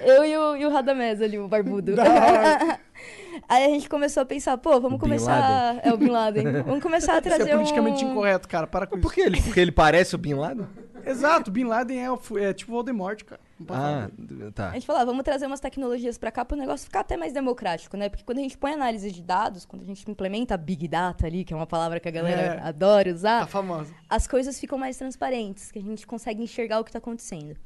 eu 0.16 0.24
e 0.24 0.34
o, 0.34 0.56
e 0.56 0.64
o 0.64 0.70
Radamés 0.70 1.20
ali, 1.20 1.38
o 1.38 1.46
barbudo. 1.46 1.94
Da 1.94 2.02
hora. 2.04 2.80
aí 3.46 3.64
a 3.66 3.68
gente 3.68 3.86
começou 3.86 4.22
a 4.22 4.24
pensar, 4.26 4.56
pô, 4.56 4.80
vamos 4.80 4.96
O 4.96 4.98
começar... 4.98 5.78
É, 5.84 5.92
o 5.92 5.98
Bin 5.98 6.08
Laden. 6.08 6.62
Vamos 6.62 6.82
começar 6.82 7.12
a 7.12 7.16
é 7.18 7.20
trazer 7.20 7.50
politicamente 7.50 8.02
um... 8.02 8.12
incorreto, 8.12 8.48
cara. 8.48 8.66
Para 8.66 8.86
com 8.86 8.98
Por 8.98 9.08
isso. 9.08 9.14
que 9.14 9.20
ele? 9.20 9.42
Porque 9.42 9.60
ele 9.60 9.72
parece 9.72 10.14
o 10.14 10.18
Bin 10.18 10.32
Laden? 10.32 10.66
Exato, 11.04 11.50
Bin 11.50 11.64
Laden 11.64 11.98
é, 11.98 12.08
é 12.48 12.54
tipo 12.54 12.72
Voldemort, 12.72 13.22
cara. 13.24 13.42
Não 13.58 13.66
pode 13.66 13.80
Ah, 13.80 14.10
falar. 14.38 14.52
tá. 14.52 14.70
A 14.70 14.74
gente 14.74 14.86
falou, 14.86 15.02
ah, 15.02 15.04
vamos 15.04 15.22
trazer 15.22 15.46
umas 15.46 15.60
tecnologias 15.60 16.18
pra 16.18 16.30
cá 16.32 16.44
para 16.44 16.56
o 16.56 16.58
negócio 16.58 16.86
ficar 16.86 17.00
até 17.00 17.16
mais 17.16 17.32
democrático, 17.32 17.96
né? 17.96 18.08
Porque 18.08 18.24
quando 18.24 18.38
a 18.38 18.42
gente 18.42 18.58
põe 18.58 18.72
análise 18.72 19.10
de 19.12 19.22
dados, 19.22 19.64
quando 19.64 19.82
a 19.82 19.84
gente 19.84 20.10
implementa 20.10 20.56
Big 20.56 20.88
Data 20.88 21.26
ali, 21.26 21.44
que 21.44 21.52
é 21.52 21.56
uma 21.56 21.66
palavra 21.66 22.00
que 22.00 22.08
a 22.08 22.10
galera 22.10 22.54
É. 22.56 22.60
adora 22.68 23.12
usar, 23.12 23.40
Tá 23.40 23.46
famosa. 23.46 23.94
as 24.10 24.26
coisas 24.26 24.58
ficam 24.58 24.76
mais 24.76 24.96
transparentes, 24.96 25.70
que 25.70 25.78
a 25.78 25.82
gente 25.82 26.06
consegue 26.06 26.42
enxergar 26.42 26.80
o 26.80 26.84
que 26.84 26.90
está 26.90 26.98
acontecendo. 26.98 27.56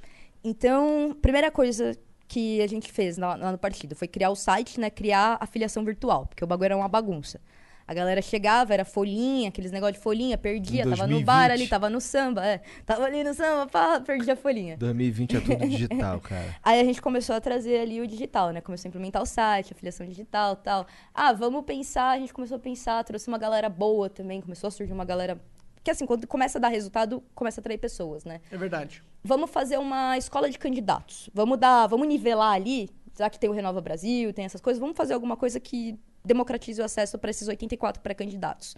Então, 0.44 1.16
primeira 1.20 1.50
coisa 1.50 1.96
que 2.26 2.60
a 2.60 2.66
gente 2.66 2.92
fez 2.92 3.16
lá, 3.16 3.34
lá 3.36 3.50
no 3.50 3.58
partido 3.58 3.96
foi 3.96 4.06
criar 4.06 4.30
o 4.30 4.36
site, 4.36 4.78
né? 4.78 4.90
Criar 4.90 5.38
a 5.40 5.46
filiação 5.46 5.84
virtual, 5.84 6.26
porque 6.26 6.44
o 6.44 6.46
bagulho 6.46 6.66
era 6.66 6.76
uma 6.76 6.88
bagunça. 6.88 7.40
A 7.88 7.94
galera 7.94 8.20
chegava, 8.20 8.74
era 8.74 8.84
folhinha, 8.84 9.48
aqueles 9.48 9.72
negócios 9.72 9.96
de 9.96 10.02
folhinha, 10.02 10.36
perdia, 10.36 10.82
Em 10.82 10.90
tava 10.90 11.04
no 11.04 11.14
2020. 11.14 11.24
bar 11.24 11.50
ali, 11.50 11.66
tava 11.66 11.88
no 11.88 12.02
samba, 12.02 12.46
é. 12.46 12.60
Tava 12.84 13.04
ali 13.04 13.24
no 13.24 13.32
samba, 13.32 13.66
pá, 13.66 13.98
perdia 13.98 14.34
a 14.34 14.36
folhinha. 14.36 14.76
2020 14.76 15.36
é 15.36 15.40
tudo 15.40 15.56
digital, 15.66 16.20
cara. 16.20 16.54
Aí 16.62 16.80
a 16.80 16.84
gente 16.84 17.00
começou 17.00 17.34
a 17.34 17.40
trazer 17.40 17.80
ali 17.80 17.98
o 18.02 18.06
digital, 18.06 18.50
né? 18.50 18.60
Começou 18.60 18.86
a 18.86 18.90
implementar 18.90 19.22
o 19.22 19.26
site, 19.26 19.72
a 19.72 19.74
filiação 19.74 20.06
digital 20.06 20.54
tal. 20.56 20.86
Ah, 21.14 21.32
vamos 21.32 21.64
pensar, 21.64 22.10
a 22.10 22.18
gente 22.18 22.30
começou 22.34 22.58
a 22.58 22.60
pensar, 22.60 23.02
trouxe 23.04 23.26
uma 23.26 23.38
galera 23.38 23.70
boa 23.70 24.10
também, 24.10 24.42
começou 24.42 24.68
a 24.68 24.70
surgir 24.70 24.92
uma 24.92 25.06
galera. 25.06 25.40
Porque 25.74 25.90
assim, 25.90 26.04
quando 26.04 26.26
começa 26.26 26.58
a 26.58 26.60
dar 26.60 26.68
resultado, 26.68 27.22
começa 27.34 27.58
a 27.58 27.62
atrair 27.62 27.78
pessoas, 27.78 28.22
né? 28.22 28.42
É 28.52 28.56
verdade. 28.58 29.02
Vamos 29.24 29.48
fazer 29.48 29.78
uma 29.78 30.18
escola 30.18 30.50
de 30.50 30.58
candidatos. 30.58 31.30
Vamos 31.32 31.58
dar, 31.58 31.86
vamos 31.86 32.06
nivelar 32.06 32.52
ali, 32.52 32.90
já 33.18 33.30
que 33.30 33.38
tem 33.40 33.48
o 33.48 33.52
Renova 33.54 33.80
Brasil, 33.80 34.30
tem 34.34 34.44
essas 34.44 34.60
coisas, 34.60 34.78
vamos 34.78 34.94
fazer 34.94 35.14
alguma 35.14 35.38
coisa 35.38 35.58
que 35.58 35.98
democratize 36.24 36.80
o 36.80 36.84
acesso 36.84 37.18
para 37.18 37.30
esses 37.30 37.46
84 37.48 38.02
pré-candidatos. 38.02 38.76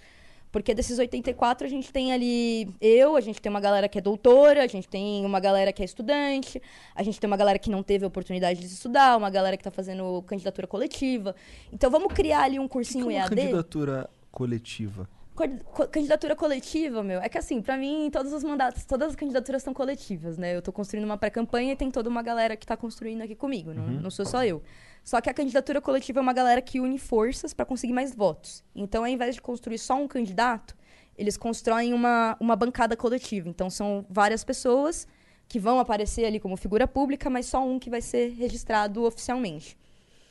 Porque 0.52 0.74
desses 0.74 0.98
84, 0.98 1.64
a 1.64 1.70
gente 1.70 1.92
tem 1.92 2.12
ali 2.12 2.68
eu, 2.80 3.14
a 3.14 3.20
gente 3.20 3.40
tem 3.40 3.48
uma 3.48 3.60
galera 3.60 3.88
que 3.88 3.96
é 3.98 4.00
doutora, 4.00 4.64
a 4.64 4.66
gente 4.66 4.88
tem 4.88 5.24
uma 5.24 5.38
galera 5.38 5.72
que 5.72 5.80
é 5.80 5.84
estudante, 5.84 6.60
a 6.92 7.04
gente 7.04 7.20
tem 7.20 7.28
uma 7.28 7.36
galera 7.36 7.56
que 7.56 7.70
não 7.70 7.84
teve 7.84 8.04
oportunidade 8.04 8.58
de 8.58 8.66
estudar, 8.66 9.16
uma 9.16 9.30
galera 9.30 9.56
que 9.56 9.60
está 9.60 9.70
fazendo 9.70 10.20
candidatura 10.26 10.66
coletiva. 10.66 11.36
Então 11.72 11.88
vamos 11.88 12.12
criar 12.12 12.42
ali 12.42 12.58
um 12.58 12.64
O 12.64 12.68
que 12.68 12.72
cursinho 12.72 13.06
que 13.06 13.14
é 13.14 13.18
uma 13.18 13.22
EAD. 13.26 13.36
candidatura 13.36 14.10
coletiva? 14.32 15.08
Co- 15.36 15.48
co- 15.72 15.86
Candidatura 15.86 16.34
coletiva, 16.34 17.00
meu. 17.02 17.20
É 17.20 17.28
que 17.28 17.38
assim, 17.38 17.62
pra 17.62 17.76
mim, 17.76 18.10
todos 18.12 18.32
os 18.32 18.42
mandatos, 18.42 18.84
todas 18.84 19.10
as 19.10 19.14
candidaturas 19.16 19.62
são 19.62 19.72
coletivas, 19.72 20.36
né? 20.36 20.56
Eu 20.56 20.60
tô 20.62 20.72
construindo 20.72 21.04
uma 21.04 21.16
pré-campanha 21.16 21.72
e 21.72 21.76
tem 21.76 21.92
toda 21.92 22.08
uma 22.10 22.22
galera 22.22 22.56
que 22.56 22.66
tá 22.66 22.76
construindo 22.76 23.22
aqui 23.22 23.36
comigo. 23.36 23.72
Não, 23.72 23.84
não 23.86 24.10
sou 24.10 24.26
só 24.26 24.44
eu. 24.44 24.60
Só 25.02 25.20
que 25.20 25.31
a 25.31 25.35
candidatura 25.35 25.81
coletiva 25.81 26.20
é 26.20 26.22
uma 26.22 26.32
galera 26.32 26.60
que 26.60 26.81
une 26.81 26.98
forças 26.98 27.52
pra 27.52 27.64
conseguir 27.64 27.93
mais 27.93 28.14
votos. 28.14 28.62
Então, 28.74 29.02
ao 29.02 29.09
invés 29.09 29.35
de 29.35 29.43
construir 29.43 29.78
só 29.78 29.94
um 29.94 30.06
candidato, 30.06 30.77
eles 31.16 31.36
constroem 31.36 31.93
uma, 31.93 32.36
uma 32.40 32.56
bancada 32.56 32.97
coletiva. 32.97 33.48
Então, 33.48 33.68
são 33.68 34.05
várias 34.09 34.44
pessoas 34.44 35.06
que 35.48 35.59
vão 35.59 35.81
aparecer 35.81 36.24
ali 36.24 36.39
como 36.39 36.56
figura 36.56 36.86
pública, 36.86 37.28
mas 37.28 37.47
só 37.47 37.66
um 37.66 37.78
que 37.78 37.90
vai 37.90 38.01
ser 38.01 38.35
registrado 38.35 39.05
oficialmente. 39.05 39.77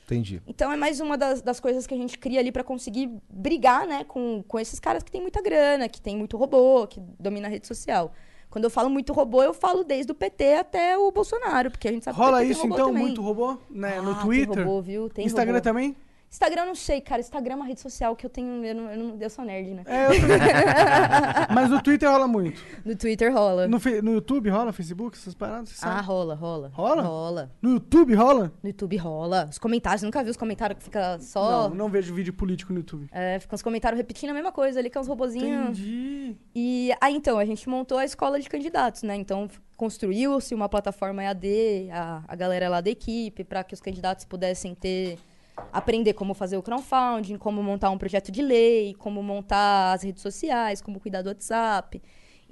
Entendi. 0.04 0.42
Então 0.44 0.72
é 0.72 0.76
mais 0.76 0.98
uma 0.98 1.16
das, 1.16 1.40
das 1.40 1.60
coisas 1.60 1.86
que 1.86 1.94
a 1.94 1.96
gente 1.96 2.18
cria 2.18 2.40
ali 2.40 2.50
pra 2.50 2.64
conseguir 2.64 3.08
brigar, 3.28 3.86
né, 3.86 4.02
com, 4.02 4.42
com 4.48 4.58
esses 4.58 4.80
caras 4.80 5.04
que 5.04 5.12
tem 5.12 5.20
muita 5.20 5.40
grana, 5.40 5.88
que 5.88 6.00
tem 6.00 6.16
muito 6.16 6.36
robô, 6.36 6.84
que 6.88 6.98
domina 7.18 7.46
a 7.46 7.50
rede 7.50 7.66
social. 7.66 8.12
Quando 8.50 8.64
eu 8.64 8.70
falo 8.70 8.90
muito 8.90 9.12
robô, 9.12 9.42
eu 9.42 9.54
falo 9.54 9.84
desde 9.84 10.10
o 10.10 10.14
PT 10.14 10.54
até 10.54 10.98
o 10.98 11.10
Bolsonaro, 11.12 11.70
porque 11.70 11.86
a 11.86 11.92
gente 11.92 12.04
sabe 12.04 12.16
que 12.16 12.22
Rola 12.22 12.38
PT 12.38 12.42
tem 12.42 12.52
isso 12.52 12.66
então, 12.66 12.88
também. 12.88 13.02
muito 13.04 13.22
robô? 13.22 13.56
Né? 13.70 13.98
Ah, 13.98 14.02
no 14.02 14.14
tem 14.14 14.22
Twitter? 14.24 14.66
robô, 14.66 14.82
viu? 14.82 15.08
Tem 15.08 15.24
Instagram 15.24 15.54
robô. 15.54 15.62
também? 15.64 15.96
Instagram 16.30 16.62
eu 16.62 16.66
não 16.68 16.74
sei, 16.76 17.00
cara. 17.00 17.20
Instagram 17.20 17.54
é 17.54 17.56
uma 17.56 17.66
rede 17.66 17.80
social 17.80 18.14
que 18.14 18.24
eu 18.24 18.30
tenho. 18.30 18.64
Eu, 18.64 18.74
não, 18.74 18.90
eu, 18.90 18.96
não, 18.96 19.16
eu 19.20 19.28
sou 19.28 19.44
nerd, 19.44 19.74
né? 19.74 19.82
É, 19.84 20.06
eu 20.06 20.20
também. 20.20 20.38
Mas 21.52 21.70
no 21.70 21.82
Twitter 21.82 22.08
rola 22.08 22.28
muito. 22.28 22.62
No 22.84 22.94
Twitter 22.94 23.32
rola. 23.32 23.66
No, 23.66 23.78
no 24.02 24.12
YouTube 24.12 24.48
rola, 24.48 24.72
Facebook, 24.72 25.16
essas 25.18 25.34
paradas? 25.34 25.70
Você 25.70 25.84
Ah, 25.84 26.00
rola, 26.00 26.36
rola. 26.36 26.70
Rola? 26.72 27.02
Rola. 27.02 27.50
No 27.60 27.70
YouTube 27.72 28.14
rola? 28.14 28.52
No 28.62 28.68
YouTube 28.68 28.96
rola. 28.96 29.48
Os 29.50 29.58
comentários, 29.58 30.02
nunca 30.02 30.22
vi 30.22 30.30
os 30.30 30.36
comentários 30.36 30.78
que 30.78 30.84
fica 30.84 31.18
só. 31.18 31.68
Não, 31.68 31.74
não 31.74 31.88
vejo 31.88 32.14
vídeo 32.14 32.32
político 32.32 32.72
no 32.72 32.78
YouTube. 32.78 33.08
É, 33.10 33.40
ficam 33.40 33.56
os 33.56 33.62
comentários 33.62 33.98
repetindo 33.98 34.30
a 34.30 34.34
mesma 34.34 34.52
coisa 34.52 34.78
ali, 34.78 34.88
que 34.88 34.96
é 34.96 35.00
uns 35.00 35.08
robozinhos. 35.08 35.78
Entendi. 35.78 36.36
E 36.54 36.92
aí, 37.00 37.16
então, 37.16 37.38
a 37.38 37.44
gente 37.44 37.68
montou 37.68 37.98
a 37.98 38.04
escola 38.04 38.38
de 38.38 38.48
candidatos, 38.48 39.02
né? 39.02 39.16
Então, 39.16 39.48
construiu-se 39.76 40.54
uma 40.54 40.68
plataforma 40.68 41.24
EAD, 41.24 41.88
a, 41.90 42.22
a 42.28 42.36
galera 42.36 42.68
lá 42.68 42.80
da 42.80 42.90
equipe, 42.90 43.42
para 43.42 43.64
que 43.64 43.74
os 43.74 43.80
candidatos 43.80 44.24
pudessem 44.24 44.74
ter. 44.76 45.18
Aprender 45.72 46.12
como 46.12 46.34
fazer 46.34 46.56
o 46.56 46.62
crowdfunding, 46.62 47.36
como 47.36 47.62
montar 47.62 47.90
um 47.90 47.98
projeto 47.98 48.30
de 48.30 48.42
lei, 48.42 48.94
como 48.98 49.22
montar 49.22 49.92
as 49.92 50.02
redes 50.02 50.22
sociais, 50.22 50.80
como 50.80 51.00
cuidar 51.00 51.22
do 51.22 51.28
WhatsApp. 51.28 52.00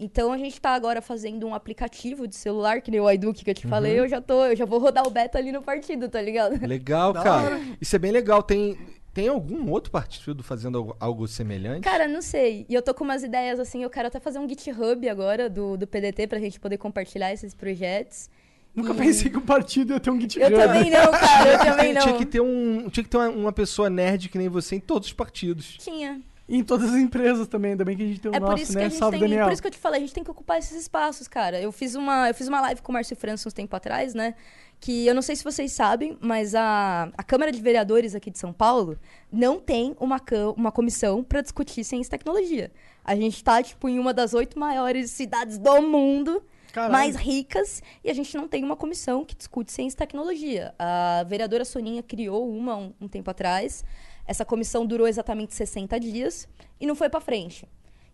Então, 0.00 0.32
a 0.32 0.38
gente 0.38 0.54
está 0.54 0.70
agora 0.74 1.02
fazendo 1.02 1.44
um 1.44 1.52
aplicativo 1.52 2.28
de 2.28 2.36
celular, 2.36 2.80
que 2.80 2.90
nem 2.90 3.00
o 3.00 3.10
iDook 3.10 3.44
que 3.44 3.50
eu 3.50 3.54
te 3.54 3.66
falei, 3.66 3.98
eu 3.98 4.08
já 4.08 4.20
tô, 4.20 4.44
eu 4.44 4.54
já 4.54 4.64
vou 4.64 4.78
rodar 4.78 5.04
o 5.04 5.10
beta 5.10 5.38
ali 5.38 5.50
no 5.50 5.60
partido, 5.60 6.08
tá 6.08 6.22
ligado? 6.22 6.64
Legal, 6.64 7.12
cara. 7.12 7.60
Isso 7.80 7.96
é 7.96 7.98
bem 7.98 8.12
legal. 8.12 8.40
Tem, 8.40 8.78
tem 9.12 9.26
algum 9.26 9.68
outro 9.72 9.90
partido 9.90 10.44
fazendo 10.44 10.78
algo, 10.78 10.96
algo 11.00 11.26
semelhante? 11.26 11.80
Cara, 11.80 12.06
não 12.06 12.22
sei. 12.22 12.64
E 12.68 12.74
eu 12.74 12.80
tô 12.80 12.94
com 12.94 13.02
umas 13.02 13.24
ideias 13.24 13.58
assim, 13.58 13.82
eu 13.82 13.90
quero 13.90 14.06
até 14.06 14.20
fazer 14.20 14.38
um 14.38 14.48
GitHub 14.48 15.08
agora 15.08 15.50
do, 15.50 15.76
do 15.76 15.84
PDT 15.84 16.28
pra 16.28 16.38
gente 16.38 16.60
poder 16.60 16.78
compartilhar 16.78 17.32
esses 17.32 17.52
projetos. 17.52 18.30
Nunca 18.78 18.94
pensei 18.94 19.30
que 19.30 19.38
o 19.38 19.42
partido 19.42 19.92
ia 19.92 20.00
ter 20.00 20.10
um 20.10 20.20
GitHub. 20.20 20.52
Eu 20.52 20.58
também 20.58 20.90
não, 20.90 21.10
cara, 21.10 21.52
eu 21.52 21.58
também 21.58 21.92
tinha, 21.92 21.94
não. 21.94 22.00
tinha 22.02 22.16
que 22.16 22.26
ter 22.26 22.40
um, 22.40 22.88
tinha 22.88 23.04
que 23.04 23.10
ter 23.10 23.16
uma, 23.16 23.28
uma 23.28 23.52
pessoa 23.52 23.90
nerd 23.90 24.28
que 24.28 24.38
nem 24.38 24.48
você 24.48 24.76
em 24.76 24.80
todos 24.80 25.08
os 25.08 25.14
partidos. 25.14 25.76
Tinha. 25.78 26.22
E 26.48 26.56
em 26.56 26.64
todas 26.64 26.88
as 26.88 26.96
empresas 26.96 27.46
também, 27.46 27.72
ainda 27.72 27.84
bem 27.84 27.94
que 27.94 28.02
a 28.02 28.06
gente 28.06 28.20
tem 28.20 28.30
o 28.30 28.34
É 28.34 28.40
por 28.40 28.50
nosso, 28.50 28.62
isso 28.62 28.72
né? 28.72 28.80
que 28.80 28.86
a 28.86 28.88
gente 28.88 28.98
Salve, 28.98 29.18
tem. 29.18 29.28
Daniel. 29.28 29.46
Por 29.46 29.52
isso 29.52 29.60
que 29.60 29.68
eu 29.68 29.72
te 29.72 29.78
falei, 29.78 29.98
a 29.98 30.00
gente 30.00 30.14
tem 30.14 30.24
que 30.24 30.30
ocupar 30.30 30.58
esses 30.58 30.80
espaços, 30.80 31.28
cara. 31.28 31.60
Eu 31.60 31.70
fiz 31.70 31.94
uma, 31.94 32.28
eu 32.28 32.34
fiz 32.34 32.48
uma 32.48 32.60
live 32.62 32.80
com 32.80 32.90
o 32.90 32.94
Márcio 32.94 33.14
França 33.16 33.48
uns 33.48 33.52
tempo 33.52 33.76
atrás, 33.76 34.14
né? 34.14 34.34
Que 34.80 35.06
eu 35.06 35.14
não 35.14 35.20
sei 35.20 35.36
se 35.36 35.44
vocês 35.44 35.72
sabem, 35.72 36.16
mas 36.20 36.54
a, 36.54 37.10
a 37.18 37.22
Câmara 37.22 37.52
de 37.52 37.60
Vereadores 37.60 38.14
aqui 38.14 38.30
de 38.30 38.38
São 38.38 38.52
Paulo 38.52 38.96
não 39.30 39.58
tem 39.60 39.94
uma, 40.00 40.22
uma 40.56 40.72
comissão 40.72 41.22
para 41.22 41.42
discutir 41.42 41.84
ciência 41.84 42.08
e 42.08 42.10
tecnologia. 42.10 42.70
A 43.04 43.14
gente 43.14 43.44
tá, 43.44 43.62
tipo, 43.62 43.86
em 43.88 43.98
uma 43.98 44.14
das 44.14 44.32
oito 44.32 44.58
maiores 44.58 45.10
cidades 45.10 45.58
do 45.58 45.82
mundo, 45.82 46.42
Caralho. 46.78 46.92
mais 46.92 47.16
ricas, 47.16 47.82
e 48.04 48.10
a 48.10 48.14
gente 48.14 48.36
não 48.36 48.46
tem 48.46 48.62
uma 48.62 48.76
comissão 48.76 49.24
que 49.24 49.34
discute 49.34 49.72
ciência 49.72 49.96
e 49.96 49.98
tecnologia. 49.98 50.74
A 50.78 51.24
vereadora 51.26 51.64
Soninha 51.64 52.02
criou 52.02 52.48
uma 52.48 52.76
um, 52.76 52.94
um 53.00 53.08
tempo 53.08 53.30
atrás. 53.30 53.84
Essa 54.26 54.44
comissão 54.44 54.86
durou 54.86 55.08
exatamente 55.08 55.54
60 55.54 55.98
dias 55.98 56.48
e 56.80 56.86
não 56.86 56.94
foi 56.94 57.08
pra 57.08 57.20
frente. 57.20 57.66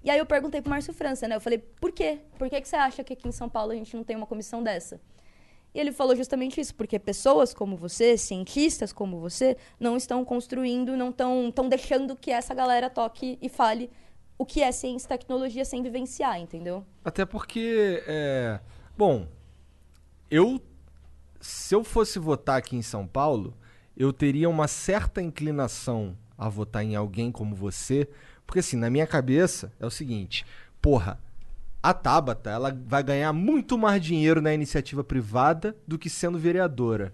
E 0.02 0.10
aí 0.10 0.18
eu 0.18 0.26
perguntei 0.26 0.60
pro 0.60 0.70
Márcio 0.70 0.92
França, 0.92 1.26
né? 1.26 1.36
Eu 1.36 1.40
falei, 1.40 1.58
por 1.58 1.90
quê? 1.90 2.18
Por 2.38 2.48
que, 2.48 2.60
que 2.60 2.68
você 2.68 2.76
acha 2.76 3.02
que 3.02 3.12
aqui 3.12 3.26
em 3.26 3.32
São 3.32 3.48
Paulo 3.48 3.72
a 3.72 3.74
gente 3.74 3.96
não 3.96 4.04
tem 4.04 4.16
uma 4.16 4.26
comissão 4.26 4.62
dessa? 4.62 5.00
E 5.74 5.80
ele 5.80 5.90
falou 5.90 6.14
justamente 6.14 6.60
isso, 6.60 6.74
porque 6.74 6.98
pessoas 6.98 7.52
como 7.52 7.76
você, 7.76 8.16
cientistas 8.16 8.92
como 8.92 9.18
você, 9.18 9.56
não 9.80 9.96
estão 9.96 10.24
construindo, 10.24 10.96
não 10.96 11.08
estão 11.08 11.48
estão 11.48 11.68
deixando 11.68 12.14
que 12.14 12.30
essa 12.30 12.54
galera 12.54 12.88
toque 12.88 13.38
e 13.42 13.48
fale 13.48 13.90
o 14.36 14.44
que 14.44 14.62
é 14.62 14.72
ciência 14.72 15.06
e 15.06 15.08
tecnologia 15.08 15.64
sem 15.64 15.82
vivenciar, 15.82 16.40
entendeu? 16.40 16.84
Até 17.04 17.24
porque, 17.24 18.02
é, 18.06 18.60
bom, 18.96 19.28
eu 20.30 20.60
se 21.44 21.74
eu 21.74 21.84
fosse 21.84 22.18
votar 22.18 22.56
aqui 22.56 22.74
em 22.74 22.82
São 22.82 23.06
Paulo, 23.06 23.54
eu 23.94 24.14
teria 24.14 24.48
uma 24.48 24.66
certa 24.66 25.20
inclinação 25.20 26.16
a 26.38 26.48
votar 26.48 26.82
em 26.82 26.96
alguém 26.96 27.30
como 27.30 27.54
você, 27.54 28.08
porque 28.46 28.60
assim, 28.60 28.76
na 28.76 28.88
minha 28.88 29.06
cabeça 29.06 29.70
é 29.78 29.84
o 29.84 29.90
seguinte, 29.90 30.46
porra, 30.80 31.20
a 31.82 31.92
Tabata, 31.92 32.50
ela 32.50 32.74
vai 32.86 33.02
ganhar 33.02 33.30
muito 33.34 33.76
mais 33.76 34.02
dinheiro 34.02 34.40
na 34.40 34.54
iniciativa 34.54 35.04
privada 35.04 35.76
do 35.86 35.98
que 35.98 36.08
sendo 36.08 36.38
vereadora. 36.38 37.12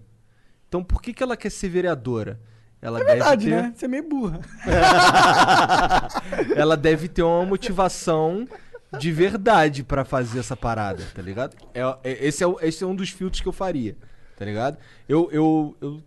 Então, 0.68 0.84
por 0.84 1.02
que, 1.02 1.12
que 1.12 1.24
ela 1.24 1.36
quer 1.36 1.50
ser 1.50 1.68
vereadora? 1.68 2.40
Ela 2.82 3.00
É 3.00 3.04
verdade, 3.04 3.50
deve 3.50 3.56
ter, 3.56 3.62
né? 3.68 3.72
Você 3.76 3.84
é 3.84 3.88
meio 3.88 4.08
burra. 4.08 4.40
ela 6.56 6.76
deve 6.76 7.08
ter 7.08 7.22
uma 7.22 7.44
motivação 7.44 8.48
de 8.98 9.12
verdade 9.12 9.82
pra 9.84 10.04
fazer 10.04 10.38
essa 10.40 10.56
parada, 10.56 11.02
tá 11.14 11.22
ligado? 11.22 11.56
É, 11.74 11.80
é- 12.02 12.26
esse, 12.26 12.42
é, 12.42 12.48
esse 12.62 12.82
é 12.82 12.86
um 12.86 12.94
dos 12.94 13.10
filtros 13.10 13.40
que 13.42 13.48
eu 13.48 13.52
faria, 13.52 13.96
tá 14.36 14.44
ligado? 14.44 14.78
Eu, 15.08 15.28
eu, 15.30 15.76
eu 15.80 16.02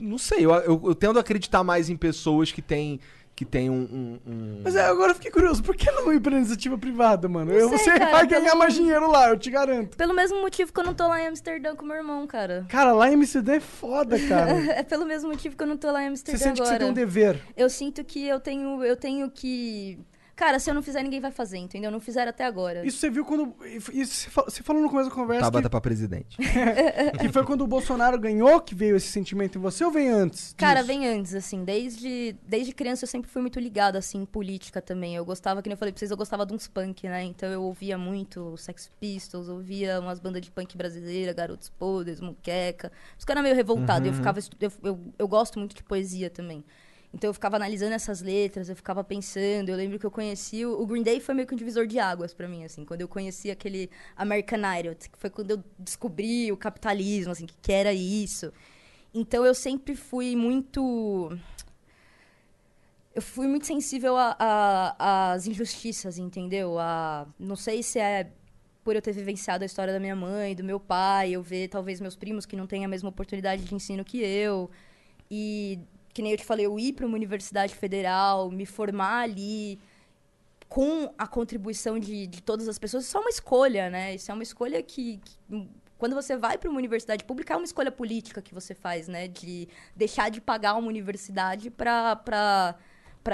não 0.00 0.18
sei, 0.18 0.44
eu, 0.44 0.52
eu, 0.52 0.82
eu 0.84 0.94
tendo 0.94 1.16
a 1.18 1.20
acreditar 1.20 1.62
mais 1.62 1.88
em 1.88 1.96
pessoas 1.96 2.50
que 2.52 2.60
têm 2.60 3.00
que 3.38 3.44
tem 3.44 3.70
um, 3.70 3.74
um- 3.74 4.18
um- 4.32 4.60
Mas 4.64 4.74
é, 4.74 4.84
agora 4.84 5.12
eu 5.12 5.14
fiquei 5.14 5.30
curioso, 5.30 5.62
por 5.62 5.76
que 5.76 5.88
não 5.92 6.12
ir 6.12 6.18
pra 6.20 6.36
iniciativa 6.36 6.76
privada, 6.76 7.28
mano? 7.28 7.52
Eu, 7.52 7.68
sei, 7.68 7.78
você 7.78 7.96
cara, 7.96 8.10
vai 8.10 8.26
ganhar 8.26 8.42
pelo- 8.46 8.58
mais 8.58 8.74
dinheiro 8.74 9.08
lá, 9.08 9.28
eu 9.28 9.38
te 9.38 9.48
garanto. 9.48 9.96
Pelo 9.96 10.12
mesmo 10.12 10.40
motivo 10.40 10.72
que 10.72 10.80
eu 10.80 10.82
não 10.82 10.92
tô 10.92 11.06
lá 11.06 11.22
em 11.22 11.28
Amsterdã 11.28 11.76
com 11.76 11.86
meu 11.86 11.94
irmão, 11.98 12.26
cara. 12.26 12.66
Cara, 12.68 12.90
lá 12.92 13.08
em 13.08 13.14
Amsterdã 13.14 13.54
é 13.54 13.60
foda, 13.60 14.18
cara. 14.26 14.50
é 14.74 14.82
pelo 14.82 15.06
mesmo 15.06 15.30
motivo 15.30 15.56
que 15.56 15.62
eu 15.62 15.68
não 15.68 15.76
tô 15.76 15.88
lá 15.92 16.02
em 16.02 16.08
Amsterdã 16.08 16.36
Você 16.36 16.42
sente 16.42 16.56
que 16.56 16.62
agora. 16.62 16.74
você 16.74 16.78
tem 16.80 16.90
um 16.90 16.92
dever. 16.92 17.40
Eu 17.56 17.70
sinto 17.70 18.02
que 18.02 18.26
eu 18.26 18.40
tenho, 18.40 18.82
eu 18.82 18.96
tenho 18.96 19.30
que... 19.30 20.00
Cara, 20.38 20.60
se 20.60 20.70
eu 20.70 20.74
não 20.74 20.82
fizer, 20.84 21.02
ninguém 21.02 21.18
vai 21.20 21.32
fazer, 21.32 21.58
entendeu? 21.58 21.90
Não 21.90 21.98
fizeram 21.98 22.30
até 22.30 22.44
agora. 22.44 22.86
Isso 22.86 22.98
você 22.98 23.10
viu 23.10 23.24
quando. 23.24 23.52
Isso 23.92 24.14
você 24.14 24.30
fa- 24.30 24.44
você 24.44 24.62
falou 24.62 24.80
no 24.80 24.88
começo 24.88 25.08
da 25.08 25.14
conversa 25.16 25.42
Tabata 25.46 25.68
pra 25.68 25.80
presidente. 25.80 26.36
que, 26.36 26.44
que 27.18 27.28
foi 27.32 27.44
quando 27.44 27.62
o 27.62 27.66
Bolsonaro 27.66 28.16
ganhou 28.20 28.60
que 28.60 28.72
veio 28.72 28.94
esse 28.94 29.08
sentimento 29.08 29.58
em 29.58 29.60
você 29.60 29.84
ou 29.84 29.90
vem 29.90 30.08
antes? 30.08 30.54
Cara, 30.56 30.76
disso? 30.76 30.86
vem 30.86 31.08
antes, 31.08 31.34
assim, 31.34 31.64
desde, 31.64 32.36
desde 32.46 32.72
criança 32.72 33.02
eu 33.02 33.08
sempre 33.08 33.28
fui 33.28 33.42
muito 33.42 33.58
ligada, 33.58 33.98
assim, 33.98 34.18
em 34.18 34.24
política 34.24 34.80
também. 34.80 35.16
Eu 35.16 35.24
gostava, 35.24 35.60
que 35.60 35.68
nem 35.68 35.74
eu 35.74 35.78
falei 35.78 35.90
pra 35.92 35.98
vocês, 35.98 36.12
eu 36.12 36.16
gostava 36.16 36.46
de 36.46 36.54
uns 36.54 36.68
punk, 36.68 37.08
né? 37.08 37.24
Então 37.24 37.48
eu 37.48 37.64
ouvia 37.64 37.98
muito 37.98 38.56
Sex 38.58 38.88
Pistols, 39.00 39.48
ouvia 39.48 39.98
umas 39.98 40.20
bandas 40.20 40.40
de 40.40 40.52
punk 40.52 40.76
brasileira, 40.76 41.32
Garotos 41.32 41.68
Podres, 41.68 42.20
Muqueca. 42.20 42.92
Os 43.18 43.24
caras 43.24 43.42
meio 43.42 43.56
revoltados. 43.56 44.06
Eu 44.06 44.12
Uhum. 44.12 44.18
ficava, 44.18 44.38
estu- 44.38 44.56
eu, 44.60 44.70
eu, 44.84 45.00
eu 45.18 45.26
gosto 45.26 45.58
muito 45.58 45.74
de 45.74 45.82
poesia 45.82 46.30
também. 46.30 46.62
Então 47.12 47.30
eu 47.30 47.34
ficava 47.34 47.56
analisando 47.56 47.94
essas 47.94 48.20
letras, 48.20 48.68
eu 48.68 48.76
ficava 48.76 49.02
pensando. 49.02 49.68
Eu 49.68 49.76
lembro 49.76 49.98
que 49.98 50.06
eu 50.06 50.10
conheci 50.10 50.64
o, 50.64 50.80
o 50.80 50.86
Green 50.86 51.02
Day 51.02 51.20
foi 51.20 51.34
meio 51.34 51.46
que 51.46 51.54
um 51.54 51.56
divisor 51.56 51.86
de 51.86 51.98
águas 51.98 52.34
pra 52.34 52.46
mim, 52.46 52.64
assim, 52.64 52.84
quando 52.84 53.00
eu 53.00 53.08
conheci 53.08 53.50
aquele 53.50 53.90
American 54.16 54.60
Idol, 54.78 54.94
que 54.94 55.18
foi 55.18 55.30
quando 55.30 55.52
eu 55.52 55.64
descobri 55.78 56.52
o 56.52 56.56
capitalismo, 56.56 57.32
assim, 57.32 57.46
que, 57.46 57.56
que 57.60 57.72
era 57.72 57.92
isso. 57.92 58.52
Então 59.14 59.44
eu 59.44 59.54
sempre 59.54 59.96
fui 59.96 60.36
muito. 60.36 61.36
Eu 63.14 63.22
fui 63.22 63.48
muito 63.48 63.66
sensível 63.66 64.14
às 64.18 65.46
injustiças, 65.46 66.18
entendeu? 66.18 66.78
A, 66.78 67.26
não 67.38 67.56
sei 67.56 67.82
se 67.82 67.98
é 67.98 68.30
por 68.84 68.94
eu 68.94 69.02
ter 69.02 69.12
vivenciado 69.12 69.64
a 69.64 69.66
história 69.66 69.92
da 69.92 69.98
minha 69.98 70.14
mãe, 70.14 70.54
do 70.54 70.62
meu 70.62 70.78
pai, 70.78 71.32
eu 71.32 71.42
ver 71.42 71.68
talvez 71.68 72.00
meus 72.00 72.16
primos 72.16 72.46
que 72.46 72.56
não 72.56 72.66
têm 72.66 72.84
a 72.84 72.88
mesma 72.88 73.08
oportunidade 73.08 73.64
de 73.64 73.74
ensino 73.74 74.04
que 74.04 74.18
eu. 74.18 74.70
E, 75.30 75.80
que 76.18 76.22
nem 76.22 76.32
eu 76.32 76.38
te 76.38 76.44
falei, 76.44 76.66
eu 76.66 76.76
ir 76.80 76.94
para 76.94 77.06
uma 77.06 77.14
universidade 77.14 77.76
federal, 77.76 78.50
me 78.50 78.66
formar 78.66 79.20
ali 79.20 79.78
com 80.68 81.14
a 81.16 81.28
contribuição 81.28 81.96
de, 81.96 82.26
de 82.26 82.42
todas 82.42 82.66
as 82.66 82.76
pessoas, 82.76 83.04
isso 83.04 83.16
é 83.16 83.20
uma 83.20 83.30
escolha, 83.30 83.88
né? 83.88 84.16
Isso 84.16 84.28
é 84.28 84.34
uma 84.34 84.42
escolha 84.42 84.82
que, 84.82 85.18
que 85.18 85.68
quando 85.96 86.16
você 86.16 86.36
vai 86.36 86.58
para 86.58 86.68
uma 86.68 86.76
universidade 86.76 87.22
pública, 87.22 87.54
é 87.54 87.56
uma 87.56 87.64
escolha 87.64 87.92
política 87.92 88.42
que 88.42 88.52
você 88.52 88.74
faz, 88.74 89.06
né? 89.06 89.28
De 89.28 89.68
deixar 89.94 90.28
de 90.28 90.40
pagar 90.40 90.74
uma 90.74 90.88
universidade 90.88 91.70
para 91.70 92.74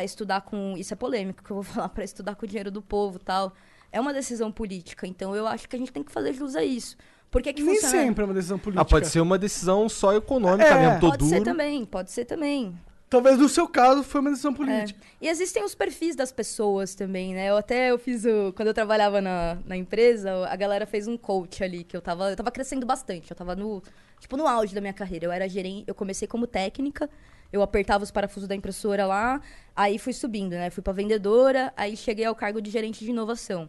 estudar 0.02 0.42
com. 0.42 0.74
Isso 0.76 0.92
é 0.92 0.96
polêmico 0.96 1.42
que 1.42 1.52
eu 1.52 1.62
vou 1.62 1.64
falar, 1.64 1.88
para 1.88 2.04
estudar 2.04 2.34
com 2.34 2.44
o 2.44 2.46
dinheiro 2.46 2.70
do 2.70 2.82
povo 2.82 3.18
tal. 3.18 3.54
É 3.90 3.98
uma 3.98 4.12
decisão 4.12 4.52
política. 4.52 5.06
Então 5.06 5.34
eu 5.34 5.46
acho 5.46 5.66
que 5.66 5.74
a 5.74 5.78
gente 5.78 5.90
tem 5.90 6.02
que 6.02 6.12
fazer 6.12 6.34
jus 6.34 6.54
a 6.54 6.62
isso. 6.62 6.98
Por 7.34 7.42
que, 7.42 7.52
que 7.52 7.64
Nem 7.64 7.74
funciona? 7.74 8.04
sempre 8.04 8.22
é 8.22 8.24
uma 8.26 8.32
decisão 8.34 8.58
política. 8.60 8.80
Ah, 8.82 8.84
pode 8.84 9.08
ser 9.08 9.20
uma 9.20 9.36
decisão 9.36 9.88
só 9.88 10.14
econômica 10.14 10.68
É. 10.68 10.78
mesmo, 10.78 11.00
tô 11.00 11.10
Pode 11.10 11.24
ser 11.24 11.40
duro. 11.40 11.44
também, 11.44 11.84
pode 11.84 12.12
ser 12.12 12.24
também. 12.24 12.78
Talvez 13.10 13.36
no 13.38 13.48
seu 13.48 13.66
caso 13.66 14.04
foi 14.04 14.20
uma 14.20 14.30
decisão 14.30 14.54
política. 14.54 15.00
É. 15.20 15.26
E 15.26 15.28
existem 15.28 15.64
os 15.64 15.74
perfis 15.74 16.14
das 16.14 16.30
pessoas 16.30 16.94
também, 16.94 17.34
né? 17.34 17.50
Eu 17.50 17.56
até 17.56 17.90
eu 17.90 17.98
fiz 17.98 18.24
o. 18.24 18.52
Quando 18.54 18.68
eu 18.68 18.74
trabalhava 18.74 19.20
na, 19.20 19.58
na 19.66 19.76
empresa, 19.76 20.46
a 20.48 20.54
galera 20.54 20.86
fez 20.86 21.08
um 21.08 21.16
coach 21.16 21.62
ali, 21.64 21.82
que 21.82 21.96
eu 21.96 22.00
tava. 22.00 22.30
Eu 22.30 22.36
tava 22.36 22.52
crescendo 22.52 22.86
bastante. 22.86 23.28
Eu 23.32 23.36
tava 23.36 23.56
no. 23.56 23.82
Tipo, 24.20 24.36
no 24.36 24.46
auge 24.46 24.72
da 24.72 24.80
minha 24.80 24.92
carreira. 24.92 25.26
Eu 25.26 25.32
era 25.32 25.48
gerente. 25.48 25.84
Eu 25.88 25.94
comecei 25.94 26.28
como 26.28 26.46
técnica. 26.46 27.10
Eu 27.52 27.62
apertava 27.62 28.02
os 28.04 28.10
parafusos 28.12 28.48
da 28.48 28.54
impressora 28.54 29.06
lá, 29.06 29.40
aí 29.76 29.96
fui 29.96 30.12
subindo, 30.12 30.52
né? 30.52 30.70
Fui 30.70 30.82
pra 30.82 30.92
vendedora, 30.92 31.72
aí 31.76 31.96
cheguei 31.96 32.24
ao 32.24 32.34
cargo 32.34 32.60
de 32.60 32.68
gerente 32.68 33.04
de 33.04 33.10
inovação. 33.10 33.68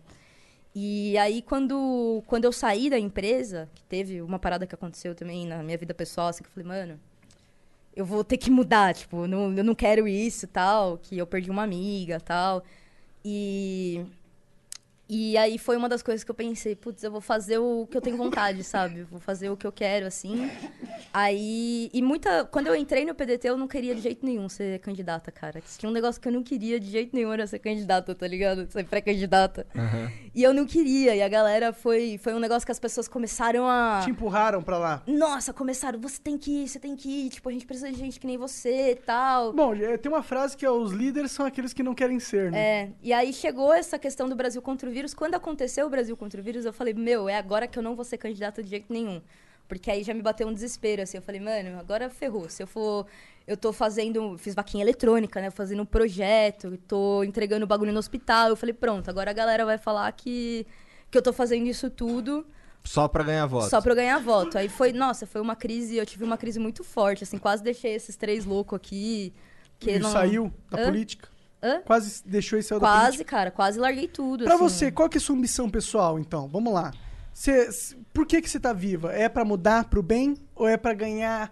E 0.75 1.17
aí, 1.17 1.41
quando, 1.41 2.21
quando 2.27 2.43
eu 2.43 2.51
saí 2.51 2.89
da 2.89 2.99
empresa, 2.99 3.69
que 3.73 3.81
teve 3.83 4.21
uma 4.21 4.37
parada 4.37 4.67
que 4.67 4.75
aconteceu 4.75 5.15
também 5.15 5.47
na 5.47 5.63
minha 5.63 5.77
vida 5.77 5.93
pessoal, 5.93 6.27
assim, 6.27 6.43
que 6.43 6.49
eu 6.49 6.53
falei, 6.53 6.67
mano, 6.67 6.99
eu 7.95 8.05
vou 8.05 8.25
ter 8.25 8.37
que 8.37 8.51
mudar, 8.51 8.93
tipo, 8.93 9.25
não, 9.25 9.55
eu 9.55 9.63
não 9.63 9.73
quero 9.73 10.05
isso, 10.05 10.47
tal, 10.47 10.97
que 10.97 11.17
eu 11.17 11.25
perdi 11.25 11.49
uma 11.49 11.63
amiga, 11.63 12.19
tal. 12.19 12.61
E 13.23 14.05
e 15.07 15.37
aí 15.37 15.57
foi 15.57 15.77
uma 15.77 15.87
das 15.87 16.01
coisas 16.01 16.23
que 16.23 16.31
eu 16.31 16.35
pensei, 16.35 16.75
putz, 16.75 17.03
eu 17.03 17.11
vou 17.11 17.21
fazer 17.21 17.57
o 17.59 17.87
que 17.89 17.95
eu 17.97 18.01
tenho 18.01 18.17
vontade, 18.17 18.63
sabe? 18.63 19.03
Vou 19.03 19.19
fazer 19.19 19.49
o 19.49 19.57
que 19.57 19.65
eu 19.67 19.71
quero 19.71 20.05
assim. 20.07 20.49
Aí 21.13 21.89
e 21.93 22.01
muita, 22.01 22.45
quando 22.45 22.67
eu 22.67 22.75
entrei 22.75 23.05
no 23.05 23.13
PDT, 23.15 23.49
eu 23.49 23.57
não 23.57 23.67
queria 23.67 23.95
de 23.95 24.01
jeito 24.01 24.25
nenhum 24.25 24.49
ser 24.49 24.79
candidata, 24.79 25.31
cara. 25.31 25.61
Tinha 25.77 25.89
um 25.89 25.93
negócio 25.93 26.19
que 26.19 26.27
eu 26.27 26.31
não 26.31 26.43
queria 26.43 26.79
de 26.79 26.89
jeito 26.89 27.15
nenhum 27.15 27.31
era 27.31 27.45
ser 27.47 27.59
candidata, 27.59 28.13
tá 28.15 28.27
ligado? 28.27 28.69
Ser 28.71 28.85
pré-candidata. 28.85 29.65
E 30.33 30.43
eu 30.43 30.53
não 30.53 30.65
queria, 30.65 31.15
e 31.15 31.21
a 31.21 31.29
galera 31.29 31.71
foi 31.71 32.17
foi 32.17 32.33
um 32.33 32.39
negócio 32.39 32.65
que 32.65 32.71
as 32.71 32.79
pessoas 32.79 33.07
começaram 33.07 33.67
a 33.67 34.01
Te 34.03 34.09
empurraram 34.11 34.61
pra 34.61 34.77
lá. 34.77 35.03
nossa, 35.07 35.53
começaram, 35.53 35.99
você 35.99 36.19
tem 36.21 36.37
que 36.37 36.63
ir, 36.63 36.67
você 36.67 36.79
tem 36.79 36.95
que 36.95 37.09
ir, 37.09 37.29
tipo, 37.29 37.47
a 37.47 37.51
gente 37.51 37.65
precisa 37.65 37.91
de 37.91 37.97
gente 37.97 38.19
que 38.19 38.27
nem 38.27 38.37
você 38.37 38.91
e 38.91 38.95
tal. 38.95 39.53
Bom, 39.53 39.73
é, 39.75 39.97
tem 39.97 40.11
uma 40.11 40.23
frase 40.23 40.57
que 40.57 40.65
é 40.65 40.69
os 40.69 40.91
líderes 40.91 41.31
são 41.31 41.45
aqueles 41.45 41.73
que 41.73 41.83
não 41.83 41.93
querem 41.93 42.19
ser, 42.19 42.51
né? 42.51 42.59
É, 42.59 42.89
e 43.01 43.13
aí 43.13 43.31
chegou 43.31 43.73
essa 43.73 43.97
questão 43.97 44.27
do 44.27 44.35
Brasil 44.35 44.61
contra 44.61 44.89
o 44.89 44.91
vírus. 44.95 45.13
Quando 45.13 45.35
aconteceu 45.35 45.85
o 45.85 45.89
Brasil 45.89 46.15
contra 46.17 46.39
o 46.39 46.43
vírus, 46.43 46.65
eu 46.65 46.73
falei, 46.73 46.93
meu, 46.93 47.27
é 47.29 47.37
agora 47.37 47.67
que 47.67 47.77
eu 47.77 47.83
não 47.83 47.95
vou 47.95 48.05
ser 48.05 48.17
candidata 48.17 48.63
de 48.63 48.69
jeito 48.69 48.91
nenhum. 48.91 49.21
Porque 49.67 49.89
aí 49.91 50.03
já 50.03 50.13
me 50.13 50.21
bateu 50.21 50.47
um 50.47 50.53
desespero, 50.53 51.01
assim. 51.01 51.17
Eu 51.17 51.21
falei, 51.23 51.41
mano, 51.41 51.79
agora 51.79 52.09
ferrou. 52.09 52.47
Se 52.49 52.61
eu 52.63 52.67
for. 52.67 53.05
Eu 53.47 53.57
tô 53.57 53.73
fazendo. 53.73 54.37
Fiz 54.37 54.53
vaquinha 54.55 54.83
eletrônica, 54.83 55.41
né? 55.41 55.49
Fazendo 55.51 55.81
um 55.81 55.85
projeto, 55.85 56.77
tô 56.87 57.23
entregando 57.23 57.65
bagulho 57.67 57.91
no 57.91 57.99
hospital. 57.99 58.49
Eu 58.49 58.55
falei, 58.55 58.73
pronto, 58.73 59.09
agora 59.09 59.31
a 59.31 59.33
galera 59.33 59.65
vai 59.65 59.77
falar 59.77 60.11
que, 60.11 60.65
que 61.11 61.17
eu 61.17 61.21
tô 61.21 61.33
fazendo 61.33 61.65
isso 61.67 61.89
tudo. 61.89 62.45
Só 62.83 63.07
pra 63.07 63.23
ganhar 63.23 63.47
voto. 63.47 63.69
Só 63.69 63.81
pra 63.81 63.91
eu 63.91 63.95
ganhar 63.95 64.19
voto. 64.19 64.57
Aí 64.57 64.69
foi, 64.69 64.93
nossa, 64.93 65.25
foi 65.25 65.41
uma 65.41 65.55
crise, 65.55 65.97
eu 65.97 66.05
tive 66.05 66.23
uma 66.23 66.37
crise 66.37 66.59
muito 66.59 66.83
forte, 66.83 67.23
assim, 67.23 67.39
quase 67.39 67.63
deixei 67.63 67.95
esses 67.95 68.15
três 68.15 68.45
loucos 68.45 68.77
aqui. 68.77 69.33
Que 69.79 69.95
E 69.95 69.99
não... 69.99 70.11
saiu 70.11 70.53
da 70.69 70.79
Hã? 70.79 70.85
política. 70.85 71.27
Hã? 71.61 71.81
Quase 71.81 72.21
deixou 72.25 72.59
esse 72.59 72.69
saiu 72.69 72.79
da 72.79 72.87
Quase, 72.87 73.05
política. 73.17 73.29
cara, 73.37 73.51
quase 73.51 73.79
larguei 73.79 74.07
tudo. 74.07 74.43
Pra 74.43 74.53
assim. 74.55 74.63
você, 74.63 74.91
qual 74.91 75.09
que 75.09 75.17
é 75.17 75.19
a 75.19 75.21
sua 75.21 75.35
ambição 75.35 75.69
pessoal, 75.69 76.19
então? 76.19 76.47
Vamos 76.47 76.71
lá. 76.73 76.91
S- 77.33 77.95
por 78.13 78.25
que 78.25 78.41
que 78.41 78.49
você 78.49 78.59
tá 78.59 78.71
viva? 78.71 79.11
É 79.13 79.27
pra 79.27 79.43
mudar 79.43 79.85
pro 79.85 80.01
bem 80.03 80.35
ou 80.53 80.67
é 80.67 80.77
pra 80.77 80.93
ganhar 80.93 81.51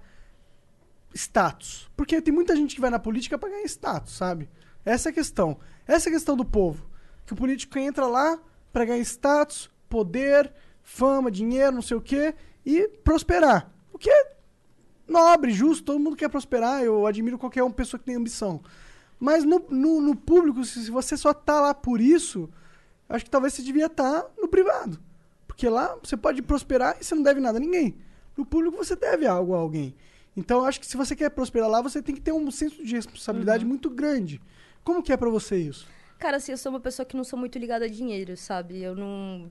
status? 1.14 1.90
Porque 1.96 2.22
tem 2.22 2.34
muita 2.34 2.56
gente 2.56 2.76
que 2.76 2.82
vai 2.82 2.90
na 2.90 3.00
política 3.00 3.38
pra 3.38 3.50
ganhar 3.50 3.66
status, 3.66 4.14
sabe? 4.14 4.50
Essa 4.86 5.10
é 5.10 5.12
a 5.12 5.14
questão. 5.14 5.58
Essa 5.88 6.10
é 6.10 6.12
a 6.12 6.14
questão 6.14 6.36
do 6.36 6.46
povo. 6.46 6.86
Que 7.26 7.34
o 7.34 7.36
político 7.36 7.78
entra 7.80 8.06
lá 8.08 8.40
pra 8.72 8.86
ganhar 8.86 9.02
status, 9.02 9.70
poder, 9.90 10.52
fama, 10.82 11.32
dinheiro, 11.32 11.72
não 11.76 11.82
sei 11.82 11.96
o 11.98 12.02
quê, 12.02 12.36
e 12.66 12.88
prosperar. 13.04 13.72
O 13.92 13.98
que 13.98 14.10
é 14.10 14.34
nobre, 15.08 15.52
justo, 15.52 15.84
todo 15.86 16.00
mundo 16.00 16.16
quer 16.16 16.30
prosperar. 16.30 16.82
Eu 16.84 17.06
admiro 17.06 17.38
qualquer 17.38 17.64
uma 17.64 17.72
pessoa 17.74 18.00
que 18.00 18.06
tem 18.06 18.16
ambição. 18.16 18.62
Mas 19.24 19.46
no, 19.46 19.66
no, 19.70 20.02
no 20.02 20.18
público, 20.18 20.66
se, 20.66 20.92
você 20.92 21.16
só 21.16 21.34
tá 21.34 21.62
lá 21.62 21.74
por 21.74 22.02
isso, 22.02 22.50
acho 23.08 23.24
que 23.24 23.32
talvez 23.32 23.54
você 23.54 23.62
devia 23.62 23.86
estar 23.86 24.26
no 24.38 24.50
privado. 24.50 25.00
Porque 25.48 25.70
lá 25.70 25.98
você 26.04 26.18
pode 26.18 26.42
prosperar 26.42 26.98
e 27.00 27.06
você 27.06 27.16
não 27.16 27.24
deve 27.24 27.40
nada 27.40 27.58
a 27.58 27.62
ninguém. 27.62 27.96
No 28.36 28.46
público 28.46 28.76
você 28.76 28.98
deve 28.98 29.26
algo 29.26 29.56
a 29.56 29.60
alguém. 29.60 29.96
Então 30.36 30.66
acho 30.66 30.78
que 30.78 30.86
se 30.86 30.98
você 30.98 31.16
quer 31.16 31.30
prosperar 31.30 31.70
lá, 31.70 31.82
você 31.82 32.02
tem 32.02 32.14
que 32.14 32.20
ter 32.20 32.34
um 32.34 32.52
senso 32.52 32.84
de 32.84 32.96
responsabilidade 32.98 33.64
muito 33.64 33.90
grande. 33.90 34.42
Como 34.84 35.02
que 35.02 35.14
é 35.14 35.16
pra 35.16 35.30
você 35.30 35.56
isso? 35.56 35.88
Cara, 36.20 36.36
assim, 36.36 36.52
eu 36.52 36.58
sou 36.58 36.74
uma 36.74 36.82
pessoa 36.82 37.06
que 37.06 37.16
não 37.16 37.24
sou 37.24 37.40
muito 37.40 37.58
ligada 37.58 37.86
a 37.86 37.88
dinheiro, 37.88 38.36
sabe? 38.36 38.84
Eu 38.84 38.94
não. 38.94 39.50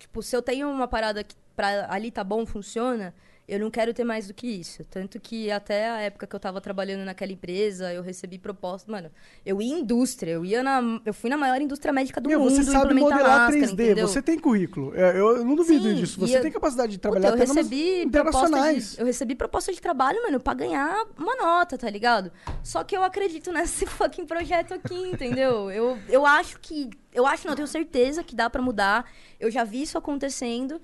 Tipo, 0.00 0.20
se 0.20 0.34
eu 0.34 0.42
tenho 0.42 0.68
uma 0.68 0.88
parada 0.88 1.22
que 1.22 1.36
pra 1.54 1.86
ali 1.88 2.10
tá 2.10 2.24
bom, 2.24 2.44
funciona, 2.44 3.14
eu 3.52 3.60
não 3.60 3.70
quero 3.70 3.92
ter 3.92 4.04
mais 4.04 4.26
do 4.26 4.34
que 4.34 4.46
isso. 4.46 4.82
Tanto 4.90 5.20
que 5.20 5.50
até 5.50 5.88
a 5.90 6.00
época 6.00 6.26
que 6.26 6.34
eu 6.34 6.40
tava 6.40 6.60
trabalhando 6.60 7.04
naquela 7.04 7.32
empresa, 7.32 7.92
eu 7.92 8.02
recebi 8.02 8.38
propostas. 8.38 8.90
Mano, 8.90 9.10
eu 9.44 9.60
ia 9.60 9.74
em 9.74 9.80
indústria, 9.80 10.32
eu 10.32 10.44
ia 10.44 10.62
na. 10.62 10.80
Eu 11.04 11.12
fui 11.12 11.28
na 11.28 11.36
maior 11.36 11.60
indústria 11.60 11.92
médica 11.92 12.20
do 12.20 12.28
Meu, 12.28 12.40
mundo. 12.40 12.50
você 12.50 12.62
sabe 12.64 12.94
modelar 12.94 13.50
máscara, 13.50 13.66
3D, 13.66 13.72
entendeu? 13.72 14.08
você 14.08 14.22
tem 14.22 14.38
currículo. 14.38 14.94
É, 14.96 15.10
Eu, 15.18 15.36
eu 15.36 15.44
não 15.44 15.54
duvido 15.54 15.84
Sim, 15.88 15.94
disso. 15.96 16.18
Você 16.20 16.38
eu- 16.38 16.42
tem 16.42 16.50
capacidade 16.50 16.92
de 16.92 16.98
Puta, 16.98 17.10
trabalhar 17.10 17.28
eu 17.28 17.34
até 17.34 17.46
numas 17.46 17.56
recebi 17.68 18.02
internacionais. 18.04 18.92
de, 18.94 19.00
eu 19.00 19.06
recebi 19.06 19.34
proposta 19.34 19.72
de 19.72 19.80
trabalho, 19.80 20.22
mano, 20.22 20.40
pra 20.40 20.54
ganhar 20.54 21.04
uma 21.18 21.36
nota, 21.36 21.76
tá 21.76 21.90
ligado? 21.90 22.32
Só 22.62 22.82
que 22.84 22.96
eu 22.96 23.02
acredito 23.02 23.52
nesse 23.52 23.86
fucking 23.86 24.26
projeto 24.26 24.74
aqui, 24.74 24.94
entendeu? 24.94 25.70
Eu, 25.70 25.98
eu 26.08 26.24
acho 26.26 26.58
que. 26.60 26.88
Eu 27.12 27.26
acho, 27.26 27.44
não, 27.46 27.52
eu 27.52 27.56
tenho 27.56 27.68
certeza 27.68 28.24
que 28.24 28.34
dá 28.34 28.48
pra 28.48 28.62
mudar. 28.62 29.04
Eu 29.38 29.50
já 29.50 29.64
vi 29.64 29.82
isso 29.82 29.98
acontecendo. 29.98 30.80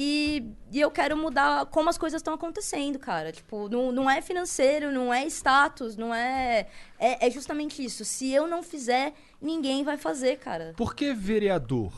E, 0.00 0.52
e 0.70 0.80
eu 0.80 0.92
quero 0.92 1.16
mudar 1.16 1.66
como 1.66 1.90
as 1.90 1.98
coisas 1.98 2.20
estão 2.20 2.32
acontecendo, 2.32 3.00
cara. 3.00 3.32
Tipo, 3.32 3.68
não, 3.68 3.90
não 3.90 4.08
é 4.08 4.22
financeiro, 4.22 4.92
não 4.92 5.12
é 5.12 5.26
status, 5.26 5.96
não 5.96 6.14
é, 6.14 6.68
é. 7.00 7.26
É 7.26 7.30
justamente 7.30 7.84
isso. 7.84 8.04
Se 8.04 8.30
eu 8.32 8.46
não 8.46 8.62
fizer, 8.62 9.12
ninguém 9.42 9.82
vai 9.82 9.96
fazer, 9.96 10.38
cara. 10.38 10.72
Por 10.76 10.94
que 10.94 11.12
vereador? 11.12 11.92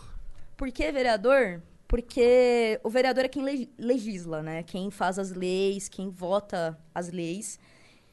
Por 0.57 0.71
que 0.73 0.91
vereador? 0.91 1.61
Porque 1.87 2.81
o 2.83 2.89
vereador 2.89 3.27
é 3.27 3.29
quem 3.29 3.43
le- 3.45 3.71
legisla, 3.77 4.43
né? 4.43 4.63
Quem 4.63 4.91
faz 4.91 5.19
as 5.19 5.33
leis, 5.33 5.87
quem 5.89 6.09
vota 6.09 6.79
as 6.95 7.11
leis. 7.11 7.59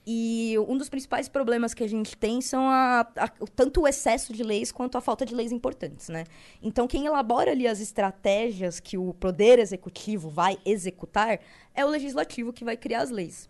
E 0.09 0.55
um 0.69 0.77
dos 0.77 0.87
principais 0.87 1.27
problemas 1.27 1.73
que 1.73 1.83
a 1.83 1.87
gente 1.87 2.15
tem 2.15 2.39
são 2.39 2.69
a, 2.69 3.01
a- 3.17 3.27
tanto 3.53 3.81
o 3.81 3.87
excesso 3.87 4.31
de 4.31 4.41
leis 4.41 4.71
quanto 4.71 4.97
a 4.97 5.01
falta 5.01 5.25
de 5.25 5.35
leis 5.35 5.51
importantes, 5.51 6.07
né? 6.07 6.23
Então, 6.63 6.87
quem 6.87 7.05
elabora 7.05 7.51
ali 7.51 7.67
as 7.67 7.81
estratégias 7.81 8.79
que 8.79 8.97
o 8.97 9.13
poder 9.13 9.59
executivo 9.59 10.29
vai 10.29 10.57
executar 10.65 11.41
é 11.75 11.85
o 11.85 11.89
legislativo 11.89 12.53
que 12.53 12.63
vai 12.63 12.77
criar 12.77 13.01
as 13.01 13.09
leis. 13.09 13.49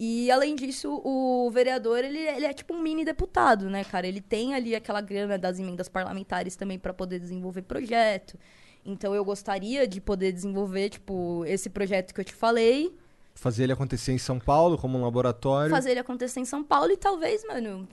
E, 0.00 0.30
além 0.30 0.54
disso, 0.54 1.02
o 1.04 1.50
vereador, 1.50 1.98
ele, 2.02 2.20
ele 2.20 2.46
é 2.46 2.54
tipo 2.54 2.72
um 2.72 2.80
mini 2.80 3.04
deputado, 3.04 3.68
né, 3.68 3.84
cara? 3.84 4.06
Ele 4.06 4.22
tem 4.22 4.54
ali 4.54 4.74
aquela 4.74 5.02
grana 5.02 5.36
das 5.36 5.58
emendas 5.58 5.90
parlamentares 5.90 6.56
também 6.56 6.78
para 6.78 6.94
poder 6.94 7.18
desenvolver 7.20 7.62
projeto. 7.62 8.38
Então, 8.82 9.14
eu 9.14 9.22
gostaria 9.26 9.86
de 9.86 10.00
poder 10.00 10.32
desenvolver, 10.32 10.88
tipo, 10.88 11.44
esse 11.44 11.68
projeto 11.68 12.14
que 12.14 12.20
eu 12.20 12.24
te 12.24 12.32
falei, 12.32 12.96
Fazer 13.38 13.62
ele 13.62 13.72
acontecer 13.72 14.10
em 14.10 14.18
São 14.18 14.38
Paulo 14.38 14.76
como 14.76 14.98
um 14.98 15.02
laboratório. 15.04 15.70
fazer 15.70 15.92
ele 15.92 16.00
acontecer 16.00 16.40
em 16.40 16.44
São 16.44 16.64
Paulo 16.64 16.90
e 16.90 16.96
talvez, 16.96 17.44
mano, 17.46 17.88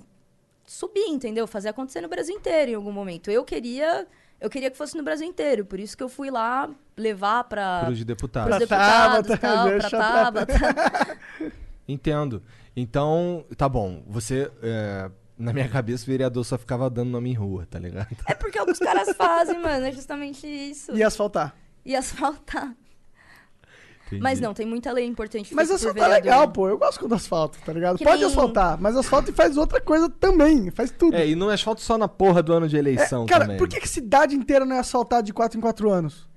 subir, 0.65 1.07
entendeu? 1.07 1.45
Fazer 1.45 1.69
acontecer 1.69 2.01
no 2.01 2.07
Brasil 2.09 2.35
inteiro 2.35 2.71
em 2.71 2.73
algum 2.73 2.91
momento. 2.91 3.29
Eu 3.29 3.43
queria, 3.43 4.07
eu 4.41 4.49
queria 4.49 4.71
que 4.71 4.77
fosse 4.77 4.97
no 4.97 5.03
Brasil 5.03 5.27
inteiro, 5.27 5.63
por 5.63 5.79
isso 5.79 5.95
que 5.95 6.01
eu 6.01 6.09
fui 6.09 6.31
lá 6.31 6.67
levar 6.97 7.43
para 7.43 7.85
Pros 7.85 8.03
deputados. 8.03 8.49
Pra 8.49 8.57
deputados 8.57 9.85
e 9.85 9.89
Tabata, 9.89 10.45
Tabata. 10.45 11.17
Entendo. 11.87 12.41
Então, 12.75 13.45
tá 13.55 13.69
bom. 13.69 14.03
Você. 14.07 14.51
é, 14.63 15.11
na 15.37 15.53
minha 15.53 15.69
cabeça, 15.69 16.05
o 16.05 16.07
vereador 16.07 16.43
só 16.43 16.57
ficava 16.57 16.89
dando 16.89 17.11
nome 17.11 17.29
em 17.29 17.33
rua, 17.33 17.67
tá 17.69 17.77
ligado? 17.77 18.07
É 18.25 18.33
porque 18.33 18.57
alguns 18.57 18.79
caras 18.79 19.15
fazem, 19.15 19.61
mano, 19.61 19.85
é 19.85 19.91
justamente 19.91 20.47
isso. 20.47 20.95
E 20.95 21.03
asfaltar. 21.03 21.55
E 21.85 21.95
asfaltar. 21.95 22.73
Entendi. 24.15 24.23
Mas 24.23 24.39
não, 24.39 24.53
tem 24.53 24.65
muita 24.65 24.91
lei 24.91 25.05
importante 25.05 25.53
Mas 25.53 25.69
asfaltar 25.71 26.09
é 26.09 26.13
legal, 26.15 26.47
pô. 26.49 26.67
Eu 26.67 26.77
gosto 26.77 26.99
quando 26.99 27.13
asfalto, 27.15 27.57
tá 27.65 27.71
ligado? 27.73 27.97
Que 27.97 28.03
Pode 28.03 28.17
nem- 28.17 28.27
asfaltar, 28.27 28.77
mas 28.81 28.95
asfalta 28.95 29.29
e 29.29 29.33
faz 29.33 29.55
outra 29.57 29.79
coisa 29.81 30.09
também. 30.09 30.69
Faz 30.71 30.91
tudo. 30.91 31.15
É, 31.15 31.27
e 31.27 31.35
não 31.35 31.49
é 31.51 31.53
asfalto 31.53 31.81
só 31.81 31.97
na 31.97 32.07
porra 32.07 32.41
do 32.43 32.53
ano 32.53 32.67
de 32.67 32.75
É, 32.75 32.79
eleição 32.79 33.25
cara, 33.25 33.45
também. 33.45 33.57
por 33.57 33.67
que, 33.67 33.79
que 33.79 33.87
cidade 33.87 34.35
inteira 34.35 34.65
não 34.65 34.75
é 34.75 34.79
asfaltada 34.79 35.23
de 35.23 35.33
4 35.33 35.57
em 35.57 35.61
4 35.61 35.89
anos? 35.89 36.27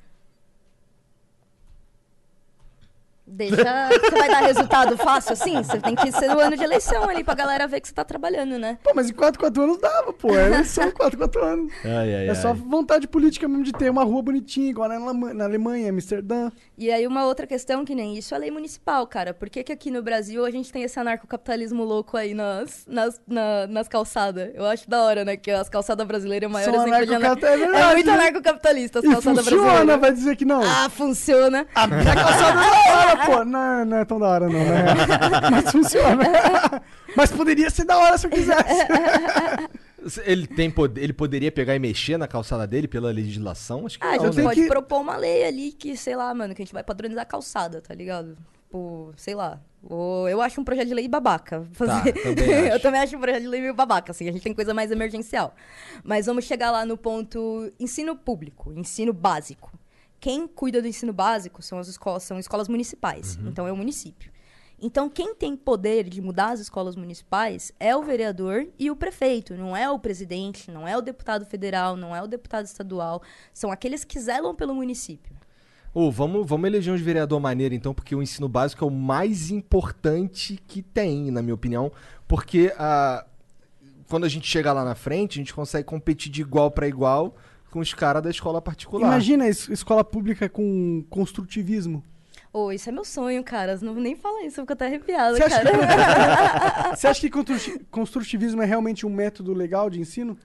Deixa. 3.31 3.57
Você 3.57 4.11
vai 4.11 4.29
dar 4.29 4.41
resultado 4.41 4.97
fácil 4.97 5.33
assim? 5.35 5.63
Você 5.63 5.79
tem 5.79 5.95
que 5.95 6.11
ser 6.13 6.29
no 6.29 6.39
ano 6.41 6.57
de 6.57 6.65
eleição 6.65 7.05
ali 7.09 7.23
pra 7.23 7.35
galera 7.35 7.67
ver 7.69 7.81
que 7.81 7.89
você 7.89 7.95
tá 7.95 8.05
trabalhando, 8.05 8.59
né? 8.59 8.79
Pô, 8.83 8.93
mas 8.95 9.11
em 9.11 9.13
4 9.13 9.39
em 9.39 9.45
4 9.45 9.63
anos 9.63 9.79
dava, 9.79 10.13
pô. 10.13 10.35
É 10.35 10.47
eleição 10.47 10.91
4 10.91 11.15
em 11.15 11.19
4 11.19 11.45
anos. 11.45 11.73
Ai, 11.85 12.15
ai, 12.15 12.27
É 12.27 12.31
ai. 12.31 12.35
só 12.35 12.53
vontade 12.55 13.07
política 13.07 13.47
mesmo 13.47 13.65
de 13.65 13.73
ter 13.73 13.91
uma 13.91 14.03
rua 14.05 14.23
bonitinha, 14.23 14.71
igual 14.71 14.89
na, 14.89 15.35
na 15.35 15.45
Alemanha, 15.45 15.91
Amsterdã. 15.91 16.51
E 16.77 16.91
aí, 16.91 17.07
uma 17.07 17.27
outra 17.27 17.47
questão 17.47 17.85
que 17.85 17.95
nem 17.95 18.17
isso 18.17 18.35
é 18.35 18.39
lei 18.39 18.51
municipal, 18.51 19.07
cara. 19.07 19.35
Por 19.35 19.51
que, 19.51 19.63
que 19.63 19.73
aqui 19.73 19.91
no 19.91 20.03
Brasil 20.03 20.45
a 20.45 20.51
gente 20.51 20.73
tem 20.73 20.83
esse 20.83 20.99
anarcocapitalismo 20.99 21.85
louco 21.85 22.17
aí 22.17 22.35
nas, 22.35 22.87
nas, 22.87 23.21
na- 23.27 23.67
nas 23.67 23.89
calçadas? 23.89 24.51
Eu 24.55 24.65
acho 24.65 24.89
da 24.89 25.03
hora, 25.03 25.25
né? 25.25 25.37
Que 25.37 25.51
as 25.51 25.69
calçadas 25.69 26.07
brasileiras 26.07 26.47
é 26.47 26.49
o 26.49 26.53
maior 26.53 26.73
São 26.73 26.87
exemplo 26.87 27.07
de 27.07 27.15
anar... 27.15 27.37
é 27.43 27.47
É 27.53 27.57
verdade, 27.57 27.95
muito 27.95 28.07
né? 28.07 28.13
anarcocapitalista 28.15 28.99
as 29.01 29.05
calçadas 29.05 29.45
funciona, 29.45 29.63
brasileiras. 29.65 30.01
vai 30.01 30.13
dizer 30.13 30.37
que 30.37 30.45
não. 30.45 30.63
Ah, 30.63 30.89
funciona. 30.89 31.67
A 31.75 31.87
minha 31.87 32.15
calçada 32.15 32.61
é 32.61 32.91
da 32.91 32.99
hora, 32.99 33.18
pô. 33.27 33.45
Não, 33.45 33.85
não 33.85 33.97
é 33.99 34.05
tão 34.05 34.19
da 34.19 34.27
hora, 34.29 34.47
não, 34.49 34.59
né? 34.59 34.85
Mas 35.51 35.71
funciona. 35.73 36.25
Mas 37.17 37.31
poderia 37.33 37.71
ser 37.71 37.85
da 37.85 37.99
hora 37.99 38.17
se 38.19 38.27
eu 38.27 38.31
quisesse. 38.31 38.87
Ele, 40.25 40.47
tem 40.47 40.71
poder, 40.71 41.03
ele 41.03 41.13
poderia 41.13 41.51
pegar 41.51 41.75
e 41.75 41.79
mexer 41.79 42.17
na 42.17 42.29
calçada 42.29 42.67
dele 42.67 42.87
pela 42.87 43.11
legislação? 43.11 43.85
Acho 43.87 43.99
que 43.99 44.07
Ah, 44.07 44.13
a 44.13 44.17
não, 44.17 44.25
gente 44.27 44.37
né? 44.37 44.43
pode 44.45 44.63
que- 44.63 44.69
propor 44.69 45.01
uma 45.01 45.17
lei 45.17 45.45
ali 45.45 45.73
que, 45.73 45.97
sei 45.97 46.15
lá, 46.17 46.33
mano, 46.33 46.55
que 46.55 46.63
a 46.63 46.65
gente 46.65 46.73
vai 46.73 46.85
padronizar 46.85 47.23
a 47.23 47.27
calçada, 47.27 47.81
tá 47.81 47.95
ligado? 47.95 48.37
Tipo, 48.65 49.13
sei 49.17 49.35
lá. 49.35 49.61
Ou 49.83 50.29
eu 50.29 50.41
acho 50.41 50.61
um 50.61 50.65
projeto 50.65 50.89
de 50.89 50.95
lei 50.95 51.09
babaca. 51.09 51.67
Fazer. 51.73 52.13
também 52.13 52.51
eu 52.69 52.81
também 52.81 53.01
acho 53.01 53.17
um 53.17 53.21
projeto 53.21 53.43
de 53.43 53.49
lei 53.49 53.61
meio 53.61 53.75
babaca, 53.75 54.13
assim. 54.13 54.29
A 54.29 54.33
gente 54.33 54.43
tem 54.43 54.55
coisa 54.55 54.73
mais 54.75 54.91
emergencial. 54.91 55.55
Mas 56.05 56.27
vamos 56.27 56.45
chegar 56.45 56.71
lá 56.71 56.85
no 56.85 56.97
ponto 56.97 57.73
ensino 57.81 58.15
público, 58.17 58.73
ensino 58.77 59.13
básico. 59.13 59.73
Quem 60.21 60.47
cuida 60.49 60.83
do 60.83 60.89
ensino 60.89 61.13
básico 61.13 61.63
são 61.63 61.79
as 61.79 61.89
escolas, 61.89 62.23
são 62.23 62.39
escolas 62.39 62.69
municipais. 62.69 63.37
Uhum. 63.37 63.49
Então 63.49 63.67
é 63.67 63.73
o 63.73 63.77
município. 63.77 64.33
Então, 64.81 65.11
quem 65.11 65.35
tem 65.35 65.57
poder 65.57 66.09
de 66.09 66.23
mudar 66.23 66.53
as 66.53 66.61
escolas 66.61 66.95
municipais 66.95 67.73
é 67.81 67.97
o 67.97 68.03
vereador 68.03 68.69
e 68.79 68.93
o 68.93 68.97
prefeito, 68.97 69.57
não 69.57 69.77
é 69.77 69.91
o 69.91 69.99
presidente, 69.99 70.71
não 70.71 70.87
é 70.87 70.97
o 70.97 71.01
deputado 71.01 71.45
federal, 71.45 71.97
não 71.97 72.15
é 72.15 72.23
o 72.23 72.29
deputado 72.29 72.65
estadual. 72.65 73.21
São 73.53 73.73
aqueles 73.73 74.05
que 74.05 74.21
zelam 74.21 74.55
pelo 74.55 74.73
município. 74.73 75.37
Ô, 75.93 76.13
vamos, 76.13 76.47
vamos 76.47 76.69
eleger 76.69 76.95
uns 76.95 77.01
vereador 77.01 77.41
maneiro, 77.41 77.75
então, 77.75 77.93
porque 77.93 78.15
o 78.15 78.23
ensino 78.23 78.49
básico 78.49 78.85
é 78.85 78.87
o 78.87 78.91
mais 78.91 79.51
importante 79.51 80.63
que 80.69 80.81
tem, 80.81 81.33
na 81.33 81.43
minha 81.43 81.55
opinião. 81.55 81.91
Porque 82.29 82.73
ah, 82.79 83.27
quando 84.09 84.25
a 84.25 84.29
gente 84.29 84.47
chega 84.47 84.73
lá 84.73 84.85
na 84.85 84.95
frente, 84.95 85.39
a 85.39 85.43
gente 85.43 85.55
consegue 85.55 85.85
competir 85.85 86.31
de 86.31 86.41
igual 86.41 86.71
para 86.71 86.87
igual 86.87 87.35
com 87.71 87.79
os 87.81 87.93
caras 87.95 88.23
da 88.23 88.31
escola 88.31 88.61
particular. 88.63 89.07
Imagina 89.09 89.47
es- 89.47 89.69
escola 89.69 90.03
pública 90.05 90.49
com 90.49 91.05
construtivismo. 91.11 92.03
Ô, 92.53 92.73
isso 92.73 92.89
é 92.89 92.93
meu 92.93 93.05
sonho, 93.05 93.45
cara. 93.45 93.79
Não 93.83 93.95
nem 93.95 94.17
fala 94.17 94.43
isso, 94.45 94.59
eu 94.61 94.65
fico 94.65 94.73
até 94.73 94.87
arrepiada, 94.87 95.37
Você 95.37 95.43
acha, 95.45 95.61
cara. 95.63 96.91
que, 96.91 96.97
você 96.97 97.07
acha 97.07 97.21
que 97.21 97.31
construti- 97.31 97.79
construtivismo 97.91 98.63
é 98.63 98.65
realmente 98.65 99.05
um 99.07 99.11
método 99.11 99.53
legal 99.53 99.91
de 99.91 100.01
ensino? 100.01 100.37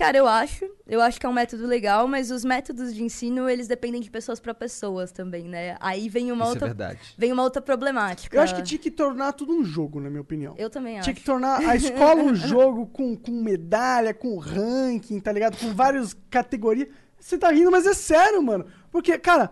Cara, 0.00 0.16
eu 0.16 0.26
acho. 0.26 0.64
Eu 0.88 1.02
acho 1.02 1.20
que 1.20 1.26
é 1.26 1.28
um 1.28 1.32
método 1.32 1.66
legal, 1.66 2.08
mas 2.08 2.30
os 2.30 2.42
métodos 2.42 2.94
de 2.94 3.02
ensino, 3.02 3.50
eles 3.50 3.68
dependem 3.68 4.00
de 4.00 4.10
pessoas 4.10 4.40
para 4.40 4.54
pessoas 4.54 5.12
também, 5.12 5.44
né? 5.44 5.76
Aí 5.78 6.08
vem 6.08 6.32
uma 6.32 6.44
Isso 6.44 6.52
é 6.52 6.54
outra 6.54 6.66
verdade. 6.68 7.14
vem 7.18 7.30
uma 7.30 7.42
outra 7.42 7.60
problemática. 7.60 8.34
Eu 8.34 8.40
acho 8.40 8.56
que 8.56 8.62
tinha 8.62 8.78
que 8.78 8.90
tornar 8.90 9.34
tudo 9.34 9.52
um 9.52 9.62
jogo, 9.62 10.00
na 10.00 10.08
minha 10.08 10.22
opinião. 10.22 10.54
Eu 10.56 10.70
também 10.70 10.96
acho. 10.96 11.04
Tinha 11.04 11.14
que 11.14 11.22
tornar 11.22 11.60
a 11.60 11.76
escola 11.76 12.22
um 12.22 12.32
jogo 12.34 12.86
com, 12.86 13.14
com 13.14 13.30
medalha, 13.30 14.14
com 14.14 14.38
ranking, 14.38 15.20
tá 15.20 15.30
ligado? 15.32 15.58
Com 15.58 15.74
várias 15.74 16.16
categorias. 16.30 16.88
Você 17.18 17.36
tá 17.36 17.50
rindo, 17.50 17.70
mas 17.70 17.86
é 17.86 17.92
sério, 17.92 18.42
mano. 18.42 18.64
Porque, 18.90 19.18
cara, 19.18 19.50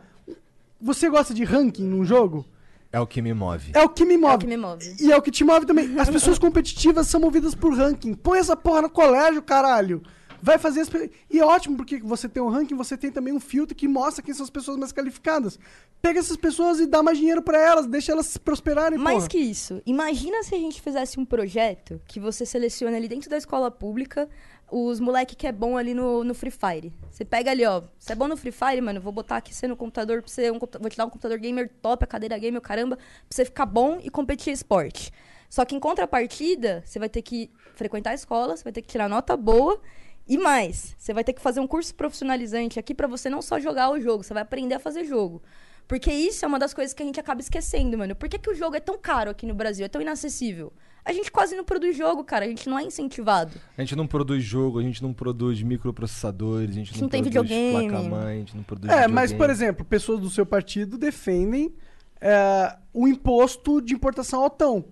você 0.80 1.10
gosta 1.10 1.34
de 1.34 1.44
ranking 1.44 1.84
num 1.84 2.06
jogo? 2.06 2.46
É 2.90 2.98
o 2.98 3.06
que 3.06 3.20
me 3.20 3.34
move. 3.34 3.72
É 3.74 3.82
o 3.82 3.88
que 3.90 4.06
me 4.06 4.16
move. 4.16 4.32
É 4.32 4.36
o 4.36 4.38
que 4.38 4.46
me 4.46 4.56
move. 4.56 4.96
E 4.98 5.12
é 5.12 5.16
o 5.18 5.20
que 5.20 5.30
te 5.30 5.44
move 5.44 5.66
também. 5.66 6.00
As 6.00 6.08
pessoas 6.08 6.38
competitivas 6.38 7.06
são 7.06 7.20
movidas 7.20 7.54
por 7.54 7.76
ranking. 7.76 8.14
Põe 8.14 8.38
essa 8.38 8.56
porra 8.56 8.80
no 8.80 8.88
colégio, 8.88 9.42
caralho. 9.42 10.02
Vai 10.43 10.59
fazer 10.59 10.81
as 10.81 10.90
E 11.31 11.39
é 11.39 11.44
ótimo 11.44 11.77
porque 11.77 11.98
você 11.98 12.28
tem 12.28 12.43
um 12.43 12.48
ranking, 12.48 12.74
você 12.74 12.97
tem 12.97 13.10
também 13.10 13.32
um 13.32 13.40
filtro 13.40 13.74
que 13.74 13.89
mostra 13.89 14.23
quem 14.23 14.32
são 14.32 14.44
as 14.44 14.51
pessoas 14.51 14.77
mais 14.77 14.93
qualificadas. 14.93 15.59
Pega 16.01 16.20
essas 16.20 16.36
pessoas 16.36 16.78
e 16.81 16.86
dá 16.86 17.02
mais 17.02 17.19
dinheiro 17.19 17.43
pra 17.43 17.59
elas, 17.60 17.86
deixa 17.86 18.12
elas 18.12 18.27
se 18.27 18.39
prosperarem, 18.39 18.98
Mais 18.98 19.16
porra. 19.16 19.28
que 19.28 19.39
isso, 19.39 19.82
imagina 19.85 20.43
se 20.43 20.55
a 20.55 20.59
gente 20.59 20.81
fizesse 20.81 21.19
um 21.19 21.24
projeto 21.24 22.01
que 22.06 22.20
você 22.20 22.47
seleciona 22.47 22.97
ali 22.97 23.09
dentro 23.09 23.28
da 23.28 23.36
escola 23.36 23.70
pública 23.70 24.28
os 24.70 25.01
moleque 25.01 25.35
que 25.35 25.47
é 25.47 25.52
bom 25.52 25.77
ali 25.77 25.94
no, 25.94 26.23
no 26.23 26.35
Free 26.35 26.51
Fire. 26.51 26.93
Você 27.10 27.24
pega 27.24 27.51
ali, 27.51 27.65
ó, 27.65 27.82
você 27.98 28.12
é 28.12 28.15
bom 28.15 28.28
no 28.28 28.36
Free 28.36 28.52
Fire, 28.52 28.81
mano, 28.81 29.01
vou 29.01 29.12
botar 29.12 29.39
aqui 29.39 29.55
você 29.55 29.66
no 29.66 29.77
computador 29.77 30.23
pra 30.23 30.31
você, 30.31 30.51
um 30.51 30.59
vou 30.59 30.90
te 30.90 30.97
dar 30.97 31.06
um 31.06 31.10
computador 31.10 31.39
gamer 31.39 31.70
top, 31.81 32.05
a 32.05 32.06
cadeira 32.06 32.36
gamer, 32.39 32.60
caramba, 32.60 32.97
pra 32.97 33.06
você 33.31 33.44
ficar 33.44 33.66
bom 33.66 33.98
e 34.02 34.10
competir 34.10 34.52
esporte. 34.52 35.10
Só 35.48 35.65
que 35.65 35.74
em 35.74 35.81
contrapartida, 35.81 36.82
você 36.85 36.98
vai 36.98 37.09
ter 37.09 37.23
que 37.23 37.51
frequentar 37.74 38.10
a 38.10 38.15
escola, 38.15 38.56
você 38.56 38.65
vai 38.65 38.73
ter 38.73 38.82
que 38.82 38.89
tirar 38.89 39.09
nota 39.09 39.36
boa 39.36 39.81
e 40.28 40.36
mais, 40.36 40.94
você 40.98 41.12
vai 41.14 41.24
ter 41.24 41.32
que 41.32 41.40
fazer 41.40 41.60
um 41.60 41.66
curso 41.66 41.94
profissionalizante 41.94 42.78
aqui 42.78 42.94
pra 42.94 43.06
você 43.09 43.30
não 43.30 43.40
só 43.40 43.59
jogar 43.59 43.90
o 43.90 44.00
jogo, 44.00 44.22
você 44.22 44.34
vai 44.34 44.42
aprender 44.42 44.74
a 44.74 44.78
fazer 44.78 45.05
jogo. 45.05 45.42
Porque 45.86 46.12
isso 46.12 46.44
é 46.44 46.48
uma 46.48 46.59
das 46.59 46.74
coisas 46.74 46.92
que 46.92 47.02
a 47.02 47.06
gente 47.06 47.18
acaba 47.18 47.40
esquecendo, 47.40 47.96
mano. 47.96 48.14
Por 48.14 48.28
que, 48.28 48.38
que 48.38 48.50
o 48.50 48.55
jogo 48.55 48.76
é 48.76 48.80
tão 48.80 48.98
caro 48.98 49.30
aqui 49.30 49.46
no 49.46 49.55
Brasil? 49.55 49.86
É 49.86 49.88
tão 49.88 50.02
inacessível? 50.02 50.70
A 51.02 51.14
gente 51.14 51.32
quase 51.32 51.56
não 51.56 51.64
produz 51.64 51.96
jogo, 51.96 52.22
cara. 52.22 52.44
A 52.44 52.48
gente 52.48 52.68
não 52.68 52.78
é 52.78 52.82
incentivado. 52.82 53.59
A 53.76 53.80
gente 53.80 53.96
não 53.96 54.06
produz 54.06 54.44
jogo, 54.44 54.78
a 54.78 54.82
gente 54.82 55.02
não 55.02 55.14
produz 55.14 55.62
microprocessadores, 55.62 56.70
a 56.72 56.74
gente 56.74 56.92
não, 56.94 57.00
não 57.02 57.09
tem 57.09 57.22
produz 57.22 57.48
videogame. 57.48 57.88
placa-mãe, 57.88 58.34
a 58.36 58.38
gente 58.40 58.55
não 58.55 58.62
produz 58.62 58.92
É, 58.92 59.09
mas, 59.09 59.30
videogame. 59.30 59.38
por 59.38 59.50
exemplo, 59.50 59.84
pessoas 59.86 60.20
do 60.20 60.28
seu 60.28 60.44
partido 60.44 60.98
defendem 60.98 61.74
é, 62.20 62.76
o 62.92 63.09
imposto 63.09 63.80
de 63.80 63.94
importação 63.94 64.42
altão. 64.42 64.78
hum, 64.78 64.84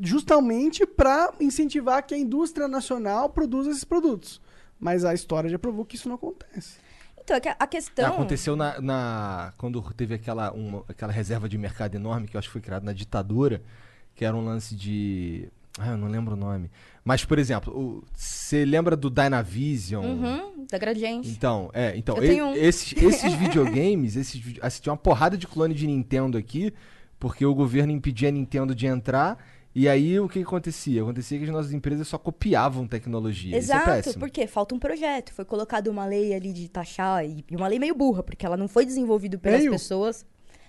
Justamente 0.00 0.86
para 0.86 1.32
incentivar 1.40 2.02
que 2.04 2.14
a 2.14 2.18
indústria 2.18 2.66
nacional 2.68 3.28
produza 3.28 3.70
esses 3.70 3.84
produtos. 3.84 4.40
Mas 4.78 5.04
a 5.04 5.14
história 5.14 5.48
já 5.48 5.58
provou 5.58 5.84
que 5.84 5.96
isso 5.96 6.08
não 6.08 6.16
acontece. 6.16 6.76
Então, 7.22 7.36
é 7.36 7.40
que 7.40 7.48
a- 7.48 7.66
questão. 7.68 8.14
Aconteceu 8.14 8.56
na, 8.56 8.80
na- 8.80 9.52
quando 9.56 9.80
teve 9.94 10.14
aquela, 10.14 10.50
uma- 10.52 10.82
aquela 10.88 11.12
reserva 11.12 11.48
de 11.48 11.56
mercado 11.56 11.94
enorme 11.94 12.26
que 12.26 12.36
eu 12.36 12.38
acho 12.40 12.48
que 12.48 12.52
foi 12.52 12.60
criada 12.60 12.84
na 12.84 12.92
ditadura, 12.92 13.62
que 14.14 14.24
era 14.24 14.36
um 14.36 14.44
lance 14.44 14.74
de. 14.74 15.48
Ah, 15.78 15.90
eu 15.92 15.96
não 15.96 16.08
lembro 16.08 16.34
o 16.34 16.36
nome. 16.36 16.70
Mas, 17.04 17.24
por 17.24 17.38
exemplo, 17.38 18.04
você 18.12 18.64
lembra 18.64 18.94
do 18.96 19.08
Dynavision? 19.08 20.04
Uhum, 20.04 20.66
da 20.70 20.76
Gradiente. 20.76 21.28
Então, 21.30 21.70
é, 21.72 21.96
então, 21.96 22.16
Eu 22.18 22.24
e- 22.24 22.28
tenho 22.28 22.46
um. 22.46 22.54
esses, 22.54 22.92
esses 23.00 23.32
videogames, 23.38 24.16
esses, 24.16 24.42
assim, 24.60 24.82
tinha 24.82 24.92
uma 24.92 24.98
porrada 24.98 25.38
de 25.38 25.46
clone 25.46 25.72
de 25.74 25.86
Nintendo 25.86 26.36
aqui, 26.36 26.74
porque 27.18 27.46
o 27.46 27.54
governo 27.54 27.92
impedia 27.92 28.28
a 28.28 28.32
Nintendo 28.32 28.74
de 28.74 28.86
entrar, 28.86 29.38
e 29.74 29.88
aí 29.88 30.18
o 30.20 30.28
que, 30.28 30.40
que 30.40 30.44
acontecia? 30.44 31.02
Acontecia 31.02 31.38
que 31.38 31.44
as 31.44 31.50
nossas 31.50 31.72
empresas 31.72 32.06
só 32.08 32.18
copiavam 32.18 32.86
tecnologia. 32.86 33.54
É 33.54 33.58
Exato, 33.58 33.86
péssimo. 33.86 34.20
porque 34.20 34.46
falta 34.46 34.74
um 34.74 34.78
projeto. 34.78 35.32
Foi 35.32 35.44
colocada 35.44 35.90
uma 35.90 36.04
lei 36.04 36.34
ali 36.34 36.52
de 36.52 36.68
taxar, 36.68 37.24
e 37.24 37.44
e 37.50 37.56
uma 37.56 37.68
lei 37.68 37.78
meio 37.78 37.94
burra, 37.94 38.22
porque 38.22 38.44
ela 38.44 38.56
não 38.56 38.68
foi 38.68 38.84
desenvolvida 38.84 39.38
pelas 39.38 39.60
Meio? 39.60 39.72
pessoas. 39.72 40.26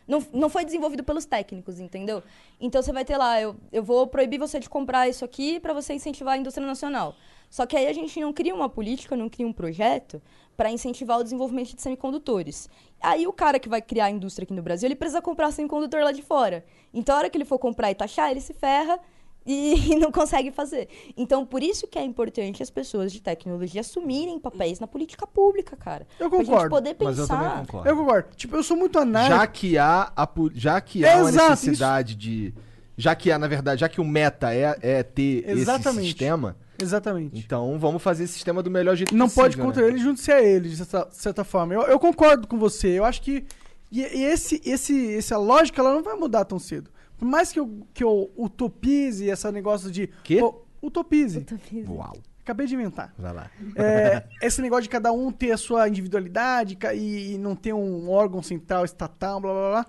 Não, 0.07 0.25
não 0.33 0.49
foi 0.49 0.65
desenvolvido 0.65 1.03
pelos 1.03 1.25
técnicos, 1.25 1.79
entendeu? 1.79 2.21
Então 2.59 2.81
você 2.81 2.91
vai 2.91 3.05
ter 3.05 3.17
lá, 3.17 3.39
eu, 3.41 3.55
eu 3.71 3.81
vou 3.83 4.05
proibir 4.07 4.37
você 4.37 4.59
de 4.59 4.69
comprar 4.69 5.07
isso 5.07 5.23
aqui 5.23 5.59
para 5.59 5.73
você 5.73 5.93
incentivar 5.93 6.33
a 6.33 6.37
indústria 6.37 6.67
nacional. 6.67 7.15
Só 7.53 7.67
que 7.67 7.77
aí 7.77 7.85
a 7.85 7.93
gente 7.93 8.19
não 8.19 8.33
cria 8.33 8.55
uma 8.55 8.67
política, 8.67 9.15
não 9.15 9.29
cria 9.29 9.45
um 9.45 9.53
projeto 9.53 10.19
para 10.57 10.71
incentivar 10.71 11.19
o 11.19 11.23
desenvolvimento 11.23 11.75
de 11.75 11.83
semicondutores. 11.83 12.67
Aí 12.99 13.27
o 13.27 13.31
cara 13.31 13.59
que 13.59 13.69
vai 13.69 13.79
criar 13.79 14.05
a 14.05 14.09
indústria 14.09 14.43
aqui 14.43 14.55
no 14.55 14.63
Brasil, 14.63 14.87
ele 14.87 14.95
precisa 14.95 15.21
comprar 15.21 15.51
semicondutor 15.51 16.01
lá 16.01 16.11
de 16.11 16.23
fora. 16.23 16.65
Então 16.91 17.13
a 17.13 17.19
hora 17.19 17.29
que 17.29 17.37
ele 17.37 17.45
for 17.45 17.59
comprar 17.59 17.91
e 17.91 17.93
taxar, 17.95 18.31
ele 18.31 18.41
se 18.41 18.55
ferra 18.55 18.97
e 19.45 19.95
não 19.97 20.11
consegue 20.11 20.49
fazer. 20.49 20.87
Então, 21.15 21.45
por 21.45 21.61
isso 21.61 21.85
que 21.85 21.99
é 21.99 22.03
importante 22.03 22.63
as 22.63 22.71
pessoas 22.71 23.13
de 23.13 23.21
tecnologia 23.21 23.81
assumirem 23.81 24.39
papéis 24.39 24.79
na 24.79 24.87
política 24.87 25.27
pública, 25.27 25.77
cara. 25.77 26.07
Eu 26.19 26.31
Pra 26.31 26.39
gente 26.39 26.47
concordo. 26.47 26.69
poder 26.71 26.95
Mas 26.99 27.19
eu 27.19 27.27
também 27.27 27.49
pensar. 27.49 27.59
concordo. 27.67 27.87
Eu 27.87 27.95
concordo. 27.97 28.29
Tipo, 28.35 28.55
eu 28.55 28.63
sou 28.63 28.75
muito 28.75 28.97
anárquico. 28.97 29.37
já 29.37 29.45
que 29.45 29.77
há, 29.77 30.11
a, 30.15 30.29
já 30.55 30.81
que 30.81 31.05
há 31.05 31.17
uma 31.17 31.29
Exato, 31.29 31.49
necessidade 31.51 32.15
de. 32.15 32.51
Já 32.97 33.13
que 33.15 33.31
há, 33.31 33.37
na 33.37 33.47
verdade, 33.47 33.81
já 33.81 33.89
que 33.89 34.01
o 34.01 34.03
meta 34.05 34.55
é, 34.55 34.75
é 34.81 35.03
ter 35.03 35.47
Exatamente. 35.47 35.99
esse 35.99 36.07
sistema, 36.09 36.55
Exatamente. 36.83 37.39
então 37.39 37.77
vamos 37.79 38.01
fazer 38.01 38.25
esse 38.25 38.33
sistema 38.33 38.61
do 38.61 38.69
melhor 38.69 38.95
jeito 38.95 39.15
não 39.15 39.25
possível. 39.25 39.43
pode 39.43 39.57
contra 39.57 39.81
né? 39.83 39.89
ele, 39.89 39.97
junte-se 39.97 40.31
a 40.31 40.41
ele, 40.41 40.69
de 40.69 40.77
certa, 40.77 41.09
de 41.09 41.17
certa 41.17 41.43
forma. 41.43 41.73
Eu, 41.73 41.81
eu 41.83 41.99
concordo 41.99 42.47
com 42.47 42.57
você. 42.57 42.89
Eu 42.89 43.05
acho 43.05 43.21
que 43.21 43.45
e, 43.93 44.01
e 44.01 44.23
esse, 44.23 44.59
esse, 44.65 45.15
essa 45.15 45.37
lógica 45.37 45.79
ela 45.79 45.93
não 45.93 46.01
vai 46.01 46.15
mudar 46.15 46.45
tão 46.45 46.57
cedo. 46.57 46.89
Por 47.15 47.27
mais 47.27 47.51
que 47.51 47.59
eu, 47.59 47.85
que 47.93 48.03
eu 48.03 48.31
utopize 48.35 49.29
esse 49.29 49.51
negócio 49.51 49.91
de. 49.91 50.09
Quê? 50.23 50.39
Pô, 50.39 50.65
utopize. 50.81 51.45
Uau, 51.87 52.17
Acabei 52.41 52.65
de 52.65 52.73
inventar. 52.73 53.13
vai 53.17 53.31
lá. 53.31 53.51
É, 53.75 54.23
esse 54.41 54.61
negócio 54.63 54.83
de 54.83 54.89
cada 54.89 55.11
um 55.11 55.31
ter 55.31 55.51
a 55.51 55.57
sua 55.57 55.87
individualidade 55.87 56.75
e, 56.95 57.33
e 57.33 57.37
não 57.37 57.55
ter 57.55 57.71
um 57.71 58.09
órgão 58.09 58.41
central, 58.41 58.83
estatal, 58.83 59.39
blá 59.39 59.53
blá 59.53 59.69
blá. 59.69 59.85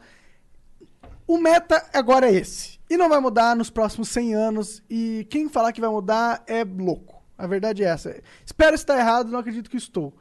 O 1.27 1.39
meta 1.39 1.85
agora 1.93 2.29
é 2.29 2.35
esse. 2.35 2.79
E 2.89 2.97
não 2.97 3.09
vai 3.09 3.19
mudar 3.19 3.57
nos 3.57 3.71
próximos 3.71 4.09
100 4.11 4.35
anos. 4.35 4.83
E 4.89 5.27
quem 5.31 5.49
falar 5.49 5.73
que 5.73 5.81
vai 5.81 5.91
mudar 5.91 6.43
é 6.47 6.65
louco. 6.65 7.23
A 7.37 7.47
verdade 7.47 7.83
é 7.83 7.89
essa. 7.89 8.15
Espero 8.45 8.75
estar 8.75 8.99
errado, 8.99 9.31
não 9.31 9.39
acredito 9.39 9.71
que 9.71 9.77
estou. 9.77 10.15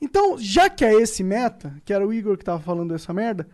Então, 0.00 0.36
já 0.38 0.68
que 0.68 0.84
é 0.84 0.94
esse 0.94 1.22
meta, 1.22 1.74
que 1.84 1.92
era 1.92 2.06
o 2.06 2.12
Igor 2.12 2.36
que 2.36 2.44
tava 2.44 2.60
falando 2.60 2.94
essa 2.94 3.12
merda, 3.12 3.48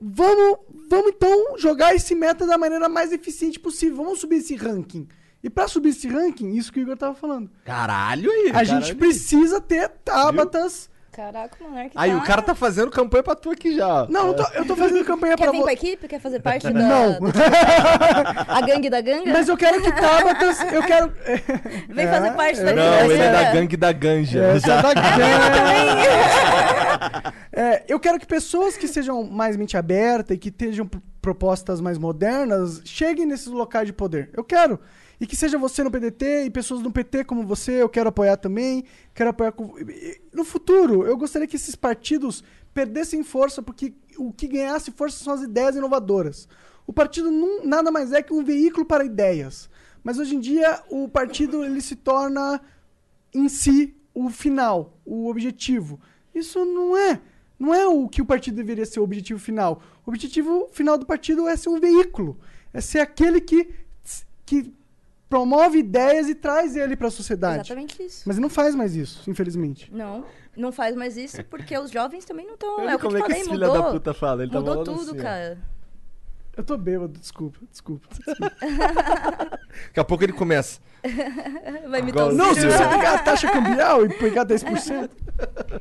vamos, 0.00 0.58
vamos 0.88 1.12
então 1.14 1.56
jogar 1.58 1.94
esse 1.94 2.14
meta 2.14 2.46
da 2.46 2.58
maneira 2.58 2.88
mais 2.88 3.12
eficiente 3.12 3.60
possível. 3.60 3.98
Vamos 3.98 4.20
subir 4.20 4.36
esse 4.36 4.56
ranking. 4.56 5.08
E 5.42 5.50
pra 5.50 5.66
subir 5.66 5.90
esse 5.90 6.08
ranking, 6.08 6.52
isso 6.54 6.72
que 6.72 6.80
o 6.80 6.82
Igor 6.82 6.96
tava 6.96 7.14
falando. 7.14 7.50
Caralho 7.64 8.30
aí. 8.30 8.48
A 8.48 8.52
caralho 8.52 8.66
gente 8.66 8.94
precisa 8.94 9.60
ter 9.60 9.88
tábatas. 9.88 10.90
Caraca, 11.12 11.54
o 11.60 11.68
Monark 11.68 11.90
Aí 11.94 12.10
tá... 12.10 12.16
o 12.16 12.22
cara 12.24 12.40
tá 12.40 12.54
fazendo 12.54 12.90
campanha 12.90 13.22
pra 13.22 13.34
tu 13.34 13.50
aqui 13.50 13.76
já. 13.76 14.06
Não, 14.08 14.28
eu 14.28 14.34
tô, 14.34 14.42
eu 14.54 14.64
tô 14.66 14.74
fazendo 14.74 15.04
campanha 15.04 15.36
Quer 15.36 15.42
pra 15.44 15.52
vir 15.52 15.58
vo- 15.58 15.64
pra 15.64 15.72
equipe? 15.74 16.08
Quer 16.08 16.18
fazer 16.18 16.40
parte 16.40 16.70
da... 16.70 16.72
Não. 16.72 17.18
A 18.48 18.60
gangue 18.62 18.88
da 18.88 19.02
ganga? 19.02 19.30
Mas 19.30 19.46
eu 19.46 19.54
quero 19.56 19.82
que 19.82 19.92
tábatas. 19.92 20.58
Eu 20.72 20.82
quero. 20.82 21.12
Vem 21.90 22.08
fazer 22.08 22.32
parte 22.32 22.62
da 22.62 22.72
Não, 22.72 23.10
ele 23.10 23.22
é 23.22 23.30
da 23.32 23.52
gangue 23.52 23.76
da 23.76 23.92
ganja. 23.92 24.40
É, 24.42 24.58
já. 24.58 24.80
da- 24.80 24.92
É, 27.54 27.84
eu 27.86 28.00
quero 28.00 28.18
que 28.18 28.26
pessoas 28.26 28.78
que 28.78 28.88
sejam 28.88 29.22
mais 29.24 29.58
mente 29.58 29.76
aberta 29.76 30.32
e 30.32 30.38
que 30.38 30.50
tenham 30.50 30.88
propostas 31.20 31.82
mais 31.82 31.98
modernas 31.98 32.80
cheguem 32.86 33.26
nesses 33.26 33.48
locais 33.48 33.86
de 33.86 33.92
poder. 33.92 34.30
Eu 34.32 34.42
quero. 34.42 34.80
E 35.22 35.26
que 35.26 35.36
seja 35.36 35.56
você 35.56 35.84
no 35.84 35.90
PDT 35.90 36.46
e 36.46 36.50
pessoas 36.50 36.82
no 36.82 36.90
PT 36.90 37.22
como 37.22 37.46
você, 37.46 37.80
eu 37.80 37.88
quero 37.88 38.08
apoiar 38.08 38.36
também. 38.36 38.82
Quero 39.14 39.30
apoiar. 39.30 39.52
com- 39.52 39.72
No 40.32 40.44
futuro, 40.44 41.06
eu 41.06 41.16
gostaria 41.16 41.46
que 41.46 41.54
esses 41.54 41.76
partidos 41.76 42.42
perdessem 42.74 43.22
força, 43.22 43.62
porque 43.62 43.94
o 44.18 44.32
que 44.32 44.48
ganhasse 44.48 44.90
força 44.90 45.22
são 45.22 45.32
as 45.32 45.40
ideias 45.42 45.76
inovadoras. 45.76 46.48
O 46.88 46.92
partido 46.92 47.30
não, 47.30 47.64
nada 47.64 47.92
mais 47.92 48.10
é 48.12 48.20
que 48.20 48.32
um 48.34 48.42
veículo 48.42 48.84
para 48.84 49.04
ideias. 49.04 49.70
Mas 50.02 50.18
hoje 50.18 50.34
em 50.34 50.40
dia, 50.40 50.82
o 50.90 51.08
partido 51.08 51.64
ele 51.64 51.80
se 51.80 51.94
torna 51.94 52.60
em 53.32 53.48
si 53.48 53.94
o 54.12 54.28
final, 54.28 54.98
o 55.06 55.28
objetivo. 55.30 56.00
Isso 56.34 56.64
não 56.64 56.96
é. 56.96 57.20
Não 57.60 57.72
é 57.72 57.86
o 57.86 58.08
que 58.08 58.20
o 58.20 58.26
partido 58.26 58.56
deveria 58.56 58.84
ser 58.84 58.98
o 58.98 59.04
objetivo 59.04 59.38
final. 59.38 59.80
O 60.04 60.10
objetivo 60.10 60.68
final 60.72 60.98
do 60.98 61.06
partido 61.06 61.46
é 61.46 61.56
ser 61.56 61.68
um 61.68 61.78
veículo. 61.78 62.40
É 62.74 62.80
ser 62.80 62.98
aquele 62.98 63.40
que, 63.40 63.68
que 64.44 64.74
promove 65.32 65.78
ideias 65.78 66.28
e 66.28 66.34
traz 66.34 66.76
ele 66.76 66.94
para 66.94 67.08
a 67.08 67.10
sociedade. 67.10 67.60
Exatamente 67.60 68.02
isso. 68.02 68.22
Mas 68.26 68.36
não 68.38 68.50
faz 68.50 68.74
mais 68.74 68.94
isso, 68.94 69.30
infelizmente. 69.30 69.90
Não, 69.90 70.26
não 70.54 70.70
faz 70.70 70.94
mais 70.94 71.16
isso 71.16 71.42
porque 71.44 71.76
os 71.78 71.90
jovens 71.90 72.26
também 72.26 72.44
não 72.44 72.52
estão. 72.52 72.80
É 72.80 72.94
o 72.94 72.98
que 72.98 73.06
eu 73.06 73.10
como 73.10 73.12
te 73.12 73.16
é 73.16 73.22
que 73.22 73.22
falei, 73.22 73.40
esse 73.40 73.50
filho 73.50 73.66
mudou. 73.66 73.82
da 73.82 73.90
puta 73.92 74.12
fala, 74.12 74.42
ele 74.42 74.52
tá 74.52 74.58
mudou 74.58 74.84
falando 74.84 74.98
tudo, 74.98 75.10
assim, 75.12 75.22
cara. 75.22 75.58
Eu 76.54 76.62
tô 76.62 76.76
bêbado, 76.76 77.18
desculpa, 77.18 77.58
desculpa. 77.70 78.06
Daqui 79.86 80.00
a 80.00 80.04
pouco 80.04 80.22
ele 80.22 80.34
começa. 80.34 80.80
Vai 81.88 82.02
os 82.02 82.36
não, 82.36 82.54
se 82.54 82.66
você 82.66 82.84
pegar 82.88 83.14
a 83.14 83.18
taxa 83.20 83.50
cambial 83.50 84.04
e 84.04 84.10
pegar 84.10 84.44
10%. 84.44 85.08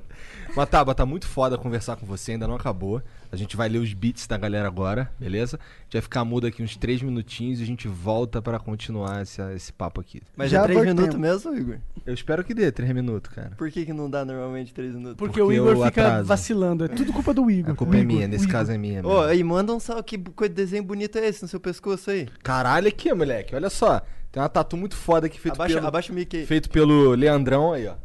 Mas 0.55 0.69
tá, 0.69 0.83
tá 0.93 1.05
muito 1.05 1.27
foda 1.27 1.57
conversar 1.57 1.95
com 1.95 2.05
você, 2.05 2.33
ainda 2.33 2.47
não 2.47 2.55
acabou. 2.55 3.01
A 3.31 3.35
gente 3.35 3.55
vai 3.55 3.69
ler 3.69 3.77
os 3.79 3.93
beats 3.93 4.27
da 4.27 4.37
galera 4.37 4.67
agora, 4.67 5.09
beleza? 5.17 5.57
A 5.57 5.83
gente 5.83 5.93
vai 5.93 6.01
ficar 6.01 6.25
mudo 6.25 6.45
aqui 6.45 6.61
uns 6.61 6.75
três 6.75 7.01
minutinhos 7.01 7.59
e 7.59 7.63
a 7.63 7.65
gente 7.65 7.87
volta 7.87 8.41
pra 8.41 8.59
continuar 8.59 9.21
esse, 9.21 9.41
esse 9.53 9.71
papo 9.71 10.01
aqui. 10.01 10.21
Mas 10.35 10.51
Já 10.51 10.61
é 10.61 10.63
três 10.63 10.85
minutos 10.85 11.17
mesmo, 11.17 11.55
Igor? 11.55 11.77
Eu 12.05 12.13
espero 12.13 12.43
que 12.43 12.53
dê 12.53 12.71
três 12.71 12.91
minutos, 12.93 13.33
cara. 13.33 13.51
Por 13.57 13.71
que, 13.71 13.85
que 13.85 13.93
não 13.93 14.09
dá 14.09 14.25
normalmente 14.25 14.73
três 14.73 14.93
minutos? 14.93 15.15
Porque, 15.15 15.39
Porque 15.39 15.41
o 15.41 15.53
Igor 15.53 15.85
fica 15.85 16.07
atraso. 16.07 16.27
vacilando. 16.27 16.85
É 16.85 16.87
tudo 16.89 17.13
culpa 17.13 17.33
do 17.33 17.49
Igor. 17.49 17.71
A 17.71 17.75
culpa 17.75 17.95
é 17.95 17.99
Igor, 17.99 18.13
minha, 18.13 18.25
o 18.25 18.29
nesse 18.29 18.47
caso 18.47 18.71
é 18.71 18.77
minha. 18.77 18.99
Ô, 19.01 19.03
mesmo. 19.03 19.21
aí 19.21 19.43
manda 19.43 19.73
um 19.73 19.79
salve, 19.79 20.03
que 20.03 20.17
coisa 20.17 20.49
de 20.49 20.55
desenho 20.55 20.83
bonito 20.83 21.17
é 21.17 21.27
esse 21.27 21.41
no 21.41 21.47
seu 21.47 21.59
pescoço 21.59 22.11
aí? 22.11 22.27
Caralho, 22.43 22.87
aqui, 22.87 23.13
moleque, 23.13 23.55
olha 23.55 23.69
só. 23.69 24.01
Tem 24.31 24.41
uma 24.41 24.49
tatu 24.49 24.77
muito 24.77 24.95
foda 24.95 25.27
aqui 25.27 25.39
feito 25.39 25.55
Abaixa, 25.55 25.75
pelo, 25.75 25.87
abaixa 25.87 26.11
o 26.11 26.15
mic 26.15 26.35
aí. 26.37 26.45
feito 26.45 26.69
pelo 26.69 27.11
Leandrão 27.15 27.73
aí, 27.73 27.87
ó. 27.87 27.95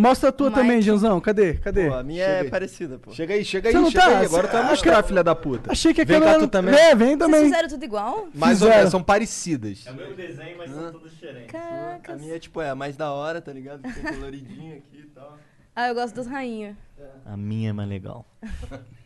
Mostra 0.00 0.28
a 0.30 0.32
tua 0.32 0.48
Mike. 0.50 0.60
também, 0.60 0.82
Janzão. 0.82 1.20
Cadê? 1.20 1.54
Cadê? 1.54 1.88
Pô, 1.88 1.94
a 1.94 2.02
minha 2.02 2.24
Chega 2.24 2.36
é 2.36 2.40
aí. 2.40 2.50
parecida, 2.50 2.98
pô. 2.98 3.10
Chega 3.12 3.34
aí, 3.34 3.44
chega 3.44 3.68
aí, 3.68 3.72
Você 3.74 3.80
não 3.80 3.90
chega 3.90 4.04
tá? 4.04 4.18
aí. 4.18 4.24
Agora 4.26 4.48
tu 4.48 4.52
vai 4.52 4.64
mostrar, 4.68 4.92
acha- 4.94 5.02
filha 5.04 5.22
da 5.24 5.34
puta. 5.34 5.70
Achei 5.72 5.92
que 5.94 6.00
a 6.00 6.04
Vem 6.04 6.18
cá 6.18 6.26
câmera... 6.26 6.40
tu 6.46 6.48
também. 6.50 6.74
É, 6.74 6.94
vem 6.94 7.08
Vocês 7.08 7.18
também. 7.18 7.44
fizeram 7.44 7.68
tudo 7.68 7.84
igual? 7.84 8.28
Mais 8.34 8.52
ou 8.62 8.66
Fizeram. 8.66 8.76
menos, 8.76 8.90
são 8.90 9.02
parecidas. 9.02 9.84
É 9.86 9.90
o 9.90 9.94
mesmo 9.94 10.14
desenho, 10.14 10.58
mas 10.58 10.70
são 10.70 10.92
todos 10.92 11.10
diferentes. 11.12 11.54
A 11.54 11.58
Caraca. 11.58 12.16
minha, 12.16 12.38
tipo, 12.38 12.60
é 12.60 12.70
a 12.70 12.74
mais 12.74 12.96
da 12.96 13.12
hora, 13.12 13.40
tá 13.40 13.52
ligado? 13.52 13.82
Tem 13.82 14.02
coloridinho 14.14 14.76
aqui 14.78 15.00
e 15.04 15.06
tal. 15.14 15.38
Ah, 15.76 15.88
eu 15.88 15.94
gosto 15.94 16.14
dos 16.14 16.26
rainhos. 16.26 16.74
A 17.24 17.36
minha 17.36 17.70
é 17.70 17.72
mais 17.72 17.88
legal. 17.88 18.26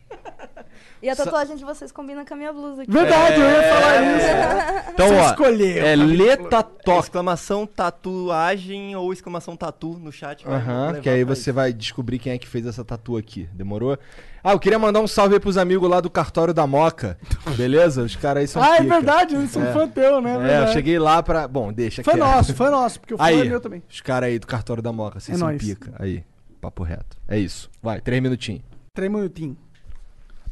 E 1.02 1.08
a 1.10 1.14
tatuagem 1.14 1.54
de 1.56 1.64
vocês 1.64 1.92
combina 1.92 2.24
com 2.24 2.32
a 2.32 2.36
minha 2.36 2.52
blusa 2.52 2.82
aqui. 2.82 2.90
Verdade, 2.90 3.38
eu 3.38 3.46
ia 3.46 3.62
falar 3.62 3.94
É. 3.96 4.16
isso. 4.16 4.84
Então, 4.94 5.08
Você 5.08 5.14
ó, 5.14 5.26
escolheu. 5.30 5.84
é 5.86 5.96
Leta 5.96 6.62
Toque. 6.62 7.00
Exclamação 7.04 7.66
tatuagem 7.66 8.94
ou 8.96 9.12
exclamação 9.12 9.56
tatu 9.56 9.98
no 10.00 10.10
chat. 10.12 10.46
Aham, 10.46 11.00
que 11.02 11.08
aí 11.10 11.24
você 11.24 11.50
vai 11.52 11.72
descobrir 11.72 12.18
quem 12.18 12.32
é 12.32 12.38
que 12.38 12.46
fez 12.46 12.64
essa 12.66 12.84
tatu 12.84 13.16
aqui. 13.16 13.48
Demorou? 13.52 13.98
Ah, 14.42 14.52
eu 14.52 14.58
queria 14.58 14.78
mandar 14.78 15.00
um 15.00 15.06
salve 15.06 15.34
aí 15.34 15.40
pros 15.40 15.56
amigos 15.58 15.88
lá 15.90 16.00
do 16.00 16.08
cartório 16.08 16.54
da 16.54 16.66
Moca. 16.66 17.18
Beleza? 17.56 18.02
Os 18.02 18.14
caras 18.16 18.42
aí 18.42 18.46
são 18.48 18.62
Ah, 18.62 18.76
é 18.76 18.82
pica. 18.82 18.94
verdade, 18.94 19.34
eles 19.34 19.50
são 19.50 19.62
É. 19.64 19.72
fã 19.72 19.88
teu, 19.88 20.20
né? 20.20 20.36
É, 20.58 20.62
eu 20.62 20.68
cheguei 20.68 20.98
lá 20.98 21.22
pra. 21.22 21.46
Bom, 21.48 21.72
deixa 21.72 22.02
Foi 22.04 22.14
quieto. 22.14 22.24
nosso, 22.24 22.54
foi 22.54 22.70
nosso, 22.70 23.00
porque 23.00 23.14
o 23.14 23.18
fã 23.18 23.28
é 23.28 23.44
meu 23.44 23.60
também. 23.60 23.82
os 23.90 24.00
caras 24.00 24.28
aí 24.28 24.38
do 24.38 24.46
cartório 24.46 24.82
da 24.82 24.92
Moca, 24.92 25.18
vocês 25.20 25.36
É 25.36 25.38
são 25.38 25.48
nóis. 25.48 25.62
pica. 25.62 25.92
Aí, 25.98 26.24
papo 26.60 26.82
reto. 26.82 27.16
É 27.28 27.38
isso. 27.38 27.70
Vai, 27.82 28.00
três 28.00 28.22
minutinhos. 28.22 28.62
Três 28.94 29.10
minutinhos. 29.10 29.56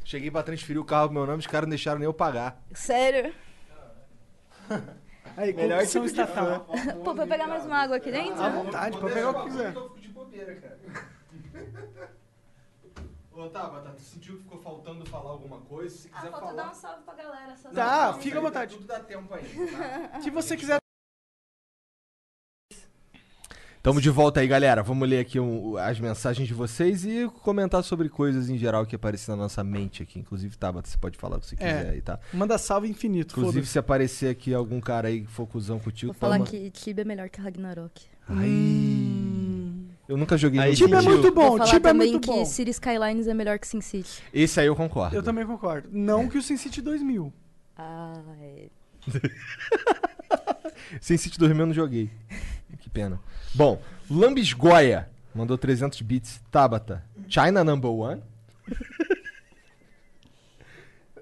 Cheguei 0.04 0.30
pra 0.30 0.42
transferir 0.42 0.80
o 0.80 0.84
carro 0.84 1.08
com 1.08 1.14
meu 1.14 1.26
nome, 1.26 1.38
os 1.38 1.46
caras 1.46 1.66
não 1.66 1.70
deixaram 1.70 1.98
nem 1.98 2.06
eu 2.06 2.12
pagar. 2.14 2.60
Sério? 2.72 3.32
Aí, 5.36 5.52
Melhor 5.54 5.86
tipo 5.86 6.00
de 6.04 6.10
estatal. 6.10 6.66
Pô, 7.04 7.14
vai 7.14 7.26
pegar 7.26 7.46
mais 7.46 7.64
uma 7.64 7.76
água 7.78 7.96
aqui 7.96 8.10
dentro? 8.10 8.42
À 8.42 8.48
vontade, 8.50 8.98
pode 8.98 9.14
pegar 9.14 9.30
o 9.30 9.34
que 9.34 9.50
quiser. 9.50 9.74
Ô, 13.34 13.48
Tabata, 13.48 13.90
tu 13.96 14.02
sentiu 14.02 14.36
que 14.36 14.42
ficou 14.42 14.60
faltando 14.60 15.06
falar 15.06 15.30
alguma 15.30 15.58
coisa? 15.62 15.96
Se 15.96 16.10
Ah, 16.12 16.20
falta 16.26 16.52
dar 16.52 16.70
um 16.70 16.74
salve 16.74 17.02
pra 17.02 17.14
galera. 17.14 17.56
Só 17.56 17.70
Tá, 17.70 18.12
fica 18.14 18.38
à 18.38 18.40
vontade. 18.42 18.74
Tudo 18.76 18.86
dá 18.86 19.00
tempo 19.00 19.32
ainda, 19.34 20.20
Se 20.20 20.28
você 20.30 20.54
quiser. 20.56 20.81
Tamo 23.82 24.00
de 24.00 24.10
volta 24.10 24.38
aí, 24.38 24.46
galera. 24.46 24.80
Vamos 24.80 25.08
ler 25.08 25.18
aqui 25.18 25.40
um- 25.40 25.76
as 25.76 25.98
mensagens 25.98 26.46
de 26.46 26.54
vocês 26.54 27.04
e 27.04 27.28
comentar 27.42 27.82
sobre 27.82 28.08
coisas 28.08 28.48
em 28.48 28.56
geral 28.56 28.86
que 28.86 28.94
aparecem 28.94 29.34
na 29.34 29.42
nossa 29.42 29.64
mente 29.64 30.04
aqui. 30.04 30.20
Inclusive, 30.20 30.56
Tabata, 30.56 30.88
você 30.88 30.96
pode 30.96 31.18
falar 31.18 31.38
o 31.38 31.40
que 31.40 31.46
você 31.46 31.56
quiser 31.56 31.86
É. 31.86 31.90
aí, 31.90 32.00
tá? 32.00 32.20
Manda 32.32 32.56
salve 32.58 32.88
infinito, 32.88 33.32
Inclusive, 33.36 33.66
se 33.66 33.80
aparecer 33.80 34.28
aqui 34.30 34.54
algum 34.54 34.80
cara 34.80 35.08
aí 35.08 35.22
que 35.22 35.26
for 35.26 35.48
cuzão 35.48 35.80
contigo, 35.80 36.12
Vou 36.12 36.18
falar 36.20 36.36
toma. 36.38 36.48
que 36.48 36.70
Tibia 36.70 37.02
é 37.02 37.04
melhor 37.04 37.28
que 37.28 37.40
Ragnarok. 37.40 38.02
Eu 40.08 40.16
nunca 40.16 40.36
joguei 40.38 40.60
Aí, 40.60 40.70
no 40.70 40.76
Tibia 40.76 40.98
é 40.98 41.02
muito 41.02 41.32
bom, 41.34 41.40
Vou 41.48 41.58
falar 41.58 41.64
Tibia 41.70 41.78
é 41.78 41.92
também 41.92 42.10
muito 42.12 42.24
que 42.30 42.36
bom. 42.36 42.44
City 42.44 42.70
Skylines 42.70 43.26
é 43.26 43.34
melhor 43.34 43.58
que 43.58 43.66
Sin 43.66 43.80
City. 43.80 44.22
Esse 44.32 44.60
aí 44.60 44.66
eu 44.68 44.76
concordo. 44.76 45.16
Eu 45.16 45.24
também 45.24 45.44
concordo. 45.44 45.88
Não 45.90 46.28
que 46.28 46.38
o 46.38 46.42
SimCity 46.42 46.80
2000. 46.80 47.32
Ah, 47.76 48.12
é. 48.40 48.68
Sem 51.00 51.16
City 51.16 51.36
2000 51.36 51.62
eu 51.62 51.66
não 51.66 51.74
joguei. 51.74 52.08
Que 52.78 52.88
pena. 52.90 53.18
Bom, 53.54 53.80
Lambisgoia 54.10 55.10
mandou 55.34 55.58
300 55.58 56.00
bits. 56.02 56.40
Tabata, 56.50 57.04
China 57.28 57.62
number 57.62 57.90
one? 57.90 58.22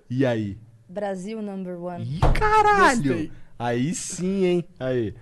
e 0.09 0.25
aí? 0.25 0.59
Brasil 0.89 1.41
number 1.43 1.79
one. 1.81 2.05
Ih, 2.05 2.21
caralho! 2.35 3.03
Gostei. 3.03 3.33
Aí 3.59 3.95
sim, 3.95 4.45
hein? 4.45 4.65
Aí. 4.79 5.15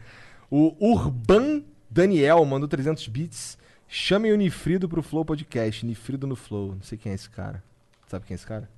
O 0.51 0.75
Urban 0.81 1.65
Daniel 1.91 2.45
mandou 2.45 2.69
300 2.69 3.07
bits. 3.09 3.59
Chame 3.87 4.31
o 4.31 4.37
Nifrido 4.37 4.89
pro 4.89 5.03
Flow 5.03 5.25
Podcast. 5.25 5.85
Nifrido 5.85 6.27
no 6.27 6.37
Flow. 6.37 6.75
Não 6.75 6.83
sei 6.83 6.97
quem 6.97 7.13
é 7.13 7.15
esse 7.15 7.29
cara. 7.29 7.63
Sabe 8.07 8.27
quem 8.27 8.35
é 8.35 8.37
esse 8.37 8.47
cara? 8.47 8.69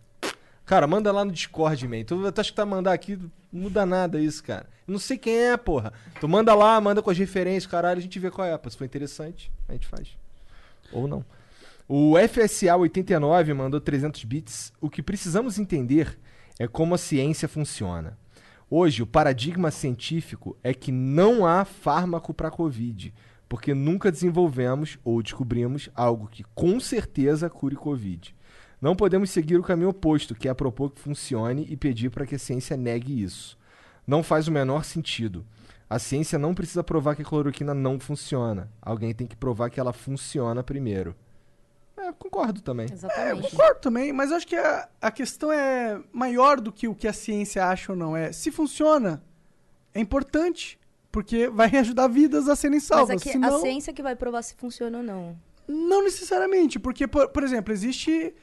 Cara, 0.70 0.86
manda 0.86 1.10
lá 1.10 1.24
no 1.24 1.32
Discord, 1.32 1.88
man. 1.88 2.04
Tu, 2.04 2.30
tu 2.30 2.40
acha 2.40 2.50
que 2.50 2.54
tá 2.54 2.64
mandar 2.64 2.92
aqui, 2.92 3.18
não 3.52 3.62
muda 3.62 3.84
nada 3.84 4.20
isso, 4.20 4.40
cara. 4.44 4.68
Não 4.86 5.00
sei 5.00 5.18
quem 5.18 5.36
é, 5.36 5.56
porra. 5.56 5.92
Tu 6.20 6.28
manda 6.28 6.54
lá, 6.54 6.80
manda 6.80 7.02
com 7.02 7.10
as 7.10 7.18
referências, 7.18 7.66
caralho, 7.66 7.98
a 7.98 8.00
gente 8.00 8.20
vê 8.20 8.30
qual 8.30 8.46
é. 8.46 8.56
Pô, 8.56 8.70
se 8.70 8.76
for 8.76 8.84
interessante, 8.84 9.50
a 9.68 9.72
gente 9.72 9.88
faz. 9.88 10.16
Ou 10.92 11.08
não. 11.08 11.24
O 11.88 12.12
FSA89 12.12 13.52
mandou 13.52 13.80
300 13.80 14.22
bits. 14.22 14.72
O 14.80 14.88
que 14.88 15.02
precisamos 15.02 15.58
entender 15.58 16.16
é 16.56 16.68
como 16.68 16.94
a 16.94 16.98
ciência 16.98 17.48
funciona. 17.48 18.16
Hoje, 18.70 19.02
o 19.02 19.08
paradigma 19.08 19.72
científico 19.72 20.56
é 20.62 20.72
que 20.72 20.92
não 20.92 21.44
há 21.44 21.64
fármaco 21.64 22.32
para 22.32 22.48
Covid, 22.48 23.12
porque 23.48 23.74
nunca 23.74 24.12
desenvolvemos 24.12 25.00
ou 25.02 25.20
descobrimos 25.20 25.90
algo 25.96 26.28
que 26.28 26.44
com 26.54 26.78
certeza 26.78 27.50
cure 27.50 27.74
Covid. 27.74 28.36
Não 28.80 28.96
podemos 28.96 29.30
seguir 29.30 29.58
o 29.58 29.62
caminho 29.62 29.90
oposto, 29.90 30.34
que 30.34 30.48
é 30.48 30.54
propor 30.54 30.90
que 30.90 31.00
funcione 31.00 31.66
e 31.68 31.76
pedir 31.76 32.10
para 32.10 32.24
que 32.24 32.34
a 32.34 32.38
ciência 32.38 32.76
negue 32.76 33.22
isso. 33.22 33.58
Não 34.06 34.22
faz 34.22 34.48
o 34.48 34.52
menor 34.52 34.84
sentido. 34.84 35.44
A 35.88 35.98
ciência 35.98 36.38
não 36.38 36.54
precisa 36.54 36.82
provar 36.82 37.14
que 37.14 37.22
a 37.22 37.24
cloroquina 37.24 37.74
não 37.74 37.98
funciona. 37.98 38.70
Alguém 38.80 39.12
tem 39.12 39.26
que 39.26 39.36
provar 39.36 39.70
que 39.70 39.80
ela 39.80 39.92
funciona 39.92 40.62
primeiro. 40.62 41.14
É, 41.96 42.12
concordo 42.12 42.62
também. 42.62 42.86
Exatamente. 42.90 43.50
Concordo 43.50 43.80
também, 43.80 44.12
mas 44.12 44.30
eu 44.30 44.36
acho 44.36 44.46
que 44.46 44.56
a, 44.56 44.88
a 45.00 45.10
questão 45.10 45.52
é 45.52 46.00
maior 46.12 46.60
do 46.60 46.72
que 46.72 46.88
o 46.88 46.94
que 46.94 47.06
a 47.06 47.12
ciência 47.12 47.66
acha 47.66 47.92
ou 47.92 47.98
não. 47.98 48.16
É 48.16 48.32
se 48.32 48.50
funciona, 48.50 49.22
é 49.92 50.00
importante, 50.00 50.78
porque 51.12 51.48
vai 51.48 51.68
ajudar 51.76 52.08
vidas 52.08 52.48
a 52.48 52.56
serem 52.56 52.76
Mas 52.76 52.84
salvas. 52.84 53.20
é 53.20 53.24
que 53.24 53.32
senão, 53.32 53.56
a 53.56 53.60
ciência 53.60 53.92
que 53.92 54.02
vai 54.02 54.16
provar 54.16 54.42
se 54.42 54.54
funciona 54.54 54.98
ou 54.98 55.04
não. 55.04 55.36
Não 55.68 56.02
necessariamente, 56.02 56.78
porque, 56.78 57.06
por, 57.06 57.28
por 57.28 57.42
exemplo, 57.42 57.72
existe. 57.72 58.34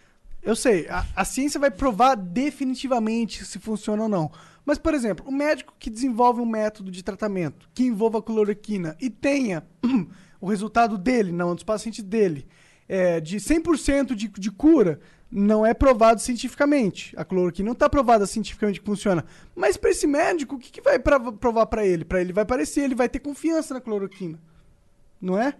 Eu 0.47 0.55
sei, 0.55 0.87
a, 0.87 1.05
a 1.13 1.25
ciência 1.25 1.59
vai 1.59 1.69
provar 1.69 2.15
definitivamente 2.15 3.43
se 3.43 3.59
funciona 3.59 4.03
ou 4.03 4.07
não. 4.07 4.31
Mas, 4.65 4.77
por 4.77 4.93
exemplo, 4.93 5.25
o 5.27 5.31
médico 5.31 5.75
que 5.77 5.89
desenvolve 5.89 6.39
um 6.39 6.45
método 6.45 6.89
de 6.89 7.03
tratamento 7.03 7.67
que 7.73 7.83
envolva 7.83 8.21
cloroquina 8.21 8.95
e 8.97 9.09
tenha 9.09 9.67
o 10.39 10.47
resultado 10.47 10.97
dele, 10.97 11.33
não 11.33 11.53
dos 11.53 11.65
pacientes 11.65 12.01
dele, 12.01 12.47
é, 12.87 13.19
de 13.19 13.35
100% 13.41 14.15
de, 14.15 14.29
de 14.29 14.49
cura, 14.49 15.01
não 15.29 15.65
é 15.65 15.73
provado 15.73 16.21
cientificamente. 16.21 17.13
A 17.17 17.25
cloroquina 17.25 17.65
não 17.65 17.73
está 17.73 17.89
provada 17.89 18.25
cientificamente 18.25 18.79
que 18.79 18.85
funciona. 18.85 19.25
Mas 19.53 19.75
para 19.75 19.89
esse 19.89 20.07
médico, 20.07 20.55
o 20.55 20.59
que, 20.59 20.71
que 20.71 20.79
vai 20.79 20.97
pra- 20.97 21.19
provar 21.33 21.65
para 21.65 21.85
ele? 21.85 22.05
Para 22.05 22.21
ele 22.21 22.31
vai 22.31 22.45
parecer, 22.45 22.85
ele 22.85 22.95
vai 22.95 23.09
ter 23.09 23.19
confiança 23.19 23.73
na 23.73 23.81
cloroquina. 23.81 24.39
Não 25.19 25.37
é? 25.37 25.55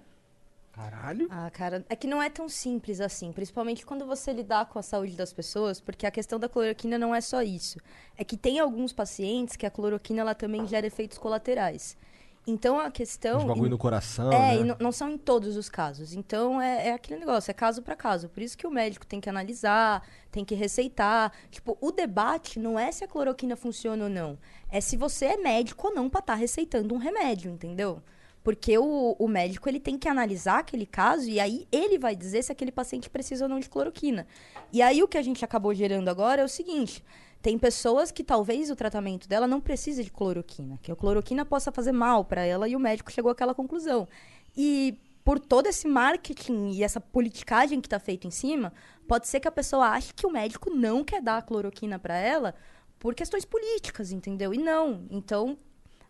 Caralho. 0.77 1.27
Ah, 1.31 1.49
cara, 1.49 1.83
é 1.89 1.95
que 1.95 2.05
não 2.05 2.21
é 2.21 2.29
tão 2.29 2.47
simples 2.47 3.01
assim, 3.01 3.31
principalmente 3.31 3.83
quando 3.83 4.05
você 4.05 4.31
lidar 4.31 4.67
com 4.67 4.77
a 4.77 4.83
saúde 4.83 5.15
das 5.15 5.33
pessoas, 5.33 5.81
porque 5.81 6.05
a 6.05 6.11
questão 6.11 6.39
da 6.39 6.47
cloroquina 6.47 6.99
não 6.99 7.15
é 7.15 7.19
só 7.19 7.41
isso. 7.41 7.79
É 8.15 8.23
que 8.23 8.37
tem 8.37 8.59
alguns 8.59 8.93
pacientes 8.93 9.55
que 9.55 9.65
a 9.65 9.71
cloroquina 9.71 10.21
ela 10.21 10.35
também 10.35 10.67
gera 10.67 10.85
efeitos 10.85 11.17
colaterais. 11.17 11.97
Então 12.45 12.79
a 12.79 12.91
questão. 12.91 13.39
Uns 13.39 13.43
bagulho 13.45 13.67
e- 13.67 13.69
no 13.71 13.77
coração, 13.77 14.31
É, 14.31 14.63
né? 14.63 14.75
não, 14.79 14.91
são 14.91 15.09
em 15.09 15.17
todos 15.17 15.57
os 15.57 15.67
casos. 15.67 16.13
Então 16.13 16.61
é, 16.61 16.89
é 16.89 16.93
aquele 16.93 17.19
negócio, 17.19 17.49
é 17.49 17.53
caso 17.55 17.81
para 17.81 17.95
caso. 17.95 18.29
Por 18.29 18.41
isso 18.43 18.55
que 18.57 18.65
o 18.67 18.71
médico 18.71 19.05
tem 19.05 19.19
que 19.19 19.29
analisar, 19.29 20.01
tem 20.31 20.45
que 20.45 20.53
receitar. 20.55 21.33
Tipo, 21.49 21.75
o 21.81 21.91
debate 21.91 22.59
não 22.59 22.77
é 22.79 22.91
se 22.91 23.03
a 23.03 23.07
cloroquina 23.07 23.55
funciona 23.57 24.03
ou 24.03 24.09
não. 24.09 24.37
É 24.71 24.79
se 24.79 24.95
você 24.95 25.25
é 25.25 25.37
médico 25.37 25.87
ou 25.87 25.93
não 25.95 26.07
pra 26.07 26.19
estar 26.19 26.35
receitando 26.35 26.93
um 26.93 26.97
remédio, 26.99 27.51
entendeu? 27.51 28.01
Porque 28.47 28.77
o, 28.77 29.13
o 29.19 29.27
médico 29.27 29.67
ele 29.67 29.77
tem 29.77 29.97
que 29.97 30.07
analisar 30.07 30.59
aquele 30.59 30.85
caso 30.85 31.29
e 31.29 31.37
aí 31.37 31.67
ele 31.69 31.99
vai 31.99 32.15
dizer 32.15 32.41
se 32.41 32.49
aquele 32.49 32.71
paciente 32.71 33.09
precisa 33.09 33.43
ou 33.43 33.49
não 33.49 33.59
de 33.59 33.67
cloroquina. 33.67 34.25
E 34.71 34.81
aí 34.81 35.03
o 35.03 35.07
que 35.09 35.17
a 35.17 35.21
gente 35.21 35.43
acabou 35.43 35.73
gerando 35.73 36.07
agora 36.07 36.41
é 36.41 36.45
o 36.45 36.47
seguinte: 36.47 37.03
tem 37.41 37.59
pessoas 37.59 38.09
que 38.09 38.23
talvez 38.23 38.71
o 38.71 38.75
tratamento 38.77 39.27
dela 39.27 39.47
não 39.47 39.59
precise 39.59 40.01
de 40.01 40.09
cloroquina, 40.09 40.79
que 40.81 40.89
a 40.89 40.95
cloroquina 40.95 41.43
possa 41.43 41.73
fazer 41.73 41.91
mal 41.91 42.23
para 42.23 42.41
ela 42.45 42.69
e 42.69 42.75
o 42.77 42.79
médico 42.79 43.11
chegou 43.11 43.29
àquela 43.29 43.53
conclusão. 43.53 44.07
E 44.55 44.97
por 45.25 45.41
todo 45.41 45.67
esse 45.67 45.85
marketing 45.85 46.69
e 46.69 46.85
essa 46.85 47.01
politicagem 47.01 47.81
que 47.81 47.87
está 47.87 47.99
feito 47.99 48.27
em 48.27 48.31
cima, 48.31 48.71
pode 49.09 49.27
ser 49.27 49.41
que 49.41 49.47
a 49.49 49.51
pessoa 49.51 49.89
ache 49.89 50.13
que 50.13 50.25
o 50.25 50.31
médico 50.31 50.69
não 50.69 51.03
quer 51.03 51.21
dar 51.21 51.39
a 51.39 51.41
cloroquina 51.41 51.99
para 51.99 52.15
ela 52.17 52.55
por 52.97 53.13
questões 53.13 53.43
políticas, 53.43 54.13
entendeu? 54.13 54.53
E 54.53 54.57
não. 54.57 55.05
Então, 55.11 55.57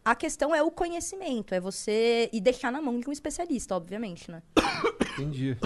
a 0.07 0.15
questão 0.15 0.55
é 0.55 0.63
o 0.63 0.71
conhecimento, 0.71 1.53
é 1.53 1.59
você 1.59 2.29
e 2.31 2.39
deixar 2.39 2.71
na 2.71 2.81
mão 2.81 2.97
de 2.97 3.09
um 3.09 3.11
especialista, 3.11 3.75
obviamente, 3.75 4.31
né? 4.31 4.41
Entendi. 5.13 5.57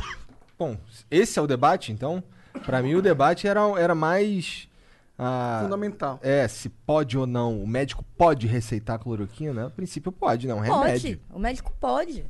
Bom, 0.58 0.76
esse 1.12 1.38
é 1.38 1.42
o 1.42 1.46
debate, 1.46 1.92
então? 1.92 2.24
Pra 2.66 2.82
mim, 2.82 2.96
o 2.96 3.04
debate 3.04 3.48
era, 3.48 3.62
era 3.80 3.94
mais. 3.94 4.68
ah, 5.16 5.60
Fundamental. 5.64 6.20
É, 6.24 6.48
se 6.48 6.70
pode 6.70 7.20
ou 7.20 7.28
não. 7.28 7.62
O 7.62 7.68
médico 7.68 8.04
pode 8.18 8.48
receitar 8.48 8.98
cloroquina? 8.98 9.68
A 9.68 9.70
princípio, 9.70 10.12
pode, 10.12 10.48
não. 10.48 10.60
Remédio. 10.60 11.18
Pode. 11.20 11.38
O 11.38 11.40
médico 11.40 11.72
pode. 11.80 12.26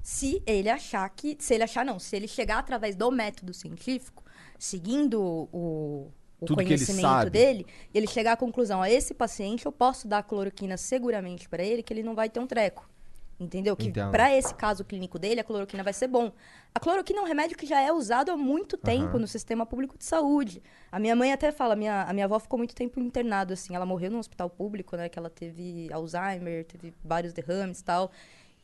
Se 0.00 0.40
ele 0.46 0.70
achar 0.70 1.08
que. 1.10 1.36
Se 1.40 1.54
ele 1.54 1.64
achar, 1.64 1.84
não. 1.84 1.98
Se 1.98 2.14
ele 2.14 2.28
chegar 2.28 2.58
através 2.58 2.94
do 2.94 3.10
método 3.10 3.52
científico, 3.52 4.22
seguindo 4.58 5.20
o, 5.52 6.08
o 6.42 6.46
Tudo 6.46 6.56
conhecimento 6.56 7.30
dele, 7.30 7.64
e 7.94 7.98
ele 7.98 8.08
chegar 8.08 8.32
à 8.32 8.36
conclusão: 8.36 8.82
a 8.82 8.90
esse 8.90 9.14
paciente 9.14 9.64
eu 9.64 9.72
posso 9.72 10.08
dar 10.08 10.22
cloroquina 10.24 10.76
seguramente 10.76 11.48
para 11.48 11.62
ele, 11.62 11.82
que 11.82 11.92
ele 11.92 12.02
não 12.02 12.14
vai 12.14 12.28
ter 12.28 12.40
um 12.40 12.46
treco. 12.46 12.90
Entendeu? 13.38 13.76
Que 13.76 13.88
Entendo. 13.88 14.10
para 14.12 14.36
esse 14.36 14.54
caso 14.54 14.84
clínico 14.84 15.18
dele, 15.18 15.40
a 15.40 15.44
cloroquina 15.44 15.82
vai 15.82 15.92
ser 15.92 16.06
bom. 16.06 16.32
A 16.74 16.78
cloroquina 16.78 17.18
é 17.18 17.22
um 17.22 17.26
remédio 17.26 17.56
que 17.56 17.66
já 17.66 17.80
é 17.80 17.92
usado 17.92 18.30
há 18.30 18.36
muito 18.36 18.76
tempo 18.76 19.10
Aham. 19.10 19.20
no 19.20 19.26
sistema 19.26 19.66
público 19.66 19.98
de 19.98 20.04
saúde. 20.04 20.62
A 20.92 20.98
minha 21.00 21.16
mãe 21.16 21.32
até 21.32 21.50
fala, 21.50 21.74
minha, 21.74 22.02
a 22.02 22.12
minha 22.12 22.26
avó 22.26 22.38
ficou 22.38 22.56
muito 22.56 22.74
tempo 22.74 23.00
internado, 23.00 23.52
assim. 23.52 23.74
Ela 23.74 23.84
morreu 23.84 24.10
no 24.10 24.18
hospital 24.18 24.48
público, 24.48 24.96
né? 24.96 25.08
Que 25.08 25.18
ela 25.18 25.30
teve 25.30 25.92
Alzheimer, 25.92 26.64
teve 26.64 26.94
vários 27.04 27.32
derrames 27.32 27.80
e 27.80 27.84
tal. 27.84 28.12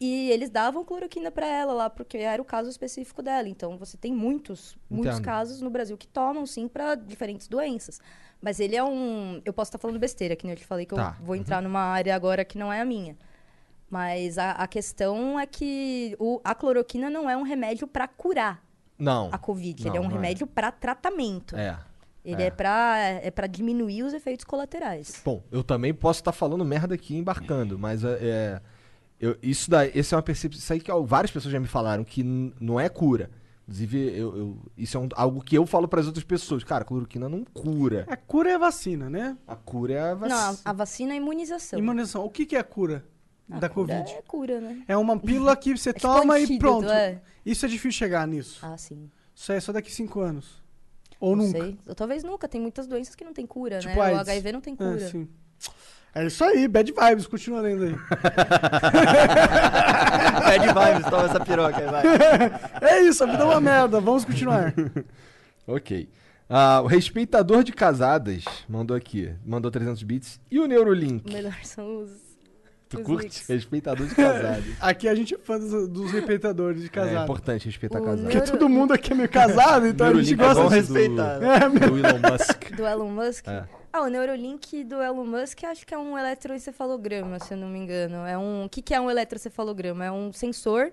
E 0.00 0.30
eles 0.30 0.48
davam 0.48 0.84
cloroquina 0.84 1.30
pra 1.30 1.44
ela 1.46 1.72
lá, 1.72 1.90
porque 1.90 2.18
era 2.18 2.40
o 2.40 2.44
caso 2.44 2.68
específico 2.70 3.20
dela. 3.20 3.48
Então, 3.48 3.76
você 3.76 3.96
tem 3.96 4.12
muitos, 4.12 4.78
muitos 4.88 5.14
Entendo. 5.14 5.24
casos 5.24 5.60
no 5.60 5.68
Brasil 5.70 5.96
que 5.98 6.06
tomam, 6.06 6.46
sim, 6.46 6.68
pra 6.68 6.94
diferentes 6.94 7.48
doenças. 7.48 8.00
Mas 8.40 8.60
ele 8.60 8.76
é 8.76 8.84
um. 8.84 9.42
Eu 9.44 9.52
posso 9.52 9.70
estar 9.70 9.78
falando 9.78 9.98
besteira, 9.98 10.36
que 10.36 10.44
nem 10.46 10.52
eu 10.52 10.58
te 10.58 10.64
falei 10.64 10.86
que 10.86 10.94
Tá. 10.94 11.16
eu 11.18 11.26
vou 11.26 11.34
entrar 11.34 11.60
numa 11.60 11.80
área 11.80 12.14
agora 12.14 12.44
que 12.44 12.56
não 12.56 12.72
é 12.72 12.80
a 12.80 12.84
minha. 12.84 13.16
Mas 13.90 14.38
a, 14.38 14.52
a 14.52 14.66
questão 14.68 15.40
é 15.40 15.46
que 15.46 16.14
o- 16.20 16.40
a 16.44 16.54
cloroquina 16.54 17.08
não 17.10 17.28
é 17.28 17.36
um 17.36 17.42
remédio 17.42 17.86
pra 17.88 18.06
curar 18.06 18.62
Não. 18.98 19.30
a 19.32 19.38
Covid. 19.38 19.82
Não, 19.84 19.90
ele 19.90 19.98
é 19.98 20.00
um 20.00 20.10
é. 20.10 20.12
remédio 20.12 20.46
pra 20.46 20.70
tratamento. 20.70 21.56
É. 21.56 21.76
Ele 22.24 22.42
é. 22.42 22.46
é, 22.46 22.50
pra, 22.50 22.98
é 23.22 23.30
pra 23.30 23.46
diminuir 23.46 24.02
os 24.02 24.12
efeitos 24.12 24.44
colaterais. 24.44 25.20
Bom, 25.24 25.42
eu 25.50 25.64
também 25.64 25.94
posso 25.94 26.20
estar 26.20 26.32
falando 26.32 26.64
merda 26.64 26.94
aqui 26.94 27.16
embarcando, 27.16 27.78
mas 27.78 28.04
é. 28.04 28.18
é, 28.20 28.60
eu- 29.20 29.36
isso 29.42 29.70
daí, 29.70 29.90
esse 29.94 30.14
é 30.14 30.16
uma 30.16 30.22
percepção. 30.22 30.58
Isso 30.58 30.72
aí 30.72 30.80
que 30.80 30.90
ó, 30.90 31.00
várias 31.02 31.30
pessoas 31.30 31.52
já 31.52 31.60
me 31.60 31.66
falaram 31.66 32.04
que 32.04 32.22
não 32.22 32.78
é 32.78 32.88
cura. 32.88 33.30
Inclusive, 33.64 33.98
eu, 34.18 34.36
eu- 34.36 34.58
isso 34.78 34.96
é 34.96 35.00
um- 35.00 35.08
algo 35.14 35.42
que 35.42 35.56
eu 35.56 35.66
falo 35.66 35.86
para 35.86 36.00
as 36.00 36.06
outras 36.06 36.24
pessoas. 36.24 36.64
Cara, 36.64 36.84
cloroquina 36.84 37.28
não 37.28 37.44
cura. 37.44 38.06
A 38.08 38.16
cura 38.16 38.50
é 38.50 38.54
a 38.54 38.58
vacina, 38.58 39.10
né? 39.10 39.36
A 39.46 39.54
cura 39.56 39.92
é 39.92 40.00
a 40.00 40.14
Não, 40.14 40.24
a, 40.24 40.28
vacina. 40.46 40.58
a 40.64 40.72
vacina 40.72 41.12
é 41.12 41.16
imunização. 41.16 41.78
Imunização. 41.78 42.24
O 42.24 42.30
que, 42.30 42.46
que 42.46 42.56
é 42.56 42.60
a 42.60 42.64
cura 42.64 43.04
A 43.50 43.58
da 43.58 43.68
cura 43.68 43.94
Covid? 43.98 44.10
É 44.16 44.22
cura, 44.22 44.60
né? 44.60 44.82
É 44.88 44.96
uma 44.96 45.18
pílula 45.18 45.54
que 45.54 45.76
você 45.76 45.92
tipo 45.92 46.00
toma 46.06 46.38
e 46.40 46.58
pronto. 46.58 46.88
é. 46.88 47.20
Isso 47.44 47.66
é 47.66 47.68
difícil 47.68 47.98
chegar 47.98 48.26
nisso. 48.26 48.58
Ah, 48.62 48.76
sim. 48.78 49.10
Isso 49.34 49.52
aí 49.52 49.58
é 49.58 49.60
só 49.60 49.70
daqui 49.72 49.92
cinco 49.92 50.20
anos. 50.20 50.62
Ou 51.20 51.34
não 51.36 51.44
nunca. 51.46 51.58
sei. 51.60 51.78
Ou 51.86 51.94
talvez 51.94 52.22
nunca. 52.24 52.48
Tem 52.48 52.60
muitas 52.60 52.86
doenças 52.86 53.14
que 53.14 53.24
não 53.24 53.32
tem 53.34 53.44
cura, 53.46 53.80
Tipo 53.80 53.96
né? 53.96 54.00
AIDS. 54.02 54.18
O 54.18 54.20
HIV 54.22 54.52
não 54.52 54.60
tem 54.62 54.74
cura. 54.76 54.96
É, 55.02 55.08
sim. 55.10 55.28
É 56.14 56.26
isso 56.26 56.42
aí, 56.42 56.66
bad 56.66 56.92
vibes, 56.92 57.26
continua 57.26 57.60
lendo 57.60 57.84
aí. 57.84 57.94
Bad 60.42 60.66
vibes, 60.66 61.10
toma 61.10 61.24
essa 61.24 61.40
piroca 61.40 61.76
aí, 61.78 61.86
vai. 61.86 62.90
é 62.90 63.00
isso, 63.02 63.22
a 63.22 63.26
vida 63.26 63.42
é 63.42 63.46
uma 63.46 63.60
merda, 63.60 64.00
vamos 64.00 64.24
continuar. 64.24 64.72
Ok. 65.70 66.08
Ah, 66.48 66.80
o 66.82 66.86
respeitador 66.86 67.62
de 67.62 67.72
casadas 67.72 68.42
mandou 68.66 68.96
aqui. 68.96 69.30
Mandou 69.44 69.70
300 69.70 70.02
bits. 70.02 70.40
E 70.50 70.58
o 70.58 70.66
Neurolink? 70.66 71.28
O 71.28 71.32
melhor 71.34 71.54
são 71.62 72.04
os. 72.04 72.10
Tu 72.88 72.96
os 72.96 73.02
curte? 73.04 73.22
links. 73.24 73.46
Respeitador 73.46 74.06
de 74.06 74.14
casadas. 74.14 74.64
Aqui 74.80 75.06
a 75.06 75.14
gente 75.14 75.34
é 75.34 75.38
fã 75.38 75.58
dos, 75.58 75.86
dos 75.90 76.10
respeitadores 76.10 76.80
de 76.80 76.86
É 76.86 76.88
casado. 76.90 77.22
importante 77.24 77.66
respeitar 77.66 77.98
casadas. 78.00 78.20
Porque 78.22 78.36
Neuro- 78.38 78.50
todo 78.50 78.66
mundo 78.66 78.94
aqui 78.94 79.12
é 79.12 79.14
meio 79.14 79.28
casado, 79.28 79.86
então 79.88 80.06
a 80.06 80.14
gente 80.14 80.34
Neurolink 80.34 80.40
é 80.42 80.46
gosta 80.46 80.62
bom 80.62 80.68
de 80.70 80.74
respeitar, 80.76 81.38
né? 81.38 81.54
É, 81.56 81.68
Do 81.68 81.98
Elon 81.98 82.30
Musk. 82.32 82.70
Do 82.74 82.86
Elon 82.86 83.10
Musk? 83.10 83.46
É. 83.46 83.64
Ah, 83.92 84.02
o 84.02 84.08
Neurolink 84.08 84.84
do 84.84 85.02
Elon 85.02 85.24
Musk 85.24 85.64
acho 85.64 85.86
que 85.86 85.94
é 85.94 85.98
um 85.98 86.16
eletroencefalograma, 86.18 87.38
se 87.40 87.54
eu 87.54 87.58
não 87.58 87.68
me 87.68 87.78
engano. 87.78 88.26
É 88.26 88.36
um... 88.36 88.64
O 88.66 88.68
que, 88.68 88.82
que 88.82 88.94
é 88.94 89.00
um 89.00 89.10
eletroencefalograma? 89.10 90.04
É 90.04 90.12
um 90.12 90.32
sensor 90.32 90.92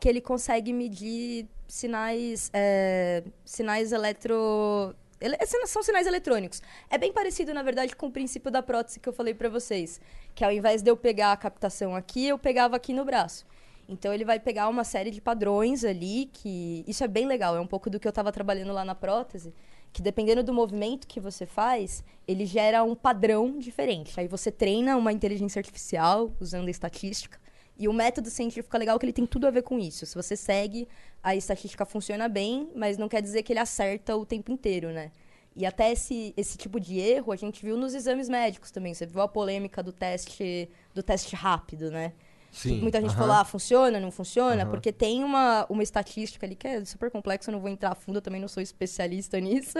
que 0.00 0.08
ele 0.08 0.20
consegue 0.20 0.72
medir 0.72 1.48
sinais, 1.66 2.48
é, 2.52 3.24
sinais 3.44 3.90
eletro... 3.90 4.94
ele- 5.20 5.36
São 5.66 5.82
sinais 5.82 6.06
eletrônicos. 6.06 6.62
É 6.88 6.96
bem 6.96 7.12
parecido, 7.12 7.52
na 7.52 7.62
verdade, 7.64 7.96
com 7.96 8.06
o 8.06 8.12
princípio 8.12 8.50
da 8.50 8.62
prótese 8.62 9.00
que 9.00 9.08
eu 9.08 9.12
falei 9.12 9.34
pra 9.34 9.48
vocês. 9.48 10.00
Que 10.34 10.44
ao 10.44 10.52
invés 10.52 10.82
de 10.82 10.90
eu 10.90 10.96
pegar 10.96 11.32
a 11.32 11.36
captação 11.36 11.96
aqui, 11.96 12.28
eu 12.28 12.38
pegava 12.38 12.76
aqui 12.76 12.92
no 12.92 13.04
braço. 13.04 13.44
Então 13.88 14.12
ele 14.12 14.24
vai 14.24 14.38
pegar 14.38 14.68
uma 14.68 14.84
série 14.84 15.10
de 15.10 15.20
padrões 15.20 15.84
ali, 15.84 16.28
que 16.32 16.84
isso 16.86 17.02
é 17.04 17.08
bem 17.08 17.26
legal, 17.26 17.56
é 17.56 17.60
um 17.60 17.66
pouco 17.66 17.88
do 17.90 18.00
que 18.00 18.06
eu 18.06 18.10
estava 18.10 18.32
trabalhando 18.32 18.72
lá 18.72 18.84
na 18.84 18.96
prótese, 18.96 19.54
que 19.96 20.02
dependendo 20.02 20.42
do 20.42 20.52
movimento 20.52 21.06
que 21.06 21.18
você 21.18 21.46
faz, 21.46 22.04
ele 22.28 22.44
gera 22.44 22.84
um 22.84 22.94
padrão 22.94 23.58
diferente. 23.58 24.20
Aí 24.20 24.28
você 24.28 24.52
treina 24.52 24.94
uma 24.94 25.10
inteligência 25.10 25.58
artificial 25.58 26.30
usando 26.38 26.68
a 26.68 26.70
estatística, 26.70 27.40
e 27.78 27.88
o 27.88 27.94
método 27.94 28.28
científico 28.28 28.76
é 28.76 28.78
legal 28.78 28.98
que 28.98 29.06
ele 29.06 29.12
tem 29.14 29.24
tudo 29.24 29.46
a 29.46 29.50
ver 29.50 29.62
com 29.62 29.78
isso. 29.78 30.04
Se 30.04 30.14
você 30.14 30.36
segue, 30.36 30.86
a 31.22 31.34
estatística 31.34 31.86
funciona 31.86 32.28
bem, 32.28 32.68
mas 32.74 32.98
não 32.98 33.08
quer 33.08 33.22
dizer 33.22 33.42
que 33.42 33.54
ele 33.54 33.58
acerta 33.58 34.14
o 34.14 34.26
tempo 34.26 34.52
inteiro, 34.52 34.90
né? 34.90 35.12
E 35.54 35.64
até 35.64 35.90
esse, 35.92 36.34
esse 36.36 36.58
tipo 36.58 36.78
de 36.78 36.98
erro 36.98 37.32
a 37.32 37.36
gente 37.36 37.64
viu 37.64 37.78
nos 37.78 37.94
exames 37.94 38.28
médicos 38.28 38.70
também. 38.70 38.92
Você 38.92 39.06
viu 39.06 39.22
a 39.22 39.28
polêmica 39.28 39.82
do 39.82 39.92
teste 39.92 40.68
do 40.92 41.02
teste 41.02 41.34
rápido, 41.34 41.90
né? 41.90 42.12
Sim. 42.56 42.80
Muita 42.80 43.00
gente 43.00 43.10
aham. 43.10 43.18
falou, 43.18 43.34
ah, 43.34 43.44
funciona, 43.44 44.00
não 44.00 44.10
funciona, 44.10 44.62
Aham. 44.62 44.70
porque 44.70 44.90
tem 44.90 45.22
uma, 45.22 45.66
uma 45.68 45.82
estatística 45.82 46.46
ali 46.46 46.56
que 46.56 46.66
é 46.66 46.82
super 46.86 47.10
complexa, 47.10 47.50
eu 47.50 47.52
não 47.52 47.60
vou 47.60 47.68
entrar 47.68 47.92
a 47.92 47.94
fundo, 47.94 48.16
eu 48.16 48.22
também 48.22 48.40
não 48.40 48.48
sou 48.48 48.62
especialista 48.62 49.38
nisso. 49.40 49.78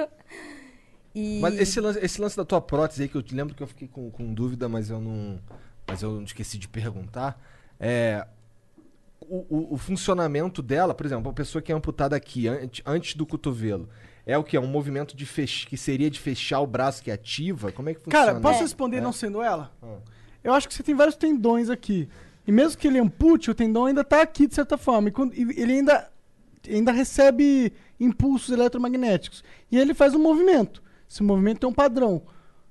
E... 1.15 1.41
Mas 1.41 1.59
esse 1.59 1.81
lance, 1.81 1.99
esse 2.05 2.21
lance 2.21 2.37
da 2.37 2.45
tua 2.45 2.61
prótese 2.61 3.03
aí, 3.05 3.09
que 3.09 3.15
eu 3.15 3.23
te 3.23 3.35
lembro 3.35 3.55
que 3.55 3.63
eu 3.63 3.67
fiquei 3.67 3.89
com, 3.89 4.11
com 4.11 4.35
dúvida, 4.35 4.69
mas 4.69 4.91
eu 4.91 5.01
não. 5.01 5.41
Mas 5.87 6.03
eu 6.03 6.13
não 6.13 6.25
esqueci 6.25 6.59
de 6.59 6.69
perguntar. 6.69 7.41
É. 7.81 8.27
O, 9.21 9.39
o- 9.49 9.75
o 9.75 9.77
funcionamento 9.79 10.61
dela, 10.63 10.95
por 10.95 11.07
exemplo, 11.07 11.31
a 11.31 11.33
pessoa 11.33 11.63
que 11.63 11.73
é 11.73 11.75
amputada 11.75 12.15
aqui, 12.15 12.47
ante- 12.47 12.83
antes 12.85 13.15
do 13.15 13.25
cotovelo, 13.25 13.89
é 14.27 14.37
o 14.37 14.45
que? 14.45 14.57
É 14.57 14.61
um 14.61 14.67
movimento 14.67 15.17
de 15.17 15.25
fech... 15.25 15.67
que 15.67 15.77
seria 15.77 16.11
de 16.11 16.21
fechar 16.21 16.61
o 16.61 16.67
braço 16.67 17.03
que 17.03 17.11
ativa? 17.11 17.73
Como 17.73 17.89
é 17.89 17.95
que 17.95 18.01
funciona? 18.03 18.27
Cara, 18.27 18.41
posso 18.41 18.59
É. 18.59 18.63
responder 18.63 18.99
É. 18.99 19.01
não 19.01 19.13
sendo 19.13 19.41
ela? 19.43 19.73
Ah. 19.83 19.97
Eu 20.45 20.53
acho 20.53 20.69
que 20.69 20.75
você 20.75 20.83
tem 20.83 20.95
vários 20.95 21.17
tendões 21.17 21.71
aqui. 21.71 22.09
E 22.47 22.53
mesmo 22.53 22.79
que 22.79 22.87
ele 22.87 22.99
ampute, 22.99 23.51
o 23.51 23.55
tendão 23.55 23.87
ainda 23.87 24.05
tá 24.05 24.23
aqui 24.23 24.47
de 24.47 24.55
certa 24.55 24.77
forma. 24.79 25.09
E, 25.09 25.13
quando- 25.13 25.33
ele 25.35 25.73
ainda, 25.73 26.09
ainda 26.69 26.93
recebe 26.93 27.73
impulsos 27.99 28.51
eletromagnéticos. 28.51 29.43
E 29.71 29.79
ele 29.79 29.95
faz 29.95 30.15
um 30.15 30.21
movimento. 30.21 30.83
Esse 31.09 31.23
movimento 31.23 31.61
tem 31.61 31.69
um 31.69 31.73
padrão. 31.73 32.23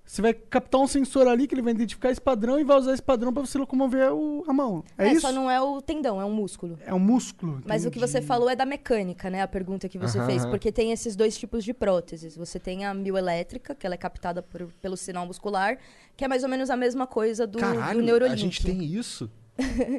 Você 0.08 0.22
vai 0.22 0.34
captar 0.36 0.80
um 0.80 0.86
sensor 0.86 1.28
ali 1.28 1.48
que 1.48 1.56
ele 1.56 1.64
vai 1.64 1.74
identificar 1.74 2.12
esse 2.12 2.22
padrão 2.22 2.60
e 2.60 2.64
vai 2.64 2.78
usar 2.78 2.94
esse 2.94 3.02
padrão 3.02 3.34
para 3.34 3.44
você 3.44 3.58
locomover 3.58 4.14
o, 4.14 4.44
a 4.48 4.54
mão. 4.54 4.84
É, 5.00 5.08
É, 5.08 5.12
isso? 5.14 5.22
só 5.22 5.32
não 5.32 5.50
é 5.50 5.60
o 5.60 5.82
tendão, 5.82 6.22
é 6.22 6.26
um 6.26 6.32
músculo. 6.32 6.78
É 6.86 6.94
um 6.94 7.00
músculo. 7.00 7.60
Mas 7.66 7.88
o 7.88 7.90
que 7.92 7.98
você 7.98 8.18
entendi. 8.20 8.28
falou 8.28 8.48
é 8.48 8.56
da 8.56 8.68
mecânica, 8.68 9.32
né? 9.32 9.42
A 9.42 9.48
pergunta 9.48 9.90
que 9.90 9.98
você 9.98 10.20
Aham, 10.20 10.28
fez. 10.28 10.42
aham. 10.44 10.52
Porque 10.52 10.72
tem 10.72 10.92
esses 10.92 11.16
dois 11.16 11.36
tipos 11.36 11.64
de 11.64 11.74
próteses. 11.74 12.38
Você 12.38 12.60
tem 12.60 12.86
a 12.86 12.94
mioelétrica, 12.94 13.74
que 13.74 13.84
ela 13.84 13.96
é 13.96 13.98
captada 13.98 14.44
por- 14.44 14.68
pelo 14.80 14.96
sinal 14.96 15.26
muscular, 15.26 15.80
que 16.16 16.24
é 16.24 16.28
mais 16.28 16.44
ou 16.44 16.50
menos 16.50 16.70
a 16.70 16.78
mesma 16.78 17.08
coisa 17.08 17.48
do, 17.48 17.58
Caralho, 17.58 18.00
do 18.00 18.06
Neurolink. 18.06 18.34
a 18.34 18.38
gente 18.38 18.64
tem 18.64 18.84
isso? 18.86 19.28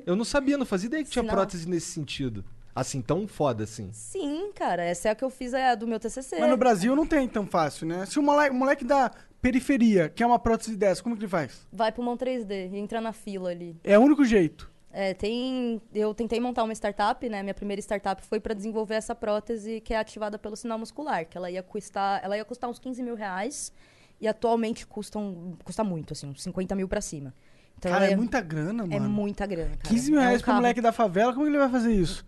Eu 0.06 0.16
não 0.16 0.24
sabia, 0.24 0.58
não 0.58 0.66
fazia 0.66 0.86
ideia 0.88 1.04
que 1.04 1.10
tinha 1.10 1.22
Sinal. 1.22 1.36
prótese 1.36 1.68
nesse 1.68 1.86
sentido. 1.86 2.44
Assim, 2.74 3.00
tão 3.00 3.26
foda 3.26 3.64
assim. 3.64 3.88
Sim, 3.92 4.52
cara. 4.54 4.84
Essa 4.84 5.08
é 5.08 5.10
a 5.12 5.14
que 5.14 5.24
eu 5.24 5.30
fiz 5.30 5.54
é 5.54 5.70
a 5.70 5.74
do 5.74 5.86
meu 5.86 5.98
TCC. 5.98 6.38
Mas 6.38 6.50
no 6.50 6.58
Brasil 6.58 6.94
não 6.94 7.06
tem 7.06 7.26
tão 7.26 7.46
fácil, 7.46 7.86
né? 7.86 8.04
Se 8.04 8.18
o 8.18 8.22
moleque, 8.22 8.54
o 8.54 8.58
moleque 8.58 8.84
da 8.84 9.10
periferia 9.40 10.10
quer 10.10 10.26
uma 10.26 10.38
prótese 10.38 10.76
dessa, 10.76 11.02
como 11.02 11.16
que 11.16 11.22
ele 11.22 11.30
faz? 11.30 11.66
Vai 11.72 11.90
pro 11.90 12.02
mão 12.02 12.18
3D 12.18 12.70
e 12.72 12.76
entra 12.76 13.00
na 13.00 13.14
fila 13.14 13.48
ali. 13.48 13.74
É 13.82 13.98
o 13.98 14.02
único 14.02 14.26
jeito. 14.26 14.70
É, 14.92 15.14
tem. 15.14 15.80
Eu 15.94 16.14
tentei 16.14 16.38
montar 16.38 16.64
uma 16.64 16.72
startup, 16.74 17.26
né? 17.28 17.42
Minha 17.42 17.54
primeira 17.54 17.80
startup 17.80 18.22
foi 18.26 18.40
para 18.40 18.54
desenvolver 18.54 18.94
essa 18.94 19.14
prótese 19.14 19.80
que 19.80 19.94
é 19.94 19.98
ativada 19.98 20.38
pelo 20.38 20.56
sinal 20.56 20.78
muscular, 20.78 21.26
que 21.26 21.36
ela 21.36 21.50
ia 21.50 21.62
custar, 21.62 22.22
ela 22.22 22.36
ia 22.36 22.44
custar 22.44 22.68
uns 22.68 22.78
15 22.78 23.02
mil 23.02 23.14
reais 23.14 23.72
e 24.20 24.26
atualmente 24.26 24.86
custam, 24.86 25.56
custa 25.64 25.84
muito, 25.84 26.12
assim, 26.12 26.28
uns 26.28 26.42
50 26.42 26.74
mil 26.74 26.88
para 26.88 27.00
cima. 27.00 27.34
Então 27.78 27.92
cara, 27.92 28.04
ela 28.04 28.12
é 28.14 28.16
muita 28.16 28.40
grana, 28.40 28.86
mano. 28.86 28.94
é 28.94 29.00
muita 29.00 29.46
grana. 29.46 29.70
Cara. 29.76 29.88
15 29.88 30.10
mil 30.10 30.20
É 30.20 30.22
um 30.24 30.26
reais 30.26 30.42
pro 30.42 30.54
moleque 30.54 30.80
da 30.80 30.92
favela, 30.92 31.32
como 31.32 31.44
que 31.44 31.50
ele 31.50 31.58
vai 31.58 31.68
fazer 31.68 31.92
isso? 31.92 32.24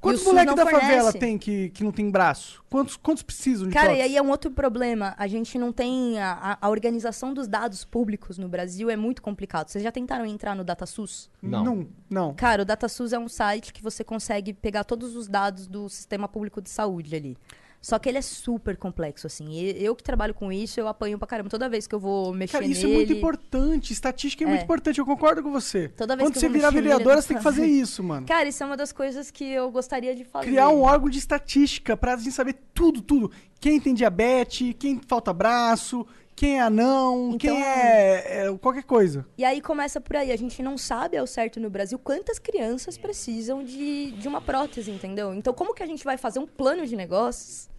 Quantos 0.00 0.24
moleques 0.24 0.56
da 0.56 0.64
favela 0.64 0.80
fornece. 0.96 1.18
tem 1.20 1.38
que, 1.38 1.68
que 1.70 1.84
não 1.84 1.92
tem 1.92 2.10
braço? 2.10 2.60
Quantos, 2.68 2.96
quantos 2.96 3.22
precisam 3.22 3.68
de 3.68 3.72
Cara, 3.72 3.92
e 3.94 4.00
aí 4.02 4.16
é 4.16 4.20
um 4.22 4.30
outro 4.30 4.50
problema. 4.50 5.14
A 5.16 5.28
gente 5.28 5.56
não 5.60 5.72
tem. 5.72 6.18
A, 6.20 6.32
a- 6.32 6.58
a 6.62 6.68
organização 6.68 7.32
dos 7.32 7.46
dados 7.46 7.84
públicos 7.84 8.36
no 8.36 8.48
Brasil 8.48 8.90
é 8.90 8.96
muito 8.96 9.22
complicado. 9.22 9.68
Vocês 9.68 9.84
já 9.84 9.92
tentaram 9.92 10.26
entrar 10.26 10.56
no 10.56 10.64
DataSUS? 10.64 11.30
Não. 11.40 11.64
Não, 11.64 11.88
não. 12.10 12.34
Cara, 12.34 12.62
o 12.62 12.64
DataSUS 12.64 13.12
é 13.12 13.18
um 13.18 13.28
site 13.28 13.72
que 13.72 13.80
você 13.80 14.02
consegue 14.02 14.52
pegar 14.52 14.82
todos 14.82 15.14
os 15.14 15.28
dados 15.28 15.68
do 15.68 15.88
sistema 15.88 16.26
público 16.26 16.60
de 16.60 16.68
saúde 16.68 17.14
ali. 17.14 17.36
Só 17.82 17.98
que 17.98 18.08
ele 18.08 18.16
é 18.16 18.22
super 18.22 18.76
complexo, 18.76 19.26
assim. 19.26 19.50
E 19.50 19.84
eu 19.84 19.96
que 19.96 20.04
trabalho 20.04 20.32
com 20.32 20.52
isso, 20.52 20.78
eu 20.78 20.86
apanho 20.86 21.18
pra 21.18 21.26
caramba. 21.26 21.50
Toda 21.50 21.68
vez 21.68 21.84
que 21.88 21.94
eu 21.94 21.98
vou 21.98 22.32
mexer 22.32 22.52
Cara, 22.52 22.64
isso 22.64 22.82
nele... 22.86 22.92
é 22.92 22.96
muito 22.96 23.12
importante. 23.12 23.92
Estatística 23.92 24.44
é, 24.44 24.46
É. 24.46 24.48
muito 24.50 24.62
importante, 24.62 25.00
eu 25.00 25.04
concordo 25.04 25.42
com 25.42 25.50
você. 25.50 25.88
Toda 25.88 26.14
vez 26.14 26.28
Quando 26.28 26.34
que 26.34 26.38
você 26.40 26.48
virar 26.48 26.70
vereadora, 26.70 27.20
você 27.20 27.28
tem 27.28 27.36
que 27.38 27.42
fazer 27.42 27.66
isso, 27.66 28.00
mano. 28.04 28.24
Cara, 28.24 28.48
isso 28.48 28.62
é 28.62 28.66
uma 28.66 28.76
das 28.76 28.92
coisas 28.92 29.32
que 29.32 29.44
eu 29.44 29.68
gostaria 29.72 30.14
de 30.14 30.24
fazer. 30.24 30.46
Criar 30.46 30.68
um 30.68 30.82
órgão 30.82 31.10
de 31.10 31.18
estatística 31.18 31.96
pra 31.96 32.16
gente 32.16 32.30
saber 32.30 32.54
tudo, 32.72 33.02
tudo. 33.02 33.32
Quem 33.60 33.80
tem 33.80 33.92
diabetes, 33.94 34.74
quem 34.78 35.00
falta 35.04 35.32
braço, 35.32 36.06
quem 36.36 36.58
é 36.58 36.62
anão, 36.62 37.36
quem 37.36 37.50
Então- 37.50 37.64
é, 37.66 38.46
é 38.46 38.58
qualquer 38.58 38.84
coisa. 38.84 39.26
E 39.36 39.44
aí 39.44 39.60
começa 39.60 40.00
por 40.00 40.16
aí. 40.16 40.30
A 40.30 40.36
gente 40.38 40.62
não 40.62 40.78
sabe 40.78 41.16
ao 41.16 41.26
certo 41.26 41.58
no 41.58 41.68
Brasil 41.68 41.98
quantas 41.98 42.38
crianças 42.38 42.96
precisam 42.96 43.64
de, 43.64 44.12
de 44.12 44.28
uma 44.28 44.40
prótese, 44.40 44.90
entendeu? 44.90 45.34
Então, 45.34 45.52
como 45.52 45.74
que 45.74 45.82
a 45.82 45.86
gente 45.86 46.04
vai 46.04 46.16
fazer 46.16 46.38
um 46.38 46.46
plano 46.46 46.86
de 46.86 46.94
negócios? 46.96 47.71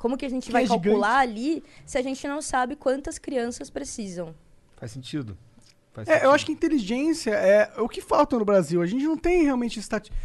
Como 0.00 0.16
que 0.16 0.24
a 0.24 0.30
gente 0.30 0.46
Que 0.46 0.52
vai 0.52 0.62
é 0.62 0.66
gigante. 0.66 0.82
calcular 0.84 1.18
ali 1.18 1.62
se 1.84 1.98
a 1.98 2.02
gente 2.02 2.26
não 2.26 2.40
sabe 2.40 2.74
quantas 2.74 3.18
crianças 3.18 3.68
precisam? 3.68 4.34
Faz 4.78 4.92
sentido. 4.92 5.36
Faz 5.92 6.08
É, 6.08 6.24
eu 6.24 6.30
acho 6.30 6.46
que 6.46 6.52
inteligência 6.52 7.32
é 7.32 7.70
o 7.78 7.86
que 7.86 8.00
falta 8.00 8.38
no 8.38 8.44
Brasil. 8.46 8.80
A 8.80 8.86
gente 8.86 9.04
não 9.04 9.18
tem 9.18 9.42
realmente 9.44 9.78
estatística. 9.78 10.16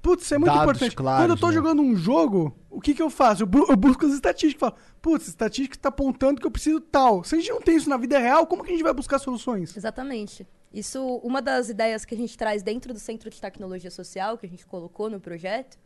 Putz, 0.00 0.22
isso 0.26 0.34
é 0.34 0.38
muito 0.38 0.52
Dados 0.52 0.62
importante. 0.62 0.94
claros, 0.94 1.24
Quando 1.24 1.30
eu 1.30 1.36
tô 1.36 1.48
né? 1.48 1.52
jogando 1.54 1.82
um 1.82 1.96
jogo, 1.96 2.56
o 2.70 2.80
que 2.80 2.94
que 2.94 3.02
eu 3.02 3.10
faço? 3.10 3.42
Eu, 3.42 3.46
bu- 3.48 3.66
eu 3.68 3.76
busco 3.76 4.06
as 4.06 4.12
estatísticas. 4.12 4.60
Falo, 4.70 4.80
putz, 5.02 5.26
estatística 5.26 5.76
tá 5.76 5.88
apontando 5.88 6.40
que 6.40 6.46
eu 6.46 6.50
preciso 6.52 6.80
tal. 6.80 7.24
Se 7.24 7.34
a 7.34 7.38
gente 7.38 7.50
não 7.50 7.60
tem 7.60 7.74
isso 7.76 7.90
na 7.90 7.96
vida 7.96 8.16
real, 8.20 8.46
como 8.46 8.62
que 8.62 8.70
a 8.70 8.72
gente 8.74 8.84
vai 8.84 8.94
buscar 8.94 9.18
soluções? 9.18 9.76
Exatamente. 9.76 10.46
Isso, 10.72 11.04
uma 11.24 11.42
das 11.42 11.68
ideias 11.68 12.04
que 12.04 12.14
a 12.14 12.16
gente 12.16 12.38
traz 12.38 12.62
dentro 12.62 12.92
do 12.92 13.00
Centro 13.00 13.28
de 13.28 13.40
Tecnologia 13.40 13.90
Social, 13.90 14.38
que 14.38 14.46
a 14.46 14.48
gente 14.48 14.64
colocou 14.64 15.10
no 15.10 15.18
projeto, 15.18 15.76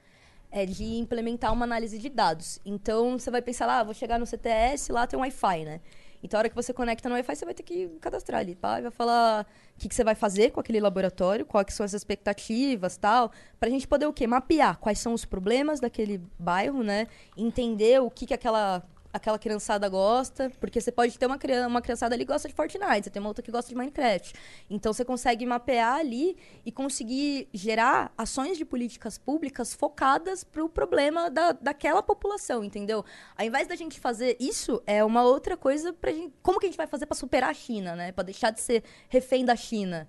é 0.51 0.67
de 0.67 0.85
implementar 0.99 1.53
uma 1.53 1.65
análise 1.65 1.99
de 1.99 2.09
dados. 2.09 2.61
Então, 2.65 3.19
você 3.19 3.31
vai 3.31 3.43
pensar 3.43 3.67
lá, 3.67 3.81
ah, 3.81 3.85
vou 3.85 3.95
chegar 3.95 4.19
no 4.19 4.27
CTS, 4.27 4.93
lá 4.93 5.07
tem 5.07 5.19
um 5.19 5.23
Wi-Fi, 5.23 5.65
né? 5.65 5.81
Então, 6.23 6.39
a 6.39 6.41
hora 6.41 6.49
que 6.49 6.55
você 6.55 6.73
conecta 6.73 7.09
no 7.09 7.15
Wi-Fi, 7.15 7.35
você 7.35 7.45
vai 7.45 7.55
ter 7.55 7.63
que 7.63 7.89
cadastrar 8.01 8.41
ali, 8.41 8.55
pá, 8.55 8.79
e 8.79 8.83
vai 8.83 8.91
falar 8.91 9.47
o 9.75 9.81
que, 9.81 9.89
que 9.89 9.95
você 9.95 10.05
vai 10.05 10.15
fazer 10.15 10.51
com 10.51 10.61
aquele 10.61 10.81
laboratório, 10.81 11.47
quais 11.47 11.73
são 11.73 11.85
as 11.85 11.95
expectativas, 11.95 12.97
tal, 12.97 13.33
pra 13.59 13.71
gente 13.71 13.89
poder 13.89 14.07
o 14.07 14.13
quê? 14.13 14.27
Mapear 14.27 14.79
quais 14.79 14.99
são 14.99 15.15
os 15.15 15.25
problemas 15.25 15.81
daquele 15.81 16.21
bairro, 16.39 16.83
né? 16.83 17.07
Entender 17.37 18.01
o 18.03 18.11
que, 18.11 18.27
que 18.27 18.35
aquela 18.35 18.83
aquela 19.13 19.39
criançada 19.39 19.89
gosta, 19.89 20.51
porque 20.61 20.81
você 20.81 20.93
pode 20.93 21.19
ter 21.19 21.27
uma, 21.27 21.39
criança, 21.39 21.69
uma 21.69 21.83
criançada 21.83 22.15
ali 22.15 22.25
que 22.25 22.33
gosta 22.33 22.49
de 22.49 22.55
Fortnite, 22.55 23.05
você 23.05 23.11
tem 23.11 23.21
uma 23.21 23.29
outra 23.29 23.43
que 23.43 23.51
gosta 23.51 23.69
de 23.69 23.75
Minecraft. 23.75 24.35
Então 24.69 24.93
você 24.93 25.05
consegue 25.05 25.45
mapear 25.45 25.95
ali 25.95 26.37
e 26.65 26.71
conseguir 26.71 27.49
gerar 27.53 28.13
ações 28.17 28.57
de 28.57 28.65
políticas 28.65 29.19
públicas 29.19 29.75
focadas 29.75 30.45
para 30.45 30.65
o 30.65 30.69
problema 30.69 31.31
da, 31.31 31.53
daquela 31.53 32.03
população, 32.03 32.63
entendeu? 32.63 33.05
Ao 33.37 33.45
invés 33.45 33.67
da 33.67 33.75
gente 33.75 33.99
fazer 33.99 34.37
isso, 34.39 34.83
é 34.87 35.05
uma 35.05 35.23
outra 35.23 35.57
coisa 35.57 35.93
pra 35.93 36.13
gente. 36.13 36.33
Como 36.43 36.59
que 36.59 36.67
a 36.67 36.69
gente 36.69 36.77
vai 36.77 36.87
fazer 36.87 37.07
para 37.07 37.17
superar 37.17 37.51
a 37.51 37.55
China, 37.55 37.97
né? 37.97 38.13
Para 38.13 38.25
deixar 38.25 38.51
de 38.51 38.61
ser 38.61 38.85
refém 39.09 39.45
da 39.45 39.57
China? 39.57 40.09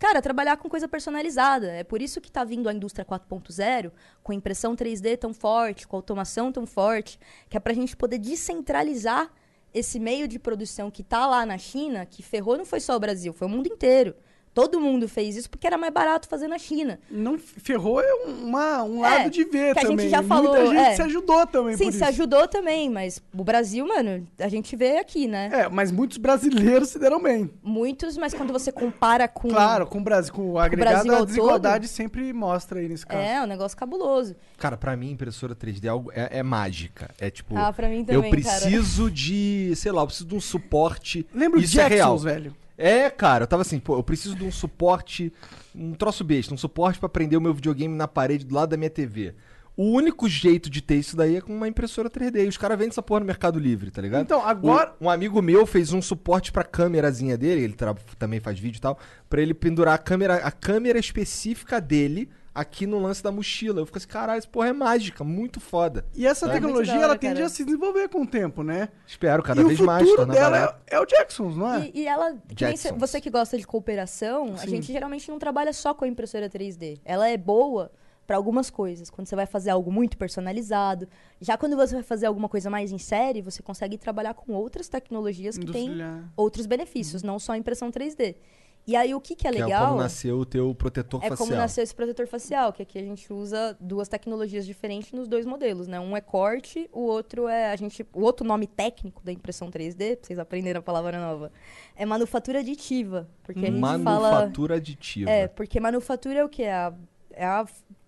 Cara, 0.00 0.22
trabalhar 0.22 0.56
com 0.56 0.66
coisa 0.66 0.88
personalizada. 0.88 1.72
É 1.72 1.84
por 1.84 2.00
isso 2.00 2.22
que 2.22 2.30
está 2.30 2.42
vindo 2.42 2.70
a 2.70 2.72
indústria 2.72 3.04
4.0, 3.04 3.92
com 4.22 4.32
impressão 4.32 4.74
3D 4.74 5.18
tão 5.18 5.34
forte, 5.34 5.86
com 5.86 5.94
automação 5.94 6.50
tão 6.50 6.66
forte, 6.66 7.20
que 7.50 7.56
é 7.58 7.60
para 7.60 7.72
a 7.72 7.74
gente 7.74 7.94
poder 7.94 8.16
descentralizar 8.16 9.30
esse 9.74 10.00
meio 10.00 10.26
de 10.26 10.38
produção 10.38 10.90
que 10.90 11.02
está 11.02 11.26
lá 11.26 11.44
na 11.44 11.58
China, 11.58 12.06
que 12.06 12.22
ferrou 12.22 12.56
não 12.56 12.64
foi 12.64 12.80
só 12.80 12.96
o 12.96 12.98
Brasil, 12.98 13.34
foi 13.34 13.46
o 13.46 13.50
mundo 13.50 13.66
inteiro. 13.66 14.16
Todo 14.52 14.80
mundo 14.80 15.08
fez 15.08 15.36
isso 15.36 15.48
porque 15.48 15.66
era 15.66 15.78
mais 15.78 15.92
barato 15.92 16.28
fazer 16.28 16.48
na 16.48 16.58
China. 16.58 16.98
Não 17.08 17.38
ferrou 17.38 18.00
é 18.00 18.12
uma, 18.24 18.82
um 18.82 19.00
lado 19.00 19.26
É, 19.26 19.28
de 19.28 19.44
ver 19.44 19.74
que 19.74 19.78
a 19.78 19.82
também. 19.82 19.98
gente 20.00 20.10
já 20.10 20.22
falou, 20.24 20.50
Muita 20.56 20.66
gente 20.66 20.78
é. 20.92 20.94
se 20.96 21.02
ajudou 21.02 21.46
também 21.46 21.76
Sim, 21.76 21.84
por 21.84 21.90
se 21.92 21.96
isso. 21.98 22.04
ajudou 22.06 22.48
também, 22.48 22.90
mas 22.90 23.22
o 23.32 23.44
Brasil, 23.44 23.86
mano, 23.86 24.26
a 24.38 24.48
gente 24.48 24.74
vê 24.74 24.98
aqui, 24.98 25.28
né? 25.28 25.50
É, 25.52 25.68
mas 25.68 25.92
muitos 25.92 26.18
brasileiros 26.18 26.88
se 26.88 26.98
deram 26.98 27.22
bem. 27.22 27.48
Muitos, 27.62 28.16
mas 28.16 28.34
quando 28.34 28.52
você 28.52 28.72
compara 28.72 29.28
com. 29.28 29.48
Claro, 29.48 29.86
com 29.86 29.98
o 29.98 30.02
Brasil, 30.02 30.32
com 30.34 30.50
o 30.52 30.58
agregado, 30.58 30.94
Brasil 30.94 31.14
a 31.14 31.18
ao 31.18 31.26
desigualdade 31.26 31.86
sempre 31.86 32.32
mostra 32.32 32.80
aí 32.80 32.88
nesse 32.88 33.06
caso. 33.06 33.22
É, 33.22 33.40
um 33.42 33.46
negócio 33.46 33.76
cabuloso. 33.78 34.34
Cara, 34.58 34.76
pra 34.76 34.96
mim, 34.96 35.12
impressora 35.12 35.54
3D 35.54 35.84
é, 35.84 35.88
algo- 35.88 36.10
é- 36.12 36.38
é 36.38 36.42
mágica. 36.42 37.08
É 37.20 37.30
tipo. 37.30 37.56
Ah, 37.56 37.72
pra 37.72 37.88
mim 37.88 38.00
eu 38.00 38.20
também, 38.20 38.30
cara. 38.42 38.58
preciso 38.60 39.08
de. 39.10 39.72
Sei 39.76 39.92
lá, 39.92 40.02
eu 40.02 40.06
preciso 40.06 40.28
de 40.28 40.34
um 40.34 40.40
suporte. 40.40 41.24
Lembra 41.32 41.60
o 41.60 41.62
Isso 41.62 41.80
é 41.80 41.86
real. 41.86 42.18
Velho? 42.18 42.54
É, 42.82 43.10
cara, 43.10 43.44
eu 43.44 43.46
tava 43.46 43.62
assim, 43.62 43.78
pô, 43.78 43.96
eu 43.96 44.02
preciso 44.02 44.34
de 44.34 44.42
um 44.44 44.50
suporte, 44.50 45.30
um 45.74 45.92
troço 45.92 46.24
besta, 46.24 46.54
um 46.54 46.56
suporte 46.56 46.98
pra 46.98 47.08
prender 47.10 47.38
o 47.38 47.42
meu 47.42 47.52
videogame 47.52 47.94
na 47.94 48.08
parede 48.08 48.46
do 48.46 48.54
lado 48.54 48.70
da 48.70 48.76
minha 48.76 48.88
TV. 48.88 49.34
O 49.76 49.84
único 49.92 50.28
jeito 50.28 50.68
de 50.68 50.80
ter 50.82 50.96
isso 50.96 51.16
daí 51.16 51.36
é 51.36 51.40
com 51.40 51.54
uma 51.54 51.68
impressora 51.68 52.10
3D. 52.10 52.44
E 52.44 52.48
os 52.48 52.56
caras 52.56 52.76
vendem 52.78 52.90
essa 52.90 53.02
porra 53.02 53.20
no 53.20 53.26
Mercado 53.26 53.58
Livre, 53.58 53.90
tá 53.90 54.02
ligado? 54.02 54.22
Então, 54.22 54.44
agora- 54.44 54.94
Um, 55.00 55.06
um 55.06 55.10
amigo 55.10 55.40
meu 55.40 55.64
fez 55.66 55.92
um 55.92 56.02
suporte 56.02 56.50
pra 56.52 56.64
câmerazinha 56.64 57.36
dele, 57.38 57.62
ele 57.64 57.76
também 58.18 58.40
faz 58.40 58.58
vídeo 58.58 58.78
e 58.78 58.80
tal, 58.80 58.98
pra 59.28 59.40
ele 59.40 59.54
pendurar 59.54 59.94
a 59.94 59.98
câmera, 59.98 60.36
a 60.36 60.50
câmera 60.50 60.98
específica 60.98 61.80
dele 61.80 62.28
aqui 62.54 62.86
no 62.86 62.98
lance 62.98 63.22
da 63.22 63.30
mochila. 63.30 63.80
Eu 63.80 63.86
fico 63.86 63.98
assim, 63.98 64.08
caralho, 64.08 64.38
essa 64.38 64.48
porra 64.48 64.68
é 64.68 64.72
mágica, 64.72 65.22
muito 65.22 65.60
foda. 65.60 66.04
E 66.14 66.26
essa 66.26 66.46
É. 66.48 66.52
tecnologia, 66.52 66.94
hora, 66.94 67.04
ela 67.04 67.18
tende 67.18 67.34
cara. 67.34 67.46
a 67.46 67.48
se 67.48 67.64
desenvolver 67.64 68.08
com 68.08 68.22
o 68.22 68.26
tempo, 68.26 68.62
né? 68.62 68.88
Espero, 69.06 69.42
cada 69.42 69.60
e 69.62 69.64
vez 69.64 69.80
o 69.80 69.84
mais, 69.84 70.02
futuro 70.02 70.26
tornar 70.26 70.34
dela 70.34 70.80
é, 70.90 70.96
é 70.96 71.00
o 71.00 71.06
Jacksons, 71.06 71.56
não 71.56 71.74
é? 71.74 71.90
E, 71.94 72.00
e 72.00 72.06
ela, 72.06 72.36
que 72.54 72.92
você 72.98 73.20
que 73.20 73.30
gosta 73.30 73.56
de 73.56 73.66
cooperação, 73.66 74.54
a 74.54 74.58
Sim. 74.58 74.68
gente 74.68 74.92
geralmente 74.92 75.30
não 75.30 75.38
trabalha 75.38 75.72
só 75.72 75.94
com 75.94 76.04
a 76.04 76.08
impressora 76.08 76.48
3D. 76.48 77.00
Ela 77.04 77.28
é 77.28 77.36
boa 77.36 77.90
para 78.26 78.36
algumas 78.36 78.70
coisas. 78.70 79.10
Quando 79.10 79.26
você 79.26 79.34
vai 79.34 79.46
fazer 79.46 79.70
algo 79.70 79.90
muito 79.90 80.16
personalizado. 80.16 81.08
Já 81.40 81.56
quando 81.56 81.74
você 81.76 81.94
vai 81.94 82.04
fazer 82.04 82.26
alguma 82.26 82.48
coisa 82.48 82.70
mais 82.70 82.92
em 82.92 82.98
série, 82.98 83.42
você 83.42 83.60
consegue 83.60 83.98
trabalhar 83.98 84.34
com 84.34 84.52
outras 84.52 84.88
tecnologias 84.88 85.58
que 85.58 85.66
têm 85.66 85.90
outros 86.36 86.64
benefícios, 86.66 87.24
não 87.24 87.40
só 87.40 87.52
a 87.52 87.58
impressão 87.58 87.90
3D. 87.90 88.36
E 88.90 88.96
aí 88.96 89.14
o 89.14 89.20
que, 89.20 89.36
que 89.36 89.46
é 89.46 89.52
Que 89.52 89.58
é 89.58 89.64
legal? 89.64 89.86
como 89.90 90.00
nasceu 90.00 90.36
o 90.38 90.44
teu 90.44 90.74
protetor 90.74 91.20
É 91.22 91.28
facial. 91.28 91.46
como 91.46 91.56
nasceu 91.56 91.84
esse 91.84 91.94
protetor 91.94 92.26
facial, 92.26 92.72
que 92.72 92.82
aqui 92.82 92.98
a 92.98 93.02
gente 93.02 93.32
usa 93.32 93.76
duas 93.78 94.08
tecnologias 94.08 94.66
diferentes 94.66 95.12
nos 95.12 95.28
dois 95.28 95.46
modelos, 95.46 95.86
né? 95.86 96.00
Um 96.00 96.16
é 96.16 96.20
corte, 96.20 96.90
o 96.92 97.02
outro 97.02 97.46
é 97.46 97.70
a 97.70 97.76
gente, 97.76 98.04
o 98.12 98.22
outro 98.22 98.44
nome 98.44 98.66
técnico 98.66 99.22
da 99.24 99.30
impressão 99.30 99.70
3D, 99.70 100.16
pra 100.16 100.26
vocês 100.26 100.38
aprenderem 100.40 100.80
a 100.80 100.82
palavra 100.82 101.20
nova, 101.20 101.52
é 101.94 102.04
manufatura 102.04 102.58
aditiva, 102.58 103.28
porque 103.44 103.60
a 103.64 103.70
gente 103.70 103.80
fala 103.80 104.02
Manufatura 104.02 104.74
aditiva. 104.74 105.30
é, 105.30 105.46
porque 105.46 105.78
manufatura 105.78 106.40
é 106.40 106.44
o 106.44 106.48
que 106.48 106.64
é 106.64 106.72
a, 106.72 106.92
é 107.30 107.44
a, 107.44 107.64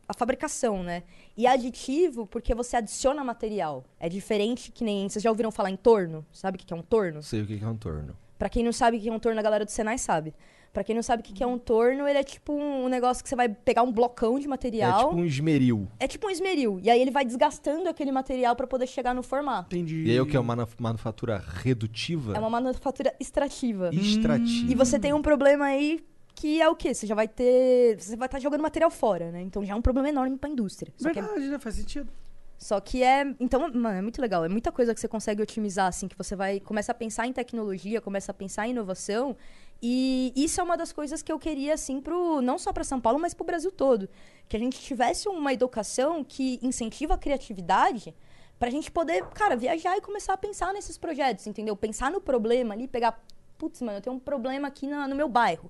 a 0.08 0.14
fabricação, 0.14 0.82
né? 0.82 1.04
E 1.36 1.46
aditivo 1.46 2.26
porque 2.26 2.56
você 2.56 2.76
adiciona 2.76 3.22
material. 3.22 3.84
É 4.00 4.08
diferente 4.08 4.72
que 4.72 4.82
nem 4.82 5.08
vocês 5.08 5.22
já 5.22 5.30
ouviram 5.30 5.52
falar 5.52 5.70
em 5.70 5.76
torno? 5.76 6.26
Sabe 6.32 6.56
o 6.56 6.58
que 6.58 6.72
é 6.72 6.76
um 6.76 6.82
torno? 6.82 7.22
Sei 7.22 7.42
o 7.42 7.46
que 7.46 7.62
é 7.62 7.68
um 7.68 7.76
torno. 7.76 8.16
Pra 8.36 8.48
quem 8.48 8.64
não 8.64 8.72
sabe 8.72 8.96
o 8.96 9.00
que 9.00 9.08
é 9.08 9.12
um 9.12 9.20
torno, 9.20 9.38
a 9.38 9.42
galera 9.42 9.64
do 9.64 9.70
Senai 9.70 9.96
sabe. 9.96 10.34
Pra 10.72 10.82
quem 10.82 10.94
não 10.94 11.02
sabe 11.02 11.20
o 11.20 11.24
que 11.24 11.34
que 11.34 11.42
é 11.42 11.46
um 11.46 11.58
torno, 11.58 12.08
ele 12.08 12.18
é 12.18 12.22
tipo 12.24 12.52
um 12.54 12.88
negócio 12.88 13.22
que 13.22 13.28
você 13.28 13.36
vai 13.36 13.46
pegar 13.46 13.82
um 13.82 13.92
blocão 13.92 14.38
de 14.38 14.46
É 14.46 14.48
material. 14.48 15.08
tipo 15.10 15.20
um 15.20 15.24
esmeril. 15.24 15.86
É 16.00 16.08
tipo 16.08 16.26
um 16.26 16.30
esmeril. 16.30 16.80
E 16.82 16.88
aí 16.88 16.98
ele 16.98 17.10
vai 17.10 17.26
desgastando 17.26 17.88
aquele 17.90 18.10
material 18.10 18.56
pra 18.56 18.66
poder 18.66 18.86
chegar 18.86 19.14
no 19.14 19.22
formato. 19.22 19.76
Entendi. 19.76 20.04
E 20.06 20.10
aí 20.10 20.20
o 20.20 20.24
que 20.26 20.34
é 20.34 20.40
uma 20.40 20.56
manuf- 20.56 20.76
manufatura 20.80 21.44
redutiva? 21.46 22.34
É 22.34 22.38
uma 22.38 22.48
manufatura 22.48 23.14
extrativa. 23.20 23.90
Extrativa. 23.92 24.72
E 24.72 24.74
você 24.74 24.98
tem 24.98 25.12
um 25.12 25.20
problema 25.20 25.66
aí 25.66 26.02
que 26.34 26.62
é 26.62 26.68
o 26.70 26.74
quê? 26.74 26.94
Você 26.94 27.06
já 27.06 27.14
vai 27.14 27.28
ter. 27.28 27.96
Você 28.00 28.16
vai 28.16 28.24
estar 28.26 28.38
jogando 28.40 28.62
material 28.62 28.90
fora, 28.90 29.30
né? 29.30 29.42
Então 29.42 29.62
já 29.62 29.74
é 29.74 29.76
um 29.76 29.82
problema 29.82 30.08
enorme 30.08 30.38
pra 30.38 30.48
indústria. 30.48 30.90
Só 30.96 31.10
que 31.12 31.18
é 31.18 31.22
Verdade, 31.22 31.48
né? 31.48 31.58
Faz 31.58 31.74
sentido. 31.74 32.08
Só 32.56 32.80
que 32.80 33.02
é. 33.02 33.26
Então, 33.38 33.60
mano, 33.60 33.88
é 33.88 34.00
muito 34.00 34.22
legal. 34.22 34.42
É 34.42 34.48
muita 34.48 34.72
coisa 34.72 34.94
que 34.94 35.00
você 35.00 35.08
consegue 35.08 35.42
otimizar, 35.42 35.88
assim, 35.88 36.08
que 36.08 36.16
você 36.16 36.34
vai. 36.34 36.60
Começa 36.60 36.92
a 36.92 36.94
pensar 36.94 37.26
em 37.26 37.32
tecnologia, 37.32 38.00
começa 38.00 38.30
a 38.32 38.34
pensar 38.34 38.66
em 38.66 38.70
inovação. 38.70 39.36
E 39.84 40.32
isso 40.36 40.60
é 40.60 40.64
uma 40.64 40.76
das 40.76 40.92
coisas 40.92 41.22
que 41.22 41.32
eu 41.32 41.38
queria, 41.40 41.74
assim, 41.74 42.00
pro, 42.00 42.40
não 42.40 42.56
só 42.56 42.72
para 42.72 42.84
São 42.84 43.00
Paulo, 43.00 43.18
mas 43.18 43.34
pro 43.34 43.44
Brasil 43.44 43.72
todo. 43.72 44.08
Que 44.48 44.56
a 44.56 44.60
gente 44.60 44.78
tivesse 44.80 45.28
uma 45.28 45.52
educação 45.52 46.22
que 46.22 46.60
incentiva 46.62 47.14
a 47.14 47.18
criatividade 47.18 48.14
pra 48.60 48.70
gente 48.70 48.92
poder, 48.92 49.24
cara, 49.30 49.56
viajar 49.56 49.96
e 49.96 50.00
começar 50.00 50.34
a 50.34 50.36
pensar 50.36 50.72
nesses 50.72 50.96
projetos, 50.96 51.48
entendeu? 51.48 51.74
Pensar 51.76 52.12
no 52.12 52.20
problema 52.20 52.74
ali, 52.74 52.86
pegar. 52.86 53.20
Putz, 53.58 53.82
mano, 53.82 53.98
eu 53.98 54.00
tenho 54.00 54.14
um 54.14 54.20
problema 54.20 54.68
aqui 54.68 54.86
na- 54.86 55.08
no 55.08 55.16
meu 55.16 55.28
bairro. 55.28 55.68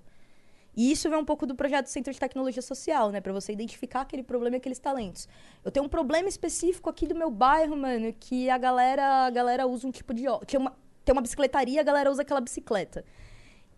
E 0.77 0.91
isso 0.93 1.09
vem 1.09 1.19
um 1.19 1.25
pouco 1.25 1.47
do 1.47 1.55
projeto 1.55 1.87
Centro 1.87 2.13
de 2.13 2.21
Tecnologia 2.21 2.61
Social, 2.63 3.11
né? 3.11 3.21
Pra 3.21 3.33
você 3.33 3.53
identificar 3.53 4.03
aquele 4.03 4.23
problema 4.23 4.57
e 4.57 4.59
aqueles 4.59 4.79
talentos. 4.79 5.27
Eu 5.65 5.71
tenho 5.71 5.87
um 5.87 5.89
problema 5.89 6.29
específico 6.29 6.91
aqui 6.91 7.07
do 7.07 7.15
meu 7.15 7.31
bairro, 7.31 7.77
mano, 7.77 8.13
que 8.19 8.51
a 8.51 8.59
galera, 8.59 9.27
a 9.27 9.31
galera 9.31 9.67
usa 9.67 9.87
um 9.87 9.91
tipo 9.91 10.13
de... 10.13 10.25
Tem 10.47 10.61
uma, 10.61 10.75
tem 11.05 11.13
uma 11.15 11.21
bicicletaria, 11.23 11.81
a 11.81 11.85
galera 11.85 12.11
usa 12.11 12.23
aquela 12.23 12.41
bicicleta. 12.41 13.05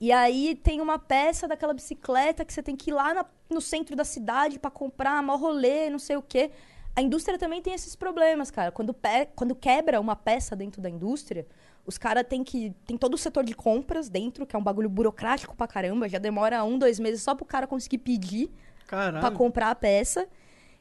E 0.05 0.13
aí 0.13 0.55
tem 0.55 0.83
uma 0.83 0.99
peça 0.99 1.49
daquela 1.49 1.73
bicicleta 1.73 2.45
que 2.45 2.53
você 2.53 2.63
tem 2.63 2.77
que 2.77 2.91
ir 2.91 2.93
lá 2.93 3.15
na- 3.15 3.25
no 3.49 3.59
centro 3.59 3.97
da 3.97 4.05
cidade 4.05 4.59
pra 4.59 4.71
comprar, 4.71 5.23
mó 5.23 5.35
rolê, 5.35 5.89
não 5.89 5.99
sei 5.99 6.15
o 6.15 6.21
quê. 6.21 6.51
A 6.95 7.01
indústria 7.01 7.39
também 7.39 7.63
tem 7.63 7.73
esses 7.73 7.97
problemas, 7.97 8.51
cara. 8.51 8.71
Quando, 8.71 8.93
pe- 8.93 9.29
quando 9.35 9.55
quebra 9.55 9.99
uma 9.99 10.15
peça 10.15 10.55
dentro 10.55 10.83
da 10.83 10.91
indústria, 10.91 11.47
os 11.87 11.97
caras 11.97 12.23
têm 12.29 12.45
que. 12.45 12.75
Tem 12.87 12.99
todo 12.99 13.15
o 13.15 13.17
setor 13.19 13.45
de 13.45 13.55
compras 13.55 14.11
dentro, 14.11 14.45
que 14.45 14.55
é 14.55 14.59
um 14.59 14.63
bagulho 14.63 14.91
burocrático 14.91 15.57
pra 15.57 15.67
caramba. 15.67 16.07
Já 16.07 16.19
demora 16.19 16.63
um, 16.65 16.79
dois 16.79 17.01
meses 17.01 17.23
só 17.23 17.35
pro 17.35 17.47
cara 17.47 17.67
conseguir 17.67 17.97
pedir 17.97 18.51
Caralho. 18.87 19.21
pra 19.21 19.31
comprar 19.31 19.71
a 19.71 19.75
peça. 19.75 20.29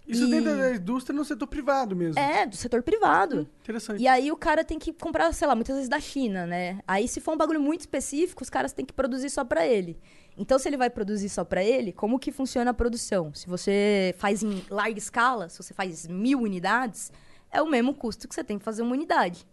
Isso 0.07 0.25
E- 0.25 0.29
dentro 0.29 0.57
da 0.57 0.75
indústria 0.75 1.15
no 1.15 1.23
setor 1.23 1.47
privado 1.47 1.95
mesmo. 1.95 2.19
É, 2.19 2.45
do 2.45 2.55
setor 2.57 2.83
privado. 2.83 3.47
Interessante. 3.61 4.01
E 4.01 4.07
aí 4.07 4.31
o 4.31 4.35
cara 4.35 4.63
tem 4.63 4.77
que 4.77 4.91
comprar, 4.91 5.31
sei 5.33 5.47
lá, 5.47 5.55
muitas 5.55 5.75
vezes 5.75 5.89
da 5.89 5.99
China, 5.99 6.45
né? 6.45 6.79
Aí 6.87 7.07
se 7.07 7.21
for 7.21 7.33
um 7.33 7.37
bagulho 7.37 7.61
muito 7.61 7.81
específico, 7.81 8.43
os 8.43 8.49
caras 8.49 8.73
têm 8.73 8.85
que 8.85 8.91
produzir 8.93 9.29
só 9.29 9.45
pra 9.45 9.65
ele. 9.65 9.97
Então 10.37 10.59
se 10.59 10.67
ele 10.67 10.75
vai 10.77 10.89
produzir 10.89 11.29
só 11.29 11.45
pra 11.45 11.63
ele, 11.63 11.93
como 11.93 12.19
que 12.19 12.31
funciona 12.31 12.71
a 12.71 12.73
produção? 12.73 13.33
Se 13.33 13.47
você 13.47 14.13
faz 14.17 14.43
em 14.43 14.63
larga 14.69 14.97
escala, 14.97 15.47
se 15.47 15.57
você 15.61 15.73
faz 15.73 16.05
mil 16.07 16.39
unidades, 16.41 17.11
é 17.51 17.61
o 17.61 17.67
mesmo 17.69 17.93
custo 17.93 18.27
que 18.27 18.35
você 18.35 18.43
tem 18.43 18.57
que 18.59 18.65
fazer 18.65 18.81
uma 18.81 18.93
unidade. 18.93 19.47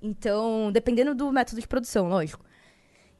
Então, 0.00 0.70
dependendo 0.72 1.14
do 1.14 1.30
método 1.32 1.60
de 1.60 1.66
produção, 1.68 2.08
lógico. 2.08 2.44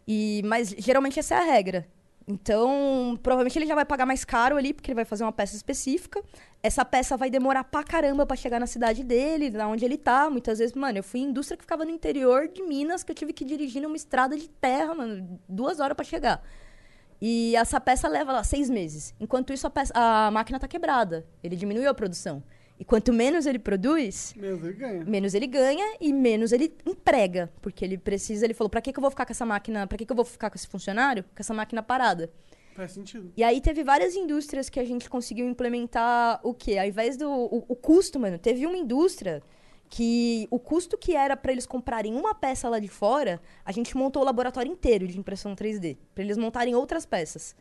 E, 0.07 0.43
mas 0.45 0.69
geralmente 0.79 1.19
essa 1.19 1.35
é 1.35 1.39
a 1.39 1.45
regra. 1.53 1.87
Então, 2.29 3.17
provavelmente 3.23 3.57
ele 3.57 3.67
já 3.67 3.75
vai 3.77 3.85
pagar 3.85 4.05
mais 4.05 4.25
caro 4.25 4.57
ali, 4.57 4.73
porque 4.75 4.91
ele 4.91 4.97
vai 4.97 5.05
fazer 5.05 5.23
uma 5.23 5.33
peça 5.33 5.55
específica. 5.55 6.21
Essa 6.61 6.85
peça 6.85 7.17
vai 7.17 7.31
demorar 7.31 7.63
pra 7.63 7.85
caramba 7.85 8.27
pra 8.27 8.37
chegar 8.37 8.59
na 8.59 8.67
cidade 8.67 9.05
dele, 9.05 9.49
da 9.49 9.69
onde 9.69 9.85
ele 9.85 9.97
tá. 9.97 10.29
Muitas 10.29 10.59
vezes, 10.59 10.75
mano, 10.75 10.99
eu 10.99 11.05
fui 11.05 11.21
em 11.21 11.25
indústria 11.25 11.57
que 11.57 11.63
ficava 11.63 11.85
no 11.85 11.91
interior 11.91 12.49
de 12.49 12.63
Minas, 12.63 13.05
que 13.05 13.13
eu 13.13 13.15
tive 13.15 13.33
que 13.33 13.45
dirigir 13.45 13.81
numa 13.81 13.95
estrada 13.95 14.37
de 14.37 14.49
terra, 14.49 14.93
mano, 14.95 15.39
duas 15.49 15.79
horas 15.79 15.95
pra 15.95 16.05
chegar. 16.05 16.43
E 17.23 17.55
essa 17.57 17.81
peça 17.81 18.09
leva 18.09 18.33
lá 18.33 18.43
seis 18.43 18.69
meses. 18.69 19.15
Enquanto 19.21 19.53
isso, 19.53 19.67
a, 19.67 19.71
peça- 19.71 19.93
a 19.95 20.29
máquina 20.33 20.59
tá 20.59 20.67
quebrada. 20.67 21.25
Ele 21.45 21.55
diminuiu 21.55 21.89
a 21.89 21.95
produção. 21.95 22.43
E 22.79 22.85
quanto 22.85 23.13
menos 23.13 23.47
ele 23.47 23.59
produz, 23.59 24.35
Meu 24.37 24.59
Deus, 24.59 24.77
ganha. 24.77 25.05
menos 25.05 25.33
ele 25.35 25.47
ganha 25.47 25.97
e 26.01 26.13
menos 26.13 26.53
ele 26.53 26.75
emprega. 26.85 27.51
Porque 27.63 27.85
ele 27.85 27.97
precisa, 27.97 28.45
ele 28.45 28.53
falou, 28.55 28.69
pra 28.69 28.81
que, 28.83 28.93
que 28.93 28.99
eu 28.99 29.03
vou 29.03 29.11
ficar 29.11 29.25
com 29.25 29.33
essa 29.33 29.47
máquina, 29.47 29.87
pra 29.87 29.97
que, 29.97 30.05
que 30.05 30.13
eu 30.13 30.17
vou 30.17 30.25
ficar 30.25 30.51
com 30.51 30.57
esse 30.57 30.67
funcionário, 30.67 31.23
com 31.25 31.41
essa 31.41 31.55
máquina 31.55 31.83
parada? 31.83 32.31
Faz 32.75 32.93
sentido. 32.93 33.33
E 33.35 33.43
aí 33.43 33.61
teve 33.63 33.83
várias 33.83 34.15
indústrias 34.15 34.69
que 34.69 34.79
a 34.79 34.85
gente 34.85 35.09
conseguiu 35.09 35.49
implementar 35.49 36.39
o 36.43 36.53
quê? 36.53 36.77
Ao 36.77 36.87
invés 36.87 37.17
do 37.17 37.31
o, 37.31 37.65
o 37.67 37.75
custo, 37.75 38.21
mano, 38.21 38.39
teve 38.39 38.67
uma 38.67 38.77
indústria 38.77 39.43
que 39.89 40.47
o 40.51 40.59
custo 40.59 40.99
que 40.99 41.15
era 41.15 41.37
pra 41.37 41.53
eles 41.53 41.65
comprarem 41.65 42.15
uma 42.15 42.35
peça 42.35 42.69
lá 42.69 42.79
de 42.79 42.89
fora, 42.89 43.41
a 43.65 43.73
gente 43.73 43.97
montou 43.97 44.21
o 44.21 44.25
laboratório 44.27 44.71
inteiro 44.71 45.07
de 45.07 45.19
impressão 45.19 45.55
3D, 45.55 45.97
Pra 46.15 46.23
eles 46.25 46.37
montarem 46.37 46.75
outras 46.75 47.07
peças. 47.07 47.55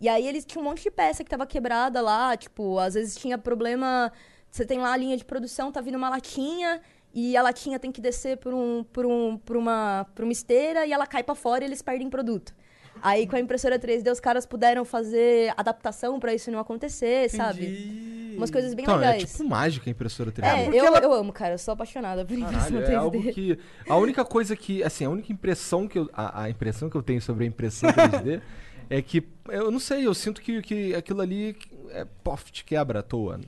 E 0.00 0.08
aí 0.08 0.26
eles 0.26 0.44
tinham 0.44 0.64
um 0.64 0.68
monte 0.68 0.82
de 0.82 0.90
peça 0.90 1.22
que 1.22 1.30
tava 1.30 1.46
quebrada 1.46 2.00
lá, 2.00 2.36
tipo, 2.36 2.78
às 2.78 2.94
vezes 2.94 3.14
tinha 3.16 3.36
problema, 3.36 4.10
você 4.52 4.64
tem 4.66 4.78
lá 4.78 4.92
a 4.92 4.96
linha 4.96 5.16
de 5.16 5.24
produção, 5.24 5.72
tá 5.72 5.80
vindo 5.80 5.96
uma 5.96 6.10
latinha 6.10 6.80
e 7.14 7.36
a 7.36 7.42
latinha 7.42 7.78
tem 7.78 7.90
que 7.90 8.00
descer 8.00 8.36
por 8.36 8.52
um 8.54 8.84
por 8.84 9.06
um 9.06 9.36
por 9.38 9.56
uma 9.56 10.06
por 10.14 10.22
uma 10.24 10.32
esteira 10.32 10.86
e 10.86 10.92
ela 10.92 11.06
cai 11.06 11.22
pra 11.24 11.34
fora 11.34 11.64
e 11.64 11.66
eles 11.66 11.80
perdem 11.82 12.08
produto. 12.10 12.54
Aí 13.00 13.26
com 13.26 13.34
a 13.34 13.40
impressora 13.40 13.78
3D 13.78 14.12
os 14.12 14.20
caras 14.20 14.44
puderam 14.44 14.84
fazer 14.84 15.52
adaptação 15.56 16.20
pra 16.20 16.34
isso 16.34 16.50
não 16.50 16.58
acontecer, 16.58 17.30
sabe? 17.30 18.34
Umas 18.36 18.50
coisas 18.50 18.74
bem 18.74 18.82
Então, 18.84 18.96
é 18.96 19.12
legais. 19.12 19.32
tipo 19.32 19.48
mágica 19.48 19.88
a 19.88 19.90
impressora 19.90 20.30
3D. 20.30 20.44
É, 20.44 20.68
eu, 20.68 20.94
eu 20.96 21.12
amo, 21.12 21.32
cara. 21.32 21.54
Eu 21.54 21.58
sou 21.58 21.72
apaixonada 21.72 22.22
por 22.24 22.36
impressão 22.36 22.60
Caralho, 22.80 22.86
3D. 22.86 22.90
é 22.90 22.94
algo 22.94 23.32
que. 23.32 23.58
A 23.88 23.96
única 23.96 24.24
coisa 24.26 24.54
que. 24.54 24.82
Assim, 24.82 25.06
a 25.06 25.10
única 25.10 25.32
impressão 25.32 25.88
que 25.88 25.98
eu. 25.98 26.10
A, 26.12 26.42
a 26.42 26.50
impressão 26.50 26.90
que 26.90 26.96
eu 26.96 27.02
tenho 27.02 27.20
sobre 27.22 27.44
a 27.44 27.46
impressão 27.46 27.88
3D 27.90 28.42
é 28.90 29.00
que. 29.00 29.26
Eu 29.48 29.70
não 29.70 29.80
sei, 29.80 30.06
eu 30.06 30.12
sinto 30.14 30.40
que, 30.42 30.60
que 30.60 30.94
aquilo 30.94 31.22
ali 31.22 31.56
é 31.90 32.04
pof, 32.22 32.52
te 32.52 32.62
quebra 32.62 33.00
à 33.00 33.02
toa. 33.02 33.40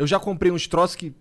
Eu 0.00 0.06
já 0.06 0.18
comprei 0.18 0.50
uns 0.50 0.66
troços 0.66 0.96
que 0.96 1.14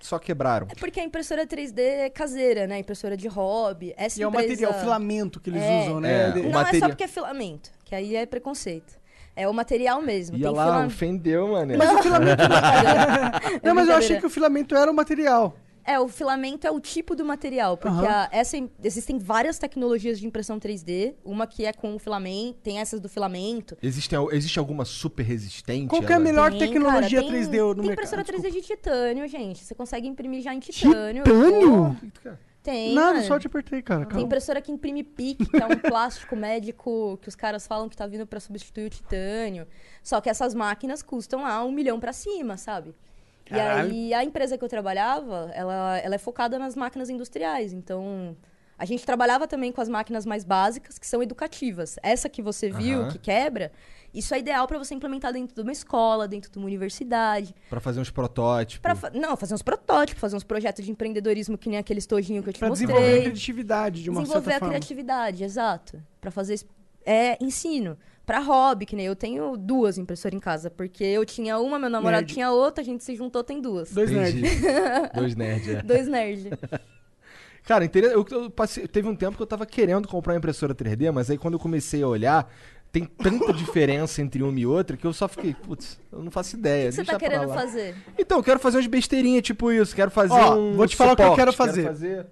só 0.00 0.18
quebraram. 0.18 0.66
É 0.70 0.74
porque 0.74 0.98
a 0.98 1.04
impressora 1.04 1.46
3D 1.46 1.78
é 1.78 2.08
caseira, 2.10 2.66
né? 2.66 2.78
Impressora 2.78 3.16
de 3.16 3.28
hobby. 3.28 3.92
Essa 3.96 4.18
E 4.18 4.22
é 4.22 4.26
o 4.26 4.30
empresa- 4.30 4.48
material, 4.48 4.72
o 4.72 4.74
filamento 4.80 5.40
que 5.40 5.50
eles 5.50 5.62
É. 5.62 5.80
usam, 5.82 6.00
né? 6.00 6.12
É, 6.30 6.34
Não 6.34 6.44
é 6.46 6.48
material- 6.52 6.80
só 6.80 6.88
porque 6.88 7.04
é 7.04 7.08
filamento, 7.08 7.70
que 7.84 7.94
aí 7.94 8.16
é 8.16 8.24
preconceito. 8.26 8.94
É 9.36 9.48
o 9.48 9.52
material 9.52 10.00
mesmo. 10.00 10.38
Tem 10.38 10.48
lá, 10.50 10.64
filam- 10.64 10.86
ofendeu, 10.86 11.48
mano. 11.48 11.74
Mas 11.76 11.90
o 11.92 12.02
filamento. 12.02 12.42
É 13.62 13.66
não, 13.66 13.74
mas 13.74 13.88
eu 13.88 13.96
achei 13.96 14.18
que 14.18 14.26
o 14.26 14.30
filamento 14.30 14.74
era 14.76 14.90
o 14.90 14.94
material. 14.94 15.56
É, 15.86 16.00
o 16.00 16.08
filamento 16.08 16.66
é 16.66 16.70
o 16.70 16.80
tipo 16.80 17.14
do 17.14 17.24
material, 17.24 17.76
porque 17.76 18.06
Aham. 18.06 18.08
a- 18.08 18.28
essa, 18.32 18.56
existem 18.82 19.18
várias 19.18 19.58
tecnologias 19.58 20.18
de 20.18 20.26
impressão 20.26 20.58
3D. 20.58 21.14
Uma 21.22 21.46
que 21.46 21.66
é 21.66 21.72
com 21.74 21.94
o 21.94 21.98
filamento, 21.98 22.58
tem 22.62 22.78
essas 22.78 23.00
do 23.00 23.08
filamento. 23.08 23.76
Existe, 23.82 24.14
existe 24.32 24.58
alguma 24.58 24.84
super 24.86 25.22
resistente? 25.22 25.88
Qual 25.88 26.02
que 26.02 26.12
é 26.12 26.16
a 26.16 26.18
melhor 26.18 26.50
Tem, 26.50 26.60
tecnologia 26.60 27.20
cara, 27.20 27.30
tem- 27.32 27.42
3D 27.42 27.58
no 27.60 27.74
Tem 27.74 27.86
mercado? 27.86 27.92
impressora 27.92 28.24
3D 28.24 28.50
Desculpa. 28.50 28.60
de 28.60 28.66
titânio, 28.66 29.28
gente. 29.28 29.62
Você 29.62 29.74
consegue 29.74 30.08
imprimir 30.08 30.40
já 30.42 30.54
em 30.54 30.58
titânio. 30.58 31.22
Titânio? 31.22 31.96
Pô, 32.22 32.36
Tem, 32.62 32.94
Nada, 32.94 33.16
mano. 33.16 33.26
só 33.26 33.38
te 33.38 33.46
apertei, 33.46 33.82
cara. 33.82 34.00
Tem 34.00 34.08
calma. 34.08 34.24
impressora 34.24 34.62
que 34.62 34.72
imprime 34.72 35.04
PIC, 35.04 35.44
que 35.50 35.56
é 35.62 35.66
um 35.66 35.68
plástico 35.84 36.34
médico 36.34 37.18
que 37.20 37.28
os 37.28 37.34
caras 37.36 37.66
falam 37.66 37.90
que 37.90 37.96
tá 37.96 38.06
vindo 38.06 38.26
pra 38.26 38.40
substituir 38.40 38.86
o 38.86 38.90
titânio. 38.90 39.66
Só 40.02 40.18
que 40.18 40.30
essas 40.30 40.54
máquinas 40.54 41.02
custam 41.02 41.42
lá 41.42 41.62
um 41.62 41.70
milhão 41.70 42.00
pra 42.00 42.14
cima, 42.14 42.56
sabe? 42.56 42.94
Caralho. 43.44 43.92
E 43.92 44.12
aí 44.12 44.14
a 44.14 44.24
empresa 44.24 44.56
que 44.58 44.64
eu 44.64 44.68
trabalhava, 44.68 45.50
ela, 45.54 45.98
ela 45.98 46.14
é 46.14 46.18
focada 46.18 46.58
nas 46.58 46.74
máquinas 46.74 47.10
industriais. 47.10 47.72
Então, 47.72 48.36
a 48.78 48.84
gente 48.84 49.04
trabalhava 49.04 49.46
também 49.46 49.70
com 49.70 49.80
as 49.80 49.88
máquinas 49.88 50.24
mais 50.26 50.44
básicas, 50.44 50.98
que 50.98 51.06
são 51.06 51.22
educativas. 51.22 51.96
Essa 52.02 52.28
que 52.28 52.40
você 52.42 52.70
viu, 52.70 53.06
que 53.08 53.18
quebra, 53.18 53.70
isso 54.12 54.34
é 54.34 54.38
ideal 54.38 54.66
pra 54.66 54.78
você 54.78 54.94
implementar 54.94 55.32
dentro 55.32 55.54
de 55.54 55.60
uma 55.60 55.72
escola, 55.72 56.26
dentro 56.26 56.50
de 56.50 56.56
uma 56.58 56.66
universidade. 56.66 57.54
Pra 57.68 57.80
fazer 57.80 58.00
uns 58.00 58.10
protótipos. 58.10 58.80
Pra 58.80 58.94
fa- 58.94 59.10
não, 59.10 59.36
fazer 59.36 59.54
uns 59.54 59.62
protótipos, 59.62 60.20
fazer 60.20 60.36
uns 60.36 60.44
projetos 60.44 60.84
de 60.84 60.90
empreendedorismo 60.90 61.58
que 61.58 61.68
nem 61.68 61.78
aquele 61.78 61.98
estojinho 61.98 62.42
que 62.42 62.48
eu 62.48 62.52
te 62.52 62.58
Pra 62.58 62.68
mostrei. 62.68 62.86
desenvolver 62.88 63.18
a 63.18 63.22
criatividade 63.22 64.02
de 64.02 64.10
uma 64.10 64.20
desenvolver 64.22 64.44
certa 64.50 64.56
a 64.56 64.60
forma. 64.60 64.74
criatividade, 64.74 65.44
exato. 65.44 66.02
Pra 66.20 66.30
fazer 66.30 66.60
é 67.06 67.36
ensino. 67.44 67.98
Pra 68.26 68.38
hobby, 68.38 68.86
que 68.86 68.96
nem 68.96 69.04
eu 69.06 69.14
tenho 69.14 69.54
duas 69.56 69.98
impressoras 69.98 70.34
em 70.34 70.40
casa, 70.40 70.70
porque 70.70 71.04
eu 71.04 71.24
tinha 71.26 71.58
uma, 71.58 71.78
meu 71.78 71.90
namorado 71.90 72.22
Nerd. 72.22 72.32
tinha 72.34 72.50
outra, 72.50 72.80
a 72.82 72.84
gente 72.84 73.04
se 73.04 73.14
juntou, 73.14 73.44
tem 73.44 73.60
duas. 73.60 73.90
Dois 73.92 74.10
nerds. 74.10 74.60
Dois 75.14 75.34
nerds, 75.36 75.68
é. 75.68 75.82
Dois 75.82 76.08
nerds. 76.08 76.46
Cara, 77.64 77.90
eu, 77.94 78.26
eu 78.30 78.50
passei- 78.50 78.86
teve 78.86 79.08
um 79.08 79.16
tempo 79.16 79.36
que 79.36 79.42
eu 79.42 79.46
tava 79.46 79.64
querendo 79.66 80.06
comprar 80.06 80.32
uma 80.34 80.38
impressora 80.38 80.74
3D, 80.74 81.10
mas 81.12 81.30
aí 81.30 81.38
quando 81.38 81.54
eu 81.54 81.60
comecei 81.60 82.02
a 82.02 82.06
olhar, 82.08 82.50
tem 82.92 83.04
tanta 83.04 83.52
diferença 83.54 84.20
entre 84.20 84.42
uma 84.42 84.58
e 84.58 84.66
outra 84.66 84.96
que 84.98 85.06
eu 85.06 85.12
só 85.14 85.26
fiquei, 85.26 85.54
putz, 85.54 85.98
eu 86.12 86.22
não 86.22 86.30
faço 86.30 86.56
ideia. 86.56 86.86
O 86.86 86.88
que 86.90 86.92
você 86.96 87.02
deixa 87.02 87.12
tá 87.12 87.18
querendo 87.18 87.48
lá. 87.48 87.54
fazer? 87.54 87.94
Então, 88.18 88.38
eu 88.38 88.44
quero 88.44 88.60
fazer 88.60 88.76
umas 88.76 88.86
besteirinhas 88.86 89.42
tipo 89.42 89.72
isso, 89.72 89.94
quero 89.96 90.10
fazer 90.10 90.34
Ó, 90.34 90.56
um 90.56 90.74
vou 90.74 90.86
te 90.86 90.94
falar 90.94 91.12
o 91.12 91.16
que 91.16 91.22
eu 91.22 91.34
quero 91.34 91.52
fazer. 91.52 91.84
fazer- 91.84 92.26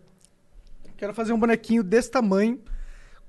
Quero 0.97 1.13
fazer 1.15 1.33
um 1.33 1.39
bonequinho 1.39 1.83
desse 1.83 2.11
tamanho, 2.11 2.61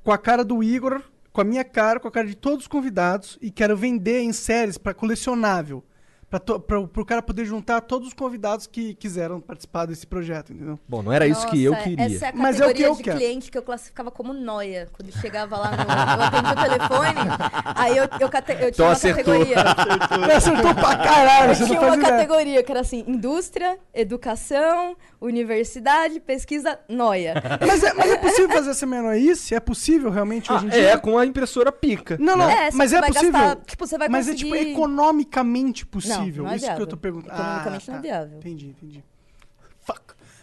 com 0.03 0.11
a 0.11 0.17
cara 0.17 0.43
do 0.43 0.61
Igor, 0.61 1.01
com 1.33 1.41
a 1.41 1.43
minha 1.43 1.63
cara, 1.63 1.99
com 1.99 2.07
a 2.07 2.11
cara 2.11 2.27
de 2.27 2.35
todos 2.35 2.65
os 2.65 2.67
convidados, 2.67 3.39
e 3.41 3.49
quero 3.49 3.75
vender 3.75 4.21
em 4.21 4.31
séries 4.31 4.77
pra 4.77 4.93
colecionável. 4.93 5.83
Pra, 6.39 6.81
pro 6.87 7.05
cara 7.05 7.21
poder 7.21 7.45
juntar 7.45 7.79
todos 7.81 8.07
os 8.07 8.13
convidados 8.13 8.65
que 8.65 8.95
quiseram 8.95 9.39
participar 9.39 9.85
desse 9.85 10.07
projeto, 10.07 10.51
entendeu? 10.51 10.79
Bom, 10.87 11.03
não 11.03 11.11
era 11.11 11.27
isso 11.27 11.45
que 11.47 11.61
eu 11.63 11.71
Nossa, 11.73 11.83
queria. 11.83 12.05
Essa 12.05 12.25
é 12.25 12.29
a 12.29 12.33
Mas 12.35 12.59
é 12.59 12.65
o 12.65 12.73
que 12.73 12.81
eu 12.81 12.95
de 12.95 13.03
quero. 13.03 13.17
cliente 13.17 13.51
que 13.51 13.57
eu 13.57 13.61
classificava 13.61 14.09
como 14.09 14.33
noia. 14.33 14.87
Quando 14.93 15.11
chegava 15.19 15.57
lá 15.57 15.71
no. 15.71 15.83
Eu 15.83 16.51
o 16.51 16.55
telefone, 16.63 17.19
aí 17.75 17.97
eu, 17.97 18.07
eu, 18.19 18.29
cate- 18.29 18.51
eu 18.53 18.57
tinha 18.57 18.69
Então 18.69 18.85
uma 18.87 18.91
acertou. 18.93 19.23
categoria. 19.33 19.63
Acertou 20.37 20.73
pra 20.75 20.95
caralho, 20.97 21.51
Eu 21.51 21.55
você 21.55 21.65
tinha 21.65 21.79
uma 21.81 21.95
ideia. 21.95 22.11
categoria 22.11 22.63
que 22.63 22.71
era 22.71 22.81
assim: 22.81 23.03
indústria, 23.07 23.77
educação, 23.93 24.95
universidade, 25.21 26.19
pesquisa, 26.19 26.79
noia. 26.89 27.33
Mas 27.65 27.83
é, 27.83 27.93
mas 27.93 28.11
é 28.11 28.17
possível 28.17 28.49
fazer 28.49 28.69
essa 28.71 28.85
menorice? 28.85 29.55
É 29.55 29.59
possível 29.59 30.09
realmente 30.09 30.51
Ah, 30.51 30.55
hoje 30.55 30.65
em 30.65 30.69
dia? 30.69 30.81
é, 30.91 30.97
com 30.97 31.17
a 31.17 31.25
impressora 31.25 31.71
pica. 31.71 32.17
Não, 32.19 32.35
não, 32.35 32.49
É, 32.49 32.71
só 32.71 32.77
mas 32.77 32.93
é 32.93 32.99
vai 32.99 33.11
possível. 33.11 33.31
gastar- 33.33 33.55
tipo, 33.65 33.85
você 33.87 33.97
vai 33.97 34.09
mas 34.09 34.27
é 34.27 34.31
conseguir- 34.31 34.51
tipo 34.51 34.69
economicamente 34.71 35.85
possível. 35.85 36.17
Não, 36.19 36.22
não 36.31 36.47
é 36.49 36.55
Isso 36.55 36.65
que 36.65 36.71
eu 36.71 36.75
viável. 36.75 36.87
tô 36.87 36.97
perguntando. 36.97 37.33
Economicamente 37.33 37.89
Ah, 37.89 37.93
não 37.93 37.99
é 37.99 38.01
tá. 38.01 38.07
viável. 38.07 38.37
Entendi, 38.39 38.67
entendi. 38.67 39.03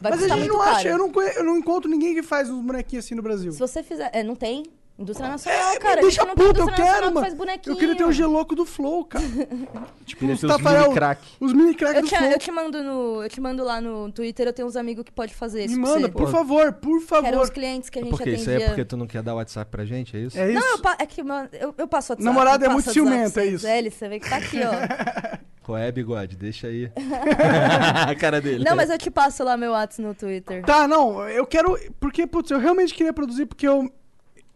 Vai 0.03 0.13
mas 0.13 0.23
a 0.23 0.29
gente 0.29 0.49
não 0.49 0.63
acha, 0.63 0.75
caro. 0.77 0.89
eu 0.89 0.99
não, 0.99 1.13
conhe- 1.13 1.33
eu 1.37 1.45
não 1.45 1.59
encontro 1.59 1.91
ninguém 1.91 2.15
que 2.15 2.23
faz 2.23 2.49
uns 2.49 2.65
bonequinhos 2.65 3.05
assim 3.05 3.15
no 3.15 3.21
Brasil. 3.23 3.53
Se 3.53 3.59
você 3.59 3.83
fizer. 3.83 4.09
É, 4.15 4.23
não 4.23 4.35
tem? 4.35 4.63
Indústria 4.99 5.31
nacional, 5.31 5.73
É, 5.73 5.79
cara. 5.79 6.01
deixa 6.03 6.23
a 6.23 6.27
gente 6.27 6.29
não 6.29 6.35
tem 6.35 6.47
puto, 6.47 6.61
eu 6.61 6.75
quero, 6.75 6.99
que 6.99 7.05
mano. 7.15 7.21
faz 7.21 7.33
bonequinho. 7.35 7.73
Eu 7.75 7.79
queria 7.79 7.97
ter 7.97 8.05
o 8.05 8.13
geloco 8.13 8.55
do 8.55 8.67
Flow, 8.67 9.03
cara. 9.05 9.25
tipo, 10.05 10.27
os 10.27 10.41
Tafarel, 10.43 10.83
mini 10.85 10.95
crack. 10.95 11.23
os 11.41 11.53
mini 11.55 11.75
crack 11.75 11.97
Eu 11.97 12.03
do 12.03 12.09
te, 12.09 12.17
Flow. 12.17 12.31
eu 12.31 12.39
te 12.39 12.51
mando 12.51 12.83
no. 12.83 13.23
Eu 13.23 13.29
te 13.31 13.41
mando 13.41 13.63
lá 13.65 13.79
no 13.81 14.11
Twitter, 14.13 14.47
eu 14.47 14.53
tenho 14.55 14.69
uns 14.69 14.77
amigos 14.77 15.05
que 15.05 15.13
pode 15.13 15.35
fazer 15.35 15.65
isso. 15.67 15.75
Me 15.75 15.81
manda, 15.81 16.01
você. 16.01 16.09
por 16.13 16.31
favor, 16.31 16.73
por 16.75 16.99
Que 17.07 17.15
eram 17.15 17.25
favor. 17.31 17.43
os 17.45 17.51
clientes 17.51 17.89
que 17.91 17.99
a 17.99 18.03
gente 18.03 18.11
Por 18.11 18.19
quê? 18.23 18.31
atendia. 18.31 18.41
Isso 18.43 18.51
aí 18.51 18.63
é 18.63 18.67
porque 18.69 18.85
tu 18.87 18.97
não 18.97 19.07
quer 19.07 19.23
dar 19.23 19.35
WhatsApp 19.35 19.71
pra 19.71 19.85
gente, 19.87 20.17
é 20.17 20.21
isso? 20.21 20.39
É 20.39 20.51
isso? 20.51 20.61
Não, 20.61 20.73
eu, 20.73 20.79
pa- 20.81 20.97
é 20.99 21.07
que 21.07 21.23
mano, 21.23 21.49
eu, 21.53 21.75
eu 21.79 21.89
passo 21.89 22.13
WhatsApp. 22.13 22.23
Namorado 22.25 22.65
eu 22.65 22.71
é 22.71 22.73
muito 22.75 22.91
ciumento, 22.93 23.39
é 23.41 23.47
isso. 23.47 23.63
Zé, 23.65 23.83
você 23.89 24.09
vê 24.09 24.21
que 24.21 24.29
tá 24.29 24.37
aqui, 24.37 24.59
ó. 24.63 25.41
Qual 25.71 25.79
é, 25.79 25.93
bigode? 25.93 26.35
Deixa 26.37 26.67
aí. 26.67 26.91
a 28.09 28.13
cara 28.17 28.41
dele. 28.41 28.65
Não, 28.65 28.75
mas 28.75 28.91
eu 28.91 28.99
te 28.99 29.09
passo 29.09 29.45
lá 29.45 29.57
meu 29.57 29.71
WhatsApp 29.71 30.03
no 30.03 30.15
Twitter. 30.17 30.65
Tá, 30.65 30.89
não, 30.89 31.29
eu 31.29 31.47
quero. 31.47 31.79
Porque, 32.01 32.27
putz, 32.27 32.51
eu 32.51 32.59
realmente 32.59 32.93
queria 32.93 33.13
produzir, 33.13 33.47
porque 33.47 33.69
eu. 33.69 33.89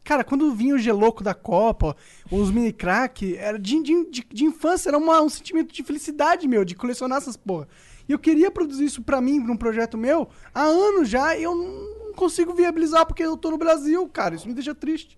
Cara, 0.02 0.24
quando 0.24 0.52
vinha 0.52 0.74
o 0.74 0.78
geloco 0.78 1.22
da 1.22 1.32
Copa, 1.32 1.96
os 2.30 2.50
mini 2.50 2.72
crack, 2.72 3.36
era 3.36 3.56
de, 3.58 3.80
de, 3.80 4.10
de, 4.10 4.26
de 4.28 4.44
infância, 4.44 4.90
era 4.90 4.98
uma- 4.98 5.22
um 5.22 5.28
sentimento 5.28 5.72
de 5.72 5.82
felicidade 5.84 6.48
meu, 6.48 6.64
de 6.64 6.74
colecionar 6.74 7.18
essas 7.18 7.36
porra. 7.36 7.68
E 8.08 8.12
eu 8.12 8.18
queria 8.18 8.50
produzir 8.50 8.84
isso 8.84 9.00
pra 9.00 9.20
mim, 9.20 9.40
pra 9.42 9.52
um 9.52 9.56
projeto 9.56 9.96
meu, 9.96 10.28
há 10.52 10.62
anos 10.64 11.08
já, 11.08 11.36
e 11.36 11.44
eu 11.44 11.54
não 11.54 12.12
consigo 12.14 12.52
viabilizar 12.52 13.06
porque 13.06 13.22
eu 13.22 13.36
tô 13.36 13.50
no 13.52 13.56
Brasil, 13.56 14.06
cara. 14.08 14.34
Isso 14.34 14.46
me 14.48 14.52
deixa 14.52 14.74
triste. 14.74 15.16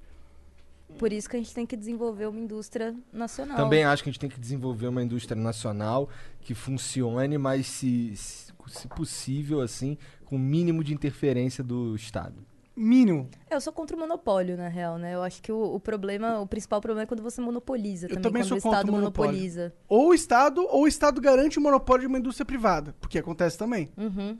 Por 0.96 1.12
isso 1.12 1.28
que 1.28 1.36
a 1.36 1.38
gente 1.38 1.54
tem 1.54 1.66
que 1.66 1.76
desenvolver 1.76 2.26
uma 2.26 2.40
indústria 2.40 2.94
nacional. 3.12 3.56
Também 3.56 3.84
acho 3.84 4.02
que 4.02 4.08
a 4.08 4.12
gente 4.12 4.20
tem 4.20 4.30
que 4.30 4.40
desenvolver 4.40 4.88
uma 4.88 5.02
indústria 5.02 5.40
nacional 5.40 6.08
que 6.40 6.54
funcione, 6.54 7.38
mas 7.38 7.66
se, 7.66 8.16
se, 8.16 8.52
possível, 8.94 9.60
assim, 9.60 9.98
com 10.24 10.36
o 10.36 10.38
mínimo 10.38 10.82
de 10.82 10.92
interferência 10.94 11.62
do 11.62 11.94
Estado. 11.94 12.44
Mínimo. 12.76 13.30
É, 13.48 13.54
Eu 13.56 13.60
sou 13.60 13.72
contra 13.72 13.96
o 13.96 13.98
monopólio, 13.98 14.54
na 14.54 14.68
real, 14.68 14.98
né? 14.98 15.14
Eu 15.14 15.22
acho 15.22 15.40
que 15.42 15.50
o, 15.50 15.74
o 15.74 15.80
problema, 15.80 16.40
o 16.40 16.46
principal 16.46 16.78
problema 16.78 17.04
é 17.04 17.06
quando 17.06 17.22
você 17.22 17.40
monopoliza 17.40 18.04
Eu 18.06 18.10
também, 18.10 18.22
também 18.22 18.42
quando 18.42 18.48
sou 18.48 18.58
o 18.58 18.60
contra 18.60 18.78
Estado 18.80 18.88
o 18.90 18.92
monopólio. 18.92 19.30
monopoliza. 19.32 19.74
Ou 19.88 20.08
o 20.08 20.14
Estado, 20.14 20.66
ou 20.68 20.82
o 20.82 20.86
Estado 20.86 21.18
garante 21.18 21.58
o 21.58 21.62
monopólio 21.62 22.02
de 22.02 22.06
uma 22.06 22.18
indústria 22.18 22.44
privada, 22.44 22.94
porque 23.00 23.18
acontece 23.18 23.56
também. 23.56 23.90
Uhum. 23.96 24.36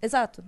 Exato. 0.00 0.44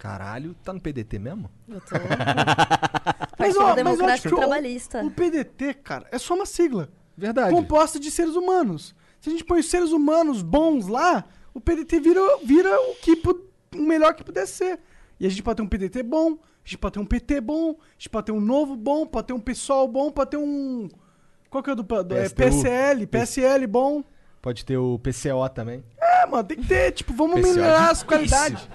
Caralho, 0.00 0.54
tá 0.64 0.72
no 0.72 0.80
PDT 0.80 1.18
mesmo? 1.18 1.50
Eu 1.68 1.78
tô. 1.78 1.94
Mas, 3.38 3.54
ó, 3.56 3.76
mas 3.84 4.00
eu 4.00 4.06
acho 4.06 4.28
que 4.28 4.34
o- 4.34 4.38
Trabalhista. 4.38 5.04
O 5.04 5.10
PDT, 5.10 5.74
cara, 5.74 6.06
é 6.10 6.18
só 6.18 6.34
uma 6.34 6.46
sigla. 6.46 6.88
Verdade. 7.16 7.54
Composta 7.54 8.00
de 8.00 8.10
seres 8.10 8.34
humanos. 8.34 8.94
Se 9.20 9.28
a 9.28 9.32
gente 9.32 9.44
põe 9.44 9.60
os 9.60 9.68
seres 9.68 9.92
humanos 9.92 10.42
bons 10.42 10.86
lá, 10.86 11.24
o 11.52 11.60
PDT 11.60 12.00
vira, 12.00 12.20
vira 12.42 12.70
o, 12.90 12.94
que, 12.96 13.12
o 13.74 13.82
melhor 13.82 14.14
que 14.14 14.24
puder 14.24 14.46
ser. 14.46 14.80
E 15.18 15.26
a 15.26 15.28
gente 15.28 15.42
pode 15.42 15.56
ter 15.56 15.62
um 15.62 15.68
PDT 15.68 16.02
bom, 16.02 16.32
a 16.32 16.64
gente 16.64 16.78
pode 16.78 16.94
ter 16.94 17.00
um 17.00 17.06
PT 17.06 17.40
bom, 17.42 17.70
a 17.70 17.92
gente 17.98 18.08
pode 18.08 18.26
ter 18.26 18.32
um 18.32 18.40
novo 18.40 18.76
bom, 18.76 19.06
pode 19.06 19.26
ter 19.26 19.32
um 19.34 19.40
PSOL 19.40 19.86
bom, 19.86 20.10
pode 20.10 20.30
ter 20.30 20.38
um... 20.38 20.88
Qual 21.50 21.62
que 21.62 21.68
é 21.68 21.72
o 21.74 21.76
do... 21.76 21.82
do 21.82 22.16
é. 22.16 22.28
PSL, 22.28 23.06
PSL 23.06 23.66
bom. 23.66 24.02
Pode 24.40 24.64
ter 24.64 24.78
o 24.78 24.98
PCO 24.98 25.46
também. 25.54 25.84
É, 26.00 26.26
mano. 26.26 26.44
Tem 26.44 26.56
que 26.56 26.66
ter, 26.66 26.92
tipo, 26.92 27.12
vamos 27.12 27.40
PCO 27.40 27.50
é 27.50 27.54
melhorar 27.54 27.90
as 27.90 27.98
difícil. 27.98 28.06
qualidades. 28.06 28.68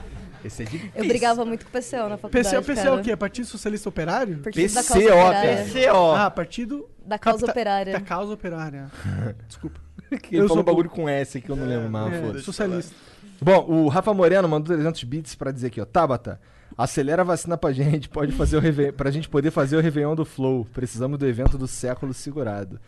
Esse 0.46 0.62
é 0.64 0.66
difícil. 0.66 0.92
Eu 0.96 1.06
brigava 1.08 1.44
muito 1.46 1.66
com 1.66 1.78
o 1.78 1.82
PCO 1.82 2.10
na 2.10 2.18
faculdade. 2.18 2.50
PCO, 2.56 2.62
PCO 2.64 2.72
é 2.72 2.84
cara. 2.84 2.96
o 2.96 3.04
quê? 3.04 3.16
Partido 3.16 3.48
Socialista 3.48 3.90
Operário? 3.90 4.38
Partido 4.40 4.74
da 4.74 4.84
PCO, 4.84 4.94
causa 4.94 5.10
operária. 5.16 5.66
PCO. 5.66 6.12
Ah, 6.16 6.32
Partido 6.32 6.90
Da 7.06 7.18
causa 7.20 7.40
Capita- 7.40 7.52
operária. 7.52 7.94
da 7.94 8.02
Causa 8.02 8.34
Operária. 8.34 8.86
Desculpa. 9.48 9.80
Ele 10.12 10.20
Eu 10.32 10.48
falou 10.48 10.48
sou 10.50 10.60
um 10.60 10.64
bagulho 10.64 10.90
com 10.90 11.10
S 11.10 11.38
aqui 11.38 11.48
que 11.48 11.52
eu 11.52 11.56
não 11.56 11.66
lembro 11.66 11.90
mais. 11.90 12.14
É, 12.36 12.40
socialista. 12.42 12.96
Bom, 13.42 13.66
o 13.68 13.88
Rafa 13.88 14.14
Moreno 14.14 14.48
mandou 14.48 14.74
300 14.76 15.04
bits 15.04 15.36
pra 15.36 15.52
dizer 15.52 15.68
aqui, 15.68 15.82
ó. 15.82 15.86
Tabata, 15.86 16.40
acelera 16.78 17.22
a 17.24 17.26
vacina 17.26 17.58
pra 17.58 17.72
gente, 17.74 18.08
pode 18.08 18.32
fazer 18.32 18.56
o 18.56 18.60
Réveillon, 18.60 18.94
pra 18.94 19.10
gente 19.12 19.28
poder 19.28 19.52
fazer 19.52 19.76
o 19.76 19.82
Réveillon 19.82 20.16
do 20.16 20.24
Flow. 20.24 20.66
Precisamos 20.74 21.18
do 21.18 21.26
evento 21.28 21.58
do 21.58 21.68
século 21.68 22.14
segurado. 22.14 22.80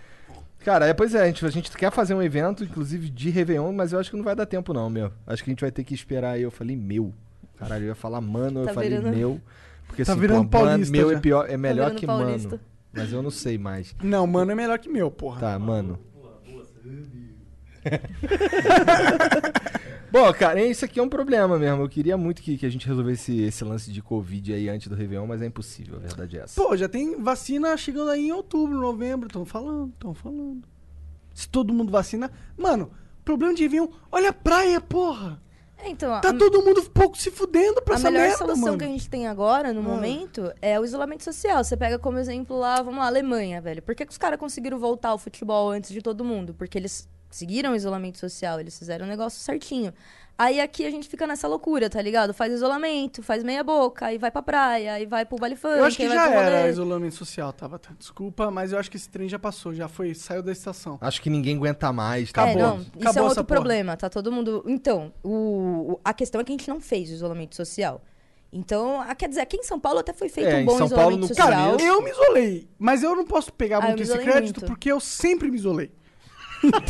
Cara, 0.64 0.86
é, 0.88 0.94
pois 0.94 1.16
é, 1.16 1.22
a 1.22 1.26
gente, 1.28 1.46
a 1.46 1.50
gente 1.50 1.72
quer 1.72 1.92
fazer 1.92 2.14
um 2.14 2.22
evento, 2.22 2.64
inclusive 2.64 3.10
de 3.10 3.30
Réveillon, 3.30 3.72
mas 3.74 3.94
eu 3.94 4.00
acho 4.00 4.10
que 4.12 4.18
não 4.18 4.24
vai 4.24 4.36
dar 4.36 4.46
tempo 4.46 4.74
não, 4.74 4.90
meu. 4.90 5.12
Acho 5.26 5.44
que 5.44 5.50
a 5.50 5.54
gente 5.54 5.62
vai 5.62 5.72
ter 5.72 5.84
que 5.84 5.94
esperar 5.94 6.32
aí. 6.32 6.42
Eu 6.44 6.52
falei, 6.52 6.76
meu. 6.76 7.14
Caralho, 7.58 7.84
eu 7.86 7.90
ia 7.90 7.96
falar 7.96 8.22
mano, 8.22 8.64
Tá 8.64 8.72
eu 8.72 8.74
falei 8.74 8.90
virando- 8.90 9.16
meu. 9.16 9.42
Porque 9.88 10.04
Tá 10.06 10.12
assim, 10.14 10.22
virando 10.22 10.48
pô, 10.50 10.58
mano, 10.60 10.70
paulista 10.70 10.92
meu 10.92 11.12
já. 11.12 11.18
é, 11.18 11.20
pior, 11.20 11.50
é 11.50 11.58
melhor 11.58 11.86
virando 11.86 12.00
que 12.00 12.06
paulista. 12.06 12.50
mano. 12.50 12.62
Mas 12.94 13.12
eu 13.14 13.22
não 13.22 13.32
sei 13.32 13.58
mais. 13.58 13.96
Não, 14.04 14.26
mano 14.28 14.52
é 14.52 14.56
melhor 14.56 14.78
que 14.80 14.90
meu, 14.90 15.10
porra. 15.12 15.40
Tá, 15.40 15.60
mano. 15.60 16.00
Bom, 20.12 20.32
cara, 20.34 20.62
isso 20.64 20.86
aqui 20.86 21.00
é 21.00 21.04
um 21.04 21.10
problema 21.10 21.58
mesmo. 21.60 21.84
Eu 21.84 21.90
queria 21.90 22.18
muito 22.18 22.42
que, 22.42 22.58
que 22.58 22.66
a 22.66 22.70
gente 22.70 22.88
resolvesse 22.88 23.40
esse 23.42 23.64
lance 23.64 23.92
de 23.92 24.02
Covid 24.02 24.54
aí 24.54 24.70
antes 24.70 24.88
do 24.88 24.96
Réveillon, 24.96 25.28
mas 25.28 25.42
é 25.42 25.46
impossível, 25.46 25.98
a 25.98 26.00
verdade 26.00 26.38
é 26.38 26.42
essa. 26.44 26.62
Pô, 26.62 26.76
já 26.78 26.88
tem 26.88 27.22
vacina 27.22 27.76
chegando 27.78 28.10
aí 28.10 28.28
em 28.28 28.32
outubro, 28.32 28.80
novembro. 28.80 29.28
Estão 29.28 29.46
falando, 29.46 29.92
estão 29.94 30.14
falando. 30.14 30.64
Se 31.34 31.48
todo 31.48 31.74
mundo 31.74 31.92
vacina. 31.92 32.32
Mano, 32.58 32.90
problema 33.24 33.54
de 33.54 33.64
Réveillon. 33.64 33.88
Olha 34.12 34.30
a 34.30 34.34
praia, 34.34 34.80
porra. 34.82 35.42
É, 35.80 35.90
então, 35.90 36.20
Tá 36.22 36.30
a, 36.30 36.34
todo 36.34 36.62
mundo 36.64 36.82
um 36.82 36.86
pouco 36.86 37.18
se 37.18 37.30
fudendo 37.30 37.82
pra 37.82 37.96
a 37.96 37.98
essa 37.98 38.10
melhor 38.10 38.24
merda, 38.24 38.38
solução 38.38 38.66
mano. 38.66 38.78
que 38.80 38.84
a 38.84 38.88
gente 38.88 39.10
tem 39.10 39.28
agora, 39.28 39.72
no 39.72 39.80
Ah. 39.82 39.84
momento, 39.84 40.52
é 40.62 40.80
o 40.80 40.84
isolamento 40.84 41.24
social. 41.24 41.64
Você 41.64 41.78
pega 41.78 42.00
como 42.00 42.18
exemplo 42.18 42.58
lá, 42.58 42.82
vamos 42.82 43.00
lá, 43.00 43.06
Alemanha, 43.08 43.62
velho. 43.62 43.82
Por 43.84 43.94
que, 43.94 44.06
que 44.06 44.12
os 44.12 44.18
caras 44.18 44.40
conseguiram 44.40 44.80
voltar 44.80 45.10
ao 45.10 45.18
futebol 45.20 45.70
antes 45.70 45.92
de 45.92 46.02
todo 46.02 46.24
mundo? 46.26 46.54
Porque 46.54 46.78
eles 46.78 47.08
seguiram 47.30 47.74
o 47.74 47.76
isolamento 47.76 48.18
social, 48.18 48.60
eles 48.60 48.78
fizeram 48.78 49.06
o 49.06 49.10
negócio 49.10 49.40
certinho. 49.40 49.94
Aí 50.40 50.62
aqui 50.62 50.86
a 50.86 50.92
gente 50.92 51.08
fica 51.10 51.26
nessa 51.26 51.48
loucura, 51.48 51.90
tá 51.90 52.00
ligado? 52.00 52.32
Faz 52.32 52.54
isolamento, 52.54 53.24
faz 53.24 53.44
meia 53.44 53.64
boca, 53.64 54.06
aí 54.06 54.20
vai 54.20 54.30
pra 54.30 54.42
praia, 54.44 54.94
aí 54.94 55.06
vai 55.08 55.26
pro 55.26 55.36
baile 55.38 55.56
funk, 55.56 55.78
Eu 55.80 55.84
acho 55.86 55.98
que 55.98 56.08
já 56.08 56.30
era 56.30 56.70
isolamento 56.70 57.16
social, 57.16 57.52
tava. 57.52 57.82
Desculpa, 57.98 58.52
mas 58.52 58.72
eu 58.72 58.78
acho 58.78 58.92
que 58.92 58.98
esse 58.98 59.10
trem 59.10 59.28
já 59.28 59.40
passou, 59.40 59.74
já 59.74 59.88
foi, 59.88 60.14
saiu 60.14 60.44
da 60.44 60.52
estação. 60.52 61.00
Acho 61.02 61.20
que 61.24 61.30
ninguém 61.32 61.56
aguenta 61.58 61.92
mais, 61.92 62.32
tá 62.32 62.48
É, 62.48 62.54
bom? 62.54 62.60
não, 62.60 62.78
isso 62.82 62.92
Acabou 63.00 63.20
é 63.22 63.26
um 63.26 63.30
outro 63.30 63.44
porra. 63.46 63.60
problema, 63.60 63.98
tá 63.98 64.10
todo 64.12 64.32
mundo... 64.32 64.64
Então, 64.68 65.12
o, 65.24 65.94
o- 65.94 66.00
a 66.06 66.14
questão 66.14 66.40
é 66.40 66.44
que 66.44 66.52
a 66.52 66.56
gente 66.58 66.70
não 66.70 66.80
fez 66.80 67.10
o 67.10 67.14
isolamento 67.14 67.56
social. 67.56 68.00
Então, 68.54 69.02
ah, 69.02 69.16
quer 69.16 69.30
dizer, 69.30 69.42
aqui 69.42 69.58
em 69.58 69.64
São 69.64 69.80
Paulo 69.80 70.00
até 70.00 70.14
foi 70.14 70.30
feito 70.30 70.50
É, 70.50 70.58
um 70.58 70.66
bom 70.66 70.78
São 70.78 70.88
Paulo, 70.88 71.18
isolamento 71.18 71.22
no 71.22 71.28
social. 71.30 71.72
começo- 71.78 71.86
Eu 71.86 72.02
me 72.04 72.12
isolei, 72.12 72.70
mas 72.78 73.02
eu 73.04 73.16
não 73.16 73.26
posso 73.26 73.52
pegar 73.52 73.80
Ah, 73.80 73.88
muito 73.88 74.04
esse 74.04 74.18
crédito 74.20 74.60
muito. 74.60 74.66
porque 74.68 74.92
eu 74.92 75.00
sempre 75.00 75.50
me 75.50 75.58
isolei. 75.58 75.92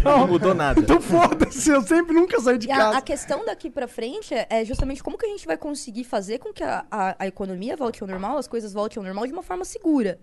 Não 0.04 0.28
mudou 0.28 0.54
nada. 0.54 0.80
Então 0.80 1.00
foda-se, 1.02 1.70
eu 1.70 1.82
sempre 1.82 2.14
nunca 2.14 2.40
saí 2.40 2.58
de 2.58 2.68
E 2.68 2.72
a, 2.72 2.78
casa. 2.78 2.98
a 2.98 3.02
questão 3.02 3.46
daqui 3.46 3.70
pra 3.70 3.88
frente 3.88 4.34
é, 4.34 4.48
é 4.50 4.66
justamente 4.66 5.04
como 5.04 5.18
que 5.18 5.26
a 5.26 5.30
gente 5.30 5.46
vai 5.46 5.58
conseguir 5.58 6.04
fazer 6.04 6.40
com 6.40 6.54
que 6.54 6.64
a, 6.64 6.86
a, 6.90 7.16
a 7.20 7.28
economia 7.28 7.76
volte 7.76 8.02
ao 8.02 8.08
normal, 8.08 8.38
as 8.38 8.48
coisas 8.48 8.74
voltem 8.74 9.00
ao 9.00 9.04
normal 9.06 9.26
de 9.28 9.34
uma 9.34 9.44
forma 9.44 9.66
segura. 9.66 10.20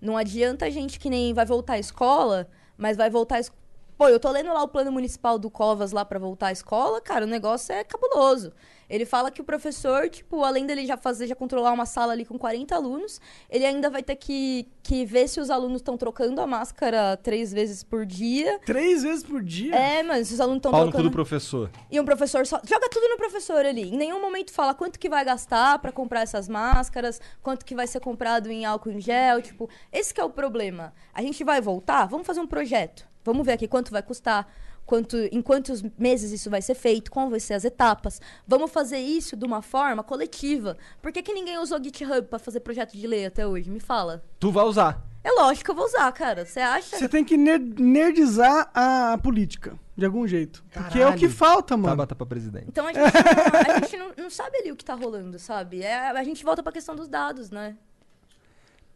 Não 0.00 0.16
adianta 0.16 0.66
a 0.66 0.70
gente 0.70 0.98
que 0.98 1.08
nem 1.10 1.32
vai 1.34 1.46
voltar 1.46 1.74
à 1.74 1.78
escola, 1.78 2.48
mas 2.76 2.96
vai 2.96 3.08
voltar 3.10 3.36
à 3.36 3.40
es- 3.40 3.52
Pô, 3.98 4.08
eu 4.08 4.20
tô 4.20 4.30
lendo 4.30 4.52
lá 4.52 4.62
o 4.62 4.68
plano 4.68 4.92
municipal 4.92 5.38
do 5.38 5.48
Covas 5.50 5.90
lá 5.90 6.04
pra 6.04 6.18
voltar 6.18 6.48
à 6.48 6.52
escola, 6.52 7.00
cara, 7.00 7.24
o 7.24 7.28
negócio 7.28 7.72
é 7.74 7.82
cabuloso. 7.82 8.52
Ele 8.88 9.04
fala 9.04 9.30
que 9.30 9.40
o 9.40 9.44
professor, 9.44 10.08
tipo, 10.08 10.44
além 10.44 10.66
dele 10.66 10.86
já 10.86 10.96
fazer, 10.96 11.26
já 11.26 11.34
controlar 11.34 11.72
uma 11.72 11.86
sala 11.86 12.12
ali 12.12 12.24
com 12.24 12.38
40 12.38 12.74
alunos, 12.74 13.20
ele 13.50 13.64
ainda 13.64 13.90
vai 13.90 14.02
ter 14.02 14.16
que, 14.16 14.68
que 14.82 15.04
ver 15.04 15.28
se 15.28 15.40
os 15.40 15.50
alunos 15.50 15.80
estão 15.80 15.96
trocando 15.96 16.40
a 16.40 16.46
máscara 16.46 17.16
três 17.16 17.52
vezes 17.52 17.82
por 17.82 18.06
dia. 18.06 18.58
Três 18.64 19.02
vezes 19.02 19.24
por 19.24 19.42
dia? 19.42 19.74
É, 19.74 20.02
mas 20.02 20.28
se 20.28 20.34
os 20.34 20.40
alunos 20.40 20.58
estão 20.58 20.70
Pau 20.70 20.84
no 20.84 20.90
trocando. 20.90 21.10
do 21.10 21.12
professor. 21.12 21.70
E 21.90 22.00
um 22.00 22.04
professor 22.04 22.46
só. 22.46 22.60
Joga 22.64 22.88
tudo 22.88 23.08
no 23.08 23.16
professor 23.16 23.64
ali. 23.64 23.90
Em 23.92 23.96
nenhum 23.96 24.20
momento 24.20 24.52
fala 24.52 24.74
quanto 24.74 24.98
que 24.98 25.08
vai 25.08 25.24
gastar 25.24 25.78
pra 25.78 25.90
comprar 25.90 26.20
essas 26.22 26.48
máscaras, 26.48 27.20
quanto 27.42 27.64
que 27.64 27.74
vai 27.74 27.86
ser 27.86 28.00
comprado 28.00 28.50
em 28.50 28.64
álcool 28.64 28.90
em 28.90 29.00
gel. 29.00 29.42
Tipo, 29.42 29.68
esse 29.92 30.14
que 30.14 30.20
é 30.20 30.24
o 30.24 30.30
problema. 30.30 30.92
A 31.12 31.22
gente 31.22 31.42
vai 31.42 31.60
voltar? 31.60 32.06
Vamos 32.06 32.26
fazer 32.26 32.40
um 32.40 32.46
projeto. 32.46 33.06
Vamos 33.24 33.44
ver 33.44 33.52
aqui 33.54 33.66
quanto 33.66 33.90
vai 33.90 34.02
custar. 34.02 34.46
Quanto, 34.86 35.16
em 35.16 35.42
quantos 35.42 35.82
meses 35.98 36.30
isso 36.30 36.48
vai 36.48 36.62
ser 36.62 36.76
feito, 36.76 37.10
como 37.10 37.28
vai 37.30 37.40
ser 37.40 37.54
as 37.54 37.64
etapas. 37.64 38.20
Vamos 38.46 38.70
fazer 38.70 38.98
isso 38.98 39.36
de 39.36 39.44
uma 39.44 39.60
forma 39.60 40.02
coletiva. 40.04 40.76
Por 41.02 41.10
que, 41.10 41.22
que 41.22 41.34
ninguém 41.34 41.58
usou 41.58 41.82
GitHub 41.82 42.22
pra 42.28 42.38
fazer 42.38 42.60
projeto 42.60 42.96
de 42.96 43.04
lei 43.06 43.26
até 43.26 43.44
hoje? 43.46 43.68
Me 43.68 43.80
fala. 43.80 44.22
Tu 44.38 44.50
vai 44.52 44.64
usar. 44.64 45.02
É 45.24 45.32
lógico 45.32 45.64
que 45.64 45.70
eu 45.72 45.74
vou 45.74 45.86
usar, 45.86 46.10
cara. 46.12 46.46
Você 46.46 46.60
acha? 46.60 46.96
Você 46.96 47.08
tem 47.08 47.24
que 47.24 47.36
ner- 47.36 47.58
nerdizar 47.60 48.70
a 48.72 49.18
política, 49.20 49.76
de 49.96 50.04
algum 50.06 50.24
jeito. 50.24 50.64
Porque 50.72 51.00
é 51.00 51.06
o 51.08 51.14
que 51.14 51.20
Caralho. 51.22 51.30
falta, 51.30 51.76
mano. 51.76 51.88
Tabata 51.88 52.14
pra 52.14 52.24
presidente. 52.26 52.66
Então 52.68 52.86
a 52.86 52.92
gente, 52.92 53.02
não, 53.02 53.74
a 53.74 53.78
gente 53.80 53.96
não, 53.96 54.12
não 54.24 54.30
sabe 54.30 54.56
ali 54.58 54.70
o 54.70 54.76
que 54.76 54.84
tá 54.84 54.94
rolando, 54.94 55.36
sabe? 55.40 55.82
É, 55.82 56.10
a 56.10 56.22
gente 56.22 56.44
volta 56.44 56.62
pra 56.62 56.70
questão 56.70 56.94
dos 56.94 57.08
dados, 57.08 57.50
né? 57.50 57.76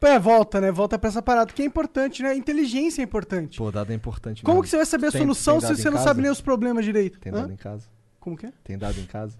É, 0.02 0.18
volta, 0.18 0.60
né? 0.60 0.70
Volta 0.72 0.98
pra 0.98 1.08
essa 1.08 1.20
parada, 1.20 1.52
que 1.52 1.60
é 1.62 1.64
importante, 1.64 2.22
né? 2.22 2.34
Inteligência 2.34 3.02
é 3.02 3.04
importante. 3.04 3.58
Pô, 3.58 3.70
dado 3.70 3.90
é 3.92 3.94
importante 3.94 4.42
Como 4.42 4.54
mesmo. 4.54 4.62
que 4.64 4.70
você 4.70 4.76
vai 4.78 4.86
saber 4.86 5.08
a 5.08 5.12
Tem- 5.12 5.20
solução 5.20 5.58
tem 5.58 5.68
se 5.68 5.76
você 5.82 5.90
não 5.90 5.98
casa? 5.98 6.08
sabe 6.08 6.22
nem 6.22 6.30
os 6.30 6.40
problemas 6.40 6.84
direito? 6.84 7.18
Tem 7.20 7.30
Hã? 7.32 7.42
dado 7.42 7.52
em 7.52 7.56
casa? 7.56 7.86
Como 8.18 8.36
que 8.36 8.46
é? 8.46 8.52
Tem 8.64 8.78
dado 8.78 8.98
em 8.98 9.04
casa? 9.06 9.36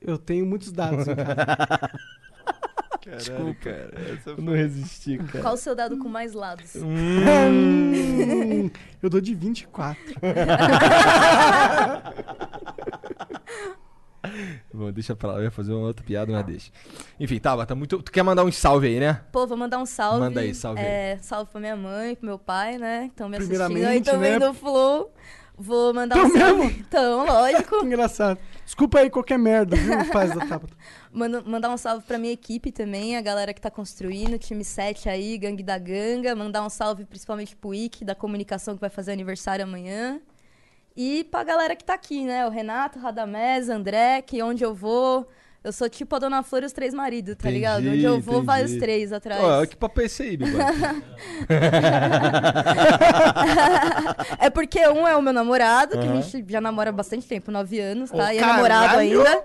Eu 0.00 0.18
tenho 0.18 0.44
muitos 0.46 0.72
dados 0.72 1.06
em 1.06 1.14
casa. 1.14 1.90
Desculpa, 3.16 3.54
cara. 3.62 3.90
Eu 4.26 4.36
não 4.42 4.52
resisti, 4.52 5.16
cara. 5.18 5.40
Qual 5.42 5.54
o 5.54 5.56
seu 5.56 5.74
dado 5.74 5.96
com 5.98 6.08
mais 6.08 6.32
lados? 6.34 6.76
Hum, 6.76 8.68
eu 9.02 9.08
dou 9.08 9.20
de 9.20 9.34
24. 9.34 9.98
Bom, 14.72 14.90
deixa 14.92 15.14
pra 15.16 15.32
lá. 15.32 15.38
Eu 15.38 15.44
ia 15.44 15.50
fazer 15.50 15.72
uma 15.72 15.86
outra 15.86 16.04
piada, 16.04 16.32
mas 16.32 16.44
deixa. 16.46 16.70
Enfim, 17.18 17.38
Tabata, 17.38 17.74
muito... 17.74 18.02
tu 18.02 18.10
quer 18.12 18.22
mandar 18.22 18.44
um 18.44 18.52
salve 18.52 18.86
aí, 18.86 19.00
né? 19.00 19.20
Pô, 19.32 19.46
vou 19.46 19.56
mandar 19.56 19.78
um 19.78 19.86
salve. 19.86 20.20
Manda 20.20 20.40
aí, 20.40 20.54
salve 20.54 20.80
aí. 20.80 20.86
É, 20.86 21.18
salve 21.20 21.50
pra 21.50 21.60
minha 21.60 21.76
mãe, 21.76 22.14
pro 22.14 22.26
meu 22.26 22.38
pai, 22.38 22.78
né? 22.78 23.06
Estão 23.06 23.28
me 23.28 23.36
assistindo 23.36 23.86
aí 23.86 24.00
também 24.00 24.38
né? 24.38 24.38
do 24.38 24.54
Flow. 24.54 25.12
Vou 25.62 25.92
mandar 25.92 26.14
Tão 26.16 26.24
um 26.26 26.30
salve. 26.30 26.62
mesmo? 26.62 26.80
Então, 26.88 27.26
lógico. 27.26 27.84
Engraçado. 27.84 28.38
Desculpa 28.64 29.00
aí 29.00 29.10
qualquer 29.10 29.38
merda, 29.38 29.76
viu, 29.76 29.92
pais 30.10 30.34
da 30.34 30.46
Tabata. 30.46 30.74
Manda- 31.12 31.42
mandar 31.42 31.68
um 31.70 31.76
salve 31.76 32.02
pra 32.06 32.16
minha 32.18 32.32
equipe 32.32 32.72
também, 32.72 33.16
a 33.16 33.20
galera 33.20 33.52
que 33.52 33.60
tá 33.60 33.70
construindo, 33.70 34.38
time 34.38 34.64
7 34.64 35.08
aí, 35.08 35.36
Gangue 35.36 35.62
da 35.62 35.76
Ganga. 35.76 36.34
Mandar 36.34 36.62
um 36.64 36.70
salve 36.70 37.04
principalmente 37.04 37.54
pro 37.56 37.74
Ike, 37.74 38.04
da 38.04 38.14
comunicação, 38.14 38.74
que 38.74 38.80
vai 38.80 38.88
fazer 38.88 39.12
aniversário 39.12 39.64
amanhã. 39.64 40.20
E 40.96 41.24
pra 41.24 41.44
galera 41.44 41.76
que 41.76 41.84
tá 41.84 41.94
aqui, 41.94 42.24
né? 42.24 42.46
O 42.46 42.50
Renato, 42.50 42.98
Radamés, 42.98 43.68
André, 43.68 44.22
que 44.22 44.42
onde 44.42 44.64
eu 44.64 44.74
vou. 44.74 45.28
Eu 45.62 45.72
sou 45.72 45.90
tipo 45.90 46.16
a 46.16 46.18
Dona 46.18 46.42
Flor 46.42 46.62
e 46.62 46.66
os 46.66 46.72
três 46.72 46.94
maridos, 46.94 47.36
tá 47.36 47.50
ligado? 47.50 47.86
Onde 47.86 48.02
eu 48.02 48.18
vou, 48.18 48.42
vai 48.42 48.64
os 48.64 48.70
entendi. 48.70 48.80
três 48.80 49.12
atrás. 49.12 49.42
Ó, 49.42 49.66
que 49.66 49.76
papo 49.76 50.00
é 50.00 50.04
esse 50.06 50.22
aí, 50.22 50.38
é 54.38 54.48
porque 54.48 54.88
um 54.88 55.06
é 55.06 55.14
o 55.14 55.20
meu 55.20 55.34
namorado, 55.34 55.98
que 55.98 56.06
Aham. 56.06 56.18
a 56.18 56.22
gente 56.22 56.50
já 56.50 56.62
namora 56.62 56.88
há 56.88 56.92
bastante 56.92 57.26
tempo, 57.26 57.50
nove 57.50 57.78
anos, 57.78 58.10
tá? 58.10 58.32
e 58.32 58.38
é 58.38 58.40
namorado 58.40 58.96
ainda. 58.96 59.44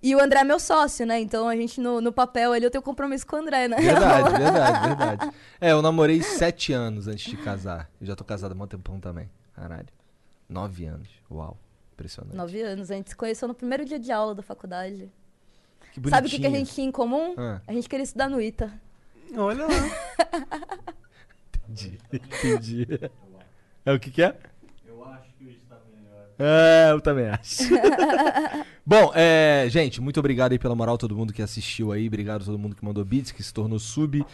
E 0.00 0.14
o 0.14 0.22
André 0.22 0.40
é 0.40 0.44
meu 0.44 0.60
sócio, 0.60 1.04
né? 1.04 1.18
Então 1.18 1.48
a 1.48 1.56
gente, 1.56 1.80
no, 1.80 2.00
no 2.00 2.12
papel 2.12 2.52
ali, 2.52 2.64
eu 2.64 2.70
tenho 2.70 2.82
compromisso 2.82 3.26
com 3.26 3.34
o 3.34 3.40
André, 3.40 3.66
né? 3.66 3.78
Verdade, 3.78 4.30
verdade, 4.38 4.88
verdade. 4.88 5.30
É, 5.60 5.72
eu 5.72 5.82
namorei 5.82 6.22
sete 6.22 6.72
anos 6.72 7.08
antes 7.08 7.28
de 7.28 7.36
casar. 7.36 7.90
Eu 8.00 8.06
já 8.06 8.14
tô 8.14 8.22
casado 8.22 8.52
há 8.52 8.54
muito 8.54 8.70
tempão 8.70 9.00
também. 9.00 9.28
Caralho. 9.56 9.88
Nove 10.48 10.86
anos. 10.86 11.08
Uau. 11.30 11.58
Impressionante. 11.92 12.36
Nove 12.36 12.62
anos. 12.62 12.90
A 12.90 12.94
gente 12.94 13.10
se 13.10 13.16
conheceu 13.16 13.48
no 13.48 13.54
primeiro 13.54 13.84
dia 13.84 13.98
de 13.98 14.10
aula 14.12 14.34
da 14.34 14.42
faculdade. 14.42 15.10
Que 15.92 16.08
Sabe 16.08 16.26
o 16.28 16.30
que, 16.30 16.38
que 16.38 16.46
a 16.46 16.48
bonitinho. 16.48 16.66
gente 16.66 16.74
tinha 16.74 16.86
em 16.86 16.92
comum? 16.92 17.34
Ah. 17.36 17.60
A 17.66 17.72
gente 17.72 17.88
queria 17.88 18.04
estudar 18.04 18.28
no 18.28 18.40
ITA. 18.40 18.72
Olha 19.36 19.66
lá. 19.66 20.78
Entendi. 21.68 21.98
Entendi. 22.12 22.86
É 23.84 23.92
o 23.92 23.98
que 24.00 24.10
que 24.10 24.22
é? 24.22 24.36
Eu 24.86 25.04
acho 25.04 25.28
que 25.36 25.46
hoje 25.46 25.60
tá 25.68 25.76
melhor. 25.94 26.26
É, 26.38 26.92
eu 26.92 27.00
também 27.00 27.28
acho. 27.28 27.64
Bom, 28.86 29.12
é, 29.14 29.66
gente, 29.68 30.00
muito 30.00 30.18
obrigado 30.18 30.52
aí 30.52 30.58
pela 30.58 30.74
moral, 30.74 30.96
todo 30.96 31.14
mundo 31.16 31.32
que 31.32 31.42
assistiu 31.42 31.92
aí. 31.92 32.06
Obrigado 32.06 32.42
a 32.42 32.44
todo 32.44 32.58
mundo 32.58 32.74
que 32.74 32.84
mandou 32.84 33.04
beats, 33.04 33.32
que 33.32 33.42
se 33.42 33.52
tornou 33.52 33.78
sub. 33.78 34.24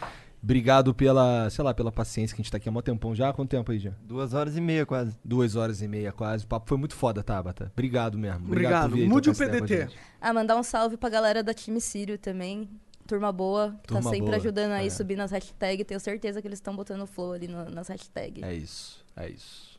Obrigado 0.45 0.93
pela, 0.95 1.49
sei 1.49 1.65
lá, 1.65 1.73
pela 1.73 1.91
paciência 1.91 2.37
que 2.37 2.43
a 2.43 2.45
gente 2.45 2.51
tá 2.53 2.59
aqui 2.59 2.69
há 2.69 2.73
mó 2.73 2.83
tempão 2.83 3.15
já. 3.15 3.33
Quanto 3.33 3.49
tempo 3.49 3.73
aí 3.73 3.79
já? 3.79 3.93
Duas 4.03 4.35
horas 4.35 4.55
e 4.57 4.61
meia 4.61 4.85
quase. 4.85 5.17
Duas 5.25 5.57
horas 5.57 5.81
e 5.81 5.89
meia 5.89 6.13
quase. 6.13 6.45
O 6.45 6.47
papo 6.47 6.69
foi 6.69 6.77
muito 6.77 6.95
foda, 6.95 7.23
Tabata. 7.23 7.71
Obrigado 7.73 8.19
mesmo. 8.19 8.45
Obrigado. 8.47 8.95
aí 8.95 9.09
Mude 9.09 9.31
o 9.31 9.35
PDT. 9.35 9.89
Ah, 10.21 10.35
mandar 10.35 10.57
um 10.57 10.63
salve 10.63 10.99
pra 10.99 11.09
galera 11.09 11.43
da 11.43 11.55
time 11.55 11.81
Sírio 11.81 12.19
também. 12.19 12.69
Turma 13.07 13.33
boa, 13.33 13.75
que 13.83 13.89
Turma 13.89 14.03
tá 14.03 14.11
sempre 14.11 14.27
boa, 14.27 14.37
ajudando 14.37 14.73
aí, 14.73 14.87
é. 14.87 14.91
subir 14.91 15.17
nas 15.17 15.31
hashtags. 15.31 15.87
Tenho 15.87 16.01
certeza 16.01 16.41
que 16.43 16.49
eles 16.49 16.59
estão 16.59 16.77
botando 16.77 17.07
flow 17.07 17.33
ali 17.33 17.49
no- 17.49 17.71
nas 17.71 17.89
hashtags. 17.89 18.43
É 18.43 18.53
isso, 18.55 19.03
é 19.17 19.29
isso. 19.31 19.79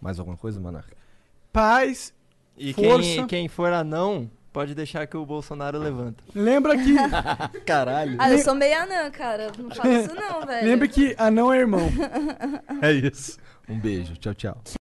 Mais 0.00 0.18
alguma 0.20 0.36
coisa, 0.36 0.60
Monarca? 0.60 0.96
Paz 1.52 2.12
E 2.56 2.72
Força. 2.72 2.98
quem, 3.02 3.26
quem 3.26 3.48
for 3.48 3.72
anão, 3.72 4.30
pode 4.54 4.72
deixar 4.72 5.04
que 5.08 5.16
o 5.16 5.26
Bolsonaro 5.26 5.78
levanta. 5.78 6.22
Lembra 6.32 6.78
que, 6.78 6.94
Caralho. 7.66 8.16
Ah, 8.20 8.30
eu 8.30 8.38
sou 8.38 8.54
meio 8.54 8.80
anã, 8.80 9.10
cara. 9.10 9.50
Não 9.58 9.68
fala 9.68 9.92
isso 9.92 10.14
não, 10.14 10.46
velho. 10.46 10.66
lembra 10.66 10.86
que 10.86 11.14
anão 11.18 11.52
é 11.52 11.58
irmão. 11.58 11.90
É 12.80 12.92
isso. 12.92 13.38
Um 13.68 13.78
beijo. 13.78 14.14
Tchau, 14.16 14.34
tchau. 14.34 14.83